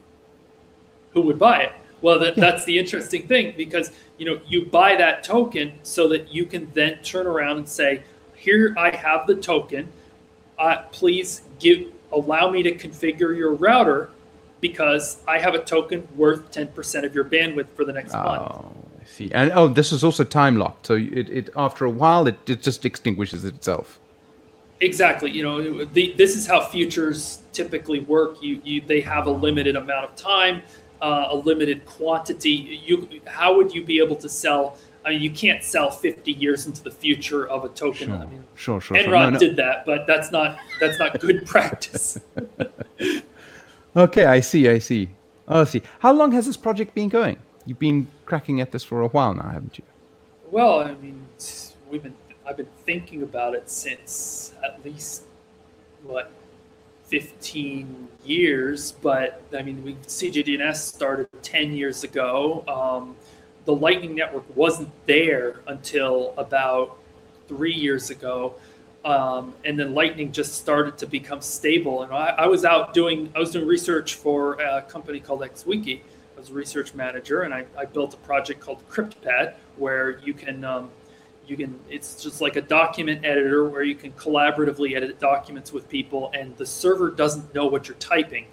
who 1.12 1.20
would 1.22 1.38
buy 1.40 1.60
it. 1.62 1.72
Well, 2.02 2.20
that, 2.20 2.36
Yeah. 2.38 2.40
that's 2.52 2.64
the 2.64 2.78
interesting 2.78 3.26
thing 3.26 3.52
because 3.56 3.90
you 4.16 4.24
know 4.24 4.40
you 4.46 4.64
buy 4.66 4.94
that 4.96 5.22
token 5.24 5.72
so 5.82 6.06
that 6.08 6.32
you 6.32 6.46
can 6.46 6.70
then 6.72 6.98
turn 7.02 7.26
around 7.26 7.56
and 7.58 7.68
say, 7.68 8.04
"Here, 8.36 8.72
I 8.78 8.94
have 8.94 9.26
the 9.26 9.34
token. 9.34 9.88
Uh, 10.60 10.82
please 10.92 11.42
give 11.58 11.78
allow 12.12 12.50
me 12.50 12.62
to 12.62 12.72
configure 12.84 13.36
your 13.36 13.54
router 13.54 14.10
because 14.60 15.18
I 15.26 15.38
have 15.38 15.54
a 15.54 15.62
token 15.74 16.06
worth 16.16 16.50
ten 16.50 16.68
percent 16.68 17.06
of 17.06 17.14
your 17.14 17.24
bandwidth 17.24 17.70
for 17.74 17.84
the 17.86 17.94
next 17.94 18.12
month." 18.12 18.42
Oh, 18.42 18.72
I 19.00 19.04
see. 19.06 19.32
And 19.32 19.50
oh, 19.52 19.68
this 19.68 19.90
is 19.90 20.04
also 20.04 20.22
time 20.22 20.56
locked. 20.58 20.86
So 20.86 20.94
it, 20.94 21.30
it 21.30 21.50
after 21.56 21.86
a 21.86 21.90
while, 21.90 22.26
it, 22.26 22.38
it 22.46 22.60
just 22.60 22.84
extinguishes 22.84 23.44
itself. 23.44 23.98
Exactly. 24.80 25.30
You 25.30 25.42
know, 25.42 25.84
the, 25.84 26.14
this 26.16 26.36
is 26.36 26.46
how 26.46 26.60
futures 26.60 27.40
typically 27.52 28.00
work. 28.00 28.42
You, 28.42 28.60
you 28.64 28.80
they 28.80 29.00
have 29.00 29.26
a 29.26 29.30
limited 29.30 29.76
amount 29.76 30.04
of 30.04 30.16
time, 30.16 30.62
uh, 31.00 31.28
a 31.30 31.36
limited 31.36 31.86
quantity. 31.86 32.80
You 32.86 33.08
how 33.26 33.56
would 33.56 33.74
you 33.74 33.82
be 33.84 33.98
able 33.98 34.16
to 34.16 34.28
sell? 34.28 34.76
I 35.04 35.10
mean, 35.10 35.22
you 35.22 35.30
can't 35.30 35.64
sell 35.64 35.90
50 35.90 36.32
years 36.32 36.66
into 36.66 36.82
the 36.82 36.90
future 36.90 37.48
of 37.48 37.64
a 37.64 37.68
token. 37.70 38.08
Sure, 38.08 38.16
I 38.16 38.26
mean, 38.26 38.44
sure, 38.54 38.80
sure. 38.80 38.96
sure. 38.96 39.06
Enron 39.06 39.24
No, 39.24 39.30
no. 39.30 39.38
did 39.38 39.56
that, 39.56 39.86
but 39.86 40.06
that's 40.06 40.30
not 40.30 40.58
that's 40.78 40.98
not 40.98 41.18
good 41.20 41.46
practice. 41.54 42.18
Okay, 43.96 44.24
I 44.26 44.40
see. 44.40 44.68
I 44.68 44.78
see. 44.78 45.08
Oh, 45.48 45.62
I 45.62 45.64
see. 45.64 45.82
How 45.98 46.12
long 46.12 46.32
has 46.32 46.46
this 46.46 46.56
project 46.56 46.94
been 46.94 47.08
going? 47.08 47.38
You've 47.66 47.78
been 47.78 48.06
cracking 48.24 48.60
at 48.60 48.72
this 48.72 48.84
for 48.84 49.00
a 49.02 49.08
while 49.08 49.34
now, 49.34 49.48
haven't 49.48 49.78
you? 49.78 49.84
Well, 50.50 50.80
I 50.80 50.94
mean, 50.94 51.26
we've 51.90 52.02
been 52.02 52.14
I've 52.46 52.56
been 52.56 52.68
thinking 52.84 53.22
about 53.22 53.54
it 53.54 53.70
since 53.70 54.54
at 54.64 54.84
least 54.84 55.24
what 56.02 56.30
15 57.04 58.08
years, 58.24 58.92
but 58.92 59.42
I 59.56 59.62
mean, 59.62 59.82
we 59.82 59.94
CJDNS 59.94 60.76
started 60.76 61.28
10 61.42 61.72
years 61.72 62.04
ago. 62.04 62.64
Um, 62.68 63.16
the 63.70 63.76
Lightning 63.76 64.16
Network 64.16 64.44
wasn't 64.56 64.90
there 65.06 65.60
until 65.68 66.34
about 66.36 66.98
three 67.46 67.72
years 67.72 68.10
ago. 68.10 68.56
Um, 69.04 69.54
and 69.64 69.78
then 69.78 69.94
Lightning 69.94 70.32
just 70.32 70.56
started 70.56 70.98
to 70.98 71.06
become 71.06 71.40
stable. 71.40 72.02
And 72.02 72.12
I, 72.12 72.30
I 72.30 72.46
was 72.46 72.64
out 72.64 72.92
doing 72.92 73.32
I 73.36 73.38
was 73.38 73.52
doing 73.52 73.68
research 73.68 74.16
for 74.16 74.54
a 74.54 74.82
company 74.82 75.20
called 75.20 75.42
XWiki. 75.42 76.00
I 76.00 76.40
was 76.40 76.50
a 76.50 76.52
research 76.52 76.94
manager, 76.94 77.42
and 77.42 77.54
I, 77.54 77.64
I 77.78 77.84
built 77.84 78.12
a 78.14 78.16
project 78.16 78.58
called 78.58 78.82
CryptPad, 78.90 79.54
where 79.76 80.18
you 80.18 80.34
can 80.34 80.64
um, 80.64 80.90
you 81.46 81.56
can 81.56 81.78
it's 81.88 82.20
just 82.20 82.40
like 82.40 82.56
a 82.56 82.62
document 82.62 83.24
editor 83.24 83.68
where 83.68 83.84
you 83.84 83.94
can 83.94 84.10
collaboratively 84.12 84.96
edit 84.96 85.20
documents 85.20 85.72
with 85.72 85.88
people, 85.88 86.32
and 86.34 86.56
the 86.56 86.66
server 86.66 87.08
doesn't 87.08 87.54
know 87.54 87.66
what 87.68 87.86
you're 87.86 87.96
typing, 87.98 88.46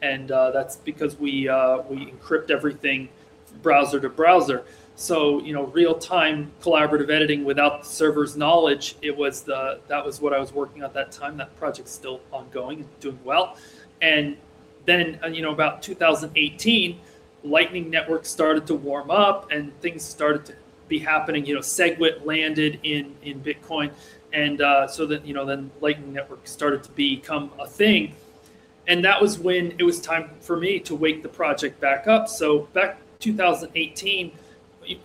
and 0.00 0.32
uh, 0.32 0.50
that's 0.50 0.76
because 0.76 1.18
we 1.18 1.46
uh, 1.46 1.82
we 1.90 2.06
encrypt 2.06 2.50
everything 2.50 3.10
browser 3.60 4.00
to 4.00 4.08
browser. 4.08 4.64
So 4.94 5.40
you 5.42 5.52
know, 5.52 5.64
real 5.64 5.98
time 5.98 6.52
collaborative 6.60 7.10
editing 7.10 7.44
without 7.44 7.82
the 7.82 7.88
server's 7.88 8.36
knowledge. 8.36 8.96
It 9.02 9.16
was 9.16 9.42
the 9.42 9.80
that 9.88 10.04
was 10.04 10.20
what 10.20 10.32
I 10.32 10.38
was 10.38 10.52
working 10.52 10.82
on 10.82 10.86
at 10.86 10.94
that 10.94 11.12
time. 11.12 11.36
That 11.36 11.56
project's 11.56 11.92
still 11.92 12.20
ongoing 12.30 12.80
and 12.80 13.00
doing 13.00 13.18
well. 13.24 13.56
And 14.00 14.36
then 14.84 15.18
uh, 15.24 15.28
you 15.28 15.42
know, 15.42 15.52
about 15.52 15.82
2018, 15.82 17.00
Lightning 17.44 17.90
Network 17.90 18.26
started 18.26 18.66
to 18.66 18.74
warm 18.74 19.10
up 19.10 19.50
and 19.50 19.78
things 19.80 20.04
started 20.04 20.44
to 20.46 20.54
be 20.88 20.98
happening. 20.98 21.46
You 21.46 21.54
know, 21.54 21.60
SegWit 21.60 22.24
landed 22.24 22.78
in 22.82 23.14
in 23.22 23.40
Bitcoin, 23.40 23.90
and 24.32 24.60
uh, 24.60 24.86
so 24.86 25.06
that 25.06 25.26
you 25.26 25.34
know, 25.34 25.44
then 25.44 25.70
Lightning 25.80 26.12
Network 26.12 26.46
started 26.46 26.82
to 26.84 26.90
become 26.92 27.50
a 27.58 27.66
thing. 27.66 28.14
And 28.88 29.04
that 29.04 29.20
was 29.20 29.38
when 29.38 29.74
it 29.78 29.84
was 29.84 30.00
time 30.00 30.30
for 30.40 30.56
me 30.56 30.80
to 30.80 30.94
wake 30.94 31.22
the 31.22 31.28
project 31.28 31.80
back 31.80 32.08
up. 32.08 32.28
So 32.28 32.60
back 32.72 32.98
2018 33.22 34.32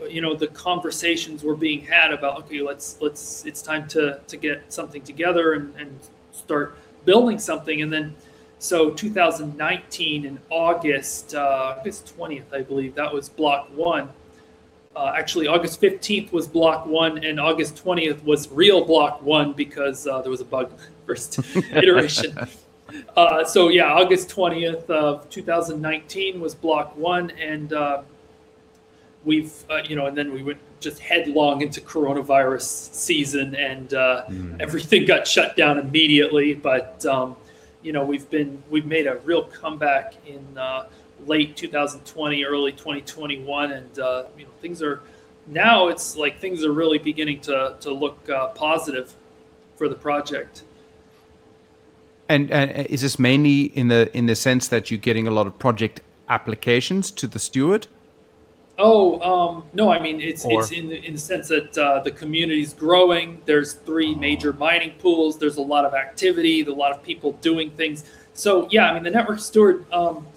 you 0.09 0.21
know 0.21 0.35
the 0.35 0.47
conversations 0.47 1.43
were 1.43 1.55
being 1.55 1.81
had 1.81 2.11
about 2.11 2.39
okay 2.39 2.61
let's 2.61 2.97
let's 2.99 3.45
it's 3.45 3.61
time 3.61 3.87
to 3.87 4.19
to 4.27 4.35
get 4.35 4.73
something 4.73 5.03
together 5.03 5.53
and, 5.53 5.75
and 5.75 5.99
start 6.31 6.77
building 7.05 7.39
something. 7.39 7.81
And 7.81 7.91
then 7.91 8.15
so 8.59 8.89
2019 8.89 10.25
in 10.25 10.39
august 10.49 11.35
uh, 11.35 11.75
august 11.77 12.11
20th 12.17 12.51
i 12.51 12.61
believe 12.61 12.95
that 12.95 13.13
was 13.13 13.29
block 13.29 13.69
one. 13.75 14.09
Uh, 14.95 15.13
actually 15.15 15.45
august 15.45 15.79
15th 15.79 16.31
was 16.31 16.47
block 16.47 16.87
one 16.87 17.23
and 17.23 17.39
august 17.39 17.83
20th 17.85 18.23
was 18.23 18.49
real 18.49 18.83
block 18.83 19.21
one 19.21 19.53
because 19.53 20.07
uh, 20.07 20.19
there 20.23 20.31
was 20.31 20.41
a 20.41 20.45
bug 20.45 20.71
first 21.05 21.39
iteration 21.71 22.35
uh, 23.15 23.43
so 23.43 23.69
yeah 23.69 23.93
august 23.93 24.29
20th 24.29 24.89
of 24.89 25.29
2019 25.29 26.39
was 26.39 26.55
block 26.55 26.95
one 26.97 27.31
and 27.31 27.73
uh, 27.73 28.01
we've 29.23 29.53
uh, 29.69 29.81
you 29.85 29.95
know 29.95 30.05
and 30.05 30.17
then 30.17 30.33
we 30.33 30.43
went 30.43 30.59
just 30.79 30.99
headlong 30.99 31.61
into 31.61 31.81
coronavirus 31.81 32.93
season 32.93 33.55
and 33.55 33.93
uh, 33.93 34.25
everything 34.59 35.05
got 35.05 35.27
shut 35.27 35.55
down 35.55 35.77
immediately 35.77 36.53
but 36.53 37.05
um, 37.05 37.35
you 37.81 37.91
know 37.91 38.03
we've 38.03 38.29
been 38.29 38.61
we've 38.69 38.85
made 38.85 39.07
a 39.07 39.17
real 39.19 39.43
comeback 39.43 40.13
in 40.25 40.57
uh, 40.57 40.87
late 41.25 41.55
2020 41.55 42.45
early 42.45 42.71
2021 42.71 43.71
and 43.71 43.99
uh, 43.99 44.23
you 44.37 44.45
know 44.45 44.51
things 44.61 44.81
are 44.81 45.01
now 45.47 45.87
it's 45.87 46.15
like 46.15 46.39
things 46.39 46.63
are 46.63 46.71
really 46.71 46.97
beginning 46.97 47.39
to 47.39 47.75
to 47.79 47.91
look 47.91 48.29
uh, 48.29 48.47
positive 48.49 49.13
for 49.75 49.87
the 49.87 49.95
project 49.95 50.63
And, 52.29 52.51
and 52.51 52.87
is 52.87 53.01
this 53.01 53.17
mainly 53.17 53.63
in 53.63 53.87
the 53.87 54.15
in 54.15 54.25
the 54.25 54.35
sense 54.35 54.67
that 54.67 54.91
you're 54.91 54.99
getting 54.99 55.27
a 55.27 55.31
lot 55.31 55.47
of 55.47 55.57
project 55.57 56.01
applications 56.29 57.09
to 57.11 57.27
the 57.27 57.39
steward? 57.39 57.87
Oh 58.77 59.19
um, 59.21 59.63
no! 59.73 59.89
I 59.91 59.99
mean, 59.99 60.21
it's 60.21 60.45
Or- 60.45 60.59
it's 60.59 60.71
in 60.71 60.89
the, 60.89 61.03
in 61.03 61.13
the 61.13 61.19
sense 61.19 61.47
that 61.47 61.77
uh, 61.77 62.01
the 62.01 62.11
community's 62.11 62.73
growing. 62.73 63.41
There's 63.45 63.73
three 63.73 64.13
major 64.13 64.53
mining 64.53 64.91
pools. 64.99 65.39
There's 65.39 65.57
a 65.57 65.61
lot 65.61 65.85
of 65.85 65.93
activity. 65.93 66.61
A 66.61 66.73
lot 66.73 66.91
of 66.91 67.01
people 67.01 67.31
doing 67.33 67.71
things. 67.71 68.03
So 68.33 68.67
yeah, 68.69 68.89
I 68.89 68.93
mean, 68.93 69.03
the 69.03 69.09
network 69.09 69.39
steward. 69.39 69.85
Um, 69.91 70.27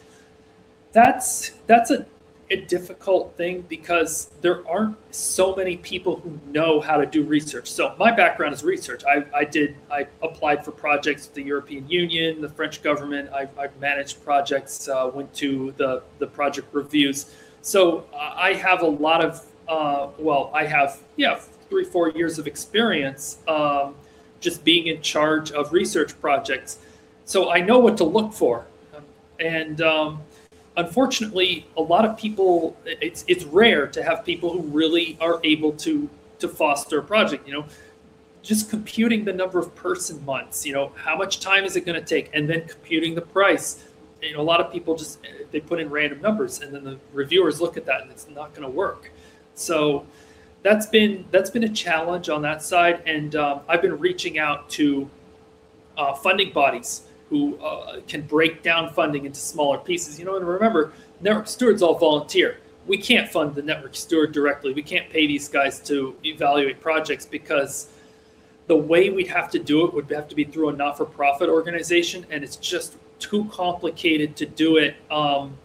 that's 0.92 1.50
that's 1.66 1.90
a, 1.90 2.06
a 2.51 2.56
difficult 2.56 3.36
thing 3.36 3.64
because 3.68 4.31
there 4.40 4.66
aren't 4.68 4.97
so 5.14 5.55
many 5.55 5.77
people 5.77 6.16
who 6.16 6.39
know 6.51 6.81
how 6.81 6.97
to 6.97 7.06
do 7.06 7.22
research. 7.22 7.70
So 7.70 7.94
my 7.98 8.10
background 8.10 8.55
is 8.55 8.64
research. 8.64 9.02
I, 9.09 9.24
I 9.35 9.44
did 9.44 9.77
I 9.90 10.06
applied 10.22 10.64
for 10.64 10.72
projects 10.72 11.27
with 11.27 11.35
the 11.35 11.44
European 11.44 11.89
Union, 11.89 12.40
the 12.40 12.48
French 12.48 12.82
government. 12.82 13.31
I, 13.32 13.48
I've 13.56 13.77
managed 13.81 14.24
projects. 14.24 14.89
Uh, 14.89 15.10
went 15.14 15.32
to 15.35 15.72
the 15.77 16.02
the 16.18 16.27
project 16.27 16.68
reviews. 16.72 17.27
So 17.62 18.06
I 18.14 18.55
have 18.55 18.82
a 18.82 18.86
lot 18.86 19.22
of, 19.22 19.44
uh, 19.68 20.09
well, 20.18 20.51
I 20.55 20.64
have, 20.64 21.01
yeah, 21.16 21.39
three, 21.68 21.85
four 21.85 22.09
years 22.10 22.39
of 22.39 22.47
experience 22.47 23.39
um, 23.47 23.94
just 24.40 24.64
being 24.64 24.86
in 24.86 25.02
charge 25.02 25.52
of 25.52 25.72
research 25.72 26.18
projects. 26.20 26.78
So 27.27 27.51
I 27.51 27.60
know 27.60 27.78
what 27.78 27.97
to 27.98 28.05
look 28.05 28.32
for. 28.32 28.66
And 29.39 29.81
um, 29.82 30.22
unfortunately, 30.81 31.66
a 31.77 31.82
lot 31.82 32.05
of 32.05 32.16
people 32.16 32.77
it's 32.85 33.24
it's 33.28 33.44
rare 33.44 33.86
to 33.86 34.02
have 34.02 34.24
people 34.24 34.52
who 34.52 34.62
really 34.62 35.16
are 35.20 35.40
able 35.44 35.73
to 35.73 36.09
to 36.39 36.48
foster 36.48 36.98
a 36.98 37.02
project. 37.02 37.47
You 37.47 37.55
know, 37.55 37.65
just 38.43 38.70
computing 38.70 39.24
the 39.24 39.32
number 39.32 39.59
of 39.59 39.74
person 39.74 40.24
months. 40.24 40.66
You 40.66 40.73
know, 40.73 40.93
how 40.97 41.16
much 41.16 41.40
time 41.40 41.65
is 41.65 41.77
it 41.77 41.85
going 41.86 42.01
to 42.01 42.07
take, 42.07 42.31
and 42.35 42.48
then 42.48 42.66
computing 42.66 43.15
the 43.15 43.23
price. 43.23 43.85
You 44.23 44.35
know, 44.35 44.40
a 44.40 44.43
lot 44.43 44.61
of 44.61 44.73
people 44.73 44.97
just 44.97 45.19
they 45.51 45.61
put 45.61 45.81
in 45.81 45.89
random 45.89 46.20
numbers, 46.20 46.61
and 46.61 46.74
then 46.74 46.85
the 46.85 46.98
reviewers 47.12 47.61
look 47.61 47.77
at 47.77 47.86
that, 47.86 48.02
and 48.02 48.11
it's 48.11 48.28
not 48.28 48.55
going 48.55 48.66
to 48.66 48.70
work. 48.70 49.12
So 49.55 50.07
that's 50.62 50.86
been 50.86 51.24
that's 51.31 51.51
been 51.51 51.65
a 51.65 51.69
challenge 51.69 52.28
on 52.28 52.43
that 52.43 52.62
side, 52.62 53.02
and 53.07 53.35
um, 53.36 53.61
I've 53.69 53.82
been 53.82 53.98
reaching 53.98 54.39
out 54.39 54.69
to 54.70 55.09
uh, 55.97 56.15
funding 56.15 56.52
bodies 56.52 57.02
who 57.31 57.57
uh, 57.59 58.01
can 58.07 58.23
break 58.23 58.62
down 58.62 58.93
funding 58.93 59.24
into 59.24 59.40
smaller 59.40 59.78
pieces. 59.78 60.19
You 60.19 60.27
know, 60.27 60.36
and 60.36 60.47
remember, 60.47 60.93
network 61.20 61.48
stewards 61.48 61.81
all 61.81 61.98
volunteer. 61.98 62.59
We 62.86 62.98
can't 62.98 63.31
fund 63.31 63.55
the 63.55 63.62
network 63.62 63.94
steward 63.94 64.32
directly. 64.32 64.73
We 64.74 64.82
can't 64.82 65.09
pay 65.09 65.27
these 65.27 65.48
guys 65.48 65.81
to 65.81 66.16
evaluate 66.24 66.81
projects 66.81 67.24
because 67.24 67.89
the 68.66 68.77
way 68.77 69.11
we'd 69.11 69.28
have 69.28 69.51
to 69.52 69.59
do 69.59 69.86
it 69.86 69.94
would 69.94 70.11
have 70.11 70.28
to 70.28 70.35
be 70.35 70.44
through 70.44 70.70
a 70.70 70.73
not-for-profit 70.73 71.48
organization, 71.48 72.27
and 72.31 72.44
it's 72.44 72.57
just 72.57 72.97
too 73.19 73.44
complicated 73.47 74.36
to 74.36 74.47
do 74.47 74.77
it. 74.77 74.97
Um, 75.11 75.57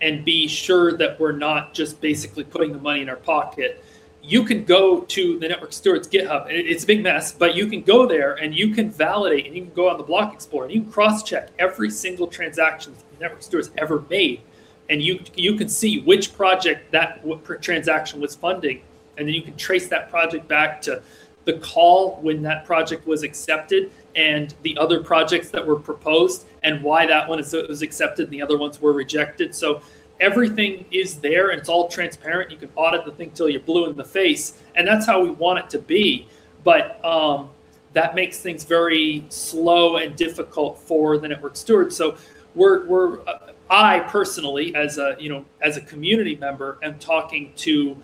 and 0.00 0.24
be 0.24 0.46
sure 0.46 0.96
that 0.98 1.18
we're 1.18 1.32
not 1.32 1.72
just 1.72 2.00
basically 2.00 2.44
putting 2.44 2.72
the 2.72 2.78
money 2.78 3.00
in 3.00 3.08
our 3.08 3.16
pocket 3.16 3.82
you 4.26 4.42
can 4.44 4.64
go 4.64 5.02
to 5.02 5.38
the 5.38 5.48
network 5.48 5.72
stewards 5.72 6.08
GitHub. 6.08 6.46
It's 6.48 6.84
a 6.84 6.86
big 6.86 7.02
mess, 7.02 7.32
but 7.32 7.54
you 7.54 7.66
can 7.66 7.82
go 7.82 8.06
there 8.06 8.34
and 8.34 8.54
you 8.54 8.74
can 8.74 8.90
validate 8.90 9.46
and 9.46 9.54
you 9.54 9.62
can 9.62 9.74
go 9.74 9.90
on 9.90 9.98
the 9.98 10.02
block 10.02 10.32
explorer 10.32 10.64
and 10.64 10.74
you 10.74 10.80
can 10.80 10.90
cross 10.90 11.22
check 11.22 11.50
every 11.58 11.90
single 11.90 12.26
transaction 12.26 12.94
the 13.12 13.20
network 13.20 13.42
stewards 13.42 13.70
ever 13.76 14.04
made. 14.08 14.40
And 14.88 15.02
you 15.02 15.20
you 15.34 15.56
can 15.56 15.68
see 15.68 16.00
which 16.00 16.34
project 16.34 16.90
that 16.92 17.22
transaction 17.60 18.20
was 18.20 18.34
funding. 18.34 18.82
And 19.16 19.28
then 19.28 19.34
you 19.34 19.42
can 19.42 19.56
trace 19.56 19.88
that 19.88 20.10
project 20.10 20.48
back 20.48 20.80
to 20.82 21.02
the 21.44 21.54
call 21.58 22.16
when 22.22 22.42
that 22.42 22.64
project 22.64 23.06
was 23.06 23.22
accepted 23.22 23.92
and 24.16 24.54
the 24.62 24.76
other 24.78 25.02
projects 25.02 25.50
that 25.50 25.66
were 25.66 25.78
proposed 25.78 26.46
and 26.62 26.82
why 26.82 27.06
that 27.06 27.28
one 27.28 27.38
was 27.38 27.82
accepted 27.82 28.24
and 28.24 28.32
the 28.32 28.40
other 28.40 28.56
ones 28.56 28.80
were 28.80 28.92
rejected. 28.92 29.54
So 29.54 29.82
everything 30.20 30.86
is 30.90 31.16
there 31.16 31.50
and 31.50 31.60
it's 31.60 31.68
all 31.68 31.88
transparent. 31.88 32.50
You 32.50 32.56
can 32.56 32.70
audit 32.76 33.04
the 33.04 33.12
thing 33.12 33.30
till 33.32 33.48
you're 33.48 33.60
blue 33.60 33.88
in 33.88 33.96
the 33.96 34.04
face, 34.04 34.58
and 34.76 34.86
that's 34.86 35.06
how 35.06 35.20
we 35.20 35.30
want 35.30 35.58
it 35.58 35.70
to 35.70 35.78
be. 35.78 36.28
But 36.62 37.04
um, 37.04 37.50
that 37.92 38.14
makes 38.14 38.38
things 38.40 38.64
very 38.64 39.24
slow 39.28 39.96
and 39.96 40.16
difficult 40.16 40.78
for 40.78 41.18
the 41.18 41.28
network 41.28 41.56
steward. 41.56 41.92
So 41.92 42.16
we're 42.54 42.86
we're 42.86 43.20
uh, 43.20 43.52
I 43.70 44.00
personally, 44.00 44.74
as 44.74 44.98
a 44.98 45.16
you 45.18 45.28
know 45.28 45.44
as 45.60 45.76
a 45.76 45.80
community 45.80 46.36
member, 46.36 46.78
am 46.82 46.98
talking 46.98 47.52
to 47.56 47.96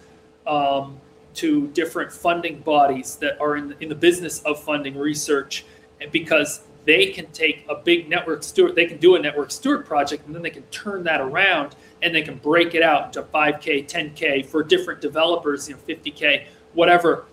um, 0.47 0.99
to 1.35 1.69
different 1.69 2.13
funding 2.13 2.61
bodies 2.61 3.17
that 3.17 3.41
are 3.41 3.57
in 3.57 3.69
the, 3.69 3.79
in 3.83 3.89
the 3.89 3.95
business 3.95 4.41
of 4.43 4.63
funding 4.63 4.97
research, 4.97 5.65
because 6.11 6.63
they 6.85 7.07
can 7.07 7.27
take 7.33 7.65
a 7.69 7.75
big 7.75 8.09
network 8.09 8.43
steward, 8.43 8.75
they 8.75 8.87
can 8.87 8.99
do 8.99 9.15
a 9.15 9.19
network 9.19 9.51
steward 9.51 9.87
project, 9.87 10.27
and 10.27 10.35
then 10.35 10.43
they 10.43 10.51
can 10.51 10.63
turn 10.65 11.05
that 11.05 11.21
around 11.21 11.75
and 12.03 12.15
they 12.15 12.23
can 12.23 12.37
break 12.39 12.75
it 12.75 12.83
out 12.83 13.07
into 13.07 13.23
5K, 13.23 13.87
10K 13.87 14.47
for 14.47 14.63
different 14.63 15.01
developers, 15.01 15.69
you 15.69 15.75
know, 15.75 15.81
50K, 15.87 16.47
whatever. 16.75 17.27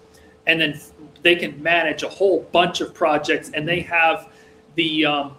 And 0.46 0.60
then 0.60 0.80
they 1.22 1.36
can 1.36 1.62
manage 1.62 2.04
a 2.04 2.10
whole 2.10 2.42
bunch 2.52 2.82
of 2.82 2.94
projects 2.94 3.52
and 3.54 3.68
they 3.68 3.82
have 3.82 4.30
the, 4.76 5.06
um, 5.06 5.38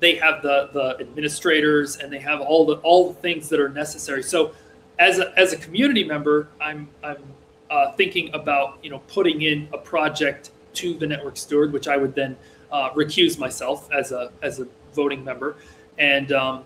they 0.00 0.16
have 0.16 0.42
the, 0.42 0.70
the 0.72 0.96
administrators 1.00 1.96
and 1.96 2.12
they 2.12 2.18
have 2.18 2.40
all 2.40 2.66
the, 2.66 2.76
all 2.76 3.12
the 3.12 3.20
things 3.20 3.48
that 3.48 3.60
are 3.60 3.68
necessary. 3.68 4.22
So 4.22 4.52
as 4.98 5.18
a, 5.18 5.32
as 5.38 5.52
a 5.52 5.56
community 5.56 6.04
member, 6.04 6.48
I'm, 6.60 6.88
I'm 7.02 7.22
uh, 7.70 7.92
thinking 7.92 8.30
about, 8.34 8.78
you 8.82 8.90
know, 8.90 8.98
putting 9.08 9.42
in 9.42 9.68
a 9.72 9.78
project 9.78 10.50
to 10.74 10.94
the 10.94 11.06
network 11.06 11.36
steward, 11.36 11.72
which 11.72 11.88
I 11.88 11.96
would 11.96 12.14
then 12.14 12.36
uh, 12.72 12.90
recuse 12.90 13.38
myself 13.38 13.90
as 13.92 14.12
a, 14.12 14.32
as 14.42 14.60
a 14.60 14.68
voting 14.94 15.24
member. 15.24 15.56
And, 15.98 16.32
um, 16.32 16.64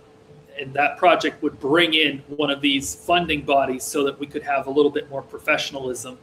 and 0.59 0.73
that 0.75 0.99
project 0.99 1.43
would 1.43 1.59
bring 1.59 1.95
in 1.95 2.23
one 2.29 2.51
of 2.51 2.61
these 2.61 2.95
funding 2.95 3.43
bodies 3.43 3.83
so 3.83 4.05
that 4.05 4.19
we 4.19 4.27
could 4.27 4.43
have 4.43 4.67
a 4.67 4.71
little 4.71 4.91
bit 4.91 5.11
more 5.11 5.23
professionalism. 5.23 6.19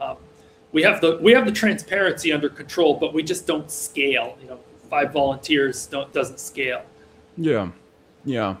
Um, 0.00 0.16
we 0.72 0.82
have 0.82 1.00
the 1.00 1.18
we 1.20 1.32
have 1.32 1.46
the 1.46 1.52
transparency 1.52 2.32
under 2.32 2.48
control, 2.48 2.94
but 2.94 3.12
we 3.12 3.22
just 3.22 3.46
don't 3.46 3.70
scale. 3.70 4.36
You 4.40 4.48
know, 4.48 4.60
five 4.88 5.12
volunteers 5.12 5.86
don't 5.86 6.12
doesn't 6.12 6.38
scale. 6.38 6.82
Yeah, 7.36 7.70
yeah, 8.24 8.56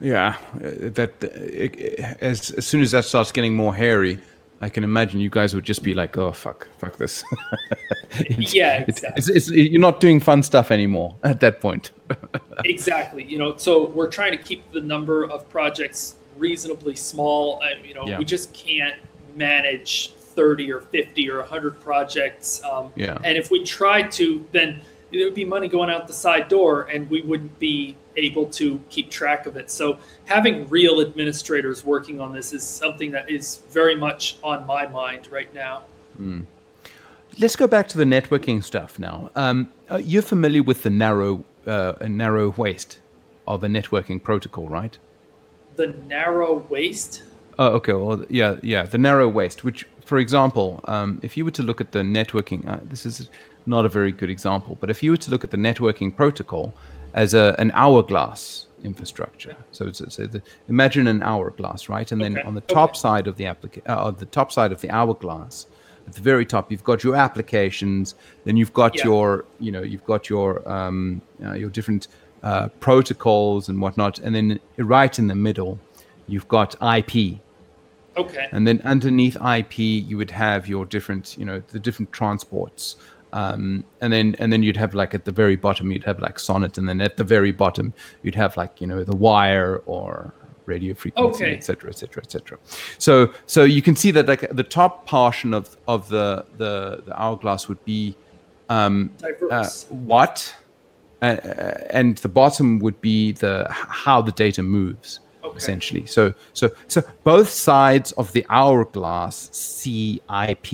yeah. 0.00 0.36
That 0.54 1.12
it, 1.22 1.98
as 2.20 2.50
as 2.52 2.66
soon 2.66 2.82
as 2.82 2.92
that 2.92 3.04
starts 3.04 3.32
getting 3.32 3.54
more 3.54 3.74
hairy, 3.74 4.18
I 4.60 4.68
can 4.68 4.82
imagine 4.82 5.20
you 5.20 5.30
guys 5.30 5.54
would 5.54 5.64
just 5.64 5.82
be 5.82 5.94
like, 5.94 6.16
"Oh 6.18 6.32
fuck, 6.32 6.68
fuck 6.78 6.96
this." 6.96 7.22
it's, 8.10 8.54
yeah, 8.54 8.84
exactly. 8.86 9.18
It's, 9.18 9.28
it's, 9.28 9.50
you're 9.50 9.80
not 9.80 10.00
doing 10.00 10.20
fun 10.20 10.42
stuff 10.42 10.70
anymore 10.70 11.14
at 11.22 11.40
that 11.40 11.60
point. 11.60 11.92
exactly. 12.64 13.24
You 13.24 13.38
know, 13.38 13.56
so 13.56 13.86
we're 13.88 14.10
trying 14.10 14.32
to 14.32 14.42
keep 14.42 14.70
the 14.72 14.80
number 14.80 15.24
of 15.24 15.48
projects 15.48 16.16
reasonably 16.36 16.96
small. 16.96 17.60
I, 17.62 17.74
you 17.86 17.94
know, 17.94 18.06
yeah. 18.06 18.18
we 18.18 18.24
just 18.24 18.52
can't 18.52 18.96
manage 19.36 20.12
30 20.14 20.72
or 20.72 20.80
50 20.80 21.30
or 21.30 21.38
100 21.38 21.80
projects. 21.80 22.62
Um, 22.64 22.92
yeah. 22.96 23.18
And 23.24 23.36
if 23.38 23.50
we 23.50 23.64
tried 23.64 24.10
to, 24.12 24.44
then 24.52 24.80
there 25.12 25.24
would 25.24 25.34
be 25.34 25.44
money 25.44 25.68
going 25.68 25.90
out 25.90 26.06
the 26.06 26.12
side 26.12 26.48
door, 26.48 26.82
and 26.82 27.08
we 27.08 27.22
wouldn't 27.22 27.58
be 27.58 27.96
able 28.18 28.46
to 28.60 28.80
keep 28.90 29.10
track 29.10 29.46
of 29.46 29.56
it. 29.56 29.70
So 29.70 29.98
having 30.24 30.68
real 30.68 31.00
administrators 31.00 31.84
working 31.84 32.20
on 32.20 32.32
this 32.32 32.52
is 32.52 32.62
something 32.62 33.10
that 33.12 33.30
is 33.30 33.62
very 33.70 33.96
much 33.96 34.36
on 34.42 34.66
my 34.66 34.86
mind 34.86 35.28
right 35.30 35.52
now. 35.54 35.84
Mm. 36.20 36.46
Let's 37.38 37.56
go 37.56 37.66
back 37.66 37.86
to 37.88 37.98
the 37.98 38.04
networking 38.04 38.62
stuff 38.64 38.98
now. 38.98 39.30
Um, 39.36 39.70
uh, 39.90 39.96
you're 39.96 40.22
familiar 40.22 40.62
with 40.62 40.82
the 40.82 40.90
narrow 40.90 41.44
uh, 41.66 41.94
narrow 42.08 42.50
waist 42.56 42.98
of 43.46 43.60
the 43.60 43.68
networking 43.68 44.22
protocol, 44.22 44.68
right? 44.68 44.98
The 45.76 45.88
narrow 46.06 46.66
waist. 46.68 47.22
Oh, 47.58 47.68
okay. 47.78 47.92
Well, 47.92 48.24
yeah, 48.28 48.56
yeah, 48.62 48.84
the 48.84 48.98
narrow 48.98 49.28
waist. 49.28 49.64
Which, 49.64 49.86
for 50.04 50.18
example, 50.18 50.80
um, 50.84 51.20
if 51.22 51.36
you 51.36 51.44
were 51.44 51.50
to 51.52 51.62
look 51.62 51.80
at 51.80 51.92
the 51.92 52.00
networking, 52.00 52.66
uh, 52.66 52.80
this 52.84 53.06
is 53.06 53.30
not 53.66 53.84
a 53.84 53.88
very 53.88 54.12
good 54.12 54.30
example, 54.30 54.76
but 54.80 54.90
if 54.90 55.02
you 55.02 55.10
were 55.10 55.16
to 55.18 55.30
look 55.30 55.44
at 55.44 55.50
the 55.50 55.56
networking 55.56 56.14
protocol, 56.14 56.74
as 57.18 57.34
a, 57.34 57.54
an 57.58 57.70
hourglass 57.74 58.66
infrastructure. 58.84 59.56
So, 59.72 59.90
so, 59.90 60.06
so 60.08 60.26
the, 60.26 60.40
imagine 60.68 61.08
an 61.08 61.20
hourglass, 61.22 61.88
right? 61.88 62.10
And 62.12 62.20
then 62.22 62.38
okay. 62.38 62.46
on 62.46 62.54
the 62.54 62.60
top 62.62 62.90
okay. 62.90 62.98
side 63.00 63.26
of 63.26 63.36
the 63.36 63.44
applica- 63.44 63.82
uh, 63.86 64.12
the 64.12 64.26
top 64.26 64.52
side 64.52 64.70
of 64.70 64.80
the 64.80 64.90
hourglass, 64.90 65.66
at 66.06 66.14
the 66.14 66.22
very 66.22 66.46
top, 66.46 66.70
you've 66.70 66.84
got 66.84 67.02
your 67.02 67.16
applications. 67.16 68.14
Then 68.44 68.56
you've 68.56 68.72
got 68.72 68.96
yeah. 68.96 69.04
your, 69.04 69.44
you 69.58 69.72
know, 69.72 69.82
you've 69.82 70.06
got 70.06 70.30
your 70.30 70.66
um, 70.70 71.20
uh, 71.44 71.52
your 71.52 71.70
different 71.70 72.06
uh, 72.42 72.68
protocols 72.80 73.68
and 73.68 73.80
whatnot. 73.82 74.20
And 74.20 74.34
then 74.34 74.60
right 74.78 75.18
in 75.18 75.26
the 75.26 75.34
middle, 75.34 75.78
you've 76.28 76.48
got 76.48 76.76
IP. 76.80 77.40
Okay. 78.16 78.48
And 78.52 78.66
then 78.66 78.80
underneath 78.84 79.36
IP, 79.36 79.78
you 79.78 80.16
would 80.16 80.30
have 80.30 80.66
your 80.66 80.86
different, 80.86 81.36
you 81.36 81.44
know, 81.44 81.60
the 81.68 81.80
different 81.80 82.10
transports. 82.12 82.96
Um, 83.32 83.84
and 84.00 84.12
then 84.12 84.36
and 84.38 84.52
then 84.52 84.62
you'd 84.62 84.76
have 84.76 84.94
like 84.94 85.14
at 85.14 85.24
the 85.24 85.32
very 85.32 85.56
bottom 85.56 85.92
you'd 85.92 86.04
have 86.04 86.18
like 86.18 86.38
SONET 86.38 86.78
and 86.78 86.88
then 86.88 87.00
at 87.00 87.16
the 87.16 87.24
very 87.24 87.52
bottom 87.52 87.92
you'd 88.22 88.34
have 88.34 88.56
like 88.56 88.80
you 88.80 88.86
know 88.86 89.04
the 89.04 89.14
wire 89.14 89.82
or 89.84 90.32
radio 90.64 90.94
frequency 90.94 91.44
etc 91.44 91.90
etc 91.90 92.22
etc 92.22 92.58
so 92.98 93.32
so 93.46 93.64
you 93.64 93.82
can 93.82 93.96
see 93.96 94.10
that 94.10 94.26
like 94.26 94.48
the 94.50 94.62
top 94.62 95.06
portion 95.06 95.52
of 95.52 95.76
of 95.86 96.08
the 96.08 96.44
the, 96.56 97.02
the 97.04 97.20
hourglass 97.20 97.68
would 97.68 97.84
be 97.84 98.16
um 98.68 99.10
uh, 99.50 99.68
what? 99.88 100.54
Uh, 101.20 101.36
and 101.90 102.18
the 102.18 102.28
bottom 102.28 102.78
would 102.78 103.00
be 103.00 103.32
the 103.32 103.66
how 103.70 104.22
the 104.22 104.32
data 104.32 104.62
moves 104.62 105.20
okay. 105.42 105.56
essentially. 105.56 106.06
So 106.06 106.32
so 106.52 106.70
so 106.86 107.02
both 107.24 107.50
sides 107.50 108.12
of 108.12 108.32
the 108.32 108.46
hourglass 108.48 109.50
see 109.52 110.20
ip 110.30 110.66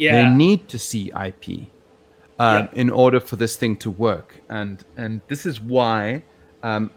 yeah. 0.00 0.22
They 0.22 0.34
need 0.34 0.68
to 0.68 0.78
see 0.78 1.12
IP 1.26 1.68
um, 2.38 2.68
in 2.72 2.88
order 2.88 3.20
for 3.20 3.36
this 3.36 3.56
thing 3.56 3.76
to 3.78 3.90
work, 3.90 4.40
and 4.48 4.82
and 4.96 5.20
this 5.28 5.44
is 5.44 5.60
why 5.60 6.22
um, 6.62 6.90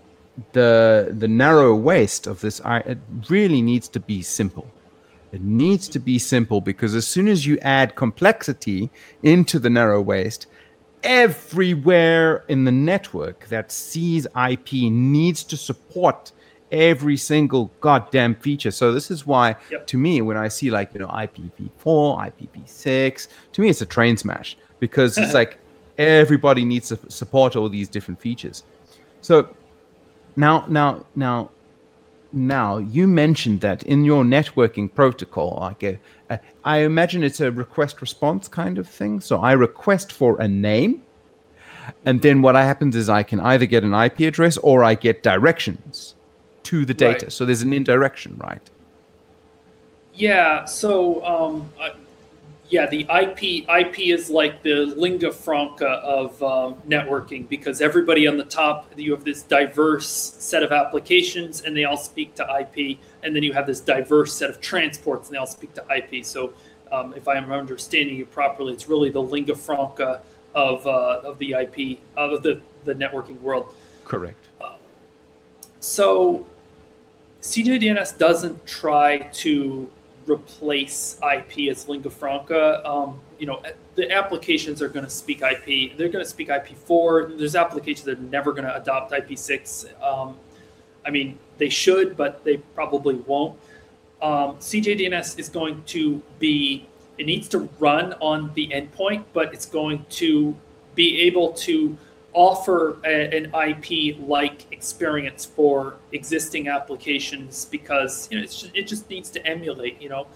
the 0.54 1.14
the 1.18 1.28
narrow 1.28 1.76
waist 1.76 2.28
of 2.28 2.40
this 2.40 2.62
it 2.66 2.98
really 3.30 3.62
needs 3.62 3.90
to 3.90 4.00
be 4.00 4.22
simple. 4.22 4.72
It 5.34 5.42
needs 5.42 5.90
to 5.90 6.00
be 6.00 6.18
simple 6.18 6.62
because 6.62 6.96
as 6.96 7.06
soon 7.06 7.28
as 7.28 7.46
you 7.46 7.58
add 7.60 7.96
complexity 7.96 8.92
into 9.24 9.60
the 9.60 9.70
narrow 9.70 10.00
waist, 10.00 10.46
everywhere 11.04 12.46
in 12.48 12.64
the 12.64 12.72
network 12.72 13.48
that 13.48 13.72
sees 13.72 14.28
IP 14.50 14.74
needs 14.74 15.44
to 15.44 15.58
support 15.58 16.32
every 16.74 17.16
single 17.16 17.72
goddamn 17.80 18.36
feature. 18.36 18.72
So 18.72 18.92
this 18.92 19.10
is 19.12 19.26
why, 19.26 19.56
yep. 19.72 19.88
to 19.88 19.98
me, 19.98 20.22
when 20.22 20.36
I 20.36 20.50
see 20.50 20.72
like 20.72 20.94
you 20.94 21.00
know 21.00 21.08
IPv4, 21.08 21.72
IPv6, 21.86 23.28
to 23.54 23.62
me 23.62 23.70
it's 23.70 23.82
a 23.82 23.86
train 23.86 24.18
smash 24.18 24.58
because 24.80 25.18
it's 25.18 25.34
like 25.42 25.60
everybody 25.98 26.66
needs 26.66 26.90
to 26.90 27.00
support 27.10 27.56
all 27.56 27.70
these 27.70 27.88
different 27.88 28.20
features. 28.20 28.64
So 29.22 29.56
now, 30.36 30.66
now, 30.68 31.06
now, 31.16 31.52
now, 32.36 32.80
you 32.80 33.08
mentioned 33.08 33.62
that 33.62 33.84
in 33.84 34.04
your 34.04 34.24
networking 34.24 34.92
protocol, 34.92 35.60
like 35.62 35.84
a, 35.84 36.00
a, 36.32 36.40
I 36.66 36.80
imagine 36.80 37.24
it's 37.24 37.40
a 37.40 37.52
request 37.52 38.02
response 38.02 38.48
kind 38.48 38.80
of 38.80 38.90
thing. 38.90 39.22
So 39.22 39.40
I 39.40 39.52
request 39.52 40.12
for 40.12 40.42
a 40.42 40.48
name, 40.48 41.04
and 42.06 42.24
then 42.24 42.42
what 42.42 42.56
happens 42.56 42.96
is 42.96 43.08
I 43.08 43.22
can 43.22 43.40
either 43.40 43.68
get 43.68 43.84
an 43.84 43.94
IP 43.94 44.22
address 44.22 44.58
or 44.58 44.84
I 44.84 44.96
get 44.96 45.22
directions 45.22 46.16
to 46.64 46.86
the 46.86 46.94
data. 46.94 47.26
Right. 47.26 47.32
So 47.32 47.46
there's 47.46 47.62
an 47.62 47.74
indirection, 47.74 48.40
right? 48.44 48.62
Yeah. 50.14 50.66
So 50.66 51.26
um, 51.26 51.72
yeah, 52.74 52.88
the 52.88 53.02
IP 53.02 53.70
IP 53.70 54.00
is 54.00 54.32
like 54.32 54.64
the 54.64 54.88
lingua 54.98 55.32
franca 55.32 55.88
of 55.88 56.42
um, 56.42 56.76
networking 56.88 57.48
because 57.48 57.82
everybody 57.82 58.26
on 58.26 58.36
the 58.36 58.46
top 58.46 58.92
you 58.96 59.12
have 59.12 59.24
this 59.24 59.44
diverse 59.44 60.08
set 60.10 60.64
of 60.64 60.72
applications 60.72 61.62
and 61.62 61.78
they 61.78 61.84
all 61.84 61.98
speak 61.98 62.34
to 62.36 62.44
IP, 62.44 62.98
and 63.22 63.36
then 63.36 63.44
you 63.44 63.54
have 63.54 63.68
this 63.68 63.80
diverse 63.80 64.34
set 64.34 64.50
of 64.50 64.60
transports 64.60 65.28
and 65.28 65.36
they 65.36 65.40
all 65.40 65.46
speak 65.46 65.74
to 65.76 65.86
IP. 65.96 66.26
So 66.26 66.54
um, 66.92 67.14
if 67.16 67.28
I'm 67.28 67.52
understanding 67.52 68.16
you 68.16 68.26
properly, 68.26 68.74
it's 68.74 68.90
really 68.90 69.12
the 69.12 69.22
lingua 69.22 69.56
franca 69.56 70.22
of 70.56 70.88
uh, 70.88 71.22
of 71.24 71.38
the 71.38 71.54
IP 71.54 72.00
of 72.18 72.42
the 72.42 72.60
the 72.86 72.96
networking 72.96 73.40
world. 73.42 73.76
Correct. 74.04 74.48
Uh, 74.60 74.78
so 75.80 76.48
CJDNS 77.44 78.18
doesn't 78.18 78.66
try 78.66 79.18
to 79.18 79.90
replace 80.26 81.20
IP 81.22 81.70
as 81.70 81.90
lingua 81.90 82.10
franca. 82.10 82.82
Um, 82.90 83.20
you 83.38 83.46
know, 83.46 83.62
the 83.96 84.10
applications 84.10 84.82
are 84.82 84.88
going 84.88 85.04
to 85.04 85.12
speak 85.12 85.42
IP. 85.42 85.98
They're 85.98 86.08
going 86.08 86.24
to 86.24 86.30
speak 86.30 86.48
IP4. 86.48 87.38
There's 87.38 87.58
applications 87.58 88.06
that 88.06 88.18
are 88.18 88.22
never 88.22 88.54
going 88.54 88.64
to 88.64 88.74
adopt 88.74 89.12
IP6. 89.12 90.02
Um, 90.02 90.38
I 91.06 91.10
mean, 91.10 91.38
they 91.58 91.68
should, 91.68 92.16
but 92.16 92.46
they 92.46 92.58
probably 92.58 93.16
won't. 93.16 93.60
Um, 94.22 94.56
CJDNS 94.56 95.38
is 95.38 95.50
going 95.50 95.84
to 95.88 96.24
be, 96.40 96.88
it 97.18 97.26
needs 97.26 97.50
to 97.50 97.70
run 97.78 98.14
on 98.22 98.54
the 98.54 98.70
endpoint, 98.70 99.26
but 99.34 99.54
it's 99.54 99.66
going 99.66 100.06
to 100.12 100.56
be 100.96 101.20
able 101.24 101.52
to 101.52 101.98
offer 102.34 102.98
a, 103.06 103.38
an 103.38 103.54
IP 103.54 104.18
like 104.28 104.66
experience 104.72 105.46
for 105.46 105.98
existing 106.12 106.68
applications 106.68 107.66
because 107.66 108.28
you 108.32 108.40
know 108.40 108.46
just, 108.46 108.72
it 108.74 108.88
just 108.88 109.10
needs 109.10 109.30
to 109.30 109.46
emulate. 109.46 110.02
You 110.02 110.10
know, 110.10 110.28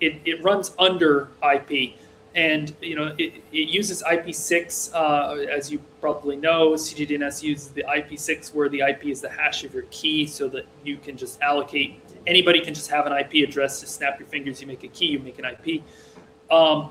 it, 0.00 0.20
it 0.24 0.42
runs 0.42 0.72
under 0.78 1.28
IP, 1.42 1.94
and 2.34 2.74
you 2.80 2.96
know 2.96 3.14
it, 3.18 3.34
it 3.52 3.68
uses 3.68 4.02
IP6 4.02 4.94
uh, 4.94 5.34
as 5.50 5.70
you 5.70 5.78
probably 6.00 6.36
know. 6.36 6.70
CJDNS 6.72 7.42
uses 7.42 7.68
the 7.68 7.84
IP6 7.84 8.54
where 8.54 8.68
the 8.68 8.80
IP 8.80 9.06
is 9.06 9.20
the 9.20 9.30
hash 9.30 9.64
of 9.64 9.74
your 9.74 9.84
key, 9.90 10.26
so 10.26 10.48
that 10.48 10.66
you 10.84 10.96
can 10.96 11.16
just 11.16 11.40
allocate. 11.40 12.00
Anybody 12.26 12.60
can 12.60 12.72
just 12.72 12.88
have 12.90 13.06
an 13.06 13.12
IP 13.12 13.48
address. 13.48 13.80
Just 13.80 13.96
snap 13.96 14.18
your 14.18 14.28
fingers, 14.28 14.60
you 14.60 14.66
make 14.66 14.84
a 14.84 14.88
key, 14.88 15.06
you 15.06 15.18
make 15.18 15.38
an 15.38 15.44
IP. 15.44 15.82
Um, 16.50 16.90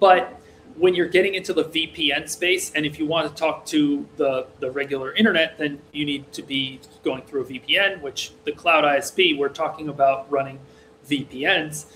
but 0.00 0.37
when 0.78 0.94
you're 0.94 1.08
getting 1.08 1.34
into 1.34 1.52
the 1.52 1.64
VPN 1.64 2.28
space, 2.28 2.72
and 2.74 2.86
if 2.86 2.98
you 2.98 3.06
want 3.06 3.28
to 3.28 3.34
talk 3.34 3.66
to 3.66 4.06
the, 4.16 4.46
the 4.60 4.70
regular 4.70 5.12
internet, 5.14 5.58
then 5.58 5.80
you 5.92 6.04
need 6.04 6.30
to 6.32 6.42
be 6.42 6.80
going 7.02 7.22
through 7.22 7.42
a 7.42 7.44
VPN, 7.44 8.00
which 8.00 8.32
the 8.44 8.52
cloud 8.52 8.84
ISP, 8.84 9.36
we're 9.36 9.48
talking 9.48 9.88
about 9.88 10.30
running 10.30 10.58
VPNs. 11.08 11.86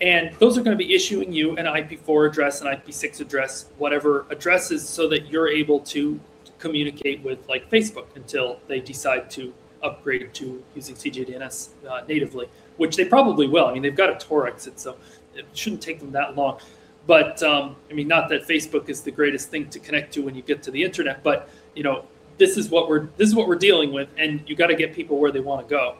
And 0.00 0.34
those 0.38 0.58
are 0.58 0.62
going 0.62 0.76
to 0.76 0.84
be 0.84 0.94
issuing 0.94 1.32
you 1.32 1.56
an 1.56 1.66
IP4 1.66 2.28
address, 2.28 2.60
an 2.60 2.66
IP6 2.66 3.20
address, 3.20 3.66
whatever 3.78 4.26
addresses, 4.28 4.86
so 4.86 5.08
that 5.08 5.28
you're 5.28 5.48
able 5.48 5.80
to 5.80 6.20
communicate 6.58 7.22
with 7.22 7.48
like 7.48 7.70
Facebook 7.70 8.06
until 8.14 8.60
they 8.66 8.80
decide 8.80 9.30
to 9.30 9.54
upgrade 9.82 10.34
to 10.34 10.62
using 10.74 10.96
CJDNS 10.96 11.68
uh, 11.88 12.02
natively, 12.08 12.48
which 12.76 12.96
they 12.96 13.04
probably 13.04 13.46
will. 13.46 13.66
I 13.66 13.72
mean, 13.72 13.82
they've 13.82 13.96
got 13.96 14.10
a 14.10 14.16
Tor 14.16 14.46
exit, 14.46 14.80
so 14.80 14.96
it 15.34 15.46
shouldn't 15.54 15.82
take 15.82 16.00
them 16.00 16.12
that 16.12 16.34
long. 16.34 16.58
But 17.06 17.42
um, 17.42 17.76
I 17.90 17.94
mean, 17.94 18.08
not 18.08 18.28
that 18.30 18.46
Facebook 18.46 18.88
is 18.88 19.02
the 19.02 19.10
greatest 19.10 19.48
thing 19.48 19.68
to 19.70 19.78
connect 19.78 20.12
to 20.14 20.20
when 20.22 20.34
you 20.34 20.42
get 20.42 20.62
to 20.64 20.70
the 20.70 20.82
internet, 20.82 21.22
but 21.22 21.48
you 21.74 21.82
know, 21.82 22.04
this 22.38 22.56
is 22.56 22.68
what 22.68 22.88
we're 22.88 23.08
this 23.16 23.28
is 23.28 23.34
what 23.34 23.48
we're 23.48 23.56
dealing 23.56 23.92
with, 23.92 24.08
and 24.18 24.42
you 24.46 24.56
got 24.56 24.68
to 24.68 24.74
get 24.74 24.94
people 24.94 25.18
where 25.18 25.30
they 25.30 25.40
want 25.40 25.66
to 25.66 25.70
go. 25.70 25.96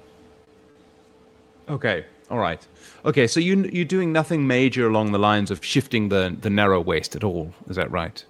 Okay. 1.69 2.05
All 2.31 2.39
right. 2.39 2.65
Okay. 3.05 3.27
So 3.27 3.41
you 3.41 3.65
you're 3.73 3.85
doing 3.85 4.13
nothing 4.13 4.47
major 4.47 4.89
along 4.89 5.13
the 5.13 5.19
lines 5.19 5.51
of 5.51 5.65
shifting 5.65 6.09
the 6.09 6.37
the 6.41 6.51
narrow 6.51 6.81
waist 6.81 7.15
at 7.15 7.23
all. 7.23 7.53
Is 7.69 7.77
that 7.77 7.91
right? 7.91 8.25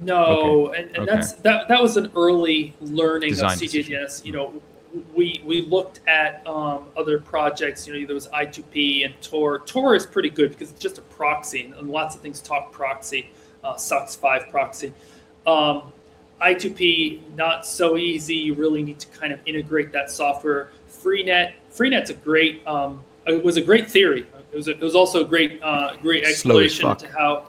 No, 0.00 0.68
okay. 0.68 0.82
and, 0.82 0.88
and 0.96 0.98
okay. 0.98 1.14
that's 1.14 1.32
that 1.34 1.68
that 1.68 1.80
was 1.80 1.96
an 1.96 2.10
early 2.16 2.74
learning 2.80 3.30
Design 3.30 3.52
of 3.52 3.58
CJDNS. 3.58 4.24
You 4.24 4.32
know, 4.32 4.62
we 5.14 5.42
we 5.44 5.62
looked 5.62 6.00
at 6.06 6.46
um, 6.46 6.86
other 6.96 7.18
projects. 7.18 7.86
You 7.86 8.00
know, 8.00 8.06
there 8.06 8.14
was 8.14 8.28
I2P 8.28 9.04
and 9.04 9.20
Tor. 9.22 9.60
Tor 9.60 9.94
is 9.94 10.06
pretty 10.06 10.30
good 10.30 10.50
because 10.50 10.70
it's 10.70 10.80
just 10.80 10.98
a 10.98 11.02
proxy, 11.02 11.72
and 11.76 11.90
lots 11.90 12.14
of 12.14 12.20
things 12.20 12.40
talk 12.40 12.72
proxy. 12.72 13.30
Uh, 13.64 13.74
SOCKS 13.74 14.16
five 14.16 14.48
proxy. 14.50 14.92
Um, 15.46 15.92
I2P 16.40 17.34
not 17.36 17.64
so 17.64 17.96
easy. 17.96 18.34
You 18.34 18.54
really 18.54 18.82
need 18.82 18.98
to 18.98 19.06
kind 19.08 19.32
of 19.32 19.38
integrate 19.46 19.92
that 19.92 20.10
software. 20.10 20.70
Freenet. 20.88 21.54
Freenet's 21.72 22.10
a 22.10 22.14
great. 22.14 22.66
Um, 22.66 23.04
it 23.26 23.42
was 23.42 23.56
a 23.56 23.62
great 23.62 23.90
theory. 23.90 24.26
It 24.52 24.56
was. 24.56 24.68
A, 24.68 24.72
it 24.72 24.80
was 24.80 24.94
also 24.94 25.24
a 25.24 25.28
great, 25.28 25.62
uh, 25.62 25.96
great 26.02 26.24
exploration 26.24 26.90
into 26.90 27.08
how. 27.08 27.48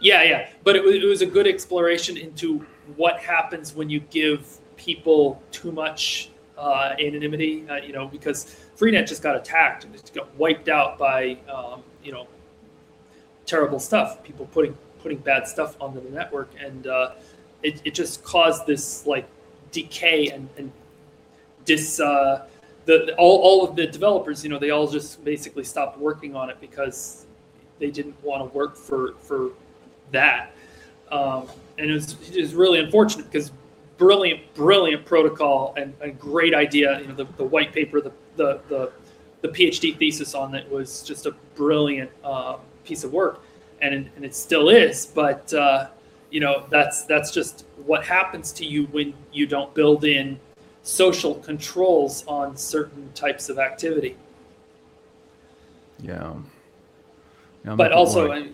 Yeah, 0.00 0.22
yeah, 0.22 0.48
but 0.64 0.76
it 0.76 0.82
was, 0.82 0.94
it 0.94 1.04
was 1.04 1.20
a 1.20 1.26
good 1.26 1.46
exploration 1.46 2.16
into 2.16 2.64
what 2.96 3.20
happens 3.20 3.74
when 3.74 3.90
you 3.90 4.00
give 4.00 4.58
people 4.78 5.42
too 5.50 5.72
much 5.72 6.29
uh, 6.60 6.94
anonymity, 7.00 7.64
uh, 7.68 7.76
you 7.76 7.92
know, 7.92 8.06
because 8.06 8.54
Freenet 8.78 9.08
just 9.08 9.22
got 9.22 9.34
attacked 9.34 9.84
and 9.84 9.94
it 9.94 10.10
got 10.14 10.32
wiped 10.36 10.68
out 10.68 10.98
by, 10.98 11.38
um, 11.52 11.82
you 12.04 12.12
know, 12.12 12.28
terrible 13.46 13.80
stuff. 13.80 14.22
People 14.22 14.46
putting 14.46 14.76
putting 15.02 15.18
bad 15.18 15.48
stuff 15.48 15.74
onto 15.80 16.00
the 16.00 16.10
network, 16.10 16.50
and 16.62 16.86
uh, 16.86 17.12
it, 17.62 17.80
it 17.84 17.94
just 17.94 18.22
caused 18.22 18.66
this 18.66 19.06
like 19.06 19.26
decay 19.72 20.28
and 20.28 20.48
and 20.58 20.70
dis. 21.64 21.98
Uh, 21.98 22.46
the, 22.86 23.14
all, 23.16 23.40
all 23.40 23.68
of 23.68 23.76
the 23.76 23.86
developers, 23.86 24.42
you 24.42 24.50
know, 24.50 24.58
they 24.58 24.70
all 24.70 24.88
just 24.88 25.22
basically 25.24 25.64
stopped 25.64 25.98
working 25.98 26.34
on 26.34 26.50
it 26.50 26.56
because 26.60 27.26
they 27.78 27.90
didn't 27.90 28.22
want 28.22 28.42
to 28.42 28.56
work 28.56 28.76
for 28.76 29.14
for 29.20 29.50
that. 30.12 30.52
Um, 31.10 31.48
and 31.78 31.90
it 31.90 31.94
was, 31.94 32.16
it 32.30 32.40
was 32.40 32.54
really 32.54 32.78
unfortunate 32.78 33.30
because 33.30 33.50
brilliant, 34.00 34.54
brilliant 34.54 35.04
protocol 35.04 35.74
and 35.76 35.92
a 36.00 36.10
great 36.10 36.54
idea. 36.54 37.00
You 37.00 37.08
know, 37.08 37.14
the, 37.14 37.26
the 37.36 37.44
white 37.44 37.72
paper, 37.72 38.00
the, 38.00 38.12
the, 38.36 38.60
the, 38.70 38.90
the 39.42 39.48
PhD 39.48 39.96
thesis 39.96 40.34
on 40.34 40.54
it 40.54 40.68
was 40.70 41.02
just 41.02 41.26
a 41.26 41.32
brilliant 41.54 42.10
uh, 42.24 42.56
piece 42.82 43.04
of 43.04 43.12
work, 43.12 43.42
and 43.80 44.10
and 44.16 44.24
it 44.24 44.34
still 44.34 44.70
is. 44.70 45.06
But 45.06 45.52
uh, 45.52 45.88
you 46.30 46.40
know, 46.40 46.66
that's 46.70 47.04
that's 47.04 47.30
just 47.30 47.66
what 47.84 48.04
happens 48.04 48.52
to 48.52 48.66
you 48.66 48.86
when 48.86 49.14
you 49.32 49.46
don't 49.46 49.72
build 49.74 50.04
in 50.04 50.40
social 50.82 51.34
controls 51.36 52.24
on 52.26 52.56
certain 52.56 53.10
types 53.14 53.48
of 53.48 53.58
activity. 53.58 54.16
Yeah. 56.02 56.32
yeah 57.64 57.74
but 57.74 57.92
also, 57.92 58.46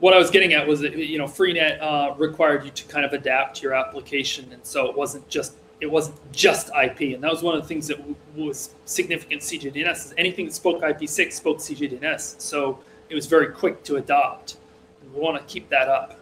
what 0.00 0.14
I 0.14 0.18
was 0.18 0.30
getting 0.30 0.52
at 0.52 0.66
was 0.66 0.80
that 0.80 0.96
you 0.96 1.18
know 1.18 1.26
Freenet 1.26 1.80
uh, 1.80 2.14
required 2.16 2.64
you 2.64 2.70
to 2.70 2.84
kind 2.86 3.04
of 3.04 3.12
adapt 3.12 3.62
your 3.62 3.74
application, 3.74 4.50
and 4.52 4.64
so 4.64 4.88
it 4.88 4.96
wasn't 4.96 5.28
just 5.28 5.56
it 5.80 5.90
wasn't 5.90 6.16
just 6.32 6.68
IP, 6.68 7.14
and 7.14 7.22
that 7.22 7.30
was 7.30 7.42
one 7.42 7.54
of 7.54 7.62
the 7.62 7.68
things 7.68 7.86
that 7.88 7.98
was 8.36 8.74
significant 8.84 9.42
CJDNS. 9.42 10.06
Is 10.06 10.14
anything 10.16 10.46
that 10.46 10.54
spoke 10.54 10.82
IP6 10.82 11.32
spoke 11.32 11.58
CJDNS, 11.58 12.40
so 12.40 12.80
it 13.08 13.14
was 13.14 13.26
very 13.26 13.48
quick 13.48 13.82
to 13.84 13.96
adopt. 13.96 14.56
And 15.02 15.12
we 15.12 15.20
want 15.20 15.36
to 15.36 15.44
keep 15.52 15.68
that 15.68 15.88
up. 15.88 16.18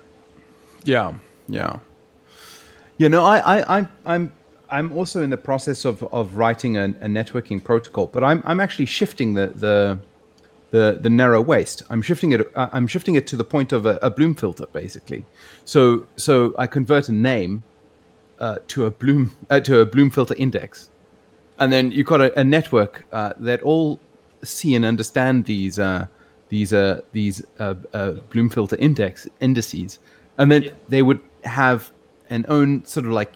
Yeah, 0.84 1.14
yeah, 1.48 1.78
you 2.98 3.08
know, 3.08 3.24
I, 3.24 3.38
I, 3.38 3.78
I 3.78 3.88
I'm 4.04 4.32
I'm 4.70 4.92
also 4.92 5.22
in 5.22 5.30
the 5.30 5.36
process 5.36 5.84
of 5.84 6.02
of 6.12 6.36
writing 6.36 6.76
a, 6.76 6.84
a 6.84 7.06
networking 7.06 7.62
protocol, 7.62 8.06
but 8.06 8.22
I'm 8.22 8.42
I'm 8.44 8.60
actually 8.60 8.86
shifting 8.86 9.34
the 9.34 9.48
the 9.48 9.98
the 10.72 10.98
the 11.00 11.10
narrow 11.10 11.40
waist. 11.40 11.82
I'm 11.90 12.02
shifting 12.02 12.32
it. 12.32 12.40
Uh, 12.56 12.68
I'm 12.72 12.86
shifting 12.86 13.14
it 13.14 13.26
to 13.28 13.36
the 13.36 13.44
point 13.44 13.72
of 13.72 13.86
a, 13.86 13.98
a 14.02 14.10
Bloom 14.10 14.34
filter, 14.34 14.66
basically. 14.72 15.24
So 15.64 16.06
so 16.16 16.54
I 16.58 16.66
convert 16.66 17.08
a 17.08 17.12
name 17.12 17.62
uh, 18.40 18.56
to 18.68 18.86
a 18.86 18.90
Bloom 18.90 19.36
uh, 19.50 19.60
to 19.60 19.80
a 19.80 19.86
Bloom 19.86 20.10
filter 20.10 20.34
index, 20.36 20.90
and 21.58 21.72
then 21.72 21.92
you've 21.92 22.06
got 22.06 22.22
a, 22.22 22.40
a 22.40 22.42
network 22.42 23.04
uh, 23.12 23.34
that 23.38 23.62
all 23.62 24.00
see 24.42 24.74
and 24.74 24.84
understand 24.84 25.44
these 25.44 25.78
uh, 25.78 26.06
these 26.48 26.72
uh, 26.72 27.02
these 27.12 27.42
Bloom 28.30 28.48
filter 28.48 28.76
index 28.76 29.28
indices, 29.40 29.98
and 30.38 30.50
then 30.50 30.62
yeah. 30.62 30.70
they 30.88 31.02
would 31.02 31.20
have 31.44 31.92
an 32.30 32.46
own 32.48 32.82
sort 32.86 33.04
of 33.04 33.12
like 33.12 33.32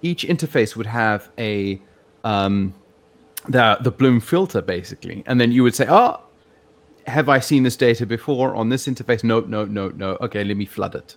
each 0.00 0.24
interface 0.24 0.76
would 0.76 0.86
have 0.86 1.28
a 1.36 1.78
um, 2.24 2.72
the 3.50 3.76
the 3.82 3.90
Bloom 3.90 4.18
filter 4.18 4.62
basically, 4.62 5.22
and 5.26 5.38
then 5.38 5.52
you 5.52 5.62
would 5.62 5.74
say, 5.74 5.86
oh 5.90 6.22
have 7.08 7.28
I 7.28 7.40
seen 7.40 7.62
this 7.62 7.76
data 7.76 8.06
before 8.06 8.54
on 8.54 8.68
this 8.68 8.86
interface? 8.86 9.24
No, 9.24 9.40
no, 9.40 9.64
no, 9.64 9.88
no. 9.88 10.16
Okay, 10.20 10.44
let 10.44 10.56
me 10.56 10.64
flood 10.64 10.94
it. 10.94 11.16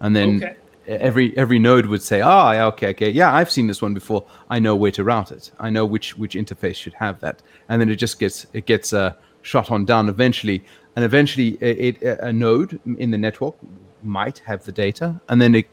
And 0.00 0.14
then, 0.14 0.42
okay. 0.42 0.56
every 0.86 1.36
every 1.36 1.58
node 1.58 1.86
would 1.86 2.02
say, 2.02 2.20
"Ah, 2.20 2.54
oh, 2.54 2.68
okay, 2.68 2.88
okay, 2.90 3.10
yeah, 3.10 3.34
I've 3.34 3.50
seen 3.50 3.66
this 3.66 3.82
one 3.82 3.94
before. 3.94 4.24
I 4.48 4.58
know 4.58 4.74
where 4.74 4.92
to 4.92 5.04
route 5.04 5.32
it. 5.32 5.50
I 5.58 5.70
know 5.70 5.84
which 5.84 6.16
which 6.18 6.34
interface 6.34 6.76
should 6.76 6.94
have 6.94 7.20
that." 7.20 7.42
And 7.68 7.80
then 7.80 7.88
it 7.88 7.96
just 7.96 8.18
gets 8.18 8.46
it 8.52 8.66
gets 8.66 8.92
uh, 8.92 9.14
shot 9.42 9.70
on 9.70 9.84
down 9.84 10.08
eventually, 10.08 10.64
and 10.96 11.04
eventually 11.04 11.58
it, 11.60 12.02
it, 12.02 12.18
a 12.20 12.32
node 12.32 12.80
in 12.98 13.10
the 13.10 13.18
network 13.18 13.56
might 14.02 14.38
have 14.46 14.64
the 14.64 14.72
data, 14.72 15.20
and 15.28 15.40
then 15.42 15.54
it 15.54 15.66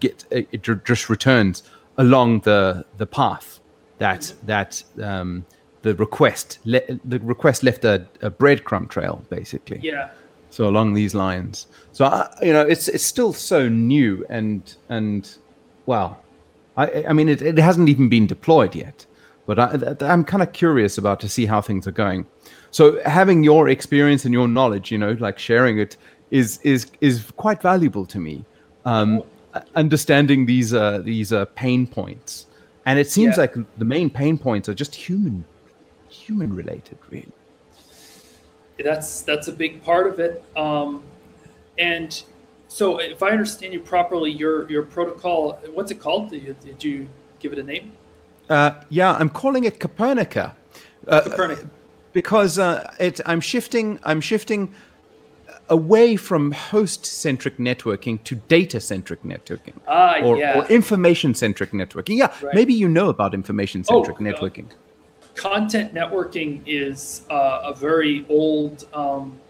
get 0.00 0.24
it 0.30 0.62
just 0.84 1.08
returns 1.10 1.62
along 1.98 2.40
the 2.40 2.84
the 2.98 3.06
path 3.06 3.60
that 3.98 4.32
that 4.44 4.82
um, 5.00 5.44
the 5.82 5.94
request 5.96 6.58
le- 6.64 6.80
the 7.04 7.18
request 7.20 7.62
left 7.62 7.84
a, 7.84 8.06
a 8.22 8.30
breadcrumb 8.30 8.88
trail 8.88 9.24
basically. 9.28 9.80
Yeah. 9.82 10.10
So 10.50 10.68
along 10.68 10.94
these 10.94 11.14
lines, 11.14 11.66
so 11.92 12.04
I, 12.04 12.28
you 12.42 12.52
know, 12.52 12.62
it's 12.62 12.88
it's 12.88 13.04
still 13.04 13.32
so 13.32 13.68
new 13.68 14.24
and 14.28 14.74
and 14.88 15.30
well, 15.86 16.22
I 16.76 17.04
I 17.08 17.12
mean 17.12 17.28
it, 17.28 17.42
it 17.42 17.58
hasn't 17.58 17.88
even 17.88 18.08
been 18.08 18.26
deployed 18.26 18.74
yet, 18.74 19.06
but 19.46 19.58
I, 19.58 19.96
I'm 20.00 20.24
kind 20.24 20.42
of 20.42 20.52
curious 20.52 20.98
about 20.98 21.20
to 21.20 21.28
see 21.28 21.46
how 21.46 21.60
things 21.60 21.86
are 21.86 21.92
going. 21.92 22.26
So 22.70 23.02
having 23.04 23.44
your 23.44 23.68
experience 23.68 24.24
and 24.24 24.32
your 24.32 24.48
knowledge, 24.48 24.90
you 24.90 24.98
know, 24.98 25.16
like 25.20 25.38
sharing 25.38 25.78
it 25.78 25.96
is 26.30 26.58
is 26.62 26.90
is 27.00 27.30
quite 27.36 27.60
valuable 27.62 28.06
to 28.06 28.18
me. 28.18 28.44
Um, 28.84 29.22
understanding 29.74 30.46
these 30.46 30.74
uh, 30.74 30.98
these 30.98 31.32
uh, 31.32 31.44
pain 31.54 31.86
points, 31.86 32.46
and 32.86 32.98
it 32.98 33.10
seems 33.10 33.36
yeah. 33.36 33.42
like 33.42 33.54
the 33.78 33.84
main 33.84 34.10
pain 34.10 34.38
points 34.38 34.68
are 34.68 34.74
just 34.74 34.94
human 34.94 35.44
human 36.26 36.54
related, 36.54 36.98
really. 37.10 37.32
That's 38.82 39.22
that's 39.22 39.48
a 39.48 39.52
big 39.52 39.82
part 39.84 40.06
of 40.06 40.18
it. 40.18 40.42
Um, 40.56 41.02
and 41.78 42.10
so, 42.68 42.98
if 42.98 43.22
I 43.22 43.30
understand 43.30 43.72
you 43.72 43.80
properly, 43.80 44.30
your 44.30 44.70
your 44.70 44.82
protocol, 44.82 45.60
what's 45.74 45.90
it 45.90 46.00
called? 46.00 46.30
Did 46.30 46.42
you, 46.42 46.56
did 46.64 46.84
you 46.84 47.08
give 47.38 47.52
it 47.52 47.58
a 47.58 47.62
name? 47.62 47.92
Uh, 48.48 48.72
yeah, 48.88 49.12
I'm 49.12 49.28
calling 49.28 49.64
it 49.64 49.78
Copernica. 49.78 50.54
Uh, 51.06 51.20
Copernica. 51.20 51.68
Because 52.12 52.58
uh, 52.58 52.92
it, 52.98 53.20
I'm 53.26 53.40
shifting. 53.40 53.98
I'm 54.04 54.20
shifting 54.20 54.74
away 55.68 56.16
from 56.16 56.52
host-centric 56.52 57.56
networking 57.56 58.22
to 58.24 58.34
data-centric 58.34 59.22
networking, 59.22 59.74
ah, 59.86 60.20
or, 60.22 60.36
yeah. 60.36 60.58
or 60.58 60.66
information-centric 60.66 61.70
networking. 61.70 62.16
Yeah, 62.16 62.32
right. 62.42 62.54
maybe 62.54 62.74
you 62.74 62.88
know 62.88 63.08
about 63.08 63.32
information-centric 63.32 64.16
oh, 64.20 64.22
networking. 64.22 64.66
Content 65.34 65.94
networking 65.94 66.62
is 66.66 67.22
uh, 67.30 67.62
a 67.64 67.74
very 67.74 68.26
old 68.28 68.86
um, 68.92 69.40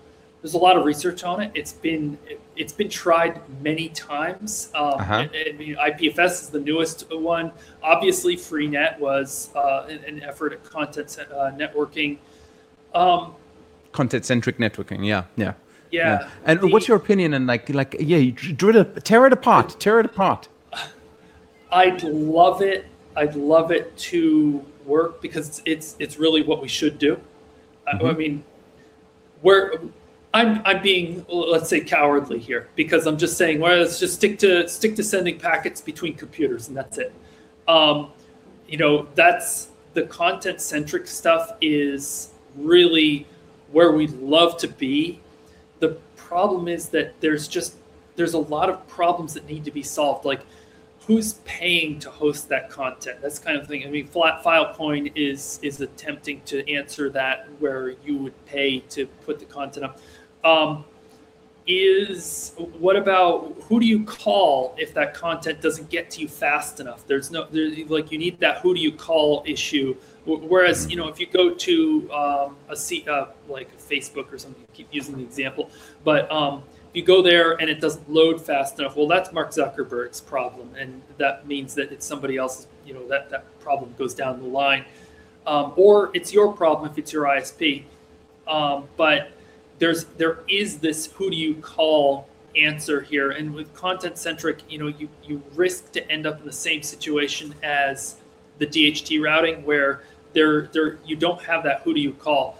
there's 0.42 0.54
a 0.54 0.58
lot 0.58 0.76
of 0.76 0.84
research 0.84 1.22
on 1.22 1.40
it. 1.40 1.52
It's 1.54 1.72
been 1.72 2.18
it, 2.26 2.40
has 2.58 2.72
been 2.72 2.88
tried 2.88 3.40
many 3.62 3.88
times. 3.90 4.70
Um, 4.74 4.94
uh-huh. 4.94 5.28
I, 5.32 5.52
mean, 5.52 5.76
IPFS 5.76 6.42
is 6.42 6.48
the 6.50 6.60
newest 6.60 7.08
one. 7.12 7.52
Obviously, 7.82 8.36
Freenet 8.36 8.98
was 8.98 9.50
uh, 9.54 9.86
an, 9.88 10.04
an, 10.04 10.22
effort 10.22 10.52
at 10.52 10.64
content 10.64 11.16
uh, 11.20 11.52
networking. 11.52 12.18
Um, 12.92 13.34
content 13.92 14.24
centric 14.24 14.58
networking. 14.58 15.06
Yeah, 15.06 15.24
yeah, 15.36 15.54
yeah. 15.92 16.22
yeah. 16.22 16.30
And 16.44 16.60
the, 16.60 16.66
what's 16.66 16.88
your 16.88 16.96
opinion? 16.96 17.34
And 17.34 17.46
like, 17.46 17.68
like, 17.68 17.96
yeah, 18.00 18.18
you 18.18 18.32
drill 18.32 18.76
it, 18.76 19.04
tear 19.04 19.26
it 19.26 19.32
apart, 19.32 19.76
tear 19.78 20.00
it 20.00 20.06
apart. 20.06 20.48
I'd 21.70 22.02
love 22.02 22.62
it. 22.62 22.86
I'd 23.14 23.36
love 23.36 23.70
it 23.70 23.96
to 23.96 24.64
work 24.86 25.20
because 25.20 25.48
it's 25.48 25.62
it's, 25.64 25.96
it's 25.98 26.18
really 26.18 26.42
what 26.42 26.60
we 26.60 26.68
should 26.68 26.98
do. 26.98 27.20
Mm-hmm. 27.86 28.06
I 28.06 28.12
mean, 28.12 28.44
we're 29.42 29.80
I'm 30.34 30.62
I'm 30.64 30.82
being 30.82 31.24
let's 31.28 31.68
say 31.68 31.80
cowardly 31.80 32.38
here 32.38 32.68
because 32.74 33.06
I'm 33.06 33.18
just 33.18 33.36
saying 33.36 33.60
well 33.60 33.78
let's 33.78 33.98
just 33.98 34.14
stick 34.14 34.38
to 34.40 34.68
stick 34.68 34.96
to 34.96 35.04
sending 35.04 35.38
packets 35.38 35.80
between 35.80 36.14
computers 36.14 36.68
and 36.68 36.76
that's 36.76 36.98
it. 36.98 37.12
Um, 37.68 38.10
you 38.66 38.78
know 38.78 39.08
that's 39.14 39.68
the 39.94 40.04
content 40.04 40.60
centric 40.60 41.06
stuff 41.06 41.52
is 41.60 42.30
really 42.56 43.26
where 43.72 43.92
we'd 43.92 44.12
love 44.12 44.56
to 44.58 44.68
be. 44.68 45.20
The 45.80 45.98
problem 46.16 46.68
is 46.68 46.88
that 46.90 47.20
there's 47.20 47.46
just 47.46 47.74
there's 48.16 48.34
a 48.34 48.38
lot 48.38 48.70
of 48.70 48.86
problems 48.88 49.34
that 49.34 49.46
need 49.46 49.64
to 49.64 49.70
be 49.70 49.82
solved 49.82 50.24
like 50.24 50.40
who's 51.06 51.34
paying 51.44 51.98
to 51.98 52.10
host 52.10 52.48
that 52.48 52.70
content 52.70 53.20
that's 53.20 53.38
kind 53.38 53.56
of 53.56 53.66
thing 53.66 53.84
i 53.86 53.90
mean 53.90 54.06
flat 54.06 54.42
filecoin 54.42 55.10
is 55.14 55.58
is 55.62 55.80
attempting 55.80 56.40
to 56.42 56.68
answer 56.72 57.10
that 57.10 57.48
where 57.58 57.90
you 58.04 58.16
would 58.18 58.46
pay 58.46 58.78
to 58.80 59.06
put 59.24 59.38
the 59.38 59.44
content 59.44 59.84
up 59.84 60.00
um, 60.44 60.84
is 61.66 62.52
what 62.56 62.96
about 62.96 63.56
who 63.62 63.78
do 63.78 63.86
you 63.86 64.04
call 64.04 64.74
if 64.78 64.92
that 64.94 65.14
content 65.14 65.60
doesn't 65.60 65.88
get 65.90 66.10
to 66.10 66.20
you 66.20 66.28
fast 66.28 66.80
enough? 66.80 67.06
There's 67.06 67.30
no 67.30 67.46
there's 67.50 67.78
like 67.88 68.10
you 68.10 68.18
need 68.18 68.40
that 68.40 68.58
who 68.58 68.74
do 68.74 68.80
you 68.80 68.92
call 68.92 69.42
issue. 69.46 69.96
Whereas 70.24 70.90
you 70.90 70.96
know 70.96 71.08
if 71.08 71.20
you 71.20 71.26
go 71.26 71.54
to 71.54 72.12
um, 72.12 72.56
a 72.68 72.76
seat 72.76 73.08
uh, 73.08 73.26
like 73.48 73.76
Facebook 73.78 74.32
or 74.32 74.38
something, 74.38 74.64
keep 74.72 74.88
using 74.90 75.16
the 75.16 75.22
example, 75.22 75.70
but 76.04 76.30
um, 76.30 76.64
you 76.92 77.02
go 77.02 77.22
there 77.22 77.52
and 77.52 77.70
it 77.70 77.80
doesn't 77.80 78.10
load 78.10 78.40
fast 78.40 78.78
enough, 78.78 78.96
well 78.96 79.08
that's 79.08 79.32
Mark 79.32 79.50
Zuckerberg's 79.50 80.20
problem, 80.20 80.74
and 80.78 81.02
that 81.18 81.46
means 81.46 81.74
that 81.74 81.92
it's 81.92 82.06
somebody 82.06 82.36
else's. 82.36 82.66
You 82.84 82.94
know 82.94 83.06
that 83.08 83.30
that 83.30 83.60
problem 83.60 83.94
goes 83.96 84.14
down 84.14 84.40
the 84.40 84.48
line, 84.48 84.84
um, 85.46 85.72
or 85.76 86.10
it's 86.14 86.32
your 86.32 86.52
problem 86.52 86.90
if 86.90 86.98
it's 86.98 87.12
your 87.12 87.24
ISP. 87.24 87.84
Um, 88.48 88.88
but 88.96 89.32
there's 89.78 90.04
there 90.16 90.38
is 90.48 90.78
this 90.78 91.06
who 91.06 91.30
do 91.30 91.36
you 91.36 91.56
call 91.56 92.28
answer 92.56 93.00
here 93.00 93.30
and 93.30 93.52
with 93.52 93.72
content 93.74 94.18
centric 94.18 94.58
you 94.68 94.78
know 94.78 94.86
you 94.86 95.08
you 95.24 95.42
risk 95.54 95.90
to 95.90 96.08
end 96.10 96.26
up 96.26 96.38
in 96.38 96.46
the 96.46 96.52
same 96.52 96.82
situation 96.82 97.54
as 97.62 98.16
the 98.58 98.66
DHT 98.66 99.22
routing 99.22 99.64
where 99.64 100.02
there 100.34 100.68
there 100.68 100.98
you 101.04 101.16
don't 101.16 101.40
have 101.42 101.62
that 101.64 101.80
who 101.80 101.94
do 101.94 102.00
you 102.00 102.12
call 102.12 102.58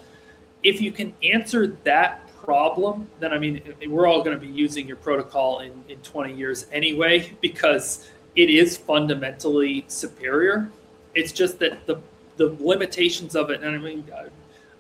if 0.63 0.81
you 0.81 0.91
can 0.91 1.13
answer 1.23 1.77
that 1.85 2.22
problem 2.43 3.09
then 3.21 3.33
i 3.33 3.39
mean 3.39 3.61
we're 3.89 4.07
all 4.07 4.23
going 4.23 4.39
to 4.39 4.47
be 4.47 4.53
using 4.53 4.87
your 4.87 4.97
protocol 4.97 5.61
in 5.61 5.73
in 5.89 5.99
20 5.99 6.35
years 6.35 6.67
anyway 6.73 7.33
because 7.41 8.09
it 8.37 8.51
is 8.51 8.77
fundamentally 8.77 9.85
superior 9.89 10.71
it's 11.15 11.33
just 11.33 11.59
that 11.59 11.87
the 11.87 12.01
the 12.37 12.57
limitations 12.61 13.37
of 13.37 13.51
it 13.51 13.63
and 13.63 13.75
i 13.75 13.79
mean 13.79 14.05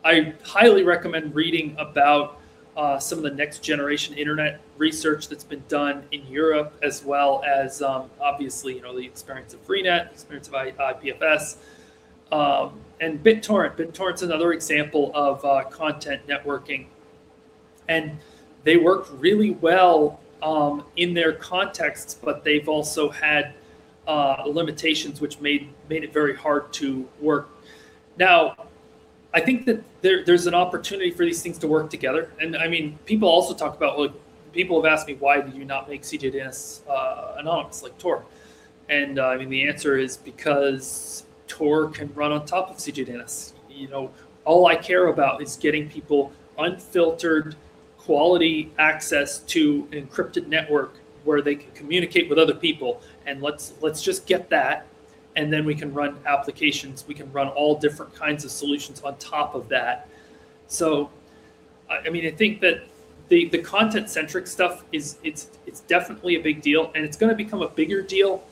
I 0.04 0.34
highly 0.42 0.82
recommend 0.82 1.34
reading 1.34 1.76
about 1.78 2.40
uh, 2.76 2.98
some 2.98 3.18
of 3.18 3.24
the 3.24 3.30
next 3.30 3.62
generation 3.62 4.14
internet 4.16 4.60
research 4.76 5.28
that's 5.28 5.44
been 5.44 5.62
done 5.68 6.02
in 6.10 6.26
Europe, 6.26 6.74
as 6.82 7.04
well 7.04 7.42
as 7.44 7.82
um, 7.82 8.10
obviously, 8.20 8.74
you 8.74 8.82
know, 8.82 8.96
the 8.96 9.04
experience 9.04 9.54
of 9.54 9.64
Freenet, 9.66 10.08
the 10.08 10.12
experience 10.12 10.48
of 10.48 10.54
IPFS, 10.54 11.56
um, 12.32 12.80
and 13.00 13.22
BitTorrent. 13.22 13.76
BitTorrent's 13.76 14.22
another 14.22 14.52
example 14.52 15.12
of 15.14 15.44
uh, 15.44 15.64
content 15.64 16.26
networking, 16.26 16.86
and 17.88 18.18
they 18.64 18.76
work 18.76 19.08
really 19.12 19.52
well 19.52 20.20
um, 20.42 20.84
in 20.96 21.14
their 21.14 21.32
contexts, 21.32 22.14
but 22.14 22.44
they've 22.44 22.68
also 22.68 23.08
had 23.08 23.54
uh, 24.06 24.42
limitations 24.46 25.20
which 25.20 25.40
made 25.40 25.68
made 25.88 26.02
it 26.04 26.12
very 26.12 26.34
hard 26.34 26.72
to 26.72 27.08
work. 27.20 27.48
Now, 28.18 28.56
I 29.34 29.40
think 29.40 29.64
that 29.66 29.82
there, 30.02 30.24
there's 30.24 30.46
an 30.46 30.54
opportunity 30.54 31.10
for 31.10 31.24
these 31.24 31.42
things 31.42 31.58
to 31.58 31.66
work 31.66 31.88
together. 31.90 32.30
And 32.40 32.56
I 32.56 32.68
mean, 32.68 32.98
people 33.06 33.28
also 33.28 33.54
talk 33.54 33.76
about 33.76 33.98
like 33.98 34.12
people 34.52 34.82
have 34.82 34.92
asked 34.92 35.06
me 35.06 35.14
why 35.14 35.40
did 35.40 35.54
you 35.54 35.64
not 35.64 35.88
make 35.88 36.02
CJDNS 36.02 36.88
uh, 36.88 37.36
anonymous 37.38 37.82
like 37.82 37.96
Tor? 37.98 38.24
And 38.88 39.18
uh, 39.18 39.28
I 39.28 39.38
mean, 39.38 39.48
the 39.48 39.66
answer 39.66 39.96
is 39.96 40.16
because 40.16 41.24
Tor 41.46 41.88
can 41.88 42.12
run 42.14 42.32
on 42.32 42.44
top 42.44 42.70
of 42.70 42.76
CJDNS. 42.76 43.52
You 43.70 43.88
know, 43.88 44.10
all 44.44 44.66
I 44.66 44.76
care 44.76 45.06
about 45.06 45.40
is 45.40 45.56
getting 45.56 45.88
people 45.88 46.32
unfiltered, 46.58 47.56
quality 48.04 48.72
access 48.78 49.40
to 49.40 49.88
an 49.92 50.06
encrypted 50.06 50.46
network 50.46 50.94
where 51.24 51.40
they 51.40 51.54
can 51.54 51.70
communicate 51.72 52.28
with 52.28 52.38
other 52.38 52.54
people. 52.54 53.00
And 53.26 53.40
let's 53.40 53.74
let's 53.80 54.02
just 54.02 54.26
get 54.26 54.50
that 54.50 54.86
and 55.36 55.52
then 55.52 55.64
we 55.64 55.74
can 55.74 55.92
run 55.92 56.18
applications. 56.26 57.06
We 57.06 57.14
can 57.14 57.30
run 57.32 57.48
all 57.48 57.78
different 57.78 58.14
kinds 58.14 58.44
of 58.44 58.50
solutions 58.50 59.00
on 59.02 59.16
top 59.16 59.54
of 59.54 59.68
that. 59.68 60.08
So, 60.66 61.10
I 61.88 62.10
mean, 62.10 62.26
I 62.26 62.30
think 62.30 62.60
that 62.60 62.84
the 63.28 63.48
the 63.48 63.58
content 63.58 64.10
centric 64.10 64.46
stuff 64.46 64.84
is 64.92 65.18
it's 65.22 65.48
it's 65.66 65.80
definitely 65.80 66.36
a 66.36 66.40
big 66.40 66.62
deal, 66.62 66.90
and 66.94 67.04
it's 67.04 67.16
going 67.16 67.30
to 67.30 67.36
become 67.36 67.62
a 67.62 67.68
bigger 67.68 68.02
deal 68.02 68.44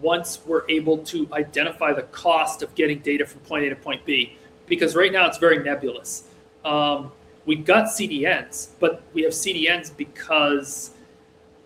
once 0.00 0.40
we're 0.46 0.68
able 0.68 0.98
to 0.98 1.28
identify 1.32 1.92
the 1.92 2.02
cost 2.02 2.62
of 2.62 2.72
getting 2.76 3.00
data 3.00 3.26
from 3.26 3.40
point 3.40 3.64
A 3.64 3.68
to 3.70 3.76
point 3.76 4.04
B. 4.04 4.36
Because 4.66 4.94
right 4.94 5.10
now 5.10 5.26
it's 5.26 5.38
very 5.38 5.62
nebulous. 5.62 6.24
Um, 6.64 7.10
we've 7.48 7.64
got 7.64 7.86
CDNs, 7.86 8.68
but 8.78 9.02
we 9.14 9.22
have 9.22 9.32
CDNs 9.32 9.96
because 9.96 10.90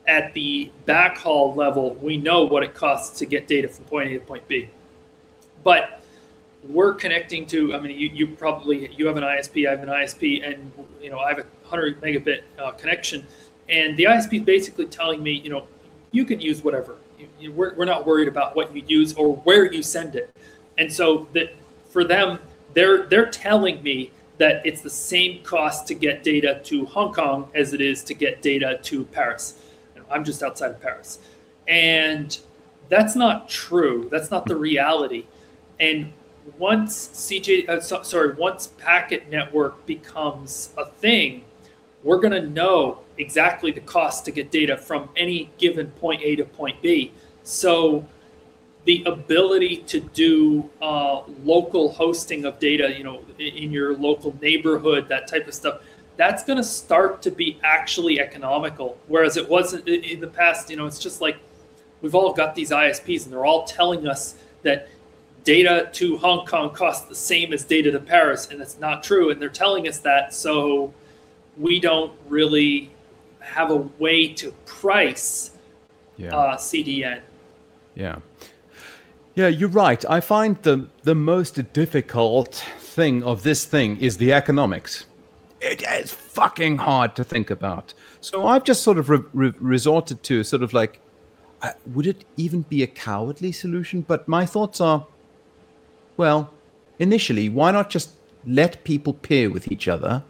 at 0.06 0.32
the 0.32 0.70
backhaul 0.86 1.54
level, 1.56 1.94
we 1.96 2.16
know 2.16 2.44
what 2.44 2.62
it 2.62 2.72
costs 2.72 3.18
to 3.18 3.26
get 3.26 3.48
data 3.48 3.68
from 3.68 3.84
point 3.86 4.10
A 4.10 4.14
to 4.14 4.20
point 4.20 4.46
B. 4.46 4.70
But 5.64 6.04
we're 6.62 6.94
connecting 6.94 7.46
to, 7.46 7.74
I 7.74 7.80
mean, 7.80 7.98
you, 7.98 8.08
you 8.14 8.28
probably, 8.28 8.92
you 8.96 9.08
have 9.08 9.16
an 9.16 9.24
ISP, 9.24 9.66
I 9.66 9.72
have 9.72 9.82
an 9.82 9.88
ISP, 9.88 10.48
and, 10.48 10.70
you 11.00 11.10
know, 11.10 11.18
I 11.18 11.30
have 11.30 11.38
a 11.38 11.46
100 11.66 12.00
megabit 12.00 12.42
uh, 12.60 12.70
connection. 12.70 13.26
And 13.68 13.96
the 13.96 14.04
ISP 14.04 14.34
is 14.34 14.42
basically 14.42 14.86
telling 14.86 15.20
me, 15.20 15.32
you 15.32 15.50
know, 15.50 15.66
you 16.12 16.24
can 16.24 16.40
use 16.40 16.62
whatever. 16.62 16.98
we're, 17.54 17.74
we're 17.74 17.84
not 17.84 18.06
worried 18.06 18.28
about 18.28 18.54
what 18.54 18.74
you 18.74 18.84
use 18.86 19.14
or 19.14 19.34
where 19.38 19.72
you 19.72 19.82
send 19.82 20.14
it. 20.14 20.32
And 20.78 20.92
so 20.92 21.26
that 21.32 21.54
for 21.90 22.04
them, 22.04 22.38
they're 22.74 23.06
they're 23.06 23.28
telling 23.28 23.82
me 23.82 24.10
that 24.42 24.60
it's 24.66 24.80
the 24.80 24.90
same 24.90 25.40
cost 25.44 25.86
to 25.86 25.94
get 25.94 26.24
data 26.24 26.60
to 26.64 26.84
Hong 26.86 27.12
Kong 27.12 27.48
as 27.54 27.74
it 27.74 27.80
is 27.80 28.02
to 28.02 28.12
get 28.12 28.42
data 28.42 28.80
to 28.82 29.04
Paris. 29.04 29.54
I'm 30.10 30.24
just 30.24 30.42
outside 30.42 30.72
of 30.72 30.80
Paris. 30.80 31.20
And 31.68 32.36
that's 32.88 33.14
not 33.14 33.48
true. 33.48 34.08
That's 34.10 34.32
not 34.32 34.46
the 34.46 34.56
reality. 34.56 35.26
And 35.78 36.12
once 36.58 37.06
CJ, 37.14 37.68
uh, 37.68 37.80
so, 37.80 38.02
sorry, 38.02 38.34
once 38.34 38.66
packet 38.78 39.30
network 39.30 39.86
becomes 39.86 40.70
a 40.76 40.86
thing, 40.86 41.44
we're 42.02 42.18
going 42.18 42.32
to 42.32 42.48
know 42.48 43.02
exactly 43.18 43.70
the 43.70 43.80
cost 43.82 44.24
to 44.24 44.32
get 44.32 44.50
data 44.50 44.76
from 44.76 45.08
any 45.16 45.52
given 45.56 45.86
point 45.92 46.20
A 46.20 46.34
to 46.34 46.44
point 46.44 46.82
B. 46.82 47.12
So 47.44 48.04
the 48.84 49.04
ability 49.04 49.78
to 49.78 50.00
do 50.00 50.68
uh, 50.80 51.22
local 51.44 51.92
hosting 51.92 52.44
of 52.44 52.58
data, 52.58 52.92
you 52.96 53.04
know, 53.04 53.22
in 53.38 53.70
your 53.70 53.96
local 53.96 54.36
neighborhood, 54.40 55.08
that 55.08 55.28
type 55.28 55.46
of 55.46 55.54
stuff, 55.54 55.82
that's 56.16 56.44
going 56.44 56.56
to 56.56 56.64
start 56.64 57.22
to 57.22 57.30
be 57.30 57.58
actually 57.62 58.20
economical. 58.20 58.98
Whereas 59.06 59.36
it 59.36 59.48
wasn't 59.48 59.88
in 59.88 60.20
the 60.20 60.26
past, 60.26 60.68
you 60.68 60.76
know, 60.76 60.86
it's 60.86 60.98
just 60.98 61.20
like 61.20 61.36
we've 62.00 62.14
all 62.14 62.32
got 62.32 62.54
these 62.54 62.70
ISPs 62.70 63.24
and 63.24 63.32
they're 63.32 63.46
all 63.46 63.64
telling 63.64 64.08
us 64.08 64.34
that 64.62 64.88
data 65.44 65.88
to 65.92 66.16
Hong 66.18 66.46
Kong 66.46 66.74
costs 66.74 67.08
the 67.08 67.14
same 67.14 67.52
as 67.52 67.64
data 67.64 67.90
to 67.90 67.98
Paris, 67.98 68.48
and 68.50 68.60
it's 68.60 68.78
not 68.78 69.02
true. 69.02 69.30
And 69.30 69.40
they're 69.40 69.48
telling 69.48 69.88
us 69.88 69.98
that, 69.98 70.34
so 70.34 70.92
we 71.56 71.80
don't 71.80 72.12
really 72.28 72.92
have 73.40 73.70
a 73.70 73.76
way 73.76 74.28
to 74.28 74.52
price 74.66 75.52
yeah. 76.16 76.36
uh, 76.36 76.56
CDN. 76.56 77.20
Yeah. 77.94 78.18
Yeah, 79.34 79.48
you're 79.48 79.68
right. 79.70 80.04
I 80.10 80.20
find 80.20 80.60
the 80.62 80.88
the 81.04 81.14
most 81.14 81.72
difficult 81.72 82.54
thing 82.78 83.22
of 83.22 83.42
this 83.42 83.64
thing 83.64 83.96
is 83.98 84.18
the 84.18 84.32
economics. 84.32 85.06
It 85.60 85.82
is 85.82 86.12
fucking 86.12 86.78
hard 86.78 87.16
to 87.16 87.24
think 87.24 87.50
about. 87.50 87.94
So 88.20 88.46
I've 88.46 88.64
just 88.64 88.82
sort 88.82 88.98
of 88.98 89.08
re- 89.08 89.20
re- 89.32 89.54
resorted 89.58 90.22
to 90.24 90.44
sort 90.44 90.62
of 90.62 90.72
like, 90.72 91.00
uh, 91.62 91.70
would 91.86 92.06
it 92.06 92.24
even 92.36 92.62
be 92.62 92.82
a 92.82 92.86
cowardly 92.86 93.52
solution? 93.52 94.02
But 94.02 94.28
my 94.28 94.44
thoughts 94.44 94.80
are, 94.80 95.06
well, 96.16 96.52
initially, 96.98 97.48
why 97.48 97.70
not 97.70 97.90
just 97.90 98.10
let 98.44 98.84
people 98.84 99.14
peer 99.14 99.48
with 99.50 99.70
each 99.70 99.88
other? 99.88 100.24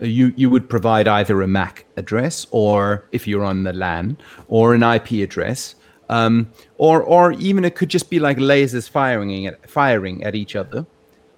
Uh, 0.00 0.06
you 0.06 0.32
you 0.36 0.48
would 0.48 0.70
provide 0.70 1.06
either 1.06 1.42
a 1.42 1.48
MAC 1.48 1.84
address 1.96 2.46
or 2.50 3.04
if 3.12 3.26
you're 3.26 3.44
on 3.44 3.64
the 3.64 3.72
LAN 3.74 4.16
or 4.46 4.74
an 4.74 4.82
IP 4.82 5.10
address 5.22 5.74
um, 6.08 6.50
or 6.76 7.02
or 7.02 7.32
even 7.32 7.64
it 7.64 7.74
could 7.74 7.88
just 7.88 8.10
be 8.10 8.18
like 8.18 8.38
lasers 8.38 8.88
firing 8.88 9.46
at 9.46 9.68
firing 9.68 10.24
at 10.24 10.34
each 10.34 10.56
other, 10.56 10.86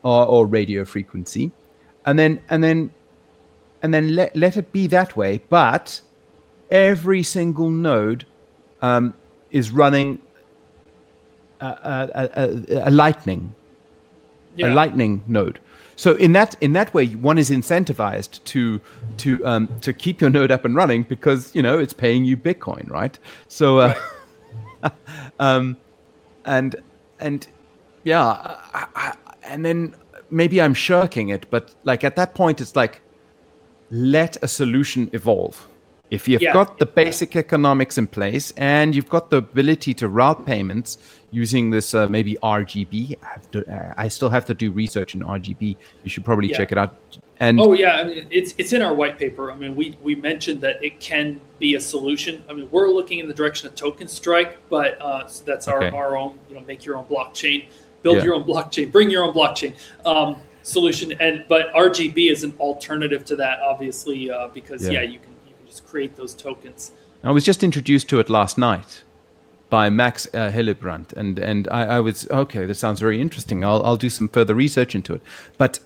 or, 0.03 0.27
or 0.27 0.47
radio 0.47 0.85
frequency, 0.85 1.51
and 2.07 2.19
then 2.19 2.41
and 2.51 2.63
then 2.63 2.91
and 3.83 3.93
then 3.93 4.15
let 4.15 4.35
let 4.37 4.57
it 4.57 4.73
be 4.73 4.87
that 4.89 5.17
way. 5.17 5.41
But 5.49 6.01
every 6.71 7.23
single 7.23 7.71
node 7.71 8.25
um, 8.83 9.15
is 9.51 9.71
running 9.71 10.21
a, 11.61 11.67
a, 11.67 12.31
a, 12.37 12.89
a 12.89 12.91
lightning, 12.91 13.55
yeah. 14.57 14.73
a 14.73 14.75
lightning 14.75 15.23
node. 15.27 15.59
So 15.97 16.15
in 16.15 16.33
that 16.33 16.57
in 16.61 16.73
that 16.75 16.95
way, 16.95 17.09
one 17.09 17.39
is 17.39 17.51
incentivized 17.51 18.43
to 18.45 18.81
to 19.19 19.45
um, 19.45 19.69
to 19.81 19.93
keep 19.93 20.21
your 20.21 20.31
node 20.31 20.51
up 20.51 20.65
and 20.65 20.75
running 20.75 21.03
because 21.03 21.55
you 21.55 21.63
know 21.63 21.79
it's 21.79 21.93
paying 21.93 22.25
you 22.25 22.37
Bitcoin, 22.37 22.89
right? 22.89 23.19
So. 23.49 23.81
Uh, 23.81 23.89
right. 23.89 23.97
um, 25.39 25.77
and 26.45 26.77
and 27.19 27.47
yeah, 28.05 28.25
I, 28.25 28.87
I, 28.95 29.15
and 29.43 29.65
then 29.65 29.95
maybe 30.31 30.61
I'm 30.61 30.75
shirking 30.75 31.29
it, 31.29 31.47
but 31.51 31.75
like 31.85 32.05
at 32.05 32.17
that 32.17 32.35
point, 32.35 32.61
it's 32.61 32.77
like 32.77 33.01
let 33.91 34.43
a 34.43 34.49
solution 34.49 35.11
evolve. 35.13 35.67
If 36.11 36.27
you've 36.27 36.43
yeah. 36.43 36.53
got 36.53 36.79
the 36.79 36.87
basic 36.87 37.37
economics 37.37 37.97
in 37.97 38.09
place 38.09 38.53
and 38.57 38.97
you've 38.97 39.09
got 39.09 39.31
the 39.31 39.37
ability 39.37 39.95
to 39.95 40.09
route 40.09 40.45
payments 40.45 40.99
using 41.31 41.71
this 41.71 41.95
uh, 41.95 42.09
maybe 42.09 42.37
RGB, 42.43 43.17
I, 43.23 43.39
to, 43.53 43.73
uh, 43.73 43.95
I, 43.97 44.09
still 44.09 44.31
have 44.31 44.45
to 44.47 44.55
do 44.55 44.71
research 44.73 45.15
in 45.15 45.21
RGB. 45.21 45.77
You 46.03 46.11
should 46.11 46.25
probably 46.25 46.49
yeah. 46.49 46.57
check 46.57 46.73
it 46.73 46.79
out. 46.79 46.97
And 47.39 47.59
oh 47.59 47.73
yeah, 47.73 47.97
I 47.97 48.05
mean, 48.05 48.27
it's 48.31 48.55
it's 48.59 48.75
in 48.75 48.83
our 48.83 48.93
white 48.93 49.19
paper. 49.19 49.51
I 49.51 49.57
mean, 49.57 49.75
we 49.75 49.97
we 50.03 50.15
mentioned 50.15 50.61
that 50.61 50.83
it 50.85 51.01
can 51.01 51.41
be 51.59 51.75
a 51.75 51.81
solution. 51.81 52.45
I 52.51 52.53
mean, 52.53 52.69
we're 52.71 52.89
looking 52.89 53.19
in 53.19 53.29
the 53.29 53.35
direction 53.35 53.67
of 53.67 53.75
token 53.75 54.09
strike, 54.09 54.59
but 54.69 55.01
uh, 55.01 55.27
so 55.27 55.45
that's 55.45 55.67
our 55.67 55.83
okay. 55.83 55.97
our 55.97 56.19
own. 56.19 56.39
You 56.49 56.57
know, 56.57 56.61
make 56.63 56.85
your 56.85 56.99
own 56.99 57.07
blockchain, 57.07 57.67
build 58.03 58.19
yeah. 58.19 58.25
your 58.25 58.35
own 58.35 58.45
blockchain, 58.45 58.93
bring 58.93 59.09
your 59.09 59.25
own 59.25 59.33
blockchain 59.33 59.75
um, 60.05 60.37
solution. 60.63 61.13
And 61.13 61.47
but 61.49 61.73
RGB 61.73 62.31
is 62.31 62.45
an 62.45 62.53
alternative 62.61 63.25
to 63.27 63.37
that, 63.37 63.61
obviously, 63.61 64.31
uh, 64.31 64.49
because 64.49 64.85
yeah. 64.85 65.01
yeah, 65.01 65.03
you 65.03 65.19
can 65.19 65.33
you 65.47 65.55
can 65.57 65.67
just 65.67 65.87
create 65.87 66.17
those 66.17 66.35
tokens. 66.35 66.93
I 67.25 67.31
was 67.31 67.45
just 67.45 67.63
introduced 67.63 68.09
to 68.11 68.21
it 68.21 68.29
last 68.29 68.59
night 68.59 69.03
by 69.71 69.89
Max 69.89 70.27
uh, 70.35 70.51
Hillebrand, 70.51 71.13
and 71.15 71.39
and 71.39 71.69
I, 71.71 71.97
I 71.97 72.01
was 72.01 72.29
okay. 72.31 72.67
This 72.67 72.79
sounds 72.79 73.01
very 73.01 73.21
interesting. 73.21 73.65
I'll 73.65 73.83
I'll 73.85 73.97
do 73.97 74.11
some 74.11 74.29
further 74.29 74.55
research 74.55 74.95
into 74.95 75.15
it, 75.15 75.23
but 75.57 75.81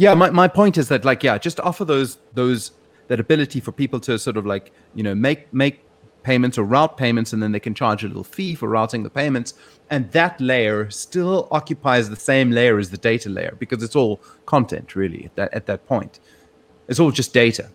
yeah 0.00 0.14
my, 0.14 0.30
my 0.30 0.48
point 0.48 0.78
is 0.78 0.88
that 0.88 1.04
like 1.04 1.22
yeah 1.22 1.36
just 1.38 1.60
offer 1.60 1.84
those 1.84 2.18
those 2.34 2.72
that 3.08 3.20
ability 3.20 3.60
for 3.60 3.70
people 3.70 4.00
to 4.00 4.18
sort 4.18 4.36
of 4.36 4.46
like 4.46 4.72
you 4.94 5.02
know 5.02 5.14
make 5.14 5.52
make 5.52 5.84
payments 6.22 6.58
or 6.58 6.64
route 6.64 6.96
payments 6.96 7.32
and 7.32 7.42
then 7.42 7.52
they 7.52 7.60
can 7.60 7.74
charge 7.74 8.04
a 8.04 8.06
little 8.06 8.24
fee 8.24 8.54
for 8.54 8.68
routing 8.68 9.02
the 9.02 9.10
payments 9.10 9.54
and 9.90 10.10
that 10.12 10.38
layer 10.40 10.88
still 10.90 11.48
occupies 11.50 12.08
the 12.10 12.16
same 12.16 12.50
layer 12.50 12.78
as 12.78 12.90
the 12.90 12.96
data 12.98 13.28
layer 13.28 13.54
because 13.58 13.82
it's 13.82 13.96
all 13.96 14.20
content 14.46 14.94
really 14.94 15.24
at 15.24 15.34
that 15.36 15.52
at 15.54 15.66
that 15.66 15.86
point 15.86 16.20
it's 16.88 17.00
all 17.00 17.10
just 17.10 17.32
data 17.32 17.68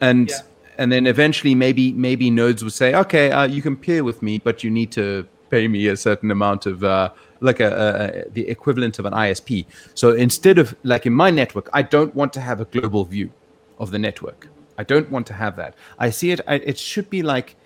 and 0.00 0.30
yeah. 0.30 0.36
And 0.78 0.90
then 0.90 1.06
eventually 1.06 1.54
maybe 1.54 1.92
maybe 1.92 2.30
nodes 2.30 2.62
would 2.64 2.72
say 2.72 2.94
okay 2.94 3.30
uh, 3.30 3.44
you 3.44 3.62
can 3.62 3.76
peer 3.76 4.02
with 4.04 4.22
me 4.22 4.38
but 4.38 4.64
you 4.64 4.70
need 4.70 4.90
to 4.90 5.26
pay 5.52 5.68
me 5.68 5.86
a 5.88 5.96
certain 5.96 6.30
amount 6.30 6.64
of 6.64 6.82
uh, 6.82 7.10
like 7.40 7.60
a, 7.60 8.24
a, 8.26 8.30
the 8.30 8.48
equivalent 8.48 8.98
of 8.98 9.04
an 9.04 9.12
ISP. 9.12 9.66
So 9.94 10.12
instead 10.12 10.58
of 10.58 10.74
like 10.82 11.04
in 11.04 11.12
my 11.12 11.30
network, 11.30 11.68
I 11.72 11.82
don't 11.82 12.14
want 12.14 12.32
to 12.34 12.40
have 12.40 12.60
a 12.60 12.64
global 12.64 13.04
view 13.04 13.30
of 13.78 13.90
the 13.90 13.98
network. 13.98 14.48
I 14.78 14.84
don't 14.84 15.10
want 15.10 15.26
to 15.26 15.34
have 15.34 15.56
that. 15.56 15.74
I 15.98 16.08
see 16.10 16.30
it. 16.30 16.40
I, 16.46 16.54
it 16.54 16.78
should 16.78 17.10
be 17.10 17.22
like, 17.22 17.56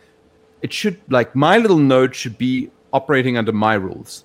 it 0.63 0.73
should 0.73 1.01
like 1.09 1.37
my 1.37 1.59
little 1.59 1.79
node 1.79 2.15
should 2.15 2.37
be 2.37 2.71
operating 2.93 3.39
under 3.39 3.53
my 3.53 3.75
rules. 3.75 4.25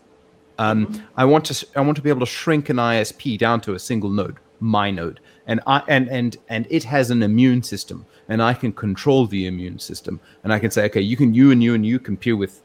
Um, 0.57 0.87
mm-hmm. 0.87 1.05
I 1.15 1.25
want 1.25 1.45
to. 1.45 1.67
I 1.75 1.81
want 1.81 1.95
to 1.97 2.01
be 2.01 2.09
able 2.09 2.19
to 2.21 2.33
shrink 2.39 2.69
an 2.69 2.77
ISP 2.77 3.37
down 3.37 3.61
to 3.61 3.73
a 3.73 3.79
single 3.79 4.09
node, 4.09 4.37
my 4.59 4.89
node, 4.89 5.19
and 5.51 5.59
I 5.67 5.83
and 5.89 6.07
and 6.09 6.37
and 6.47 6.65
it 6.69 6.85
has 6.85 7.11
an 7.11 7.21
immune 7.21 7.61
system, 7.61 8.05
and 8.29 8.41
I 8.41 8.53
can 8.53 8.71
control 8.71 9.27
the 9.27 9.47
immune 9.47 9.79
system, 9.79 10.21
and 10.43 10.53
I 10.53 10.59
can 10.59 10.71
say, 10.71 10.85
okay, 10.85 11.01
you 11.01 11.17
can 11.17 11.33
you 11.33 11.51
and 11.51 11.61
you 11.61 11.73
and 11.73 11.85
you 11.85 11.99
compare 11.99 12.37
with, 12.37 12.61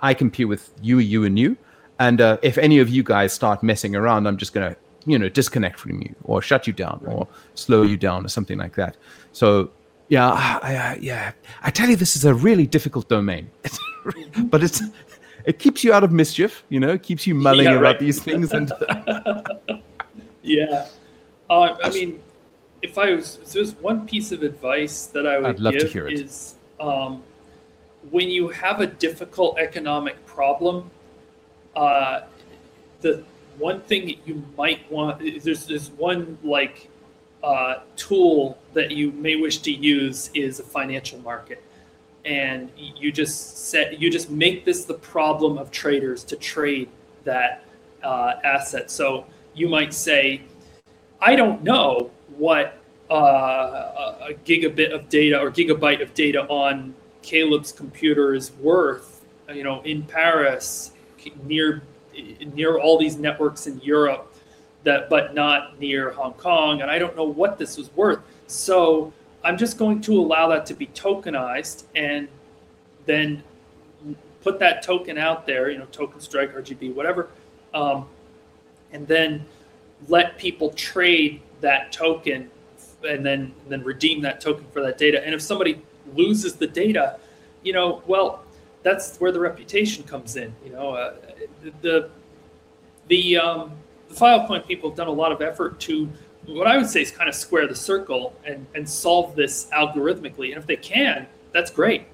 I 0.00 0.14
compare 0.14 0.46
with 0.46 0.70
you, 0.80 1.00
you 1.00 1.24
and 1.24 1.36
you, 1.36 1.56
and 1.98 2.20
uh, 2.20 2.38
if 2.42 2.56
any 2.56 2.78
of 2.78 2.88
you 2.88 3.02
guys 3.02 3.32
start 3.32 3.64
messing 3.64 3.96
around, 3.96 4.28
I'm 4.28 4.36
just 4.36 4.52
going 4.52 4.72
to, 4.72 4.76
you 5.04 5.18
know, 5.18 5.28
disconnect 5.28 5.80
from 5.80 6.00
you 6.00 6.14
or 6.22 6.40
shut 6.40 6.68
you 6.68 6.72
down 6.72 7.02
or 7.06 7.26
slow 7.54 7.82
you 7.82 7.96
down 7.96 8.24
or 8.24 8.28
something 8.28 8.56
like 8.56 8.76
that. 8.76 8.96
So, 9.32 9.72
yeah, 10.08 10.30
I, 10.30 10.58
I, 10.62 10.98
yeah, 11.00 11.32
I 11.62 11.70
tell 11.72 11.90
you, 11.90 11.96
this 11.96 12.14
is 12.14 12.24
a 12.24 12.34
really 12.34 12.68
difficult 12.68 13.08
domain, 13.08 13.50
but 14.44 14.62
it's 14.62 14.80
it 15.44 15.58
keeps 15.58 15.82
you 15.82 15.92
out 15.92 16.04
of 16.04 16.12
mischief. 16.12 16.64
You 16.68 16.78
know, 16.78 16.90
it 16.90 17.02
keeps 17.02 17.26
you 17.26 17.34
mulling 17.34 17.64
yeah, 17.64 17.78
about 17.78 17.98
these 17.98 18.22
things. 18.22 18.52
And 18.52 18.72
yeah, 20.42 20.86
uh, 21.50 21.76
I 21.82 21.90
mean, 21.90 22.20
if 22.82 22.98
I 22.98 23.14
was 23.14 23.38
if 23.42 23.52
there's 23.52 23.74
one 23.76 24.06
piece 24.06 24.32
of 24.32 24.42
advice 24.42 25.06
that 25.06 25.26
I 25.26 25.38
would 25.38 25.58
give 25.58 25.96
is 26.08 26.54
um, 26.80 27.22
when 28.10 28.28
you 28.28 28.48
have 28.48 28.80
a 28.80 28.86
difficult 28.86 29.58
economic 29.58 30.24
problem 30.26 30.90
uh, 31.76 32.20
the 33.00 33.24
one 33.58 33.80
thing 33.82 34.06
that 34.06 34.26
you 34.26 34.42
might 34.56 34.90
want 34.90 35.42
there's 35.42 35.66
there's 35.66 35.90
one 35.90 36.38
like 36.42 36.88
uh, 37.42 37.80
tool 37.96 38.58
that 38.74 38.90
you 38.90 39.12
may 39.12 39.36
wish 39.36 39.58
to 39.58 39.70
use 39.70 40.30
is 40.34 40.58
a 40.58 40.64
financial 40.64 41.20
market. 41.20 41.62
And 42.24 42.70
you 42.76 43.12
just 43.12 43.68
set 43.68 43.98
you 44.00 44.10
just 44.10 44.28
make 44.28 44.64
this 44.64 44.84
the 44.84 44.94
problem 44.94 45.56
of 45.56 45.70
traders 45.70 46.24
to 46.24 46.36
trade 46.36 46.88
that 47.24 47.64
uh, 48.02 48.34
asset. 48.44 48.90
So 48.90 49.24
you 49.54 49.68
might 49.68 49.92
say 49.92 50.40
i 51.20 51.34
don't 51.34 51.62
know 51.62 52.10
what 52.38 52.78
uh, 53.10 54.14
a 54.28 54.34
gigabit 54.44 54.94
of 54.94 55.08
data 55.08 55.38
or 55.38 55.50
gigabyte 55.50 56.02
of 56.02 56.12
data 56.14 56.46
on 56.48 56.94
caleb's 57.22 57.72
computer 57.72 58.34
is 58.34 58.52
worth 58.52 59.24
you 59.52 59.64
know 59.64 59.80
in 59.82 60.02
paris 60.04 60.92
near 61.44 61.82
near 62.54 62.78
all 62.78 62.98
these 62.98 63.16
networks 63.16 63.66
in 63.66 63.80
Europe 63.80 64.34
that 64.84 65.08
but 65.10 65.34
not 65.34 65.78
near 65.78 66.10
Hong 66.12 66.34
Kong 66.34 66.82
and 66.82 66.90
I 66.90 66.98
don't 66.98 67.16
know 67.16 67.24
what 67.24 67.58
this 67.58 67.76
was 67.76 67.94
worth. 67.94 68.20
So 68.46 69.12
I'm 69.44 69.56
just 69.56 69.78
going 69.78 70.00
to 70.02 70.18
allow 70.18 70.48
that 70.48 70.66
to 70.66 70.74
be 70.74 70.86
tokenized 70.88 71.84
and 71.94 72.28
then 73.06 73.42
put 74.42 74.58
that 74.60 74.82
token 74.82 75.18
out 75.18 75.46
there, 75.46 75.70
you 75.70 75.78
know, 75.78 75.86
token 75.86 76.20
strike, 76.20 76.54
RGB, 76.54 76.94
whatever, 76.94 77.28
um, 77.74 78.06
and 78.92 79.06
then 79.06 79.44
let 80.08 80.38
people 80.38 80.70
trade 80.70 81.40
that 81.60 81.92
token 81.92 82.50
and 83.08 83.24
then 83.24 83.52
then 83.68 83.82
redeem 83.84 84.22
that 84.22 84.40
token 84.40 84.64
for 84.72 84.82
that 84.82 84.98
data. 84.98 85.24
And 85.24 85.34
if 85.34 85.40
somebody 85.40 85.82
loses 86.14 86.54
the 86.54 86.66
data, 86.66 87.18
you 87.62 87.72
know, 87.72 88.02
well, 88.06 88.42
that's 88.82 89.18
where 89.18 89.32
the 89.32 89.40
reputation 89.40 90.04
comes 90.04 90.36
in. 90.36 90.54
You 90.64 90.72
know, 90.72 90.90
uh, 90.90 91.14
the 91.82 92.10
the 93.08 93.36
um, 93.36 93.72
the 94.08 94.14
Filecoin 94.14 94.66
people 94.66 94.90
have 94.90 94.96
done 94.96 95.08
a 95.08 95.12
lot 95.12 95.32
of 95.32 95.42
effort 95.42 95.78
to 95.80 96.08
what 96.46 96.66
I 96.66 96.76
would 96.78 96.88
say 96.88 97.02
is 97.02 97.10
kind 97.10 97.28
of 97.28 97.34
square 97.34 97.66
the 97.66 97.76
circle 97.76 98.34
and 98.44 98.66
and 98.74 98.88
solve 98.88 99.36
this 99.36 99.68
algorithmically. 99.72 100.48
And 100.48 100.58
if 100.58 100.66
they 100.66 100.76
can, 100.76 101.26
that's 101.52 101.70
great. 101.70 102.04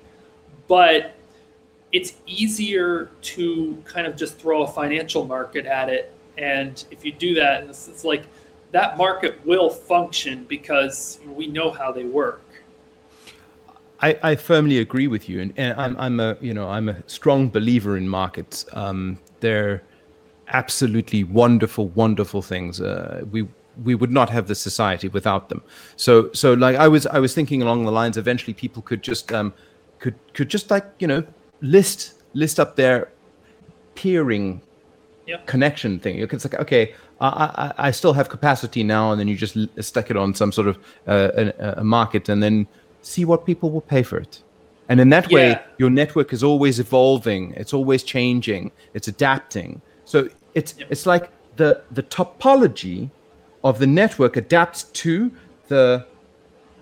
But 0.67 1.15
it's 1.93 2.15
easier 2.27 3.11
to 3.23 3.81
kind 3.85 4.07
of 4.07 4.17
just 4.17 4.39
throw 4.39 4.65
a 4.65 4.67
financial 4.67 5.25
market 5.25 5.65
at 5.67 5.89
it. 5.89 6.13
And 6.37 6.85
if 6.91 7.05
you 7.05 7.13
do 7.13 7.35
that, 7.35 7.65
it's, 7.65 7.87
it's 7.87 8.03
like 8.03 8.25
that 8.75 8.99
market 8.99 9.41
will 9.47 9.71
function 9.71 10.45
because 10.49 11.21
we 11.25 11.47
know 11.47 11.71
how 11.71 11.93
they 11.93 12.05
work. 12.05 12.43
I, 14.01 14.19
I 14.21 14.35
firmly 14.35 14.79
agree 14.79 15.07
with 15.07 15.29
you, 15.29 15.41
and, 15.41 15.55
and, 15.57 15.81
I'm, 15.81 15.97
I'm 15.97 16.19
a 16.19 16.37
you 16.41 16.53
know 16.53 16.69
I'm 16.69 16.89
a 16.89 16.97
strong 17.07 17.49
believer 17.49 17.97
in 17.97 18.09
markets. 18.09 18.67
Um, 18.73 19.19
they're 19.39 19.83
absolutely 20.49 21.23
wonderful, 21.23 21.89
wonderful 21.91 22.43
things. 22.43 22.81
Uh, 22.81 23.25
we 23.31 23.47
we 23.85 23.95
would 23.95 24.11
not 24.11 24.29
have 24.29 24.49
the 24.49 24.57
society 24.57 25.07
without 25.09 25.49
them. 25.51 25.63
So 25.95 26.33
so 26.33 26.55
like 26.55 26.75
I 26.75 26.89
was 26.89 27.07
I 27.07 27.21
was 27.21 27.33
thinking 27.33 27.63
along 27.63 27.85
the 27.85 27.93
lines. 27.93 28.17
Eventually, 28.17 28.55
people 28.55 28.83
could 28.83 29.05
just 29.05 29.33
um, 29.33 29.55
could 30.01 30.17
could 30.35 30.49
just 30.49 30.69
like 30.73 30.85
you 30.99 31.07
know 31.07 31.23
list 31.61 32.15
list 32.33 32.59
up 32.59 32.75
their 32.75 33.13
peering 33.95 34.61
yep. 35.29 35.47
connection 35.47 36.01
thing. 36.01 36.19
It's 36.19 36.45
like 36.45 36.61
okay, 36.61 36.95
I, 37.21 37.73
I, 37.79 37.89
I 37.89 37.91
still 37.91 38.13
have 38.13 38.29
capacity 38.29 38.83
now, 38.83 39.11
and 39.11 39.21
then 39.21 39.29
you 39.29 39.37
just 39.37 39.57
stick 39.81 40.11
it 40.11 40.17
on 40.17 40.35
some 40.35 40.53
sort 40.53 40.69
of 40.69 40.77
uh, 41.07 41.31
a, 41.37 41.75
a, 41.79 41.85
market, 41.85 42.29
and 42.29 42.43
then 42.43 42.67
see 43.03 43.25
what 43.25 43.47
people 43.47 43.71
will 43.71 43.81
pay 43.81 44.03
for 44.03 44.19
it. 44.19 44.43
And 44.89 45.01
in 45.01 45.09
that 45.11 45.31
yeah. 45.31 45.35
way, 45.35 45.61
your 45.79 45.91
network 45.91 46.33
is 46.33 46.43
always 46.43 46.79
evolving. 46.79 47.53
It's 47.53 47.73
always 47.73 48.03
changing. 48.03 48.73
It's 48.93 49.09
adapting. 49.09 49.81
So 50.05 50.29
it's 50.55 50.75
yep. 50.79 50.89
it's 50.91 51.07
like 51.07 51.31
the 51.57 51.83
the 51.91 52.03
topology 52.03 53.11
of 53.63 53.79
the 53.79 53.87
network 53.87 54.37
adapts 54.37 54.85
to 54.85 55.33
the 55.69 56.07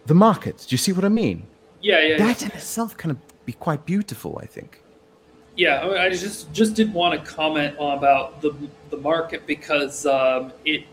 the 0.07 0.15
market. 0.15 0.67
Do 0.69 0.75
you 0.75 0.79
see 0.79 0.93
what 0.93 1.05
I 1.05 1.09
mean? 1.09 1.47
Yeah, 1.81 2.01
yeah. 2.01 2.19
That 2.19 2.41
yeah. 2.41 2.49
in 2.49 2.55
itself 2.55 2.97
kind 2.97 3.13
of 3.13 3.19
be 3.45 3.53
quite 3.53 3.85
beautiful, 3.87 4.39
I 4.43 4.47
think. 4.47 4.82
Yeah, 5.57 5.87
I 5.87 6.09
just 6.09 6.51
just 6.53 6.75
did 6.75 6.93
want 6.95 7.19
to 7.19 7.31
comment 7.31 7.77
on 7.79 7.99
about 7.99 8.41
the 8.41 8.55
the 8.91 8.97
market 8.97 9.47
because 9.47 10.07
um, 10.07 10.53
it 10.65 10.85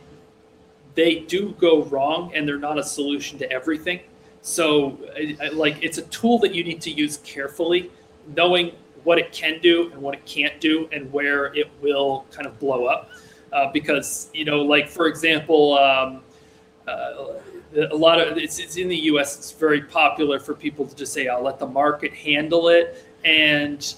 they 0.96 1.20
do 1.20 1.56
go 1.60 1.84
wrong 1.84 2.32
and 2.36 2.48
they're 2.48 2.58
not 2.58 2.78
a 2.78 2.84
solution 2.84 3.40
to 3.40 3.50
everything. 3.52 4.02
So, 4.42 4.98
like, 5.54 5.82
it's 5.82 5.98
a 5.98 6.02
tool 6.04 6.40
that 6.40 6.54
you 6.54 6.64
need 6.64 6.82
to 6.82 6.92
use 6.92 7.18
carefully, 7.24 7.92
knowing 8.36 8.72
what 9.04 9.18
it 9.18 9.32
can 9.32 9.60
do 9.62 9.92
and 9.92 10.02
what 10.02 10.14
it 10.14 10.26
can't 10.26 10.60
do, 10.60 10.90
and 10.92 11.12
where 11.12 11.54
it 11.56 11.70
will 11.82 12.26
kind 12.32 12.46
of 12.46 12.60
blow 12.60 12.86
up. 12.86 13.12
Uh, 13.54 13.72
because 13.72 14.30
you 14.34 14.46
know, 14.46 14.62
like 14.62 14.90
for 14.90 15.08
example, 15.08 15.78
um, 15.78 16.22
uh, 16.88 17.34
a 17.92 17.96
lot 17.96 18.20
of 18.20 18.38
it's, 18.38 18.60
it's 18.60 18.76
in 18.76 18.90
the 18.90 18.98
U.S. 19.12 19.38
It's 19.38 19.52
very 19.52 19.82
popular 19.82 20.40
for 20.40 20.54
people 20.54 20.86
to 20.86 20.96
just 20.96 21.14
say, 21.14 21.28
"I'll 21.28 21.44
let 21.44 21.60
the 21.60 21.68
market 21.68 22.14
handle 22.14 22.68
it," 22.68 23.06
and 23.24 23.96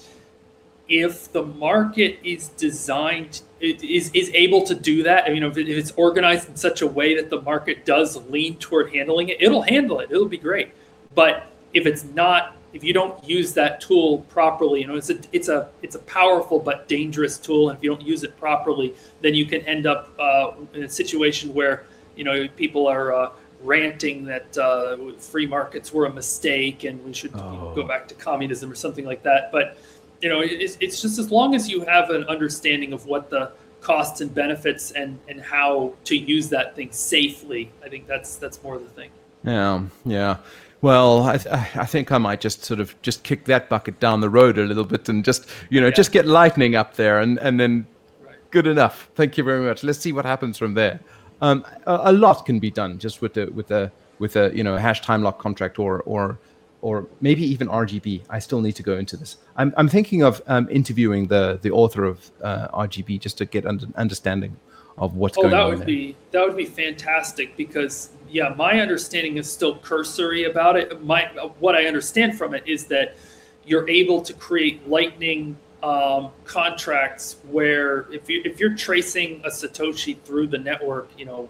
if 0.92 1.32
the 1.32 1.42
market 1.42 2.18
is 2.22 2.48
designed 2.48 3.40
is 3.60 4.10
is 4.12 4.30
able 4.34 4.62
to 4.66 4.74
do 4.74 5.02
that, 5.04 5.24
I 5.24 5.30
mean, 5.30 5.42
if, 5.42 5.56
it's 5.56 5.90
organized 5.92 6.50
in 6.50 6.56
such 6.56 6.82
a 6.82 6.86
way 6.86 7.16
that 7.16 7.30
the 7.30 7.40
market 7.40 7.86
does 7.86 8.16
lean 8.28 8.56
toward 8.56 8.94
handling 8.94 9.30
it, 9.30 9.40
it'll 9.40 9.62
handle 9.62 10.00
it. 10.00 10.10
It'll 10.10 10.28
be 10.28 10.36
great. 10.36 10.72
But 11.14 11.46
if 11.72 11.86
it's 11.86 12.04
not, 12.04 12.56
if 12.74 12.84
you 12.84 12.92
don't 12.92 13.24
use 13.24 13.54
that 13.54 13.80
tool 13.80 14.18
properly, 14.28 14.82
you 14.82 14.86
know, 14.86 14.96
it's 14.96 15.08
a 15.08 15.18
it's 15.32 15.48
a 15.48 15.70
it's 15.80 15.94
a 15.94 16.00
powerful 16.00 16.58
but 16.58 16.88
dangerous 16.88 17.38
tool, 17.38 17.70
and 17.70 17.78
if 17.78 17.82
you 17.82 17.88
don't 17.88 18.02
use 18.02 18.22
it 18.22 18.36
properly, 18.38 18.94
then 19.22 19.32
you 19.32 19.46
can 19.46 19.62
end 19.62 19.86
up 19.86 20.10
uh, 20.20 20.50
in 20.74 20.82
a 20.82 20.88
situation 20.90 21.54
where 21.54 21.86
you 22.16 22.24
know 22.24 22.46
people 22.48 22.86
are. 22.86 23.14
Uh, 23.14 23.30
ranting 23.64 24.24
that 24.24 24.58
uh, 24.58 24.96
free 25.18 25.46
markets 25.46 25.92
were 25.92 26.06
a 26.06 26.12
mistake 26.12 26.82
and 26.82 27.00
we 27.04 27.12
should 27.12 27.30
oh. 27.36 27.72
go 27.76 27.84
back 27.84 28.08
to 28.08 28.14
communism 28.16 28.68
or 28.68 28.74
something 28.74 29.04
like 29.04 29.22
that. 29.22 29.52
But 29.52 29.78
you 30.22 30.28
know, 30.28 30.40
it's, 30.40 30.78
it's 30.80 31.02
just 31.02 31.18
as 31.18 31.30
long 31.30 31.54
as 31.54 31.68
you 31.68 31.84
have 31.84 32.10
an 32.10 32.24
understanding 32.24 32.92
of 32.92 33.06
what 33.06 33.28
the 33.28 33.52
costs 33.80 34.20
and 34.20 34.32
benefits 34.32 34.92
and 34.92 35.18
and 35.28 35.40
how 35.40 35.92
to 36.04 36.16
use 36.16 36.48
that 36.48 36.74
thing 36.76 36.90
safely. 36.92 37.70
I 37.84 37.88
think 37.88 38.06
that's 38.06 38.36
that's 38.36 38.62
more 38.62 38.78
the 38.78 38.86
thing. 38.86 39.10
Yeah, 39.44 39.82
yeah. 40.06 40.36
Well, 40.80 41.22
I, 41.22 41.34
I 41.74 41.86
think 41.86 42.10
I 42.10 42.18
might 42.18 42.40
just 42.40 42.64
sort 42.64 42.80
of 42.80 43.00
just 43.02 43.22
kick 43.24 43.44
that 43.44 43.68
bucket 43.68 44.00
down 44.00 44.20
the 44.20 44.30
road 44.30 44.58
a 44.58 44.62
little 44.64 44.84
bit 44.84 45.08
and 45.08 45.24
just 45.24 45.46
you 45.68 45.80
know 45.80 45.88
yeah. 45.88 45.94
just 45.94 46.12
get 46.12 46.26
lightning 46.26 46.76
up 46.76 46.94
there 46.94 47.20
and 47.20 47.38
and 47.40 47.58
then 47.58 47.86
right. 48.24 48.36
good 48.50 48.68
enough. 48.68 49.10
Thank 49.16 49.36
you 49.36 49.44
very 49.44 49.64
much. 49.64 49.82
Let's 49.82 49.98
see 49.98 50.12
what 50.12 50.24
happens 50.24 50.56
from 50.56 50.74
there. 50.74 51.00
Um, 51.40 51.66
a, 51.86 52.00
a, 52.04 52.12
lot 52.12 52.46
can 52.46 52.60
be 52.60 52.70
done 52.70 53.00
just 53.00 53.20
with 53.20 53.34
the 53.34 53.46
with 53.46 53.72
a 53.72 53.90
with 54.20 54.36
a 54.36 54.52
you 54.54 54.62
know 54.62 54.76
a 54.76 54.80
hash 54.80 55.00
time 55.00 55.24
lock 55.24 55.40
contract 55.40 55.80
or 55.80 56.02
or 56.02 56.38
or 56.82 57.06
maybe 57.20 57.44
even 57.44 57.68
RGB. 57.68 58.22
I 58.28 58.40
still 58.40 58.60
need 58.60 58.76
to 58.76 58.82
go 58.82 58.98
into 58.98 59.16
this. 59.16 59.38
I'm, 59.56 59.72
I'm 59.76 59.88
thinking 59.88 60.22
of 60.22 60.42
um, 60.46 60.68
interviewing 60.70 61.28
the 61.28 61.58
the 61.62 61.70
author 61.70 62.04
of 62.04 62.30
uh, 62.42 62.68
RGB 62.68 63.20
just 63.20 63.38
to 63.38 63.46
get 63.46 63.64
an 63.64 63.92
understanding 63.96 64.56
of 64.98 65.14
what's 65.16 65.38
oh, 65.38 65.42
going 65.42 65.52
that 65.52 65.62
on. 65.62 65.70
would 65.70 65.78
there. 65.78 65.86
be 65.86 66.16
that 66.32 66.46
would 66.46 66.56
be 66.56 66.66
fantastic 66.66 67.56
because 67.56 68.10
yeah, 68.28 68.54
my 68.56 68.80
understanding 68.80 69.36
is 69.36 69.50
still 69.50 69.76
cursory 69.78 70.44
about 70.44 70.76
it. 70.76 71.02
My 71.02 71.24
what 71.58 71.74
I 71.74 71.86
understand 71.86 72.36
from 72.36 72.52
it 72.52 72.64
is 72.66 72.84
that 72.86 73.16
you're 73.64 73.88
able 73.88 74.20
to 74.22 74.32
create 74.34 74.86
lightning 74.88 75.56
um, 75.84 76.30
contracts 76.44 77.36
where 77.48 78.12
if 78.12 78.28
you 78.28 78.42
if 78.44 78.58
you're 78.58 78.74
tracing 78.74 79.40
a 79.44 79.48
satoshi 79.48 80.20
through 80.22 80.48
the 80.48 80.58
network, 80.58 81.10
you 81.16 81.26
know, 81.26 81.48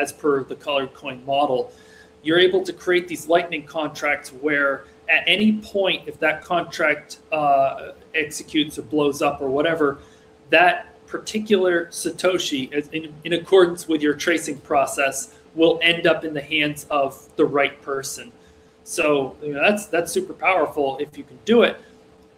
as 0.00 0.12
per 0.12 0.44
the 0.44 0.56
colored 0.56 0.94
coin 0.94 1.22
model 1.26 1.72
you're 2.26 2.38
able 2.40 2.62
to 2.64 2.72
create 2.72 3.06
these 3.06 3.28
lightning 3.28 3.64
contracts 3.64 4.30
where 4.30 4.84
at 5.08 5.22
any 5.26 5.52
point 5.60 6.02
if 6.08 6.18
that 6.18 6.42
contract 6.42 7.18
uh, 7.30 7.92
executes 8.14 8.78
or 8.78 8.82
blows 8.82 9.22
up 9.22 9.40
or 9.40 9.48
whatever 9.48 9.98
that 10.50 10.92
particular 11.06 11.86
satoshi 11.86 12.72
in, 12.92 13.14
in 13.24 13.32
accordance 13.34 13.86
with 13.86 14.02
your 14.02 14.14
tracing 14.14 14.58
process 14.58 15.34
will 15.54 15.78
end 15.82 16.06
up 16.06 16.24
in 16.24 16.34
the 16.34 16.42
hands 16.42 16.86
of 16.90 17.34
the 17.36 17.44
right 17.44 17.80
person. 17.80 18.32
So 18.84 19.36
you 19.42 19.54
know, 19.54 19.60
that's 19.60 19.86
that's 19.86 20.12
super 20.12 20.34
powerful 20.34 20.98
if 20.98 21.16
you 21.16 21.24
can 21.24 21.38
do 21.44 21.62
it. 21.62 21.80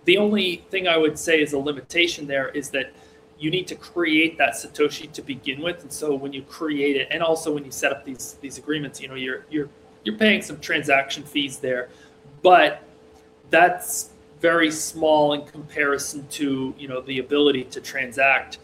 The 0.04 0.16
only 0.16 0.64
thing 0.70 0.88
i 0.88 0.96
would 0.96 1.18
say 1.18 1.42
is 1.42 1.52
a 1.52 1.58
limitation 1.58 2.26
there 2.26 2.48
is 2.48 2.70
that 2.70 2.92
you 3.38 3.50
need 3.50 3.66
to 3.68 3.74
create 3.74 4.36
that 4.38 4.54
satoshi 4.54 5.10
to 5.12 5.22
begin 5.22 5.62
with. 5.62 5.82
And 5.82 5.92
so 5.92 6.14
when 6.14 6.32
you 6.32 6.42
create 6.42 6.96
it 6.96 7.08
and 7.10 7.22
also 7.22 7.52
when 7.54 7.64
you 7.64 7.70
set 7.70 7.92
up 7.92 8.04
these 8.04 8.36
these 8.40 8.58
agreements 8.58 9.00
you 9.00 9.08
know 9.08 9.14
you're 9.14 9.44
you're 9.50 9.68
you're 10.04 10.16
paying 10.16 10.42
some 10.42 10.58
transaction 10.60 11.22
fees 11.22 11.58
there. 11.58 11.88
But 12.42 12.82
that's 13.50 14.10
very 14.40 14.70
small 14.70 15.32
in 15.32 15.44
comparison 15.46 16.26
to 16.28 16.74
you 16.78 16.88
know 16.88 17.00
the 17.00 17.18
ability 17.18 17.64
to 17.64 17.80
transact. 17.80 18.58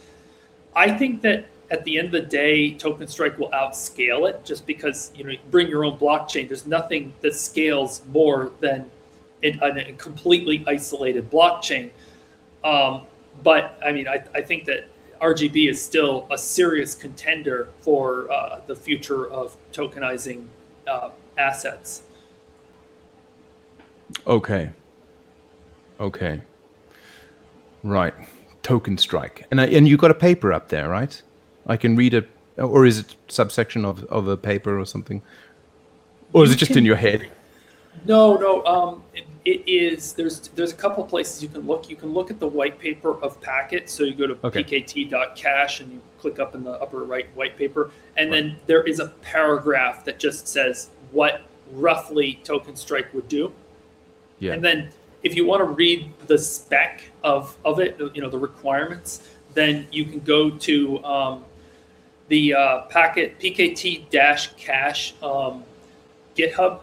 I 0.75 0.91
think 0.91 1.23
that 1.23 1.47
at 1.71 1.85
the 1.85 1.99
end 1.99 2.07
of 2.07 2.13
the 2.13 2.21
day 2.29 2.75
token 2.75 3.07
strike 3.09 3.39
will 3.39 3.51
outscale 3.51 4.29
it 4.29 4.45
just 4.45 4.67
because 4.67 5.13
you 5.15 5.25
know 5.25 5.35
bring 5.51 5.69
your 5.69 5.85
own 5.85 5.99
blockchain. 5.99 6.49
There's 6.49 6.67
nothing 6.67 7.13
that 7.23 7.35
scales 7.35 8.03
more 8.13 8.53
than 8.61 8.91
a 9.43 9.93
completely 9.99 10.65
isolated 10.67 11.31
blockchain. 11.31 11.91
Um, 12.63 13.03
but 13.43 13.79
I 13.85 13.93
mean, 13.93 14.09
I, 14.09 14.25
I 14.35 14.41
think 14.41 14.65
that 14.67 14.89
RGB 15.21 15.71
is 15.71 15.83
still 15.83 16.27
a 16.31 16.39
serious 16.39 16.95
contender 16.95 17.69
for 17.81 18.31
uh, 18.31 18.61
the 18.67 18.77
future 18.77 19.31
of 19.31 19.57
tokenizing 19.73 20.47
uh, 20.87 21.11
assets. 21.39 22.03
Okay. 24.27 24.71
Okay. 26.01 26.43
Right. 27.83 28.15
Token 28.63 28.99
strike. 28.99 29.47
And 29.51 29.61
I, 29.61 29.67
and 29.67 29.89
you 29.89 29.97
got 29.97 30.11
a 30.11 30.15
paper 30.15 30.53
up 30.53 30.69
there, 30.69 30.89
right? 30.89 31.21
I 31.67 31.77
can 31.77 31.97
read 31.97 32.15
it, 32.15 32.29
or 32.59 32.85
is 32.85 32.99
it 32.99 33.17
subsection 33.29 33.85
of, 33.85 34.05
of 34.05 34.29
a 34.29 34.37
paper 34.37 34.79
or 34.79 34.85
something? 34.85 35.23
Or 36.33 36.45
is 36.45 36.51
you 36.51 36.55
it 36.55 36.59
just 36.59 36.71
can, 36.71 36.79
in 36.79 36.85
your 36.85 36.97
head? 36.97 37.31
No, 38.05 38.37
no. 38.37 38.65
Um, 38.65 39.05
it, 39.15 39.25
it 39.45 39.63
is. 39.69 40.15
There's 40.15 40.49
there's 40.49 40.73
a 40.73 40.77
couple 40.77 41.05
places 41.05 41.43
you 41.43 41.49
can 41.49 41.67
look. 41.67 41.91
You 41.91 41.97
can 41.97 42.13
look 42.13 42.31
at 42.31 42.41
the 42.41 42.47
white 42.47 42.79
paper 42.79 43.21
of 43.23 43.41
Packet. 43.41 43.91
So 43.91 44.05
you 44.05 44.15
go 44.15 44.27
to 44.27 44.39
okay. 44.45 44.65
pkt.cash 44.65 45.81
and 45.81 45.93
you 45.93 46.01
click 46.19 46.39
up 46.39 46.55
in 46.55 46.65
the 46.65 46.73
upper 46.73 47.05
right 47.05 47.27
white 47.37 47.57
paper, 47.57 47.91
and 48.17 48.31
right. 48.31 48.43
then 48.43 48.57
there 48.67 48.83
is 48.83 49.01
a 49.01 49.09
paragraph 49.23 50.05
that 50.07 50.19
just 50.19 50.49
says 50.49 50.91
what 51.11 51.43
roughly 51.73 52.41
token 52.45 52.77
strike 52.77 53.13
would 53.13 53.29
do. 53.29 53.53
Yeah. 54.39 54.53
And 54.53 54.65
then 54.65 54.91
if 55.23 55.35
you 55.35 55.47
want 55.47 55.61
to 55.61 55.67
read 55.67 56.13
the 56.27 56.39
spec 56.39 57.03
of 57.23 57.57
of 57.65 57.81
it, 57.81 58.01
you 58.15 58.23
know 58.23 58.31
the 58.31 58.39
requirements, 58.39 59.29
then 59.53 59.87
you 59.91 60.07
can 60.07 60.21
go 60.21 60.51
to 60.51 61.05
um, 61.05 61.45
the 62.29 62.55
uh, 62.55 62.81
packet 62.83 63.39
pkt-cash 63.39 65.15
um, 65.23 65.65
GitHub 66.35 66.81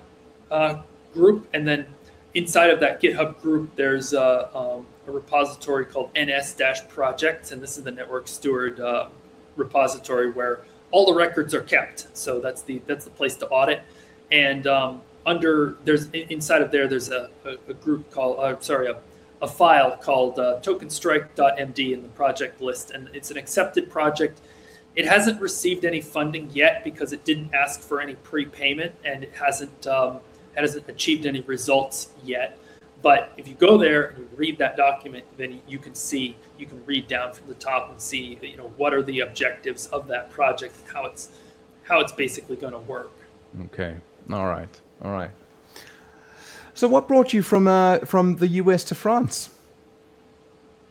uh, 0.51 0.81
group, 1.13 1.47
and 1.53 1.67
then 1.67 1.87
inside 2.33 2.69
of 2.69 2.79
that 2.79 3.01
GitHub 3.01 3.41
group, 3.41 3.75
there's 3.75 4.13
a, 4.13 4.55
um, 4.55 4.85
a 5.07 5.11
repository 5.11 5.85
called 5.85 6.11
ns-projects, 6.17 7.51
and 7.51 7.61
this 7.61 7.77
is 7.77 7.83
the 7.83 7.91
network 7.91 8.27
steward 8.27 8.79
uh, 8.79 9.09
repository 9.55 10.31
where 10.31 10.61
all 10.91 11.05
the 11.05 11.13
records 11.13 11.53
are 11.53 11.61
kept. 11.61 12.07
So 12.13 12.39
that's 12.39 12.61
the 12.61 12.81
that's 12.85 13.05
the 13.05 13.11
place 13.11 13.35
to 13.37 13.47
audit. 13.47 13.83
And 14.31 14.67
um, 14.67 15.01
under 15.25 15.77
there's 15.83 16.09
inside 16.11 16.61
of 16.61 16.71
there 16.71 16.87
there's 16.87 17.09
a, 17.09 17.29
a, 17.45 17.55
a 17.69 17.73
group 17.73 18.11
called 18.11 18.39
uh, 18.39 18.59
sorry 18.59 18.87
a, 18.87 18.97
a 19.41 19.47
file 19.47 19.97
called 19.97 20.39
uh, 20.39 20.59
tokenstrike.md 20.61 21.93
in 21.93 22.03
the 22.03 22.09
project 22.09 22.61
list, 22.61 22.91
and 22.91 23.09
it's 23.13 23.31
an 23.31 23.37
accepted 23.37 23.89
project. 23.89 24.39
It 24.93 25.07
hasn't 25.07 25.39
received 25.39 25.85
any 25.85 26.01
funding 26.01 26.49
yet 26.51 26.83
because 26.83 27.13
it 27.13 27.23
didn't 27.23 27.53
ask 27.53 27.79
for 27.79 28.01
any 28.01 28.15
prepayment 28.15 28.93
and 29.05 29.23
it 29.23 29.31
hasn't 29.33 29.87
um, 29.87 30.19
hasn't 30.55 30.87
achieved 30.89 31.25
any 31.25 31.41
results 31.41 32.09
yet. 32.23 32.57
But 33.01 33.33
if 33.35 33.47
you 33.47 33.55
go 33.55 33.77
there 33.77 34.09
and 34.09 34.19
you 34.19 34.29
read 34.35 34.59
that 34.59 34.77
document, 34.77 35.25
then 35.37 35.59
you 35.67 35.79
can 35.79 35.95
see, 35.95 36.37
you 36.59 36.67
can 36.67 36.85
read 36.85 37.07
down 37.07 37.33
from 37.33 37.47
the 37.47 37.55
top 37.55 37.89
and 37.89 37.99
see, 37.99 38.37
you 38.41 38.57
know, 38.57 38.71
what 38.77 38.93
are 38.93 39.01
the 39.01 39.21
objectives 39.21 39.87
of 39.87 40.07
that 40.07 40.29
project, 40.29 40.75
how 40.93 41.05
it's, 41.05 41.29
how 41.83 41.99
it's 41.99 42.11
basically 42.11 42.55
going 42.55 42.73
to 42.73 42.79
work. 42.79 43.11
Okay. 43.65 43.95
All 44.31 44.45
right. 44.45 44.69
All 45.03 45.11
right. 45.11 45.31
So, 46.73 46.87
what 46.87 47.05
brought 47.07 47.33
you 47.33 47.41
from 47.41 47.67
uh, 47.67 47.97
from 47.99 48.35
the 48.37 48.47
US 48.47 48.83
to 48.85 48.95
France? 48.95 49.49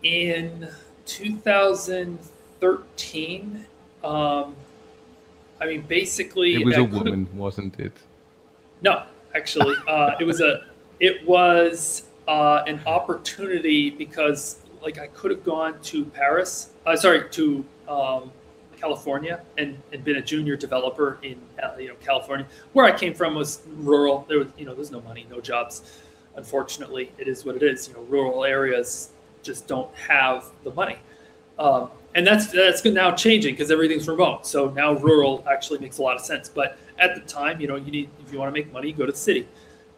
In 0.03 0.69
2013, 1.07 3.66
um, 4.05 4.55
I 5.61 5.66
mean, 5.66 5.81
basically, 5.82 6.55
it 6.55 6.65
was 6.65 6.77
a 6.77 6.85
woman, 6.85 7.28
wasn't 7.35 7.81
it? 7.81 7.93
No, 8.82 9.03
actually, 9.35 9.77
uh, 9.89 10.12
it 10.20 10.24
was 10.24 10.40
a 10.40 10.65
it 11.01 11.27
was 11.27 12.05
uh, 12.28 12.62
an 12.66 12.81
opportunity 12.86 13.90
because 13.90 14.61
like 14.82 14.98
I 14.98 15.09
could 15.09 15.31
have 15.31 15.44
gone 15.44 15.81
to 15.82 16.05
Paris, 16.07 16.70
uh, 16.86 16.97
sorry, 16.97 17.28
to 17.31 17.65
um, 17.89 18.31
California 18.77 19.43
and, 19.59 19.78
and 19.93 20.02
been 20.05 20.16
a 20.16 20.23
junior 20.23 20.57
developer 20.57 21.19
in 21.23 21.39
uh, 21.62 21.77
you 21.78 21.89
know 21.89 21.94
California. 22.01 22.47
Where 22.73 22.86
I 22.86 22.97
came 22.97 23.15
from 23.15 23.35
was 23.35 23.62
rural. 23.66 24.24
There 24.28 24.39
was 24.39 24.48
you 24.57 24.65
know 24.65 24.74
there's 24.74 24.90
no 24.90 25.01
money, 25.02 25.27
no 25.31 25.40
jobs. 25.40 25.82
Unfortunately, 26.36 27.12
it 27.19 27.28
is 27.28 27.44
what 27.44 27.57
it 27.57 27.62
is. 27.62 27.89
You 27.89 27.94
know, 27.94 28.02
rural 28.02 28.44
areas 28.44 29.11
just 29.43 29.66
don't 29.66 29.94
have 29.97 30.47
the 30.65 30.73
money, 30.73 30.98
um, 31.59 31.90
and 32.15 32.27
that's 32.27 32.49
that's 32.49 32.85
now 32.85 33.12
changing 33.12 33.55
because 33.55 33.70
everything's 33.70 34.09
remote. 34.09 34.47
So 34.47 34.70
now 34.70 34.95
rural 34.95 35.45
actually 35.51 35.78
makes 35.78 35.99
a 35.99 36.03
lot 36.03 36.16
of 36.16 36.23
sense. 36.23 36.49
But 36.49 36.78
at 36.99 37.15
the 37.15 37.20
time, 37.23 37.61
you 37.61 37.69
know, 37.69 37.77
you 37.77 37.91
need 37.91 38.11
if 38.24 38.32
you 38.32 38.39
want 38.39 38.55
to 38.55 38.61
make 38.61 38.73
money, 38.73 38.93
go 38.93 39.07
to 39.07 39.12
the 39.12 39.19
city 39.19 39.47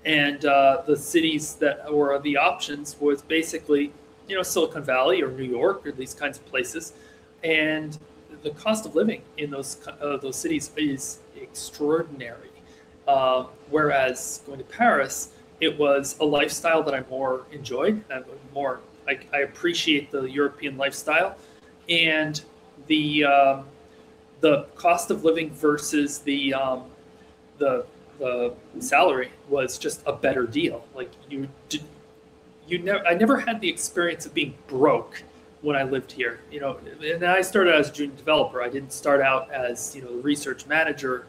and 0.05 0.45
uh, 0.45 0.83
the 0.87 0.97
cities 0.97 1.55
that 1.57 1.93
were 1.93 2.19
the 2.21 2.37
options 2.37 2.97
was 3.01 3.23
basically 3.23 3.93
you 4.29 4.37
know 4.37 4.43
Silicon 4.43 4.83
Valley 4.83 5.23
or 5.23 5.31
New 5.31 5.45
York 5.45 5.87
or 5.87 5.93
these 5.93 6.15
kinds 6.15 6.39
of 6.39 6.47
places, 6.47 6.93
and 7.45 7.99
the 8.43 8.51
cost 8.51 8.87
of 8.87 8.95
living 8.95 9.23
in 9.37 9.51
those 9.51 9.77
uh, 10.01 10.17
those 10.17 10.37
cities 10.37 10.71
is 10.77 11.19
extraordinary. 11.37 12.49
Uh, 13.07 13.47
whereas 13.71 14.43
going 14.47 14.59
to 14.59 14.65
Paris, 14.65 15.31
it 15.61 15.77
was 15.77 16.17
a 16.21 16.25
lifestyle 16.25 16.83
that 16.85 16.95
I 16.95 17.05
more 17.11 17.47
enjoyed, 17.51 18.03
and 18.11 18.25
more 18.55 18.81
I, 19.09 19.19
I 19.33 19.39
appreciate 19.39 20.11
the 20.11 20.23
European 20.23 20.77
lifestyle, 20.77 21.37
and 21.89 22.41
the 22.87 23.25
um, 23.25 23.67
the 24.41 24.65
cost 24.75 25.11
of 25.11 25.25
living 25.25 25.51
versus 25.51 26.19
the 26.19 26.55
um, 26.55 26.85
the 27.59 27.87
the 28.19 28.55
salary 28.79 29.33
was 29.49 29.79
just 29.79 30.03
a 30.07 30.13
better 30.13 30.47
deal. 30.47 30.85
Like 30.95 31.11
you 31.29 31.49
did, 31.69 31.83
you 32.67 32.79
never. 32.79 33.07
I 33.07 33.15
never 33.15 33.39
had 33.39 33.61
the 33.61 33.69
experience 33.69 34.27
of 34.27 34.35
being 34.35 34.55
broke 34.67 35.23
when 35.63 35.77
I 35.77 35.83
lived 35.85 36.13
here. 36.13 36.41
You 36.51 36.61
know, 36.61 36.79
and 37.03 37.25
I 37.25 37.43
started 37.43 37.75
as 37.75 37.91
a 37.91 37.93
junior 37.93 38.17
developer. 38.17 38.63
I 38.63 38.69
didn't 38.69 38.93
start 38.93 39.21
out 39.21 39.51
as 39.51 39.95
you 39.97 40.03
know 40.03 40.17
the 40.17 40.23
research 40.23 40.67
manager. 40.67 41.27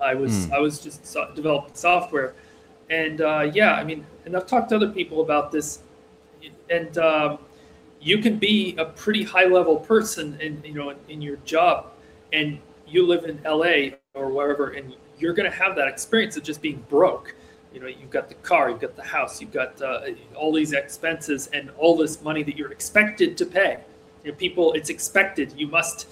I 0.00 0.14
was 0.14 0.46
mm. 0.46 0.52
I 0.52 0.58
was 0.58 0.80
just 0.80 1.06
so, 1.06 1.30
developing 1.34 1.74
software, 1.74 2.34
and 2.90 3.20
uh, 3.20 3.50
yeah, 3.52 3.74
I 3.74 3.84
mean, 3.84 4.06
and 4.24 4.36
I've 4.36 4.46
talked 4.46 4.70
to 4.70 4.76
other 4.76 4.90
people 4.90 5.22
about 5.22 5.52
this, 5.52 5.80
and 6.68 6.98
um, 6.98 7.38
you 8.04 8.18
can 8.18 8.38
be 8.38 8.76
a 8.76 8.84
pretty 8.84 9.24
high 9.24 9.46
level 9.46 9.78
person 9.78 10.38
in 10.40 10.62
you 10.62 10.74
know 10.74 10.90
in, 10.90 10.98
in 11.08 11.22
your 11.22 11.36
job, 11.38 11.92
and 12.32 12.58
you 12.86 13.04
live 13.06 13.24
in 13.24 13.40
LA 13.44 13.96
or 14.12 14.30
wherever, 14.30 14.70
and 14.70 14.94
you're 15.18 15.32
going 15.32 15.50
to 15.50 15.56
have 15.56 15.74
that 15.74 15.88
experience 15.88 16.36
of 16.36 16.42
just 16.42 16.60
being 16.60 16.84
broke. 16.88 17.34
You 17.72 17.80
know, 17.80 17.86
you've 17.86 18.10
got 18.10 18.28
the 18.28 18.36
car, 18.36 18.70
you've 18.70 18.80
got 18.80 18.94
the 18.94 19.02
house, 19.02 19.40
you've 19.40 19.52
got 19.52 19.80
uh, 19.82 20.02
all 20.36 20.52
these 20.52 20.72
expenses 20.72 21.48
and 21.52 21.70
all 21.78 21.96
this 21.96 22.22
money 22.22 22.42
that 22.44 22.56
you're 22.56 22.70
expected 22.70 23.36
to 23.38 23.46
pay. 23.46 23.78
You 24.22 24.30
know, 24.30 24.36
people, 24.36 24.74
it's 24.74 24.90
expected. 24.90 25.54
You 25.56 25.66
must 25.66 26.06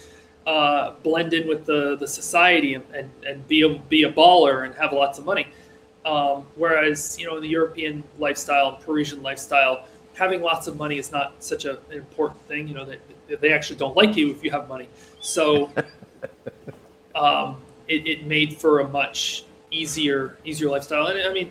uh, 0.44 0.94
blend 1.04 1.34
in 1.34 1.46
with 1.46 1.64
the, 1.64 1.96
the 1.96 2.08
society 2.08 2.74
and, 2.74 2.84
and, 2.92 3.10
and 3.24 3.46
be, 3.46 3.62
a, 3.62 3.78
be 3.78 4.02
a 4.02 4.12
baller 4.12 4.64
and 4.64 4.74
have 4.74 4.92
lots 4.92 5.20
of 5.20 5.24
money. 5.24 5.46
Um, 6.04 6.46
whereas, 6.56 7.16
you 7.16 7.26
know, 7.26 7.38
the 7.38 7.46
European 7.46 8.02
lifestyle, 8.18 8.72
Parisian 8.72 9.22
lifestyle, 9.22 9.86
having 10.14 10.42
lots 10.42 10.66
of 10.66 10.76
money 10.76 10.98
is 10.98 11.10
not 11.12 11.42
such 11.42 11.64
a, 11.64 11.78
an 11.90 11.92
important 11.92 12.40
thing. 12.46 12.68
You 12.68 12.74
know, 12.74 12.84
they, 12.84 13.36
they 13.36 13.52
actually 13.52 13.76
don't 13.76 13.96
like 13.96 14.16
you 14.16 14.30
if 14.30 14.44
you 14.44 14.50
have 14.50 14.68
money. 14.68 14.88
So, 15.20 15.70
um, 17.14 17.60
it, 17.88 18.06
it 18.06 18.26
made 18.26 18.56
for 18.56 18.80
a 18.80 18.88
much 18.88 19.44
easier 19.70 20.38
easier 20.44 20.68
lifestyle. 20.68 21.06
And 21.06 21.20
I 21.20 21.32
mean, 21.32 21.50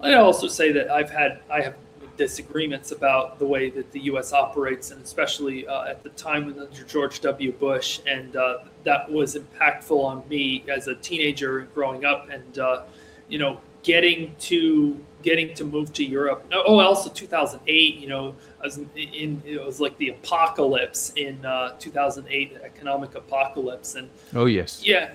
I 0.00 0.14
also 0.14 0.48
say 0.48 0.72
that 0.72 0.90
I've 0.90 1.10
had 1.10 1.40
I 1.50 1.60
have 1.60 1.74
disagreements 2.16 2.92
about 2.92 3.38
the 3.38 3.46
way 3.46 3.70
that 3.70 3.90
the 3.92 4.00
U.S. 4.00 4.34
operates, 4.34 4.90
and 4.90 5.02
especially 5.02 5.66
uh, 5.66 5.84
at 5.84 6.02
the 6.02 6.10
time 6.10 6.48
under 6.48 6.84
George 6.84 7.20
W. 7.20 7.52
Bush, 7.52 8.00
and 8.06 8.36
uh, 8.36 8.58
that 8.84 9.10
was 9.10 9.36
impactful 9.36 9.98
on 10.04 10.22
me 10.28 10.62
as 10.68 10.86
a 10.86 10.94
teenager 10.96 11.66
growing 11.74 12.04
up, 12.04 12.28
and 12.30 12.58
uh, 12.58 12.82
you 13.28 13.38
know, 13.38 13.60
getting 13.82 14.34
to 14.40 15.02
getting 15.22 15.54
to 15.54 15.64
move 15.64 15.92
to 15.94 16.04
Europe. 16.04 16.46
Oh, 16.52 16.78
also 16.78 17.10
2008, 17.10 17.96
you 17.96 18.08
know, 18.08 18.34
I 18.60 18.64
was 18.64 18.78
in, 18.96 19.42
it 19.44 19.64
was 19.64 19.80
like 19.80 19.96
the 19.98 20.10
apocalypse 20.10 21.12
in 21.16 21.44
uh, 21.44 21.76
2008, 21.78 22.58
economic 22.62 23.14
apocalypse, 23.14 23.94
and 23.94 24.08
oh 24.34 24.46
yes, 24.46 24.82
yeah, 24.84 25.12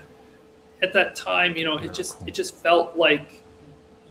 at 0.81 0.93
that 0.93 1.15
time, 1.15 1.55
you 1.55 1.65
know, 1.65 1.77
it 1.77 1.93
just 1.93 2.17
it 2.27 2.33
just 2.33 2.55
felt 2.55 2.95
like 2.97 3.41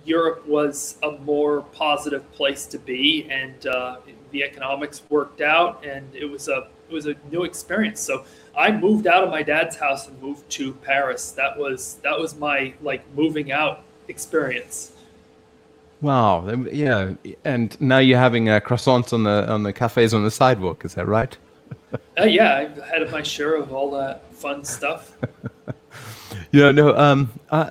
Europe 0.04 0.46
was 0.46 0.96
a 1.02 1.12
more 1.12 1.62
positive 1.72 2.30
place 2.32 2.66
to 2.66 2.78
be, 2.78 3.26
and 3.30 3.66
uh, 3.66 3.96
the 4.30 4.42
economics 4.42 5.02
worked 5.08 5.40
out, 5.40 5.84
and 5.84 6.14
it 6.14 6.26
was 6.26 6.48
a 6.48 6.68
it 6.88 6.92
was 6.92 7.06
a 7.06 7.14
new 7.30 7.44
experience. 7.44 8.00
So 8.00 8.24
I 8.56 8.70
moved 8.70 9.06
out 9.06 9.24
of 9.24 9.30
my 9.30 9.42
dad's 9.42 9.76
house 9.76 10.06
and 10.08 10.20
moved 10.20 10.48
to 10.50 10.74
Paris. 10.74 11.30
That 11.32 11.56
was 11.56 11.94
that 12.02 12.18
was 12.18 12.36
my 12.36 12.74
like 12.82 13.02
moving 13.14 13.52
out 13.52 13.84
experience. 14.08 14.92
Wow, 16.04 16.46
yeah, 16.70 17.14
and 17.46 17.80
now 17.80 17.96
you're 17.96 18.18
having 18.18 18.50
uh, 18.50 18.60
croissants 18.60 19.14
on 19.14 19.24
the 19.24 19.50
on 19.50 19.62
the 19.62 19.72
cafes 19.72 20.12
on 20.12 20.22
the 20.22 20.30
sidewalk. 20.30 20.84
Is 20.84 20.96
that 20.96 21.08
right? 21.08 21.34
uh, 22.20 22.24
yeah, 22.24 22.56
I've 22.56 22.76
had 22.84 23.10
my 23.10 23.22
share 23.22 23.54
of 23.56 23.72
all 23.72 23.90
that 23.92 24.30
fun 24.34 24.64
stuff. 24.64 25.16
Yeah, 26.50 26.72
no. 26.72 26.96
Um, 26.96 27.32
uh, 27.50 27.70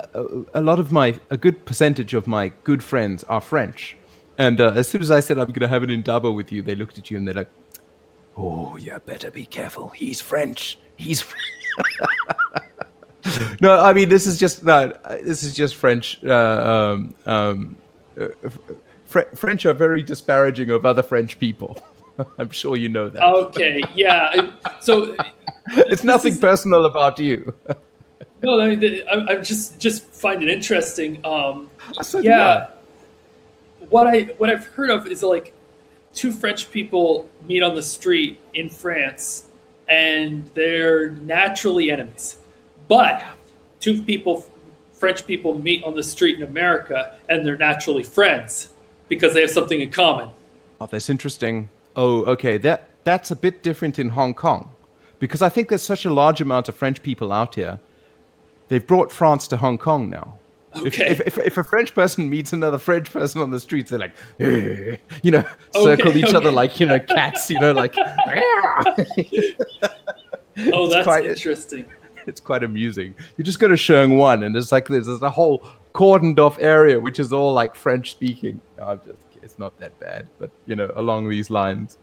a 0.53 0.61
lot 0.61 0.79
of 0.79 0.91
my, 0.91 1.19
a 1.29 1.37
good 1.37 1.65
percentage 1.65 2.13
of 2.13 2.27
my 2.27 2.51
good 2.63 2.83
friends 2.83 3.23
are 3.25 3.39
French, 3.39 3.95
and 4.37 4.59
uh, 4.59 4.71
as 4.75 4.87
soon 4.87 5.01
as 5.01 5.11
I 5.11 5.19
said 5.19 5.37
I'm 5.37 5.47
going 5.47 5.59
to 5.59 5.67
have 5.67 5.83
an 5.83 5.89
indaba 5.89 6.31
with 6.31 6.51
you, 6.51 6.61
they 6.61 6.75
looked 6.75 6.97
at 6.97 7.11
you 7.11 7.17
and 7.17 7.27
they're 7.27 7.35
like, 7.35 7.49
"Oh, 8.35 8.77
you 8.77 8.97
better 9.05 9.31
be 9.31 9.45
careful. 9.45 9.89
He's 9.89 10.21
French. 10.21 10.79
He's." 10.95 11.23
no, 13.61 13.79
I 13.79 13.93
mean 13.93 14.09
this 14.09 14.25
is 14.25 14.39
just 14.39 14.63
not. 14.63 15.03
This 15.23 15.43
is 15.43 15.53
just 15.53 15.75
French. 15.75 16.23
Uh, 16.23 16.93
um, 16.93 17.15
um, 17.25 17.77
Fr- 19.05 19.35
French 19.35 19.65
are 19.65 19.73
very 19.73 20.03
disparaging 20.03 20.69
of 20.69 20.85
other 20.85 21.03
French 21.03 21.39
people. 21.39 21.77
I'm 22.37 22.51
sure 22.51 22.75
you 22.75 22.89
know 22.89 23.09
that. 23.09 23.23
Okay, 23.23 23.83
yeah. 23.95 24.51
So 24.79 25.15
it's 25.71 26.03
nothing 26.03 26.33
is... 26.33 26.39
personal 26.39 26.85
about 26.85 27.19
you. 27.19 27.53
no, 28.41 28.59
I, 28.59 29.03
I, 29.11 29.25
I, 29.29 29.35
just 29.37 29.79
just 29.79 30.05
find 30.05 30.43
it 30.43 30.49
interesting. 30.49 31.23
Um, 31.25 31.69
yeah, 32.21 32.67
what 33.89 34.07
I 34.07 34.23
what 34.37 34.49
I've 34.49 34.65
heard 34.67 34.89
of 34.89 35.07
is 35.07 35.23
like 35.23 35.53
two 36.13 36.31
French 36.31 36.71
people 36.71 37.29
meet 37.47 37.63
on 37.63 37.75
the 37.75 37.83
street 37.83 38.39
in 38.53 38.69
France, 38.69 39.45
and 39.87 40.49
they're 40.53 41.11
naturally 41.11 41.91
enemies. 41.91 42.37
But 42.87 43.23
two 43.79 44.03
people, 44.03 44.45
French 45.03 45.27
people, 45.27 45.59
meet 45.59 45.83
on 45.83 45.93
the 45.95 46.01
street 46.01 46.37
in 46.37 46.43
America, 46.43 47.17
and 47.27 47.45
they're 47.45 47.57
naturally 47.57 48.03
friends 48.03 48.69
because 49.09 49.33
they 49.33 49.41
have 49.41 49.49
something 49.49 49.81
in 49.81 49.91
common. 49.91 50.29
Oh, 50.79 50.85
that's 50.85 51.09
interesting. 51.09 51.67
Oh, 51.97 52.23
okay. 52.23 52.57
That 52.57 52.87
that's 53.03 53.29
a 53.29 53.35
bit 53.35 53.63
different 53.63 53.99
in 53.99 54.07
Hong 54.07 54.33
Kong, 54.33 54.69
because 55.19 55.41
I 55.41 55.49
think 55.49 55.67
there's 55.67 55.81
such 55.81 56.05
a 56.05 56.09
large 56.13 56.39
amount 56.39 56.69
of 56.69 56.77
French 56.77 57.03
people 57.03 57.33
out 57.33 57.55
here. 57.55 57.81
They've 58.69 58.87
brought 58.87 59.11
France 59.11 59.45
to 59.49 59.57
Hong 59.57 59.77
Kong 59.77 60.09
now. 60.09 60.39
Okay. 60.73 61.09
If, 61.09 61.19
if, 61.19 61.37
if, 61.37 61.47
if 61.47 61.57
a 61.57 61.65
French 61.65 61.93
person 61.93 62.29
meets 62.29 62.53
another 62.53 62.77
French 62.77 63.11
person 63.11 63.41
on 63.41 63.51
the 63.51 63.59
streets, 63.59 63.89
they're 63.89 63.99
like, 63.99 64.15
"Eh," 64.39 64.95
you 65.21 65.31
know, 65.31 65.43
circle 65.73 66.11
Okay, 66.11 66.19
each 66.19 66.33
other 66.33 66.49
like 66.49 66.79
you 66.79 66.85
know 66.85 67.01
cats, 67.01 67.49
you 67.49 67.59
know, 67.59 67.73
like. 67.73 67.93
oh, 70.71 70.87
that's 70.87 71.03
quite- 71.03 71.25
interesting. 71.25 71.83
it's 72.27 72.41
quite 72.41 72.63
amusing. 72.63 73.15
You 73.37 73.43
just 73.43 73.59
go 73.59 73.67
to 73.67 73.75
Sheung 73.75 74.17
Wan, 74.17 74.43
and 74.43 74.55
it's 74.55 74.71
like 74.71 74.87
there's, 74.87 75.07
there's 75.07 75.21
a 75.21 75.29
whole 75.29 75.67
cordoned 75.93 76.39
off 76.39 76.57
area 76.59 76.99
which 76.99 77.19
is 77.19 77.31
all 77.31 77.53
like 77.53 77.75
French 77.75 78.11
speaking. 78.11 78.59
I'm 78.81 78.99
just, 79.05 79.19
it's 79.41 79.59
not 79.59 79.77
that 79.79 79.99
bad, 79.99 80.27
but 80.39 80.51
you 80.65 80.75
know, 80.75 80.91
along 80.95 81.29
these 81.29 81.49
lines. 81.49 81.97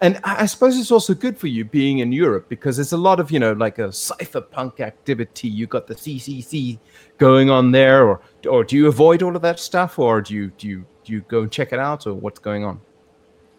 And 0.00 0.20
I 0.22 0.42
I 0.42 0.46
suppose 0.46 0.78
it's 0.78 0.92
also 0.92 1.12
good 1.12 1.36
for 1.36 1.48
you 1.48 1.64
being 1.64 1.98
in 1.98 2.12
Europe 2.12 2.48
because 2.48 2.76
there's 2.76 2.92
a 2.92 2.96
lot 2.96 3.18
of 3.18 3.30
you 3.30 3.40
know 3.40 3.52
like 3.52 3.78
a 3.78 3.88
cypherpunk 3.88 4.80
activity. 4.80 5.48
You 5.48 5.66
got 5.66 5.86
the 5.86 5.94
CCC 5.94 6.78
going 7.18 7.50
on 7.50 7.72
there, 7.72 8.06
or 8.06 8.20
or 8.48 8.64
do 8.64 8.76
you 8.76 8.86
avoid 8.86 9.22
all 9.22 9.34
of 9.34 9.42
that 9.42 9.58
stuff, 9.58 9.98
or 9.98 10.20
do 10.20 10.34
you 10.34 10.52
do 10.56 10.68
you 10.68 10.86
do 11.04 11.12
you 11.12 11.20
go 11.22 11.42
and 11.42 11.50
check 11.50 11.72
it 11.72 11.80
out, 11.80 12.06
or 12.06 12.14
what's 12.14 12.38
going 12.38 12.64
on? 12.64 12.80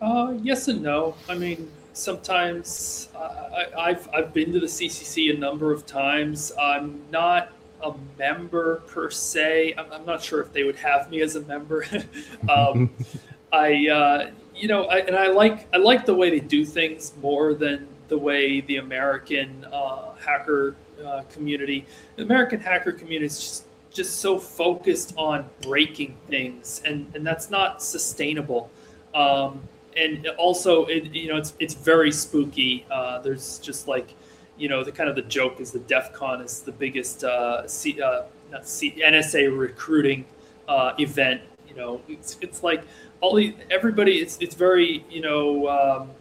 Uh, 0.02 0.34
yes 0.42 0.70
and 0.70 0.82
no. 0.82 1.14
I 1.28 1.36
mean, 1.36 1.70
sometimes 1.94 3.10
I, 3.16 3.20
I, 3.20 3.90
I've 3.90 4.10
I've 4.14 4.34
been 4.34 4.54
to 4.54 4.60
the 4.60 4.68
CCC 4.68 5.36
a 5.36 5.38
number 5.38 5.72
of 5.72 5.86
times. 5.86 6.52
I'm 6.60 7.02
not 7.12 7.52
a 7.82 7.94
member 8.18 8.78
per 8.88 9.10
se. 9.10 9.74
I'm, 9.78 9.92
I'm 9.92 10.06
not 10.06 10.24
sure 10.24 10.42
if 10.42 10.52
they 10.52 10.64
would 10.64 10.76
have 10.76 11.10
me 11.10 11.22
as 11.22 11.36
a 11.36 11.42
member. 11.42 11.86
um, 12.50 12.90
I 13.54 13.88
uh, 13.88 14.32
you 14.56 14.68
know, 14.68 14.86
I, 14.86 15.00
and 15.00 15.16
I 15.16 15.28
like 15.28 15.68
I 15.74 15.78
like 15.78 16.06
the 16.06 16.14
way 16.14 16.30
they 16.30 16.40
do 16.40 16.66
things 16.66 17.14
more 17.22 17.54
than 17.54 17.88
the 18.10 18.18
way 18.18 18.62
the 18.62 18.78
American 18.78 19.66
uh, 19.72 20.14
hacker 20.16 20.76
uh, 21.06 21.24
community, 21.32 21.86
the 22.16 22.24
American 22.24 22.60
hacker 22.60 22.92
community 22.92 23.26
is 23.26 23.40
just 23.40 23.66
just 23.92 24.20
so 24.20 24.38
focused 24.38 25.14
on 25.18 25.50
breaking 25.62 26.16
things, 26.30 26.82
and 26.86 27.10
and 27.16 27.26
that's 27.26 27.50
not 27.50 27.82
sustainable. 27.82 28.70
Um, 29.14 29.62
and 29.98 30.28
also, 30.38 30.86
it, 30.86 31.14
you 31.14 31.28
know, 31.30 31.38
it's 31.38 31.54
it's 31.60 31.74
very 31.74 32.12
spooky. 32.12 32.86
Uh, 32.92 33.20
there's 33.20 33.60
just 33.60 33.88
like, 33.88 34.16
you 34.58 34.70
know, 34.70 34.84
the 34.84 34.92
kind 34.92 35.10
of 35.10 35.16
the 35.16 35.22
joke 35.24 35.60
is 35.60 35.72
the 35.72 35.80
DEF 35.80 36.14
CON 36.14 36.42
is 36.42 36.62
the 36.62 36.72
biggest 36.72 37.24
uh, 37.24 37.68
C, 37.68 38.02
uh, 38.02 38.24
not 38.52 38.68
C, 38.68 38.92
NSA 39.04 39.58
recruiting 39.58 40.26
uh, 40.68 40.94
event. 41.00 41.42
You 41.68 41.76
know, 41.76 42.02
it's 42.08 42.38
it's 42.42 42.64
like 42.64 42.84
all 43.22 43.36
the, 43.36 43.56
everybody. 43.70 44.20
It's 44.20 44.38
it's 44.40 44.56
very 44.56 45.06
you 45.10 45.22
know 45.22 45.68
um, 45.70 46.12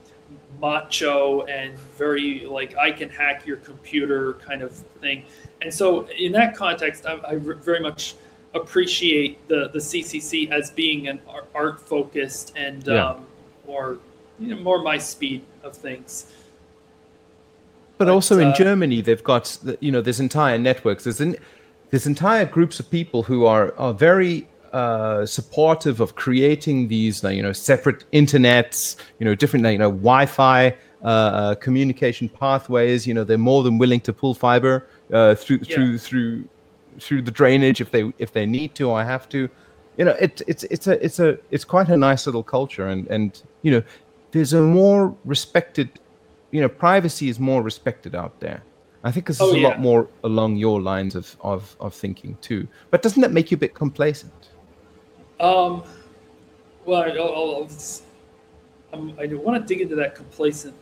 macho 0.61 1.43
and 1.43 1.79
very 1.97 2.45
like 2.47 2.77
I 2.77 2.91
can 2.91 3.09
hack 3.09 3.47
your 3.47 3.59
computer 3.59 4.35
kind 4.35 4.63
of 4.63 4.73
thing. 5.01 5.25
And 5.63 5.73
so 5.73 6.07
in 6.09 6.33
that 6.33 6.55
context, 6.57 7.07
I, 7.07 7.19
I 7.27 7.37
very 7.37 7.81
much 7.81 8.15
appreciate 8.55 9.47
the 9.49 9.69
the 9.73 9.79
CCC 9.79 10.51
as 10.51 10.71
being 10.71 11.09
an 11.09 11.21
art 11.55 11.81
focused 11.81 12.53
and 12.57 12.87
Yeah. 12.87 13.11
um, 13.11 13.27
more 13.69 13.99
you 14.41 14.49
know 14.55 14.61
more 14.69 14.83
my 14.83 14.99
speed 14.99 15.43
of 15.63 15.77
things. 15.77 16.27
But, 17.99 18.07
But, 18.07 18.15
also 18.15 18.39
in 18.39 18.49
uh, 18.49 18.55
Germany, 18.57 19.01
they've 19.01 19.23
got 19.23 19.59
you 19.81 19.93
know 19.93 20.01
there's 20.01 20.21
entire 20.21 20.59
networks. 20.59 21.05
There's 21.05 21.21
an, 21.21 21.37
there's 21.91 22.07
entire 22.07 22.47
groups 22.47 22.81
of 22.81 22.91
people 22.91 23.23
who 23.23 23.47
are 23.47 23.75
are 23.79 23.95
very 23.95 24.49
uh, 24.73 25.27
supportive 25.27 26.01
of 26.01 26.15
creating 26.15 26.89
these 26.89 27.23
you 27.25 27.43
know 27.43 27.53
separate 27.53 28.05
internets, 28.13 28.97
you 29.19 29.25
know 29.27 29.35
different 29.35 29.67
you 29.67 29.79
know 29.79 29.91
Wi-Fi 29.91 30.75
uh, 31.03 31.07
uh, 31.07 31.55
communication 31.57 32.29
pathways. 32.29 33.07
You 33.07 33.15
know 33.15 33.25
they're 33.25 33.39
more 33.39 33.63
than 33.63 33.79
willing 33.79 34.01
to 34.03 34.13
pull 34.13 34.35
fiber 34.35 34.87
uh, 35.13 35.35
through 35.35 35.61
Yeah. 35.63 35.75
through 35.75 35.99
through 35.99 36.49
through 37.01 37.23
the 37.23 37.31
drainage 37.31 37.81
if 37.81 37.91
they 37.91 38.13
if 38.19 38.33
they 38.33 38.47
need 38.47 38.75
to 38.77 38.91
or 38.91 39.03
have 39.05 39.29
to. 39.31 39.49
You 39.99 40.05
know 40.07 40.13
it, 40.13 40.41
it's 40.47 40.65
it's 40.65 40.87
a 40.87 41.05
it's 41.05 41.19
a 41.19 41.39
it's 41.51 41.65
quite 41.65 41.89
a 41.89 41.97
nice 41.97 42.25
little 42.27 42.43
culture 42.43 42.87
and 42.87 43.07
and 43.09 43.43
you 43.63 43.71
know 43.73 43.83
there's 44.31 44.53
a 44.53 44.63
more 44.63 45.15
respected 45.25 45.91
you 46.51 46.61
know, 46.61 46.69
privacy 46.69 47.29
is 47.29 47.39
more 47.39 47.63
respected 47.63 48.15
out 48.15 48.41
there. 48.41 48.63
I 49.05 49.13
think 49.13 49.27
this 49.27 49.37
is 49.37 49.43
Oh, 49.43 49.53
a 49.53 49.59
yeah. 49.59 49.69
lot 49.69 49.81
more 49.81 50.09
along 50.25 50.57
your 50.57 50.81
lines 50.81 51.15
of, 51.15 51.37
of, 51.41 51.77
of 51.81 51.95
thinking 51.95 52.37
too. 52.41 52.67
But 52.91 53.03
doesn't 53.03 53.21
that 53.23 53.33
make 53.33 53.51
you 53.51 53.57
a 53.57 53.59
bit 53.59 53.75
complacent? 53.75 54.51
Um, 55.41 55.85
well, 56.85 57.03
I'll, 57.03 57.21
I'll, 57.21 57.55
I'll, 57.57 57.71
I'm, 58.93 59.19
I 59.21 59.27
want 59.35 59.61
to 59.61 59.67
dig 59.67 59.83
into 59.83 59.95
that 59.97 60.15
complacent 60.15 60.75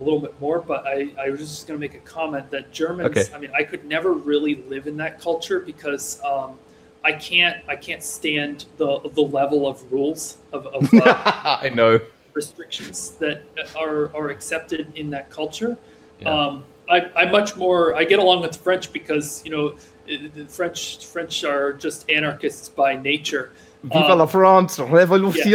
a 0.00 0.04
little 0.04 0.20
bit 0.20 0.38
more, 0.40 0.60
but 0.60 0.86
I, 0.86 1.08
I 1.18 1.30
was 1.30 1.40
just 1.40 1.66
going 1.66 1.78
to 1.78 1.80
make 1.80 1.94
a 1.94 2.00
comment 2.00 2.50
that 2.50 2.72
Germans. 2.72 3.16
Okay. 3.16 3.34
I 3.34 3.38
mean, 3.38 3.50
I 3.56 3.62
could 3.62 3.84
never 3.84 4.12
really 4.12 4.56
live 4.68 4.86
in 4.86 4.96
that 4.98 5.20
culture 5.20 5.60
because 5.60 6.20
um, 6.22 6.58
I 7.04 7.12
can't 7.12 7.62
I 7.68 7.76
can't 7.76 8.02
stand 8.02 8.64
the 8.78 8.98
the 9.14 9.20
level 9.22 9.66
of 9.68 9.92
rules 9.92 10.38
of, 10.52 10.66
of 10.68 10.92
uh, 10.94 11.58
I 11.62 11.70
know. 11.74 12.00
restrictions 12.32 13.10
that 13.20 13.42
are 13.76 14.14
are 14.16 14.30
accepted 14.30 14.92
in 14.96 15.10
that 15.10 15.30
culture. 15.30 15.76
Yeah. 16.20 16.30
Um, 16.30 16.64
I, 16.90 17.10
I 17.16 17.24
much 17.30 17.56
more 17.56 17.94
I 17.94 18.04
get 18.04 18.18
along 18.18 18.40
with 18.42 18.56
French 18.56 18.92
because 18.92 19.42
you 19.44 19.50
know 19.50 19.76
the 20.06 20.46
French 20.48 21.04
French 21.06 21.44
are 21.44 21.72
just 21.72 22.08
anarchists 22.10 22.68
by 22.68 22.96
nature. 22.96 23.52
Viva 23.84 24.12
Um, 24.12 24.18
la 24.18 24.26
France, 24.26 24.78
revolution. 24.78 25.50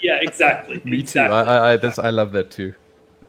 Yeah, 0.00 0.18
exactly. 0.20 0.80
Me 0.84 0.98
too. 0.98 1.02
exactly. 1.02 1.36
I, 1.36 1.42
I, 1.42 1.72
I, 1.72 1.76
that's, 1.76 1.98
I 1.98 2.10
love 2.10 2.32
that 2.32 2.50
too. 2.50 2.74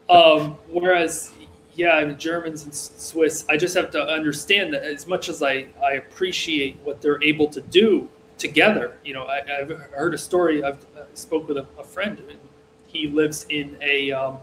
Um, 0.08 0.56
whereas, 0.68 1.30
yeah, 1.74 1.92
I 1.92 2.04
mean, 2.04 2.18
Germans 2.18 2.64
and 2.64 2.74
Swiss, 2.74 3.44
I 3.48 3.56
just 3.56 3.74
have 3.76 3.90
to 3.92 4.02
understand 4.02 4.72
that 4.74 4.82
as 4.84 5.06
much 5.06 5.28
as 5.28 5.42
I, 5.42 5.66
I 5.82 5.92
appreciate 5.94 6.78
what 6.84 7.00
they're 7.00 7.22
able 7.22 7.48
to 7.48 7.60
do 7.60 8.08
together, 8.38 8.96
you 9.04 9.14
know, 9.14 9.24
I, 9.24 9.40
I've 9.60 9.70
heard 9.92 10.14
a 10.14 10.18
story. 10.18 10.62
I've 10.62 10.78
I 10.96 11.02
spoke 11.14 11.48
with 11.48 11.56
a, 11.56 11.66
a 11.78 11.84
friend. 11.84 12.18
and 12.18 12.38
He 12.86 13.08
lives 13.08 13.46
in 13.48 13.76
a 13.80 14.12
um, 14.12 14.38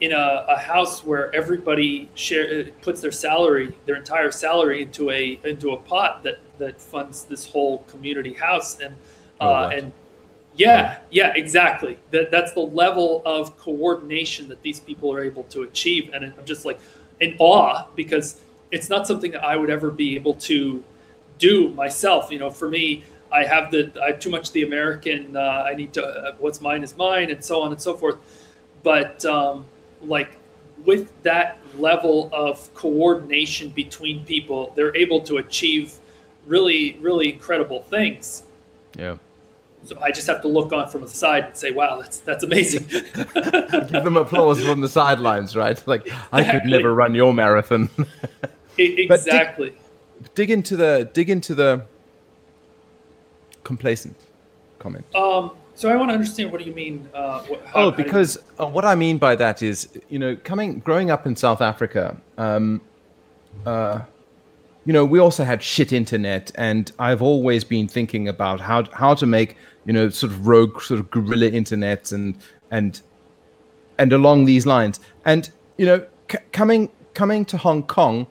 in 0.00 0.12
a, 0.12 0.46
a 0.48 0.56
house 0.56 1.04
where 1.04 1.34
everybody 1.34 2.08
share 2.14 2.60
uh, 2.60 2.70
puts 2.82 3.00
their 3.00 3.12
salary, 3.12 3.76
their 3.86 3.96
entire 3.96 4.30
salary, 4.30 4.82
into 4.82 5.10
a 5.10 5.38
into 5.44 5.70
a 5.72 5.76
pot 5.76 6.22
that 6.22 6.38
that 6.58 6.80
funds 6.80 7.24
this 7.24 7.46
whole 7.46 7.78
community 7.88 8.32
house, 8.32 8.78
and 8.80 8.94
Oh, 9.42 9.48
uh, 9.48 9.50
wow. 9.52 9.68
and 9.70 9.92
yeah, 10.60 10.98
yeah, 11.10 11.32
exactly. 11.34 11.98
That 12.10 12.30
that's 12.30 12.52
the 12.52 12.60
level 12.60 13.22
of 13.24 13.56
coordination 13.56 14.48
that 14.48 14.62
these 14.62 14.78
people 14.78 15.12
are 15.12 15.24
able 15.24 15.44
to 15.44 15.62
achieve, 15.62 16.10
and 16.12 16.24
I'm 16.24 16.44
just 16.44 16.64
like 16.64 16.78
in 17.20 17.34
awe 17.38 17.86
because 17.94 18.40
it's 18.70 18.88
not 18.88 19.06
something 19.06 19.30
that 19.32 19.42
I 19.42 19.56
would 19.56 19.70
ever 19.70 19.90
be 19.90 20.16
able 20.16 20.34
to 20.34 20.84
do 21.38 21.70
myself. 21.70 22.30
You 22.30 22.38
know, 22.38 22.50
for 22.50 22.68
me, 22.68 23.04
I 23.32 23.44
have 23.44 23.70
the 23.70 23.90
I 24.02 24.08
have 24.08 24.20
too 24.20 24.30
much 24.30 24.52
the 24.52 24.64
American. 24.64 25.34
Uh, 25.34 25.64
I 25.66 25.74
need 25.74 25.94
to 25.94 26.04
uh, 26.04 26.34
what's 26.38 26.60
mine 26.60 26.82
is 26.82 26.96
mine, 26.96 27.30
and 27.30 27.42
so 27.42 27.62
on 27.62 27.72
and 27.72 27.80
so 27.80 27.96
forth. 27.96 28.18
But 28.82 29.24
um, 29.24 29.64
like 30.02 30.36
with 30.84 31.10
that 31.22 31.58
level 31.78 32.28
of 32.32 32.72
coordination 32.74 33.70
between 33.70 34.24
people, 34.24 34.72
they're 34.76 34.96
able 34.96 35.20
to 35.22 35.38
achieve 35.38 35.94
really, 36.46 36.98
really 37.00 37.32
incredible 37.32 37.82
things. 37.82 38.42
Yeah. 38.98 39.16
So 39.84 39.98
I 40.02 40.10
just 40.10 40.26
have 40.26 40.42
to 40.42 40.48
look 40.48 40.72
on 40.72 40.88
from 40.90 41.00
the 41.02 41.08
side 41.08 41.44
and 41.46 41.56
say, 41.56 41.70
"Wow, 41.70 41.98
that's 42.00 42.18
that's 42.18 42.44
amazing." 42.44 42.86
Give 43.92 44.04
them 44.04 44.16
applause 44.16 44.62
from 44.62 44.80
the 44.82 44.88
sidelines, 44.88 45.56
right? 45.56 45.82
Like, 45.86 46.06
I 46.32 46.44
could 46.44 46.64
never 46.66 46.94
run 46.94 47.14
your 47.14 47.32
marathon. 47.34 47.88
Exactly. 48.78 49.74
dig 50.34 50.50
into 50.50 50.74
the 50.76 51.10
dig 51.12 51.28
into 51.28 51.54
the 51.54 51.84
complacent 53.64 54.16
comment. 54.78 55.04
Um, 55.14 55.52
so 55.74 55.88
I 55.90 55.96
want 55.96 56.10
to 56.10 56.14
understand 56.14 56.50
what 56.50 56.60
do 56.60 56.66
you 56.66 56.74
mean? 56.74 57.06
Uh, 57.12 57.40
what, 57.42 57.62
how, 57.66 57.72
Oh, 57.74 57.90
do 57.90 57.98
you- 57.98 58.04
because 58.04 58.38
uh, 58.58 58.66
what 58.66 58.84
I 58.86 58.94
mean 58.94 59.18
by 59.18 59.36
that 59.36 59.62
is, 59.62 59.88
you 60.08 60.18
know, 60.18 60.34
coming 60.44 60.78
growing 60.80 61.10
up 61.10 61.26
in 61.26 61.36
South 61.36 61.60
Africa, 61.60 62.16
um, 62.38 62.80
uh, 63.66 64.00
you 64.86 64.92
know, 64.92 65.04
we 65.04 65.18
also 65.18 65.44
had 65.44 65.62
shit 65.62 65.92
internet, 65.92 66.50
and 66.54 66.90
I've 66.98 67.22
always 67.22 67.64
been 67.64 67.88
thinking 67.88 68.28
about 68.28 68.60
how 68.60 68.84
how 68.92 69.14
to 69.14 69.26
make 69.26 69.56
you 69.84 69.92
know 69.92 70.08
sort 70.08 70.32
of 70.32 70.46
rogue 70.46 70.80
sort 70.80 71.00
of 71.00 71.10
guerrilla 71.10 71.48
internet 71.48 72.12
and 72.12 72.36
and 72.70 73.00
and 73.98 74.12
along 74.12 74.46
these 74.46 74.66
lines, 74.66 75.00
and 75.24 75.50
you 75.76 75.86
know, 75.86 76.06
c- 76.30 76.38
coming 76.52 76.90
coming 77.14 77.44
to 77.46 77.56
Hong 77.56 77.82
Kong. 77.82 78.26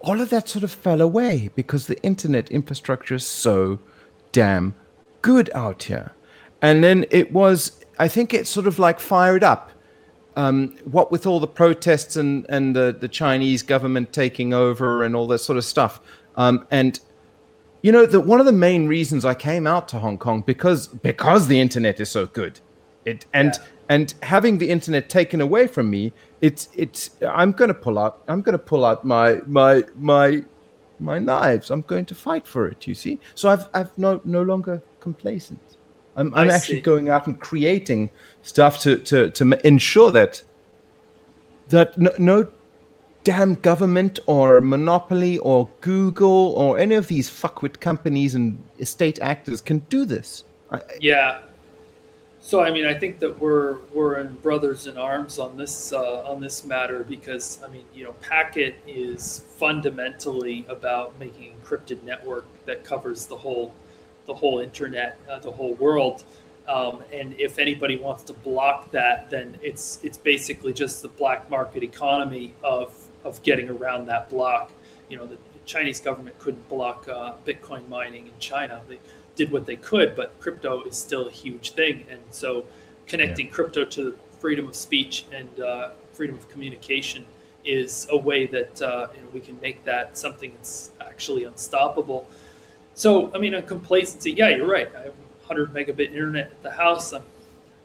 All 0.00 0.20
of 0.20 0.30
that 0.30 0.48
sort 0.48 0.62
of 0.62 0.70
fell 0.70 1.00
away 1.00 1.50
because 1.56 1.88
the 1.88 2.00
internet 2.02 2.50
infrastructure 2.50 3.16
is 3.16 3.26
so 3.26 3.80
damn 4.30 4.74
good 5.22 5.50
out 5.54 5.82
here. 5.82 6.12
And 6.62 6.82
then 6.84 7.04
it 7.10 7.32
was, 7.32 7.84
I 7.98 8.08
think 8.08 8.32
it 8.32 8.46
sort 8.46 8.66
of 8.66 8.78
like 8.78 9.00
fired 9.00 9.42
up. 9.42 9.72
Um, 10.38 10.76
what 10.84 11.10
with 11.10 11.26
all 11.26 11.40
the 11.40 11.48
protests 11.48 12.14
and, 12.16 12.46
and 12.48 12.76
the, 12.76 12.96
the 12.98 13.08
Chinese 13.08 13.62
government 13.64 14.12
taking 14.12 14.54
over 14.54 15.02
and 15.04 15.16
all 15.16 15.26
that 15.32 15.40
sort 15.40 15.58
of 15.58 15.64
stuff. 15.64 16.00
Um, 16.36 16.64
and 16.70 17.00
you 17.82 17.90
know 17.90 18.06
that 18.06 18.20
one 18.20 18.38
of 18.38 18.46
the 18.46 18.52
main 18.68 18.86
reasons 18.86 19.24
I 19.24 19.34
came 19.34 19.66
out 19.66 19.88
to 19.88 19.98
Hong 19.98 20.16
Kong 20.18 20.42
because 20.46 20.86
because 20.88 21.48
the 21.48 21.58
internet 21.60 21.98
is 22.00 22.08
so 22.10 22.26
good, 22.26 22.60
it 23.04 23.26
and 23.32 23.52
Yeah. 23.54 23.64
and 23.88 24.14
having 24.22 24.58
the 24.58 24.68
internet 24.70 25.08
taken 25.08 25.40
away 25.40 25.66
from 25.66 25.90
me, 25.90 26.12
it's 26.40 26.68
it's 26.76 27.10
I'm 27.28 27.50
gonna 27.52 27.74
pull 27.86 27.98
out 27.98 28.22
I'm 28.28 28.42
gonna 28.42 28.58
pull 28.72 28.84
out 28.84 29.04
my 29.04 29.40
my 29.46 29.84
my 29.96 30.44
my 31.00 31.18
knives. 31.18 31.70
I'm 31.70 31.82
going 31.82 32.06
to 32.06 32.14
fight 32.14 32.46
for 32.46 32.68
it. 32.68 32.86
You 32.86 32.94
see, 32.94 33.18
so 33.34 33.48
I've 33.48 33.66
I've 33.74 33.90
no 33.98 34.20
no 34.24 34.42
longer 34.42 34.82
complacent. 35.00 35.77
I'm 36.18 36.34
I'm 36.34 36.50
I 36.50 36.54
actually 36.54 36.78
see. 36.78 36.82
going 36.82 37.08
out 37.08 37.26
and 37.26 37.40
creating 37.40 38.10
stuff 38.42 38.80
to 38.82 38.98
to 38.98 39.30
to 39.30 39.66
ensure 39.66 40.10
that 40.10 40.42
that 41.68 41.96
no, 41.96 42.10
no 42.18 42.48
damn 43.22 43.54
government 43.54 44.18
or 44.26 44.60
monopoly 44.60 45.38
or 45.38 45.68
Google 45.80 46.54
or 46.56 46.78
any 46.78 46.96
of 46.96 47.06
these 47.06 47.30
fuckwit 47.30 47.78
companies 47.78 48.34
and 48.34 48.62
estate 48.78 49.18
actors 49.20 49.60
can 49.60 49.78
do 49.90 50.04
this. 50.04 50.44
Yeah. 51.00 51.40
So 52.40 52.62
I 52.62 52.70
mean, 52.70 52.86
I 52.86 52.94
think 52.94 53.20
that 53.20 53.38
we're 53.38 53.78
we're 53.92 54.18
in 54.18 54.34
brothers 54.36 54.86
in 54.86 54.96
arms 54.96 55.38
on 55.38 55.56
this 55.56 55.92
uh, 55.92 56.22
on 56.22 56.40
this 56.40 56.64
matter 56.64 57.04
because 57.04 57.60
I 57.64 57.68
mean, 57.68 57.84
you 57.94 58.04
know, 58.04 58.12
Packet 58.14 58.76
is 58.86 59.44
fundamentally 59.56 60.64
about 60.68 61.18
making 61.20 61.54
encrypted 61.54 62.02
network 62.02 62.46
that 62.64 62.84
covers 62.84 63.26
the 63.26 63.36
whole 63.36 63.74
the 64.28 64.34
whole 64.34 64.60
internet, 64.60 65.18
uh, 65.28 65.40
the 65.40 65.50
whole 65.50 65.74
world. 65.74 66.22
Um, 66.68 67.02
and 67.12 67.34
if 67.40 67.58
anybody 67.58 67.96
wants 67.96 68.22
to 68.24 68.34
block 68.34 68.92
that, 68.92 69.30
then 69.30 69.58
it's 69.62 69.98
it's 70.02 70.18
basically 70.18 70.72
just 70.72 71.02
the 71.02 71.08
black 71.08 71.50
market 71.50 71.82
economy 71.82 72.54
of 72.62 72.92
of 73.24 73.42
getting 73.42 73.68
around 73.68 74.06
that 74.06 74.30
block. 74.30 74.70
You 75.08 75.16
know, 75.16 75.26
the 75.26 75.38
Chinese 75.64 75.98
government 75.98 76.38
couldn't 76.38 76.68
block 76.68 77.08
uh, 77.08 77.32
Bitcoin 77.46 77.88
mining 77.88 78.26
in 78.26 78.32
China. 78.38 78.82
They 78.86 79.00
did 79.34 79.50
what 79.50 79.64
they 79.66 79.76
could, 79.76 80.14
but 80.14 80.38
crypto 80.40 80.84
is 80.84 80.96
still 80.96 81.26
a 81.26 81.30
huge 81.30 81.72
thing. 81.72 82.04
And 82.10 82.20
so, 82.30 82.66
connecting 83.06 83.48
crypto 83.48 83.84
to 83.86 84.18
freedom 84.38 84.68
of 84.68 84.76
speech 84.76 85.24
and 85.32 85.60
uh, 85.60 85.90
freedom 86.12 86.36
of 86.36 86.48
communication 86.50 87.24
is 87.64 88.06
a 88.10 88.16
way 88.16 88.46
that 88.46 88.82
uh, 88.82 89.08
you 89.14 89.22
know, 89.22 89.28
we 89.32 89.40
can 89.40 89.58
make 89.60 89.84
that 89.84 90.18
something 90.18 90.52
that's 90.56 90.90
actually 91.00 91.44
unstoppable. 91.44 92.28
So, 92.98 93.32
I 93.32 93.38
mean, 93.38 93.54
on 93.54 93.62
complacency, 93.62 94.32
yeah, 94.32 94.48
you're 94.48 94.66
right. 94.66 94.90
I 94.96 95.02
have 95.02 95.14
100 95.46 95.72
megabit 95.72 96.08
internet 96.08 96.50
at 96.50 96.62
the 96.64 96.70
house. 96.72 97.12
I'm 97.12 97.22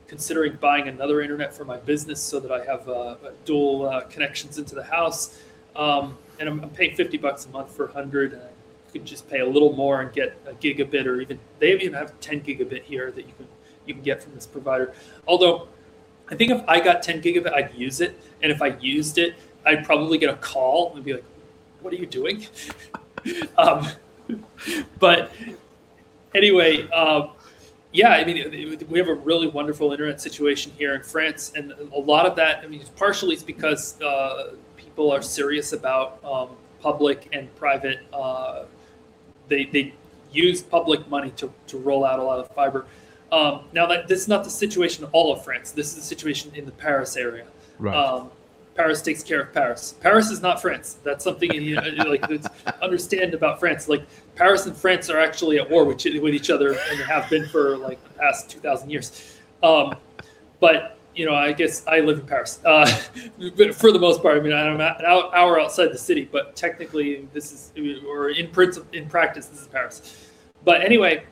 considering 0.08 0.58
buying 0.60 0.88
another 0.88 1.22
internet 1.22 1.54
for 1.54 1.66
my 1.66 1.78
business 1.78 2.20
so 2.20 2.40
that 2.40 2.52
I 2.52 2.66
have 2.66 2.90
uh, 2.90 3.18
dual 3.46 3.88
uh, 3.88 4.02
connections 4.06 4.58
into 4.58 4.74
the 4.74 4.82
house. 4.84 5.40
Um, 5.76 6.18
and 6.40 6.50
I'm, 6.50 6.64
I'm 6.64 6.72
paying 6.72 6.96
50 6.96 7.18
bucks 7.18 7.46
a 7.46 7.50
month 7.50 7.76
for 7.76 7.86
100. 7.86 8.34
And 8.34 8.42
I 8.42 8.48
could 8.92 9.06
just 9.06 9.30
pay 9.30 9.42
a 9.42 9.46
little 9.46 9.74
more 9.74 10.02
and 10.02 10.12
get 10.12 10.36
a 10.48 10.54
gigabit, 10.54 11.06
or 11.06 11.22
even 11.22 11.38
they 11.60 11.74
even 11.74 11.94
have 11.94 12.20
10 12.20 12.42
gigabit 12.42 12.82
here 12.82 13.12
that 13.12 13.28
you 13.28 13.34
can 13.38 13.48
you 13.86 13.94
can 13.94 14.02
get 14.02 14.24
from 14.24 14.34
this 14.34 14.48
provider. 14.48 14.96
Although, 15.28 15.68
I 16.28 16.34
think 16.34 16.52
if 16.52 16.64
I 16.68 16.80
got 16.80 17.04
10 17.04 17.22
gigabit, 17.22 17.54
I'd 17.54 17.76
use 17.76 18.02
it, 18.02 18.20
and 18.42 18.52
if 18.52 18.64
I 18.64 18.76
used 18.80 19.20
it, 19.20 19.36
I'd 19.64 19.86
probably 19.86 20.18
get 20.18 20.32
a 20.32 20.38
call 20.38 20.96
and 20.96 21.06
be 21.06 21.14
like, 21.14 21.26
"What 21.82 21.94
are 21.94 21.98
you 21.98 22.08
doing?" 22.08 22.48
um, 23.60 23.88
but 25.00 25.32
anyway, 26.36 26.90
um, 26.92 27.32
yeah, 27.92 28.10
I 28.10 28.24
mean, 28.26 28.38
it- 28.38 28.54
it- 28.54 28.90
we 28.90 28.98
have 29.00 29.08
a 29.08 29.14
really 29.14 29.48
wonderful 29.48 29.92
internet 29.92 30.20
situation 30.22 30.72
here 30.78 30.96
in 30.96 31.04
France, 31.04 31.54
and 31.56 31.74
a 31.94 32.00
lot 32.00 32.26
of 32.26 32.36
that, 32.38 32.64
I 32.64 32.68
mean, 32.68 32.84
partially 32.96 33.34
it's 33.36 33.44
because 33.44 34.02
uh, 34.02 34.54
people 34.76 35.12
are 35.12 35.22
serious 35.22 35.74
about 35.74 36.24
um, 36.24 36.50
public 36.82 37.30
and 37.34 37.54
private. 37.56 38.00
Uh, 38.12 38.64
they 39.48 39.66
they 39.66 39.94
use 40.32 40.62
public 40.64 41.08
money 41.10 41.32
to, 41.32 41.52
to 41.68 41.78
roll 41.78 42.04
out 42.06 42.20
a 42.20 42.24
lot 42.24 42.40
of 42.40 42.50
fiber. 42.56 42.86
Um, 43.32 43.66
now 43.72 43.86
that 43.88 44.08
this 44.08 44.20
is 44.22 44.28
not 44.28 44.44
the 44.44 44.50
situation 44.50 45.04
in 45.04 45.10
all 45.12 45.32
of 45.34 45.44
France. 45.44 45.72
This 45.72 45.90
is 45.90 45.96
the 45.96 46.02
situation 46.02 46.52
in 46.56 46.66
the 46.66 46.72
Paris 46.72 47.16
area. 47.16 47.46
Right. 47.80 47.96
Um, 47.96 48.32
Paris 48.76 49.02
takes 49.02 49.24
care 49.24 49.42
of 49.42 49.54
Paris. 49.54 49.96
Paris 50.02 50.32
is 50.32 50.42
not 50.42 50.62
France. 50.62 50.98
That's 51.04 51.24
something 51.24 51.52
you 51.54 51.76
know, 51.76 52.04
like 52.06 52.24
understand 52.82 53.34
about 53.34 53.60
France. 53.60 53.88
Like 53.88 54.04
Paris 54.36 54.66
and 54.66 54.76
France 54.76 55.10
are 55.10 55.20
actually 55.20 55.60
at 55.60 55.70
war 55.70 55.86
with, 55.86 56.04
with 56.04 56.34
each 56.34 56.50
other, 56.50 56.78
and 56.90 57.00
have 57.02 57.30
been 57.30 57.48
for 57.48 57.78
like 57.78 58.04
the 58.04 58.20
past 58.20 58.50
two 58.50 58.60
thousand 58.60 58.90
years. 58.90 59.38
Um, 59.62 59.96
but 60.60 60.98
you 61.16 61.26
know, 61.26 61.36
I 61.36 61.52
guess 61.54 61.86
I 61.88 62.00
live 62.00 62.20
in 62.20 62.26
Paris. 62.26 62.60
Uh, 62.66 62.90
but 63.58 63.76
for 63.76 63.92
the 63.92 64.00
most 64.00 64.22
part, 64.22 64.38
I 64.38 64.40
mean, 64.40 64.54
I'm 64.54 64.80
an 64.80 65.06
hour 65.06 65.60
outside 65.60 65.88
the 65.88 65.98
city, 65.98 66.28
but 66.32 66.56
technically, 66.56 67.28
this 67.34 67.52
is 67.52 68.02
or 68.08 68.30
in 68.30 68.50
principle, 68.50 68.90
in 68.94 69.08
practice, 69.08 69.48
this 69.48 69.62
is 69.62 69.68
Paris. 69.68 70.30
But 70.64 70.82
anyway, 70.82 71.26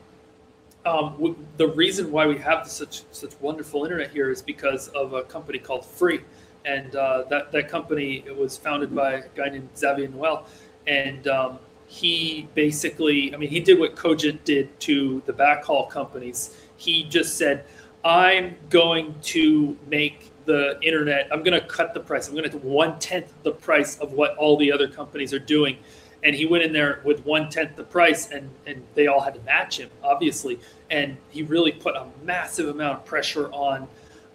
um, 0.84 1.36
the 1.56 1.68
reason 1.68 2.10
why 2.10 2.26
we 2.26 2.38
have 2.38 2.68
such 2.68 3.02
such 3.12 3.32
wonderful 3.40 3.84
internet 3.84 4.10
here 4.10 4.30
is 4.30 4.42
because 4.42 4.88
of 4.88 5.12
a 5.12 5.22
company 5.22 5.58
called 5.58 5.84
Free, 5.84 6.20
and 6.64 6.94
uh, 6.94 7.24
that 7.30 7.52
that 7.52 7.68
company 7.68 8.22
it 8.26 8.36
was 8.36 8.56
founded 8.56 8.94
by 8.94 9.14
a 9.14 9.28
guy 9.34 9.48
named 9.48 9.68
Xavier 9.76 10.08
Niel, 10.08 10.46
and 10.86 11.26
um, 11.28 11.58
he 11.86 12.48
basically, 12.54 13.34
I 13.34 13.38
mean, 13.38 13.50
he 13.50 13.60
did 13.60 13.78
what 13.78 13.96
Cogent 13.96 14.44
did 14.44 14.78
to 14.80 15.22
the 15.26 15.32
backhaul 15.32 15.88
companies. 15.88 16.56
He 16.76 17.04
just 17.04 17.36
said, 17.36 17.64
"I'm 18.04 18.56
going 18.70 19.14
to 19.22 19.76
make 19.86 20.30
the 20.44 20.78
internet. 20.82 21.28
I'm 21.30 21.42
going 21.42 21.60
to 21.60 21.66
cut 21.66 21.94
the 21.94 22.00
price. 22.00 22.28
I'm 22.28 22.34
going 22.34 22.50
to 22.50 22.58
one 22.58 22.98
tenth 22.98 23.32
the 23.42 23.52
price 23.52 23.98
of 23.98 24.12
what 24.12 24.36
all 24.36 24.56
the 24.56 24.72
other 24.72 24.88
companies 24.88 25.32
are 25.32 25.38
doing." 25.38 25.78
and 26.24 26.36
he 26.36 26.46
went 26.46 26.62
in 26.62 26.72
there 26.72 27.00
with 27.04 27.24
one 27.24 27.48
tenth 27.48 27.76
the 27.76 27.84
price, 27.84 28.30
and 28.30 28.48
and 28.66 28.82
they 28.94 29.06
all 29.06 29.20
had 29.20 29.34
to 29.34 29.40
match 29.40 29.78
him, 29.78 29.90
obviously. 30.02 30.58
And 30.90 31.16
he 31.30 31.42
really 31.42 31.72
put 31.72 31.96
a 31.96 32.06
massive 32.22 32.68
amount 32.68 32.98
of 32.98 33.04
pressure 33.04 33.50
on 33.52 33.88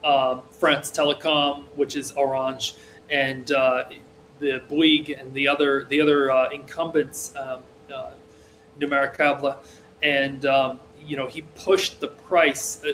um, 0.08 0.42
France 0.52 0.90
Telecom, 0.92 1.66
which 1.76 1.96
is 1.96 2.14
Orange, 2.14 2.76
and 3.10 3.52
uh, 3.52 3.84
the 4.40 4.62
Bouygues 4.70 5.20
and 5.20 5.34
the 5.34 5.48
other 5.48 5.86
the 5.86 6.00
other 6.00 6.32
uh, 6.32 6.50
incumbents, 6.50 7.34
um, 7.36 7.62
uh, 7.94 8.12
Numericable, 8.80 9.58
and 10.02 10.46
um, 10.46 10.80
you 11.04 11.18
know 11.18 11.28
he 11.28 11.42
pushed 11.42 12.00
the 12.00 12.08
price. 12.08 12.82
Uh, 12.84 12.94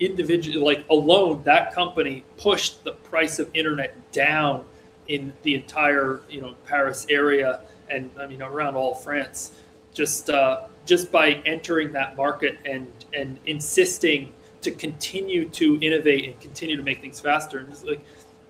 individually 0.00 0.58
like 0.58 0.84
alone 0.90 1.40
that 1.44 1.72
company 1.72 2.24
pushed 2.36 2.82
the 2.82 2.90
price 2.90 3.38
of 3.38 3.48
internet 3.54 3.94
down 4.10 4.64
in 5.06 5.32
the 5.42 5.54
entire 5.54 6.20
you 6.28 6.40
know 6.40 6.52
Paris 6.66 7.06
area 7.08 7.60
and 7.88 8.10
I 8.18 8.26
mean 8.26 8.42
around 8.42 8.74
all 8.74 8.94
France, 8.94 9.52
just 9.92 10.30
uh, 10.30 10.62
just 10.84 11.12
by 11.12 11.34
entering 11.46 11.92
that 11.92 12.16
market 12.16 12.58
and 12.64 12.90
and 13.12 13.38
insisting 13.46 14.32
to 14.64 14.70
continue 14.70 15.48
to 15.50 15.78
innovate 15.80 16.24
and 16.24 16.38
continue 16.40 16.76
to 16.76 16.82
make 16.82 17.00
things 17.00 17.20
faster. 17.20 17.58
And 17.58 17.82
like 17.84 18.04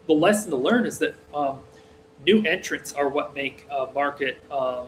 the 0.06 0.14
lesson 0.14 0.50
to 0.50 0.56
learn 0.56 0.86
is 0.86 0.98
that 0.98 1.14
um, 1.34 1.60
new 2.26 2.42
entrants 2.44 2.92
are 2.92 3.08
what 3.08 3.34
make 3.34 3.66
a 3.70 3.86
market. 3.92 4.42
Um, 4.50 4.86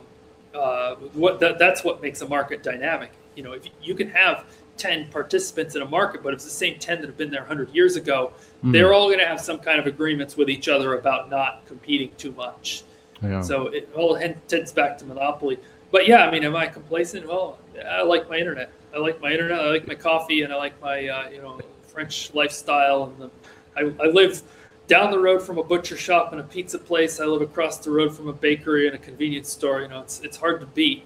uh, 0.55 0.95
what 1.13 1.39
that, 1.41 1.59
that's 1.59 1.85
what 1.85 2.01
makes 2.01 2.23
a 2.23 2.29
market 2.29 2.63
dynamic. 2.63 3.13
You 3.35 3.43
know, 3.43 3.53
if 3.53 3.65
you 3.83 3.95
can 3.95 4.09
have 4.11 4.47
10 4.79 5.11
participants 5.11 5.75
in 5.75 5.83
a 5.83 5.87
market, 5.87 6.23
but 6.23 6.31
if 6.31 6.37
it's 6.37 6.45
the 6.45 6.51
same 6.51 6.79
10 6.79 7.01
that 7.01 7.07
have 7.07 7.17
been 7.17 7.31
there 7.31 7.43
100 7.43 7.75
years 7.75 7.97
ago, 7.97 8.33
Hmm. 8.63 8.73
they're 8.73 8.95
all 8.95 9.07
going 9.09 9.19
to 9.19 9.27
have 9.27 9.41
some 9.41 9.59
kind 9.59 9.79
of 9.79 9.87
agreements 9.87 10.37
with 10.37 10.49
each 10.49 10.69
other 10.69 10.95
about 10.95 11.31
not 11.31 11.65
competing 11.67 12.11
too 12.17 12.33
much. 12.33 12.85
Yeah. 13.23 13.41
So 13.41 13.69
it 13.69 13.89
all 13.95 14.19
tends 14.49 14.73
back 14.73 14.99
to 14.99 15.05
monopoly. 15.05 15.59
But 15.91 16.09
yeah, 16.09 16.27
I 16.27 16.31
mean, 16.31 16.45
am 16.45 16.57
I 16.57 16.67
complacent? 16.67 17.27
Well, 17.29 17.59
I 17.87 18.03
like 18.03 18.29
my 18.29 18.37
internet. 18.39 18.71
I 18.97 18.99
like 18.99 19.21
my 19.21 19.31
internet. 19.31 19.61
I 19.61 19.69
like 19.71 19.87
my 19.87 19.95
coffee, 19.95 20.43
and 20.43 20.53
I 20.53 20.57
like 20.57 20.81
my 20.81 21.07
uh, 21.07 21.29
you 21.29 21.43
know 21.43 21.61
French 21.87 22.33
lifestyle. 22.35 23.05
And 23.05 23.21
the, 23.21 23.31
I, 23.77 24.07
I 24.07 24.09
live 24.09 24.43
down 24.87 25.11
the 25.11 25.19
road 25.19 25.43
from 25.43 25.59
a 25.59 25.63
butcher 25.63 25.97
shop 25.97 26.33
and 26.33 26.41
a 26.41 26.45
pizza 26.45 26.79
place. 26.79 27.21
I 27.21 27.27
live 27.27 27.43
across 27.43 27.79
the 27.79 27.91
road 27.91 28.17
from 28.17 28.29
a 28.29 28.33
bakery 28.33 28.87
and 28.87 28.97
a 28.97 28.99
convenience 28.99 29.53
store. 29.53 29.83
You 29.83 29.89
know, 29.89 30.01
it's 30.01 30.21
it's 30.21 30.39
hard 30.39 30.61
to 30.61 30.67
beat. 30.67 31.05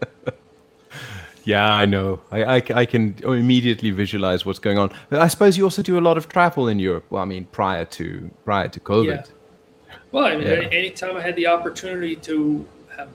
Yeah, 1.44 1.72
I 1.72 1.86
know. 1.86 2.18
I, 2.32 2.56
I, 2.56 2.62
I 2.74 2.86
can 2.86 3.14
immediately 3.22 3.92
visualize 3.92 4.44
what's 4.44 4.58
going 4.58 4.78
on. 4.78 4.92
But 5.10 5.20
I 5.20 5.28
suppose 5.28 5.56
you 5.56 5.62
also 5.62 5.80
do 5.80 5.96
a 5.96 6.00
lot 6.00 6.18
of 6.18 6.28
travel 6.28 6.66
in 6.66 6.80
Europe. 6.80 7.04
Well, 7.08 7.22
I 7.22 7.24
mean, 7.24 7.44
prior 7.52 7.84
to 7.84 8.28
prior 8.44 8.66
to 8.66 8.80
COVID. 8.80 9.06
Yeah. 9.28 9.94
Well, 10.10 10.24
I 10.24 10.34
mean, 10.36 10.44
Yeah. 10.44 10.54
any 10.54 10.76
anytime 10.76 11.16
I 11.16 11.20
had 11.20 11.36
the 11.36 11.46
opportunity 11.46 12.16
to 12.16 12.66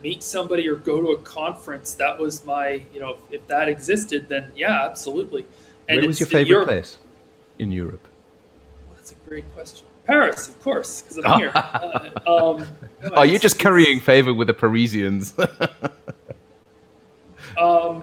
meet 0.03 0.21
somebody 0.23 0.67
or 0.67 0.75
go 0.75 1.01
to 1.01 1.09
a 1.09 1.17
conference, 1.19 1.93
that 1.95 2.17
was 2.17 2.45
my, 2.45 2.83
you 2.93 2.99
know, 2.99 3.17
if 3.31 3.45
that 3.47 3.67
existed, 3.69 4.27
then 4.29 4.51
yeah, 4.55 4.85
absolutely. 4.85 5.45
And 5.89 5.99
Where 5.99 6.07
was 6.07 6.19
your 6.19 6.27
favorite 6.27 6.49
Europe- 6.49 6.67
place 6.67 6.97
in 7.59 7.71
Europe? 7.71 8.07
Well, 8.87 8.95
that's 8.97 9.11
a 9.11 9.15
great 9.29 9.51
question. 9.53 9.87
Paris, 10.05 10.47
of 10.49 10.59
course, 10.61 11.01
because 11.03 11.23
I'm 11.23 11.39
here. 11.39 11.51
Uh, 12.25 12.55
um, 12.55 12.67
Are 13.13 13.25
you 13.25 13.35
it's- 13.35 13.41
just 13.41 13.59
currying 13.59 13.99
favor 13.99 14.33
with 14.33 14.47
the 14.47 14.53
Parisians? 14.53 15.33
Um, 17.57 18.01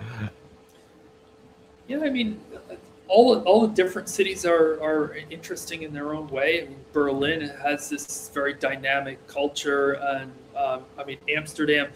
yeah, 1.86 2.00
I 2.02 2.10
mean, 2.10 2.38
all 3.08 3.40
all 3.40 3.66
the 3.66 3.74
different 3.74 4.08
cities 4.08 4.44
are 4.44 4.80
are 4.82 5.16
interesting 5.30 5.82
in 5.82 5.92
their 5.92 6.14
own 6.14 6.28
way. 6.28 6.62
I 6.62 6.64
mean, 6.66 6.78
Berlin 6.92 7.40
has 7.62 7.88
this 7.88 8.30
very 8.32 8.54
dynamic 8.54 9.26
culture, 9.26 9.92
and 9.94 10.30
um, 10.56 10.84
I 10.98 11.04
mean, 11.04 11.18
Amsterdam. 11.28 11.90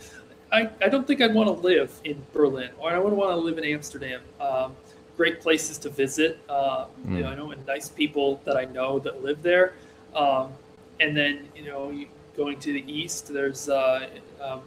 I, 0.51 0.69
I 0.83 0.91
don't 0.91 1.07
think 1.07 1.23
I'd 1.23 1.33
want 1.33 1.47
to 1.47 1.55
live 1.55 1.99
in 2.05 2.23
Berlin 2.35 2.69
or 2.79 2.91
I 2.91 2.99
wouldn't 2.99 3.17
want 3.17 3.31
to 3.31 3.37
live 3.37 3.57
in 3.57 3.65
Amsterdam. 3.65 4.21
Um, 4.39 4.77
great 5.17 5.41
places 5.41 5.79
to 5.79 5.89
visit. 5.89 6.41
Uh, 6.47 6.85
mm. 7.07 7.17
You 7.17 7.23
know, 7.23 7.29
I 7.31 7.35
know 7.35 7.55
nice 7.67 7.89
people 7.89 8.39
that 8.45 8.59
I 8.59 8.67
know 8.67 8.99
that 8.99 9.23
live 9.25 9.43
there. 9.43 9.73
Um, 10.15 10.53
and 11.01 11.17
then 11.17 11.49
you 11.57 11.65
know, 11.65 12.05
going 12.37 12.59
to 12.61 12.73
the 12.73 12.85
east, 12.93 13.33
there's 13.33 13.69
uh, 13.69 14.09
um, 14.41 14.63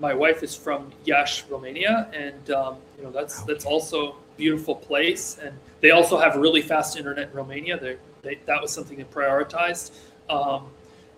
my 0.00 0.14
wife 0.14 0.42
is 0.42 0.54
from 0.54 0.90
Iași, 1.06 1.44
Romania, 1.48 2.08
and 2.12 2.50
um, 2.50 2.76
you 2.96 3.04
know 3.04 3.10
that's 3.10 3.42
that's 3.42 3.64
also 3.64 4.16
beautiful 4.36 4.74
place. 4.74 5.38
And 5.42 5.54
they 5.80 5.90
also 5.90 6.18
have 6.18 6.36
really 6.36 6.62
fast 6.62 6.96
internet 6.96 7.30
in 7.30 7.34
Romania. 7.34 7.78
They, 8.22 8.38
that 8.46 8.60
was 8.60 8.72
something 8.72 8.96
they 8.96 9.04
prioritized. 9.04 9.92
Um, 10.28 10.70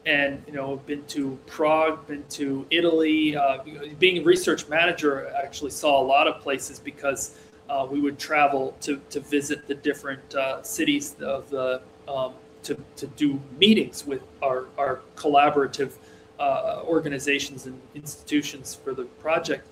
and 0.06 0.42
you 0.46 0.52
know, 0.52 0.76
been 0.86 1.04
to 1.06 1.38
Prague, 1.46 2.06
been 2.06 2.24
to 2.30 2.66
Italy. 2.70 3.36
Uh, 3.36 3.58
being 3.98 4.18
a 4.18 4.22
research 4.22 4.68
manager, 4.68 5.28
I 5.36 5.42
actually 5.42 5.72
saw 5.72 6.00
a 6.00 6.04
lot 6.04 6.26
of 6.26 6.40
places 6.40 6.78
because 6.78 7.36
uh, 7.68 7.86
we 7.90 8.00
would 8.00 8.18
travel 8.18 8.76
to 8.80 9.00
to 9.10 9.20
visit 9.20 9.66
the 9.66 9.74
different 9.74 10.34
uh, 10.34 10.62
cities 10.62 11.16
of 11.20 11.50
the 11.50 11.82
um, 12.08 12.32
to, 12.62 12.76
to 12.96 13.06
do 13.08 13.40
meetings 13.58 14.06
with 14.06 14.22
our, 14.42 14.66
our 14.76 15.00
collaborative 15.16 15.92
uh, 16.38 16.82
organizations 16.84 17.66
and 17.66 17.80
institutions 17.94 18.74
for 18.74 18.94
the 18.94 19.04
project. 19.04 19.66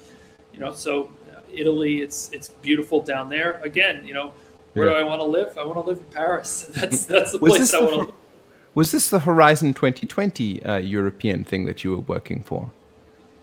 You 0.53 0.61
know, 0.61 0.73
so 0.73 1.11
Italy, 1.51 2.01
it's 2.03 2.31
it's 2.33 2.49
beautiful 2.49 3.01
down 3.01 3.29
there. 3.29 3.61
Again, 3.63 4.07
you 4.07 4.15
know, 4.15 4.33
where 4.75 4.89
yeah. 4.89 4.95
do 4.95 4.99
I 5.01 5.03
want 5.05 5.21
to 5.21 5.25
live? 5.25 5.57
I 5.59 5.65
want 5.65 5.77
to 5.77 5.89
live 5.89 5.99
in 5.99 6.05
Paris. 6.05 6.63
That's 6.75 7.07
that's 7.07 7.33
the 7.33 7.39
place 7.39 7.75
I 7.75 7.81
want 7.81 8.09
to. 8.09 8.15
Was 8.75 8.93
this 8.93 9.11
the 9.11 9.19
Horizon 9.19 9.75
2020 9.75 10.63
uh, 10.63 10.77
European 10.77 11.43
thing 11.43 11.65
that 11.65 11.83
you 11.83 11.91
were 11.91 12.01
working 12.01 12.43
for? 12.43 12.71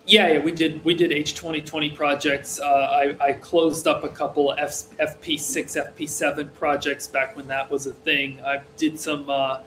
Yeah, 0.08 0.34
yeah, 0.34 0.40
we 0.40 0.52
did 0.52 0.86
we 0.86 0.94
did 0.94 1.12
H 1.12 1.34
twenty 1.34 1.62
twenty 1.62 1.90
projects. 1.90 2.60
Uh, 2.60 2.66
I, 2.66 3.16
I 3.20 3.34
closed 3.34 3.88
up 3.88 4.04
a 4.04 4.10
couple 4.10 4.52
of 4.52 4.60
F, 4.60 4.90
FP 5.00 5.40
six, 5.40 5.76
FP 5.76 6.08
seven 6.08 6.50
projects 6.50 7.08
back 7.08 7.36
when 7.36 7.48
that 7.48 7.70
was 7.72 7.88
a 7.88 7.94
thing. 7.94 8.40
I 8.46 8.62
did 8.78 9.00
some. 9.00 9.28
Uh, 9.30 9.62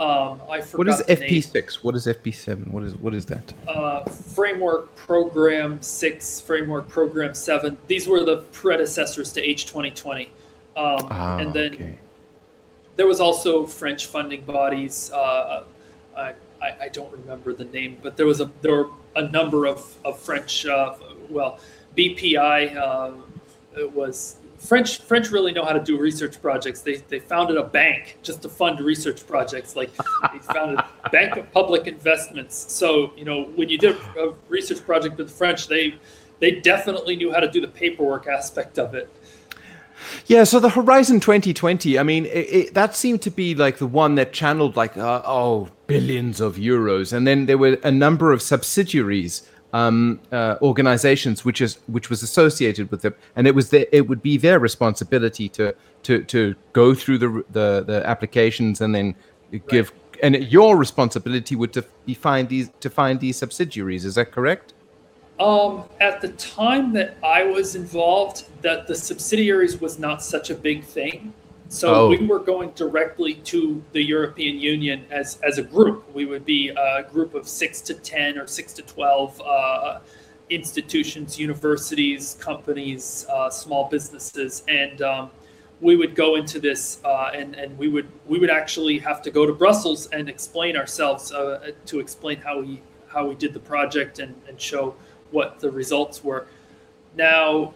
um, 0.00 0.40
I 0.50 0.62
forgot. 0.62 0.78
What 0.78 0.88
is 0.88 1.02
FP 1.02 1.44
six? 1.44 1.84
What 1.84 1.94
is 1.94 2.06
FP 2.06 2.34
seven? 2.34 2.72
What 2.72 2.82
is 2.82 2.94
what 2.96 3.14
is 3.14 3.26
that? 3.26 3.52
Uh, 3.68 4.04
framework 4.04 4.94
Program 4.96 5.80
six, 5.82 6.40
Framework 6.40 6.88
Program 6.88 7.34
seven. 7.34 7.76
These 7.86 8.08
were 8.08 8.24
the 8.24 8.38
predecessors 8.52 9.34
to 9.34 9.42
H 9.42 9.66
twenty 9.66 9.90
twenty, 9.90 10.30
um, 10.76 11.06
ah, 11.10 11.38
and 11.38 11.52
then 11.52 11.74
okay. 11.74 11.98
there 12.96 13.06
was 13.06 13.20
also 13.20 13.66
French 13.66 14.06
funding 14.06 14.44
bodies. 14.44 15.10
Uh, 15.12 15.64
I, 16.16 16.84
I, 16.84 16.88
don't 16.88 17.12
remember 17.12 17.52
the 17.52 17.64
name, 17.66 17.98
but 18.02 18.16
there 18.16 18.26
was 18.26 18.40
a 18.40 18.50
there 18.62 18.74
were 18.74 18.90
a 19.16 19.28
number 19.28 19.66
of, 19.66 19.96
of 20.04 20.18
French, 20.18 20.66
uh, 20.66 20.94
well, 21.28 21.58
BPI 21.96 22.76
uh, 22.76 23.12
was 23.88 24.36
French. 24.58 25.02
French 25.02 25.30
really 25.30 25.52
know 25.52 25.64
how 25.64 25.72
to 25.72 25.82
do 25.82 25.98
research 25.98 26.40
projects. 26.40 26.80
They, 26.80 26.96
they 26.96 27.20
founded 27.20 27.56
a 27.56 27.64
bank 27.64 28.18
just 28.22 28.42
to 28.42 28.48
fund 28.48 28.80
research 28.80 29.26
projects. 29.26 29.76
Like 29.76 29.90
they 30.32 30.38
founded 30.38 30.80
Bank 31.12 31.36
of 31.36 31.50
Public 31.52 31.86
Investments. 31.86 32.72
So 32.72 33.12
you 33.16 33.24
know 33.24 33.44
when 33.56 33.68
you 33.68 33.78
did 33.78 33.96
a 34.18 34.34
research 34.48 34.84
project 34.84 35.18
with 35.18 35.28
the 35.28 35.34
French, 35.34 35.68
they 35.68 35.94
they 36.40 36.52
definitely 36.52 37.16
knew 37.16 37.32
how 37.32 37.40
to 37.40 37.50
do 37.50 37.60
the 37.60 37.68
paperwork 37.68 38.26
aspect 38.26 38.78
of 38.78 38.94
it. 38.94 39.08
Yeah, 40.26 40.44
so 40.44 40.60
the 40.60 40.70
Horizon 40.70 41.20
2020, 41.20 41.98
I 41.98 42.02
mean, 42.02 42.26
it, 42.26 42.30
it, 42.30 42.74
that 42.74 42.94
seemed 42.94 43.22
to 43.22 43.30
be 43.30 43.54
like 43.54 43.78
the 43.78 43.86
one 43.86 44.14
that 44.16 44.32
channeled 44.32 44.76
like, 44.76 44.96
uh, 44.96 45.22
oh, 45.24 45.68
billions 45.86 46.40
of 46.40 46.56
euros. 46.56 47.12
And 47.12 47.26
then 47.26 47.46
there 47.46 47.58
were 47.58 47.78
a 47.82 47.90
number 47.90 48.32
of 48.32 48.42
subsidiaries, 48.42 49.48
um, 49.74 50.20
uh, 50.30 50.56
organizations, 50.62 51.44
which 51.44 51.60
is 51.60 51.78
which 51.88 52.08
was 52.08 52.22
associated 52.22 52.90
with 52.90 53.02
them. 53.02 53.14
And 53.34 53.46
it 53.46 53.54
was 53.54 53.70
the, 53.70 53.94
it 53.94 54.08
would 54.08 54.22
be 54.22 54.36
their 54.36 54.58
responsibility 54.60 55.48
to 55.50 55.74
to 56.04 56.22
to 56.24 56.54
go 56.72 56.94
through 56.94 57.18
the 57.18 57.44
the, 57.50 57.84
the 57.84 58.06
applications 58.06 58.80
and 58.80 58.94
then 58.94 59.16
give. 59.68 59.90
Right. 59.90 60.00
And 60.22 60.36
your 60.44 60.76
responsibility 60.76 61.56
would 61.56 61.72
to 61.72 61.84
be 62.06 62.14
find 62.14 62.48
these 62.48 62.70
to 62.80 62.88
find 62.88 63.18
these 63.18 63.36
subsidiaries. 63.36 64.04
Is 64.04 64.14
that 64.14 64.30
correct? 64.30 64.73
Um, 65.40 65.84
at 66.00 66.20
the 66.20 66.28
time 66.28 66.92
that 66.92 67.16
I 67.24 67.44
was 67.44 67.74
involved, 67.74 68.44
that 68.62 68.86
the 68.86 68.94
subsidiaries 68.94 69.80
was 69.80 69.98
not 69.98 70.22
such 70.22 70.50
a 70.50 70.54
big 70.54 70.84
thing. 70.84 71.32
So 71.68 71.94
oh. 71.94 72.08
we 72.08 72.24
were 72.24 72.38
going 72.38 72.70
directly 72.76 73.34
to 73.34 73.82
the 73.92 74.02
European 74.02 74.60
Union 74.60 75.06
as, 75.10 75.40
as 75.42 75.58
a 75.58 75.62
group. 75.62 76.12
We 76.14 76.24
would 76.24 76.44
be 76.44 76.68
a 76.68 77.02
group 77.02 77.34
of 77.34 77.48
six 77.48 77.80
to 77.82 77.94
10 77.94 78.38
or 78.38 78.46
six 78.46 78.72
to 78.74 78.82
12 78.82 79.42
uh, 79.44 79.98
institutions, 80.50 81.38
universities, 81.38 82.36
companies, 82.38 83.26
uh, 83.32 83.50
small 83.50 83.88
businesses. 83.88 84.62
And 84.68 85.02
um, 85.02 85.30
we 85.80 85.96
would 85.96 86.14
go 86.14 86.36
into 86.36 86.60
this 86.60 87.00
uh, 87.04 87.30
and, 87.34 87.54
and 87.56 87.76
we 87.76 87.88
would 87.88 88.08
we 88.26 88.38
would 88.38 88.50
actually 88.50 88.98
have 88.98 89.20
to 89.22 89.30
go 89.30 89.44
to 89.44 89.52
Brussels 89.52 90.06
and 90.12 90.28
explain 90.28 90.76
ourselves 90.76 91.32
uh, 91.32 91.72
to 91.86 91.98
explain 91.98 92.38
how 92.38 92.60
we 92.60 92.82
how 93.06 93.26
we 93.26 93.34
did 93.34 93.52
the 93.52 93.60
project 93.60 94.18
and, 94.18 94.34
and 94.48 94.60
show 94.60 94.94
what 95.34 95.58
the 95.60 95.70
results 95.70 96.22
were. 96.22 96.46
Now, 97.16 97.74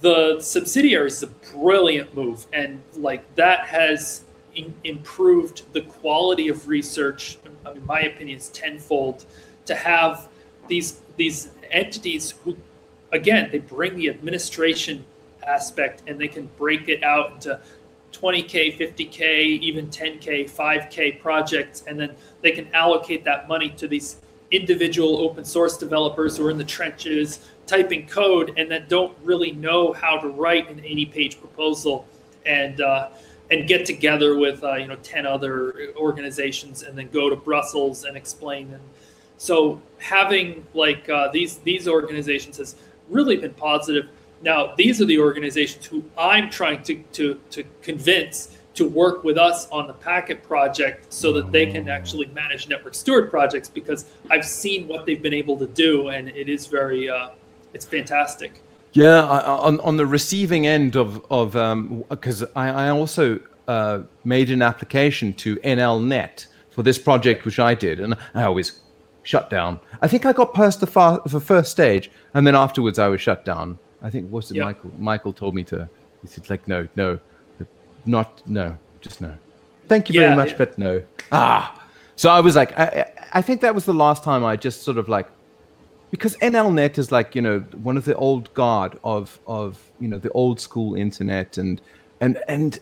the 0.00 0.40
subsidiary 0.40 1.08
is 1.08 1.22
a 1.22 1.26
brilliant 1.26 2.14
move, 2.14 2.46
and 2.52 2.82
like 2.94 3.22
that 3.34 3.66
has 3.66 4.24
in- 4.54 4.74
improved 4.84 5.72
the 5.72 5.82
quality 5.82 6.48
of 6.48 6.68
research. 6.68 7.38
I 7.66 7.74
mean, 7.74 7.84
my 7.84 8.00
opinion 8.00 8.38
is 8.38 8.48
tenfold 8.48 9.26
to 9.66 9.74
have 9.74 10.28
these 10.68 11.00
these 11.16 11.50
entities 11.70 12.34
who, 12.42 12.56
again, 13.12 13.50
they 13.52 13.58
bring 13.58 13.96
the 13.96 14.08
administration 14.08 15.04
aspect 15.46 16.02
and 16.06 16.18
they 16.18 16.28
can 16.28 16.48
break 16.56 16.88
it 16.88 17.02
out 17.02 17.32
into 17.32 17.60
20k 18.12 18.78
50k 18.78 19.22
even 19.60 19.88
10k 19.88 20.48
5k 20.48 21.20
projects 21.20 21.82
and 21.86 21.98
then 21.98 22.14
they 22.42 22.52
can 22.52 22.68
allocate 22.74 23.24
that 23.24 23.48
money 23.48 23.70
to 23.70 23.88
these 23.88 24.21
individual 24.52 25.18
open 25.18 25.44
source 25.44 25.76
developers 25.76 26.36
who 26.36 26.46
are 26.46 26.50
in 26.50 26.58
the 26.58 26.64
trenches 26.64 27.40
typing 27.66 28.06
code 28.06 28.52
and 28.56 28.70
that 28.70 28.88
don't 28.88 29.16
really 29.22 29.52
know 29.52 29.92
how 29.92 30.18
to 30.18 30.28
write 30.28 30.68
an 30.70 30.80
80 30.84 31.06
page 31.06 31.40
proposal 31.40 32.06
and 32.46 32.80
uh, 32.80 33.08
and 33.50 33.66
get 33.66 33.84
together 33.84 34.36
with 34.36 34.62
uh, 34.62 34.74
you 34.74 34.86
know 34.86 34.96
10 34.96 35.26
other 35.26 35.94
organizations 35.96 36.82
and 36.82 36.96
then 36.96 37.08
go 37.08 37.30
to 37.30 37.36
Brussels 37.36 38.04
and 38.04 38.16
explain 38.16 38.72
and 38.72 38.82
so 39.42 39.82
having 39.98 40.64
like 40.72 41.08
uh, 41.08 41.28
these 41.32 41.58
these 41.58 41.88
organizations 41.88 42.58
has 42.58 42.76
really 43.08 43.36
been 43.36 43.54
positive. 43.54 44.08
Now 44.40 44.74
these 44.76 45.00
are 45.00 45.04
the 45.04 45.18
organizations 45.18 45.84
who 45.86 46.04
I'm 46.16 46.48
trying 46.48 46.82
to 46.84 47.02
to 47.14 47.40
to 47.50 47.64
convince 47.80 48.56
to 48.74 48.88
work 48.88 49.22
with 49.24 49.36
us 49.36 49.68
on 49.70 49.86
the 49.86 49.92
packet 49.92 50.42
project 50.42 51.12
so 51.12 51.32
that 51.32 51.52
they 51.52 51.66
can 51.66 51.88
actually 51.88 52.26
manage 52.26 52.68
network 52.68 52.94
steward 52.94 53.30
projects 53.30 53.68
because 53.68 54.06
I've 54.30 54.44
seen 54.44 54.88
what 54.88 55.04
they've 55.04 55.20
been 55.20 55.34
able 55.34 55.58
to 55.58 55.66
do 55.66 56.08
and 56.08 56.28
it 56.28 56.48
is 56.48 56.66
very 56.66 57.10
uh, 57.10 57.30
it's 57.74 57.84
fantastic. 57.84 58.62
Yeah, 58.92 59.26
I, 59.26 59.40
on 59.40 59.80
on 59.80 59.96
the 59.96 60.06
receiving 60.06 60.66
end 60.66 60.96
of 60.96 61.24
of 61.30 61.52
because 62.08 62.42
um, 62.42 62.48
I, 62.56 62.68
I 62.70 62.88
also 62.90 63.40
uh, 63.68 64.00
made 64.24 64.50
an 64.50 64.62
application 64.62 65.32
to 65.34 65.56
NLNet 65.56 66.46
for 66.70 66.82
this 66.82 66.98
project 66.98 67.44
which 67.44 67.58
I 67.58 67.74
did 67.74 68.00
and 68.00 68.14
I 68.34 68.44
always 68.44 68.80
shut 69.22 69.50
down. 69.50 69.80
I 70.00 70.08
think 70.08 70.26
I 70.26 70.32
got 70.32 70.52
past 70.52 70.80
the, 70.80 70.86
far, 70.86 71.22
the 71.26 71.40
first 71.40 71.70
stage 71.70 72.10
and 72.34 72.46
then 72.46 72.54
afterwards 72.54 72.98
I 72.98 73.08
was 73.08 73.20
shut 73.20 73.44
down. 73.44 73.78
I 74.02 74.10
think 74.10 74.32
was 74.32 74.50
it 74.50 74.56
yep. 74.56 74.64
Michael? 74.64 74.90
Michael 74.98 75.32
told 75.32 75.54
me 75.54 75.62
to. 75.64 75.88
He 76.22 76.28
said 76.28 76.48
like 76.48 76.66
no 76.68 76.88
no 76.96 77.18
not 78.06 78.42
no, 78.48 78.76
just 79.00 79.20
no. 79.20 79.34
Thank 79.88 80.08
you 80.08 80.20
very 80.20 80.34
much, 80.34 80.50
yeah. 80.50 80.58
but 80.58 80.78
no. 80.78 81.02
Ah. 81.30 81.78
So 82.16 82.30
I 82.30 82.40
was 82.40 82.56
like, 82.56 82.78
I, 82.78 83.10
I 83.32 83.42
think 83.42 83.60
that 83.62 83.74
was 83.74 83.84
the 83.84 83.94
last 83.94 84.22
time 84.22 84.44
I 84.44 84.56
just 84.56 84.82
sort 84.82 84.98
of 84.98 85.08
like, 85.08 85.28
because 86.10 86.36
NLNet 86.36 86.98
is 86.98 87.10
like 87.10 87.34
you 87.34 87.42
know 87.42 87.60
one 87.82 87.96
of 87.96 88.04
the 88.04 88.14
old 88.14 88.52
guard 88.54 88.98
of 89.02 89.38
of 89.46 89.78
you 89.98 90.08
know 90.08 90.18
the 90.18 90.30
old 90.30 90.60
school 90.60 90.94
internet 90.94 91.58
and 91.58 91.80
and 92.20 92.38
and 92.48 92.78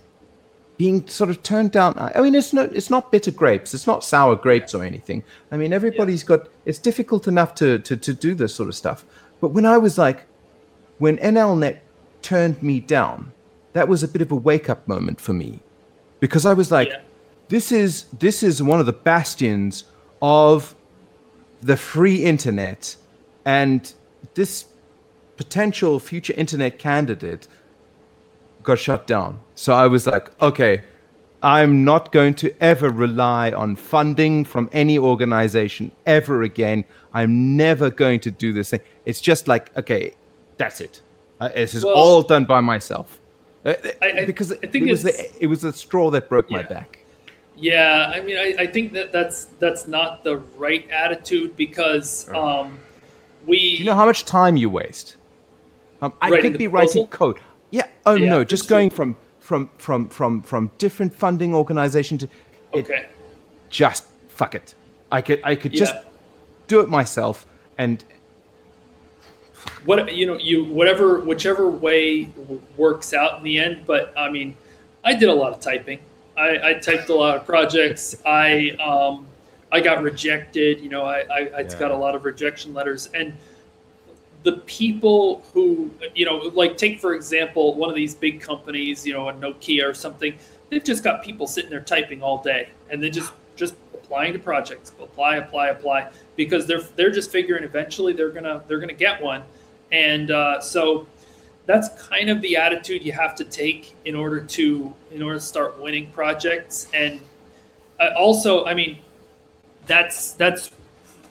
being 0.81 1.07
sort 1.07 1.29
of 1.29 1.43
turned 1.43 1.73
down. 1.73 1.93
I 1.99 2.23
mean, 2.23 2.35
it's 2.35 2.55
not 2.55 2.75
it's 2.75 2.89
not 2.89 3.13
bitter 3.13 3.31
grapes, 3.31 3.75
it's 3.75 3.87
not 3.87 4.03
sour 4.03 4.35
grapes 4.35 4.75
or 4.75 4.83
anything. 4.83 5.23
I 5.53 5.59
mean, 5.59 5.75
everybody's 5.75 6.25
got 6.25 6.49
it's 6.65 6.79
difficult 6.79 7.29
enough 7.29 7.55
to 7.57 7.79
to 7.81 7.99
to 7.99 8.15
do 8.15 8.35
this 8.35 8.55
sort 8.55 8.69
of 8.69 8.75
stuff. 8.75 9.05
But 9.43 9.49
when 9.49 9.67
I 9.67 9.77
was 9.77 9.99
like, 9.99 10.23
when 10.97 11.19
NLNet 11.19 11.81
turned 12.23 12.63
me 12.63 12.81
down, 12.81 13.33
that 13.73 13.89
was 13.89 14.03
a 14.03 14.09
bit 14.09 14.23
of 14.23 14.33
a 14.33 14.37
wake 14.37 14.69
up 14.69 14.87
moment 14.89 15.21
for 15.21 15.33
me 15.33 15.61
because 16.21 16.45
I 16.47 16.53
was 16.53 16.71
like, 16.71 16.89
yeah. 16.89 17.01
this 17.49 17.73
is 17.73 18.05
this 18.19 18.43
is 18.43 18.63
one 18.63 18.81
of 18.81 18.87
the 18.87 18.93
bastions 18.93 19.85
of 20.23 20.75
the 21.63 21.77
free 21.77 22.25
internet, 22.25 22.97
and 23.45 23.93
this 24.35 24.67
potential 25.37 25.99
future 25.99 26.35
internet 26.37 26.79
candidate 26.79 27.49
got 28.63 28.79
shut 28.79 29.07
down. 29.07 29.41
So 29.55 29.73
I 29.75 29.87
was 29.87 30.07
like, 30.07 30.31
okay, 30.43 30.83
I'm 31.43 31.85
not 31.85 32.13
going 32.13 32.35
to 32.35 32.55
ever 32.63 32.91
rely 32.91 33.53
on 33.53 33.77
funding 33.77 34.45
from 34.45 34.69
any 34.73 34.99
organization 34.99 35.91
ever 36.07 36.43
again. 36.43 36.85
I'm 37.15 37.57
never 37.57 37.91
going 37.91 38.21
to 38.21 38.31
do 38.31 38.53
this 38.53 38.71
thing. 38.71 38.81
It's 39.07 39.21
just 39.21 39.49
like, 39.49 39.75
okay, 39.77 40.13
that's 40.59 40.81
it. 40.81 41.01
Uh, 41.41 41.49
this 41.49 41.75
is 41.75 41.85
Well- 41.85 41.95
all 41.95 42.23
done 42.23 42.45
by 42.45 42.61
myself. 42.61 43.20
Uh, 43.65 43.75
I- 44.01 44.25
because 44.25 44.53
I 44.53 44.67
think 44.67 44.87
it 44.87 44.91
was 44.91 45.03
the 45.03 45.43
it 45.43 45.47
was 45.47 45.63
the 45.63 45.73
straw 45.73 46.11
that 46.11 46.29
broke 46.29 46.51
my 46.51 46.63
back. 46.63 46.99
Yeah, 47.57 48.11
I 48.15 48.23
mean, 48.23 48.39
I, 48.39 48.63
I 48.63 48.67
think 48.67 48.95
that 48.95 49.13
that's 49.13 49.47
that's 49.59 49.87
not 49.87 50.25
the 50.25 50.39
right 50.57 50.89
attitude 50.91 51.57
because 51.57 52.27
um, 52.31 52.79
we. 53.47 53.77
Do 53.77 53.83
you 53.83 53.85
know 53.85 53.95
how 53.95 54.07
much 54.07 54.25
time 54.25 54.57
you 54.57 54.71
waste? 54.71 55.17
Um, 56.01 56.15
I 56.23 56.41
could 56.41 56.57
be 56.57 56.69
writing 56.69 57.07
code. 57.09 57.39
Yeah. 57.71 57.87
Oh 58.07 58.15
Yeah, 58.15 58.31
no, 58.31 58.45
just 58.45 58.69
going 58.69 58.89
from 58.89 59.17
from 59.41 59.71
from 59.77 60.09
from 60.09 60.43
from 60.43 60.71
different 60.79 61.15
funding 61.15 61.55
organizations 61.55 62.23
to 62.23 62.29
it, 62.73 62.85
okay. 62.87 63.09
just 63.69 64.07
fuck 64.29 64.55
it. 64.55 64.75
I 65.13 65.21
could 65.21 65.41
I 65.45 65.55
could 65.55 65.73
just 65.73 65.95
do 66.67 66.81
it 66.81 66.89
myself 66.89 67.47
and 67.77 68.05
what 69.85 70.15
you 70.15 70.27
know 70.27 70.37
you 70.39 70.65
whatever 70.65 71.21
whichever 71.21 71.71
way 71.71 72.29
works 72.77 73.13
out 73.13 73.39
in 73.39 73.45
the 73.45 73.59
end 73.59 73.83
but 73.87 74.13
i 74.17 74.31
mean 74.31 74.57
i 75.05 75.15
did 75.15 75.29
a 75.29 75.35
lot 75.35 75.53
of 75.53 75.61
typing. 75.61 75.99
I, 76.37 76.71
I 76.71 76.75
typed 76.75 77.11
a 77.11 77.15
lot 77.15 77.37
of 77.37 77.45
projects. 77.45 78.15
I 78.25 78.71
um, 78.83 79.27
i 79.73 79.81
got 79.81 80.03
rejected 80.03 80.81
you 80.81 80.89
know 80.89 81.03
i 81.05 81.21
i, 81.21 81.39
I 81.39 81.61
Yeah. 81.61 81.79
got 81.79 81.91
a 81.91 81.97
lot 81.97 82.15
of 82.15 82.25
rejection 82.25 82.73
letters. 82.75 83.09
And 83.15 83.33
the 84.43 84.53
people 84.65 85.43
who 85.53 85.91
you 86.15 86.25
know 86.25 86.37
like 86.55 86.77
take 86.77 87.01
for 87.01 87.15
example 87.15 87.75
one 87.75 87.91
of 87.91 87.97
these 87.97 88.15
big 88.15 88.41
companies 88.41 89.07
you 89.07 89.13
know 89.13 89.29
a 89.29 89.33
nokia 89.35 89.85
or 89.89 89.93
something 89.93 90.35
they've 90.71 90.85
just 90.85 91.05
got 91.05 91.23
people 91.23 91.47
sitting 91.47 91.69
there 91.71 91.81
typing 91.83 92.23
all 92.23 92.43
day 92.43 92.71
and 92.91 93.03
they 93.03 93.11
just 93.11 93.21
just 93.21 93.33
applying 94.11 94.33
to 94.33 94.41
projects 94.41 94.93
apply 95.01 95.37
apply 95.37 95.69
apply 95.69 96.11
because 96.35 96.67
they're 96.67 96.83
they're 96.97 97.13
just 97.13 97.31
figuring 97.31 97.63
eventually 97.63 98.13
they're 98.13 98.31
gonna 98.31 98.61
they're 98.67 98.81
gonna 98.81 98.93
get 98.93 99.23
one 99.23 99.43
and 99.93 100.33
uh, 100.33 100.61
so 100.61 101.07
that's 101.67 101.89
kind 102.09 102.29
of 102.29 102.41
the 102.43 102.57
attitude 102.57 103.05
you 103.05 103.13
have 103.13 103.37
to 103.37 103.45
take 103.45 103.95
in 104.07 104.17
order 104.17 104.41
to 104.41 104.93
in 105.13 105.23
order 105.23 105.39
to 105.39 105.45
start 105.45 105.81
winning 105.81 106.11
projects 106.11 106.89
and 106.93 107.21
uh, 108.01 108.09
also 108.17 108.65
i 108.65 108.75
mean 108.75 108.99
that's 109.87 110.33
that's 110.33 110.73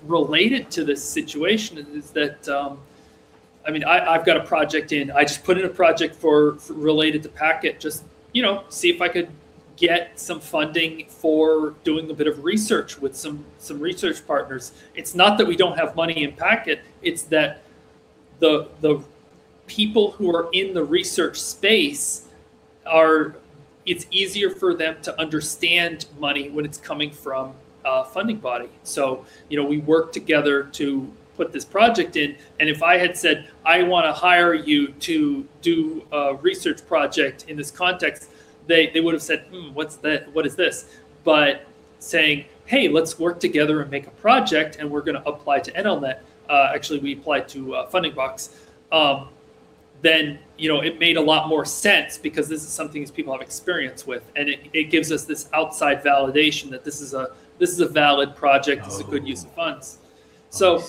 related 0.03 0.71
to 0.71 0.85
this 0.85 1.03
situation 1.03 1.77
is 1.93 2.11
that 2.11 2.47
um, 2.47 2.79
I 3.67 3.71
mean, 3.71 3.83
I, 3.83 4.13
I've 4.13 4.25
got 4.25 4.37
a 4.37 4.43
project 4.43 4.93
in. 4.93 5.11
I 5.11 5.23
just 5.23 5.43
put 5.43 5.57
in 5.57 5.65
a 5.65 5.69
project 5.69 6.15
for, 6.15 6.55
for 6.55 6.73
related 6.73 7.21
to 7.23 7.29
Packet. 7.29 7.79
Just 7.79 8.05
you 8.31 8.41
know, 8.41 8.63
see 8.69 8.89
if 8.89 9.01
I 9.01 9.09
could 9.09 9.29
get 9.79 10.19
some 10.19 10.41
funding 10.41 11.05
for 11.07 11.73
doing 11.85 12.11
a 12.11 12.13
bit 12.13 12.27
of 12.27 12.43
research 12.43 12.99
with 12.99 13.15
some 13.15 13.45
some 13.57 13.79
research 13.79 14.27
partners. 14.27 14.73
It's 14.93 15.15
not 15.15 15.37
that 15.37 15.47
we 15.47 15.55
don't 15.55 15.77
have 15.77 15.95
money 15.95 16.23
in 16.23 16.33
Packet. 16.33 16.81
It's 17.01 17.23
that 17.23 17.61
the 18.39 18.67
the 18.81 19.01
people 19.67 20.11
who 20.11 20.35
are 20.35 20.49
in 20.51 20.73
the 20.73 20.83
research 20.83 21.39
space 21.39 22.27
are. 22.85 23.35
It's 23.85 24.05
easier 24.11 24.51
for 24.51 24.75
them 24.75 24.97
to 25.01 25.19
understand 25.19 26.05
money 26.19 26.49
when 26.49 26.63
it's 26.63 26.77
coming 26.77 27.09
from 27.09 27.53
a 27.83 28.05
funding 28.05 28.37
body. 28.37 28.69
So 28.83 29.25
you 29.47 29.57
know, 29.59 29.65
we 29.65 29.79
work 29.79 30.11
together 30.11 30.63
to 30.63 31.11
put 31.35 31.53
this 31.53 31.63
project 31.63 32.17
in. 32.17 32.35
And 32.59 32.69
if 32.69 32.83
I 32.83 32.97
had 32.97 33.17
said, 33.17 33.49
I 33.65 33.83
want 33.83 34.05
to 34.05 34.11
hire 34.11 34.53
you 34.53 34.89
to 34.89 35.47
do 35.61 36.05
a 36.11 36.35
research 36.35 36.85
project 36.85 37.45
in 37.47 37.55
this 37.55 37.71
context, 37.71 38.29
they, 38.69 38.87
they 38.91 39.01
would 39.01 39.15
have 39.15 39.23
said, 39.23 39.45
hmm, 39.51 39.73
what's 39.73 39.95
that? 39.97 40.33
What 40.33 40.45
is 40.45 40.55
this? 40.55 40.85
But 41.23 41.65
saying, 41.97 42.45
hey, 42.65 42.87
let's 42.87 43.17
work 43.17 43.39
together 43.39 43.81
and 43.81 43.89
make 43.89 44.05
a 44.05 44.11
project, 44.11 44.77
and 44.77 44.89
we're 44.89 45.01
going 45.01 45.21
to 45.21 45.27
apply 45.27 45.59
to 45.59 45.71
NLNet. 45.73 46.19
Uh, 46.47 46.71
actually, 46.73 46.99
we 46.99 47.13
applied 47.13 47.49
to 47.49 47.75
uh, 47.75 47.87
Funding 47.87 48.13
Box. 48.13 48.55
Um, 48.91 49.29
then 50.01 50.39
you 50.57 50.69
know 50.69 50.79
it 50.79 50.97
made 50.97 51.17
a 51.17 51.21
lot 51.21 51.49
more 51.49 51.65
sense 51.65 52.17
because 52.17 52.47
this 52.47 52.63
is 52.63 52.69
something 52.69 53.01
these 53.01 53.11
people 53.11 53.33
have 53.33 53.41
experience 53.41 54.07
with, 54.07 54.23
and 54.35 54.47
it, 54.47 54.61
it 54.71 54.85
gives 54.85 55.11
us 55.11 55.25
this 55.25 55.49
outside 55.51 56.01
validation 56.03 56.69
that 56.69 56.85
this 56.85 57.01
is 57.01 57.13
a 57.13 57.35
this 57.57 57.71
is 57.71 57.81
a 57.81 57.87
valid 57.87 58.35
project. 58.35 58.85
This 58.85 58.93
is 58.93 58.99
a 59.01 59.03
good 59.03 59.27
use 59.27 59.43
of 59.43 59.51
funds. 59.51 59.97
So 60.51 60.81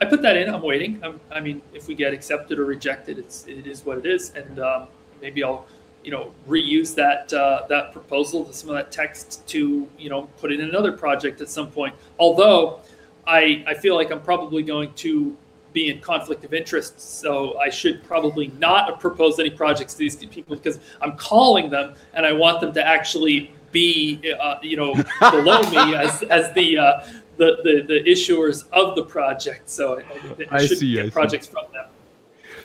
I 0.00 0.06
put 0.06 0.22
that 0.22 0.36
in. 0.36 0.48
I'm 0.48 0.62
waiting. 0.62 0.98
I'm, 1.04 1.20
I 1.30 1.40
mean, 1.40 1.60
if 1.74 1.88
we 1.88 1.94
get 1.94 2.14
accepted 2.14 2.58
or 2.58 2.64
rejected, 2.64 3.18
it's 3.18 3.44
it 3.46 3.66
is 3.66 3.84
what 3.84 3.98
it 3.98 4.06
is, 4.06 4.30
and 4.30 4.58
um, 4.60 4.88
maybe 5.20 5.44
I'll 5.44 5.66
you 6.02 6.10
know 6.10 6.32
reuse 6.48 6.94
that 6.94 7.32
uh, 7.32 7.66
that 7.68 7.92
proposal, 7.92 8.44
to 8.44 8.52
some 8.52 8.70
of 8.70 8.76
that 8.76 8.90
text 8.90 9.46
to 9.48 9.88
you 9.98 10.10
know 10.10 10.22
put 10.38 10.52
in 10.52 10.60
another 10.62 10.92
project 10.92 11.40
at 11.40 11.48
some 11.48 11.70
point. 11.70 11.94
Although 12.18 12.80
I 13.26 13.64
I 13.66 13.74
feel 13.74 13.96
like 13.96 14.10
I'm 14.10 14.22
probably 14.22 14.62
going 14.62 14.92
to 14.94 15.36
be 15.72 15.90
in 15.90 16.00
conflict 16.00 16.44
of 16.44 16.52
interest, 16.52 17.00
so 17.00 17.58
I 17.58 17.70
should 17.70 18.02
probably 18.02 18.48
not 18.58 18.98
propose 18.98 19.38
any 19.38 19.50
projects 19.50 19.92
to 19.94 19.98
these 19.98 20.16
people 20.16 20.56
because 20.56 20.80
I'm 21.00 21.16
calling 21.16 21.70
them 21.70 21.94
and 22.14 22.26
I 22.26 22.32
want 22.32 22.60
them 22.60 22.72
to 22.74 22.84
actually 22.84 23.54
be 23.70 24.34
uh, 24.40 24.56
you 24.62 24.76
know 24.76 24.94
below 25.30 25.62
me 25.70 25.94
as 25.94 26.22
as 26.24 26.52
the 26.54 26.78
uh, 26.78 27.06
the, 27.36 27.58
the 27.62 27.84
the 27.86 28.10
issuers 28.10 28.64
of 28.72 28.96
the 28.96 29.04
project. 29.04 29.68
So 29.68 30.00
I, 30.00 30.02
I, 30.50 30.56
I 30.56 30.66
should 30.66 30.78
see, 30.78 30.94
get 30.94 31.04
I 31.04 31.08
see. 31.08 31.10
projects 31.12 31.46
from 31.46 31.66
them. 31.72 31.86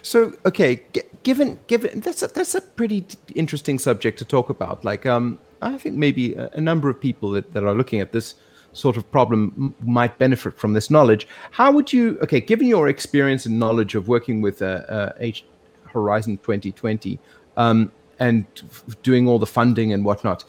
So 0.06 0.34
okay, 0.45 0.84
g- 0.94 1.02
given 1.23 1.57
given 1.65 1.99
that's 1.99 2.22
a, 2.22 2.27
that's 2.27 2.53
a 2.53 2.61
pretty 2.61 3.07
interesting 3.34 3.80
subject 3.80 4.19
to 4.19 4.26
talk 4.26 4.52
about. 4.52 4.86
Like, 4.86 5.07
um, 5.07 5.40
I 5.64 5.80
think 5.80 5.95
maybe 5.95 6.36
a, 6.36 6.48
a 6.53 6.61
number 6.61 6.91
of 6.91 7.02
people 7.02 7.32
that, 7.32 7.52
that 7.53 7.64
are 7.64 7.73
looking 7.73 8.02
at 8.02 8.11
this 8.11 8.36
sort 8.73 8.98
of 8.98 9.11
problem 9.11 9.52
m- 9.57 9.76
might 9.82 10.15
benefit 10.19 10.60
from 10.60 10.73
this 10.73 10.91
knowledge. 10.91 11.27
How 11.49 11.72
would 11.72 11.91
you? 11.91 12.19
Okay, 12.22 12.40
given 12.40 12.68
your 12.68 12.88
experience 12.88 13.48
and 13.48 13.57
knowledge 13.57 13.95
of 13.95 14.07
working 14.07 14.44
with 14.44 14.61
uh, 14.61 14.65
uh, 14.65 15.14
H 15.19 15.44
Horizon 15.86 16.38
2020 16.38 17.18
um, 17.57 17.91
and 18.19 18.45
f- 18.69 18.84
doing 19.02 19.27
all 19.27 19.40
the 19.40 19.48
funding 19.48 19.91
and 19.91 20.06
whatnot, 20.06 20.45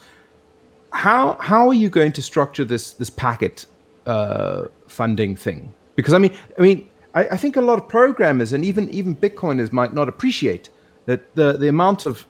how 0.91 1.33
how 1.39 1.67
are 1.67 1.73
you 1.73 1.89
going 1.89 2.11
to 2.11 2.21
structure 2.21 2.63
this 2.63 2.91
this 2.91 3.09
packet 3.09 3.65
uh, 4.05 4.65
funding 4.87 5.35
thing? 5.35 5.73
Because 5.95 6.13
I 6.13 6.19
mean, 6.19 6.37
I 6.59 6.61
mean, 6.61 6.87
I, 7.17 7.21
I 7.35 7.37
think 7.37 7.55
a 7.57 7.61
lot 7.61 7.77
of 7.81 7.87
programmers 7.87 8.53
and 8.53 8.63
even 8.63 8.89
even 8.99 9.15
Bitcoiners 9.15 9.71
might 9.71 9.93
not 9.93 10.07
appreciate 10.13 10.69
that 11.05 11.19
the 11.35 11.53
the 11.63 11.67
amount 11.75 12.05
of 12.05 12.25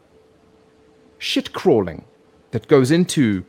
shit 1.18 1.52
crawling 1.54 2.06
that 2.52 2.68
goes 2.68 2.90
into 2.92 3.44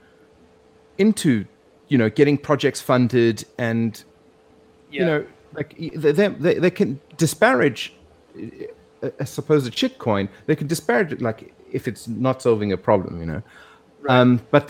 into 0.97 1.45
you 1.89 1.99
know 1.99 2.11
getting 2.11 2.37
projects 2.49 2.81
funded 2.81 3.45
and 3.59 3.91
Yeah. 4.91 5.01
you 5.01 5.07
know 5.07 5.21
like 5.59 5.71
they, 5.79 6.13
they, 6.29 6.55
they 6.65 6.71
can 6.81 7.01
disparage 7.17 7.93
uh, 8.37 9.11
a 9.25 9.27
supposed 9.27 9.73
shit 9.81 9.99
coin 9.99 10.29
they 10.47 10.57
can 10.57 10.67
disparage 10.67 11.13
it 11.13 11.21
like 11.23 11.55
if 11.79 11.87
it's 11.89 12.09
not 12.09 12.43
solving 12.43 12.73
a 12.73 12.77
problem 12.77 13.21
you 13.21 13.27
know 13.33 13.43
Right. 14.03 14.21
um 14.21 14.41
but 14.51 14.67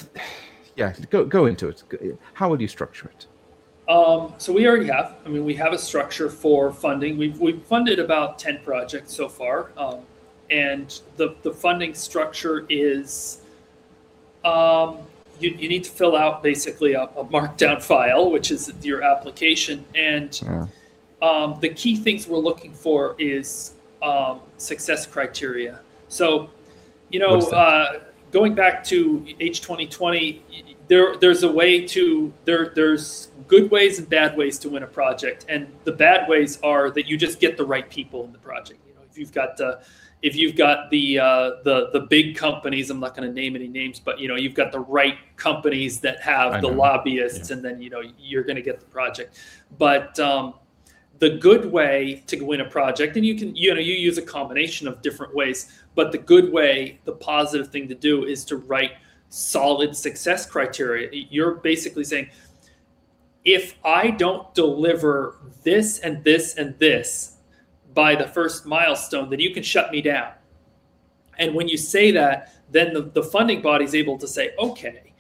yeah 0.77 0.93
go 1.11 1.25
go 1.25 1.47
into 1.47 1.69
it 1.69 1.79
how 2.35 2.47
will 2.51 2.61
you 2.65 2.69
structure 2.69 3.09
it 3.15 3.27
Um, 3.89 4.35
so 4.37 4.53
we 4.53 4.67
already 4.67 4.87
have. 4.89 5.15
I 5.25 5.29
mean, 5.31 5.45
we 5.45 5.55
have 5.55 5.73
a 5.73 5.79
structure 5.79 6.29
for 6.29 6.73
funding. 6.73 7.17
We've 7.17 7.39
we've 7.41 7.63
funded 7.63 7.99
about 7.99 8.39
ten 8.39 8.61
projects 8.63 9.15
so 9.15 9.29
far, 9.29 9.71
um, 9.79 10.01
and 10.51 11.01
the 11.17 11.35
the 11.43 11.53
funding 11.53 11.95
structure 11.95 12.67
is, 12.69 13.41
um, 14.45 14.99
you 15.41 15.51
you 15.59 15.69
need 15.71 15.85
to 15.85 15.91
fill 15.91 16.17
out 16.17 16.43
basically 16.43 16.93
a, 16.93 17.05
a 17.05 17.25
markdown 17.25 17.83
file, 17.83 18.31
which 18.31 18.51
is 18.51 18.71
your 18.83 19.03
application, 19.03 19.85
and 19.95 20.39
Yeah. 20.45 20.67
um, 21.23 21.59
the 21.61 21.71
key 21.71 21.97
things 21.97 22.29
we're 22.29 22.39
looking 22.39 22.75
for 22.75 23.17
is 23.19 23.73
um, 24.03 24.41
success 24.59 25.07
criteria. 25.07 25.81
So, 26.09 26.51
you 27.09 27.21
know, 27.21 27.31
What 27.31 27.45
is 27.45 27.51
that? 27.51 27.57
uh, 27.57 27.99
going 28.33 28.55
back 28.55 28.85
to 28.85 29.27
H 29.41 29.63
twenty 29.63 29.87
twenty, 29.87 30.43
there 30.89 31.17
there's 31.17 31.43
a 31.43 31.51
way 31.51 31.87
to 31.87 32.33
there 32.45 32.73
there's 32.75 33.28
good 33.49 33.71
ways 33.71 33.99
and 33.99 34.09
bad 34.09 34.37
ways 34.37 34.59
to 34.61 34.69
win 34.69 34.85
a 34.85 34.87
project, 34.87 35.47
and 35.49 35.67
the 35.85 35.93
bad 35.93 36.29
ways 36.29 36.61
are 36.63 36.91
that 36.93 37.09
you 37.09 37.17
just 37.17 37.41
get 37.41 37.57
the 37.57 37.67
right 37.67 37.89
people 37.91 38.25
in 38.25 38.33
the 38.33 38.39
project. 38.39 38.81
You 38.87 38.95
know, 38.95 39.01
if 39.11 39.19
you've 39.19 39.33
got 39.33 39.57
the 39.57 39.81
if 40.23 40.35
you've 40.37 40.57
got 40.57 40.91
the 40.91 41.19
uh, 41.19 41.51
the 41.65 41.91
the 41.93 42.01
big 42.01 42.37
companies, 42.37 42.91
I'm 42.91 43.01
not 43.01 43.17
going 43.17 43.29
to 43.29 43.35
name 43.35 43.57
any 43.57 43.69
names, 43.69 43.99
but 44.01 44.19
you 44.21 44.29
know 44.29 44.37
you've 44.37 44.55
got 44.55 44.71
the 44.71 44.81
right 44.81 45.17
companies 45.37 46.01
that 46.01 46.21
have 46.21 46.55
I 46.55 46.61
the 46.61 46.71
know. 46.71 46.77
lobbyists, 46.77 47.51
and 47.51 47.65
then 47.65 47.81
you 47.81 47.91
know 47.91 48.03
you're 48.19 48.45
going 48.45 48.57
to 48.57 48.63
get 48.63 48.81
the 48.81 48.87
project. 48.87 49.39
But 49.79 50.19
um, 50.21 50.55
the 51.19 51.31
good 51.31 51.71
way 51.71 52.23
to 52.27 52.41
win 52.45 52.61
a 52.61 52.69
project, 52.69 53.17
and 53.17 53.25
you 53.25 53.37
can 53.37 53.55
you 53.57 53.75
know 53.75 53.81
you 53.81 53.95
use 53.95 54.19
a 54.19 54.23
combination 54.23 54.89
of 54.89 55.03
different 55.03 55.35
ways, 55.35 55.83
but 55.95 56.13
the 56.13 56.19
good 56.19 56.53
way, 56.53 56.99
the 57.05 57.13
positive 57.13 57.69
thing 57.69 57.89
to 57.89 57.95
do 57.95 58.25
is 58.25 58.45
to 58.47 58.57
write 58.57 58.93
solid 59.31 59.97
success 59.97 60.47
criteria. 60.47 61.09
You're 61.13 61.55
basically 61.57 62.05
saying, 62.05 62.31
if 63.49 63.77
I 63.83 64.11
don't 64.11 64.53
deliver 64.55 65.37
this 65.63 66.01
and 66.01 66.23
this 66.23 66.57
and 66.57 66.79
this 66.79 67.39
by 67.95 68.15
the 68.15 68.27
first 68.27 68.67
milestone, 68.67 69.31
then 69.31 69.41
you 69.41 69.55
can 69.55 69.63
shut 69.63 69.91
me 69.91 70.03
down. 70.03 70.33
And 71.39 71.55
when 71.55 71.67
you 71.67 71.79
say 71.79 72.11
that, 72.11 72.53
then 72.71 72.93
the, 72.93 73.03
the 73.03 73.23
funding 73.23 73.63
body 73.63 73.87
is 73.87 73.95
able 73.95 74.19
to 74.19 74.29
say, 74.29 74.51
okay, 74.59 75.15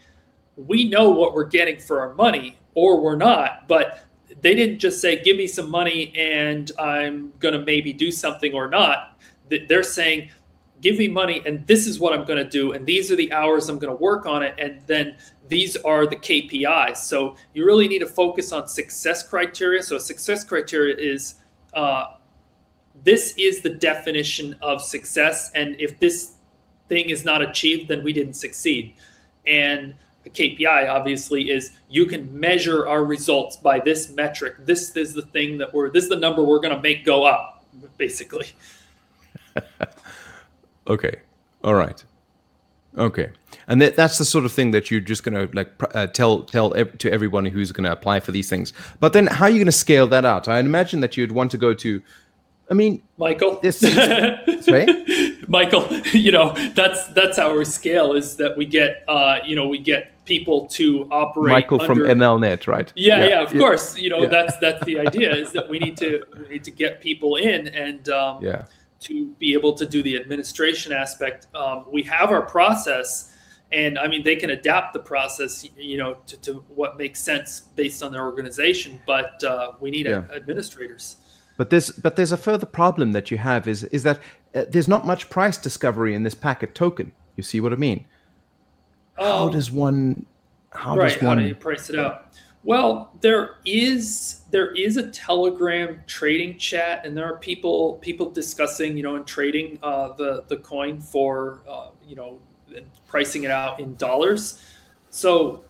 we 0.56 0.88
know 0.90 1.08
what 1.08 1.32
we're 1.32 1.44
getting 1.44 1.80
for 1.80 2.00
our 2.00 2.14
money, 2.14 2.58
or 2.74 3.00
we're 3.00 3.16
not, 3.16 3.66
but 3.66 4.04
they 4.42 4.54
didn't 4.54 4.78
just 4.78 5.00
say, 5.00 5.22
give 5.22 5.38
me 5.38 5.46
some 5.46 5.70
money 5.70 6.12
and 6.14 6.70
I'm 6.78 7.32
going 7.38 7.54
to 7.54 7.64
maybe 7.64 7.94
do 7.94 8.12
something 8.12 8.52
or 8.52 8.68
not. 8.68 9.18
They're 9.68 9.82
saying, 9.82 10.30
give 10.80 10.98
me 10.98 11.08
money 11.08 11.42
and 11.44 11.66
this 11.66 11.86
is 11.86 11.98
what 11.98 12.12
I'm 12.12 12.24
going 12.24 12.42
to 12.42 12.48
do. 12.48 12.72
And 12.72 12.86
these 12.86 13.10
are 13.10 13.16
the 13.16 13.32
hours 13.32 13.68
I'm 13.68 13.78
going 13.78 13.96
to 13.96 14.02
work 14.02 14.26
on 14.26 14.42
it. 14.42 14.54
And 14.58 14.80
then 14.86 15.16
these 15.48 15.76
are 15.76 16.06
the 16.06 16.16
KPIs. 16.16 16.98
So 16.98 17.36
you 17.54 17.64
really 17.64 17.88
need 17.88 18.00
to 18.00 18.06
focus 18.06 18.52
on 18.52 18.68
success 18.68 19.22
criteria. 19.22 19.82
So 19.82 19.98
success 19.98 20.44
criteria 20.44 20.96
is 20.96 21.36
uh, 21.74 22.14
this 23.04 23.34
is 23.36 23.60
the 23.60 23.70
definition 23.70 24.56
of 24.62 24.82
success. 24.82 25.50
And 25.54 25.76
if 25.80 25.98
this 25.98 26.32
thing 26.88 27.10
is 27.10 27.24
not 27.24 27.42
achieved, 27.42 27.88
then 27.88 28.02
we 28.02 28.12
didn't 28.12 28.34
succeed. 28.34 28.94
And 29.46 29.94
the 30.24 30.30
KPI 30.30 30.88
obviously 30.90 31.50
is 31.50 31.72
you 31.88 32.06
can 32.06 32.38
measure 32.38 32.86
our 32.86 33.04
results 33.04 33.56
by 33.56 33.80
this 33.80 34.10
metric. 34.10 34.54
This 34.60 34.94
is 34.96 35.14
the 35.14 35.22
thing 35.22 35.58
that 35.58 35.72
we're, 35.72 35.90
this 35.90 36.04
is 36.04 36.10
the 36.10 36.16
number 36.16 36.42
we're 36.42 36.60
going 36.60 36.74
to 36.74 36.82
make 36.82 37.04
go 37.04 37.24
up, 37.24 37.64
basically. 37.96 38.48
okay. 40.88 41.16
All 41.64 41.74
right. 41.74 42.02
Okay, 42.96 43.30
and 43.68 43.80
that, 43.80 43.94
that's 43.94 44.18
the 44.18 44.24
sort 44.24 44.44
of 44.44 44.52
thing 44.52 44.72
that 44.72 44.90
you're 44.90 45.00
just 45.00 45.22
going 45.22 45.34
to 45.34 45.54
like 45.54 45.70
uh, 45.94 46.08
tell 46.08 46.42
tell 46.42 46.74
ev- 46.74 46.98
to 46.98 47.12
everyone 47.12 47.44
who's 47.44 47.70
going 47.70 47.84
to 47.84 47.92
apply 47.92 48.18
for 48.18 48.32
these 48.32 48.48
things. 48.48 48.72
But 48.98 49.12
then, 49.12 49.26
how 49.28 49.44
are 49.44 49.50
you 49.50 49.58
going 49.58 49.66
to 49.66 49.72
scale 49.72 50.06
that 50.08 50.24
out? 50.24 50.48
I 50.48 50.58
imagine 50.58 51.00
that 51.00 51.16
you'd 51.16 51.32
want 51.32 51.50
to 51.52 51.58
go 51.58 51.74
to. 51.74 52.02
I 52.70 52.74
mean, 52.74 53.02
Michael. 53.16 53.60
This, 53.60 53.82
Michael, 55.48 55.86
you 56.12 56.32
know 56.32 56.52
that's 56.74 57.06
that's 57.08 57.38
our 57.38 57.64
scale 57.64 58.14
is 58.14 58.36
that 58.36 58.56
we 58.56 58.66
get 58.66 59.04
uh, 59.06 59.38
you 59.44 59.54
know 59.54 59.68
we 59.68 59.78
get 59.78 60.24
people 60.24 60.66
to 60.68 61.06
operate. 61.12 61.52
Michael 61.52 61.80
under, 61.80 61.94
from 61.94 62.18
NLNet, 62.18 62.66
right? 62.66 62.92
Yeah, 62.96 63.18
yeah, 63.18 63.28
yeah 63.28 63.42
of 63.42 63.52
yeah. 63.52 63.60
course. 63.60 63.96
You 63.96 64.10
know 64.10 64.22
yeah. 64.22 64.28
that's 64.28 64.56
that's 64.58 64.84
the 64.84 64.98
idea 65.06 65.34
is 65.36 65.52
that 65.52 65.68
we 65.68 65.78
need 65.78 65.96
to 65.98 66.24
we 66.36 66.48
need 66.48 66.64
to 66.64 66.72
get 66.72 67.00
people 67.00 67.36
in 67.36 67.68
and 67.68 68.08
um, 68.08 68.42
yeah 68.42 68.64
to 69.00 69.26
be 69.38 69.52
able 69.52 69.72
to 69.74 69.86
do 69.86 70.02
the 70.02 70.16
administration 70.16 70.92
aspect. 70.92 71.46
Um, 71.54 71.84
we 71.90 72.02
have 72.04 72.30
our 72.30 72.42
process, 72.42 73.32
and 73.72 73.98
I 73.98 74.08
mean 74.08 74.22
they 74.22 74.36
can 74.36 74.50
adapt 74.50 74.92
the 74.92 75.00
process, 75.00 75.66
you 75.76 75.98
know, 75.98 76.14
to, 76.26 76.36
to 76.38 76.52
what 76.68 76.96
makes 76.98 77.20
sense 77.20 77.60
based 77.76 78.02
on 78.02 78.12
their 78.12 78.24
organization. 78.24 79.00
But 79.06 79.42
uh, 79.44 79.72
we 79.80 79.90
need 79.90 80.06
yeah. 80.06 80.24
administrators. 80.34 81.16
But 81.56 81.70
there's 81.70 81.90
but 81.90 82.16
there's 82.16 82.32
a 82.32 82.36
further 82.36 82.66
problem 82.66 83.12
that 83.12 83.30
you 83.30 83.38
have 83.38 83.68
is 83.68 83.84
is 83.84 84.02
that 84.04 84.20
uh, 84.54 84.64
there's 84.68 84.88
not 84.88 85.06
much 85.06 85.28
price 85.28 85.58
discovery 85.58 86.14
in 86.14 86.22
this 86.22 86.34
packet 86.34 86.74
token. 86.74 87.12
You 87.36 87.42
see 87.42 87.60
what 87.60 87.72
I 87.72 87.76
mean? 87.76 88.06
How 89.16 89.46
um, 89.46 89.52
does 89.52 89.70
one? 89.70 90.26
How 90.70 90.96
right, 90.96 91.12
does 91.12 91.22
one? 91.22 91.38
How 91.38 91.42
do 91.42 91.48
you 91.48 91.54
price 91.54 91.90
it 91.90 91.98
out? 91.98 92.32
Well, 92.64 93.12
there 93.20 93.56
is 93.64 94.42
there 94.50 94.72
is 94.72 94.96
a 94.96 95.10
Telegram 95.10 96.02
trading 96.06 96.58
chat, 96.58 97.06
and 97.06 97.16
there 97.16 97.24
are 97.24 97.38
people 97.38 97.94
people 98.02 98.30
discussing, 98.30 98.96
you 98.96 99.02
know, 99.02 99.16
and 99.16 99.26
trading 99.26 99.78
uh, 99.82 100.12
the 100.14 100.44
the 100.48 100.56
coin 100.56 101.00
for, 101.00 101.60
uh, 101.68 101.90
you 102.06 102.16
know, 102.16 102.40
pricing 103.06 103.44
it 103.44 103.50
out 103.50 103.80
in 103.80 103.94
dollars. 103.94 104.62
So 105.10 105.64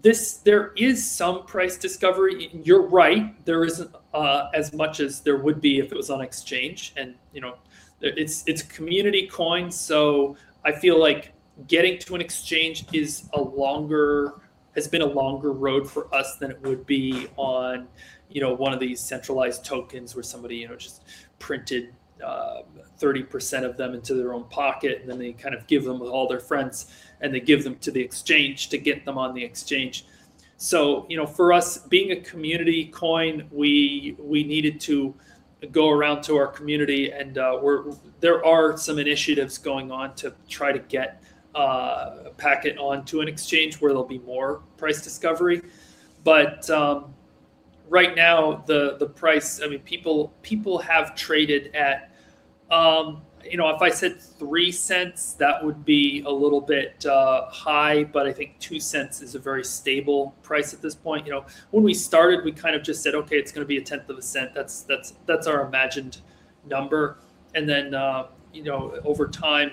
this 0.00 0.38
there 0.38 0.72
is 0.76 1.08
some 1.08 1.44
price 1.46 1.76
discovery. 1.76 2.50
You're 2.64 2.88
right. 2.88 3.44
There 3.44 3.64
isn't 3.64 3.94
uh, 4.14 4.48
as 4.54 4.72
much 4.72 5.00
as 5.00 5.20
there 5.20 5.36
would 5.36 5.60
be 5.60 5.78
if 5.78 5.92
it 5.92 5.96
was 5.96 6.10
on 6.10 6.22
exchange, 6.22 6.92
and 6.96 7.14
you 7.32 7.40
know, 7.40 7.56
it's 8.00 8.42
it's 8.46 8.62
community 8.62 9.26
coin. 9.26 9.70
So 9.70 10.36
I 10.64 10.72
feel 10.72 10.98
like 10.98 11.32
getting 11.68 11.98
to 11.98 12.14
an 12.14 12.20
exchange 12.20 12.86
is 12.92 13.28
a 13.34 13.40
longer 13.40 14.34
has 14.74 14.88
been 14.88 15.02
a 15.02 15.06
longer 15.06 15.52
road 15.52 15.88
for 15.88 16.12
us 16.14 16.36
than 16.36 16.50
it 16.50 16.60
would 16.62 16.86
be 16.86 17.28
on, 17.36 17.86
you 18.30 18.40
know, 18.40 18.54
one 18.54 18.72
of 18.72 18.80
these 18.80 19.00
centralized 19.00 19.64
tokens 19.64 20.14
where 20.14 20.22
somebody, 20.22 20.56
you 20.56 20.68
know, 20.68 20.76
just 20.76 21.04
printed 21.38 21.94
uh, 22.24 22.62
30% 23.00 23.64
of 23.64 23.76
them 23.76 23.94
into 23.94 24.14
their 24.14 24.32
own 24.32 24.44
pocket 24.44 25.00
and 25.00 25.10
then 25.10 25.18
they 25.18 25.32
kind 25.32 25.54
of 25.54 25.66
give 25.66 25.84
them 25.84 25.98
with 25.98 26.10
all 26.10 26.28
their 26.28 26.40
friends 26.40 26.86
and 27.20 27.34
they 27.34 27.40
give 27.40 27.64
them 27.64 27.76
to 27.76 27.90
the 27.90 28.00
exchange 28.00 28.68
to 28.68 28.78
get 28.78 29.04
them 29.04 29.18
on 29.18 29.34
the 29.34 29.42
exchange. 29.42 30.06
So, 30.56 31.06
you 31.08 31.16
know, 31.16 31.26
for 31.26 31.52
us 31.52 31.78
being 31.78 32.12
a 32.12 32.20
community 32.20 32.86
coin, 32.86 33.48
we 33.50 34.16
we 34.20 34.44
needed 34.44 34.80
to 34.82 35.12
go 35.72 35.90
around 35.90 36.22
to 36.22 36.36
our 36.36 36.46
community 36.46 37.10
and 37.10 37.38
uh, 37.38 37.58
we're 37.60 37.92
there 38.20 38.44
are 38.44 38.76
some 38.76 38.98
initiatives 38.98 39.58
going 39.58 39.90
on 39.90 40.14
to 40.14 40.32
try 40.48 40.70
to 40.70 40.78
get 40.78 41.22
uh, 41.54 42.30
packet 42.36 42.78
onto 42.78 43.20
an 43.20 43.28
exchange 43.28 43.80
where 43.80 43.92
there'll 43.92 44.04
be 44.04 44.20
more 44.20 44.62
price 44.76 45.02
discovery. 45.02 45.62
But 46.24 46.68
um, 46.70 47.14
right 47.88 48.14
now, 48.16 48.64
the 48.66 48.96
the 48.98 49.06
price. 49.06 49.60
I 49.62 49.68
mean, 49.68 49.80
people 49.80 50.32
people 50.42 50.78
have 50.78 51.14
traded 51.14 51.74
at. 51.74 52.10
Um, 52.70 53.22
you 53.44 53.56
know, 53.56 53.68
if 53.70 53.82
I 53.82 53.90
said 53.90 54.20
three 54.20 54.70
cents, 54.70 55.32
that 55.34 55.64
would 55.64 55.84
be 55.84 56.22
a 56.26 56.30
little 56.30 56.60
bit 56.60 57.04
uh, 57.04 57.46
high, 57.50 58.04
but 58.04 58.24
I 58.24 58.32
think 58.32 58.56
two 58.60 58.78
cents 58.78 59.20
is 59.20 59.34
a 59.34 59.38
very 59.38 59.64
stable 59.64 60.36
price 60.44 60.72
at 60.72 60.80
this 60.80 60.94
point. 60.94 61.26
You 61.26 61.32
know, 61.32 61.46
when 61.72 61.82
we 61.82 61.92
started, 61.92 62.44
we 62.44 62.52
kind 62.52 62.76
of 62.76 62.84
just 62.84 63.02
said, 63.02 63.16
okay, 63.16 63.36
it's 63.36 63.50
going 63.50 63.64
to 63.64 63.68
be 63.68 63.78
a 63.78 63.82
tenth 63.82 64.08
of 64.08 64.16
a 64.16 64.22
cent. 64.22 64.54
That's 64.54 64.82
that's 64.82 65.14
that's 65.26 65.48
our 65.48 65.66
imagined 65.66 66.18
number, 66.66 67.18
and 67.54 67.68
then 67.68 67.94
uh, 67.94 68.28
you 68.52 68.62
know, 68.62 68.98
over 69.04 69.26
time, 69.26 69.72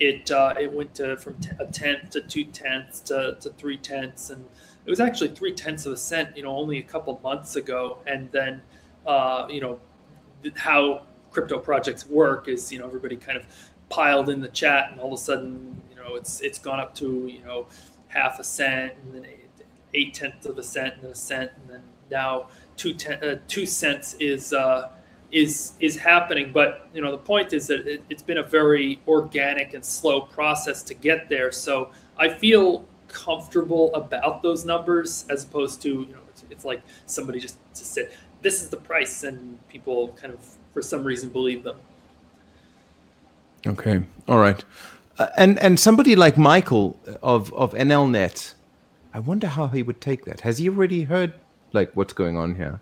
it 0.00 0.30
uh, 0.30 0.54
it 0.58 0.72
went 0.72 0.94
to 0.96 1.16
from 1.16 1.36
a 1.58 1.66
tenth 1.66 2.10
to 2.10 2.20
two 2.20 2.44
tenths 2.44 3.00
to, 3.00 3.36
to 3.40 3.50
three 3.50 3.76
tenths, 3.76 4.30
and 4.30 4.44
it 4.86 4.90
was 4.90 5.00
actually 5.00 5.28
three 5.28 5.52
tenths 5.52 5.86
of 5.86 5.92
a 5.92 5.96
cent, 5.96 6.36
you 6.36 6.42
know, 6.42 6.56
only 6.56 6.78
a 6.78 6.82
couple 6.82 7.20
months 7.22 7.56
ago. 7.56 7.98
And 8.06 8.30
then, 8.30 8.62
uh, 9.06 9.46
you 9.50 9.60
know, 9.60 9.80
how 10.56 11.02
crypto 11.30 11.58
projects 11.58 12.06
work 12.06 12.48
is, 12.48 12.72
you 12.72 12.78
know, 12.78 12.86
everybody 12.86 13.16
kind 13.16 13.36
of 13.36 13.46
piled 13.88 14.28
in 14.28 14.40
the 14.40 14.48
chat, 14.48 14.92
and 14.92 15.00
all 15.00 15.12
of 15.12 15.18
a 15.18 15.22
sudden, 15.22 15.80
you 15.90 15.96
know, 15.96 16.14
it's 16.14 16.40
it's 16.40 16.58
gone 16.58 16.80
up 16.80 16.94
to 16.96 17.26
you 17.26 17.42
know 17.44 17.66
half 18.08 18.38
a 18.38 18.44
cent, 18.44 18.94
and 19.02 19.14
then 19.14 19.24
eight, 19.26 19.50
eight 19.94 20.14
tenths 20.14 20.46
of 20.46 20.58
a 20.58 20.62
cent, 20.62 20.94
and 20.94 21.02
then 21.04 21.10
a 21.10 21.14
cent, 21.14 21.50
and 21.60 21.70
then 21.70 21.82
now 22.10 22.48
two 22.76 22.94
ten, 22.94 23.22
uh, 23.24 23.38
two 23.48 23.66
cents 23.66 24.14
is. 24.20 24.52
Uh, 24.52 24.90
is 25.30 25.72
is 25.80 25.96
happening. 25.96 26.52
But 26.52 26.88
you 26.94 27.02
know, 27.02 27.10
the 27.10 27.18
point 27.18 27.52
is 27.52 27.66
that 27.68 27.86
it, 27.86 28.02
has 28.10 28.22
been 28.22 28.38
a 28.38 28.42
very 28.42 29.00
organic 29.06 29.74
and 29.74 29.84
slow 29.84 30.22
process 30.22 30.82
to 30.84 30.94
get 30.94 31.28
there. 31.28 31.52
So 31.52 31.90
I 32.18 32.28
feel 32.28 32.86
comfortable 33.08 33.94
about 33.94 34.42
those 34.42 34.64
numbers 34.64 35.24
as 35.30 35.44
opposed 35.44 35.80
to 35.82 35.88
you 35.88 36.12
know, 36.12 36.20
it's, 36.28 36.44
it's 36.50 36.64
like 36.64 36.82
somebody 37.06 37.40
just 37.40 37.58
just 37.74 37.92
said 37.92 38.10
this 38.42 38.62
is 38.62 38.68
the 38.68 38.76
price, 38.76 39.24
and 39.24 39.58
people 39.68 40.08
kind 40.20 40.32
of 40.32 40.40
for 40.72 40.82
some 40.82 41.04
reason 41.04 41.28
believe 41.28 41.64
them. 41.64 41.76
Okay, 43.66 44.02
all 44.28 44.38
right. 44.38 44.64
Uh, 45.18 45.28
and 45.36 45.58
and 45.58 45.78
somebody 45.78 46.14
like 46.14 46.38
Michael 46.38 46.98
of 47.22 47.52
of 47.54 47.74
NLNet, 47.74 48.54
I 49.12 49.18
wonder 49.18 49.48
how 49.48 49.66
he 49.66 49.82
would 49.82 50.00
take 50.00 50.24
that. 50.24 50.40
Has 50.40 50.58
he 50.58 50.68
already 50.68 51.02
heard 51.02 51.34
like 51.72 51.94
what's 51.94 52.12
going 52.12 52.36
on 52.36 52.54
here? 52.54 52.80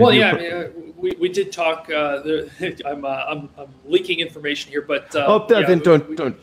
Well, 0.00 0.12
yeah, 0.12 0.30
I 0.30 0.38
mean, 0.38 0.52
uh, 0.52 0.68
we, 0.96 1.10
we 1.18 1.28
did 1.28 1.52
talk. 1.52 1.90
Uh, 1.90 2.22
I'm, 2.86 3.04
uh, 3.04 3.08
I'm, 3.08 3.48
I'm 3.58 3.74
leaking 3.84 4.20
information 4.20 4.70
here, 4.70 4.82
but 4.82 5.14
uh, 5.14 5.26
oh, 5.28 5.46
yeah, 5.50 5.66
then 5.66 5.80
don't 5.80 6.08
we, 6.08 6.16
don't. 6.16 6.36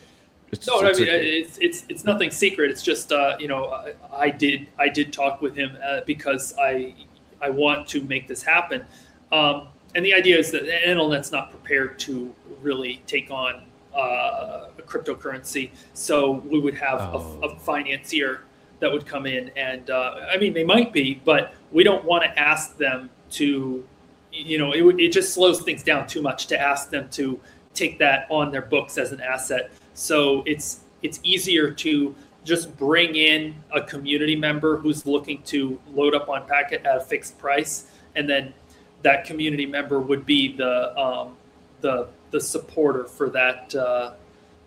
It's, 0.52 0.68
no, 0.68 0.80
it's, 0.82 1.00
I 1.00 1.02
mean 1.02 1.10
okay. 1.10 1.30
it's, 1.30 1.58
it's 1.60 1.86
it's 1.90 2.04
nothing 2.04 2.32
secret. 2.32 2.72
It's 2.72 2.82
just 2.82 3.12
uh, 3.12 3.38
you 3.40 3.48
know 3.48 3.66
I, 3.66 3.94
I, 4.12 4.30
did 4.30 4.68
I 4.78 4.90
did 4.90 5.14
talk 5.14 5.42
with 5.42 5.56
him 5.56 5.78
uh, 5.84 6.02
because 6.06 6.54
I 6.60 6.96
I 7.42 7.50
want 7.50 7.88
to 7.90 8.02
make 8.04 8.28
this 8.28 8.44
happen, 8.44 8.86
um, 9.32 9.70
and 9.96 10.04
the 10.06 10.14
idea 10.14 10.38
is 10.38 10.52
that 10.52 10.66
the 10.66 10.72
NLNet's 10.72 11.32
not 11.32 11.52
prepared 11.52 12.00
to 12.00 12.34
really 12.62 13.02
take 13.06 13.32
on 13.32 13.64
uh, 13.96 14.70
a 14.78 14.82
cryptocurrency, 14.82 15.72
so 15.94 16.32
we 16.32 16.60
would 16.60 16.76
have 16.76 17.00
oh. 17.00 17.40
a, 17.44 17.48
a, 17.48 17.60
financier 17.60 18.44
that 18.80 18.92
would 18.92 19.06
come 19.06 19.26
in, 19.26 19.50
and 19.56 19.90
uh, 19.90 20.16
I 20.30 20.38
mean 20.38 20.54
they 20.54 20.64
might 20.64 20.92
be, 20.92 21.22
but 21.24 21.54
we 21.72 21.84
don't 21.84 22.04
want 22.06 22.24
to 22.24 22.40
ask 22.40 22.76
them 22.78 23.10
to, 23.32 23.86
you 24.32 24.58
know, 24.58 24.72
it, 24.74 25.00
it 25.00 25.12
just 25.12 25.34
slows 25.34 25.62
things 25.62 25.84
down 25.84 26.08
too 26.08 26.22
much 26.22 26.48
to 26.48 26.60
ask 26.60 26.90
them 26.90 27.10
to 27.12 27.40
take 27.74 28.00
that 28.00 28.28
on 28.30 28.52
their 28.52 28.62
books 28.62 28.98
as 28.98 29.12
an 29.12 29.22
asset. 29.22 29.72
So 29.94 30.44
it's 30.46 30.82
it's 31.02 31.20
easier 31.24 31.72
to 31.72 32.16
just 32.44 32.76
bring 32.78 33.16
in 33.16 33.56
a 33.74 33.82
community 33.82 34.36
member 34.36 34.78
who's 34.78 35.06
looking 35.06 35.42
to 35.44 35.80
load 35.94 36.16
up 36.16 36.30
on 36.30 36.48
Packet 36.48 36.86
at 36.86 36.98
a 36.98 37.02
fixed 37.02 37.38
price, 37.38 37.88
and 38.16 38.30
then 38.30 38.54
that 39.02 39.26
community 39.26 39.66
member 39.66 40.00
would 40.00 40.26
be 40.26 40.56
the 40.56 40.98
um, 40.98 41.36
the 41.82 42.08
the 42.32 42.40
supporter 42.40 43.06
for 43.06 43.30
that 43.30 43.74
uh, 43.76 44.14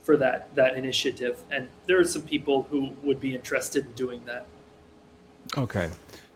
for 0.03 0.17
that 0.17 0.55
that 0.55 0.77
initiative. 0.77 1.43
And 1.51 1.69
there 1.87 1.99
are 1.99 2.05
some 2.05 2.23
people 2.23 2.67
who 2.71 2.91
would 3.03 3.21
be 3.21 3.35
interested 3.35 3.87
in 3.87 3.93
doing 3.93 4.23
that. 4.27 4.47
Okay, 5.57 5.91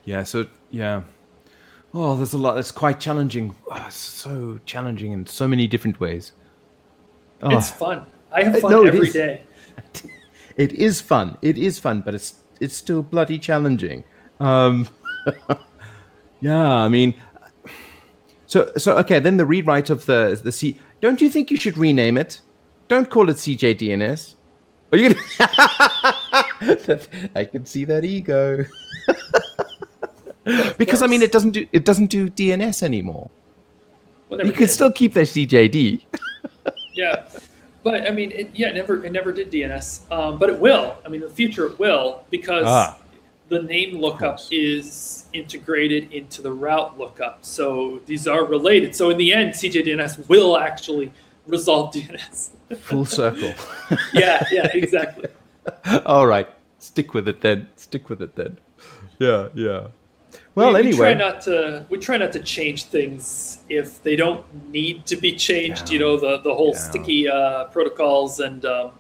yeah. 0.05 0.23
So 0.25 0.47
yeah, 0.71 1.03
Oh, 1.99 2.15
there's 2.15 2.35
a 2.35 2.39
lot. 2.39 2.59
It's 2.59 2.71
quite 2.71 3.01
challenging. 3.01 3.57
Oh, 3.71 3.87
so 3.89 4.61
challenging 4.67 5.13
in 5.13 5.25
so 5.25 5.49
many 5.49 5.67
different 5.67 5.99
ways. 5.99 6.33
Oh. 7.41 7.57
It's 7.57 7.71
fun. 7.71 8.05
I 8.31 8.43
have 8.43 8.57
eh, 8.57 8.61
fun 8.61 8.71
no, 8.71 8.85
every 8.85 9.11
day. 9.11 9.43
It 10.57 10.73
is 10.73 11.03
fun. 11.03 11.37
It 11.43 11.59
is 11.59 11.79
fun, 11.79 12.01
but 12.01 12.15
it's 12.15 12.37
it's 12.61 12.75
still 12.75 13.03
bloody 13.03 13.39
challenging. 13.39 14.05
Um, 14.41 14.89
yeah, 16.41 16.71
I 16.71 16.89
mean, 16.89 17.15
so 18.47 18.73
so 18.79 18.97
okay. 18.99 19.19
Then 19.19 19.37
the 19.37 19.45
rewrite 19.45 19.91
of 19.91 20.07
the 20.07 20.41
the 20.43 20.53
C. 20.53 20.81
Don't 21.03 21.21
you 21.21 21.29
think 21.29 21.51
you 21.51 21.59
should 21.59 21.77
rename 21.77 22.17
it? 22.17 22.41
Don't 22.89 23.11
call 23.11 23.29
it 23.29 23.37
CJDNS. 23.37 24.35
Are 24.93 24.99
you 24.99 25.15
gonna? 25.15 25.21
I 27.35 27.45
can 27.45 27.67
see 27.67 27.85
that 27.85 28.05
ego. 28.05 28.65
because 30.79 31.03
I 31.03 31.07
mean, 31.07 31.23
it 31.23 31.33
doesn't 31.33 31.51
do 31.53 31.67
it 31.73 31.85
doesn't 31.85 32.07
do 32.07 32.29
DNS 32.31 32.83
anymore. 32.83 33.31
Well, 34.29 34.45
You 34.45 34.53
can 34.53 34.69
still 34.69 34.91
keep 34.93 35.15
the 35.15 35.21
CJD. 35.21 36.03
yeah 36.95 37.25
but 37.85 38.07
i 38.09 38.11
mean 38.11 38.33
it, 38.33 38.51
yeah 38.55 38.69
it 38.69 38.75
never 38.75 39.05
it 39.05 39.13
never 39.13 39.31
did 39.31 39.51
dns 39.53 40.01
um, 40.11 40.39
but 40.39 40.49
it 40.49 40.59
will 40.59 40.97
i 41.05 41.09
mean 41.09 41.23
in 41.23 41.29
the 41.29 41.35
future 41.35 41.67
it 41.67 41.79
will 41.79 42.25
because 42.31 42.65
Ah. 42.67 42.97
the 43.51 43.61
name 43.63 44.01
lookup 44.01 44.41
is 44.51 45.27
integrated 45.35 46.11
into 46.11 46.41
the 46.43 46.51
route 46.51 46.99
lookup 46.99 47.45
so 47.45 48.01
these 48.07 48.27
are 48.27 48.45
related 48.47 48.97
so 48.97 49.11
in 49.11 49.19
the 49.19 49.31
end 49.33 49.51
cjdns 49.53 50.27
will 50.29 50.57
actually 50.57 51.13
resolve 51.47 51.93
dns 51.95 52.51
Full 52.89 53.05
circle. 53.05 53.53
yeah 54.15 54.43
yeah 54.51 54.67
exactly 54.73 55.29
All 56.07 56.27
right, 56.27 56.49
stick 56.79 57.13
with 57.15 57.29
it 57.29 57.41
then. 57.43 57.69
Stick 57.77 58.09
with 58.09 58.23
it 58.23 58.35
then. 58.37 58.57
Yeah, 59.19 59.49
yeah. 59.55 59.89
Well, 60.57 60.73
we, 60.73 60.83
we 60.85 60.93
try 60.97 61.13
not 61.13 61.43
to 61.43 61.85
we 61.91 61.99
try 61.99 62.17
not 62.17 62.33
to 62.33 62.41
change 62.41 62.85
things 62.85 63.59
if 63.69 64.03
they 64.03 64.17
don't 64.17 64.43
need 64.73 65.05
to 65.07 65.17
be 65.17 65.33
changed 65.37 65.91
you 65.91 65.99
know 65.99 66.17
the 66.17 66.39
the 66.39 66.55
whole 66.55 66.73
Yeah. 66.75 66.81
sticky 66.89 67.29
uh, 67.29 67.65
protocols 67.67 68.41
and 68.41 68.65
um, 68.65 68.93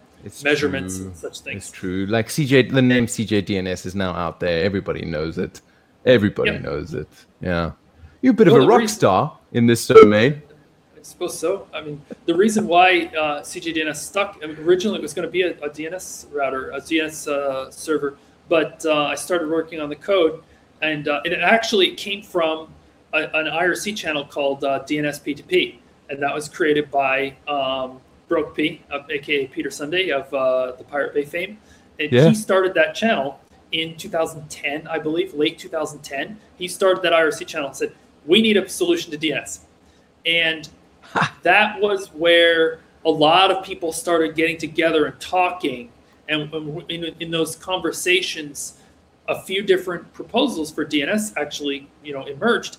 measurements 0.44 0.98
true. 0.98 1.06
and 1.06 1.16
such 1.16 1.40
things 1.40 1.62
It's 1.64 1.70
true. 1.70 2.04
Like 2.06 2.28
CJ, 2.28 2.72
the 2.72 2.82
name 2.82 3.06
CJDNS 3.06 3.86
is 3.86 3.94
now 3.94 4.12
out 4.12 4.38
there. 4.38 4.62
Everybody 4.64 5.04
knows 5.06 5.38
it. 5.38 5.62
Everybody 6.04 6.50
Yep. 6.52 6.62
knows 6.62 6.92
it. 6.94 7.08
Yeah. 7.40 7.72
You're 8.20 8.32
a 8.32 8.36
bit 8.36 8.48
Well, 8.48 8.56
of 8.56 8.64
a 8.64 8.66
rock 8.66 8.80
reason- 8.80 8.96
star 8.96 9.38
in 9.52 9.66
this 9.66 9.86
domain. 9.86 10.42
I 10.98 11.02
suppose 11.02 11.38
so. 11.38 11.68
I 11.72 11.80
mean, 11.80 12.02
the 12.26 12.34
reason 12.34 12.66
why 12.66 13.06
uh, 13.18 13.40
CJDNS 13.40 13.96
stuck, 14.10 14.38
I 14.42 14.46
mean, 14.46 14.58
originally 14.58 14.98
it 14.98 15.02
was 15.02 15.14
going 15.14 15.26
to 15.26 15.32
be 15.32 15.42
a, 15.42 15.52
a 15.62 15.70
DNS 15.70 16.26
router, 16.32 16.70
a 16.70 16.80
DNS 16.80 17.28
uh, 17.28 17.70
server, 17.70 18.18
but 18.48 18.84
uh, 18.84 19.04
I 19.04 19.14
started 19.14 19.48
working 19.48 19.80
on 19.80 19.88
the 19.88 19.96
code, 19.96 20.42
and, 20.82 21.08
uh, 21.08 21.20
and 21.24 21.32
it 21.32 21.40
actually 21.40 21.94
came 21.94 22.22
from 22.22 22.68
a, 23.12 23.22
an 23.34 23.46
IRC 23.46 23.96
channel 23.96 24.24
called 24.24 24.64
uh, 24.64 24.84
DNS 24.84 25.20
P2P, 25.22 25.78
and 26.10 26.22
that 26.22 26.34
was 26.34 26.48
created 26.48 26.90
by 26.90 27.36
um, 27.48 28.00
brokep, 28.28 28.80
uh, 28.90 29.00
aka 29.10 29.46
Peter 29.46 29.70
Sunde 29.70 30.10
of 30.12 30.32
uh, 30.34 30.72
the 30.76 30.84
Pirate 30.84 31.14
Bay 31.14 31.24
fame, 31.24 31.58
and 31.98 32.12
Yeah. 32.12 32.28
he 32.28 32.34
started 32.34 32.74
that 32.74 32.94
channel 32.94 33.40
in 33.72 33.96
2010, 33.96 34.86
I 34.86 34.98
believe, 34.98 35.34
late 35.34 35.58
2010. 35.58 36.38
He 36.56 36.68
started 36.68 37.02
that 37.02 37.12
IRC 37.12 37.46
channel 37.46 37.68
and 37.68 37.76
said, 37.76 37.92
"We 38.26 38.42
need 38.42 38.56
a 38.56 38.68
solution 38.68 39.10
to 39.12 39.18
DNS," 39.18 39.60
and 40.24 40.68
that 41.42 41.80
was 41.80 42.08
where 42.08 42.80
a 43.04 43.10
lot 43.10 43.50
of 43.50 43.64
people 43.64 43.92
started 43.92 44.34
getting 44.34 44.58
together 44.58 45.06
and 45.06 45.20
talking. 45.20 45.90
And 46.28 46.52
in, 46.88 47.14
in 47.20 47.30
those 47.30 47.54
conversations 47.54 48.75
a 49.28 49.40
few 49.42 49.62
different 49.62 50.10
proposals 50.12 50.70
for 50.70 50.84
dns 50.84 51.32
actually 51.36 51.88
you 52.04 52.12
know 52.12 52.24
emerged 52.26 52.78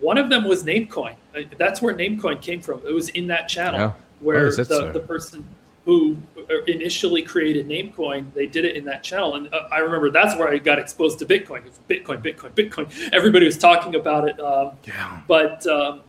one 0.00 0.16
of 0.18 0.28
them 0.30 0.44
was 0.44 0.64
namecoin 0.64 1.14
Uh, 1.36 1.40
that's 1.58 1.82
where 1.82 1.94
namecoin 1.94 2.40
came 2.40 2.60
from 2.60 2.80
it 2.86 2.92
was 2.92 3.08
in 3.10 3.26
that 3.26 3.48
channel 3.48 3.78
Yeah. 3.80 3.92
where 4.20 4.54
the, 4.54 4.64
so? 4.64 4.92
the 4.92 5.00
person 5.00 5.46
who 5.84 6.16
uh, 6.38 6.62
initially 6.66 7.22
created 7.22 7.66
namecoin 7.68 8.32
they 8.34 8.46
did 8.46 8.64
it 8.64 8.76
in 8.76 8.84
that 8.86 9.02
channel 9.02 9.34
and 9.36 9.52
uh, 9.52 9.68
i 9.70 9.78
remember 9.78 10.10
that's 10.10 10.34
where 10.38 10.48
i 10.48 10.58
got 10.58 10.78
exposed 10.78 11.18
to 11.18 11.26
bitcoin 11.26 11.58
It 11.58 11.72
was 11.72 11.80
bitcoin 11.90 12.22
bitcoin 12.22 12.52
bitcoin 12.54 13.10
everybody 13.12 13.44
was 13.46 13.58
talking 13.58 13.94
about 13.96 14.28
it 14.28 14.38
um, 14.40 14.72
Yeah. 14.86 15.20
but 15.28 15.66
um, 15.66 16.00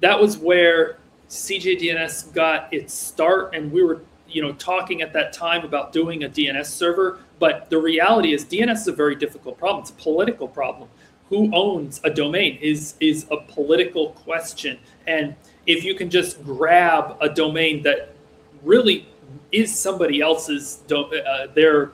that 0.00 0.18
was 0.18 0.38
where 0.38 0.98
CJDNS 1.28 2.32
got 2.32 2.72
its 2.72 2.94
start, 2.94 3.54
and 3.54 3.70
we 3.70 3.82
were, 3.82 4.00
you 4.28 4.42
know, 4.42 4.52
talking 4.54 5.02
at 5.02 5.12
that 5.12 5.32
time 5.32 5.64
about 5.64 5.92
doing 5.92 6.24
a 6.24 6.28
DNS 6.28 6.66
server. 6.66 7.20
But 7.38 7.70
the 7.70 7.78
reality 7.78 8.32
is, 8.32 8.44
DNS 8.44 8.72
is 8.72 8.88
a 8.88 8.92
very 8.92 9.14
difficult 9.14 9.58
problem. 9.58 9.82
It's 9.82 9.90
a 9.90 9.94
political 9.94 10.48
problem. 10.48 10.88
Who 11.28 11.54
owns 11.54 12.00
a 12.04 12.10
domain 12.10 12.58
is 12.60 12.94
is 13.00 13.26
a 13.30 13.36
political 13.36 14.10
question, 14.10 14.78
and 15.06 15.34
if 15.66 15.84
you 15.84 15.94
can 15.94 16.08
just 16.08 16.42
grab 16.42 17.16
a 17.20 17.28
domain 17.28 17.82
that 17.82 18.14
really 18.62 19.06
is 19.52 19.78
somebody 19.78 20.20
else's 20.20 20.82
uh, 20.90 21.46
their 21.54 21.92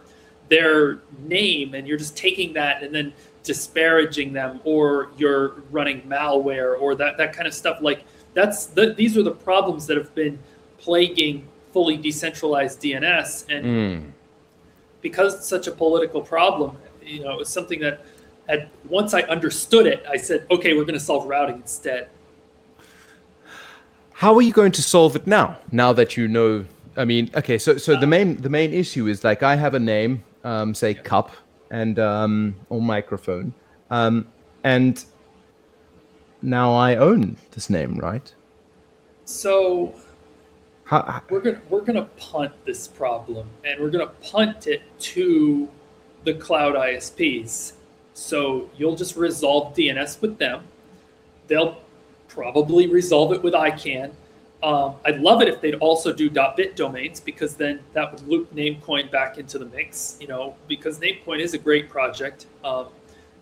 their 0.49 1.01
name 1.21 1.75
and 1.75 1.87
you're 1.89 1.99
just 1.99 2.17
taking 2.17 2.53
that 2.53 2.83
and 2.83 2.95
then 2.95 3.13
disparaging 3.43 4.33
them 4.33 4.61
or 4.65 5.11
you're 5.17 5.63
running 5.71 6.03
malware 6.03 6.81
or 6.81 6.95
that 6.95 7.17
that 7.17 7.33
kind 7.33 7.47
of 7.47 7.55
stuff 7.55 7.79
like 7.81 8.05
that's 8.35 8.67
the, 8.67 8.95
these 8.95 9.17
are 9.17 9.23
the 9.23 9.31
problems 9.31 9.87
that 9.87 9.97
have 9.97 10.15
been 10.15 10.39
plaguing 10.79 11.47
fully 11.75 11.97
decentralized 12.09 12.77
DNS 12.83 13.29
and 13.55 13.63
Mm. 13.67 14.01
because 15.07 15.31
it's 15.37 15.49
such 15.57 15.67
a 15.73 15.75
political 15.85 16.21
problem 16.35 16.71
you 17.13 17.21
know 17.23 17.31
it 17.37 17.39
was 17.45 17.51
something 17.59 17.81
that 17.87 17.97
had 18.49 18.61
once 18.99 19.11
I 19.21 19.23
understood 19.37 19.87
it 19.95 20.01
I 20.17 20.17
said 20.29 20.39
okay 20.55 20.71
we're 20.77 20.89
going 20.91 21.01
to 21.03 21.07
solve 21.13 21.25
routing 21.35 21.57
instead 21.67 22.05
How 24.23 24.33
are 24.39 24.43
you 24.49 24.53
going 24.53 24.73
to 24.73 24.83
solve 24.83 25.13
it 25.17 25.27
now? 25.27 25.47
Now 25.73 25.93
that 25.93 26.11
you 26.17 26.29
know, 26.29 26.65
I 26.97 27.05
mean, 27.05 27.25
okay, 27.35 27.59
so 27.59 27.71
so 27.85 27.91
the 28.05 28.07
main 28.07 28.29
the 28.47 28.49
main 28.59 28.73
issue 28.73 29.05
is 29.13 29.25
like 29.25 29.43
I 29.43 29.57
have 29.65 29.75
a 29.75 29.81
name, 29.95 30.23
um, 30.45 30.73
say 30.75 30.95
cup 30.95 31.29
and 31.71 31.99
um, 31.99 32.55
or 32.71 32.81
microphone, 32.81 33.53
um, 33.91 34.15
and 34.63 35.05
now 36.43 36.69
I 36.89 36.95
own 37.09 37.37
this 37.55 37.69
name, 37.69 37.93
right? 38.11 38.29
so 39.27 39.93
How, 40.85 41.23
we're 41.31 41.41
gonna 41.41 41.61
we're 41.71 41.81
gonna 41.81 42.09
punt 42.17 42.53
this 42.67 42.87
problem, 42.87 43.49
and 43.65 43.81
we're 43.81 43.91
gonna 43.91 44.13
punt 44.23 44.67
it 44.67 44.83
to 44.99 45.69
the 46.25 46.35
cloud 46.35 46.75
ISPs. 46.75 47.73
So 48.13 48.69
you'll 48.77 48.97
just 48.97 49.17
resolve 49.17 49.75
DNS 49.75 50.21
with 50.21 50.39
them. 50.39 50.65
They'll 51.47 51.81
probably 52.29 52.87
resolve 52.87 53.33
it 53.33 53.43
with 53.43 53.55
ICANN. 53.55 54.13
Um, 54.63 54.97
I'd 55.05 55.21
love 55.21 55.43
it 55.43 55.49
if 55.49 55.61
they'd 55.61 55.75
also 55.75 56.13
do 56.13 56.31
.bit 56.57 56.77
domains 56.77 57.21
because 57.21 57.55
then 57.55 57.81
that 57.93 58.13
would 58.13 58.27
loop 58.27 58.55
Namecoin 58.55 59.11
back 59.11 59.37
into 59.39 59.59
the 59.59 59.67
mix. 59.67 60.17
You 60.21 60.29
know, 60.29 60.55
because 60.69 60.99
Namecoin 60.99 61.41
is 61.41 61.55
a 61.55 61.59
great 61.59 61.89
project, 61.89 62.47
um, 62.63 62.89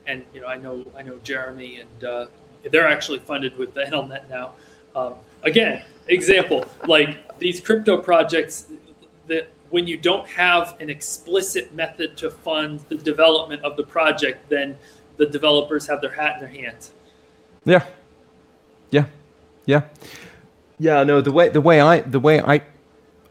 and 0.06 0.24
you 0.32 0.40
know 0.40 0.46
I 0.46 0.56
know 0.56 0.84
I 0.96 1.02
know 1.02 1.18
Jeremy 1.24 1.80
and 1.80 2.04
uh, 2.04 2.26
they're 2.70 2.88
actually 2.88 3.18
funded 3.18 3.56
with 3.58 3.74
the 3.74 3.82
NLNet 3.82 4.28
now. 4.28 4.52
Um, 4.94 5.14
again, 5.42 5.84
example 6.08 6.64
like 6.86 7.18
these 7.42 7.60
crypto 7.60 7.98
projects 7.98 8.66
that 9.26 9.48
when 9.70 9.86
you 9.86 9.96
don't 9.96 10.28
have 10.28 10.76
an 10.80 10.88
explicit 10.90 11.74
method 11.74 12.16
to 12.18 12.30
fund 12.30 12.80
the 12.88 12.96
development 12.96 13.62
of 13.64 13.76
the 13.76 13.82
project, 13.82 14.48
then 14.48 14.76
the 15.16 15.26
developers 15.26 15.86
have 15.86 16.00
their 16.00 16.10
hat 16.12 16.34
in 16.36 16.40
their 16.40 16.48
hands. 16.62 16.92
yeah, 17.64 17.84
yeah, 18.90 19.06
yeah, 19.66 19.82
yeah. 20.78 21.02
No, 21.04 21.20
the 21.20 21.32
way 21.32 21.48
the 21.48 21.60
way 21.60 21.80
I 21.80 22.00
the 22.00 22.20
way 22.20 22.40
I 22.40 22.62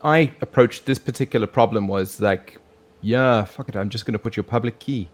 I 0.04 0.32
approached 0.42 0.86
this 0.86 1.00
particular 1.00 1.48
problem 1.48 1.88
was 1.88 2.20
like, 2.20 2.58
yeah, 3.02 3.46
fuck 3.46 3.70
it, 3.70 3.76
I'm 3.76 3.90
just 3.90 4.06
going 4.06 4.14
to 4.14 4.20
put 4.20 4.36
your 4.36 4.44
public 4.44 4.80
key. 4.80 5.10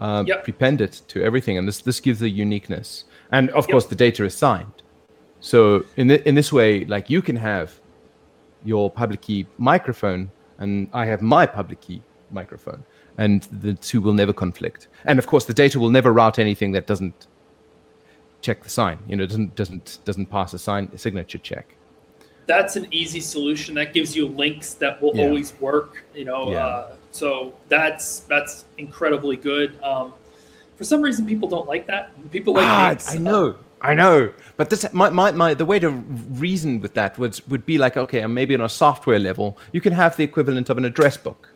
uh, 0.00 0.24
Yep. 0.26 0.44
prepend 0.44 0.80
it 0.80 1.02
to 1.08 1.22
everything, 1.22 1.58
and 1.58 1.68
this 1.68 1.82
this 1.82 2.00
gives 2.00 2.20
the 2.20 2.30
uniqueness. 2.30 3.04
And 3.32 3.50
of 3.50 3.66
Yep. 3.66 3.72
course, 3.72 3.86
the 3.86 3.96
data 3.96 4.24
is 4.24 4.34
signed. 4.36 4.82
So 5.40 5.84
in 5.96 6.08
the, 6.08 6.26
in 6.28 6.34
this 6.34 6.52
way, 6.52 6.84
like 6.86 7.10
you 7.10 7.20
can 7.22 7.36
have 7.36 7.79
your 8.64 8.90
public 8.90 9.20
key 9.22 9.46
microphone, 9.58 10.30
and 10.58 10.88
I 10.92 11.06
have 11.06 11.22
my 11.22 11.46
public 11.46 11.80
key 11.80 12.02
microphone, 12.30 12.84
and 13.18 13.42
the 13.50 13.74
two 13.74 14.00
will 14.00 14.12
never 14.12 14.32
conflict. 14.32 14.88
And 15.04 15.18
of 15.18 15.26
course, 15.26 15.44
the 15.46 15.54
data 15.54 15.78
will 15.80 15.90
never 15.90 16.12
route 16.12 16.38
anything 16.38 16.72
that 16.72 16.86
doesn't 16.86 17.26
check 18.42 18.62
the 18.62 18.70
sign. 18.70 18.98
You 19.08 19.16
know, 19.16 19.26
doesn't 19.26 19.54
doesn't 19.54 19.98
doesn't 20.04 20.26
pass 20.26 20.54
a 20.54 20.58
sign 20.58 20.90
a 20.94 20.98
signature 20.98 21.38
check. 21.38 21.74
That's 22.46 22.76
an 22.76 22.86
easy 22.90 23.20
solution. 23.20 23.74
That 23.76 23.92
gives 23.94 24.16
you 24.16 24.26
links 24.26 24.74
that 24.74 25.00
will 25.00 25.14
Yeah. 25.14 25.24
always 25.26 25.52
work. 25.60 26.04
You 26.14 26.24
know, 26.24 26.50
Yeah. 26.50 26.66
uh, 26.66 26.92
so 27.12 27.54
that's 27.68 28.20
that's 28.20 28.64
incredibly 28.78 29.36
good. 29.36 29.80
Um, 29.82 30.14
for 30.76 30.84
some 30.84 31.02
reason, 31.02 31.26
people 31.26 31.48
don't 31.48 31.68
like 31.68 31.86
that. 31.86 32.10
People 32.30 32.54
like 32.54 32.64
Ah. 32.66 32.96
I 33.08 33.18
know, 33.18 33.56
I 33.82 33.94
know. 33.94 34.32
But 34.56 34.68
this, 34.70 34.86
my, 34.92 35.08
my, 35.10 35.30
my, 35.32 35.54
the 35.54 35.64
way 35.64 35.78
to 35.78 35.88
reason 35.90 36.80
with 36.80 36.94
that 36.94 37.18
would 37.18 37.40
would 37.48 37.64
be 37.64 37.78
like, 37.78 37.96
okay, 37.96 38.20
and 38.20 38.34
maybe 38.34 38.54
on 38.54 38.60
a 38.60 38.68
software 38.68 39.18
level, 39.18 39.56
you 39.72 39.80
can 39.80 39.92
have 39.92 40.16
the 40.16 40.24
equivalent 40.24 40.68
of 40.70 40.76
an 40.78 40.84
address 40.84 41.16
book. 41.16 41.48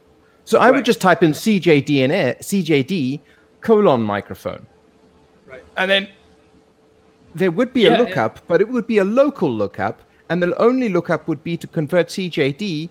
So 0.45 0.59
I 0.59 0.71
would 0.71 0.85
just 0.85 1.01
type 1.01 1.23
in 1.23 1.33
CJDN, 1.33 2.39
CJD 2.39 3.21
colon 3.61 4.03
microphone, 4.03 4.67
Right. 5.47 5.65
and 5.77 5.91
then 5.91 6.09
there 7.35 7.51
would 7.51 7.73
be 7.73 7.83
Yeah, 7.83 7.89
a 7.89 7.93
yeah. 7.93 7.99
lookup, 7.99 8.41
but 8.47 8.61
it 8.61 8.69
would 8.69 8.87
be 8.87 8.99
a 8.99 9.05
local 9.05 9.51
lookup, 9.51 10.03
and 10.29 10.43
the 10.43 10.55
only 10.61 10.89
lookup 10.91 11.27
would 11.29 11.43
be 11.43 11.57
to 11.57 11.67
convert 11.67 12.09
CJD 12.09 12.91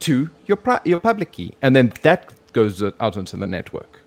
to 0.00 0.30
your 0.46 0.56
pri- 0.56 0.80
your 0.84 1.00
public 1.00 1.32
key, 1.32 1.54
and 1.62 1.74
then 1.76 1.92
that 2.02 2.32
goes 2.52 2.82
out 2.82 3.16
onto 3.16 3.36
the 3.36 3.46
network. 3.46 4.01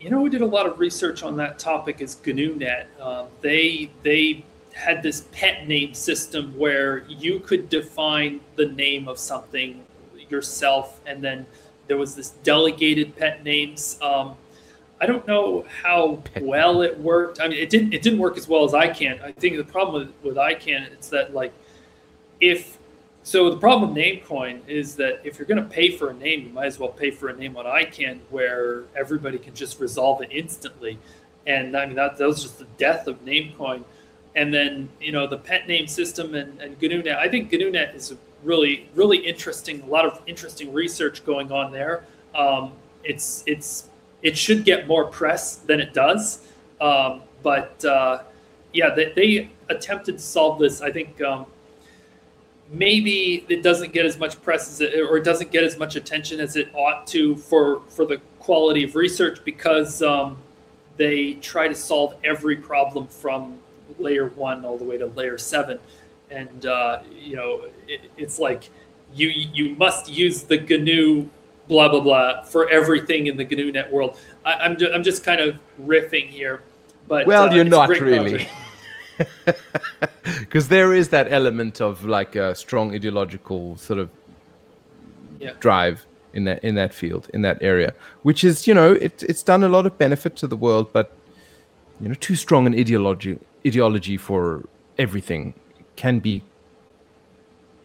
You 0.00 0.10
know, 0.10 0.20
we 0.20 0.30
did 0.30 0.42
a 0.42 0.46
lot 0.46 0.66
of 0.66 0.78
research 0.78 1.22
on 1.22 1.36
that 1.38 1.58
topic 1.58 2.00
is 2.00 2.16
GNUnet. 2.16 2.86
Um, 3.00 3.26
they 3.40 3.90
they 4.04 4.44
had 4.72 5.02
this 5.02 5.22
pet 5.32 5.66
name 5.66 5.92
system 5.92 6.56
where 6.56 7.04
you 7.08 7.40
could 7.40 7.68
define 7.68 8.40
the 8.54 8.66
name 8.66 9.08
of 9.08 9.18
something 9.18 9.84
yourself, 10.28 11.00
and 11.06 11.22
then 11.22 11.46
there 11.88 11.96
was 11.96 12.14
this 12.14 12.30
delegated 12.30 13.16
pet 13.16 13.42
names. 13.42 13.98
Um, 14.00 14.36
I 15.00 15.06
don't 15.06 15.26
know 15.26 15.64
how 15.82 16.22
well 16.40 16.82
it 16.82 16.98
worked. 16.98 17.40
I 17.40 17.48
mean, 17.48 17.58
it 17.58 17.70
didn't 17.70 17.92
it 17.92 18.02
didn't 18.02 18.18
work 18.20 18.36
as 18.36 18.46
well 18.46 18.64
as 18.64 18.72
ICANN. 18.72 19.22
I 19.22 19.32
think 19.32 19.56
the 19.56 19.64
problem 19.64 20.06
with, 20.22 20.36
with 20.36 20.36
ICANN 20.36 20.98
is 20.98 21.08
that 21.10 21.34
like 21.34 21.52
if 22.40 22.77
so 23.28 23.50
the 23.50 23.58
problem 23.58 23.92
with 23.92 24.02
Namecoin 24.02 24.66
is 24.66 24.94
that 24.94 25.20
if 25.22 25.38
you're 25.38 25.44
going 25.44 25.62
to 25.62 25.68
pay 25.68 25.90
for 25.90 26.08
a 26.08 26.14
name, 26.14 26.46
you 26.46 26.48
might 26.48 26.64
as 26.64 26.78
well 26.78 26.88
pay 26.88 27.10
for 27.10 27.28
a 27.28 27.36
name 27.36 27.58
on 27.58 27.66
ICANN 27.66 28.20
where 28.30 28.84
everybody 28.96 29.36
can 29.36 29.54
just 29.54 29.80
resolve 29.80 30.22
it 30.22 30.30
instantly. 30.32 30.98
And 31.46 31.76
I 31.76 31.84
mean 31.84 31.96
that 31.96 32.16
that 32.16 32.26
was 32.26 32.40
just 32.42 32.58
the 32.58 32.64
death 32.78 33.06
of 33.06 33.22
Namecoin. 33.26 33.84
And 34.34 34.54
then 34.54 34.88
you 34.98 35.12
know 35.12 35.26
the 35.26 35.36
pet 35.36 35.68
name 35.68 35.86
system 35.86 36.34
and, 36.34 36.58
and 36.58 36.80
GNUnet. 36.80 37.18
I 37.18 37.28
think 37.28 37.50
GNUnet 37.50 37.94
is 37.94 38.14
really 38.44 38.88
really 38.94 39.18
interesting. 39.18 39.82
A 39.82 39.86
lot 39.86 40.06
of 40.06 40.22
interesting 40.26 40.72
research 40.72 41.22
going 41.26 41.52
on 41.52 41.70
there. 41.70 42.06
Um, 42.34 42.72
it's 43.04 43.44
it's 43.46 43.90
it 44.22 44.38
should 44.38 44.64
get 44.64 44.88
more 44.88 45.04
press 45.04 45.56
than 45.56 45.80
it 45.80 45.92
does. 45.92 46.46
Um, 46.80 47.24
but 47.42 47.84
uh, 47.84 48.22
yeah, 48.72 48.94
they, 48.94 49.12
they, 49.12 49.50
attempted 49.68 50.16
to 50.16 50.22
solve 50.22 50.58
this. 50.58 50.80
I 50.80 50.90
think 50.90 51.20
um, 51.20 51.44
maybe 52.70 53.44
it 53.48 53.62
doesn't 53.62 53.92
get 53.92 54.04
as 54.04 54.18
much 54.18 54.40
press 54.42 54.68
as 54.68 54.80
it, 54.80 55.00
or 55.00 55.16
it 55.16 55.24
doesn't 55.24 55.50
get 55.50 55.64
as 55.64 55.78
much 55.78 55.96
attention 55.96 56.40
as 56.40 56.56
it 56.56 56.68
ought 56.74 57.06
to 57.06 57.36
for 57.36 57.82
for 57.88 58.04
the 58.04 58.18
quality 58.38 58.84
of 58.84 58.94
research 58.94 59.42
because 59.44 60.02
um, 60.02 60.36
they 60.96 61.34
try 61.34 61.68
to 61.68 61.74
solve 61.74 62.14
every 62.24 62.56
problem 62.56 63.06
from 63.06 63.58
layer 63.98 64.28
one 64.30 64.64
all 64.64 64.76
the 64.76 64.84
way 64.84 64.98
to 64.98 65.06
layer 65.06 65.38
seven, 65.38 65.78
and 66.30 66.66
uh, 66.66 67.00
you 67.10 67.36
know 67.36 67.66
it, 67.86 68.10
it's 68.16 68.38
like 68.38 68.68
you 69.14 69.28
you 69.28 69.74
must 69.76 70.08
use 70.08 70.42
the 70.42 70.58
GNU 70.58 71.28
blah 71.68 71.88
blah 71.88 72.00
blah 72.00 72.42
for 72.42 72.68
everything 72.70 73.26
in 73.26 73.36
the 73.36 73.44
GNU 73.44 73.72
net 73.72 73.90
world. 73.90 74.18
I, 74.44 74.66
am 74.66 74.76
ju- 74.76 74.90
I'm 74.92 75.02
just 75.02 75.24
kind 75.24 75.40
of 75.40 75.58
riffing 75.82 76.28
here, 76.28 76.62
but 77.06 77.26
well, 77.26 77.48
uh, 77.48 77.54
you're 77.54 77.64
not 77.64 77.88
really. 77.88 78.48
Because 80.40 80.68
there 80.68 80.92
is 80.94 81.08
that 81.08 81.32
element 81.32 81.80
of 81.80 82.04
like 82.04 82.36
a 82.36 82.54
strong 82.54 82.94
ideological 82.94 83.76
sort 83.76 83.98
of 83.98 84.10
yeah. 85.40 85.52
drive 85.60 86.06
in 86.34 86.44
that 86.44 86.62
in 86.62 86.74
that 86.74 86.92
field 86.92 87.28
in 87.32 87.42
that 87.42 87.58
area, 87.62 87.94
which 88.22 88.44
is 88.44 88.66
you 88.66 88.74
know 88.74 88.92
it, 88.92 89.22
it's 89.22 89.42
done 89.42 89.64
a 89.64 89.68
lot 89.68 89.86
of 89.86 89.96
benefit 89.98 90.36
to 90.36 90.46
the 90.46 90.56
world, 90.56 90.92
but 90.92 91.16
you 92.00 92.08
know 92.08 92.14
too 92.14 92.36
strong 92.36 92.66
an 92.66 92.74
ideology 92.74 93.38
ideology 93.66 94.16
for 94.16 94.68
everything 94.98 95.54
can 95.96 96.18
be 96.18 96.42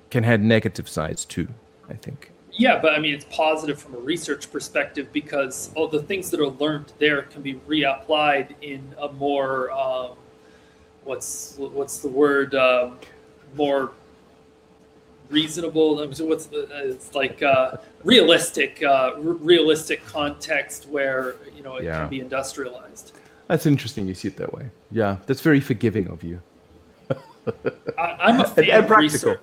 can 0.10 0.24
have 0.24 0.42
negative 0.42 0.88
sides 0.90 1.26
too. 1.26 1.48
I 1.90 1.94
think. 1.96 2.32
Yeah, 2.56 2.80
but 2.80 2.94
I 2.94 3.00
mean, 3.00 3.16
it's 3.16 3.26
positive 3.32 3.82
from 3.82 3.96
a 3.96 3.98
research 3.98 4.52
perspective 4.52 5.12
because 5.12 5.72
all 5.76 5.88
the 5.88 6.04
things 6.04 6.30
that 6.30 6.40
are 6.40 6.50
learned 6.50 6.94
there 7.00 7.24
can 7.24 7.42
be 7.42 7.56
reapplied 7.56 8.54
in 8.62 8.94
a 9.02 9.12
more 9.12 9.72
um, 9.72 10.18
what's 11.04 11.56
what's 11.58 12.00
the 12.00 12.08
word 12.08 12.56
um, 12.56 12.98
more 13.56 13.92
reasonable 15.30 15.98
what's 16.08 16.46
the, 16.48 16.68
it's 16.90 17.16
like 17.16 17.42
uh, 17.42 17.78
realistic 18.04 18.82
uh, 18.84 19.12
r- 19.16 19.20
realistic 19.22 20.06
context 20.06 20.88
where 20.90 21.36
you 21.56 21.64
know 21.64 21.78
it 21.78 21.86
Yeah. 21.86 22.02
can 22.02 22.10
be 22.10 22.20
industrialized 22.20 23.14
That's 23.48 23.66
interesting. 23.66 24.08
You 24.08 24.14
see 24.16 24.30
it 24.30 24.38
that 24.38 24.54
way. 24.54 24.70
Yeah, 24.92 25.18
that's 25.26 25.42
very 25.42 25.60
forgiving 25.60 26.08
of 26.10 26.24
you. 26.24 26.42
I, 27.98 28.16
i'm 28.22 28.40
a 28.40 28.48
fan 28.56 28.70
and 28.70 28.84
of 28.84 28.88
practical. 28.88 29.32
research 29.32 29.40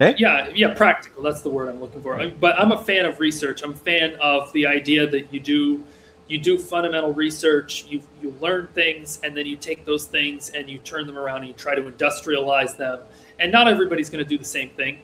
Eh? 0.00 0.14
yeah 0.18 0.48
yeah 0.54 0.74
practical 0.74 1.22
that's 1.22 1.40
the 1.40 1.48
word 1.48 1.68
i'm 1.70 1.80
looking 1.80 2.02
for 2.02 2.20
I- 2.20 2.28
but 2.30 2.58
i'm 2.60 2.72
a 2.72 2.82
fan 2.82 3.06
of 3.06 3.18
research 3.20 3.62
i'm 3.62 3.72
a 3.72 3.76
fan 3.76 4.16
of 4.20 4.52
the 4.52 4.66
idea 4.66 5.06
that 5.06 5.32
you 5.32 5.40
do 5.40 5.82
you 6.28 6.38
do 6.38 6.58
fundamental 6.58 7.12
research 7.12 7.84
you 7.86 8.02
you 8.22 8.34
learn 8.40 8.66
things 8.68 9.20
and 9.22 9.36
then 9.36 9.46
you 9.46 9.56
take 9.56 9.84
those 9.84 10.06
things 10.06 10.50
and 10.50 10.68
you 10.70 10.78
turn 10.78 11.06
them 11.06 11.18
around 11.18 11.38
and 11.38 11.48
you 11.48 11.52
try 11.54 11.74
to 11.74 11.82
industrialize 11.82 12.76
them. 12.76 13.00
And 13.38 13.52
not 13.52 13.68
everybody's 13.68 14.08
going 14.08 14.24
to 14.24 14.28
do 14.28 14.38
the 14.38 14.44
same 14.44 14.70
thing. 14.70 15.00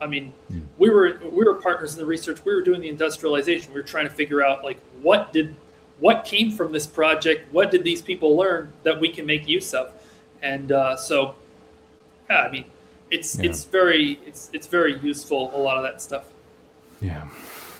I 0.00 0.06
mean 0.06 0.32
we 0.78 0.90
were 0.90 1.20
we 1.30 1.44
were 1.44 1.54
partners 1.54 1.92
in 1.94 1.98
the 2.00 2.06
research. 2.06 2.44
We 2.44 2.54
were 2.54 2.62
doing 2.62 2.80
the 2.80 2.88
industrialization. 2.88 3.72
We 3.72 3.80
were 3.80 3.86
trying 3.86 4.08
to 4.08 4.14
figure 4.14 4.44
out 4.44 4.64
like 4.64 4.78
what 5.02 5.32
did 5.32 5.54
what 6.00 6.24
came 6.24 6.50
from 6.50 6.72
this 6.72 6.86
project? 6.86 7.52
What 7.52 7.70
did 7.70 7.82
these 7.82 8.02
people 8.02 8.36
learn 8.36 8.72
that 8.82 9.00
we 9.00 9.08
can 9.08 9.24
make 9.24 9.48
use 9.48 9.72
of? 9.72 9.92
And 10.42 10.72
uh, 10.72 10.96
so 10.96 11.34
yeah 12.28 12.40
i 12.42 12.50
mean 12.50 12.64
it's 13.10 13.38
Yeah. 13.38 13.50
it's 13.50 13.64
very 13.64 14.18
it's 14.26 14.50
it's 14.52 14.66
very 14.66 14.98
useful 14.98 15.52
a 15.54 15.58
lot 15.58 15.76
of 15.76 15.84
that 15.84 16.02
stuff. 16.02 16.24
Yeah. 17.00 17.28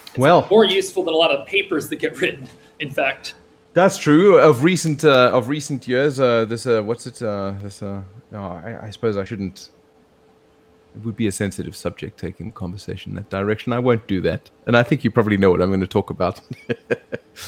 It's 0.06 0.18
Well, 0.18 0.46
more 0.50 0.64
useful 0.64 1.02
than 1.02 1.14
a 1.14 1.16
lot 1.16 1.32
of 1.32 1.46
papers 1.46 1.88
that 1.88 1.96
get 1.96 2.20
written 2.20 2.48
in 2.80 2.90
fact 2.90 3.34
That's 3.74 3.98
true. 3.98 4.38
Of 4.38 4.64
recent 4.64 5.04
uh, 5.04 5.30
of 5.38 5.48
recent 5.48 5.86
years, 5.86 6.18
uh, 6.18 6.46
this 6.46 6.66
uh, 6.66 6.82
what's 6.82 7.06
it? 7.06 7.20
Uh, 7.20 7.52
this 7.62 7.82
uh, 7.82 8.00
no, 8.30 8.40
I, 8.40 8.86
I 8.86 8.90
suppose 8.90 9.16
I 9.18 9.24
shouldn't. 9.24 9.70
It 10.96 11.04
would 11.04 11.16
be 11.16 11.26
a 11.26 11.32
sensitive 11.32 11.76
subject 11.76 12.18
taking 12.18 12.46
the 12.46 12.52
conversation 12.52 13.12
in 13.12 13.16
that 13.16 13.28
direction. 13.28 13.74
I 13.74 13.78
won't 13.78 14.06
do 14.06 14.22
that, 14.22 14.50
and 14.66 14.76
I 14.76 14.82
think 14.82 15.04
you 15.04 15.10
probably 15.10 15.36
know 15.36 15.50
what 15.50 15.60
I'm 15.60 15.68
going 15.68 15.80
to 15.80 15.94
talk 15.98 16.08
about. 16.10 16.40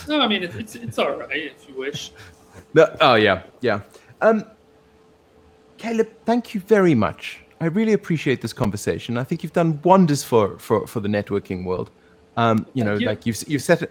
no 0.09 0.21
i 0.21 0.29
mean 0.29 0.43
it, 0.43 0.55
it's 0.55 0.75
it's 0.75 0.99
all 0.99 1.17
right 1.17 1.45
if 1.53 1.67
you 1.67 1.75
wish 1.79 2.13
no, 2.75 2.95
oh 3.01 3.15
yeah, 3.15 3.43
yeah. 3.61 3.81
Um, 4.21 4.45
Caleb, 5.79 6.09
thank 6.25 6.55
you 6.55 6.61
very 6.61 6.95
much. 6.95 7.41
I 7.61 7.67
really 7.67 7.93
appreciate 7.93 8.41
this 8.41 8.53
conversation. 8.53 9.17
I 9.19 9.25
think 9.25 9.43
you've 9.43 9.53
done 9.53 9.81
wonders 9.83 10.23
for 10.23 10.59
for, 10.59 10.87
for 10.87 11.01
the 11.01 11.09
networking 11.09 11.65
world. 11.65 11.91
Um, 12.37 12.67
you 12.75 12.85
know, 12.85 12.97
you. 12.97 13.07
like 13.07 13.27
you've 13.27 13.43
you've 13.49 13.63
set, 13.63 13.83
it- 13.83 13.91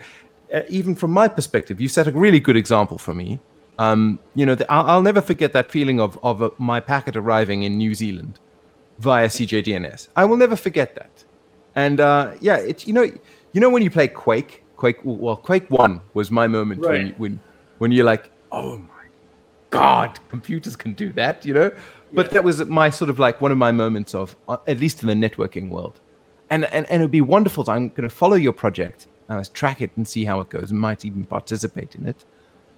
even 0.70 0.96
from 0.96 1.12
my 1.12 1.28
perspective, 1.28 1.80
you 1.82 1.88
set 1.90 2.08
a 2.08 2.12
really 2.12 2.40
good 2.40 2.56
example 2.58 2.98
for 2.98 3.14
me. 3.14 3.40
Um, 3.80 4.20
you 4.34 4.46
know, 4.46 4.56
the, 4.56 4.70
I'll, 4.72 4.86
I'll 4.90 5.02
never 5.02 5.22
forget 5.22 5.54
that 5.54 5.72
feeling 5.72 6.00
of 6.00 6.18
of 6.24 6.42
uh, 6.42 6.50
my 6.58 6.80
packet 6.80 7.16
arriving 7.16 7.64
in 7.64 7.78
New 7.78 7.94
Zealand 7.94 8.40
via 9.00 9.28
CJDNS. 9.28 10.08
I 10.16 10.26
will 10.26 10.38
never 10.38 10.56
forget 10.56 10.96
that. 10.96 11.24
And 11.76 12.00
uh, 12.00 12.34
yeah, 12.42 12.58
it's 12.58 12.88
you 12.88 12.94
know, 12.94 13.04
you 13.54 13.62
know 13.62 13.70
when 13.70 13.84
you 13.84 13.92
play 13.92 14.08
Quake, 14.08 14.64
Quake. 14.78 14.98
Well, 15.04 15.36
Quake 15.36 15.70
One 15.70 16.02
was 16.14 16.32
my 16.32 16.48
moment 16.48 16.82
when 16.82 16.90
Right. 16.92 17.20
when 17.20 17.40
when 17.78 17.92
you're 17.92 18.06
like, 18.06 18.32
oh 18.52 18.78
my 18.78 19.06
god, 19.70 20.20
computers 20.30 20.76
can 20.76 20.94
do 20.94 21.12
that, 21.14 21.46
you 21.46 21.54
know. 21.54 21.72
But 22.14 22.28
Yeah. 22.28 22.34
that 22.36 22.44
was 22.44 22.66
my 22.66 22.90
sort 22.90 23.10
of 23.10 23.20
like 23.20 23.42
one 23.42 23.52
of 23.52 23.58
my 23.58 23.72
moments 23.72 24.16
of, 24.16 24.36
uh, 24.48 24.58
at 24.66 24.80
least 24.80 25.04
in 25.04 25.08
the 25.08 25.30
networking 25.30 25.70
world. 25.70 26.00
And 26.50 26.66
and, 26.74 26.90
and 26.90 27.02
it 27.02 27.06
would 27.06 27.12
be 27.12 27.22
wonderful. 27.22 27.70
I'm 27.70 27.90
going 27.90 28.10
to 28.10 28.16
follow 28.16 28.38
your 28.38 28.54
project, 28.54 29.08
uh, 29.30 29.44
track 29.54 29.82
it, 29.82 29.92
and 29.96 30.08
see 30.08 30.26
how 30.26 30.40
it 30.40 30.50
goes. 30.50 30.72
Might 30.72 31.06
even 31.06 31.26
participate 31.26 31.96
in 31.96 32.08
it. 32.08 32.26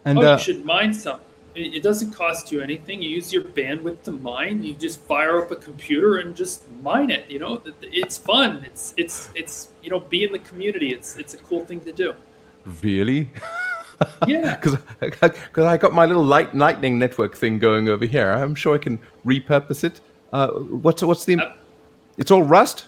And 0.06 0.19
oh 0.19 0.22
uh, 0.22 0.38
you 0.38 0.44
should 0.44 0.66
mine 0.66 0.94
some 0.94 1.19
it, 1.56 1.76
it 1.76 1.84
doesn't 1.84 2.11
cost 2.11 2.52
you 2.52 2.61
anything 2.61 3.02
you 3.02 3.10
use 3.10 3.34
your 3.34 3.44
bandwidth 3.44 4.03
to 4.03 4.11
mine 4.11 4.64
you 4.64 4.74
just 4.74 5.02
fire 5.02 5.42
up 5.42 5.52
a 5.52 5.56
computer 5.56 6.18
and 6.18 6.36
just 6.36 6.69
mine 6.82 7.10
it 7.10 7.30
you 7.30 7.40
know 7.40 7.61
it's 7.82 8.18
fun 8.18 8.64
it's 8.66 8.94
it's 8.98 9.30
it's 9.36 9.69
you 9.84 9.90
know 9.90 10.00
be 10.00 10.24
in 10.24 10.32
the 10.32 10.40
community 10.40 10.94
it's 10.94 11.18
it's 11.18 11.34
a 11.34 11.38
cool 11.38 11.66
thing 11.66 11.82
to 11.82 11.92
do 11.92 12.14
really, 12.82 13.30
yeah 14.28 14.56
because 14.61 14.78
because 15.00 15.66
I 15.66 15.78
got 15.78 15.94
my 15.94 16.06
little 16.06 16.24
light 16.24 16.53
lightning 16.56 17.00
network 17.00 17.36
thing 17.36 17.60
going 17.60 17.90
over 17.90 18.06
here. 18.06 18.32
I'm 18.32 18.56
sure 18.56 18.76
I 18.76 18.78
can 18.78 19.00
repurpose 19.26 19.84
it. 19.84 20.02
Uh, 20.32 20.50
what's 20.50 21.02
what's 21.02 21.26
the? 21.26 21.40
Uh, 21.40 21.53
It's 22.18 22.32
all 22.32 22.44
Rust. 22.44 22.88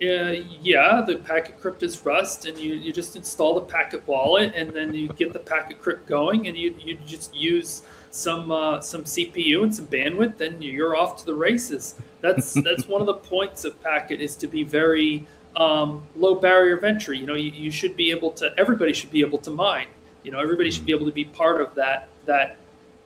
Uh, 0.00 0.44
yeah, 0.62 1.02
the 1.04 1.16
PacketCrypt 1.16 1.82
is 1.82 2.04
Rust, 2.04 2.46
and 2.46 2.56
you, 2.56 2.74
you 2.74 2.92
just 2.92 3.16
install 3.16 3.56
the 3.56 3.62
packet 3.62 4.06
wallet, 4.06 4.52
and 4.54 4.70
then 4.70 4.94
you 4.94 5.08
get 5.08 5.32
the 5.32 5.40
PacketCrypt 5.40 6.06
going, 6.06 6.46
and 6.46 6.56
you, 6.56 6.72
you 6.78 6.96
just 7.04 7.34
use 7.34 7.82
some 8.10 8.52
uh, 8.52 8.80
some 8.80 9.02
CPU 9.02 9.64
and 9.64 9.74
some 9.74 9.88
bandwidth, 9.88 10.40
and 10.40 10.62
you're 10.62 10.96
off 10.96 11.16
to 11.16 11.26
the 11.26 11.34
races. 11.34 11.96
That's 12.20 12.54
that's 12.62 12.86
one 12.86 13.00
of 13.00 13.08
the 13.08 13.14
points 13.14 13.64
of 13.64 13.82
packet 13.82 14.20
is 14.20 14.36
to 14.36 14.46
be 14.46 14.62
very 14.62 15.26
um, 15.56 16.06
low 16.14 16.36
barrier 16.36 16.76
of 16.76 16.84
entry. 16.84 17.18
You 17.18 17.26
know, 17.26 17.34
you, 17.34 17.50
you 17.50 17.72
should 17.72 17.96
be 17.96 18.12
able 18.12 18.30
to. 18.32 18.52
Everybody 18.56 18.92
should 18.92 19.10
be 19.10 19.20
able 19.20 19.38
to 19.38 19.50
mine. 19.50 19.88
You 20.22 20.30
know, 20.30 20.38
everybody 20.38 20.70
should 20.70 20.86
be 20.86 20.92
able 20.92 21.06
to 21.06 21.12
be 21.12 21.24
part 21.24 21.60
of 21.60 21.74
that 21.74 22.08
that 22.24 22.56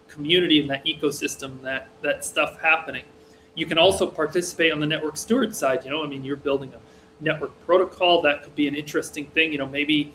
community 0.08 0.60
and 0.60 0.68
that 0.68 0.84
ecosystem 0.84 1.62
that 1.62 1.88
that 2.02 2.22
stuff 2.22 2.60
happening 2.60 3.04
you 3.54 3.66
can 3.66 3.78
also 3.78 4.06
participate 4.06 4.72
on 4.72 4.80
the 4.80 4.86
network 4.86 5.16
steward 5.16 5.54
side 5.54 5.84
you 5.84 5.90
know 5.90 6.02
i 6.02 6.06
mean 6.06 6.24
you're 6.24 6.36
building 6.36 6.72
a 6.74 7.24
network 7.24 7.52
protocol 7.64 8.22
that 8.22 8.42
could 8.42 8.54
be 8.54 8.66
an 8.66 8.74
interesting 8.74 9.26
thing 9.26 9.52
you 9.52 9.58
know 9.58 9.68
maybe 9.68 10.14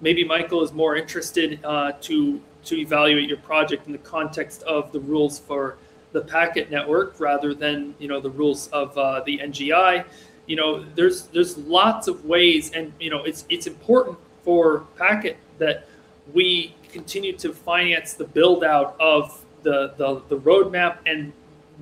maybe 0.00 0.24
michael 0.24 0.62
is 0.62 0.72
more 0.72 0.96
interested 0.96 1.58
uh, 1.64 1.92
to 2.00 2.40
to 2.64 2.78
evaluate 2.78 3.28
your 3.28 3.38
project 3.38 3.86
in 3.86 3.92
the 3.92 3.98
context 3.98 4.62
of 4.64 4.92
the 4.92 5.00
rules 5.00 5.38
for 5.38 5.76
the 6.12 6.20
packet 6.20 6.70
network 6.70 7.18
rather 7.18 7.54
than 7.54 7.94
you 7.98 8.08
know 8.08 8.20
the 8.20 8.30
rules 8.30 8.68
of 8.68 8.96
uh, 8.96 9.22
the 9.24 9.38
NGI. 9.38 10.04
You 10.46 10.56
know, 10.56 10.84
there's 10.94 11.24
there's 11.28 11.56
lots 11.58 12.08
of 12.08 12.24
ways, 12.24 12.72
and 12.72 12.92
you 13.00 13.10
know, 13.10 13.24
it's 13.24 13.44
it's 13.48 13.66
important 13.66 14.18
for 14.44 14.80
Packet 14.96 15.36
that 15.58 15.86
we 16.32 16.74
continue 16.90 17.36
to 17.38 17.52
finance 17.52 18.14
the 18.14 18.24
build 18.24 18.64
out 18.64 18.96
of 19.00 19.44
the, 19.62 19.94
the 19.96 20.22
the 20.28 20.38
roadmap 20.38 20.98
and 21.06 21.32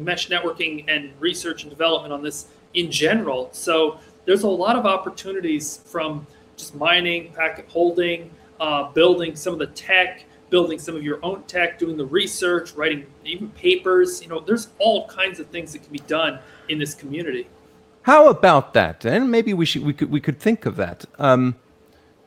mesh 0.01 0.29
networking 0.29 0.85
and 0.89 1.13
research 1.21 1.63
and 1.63 1.71
development 1.71 2.13
on 2.13 2.23
this 2.23 2.47
in 2.75 2.91
general. 2.91 3.49
So 3.53 3.99
there's 4.25 4.43
a 4.43 4.49
lot 4.49 4.77
of 4.77 4.87
opportunities 4.87 5.81
from 5.87 6.27
just 6.57 6.75
mining, 6.75 7.33
packet 7.33 7.67
holding, 7.69 8.31
uh, 8.61 8.91
building 8.93 9.35
some 9.35 9.53
of 9.53 9.59
the 9.59 9.67
tech, 9.69 10.25
building 10.51 10.79
some 10.79 10.97
of 10.97 11.03
your 11.03 11.19
own 11.25 11.43
tech, 11.45 11.79
doing 11.79 11.97
the 11.97 12.05
research, 12.05 12.73
writing 12.75 13.07
even 13.25 13.49
papers. 13.51 14.21
You 14.21 14.29
know, 14.29 14.41
there's 14.41 14.69
all 14.79 15.07
kinds 15.09 15.41
of 15.41 15.47
things 15.49 15.73
that 15.73 15.83
can 15.83 15.93
be 15.93 16.01
done 16.01 16.39
in 16.69 16.79
this 16.79 16.95
community. 16.95 17.49
How 18.03 18.29
about 18.29 18.75
that? 18.75 19.05
And 19.05 19.31
maybe 19.31 19.55
we 19.55 19.67
should 19.67 19.85
we 19.85 19.93
could 19.93 20.11
we 20.11 20.21
could 20.21 20.39
think 20.39 20.67
of 20.67 20.77
that. 20.77 21.05
Um, 21.19 21.57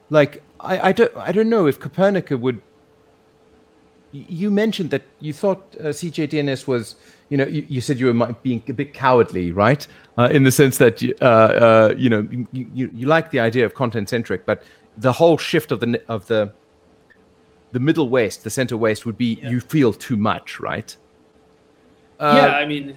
like 0.10 0.44
I, 0.60 0.90
I 0.90 0.92
don't 0.92 1.16
I 1.18 1.32
don't 1.32 1.50
know 1.50 1.68
if 1.68 1.80
Copernica 1.80 2.40
would. 2.40 2.62
You 4.12 4.52
mentioned 4.52 4.92
that 4.92 5.02
you 5.20 5.34
thought 5.34 5.76
uh, 5.80 5.86
CJDNS 5.86 6.68
was 6.68 6.96
you 7.34 7.38
know 7.38 7.48
you, 7.48 7.66
you, 7.68 7.82
said 7.82 8.00
you 8.00 8.14
were 8.14 8.34
being 8.44 8.62
a 8.68 8.74
bit 8.74 8.94
cowardly, 8.94 9.52
right? 9.52 9.88
Uh, 10.20 10.30
in 10.32 10.44
the 10.44 10.52
sense 10.52 10.78
that 10.78 11.02
you, 11.02 11.16
uh, 11.20 11.26
uh, 11.26 11.94
you 11.98 12.08
know 12.08 12.28
you, 12.32 12.68
you, 12.76 12.92
you 12.94 13.08
like 13.08 13.32
the 13.32 13.40
idea 13.40 13.66
of 13.66 13.74
content 13.74 14.08
centric, 14.08 14.46
but 14.46 14.62
the 15.00 15.12
whole 15.12 15.40
shift 15.40 15.72
of 15.72 15.80
the 15.80 16.00
of 16.08 16.28
the 16.28 16.54
the 17.72 17.80
middle 17.80 18.08
west, 18.08 18.44
the 18.44 18.52
center 18.52 18.78
west 18.78 19.08
would 19.08 19.18
be 19.18 19.40
yeah. 19.42 19.50
you 19.50 19.60
feel 19.60 19.94
too 19.94 20.16
much, 20.16 20.60
right? 20.60 20.96
Uh, 22.20 22.40
yeah, 22.40 22.54
I 22.54 22.68
mean, 22.68 22.96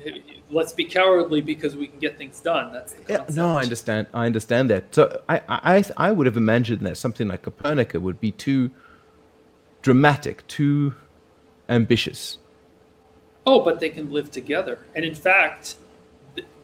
let's 0.50 0.74
be 0.74 0.84
cowardly 0.84 1.40
because 1.40 1.74
we 1.74 1.86
can 1.86 1.98
get 1.98 2.18
things 2.18 2.38
done. 2.40 2.74
That's 2.74 2.94
yeah, 3.08 3.24
no, 3.30 3.56
I 3.56 3.62
understand. 3.62 4.06
I 4.12 4.26
understand 4.26 4.68
that. 4.68 4.94
So 4.94 5.22
I, 5.30 5.40
I, 5.48 5.84
I 5.96 6.12
would 6.12 6.26
have 6.26 6.36
imagined 6.36 6.82
that 6.82 6.98
something 6.98 7.26
like 7.26 7.40
Copernica 7.40 8.02
would 8.02 8.20
be 8.20 8.32
too 8.32 8.70
dramatic, 9.80 10.46
too 10.46 10.94
ambitious. 11.70 12.36
Oh, 13.46 13.60
but 13.60 13.78
they 13.78 13.90
can 13.90 14.10
live 14.10 14.30
together, 14.30 14.80
and 14.94 15.04
in 15.04 15.14
fact, 15.14 15.76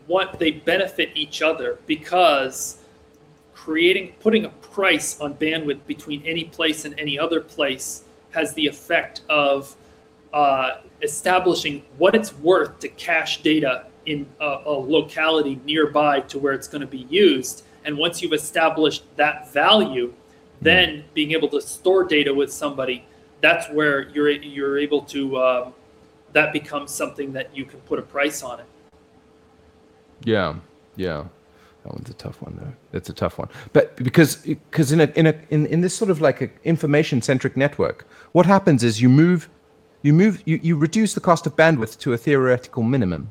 what 0.06 0.38
they 0.38 0.50
benefit 0.50 1.10
each 1.14 1.40
other 1.40 1.78
because 1.86 2.78
creating 3.54 4.12
putting 4.18 4.44
a 4.44 4.48
price 4.48 5.20
on 5.20 5.34
bandwidth 5.34 5.86
between 5.86 6.20
any 6.26 6.44
place 6.44 6.84
and 6.84 6.98
any 6.98 7.18
other 7.18 7.40
place 7.40 8.02
has 8.32 8.52
the 8.54 8.66
effect 8.66 9.20
of 9.28 9.76
uh, 10.32 10.78
establishing 11.02 11.84
what 11.98 12.14
it's 12.14 12.34
worth 12.38 12.78
to 12.80 12.88
cache 12.88 13.42
data 13.42 13.86
in 14.06 14.26
a, 14.40 14.62
a 14.66 14.72
locality 14.72 15.60
nearby 15.64 16.18
to 16.20 16.38
where 16.38 16.52
it's 16.52 16.66
going 16.66 16.80
to 16.80 16.86
be 16.86 17.06
used. 17.08 17.64
And 17.84 17.96
once 17.96 18.22
you've 18.22 18.32
established 18.32 19.04
that 19.16 19.52
value, 19.52 20.14
then 20.60 21.04
being 21.14 21.32
able 21.32 21.48
to 21.48 21.60
store 21.60 22.04
data 22.04 22.32
with 22.34 22.52
somebody, 22.52 23.04
that's 23.40 23.68
where 23.70 24.08
you're 24.10 24.30
you're 24.30 24.78
able 24.78 25.02
to. 25.02 25.38
Um, 25.38 25.74
that 26.32 26.52
becomes 26.52 26.90
something 26.90 27.32
that 27.32 27.54
you 27.54 27.64
can 27.64 27.80
put 27.80 27.98
a 27.98 28.02
price 28.02 28.42
on 28.42 28.60
it. 28.60 28.66
Yeah, 30.24 30.54
yeah. 30.96 31.24
That 31.84 31.94
one's 31.94 32.10
a 32.10 32.14
tough 32.14 32.40
one, 32.40 32.56
though. 32.60 32.72
That's 32.92 33.08
a 33.08 33.12
tough 33.12 33.38
one. 33.38 33.48
But 33.72 33.96
because 33.96 34.36
because 34.36 34.92
in 34.92 35.00
a 35.00 35.06
in 35.16 35.26
a 35.26 35.34
in, 35.50 35.66
in 35.66 35.80
this 35.80 35.96
sort 35.96 36.10
of 36.10 36.20
like 36.20 36.40
a 36.40 36.50
information 36.64 37.20
centric 37.22 37.56
network, 37.56 38.06
what 38.32 38.46
happens 38.46 38.84
is 38.84 39.00
you 39.00 39.08
move 39.08 39.48
you 40.02 40.12
move 40.12 40.42
you, 40.44 40.60
you 40.62 40.76
reduce 40.76 41.14
the 41.14 41.20
cost 41.20 41.46
of 41.46 41.56
bandwidth 41.56 41.98
to 42.00 42.12
a 42.12 42.18
theoretical 42.18 42.82
minimum. 42.82 43.30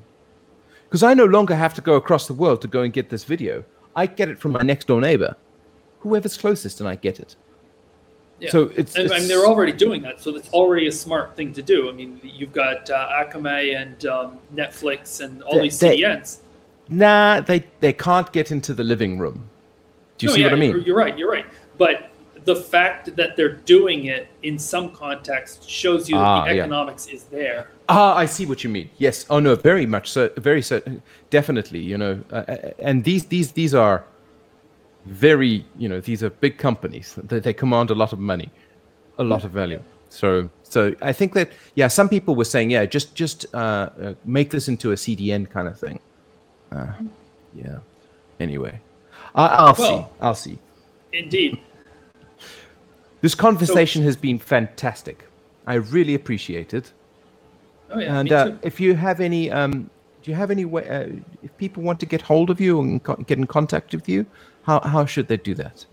Because 0.83 1.03
I 1.03 1.13
no 1.13 1.25
longer 1.25 1.55
have 1.55 1.73
to 1.75 1.81
go 1.81 1.95
across 1.95 2.27
the 2.27 2.33
world 2.33 2.61
to 2.61 2.67
go 2.67 2.81
and 2.81 2.91
get 2.91 3.09
this 3.09 3.23
video. 3.23 3.63
I 3.95 4.05
get 4.05 4.27
it 4.27 4.39
from 4.39 4.51
my 4.51 4.61
next 4.61 4.87
door 4.87 4.99
neighbor, 4.99 5.37
whoever's 5.99 6.37
closest, 6.37 6.81
and 6.81 6.89
I 6.89 6.95
get 6.95 7.19
it. 7.19 7.37
Yeah. 8.41 8.49
So 8.49 8.71
it's, 8.75 8.95
it's, 8.95 9.13
I 9.13 9.19
mean, 9.19 9.27
they're 9.27 9.45
already 9.45 9.71
doing 9.71 10.01
that, 10.01 10.19
so 10.19 10.35
it's 10.35 10.49
already 10.49 10.87
a 10.87 10.91
smart 10.91 11.35
thing 11.35 11.53
to 11.53 11.61
do. 11.61 11.89
I 11.89 11.91
mean, 11.91 12.19
you've 12.23 12.53
got 12.53 12.89
uh, 12.89 13.23
Akamai 13.23 13.79
and 13.79 14.03
um, 14.07 14.39
Netflix 14.55 15.21
and 15.23 15.43
all 15.43 15.57
they, 15.57 15.65
these 15.65 15.79
CDNs. 15.79 16.39
They, 16.89 16.95
nah, 16.95 17.41
they 17.41 17.63
they 17.81 17.93
can't 17.93 18.31
get 18.33 18.51
into 18.51 18.73
the 18.73 18.83
living 18.83 19.19
room. 19.19 19.47
Do 20.17 20.25
you 20.25 20.29
no, 20.29 20.35
see 20.35 20.41
yeah, 20.41 20.47
what 20.47 20.53
I 20.53 20.59
mean? 20.59 20.81
You're 20.81 20.97
right. 20.97 21.15
You're 21.15 21.29
right. 21.29 21.45
But 21.77 22.09
the 22.45 22.55
fact 22.55 23.15
that 23.15 23.35
they're 23.35 23.57
doing 23.57 24.05
it 24.05 24.27
in 24.41 24.57
some 24.57 24.89
context 24.89 25.69
shows 25.69 26.09
you 26.09 26.15
that 26.15 26.23
ah, 26.23 26.45
the 26.45 26.59
economics 26.59 27.07
yeah. 27.07 27.13
is 27.13 27.23
there. 27.25 27.69
Ah, 27.89 28.15
I 28.15 28.25
see 28.25 28.47
what 28.47 28.63
you 28.63 28.71
mean. 28.71 28.89
Yes. 28.97 29.27
Oh 29.29 29.39
no, 29.39 29.53
very 29.53 29.85
much 29.85 30.09
so. 30.09 30.31
Very 30.37 30.63
so. 30.63 30.81
Definitely. 31.29 31.81
You 31.81 31.99
know, 31.99 32.23
uh, 32.31 32.35
uh, 32.47 32.71
and 32.79 33.03
these 33.03 33.25
these 33.25 33.51
these 33.51 33.75
are 33.75 34.03
very 35.05 35.65
you 35.77 35.89
know 35.89 35.99
these 35.99 36.23
are 36.23 36.29
big 36.29 36.57
companies. 36.57 37.17
They, 37.23 37.39
they 37.39 37.53
command 37.53 37.89
a 37.89 37.95
lot 37.95 38.13
of 38.13 38.19
money, 38.19 38.51
a 39.17 39.23
lot 39.23 39.43
of 39.43 39.51
value. 39.51 39.81
So 40.09 40.49
so 40.63 40.95
I 41.01 41.13
think 41.13 41.33
that 41.33 41.51
yeah, 41.75 41.87
some 41.87 42.09
people 42.09 42.35
were 42.35 42.45
saying 42.45 42.71
yeah, 42.71 42.85
just 42.85 43.15
just 43.15 43.45
uh, 43.53 43.89
uh, 44.01 44.13
make 44.25 44.49
this 44.49 44.67
into 44.67 44.91
a 44.91 44.95
CDN 44.95 45.49
kind 45.49 45.67
of 45.67 45.79
thing. 45.79 45.99
Uh, 46.71 46.87
yeah. 47.53 47.79
Anyway, 48.39 48.79
I, 49.35 49.65
will 49.65 49.75
well, 49.77 50.03
see. 50.03 50.07
I'll 50.21 50.35
see. 50.35 50.59
Indeed. 51.13 51.59
This 53.21 53.35
conversation 53.35 54.01
so, 54.01 54.05
has 54.07 54.15
been 54.15 54.39
fantastic. 54.39 55.27
I 55.67 55.75
really 55.75 56.15
appreciate 56.15 56.73
it. 56.73 56.91
Oh 57.91 57.99
yeah. 57.99 58.19
And 58.19 58.31
uh, 58.31 58.51
if 58.63 58.79
you 58.79 58.95
have 58.95 59.19
any, 59.19 59.51
um, 59.51 59.91
do 60.23 60.31
you 60.31 60.33
have 60.35 60.49
any 60.49 60.65
way? 60.65 60.89
Uh, 60.89 61.21
if 61.43 61.55
people 61.57 61.83
want 61.83 61.99
to 61.99 62.07
get 62.07 62.21
hold 62.21 62.49
of 62.49 62.59
you 62.59 62.81
and 62.81 63.03
co- 63.03 63.17
get 63.17 63.37
in 63.37 63.45
contact 63.45 63.93
with 63.93 64.09
you, 64.09 64.25
how 64.63 64.79
how 64.81 65.05
should 65.05 65.27
they 65.27 65.37
do 65.37 65.53
that? 65.55 65.85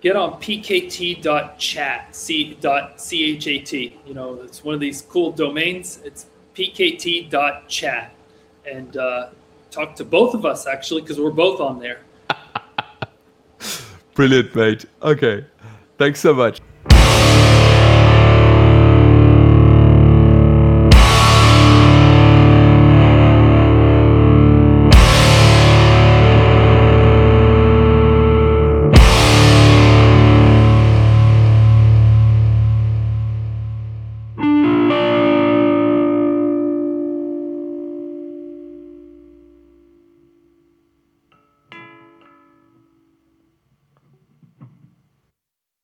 Get 0.00 0.14
on 0.14 0.40
pkt.chat, 0.40 2.14
c 2.14 2.56
dot 2.60 2.98
chat. 2.98 3.72
You 4.06 4.14
know, 4.14 4.34
it's 4.42 4.62
one 4.62 4.74
of 4.74 4.80
these 4.80 5.02
cool 5.02 5.32
domains. 5.32 6.00
It's 6.04 6.26
pkt.chat, 6.54 8.14
and 8.70 8.96
uh, 8.96 9.30
talk 9.70 9.96
to 9.96 10.04
both 10.04 10.34
of 10.34 10.46
us 10.46 10.66
actually 10.66 11.02
because 11.02 11.18
we're 11.18 11.30
both 11.30 11.60
on 11.60 11.80
there. 11.80 12.00
Brilliant, 14.14 14.54
mate. 14.54 14.84
Okay. 15.02 15.44
Thanks 15.96 16.20
so 16.20 16.32
much. 16.32 16.60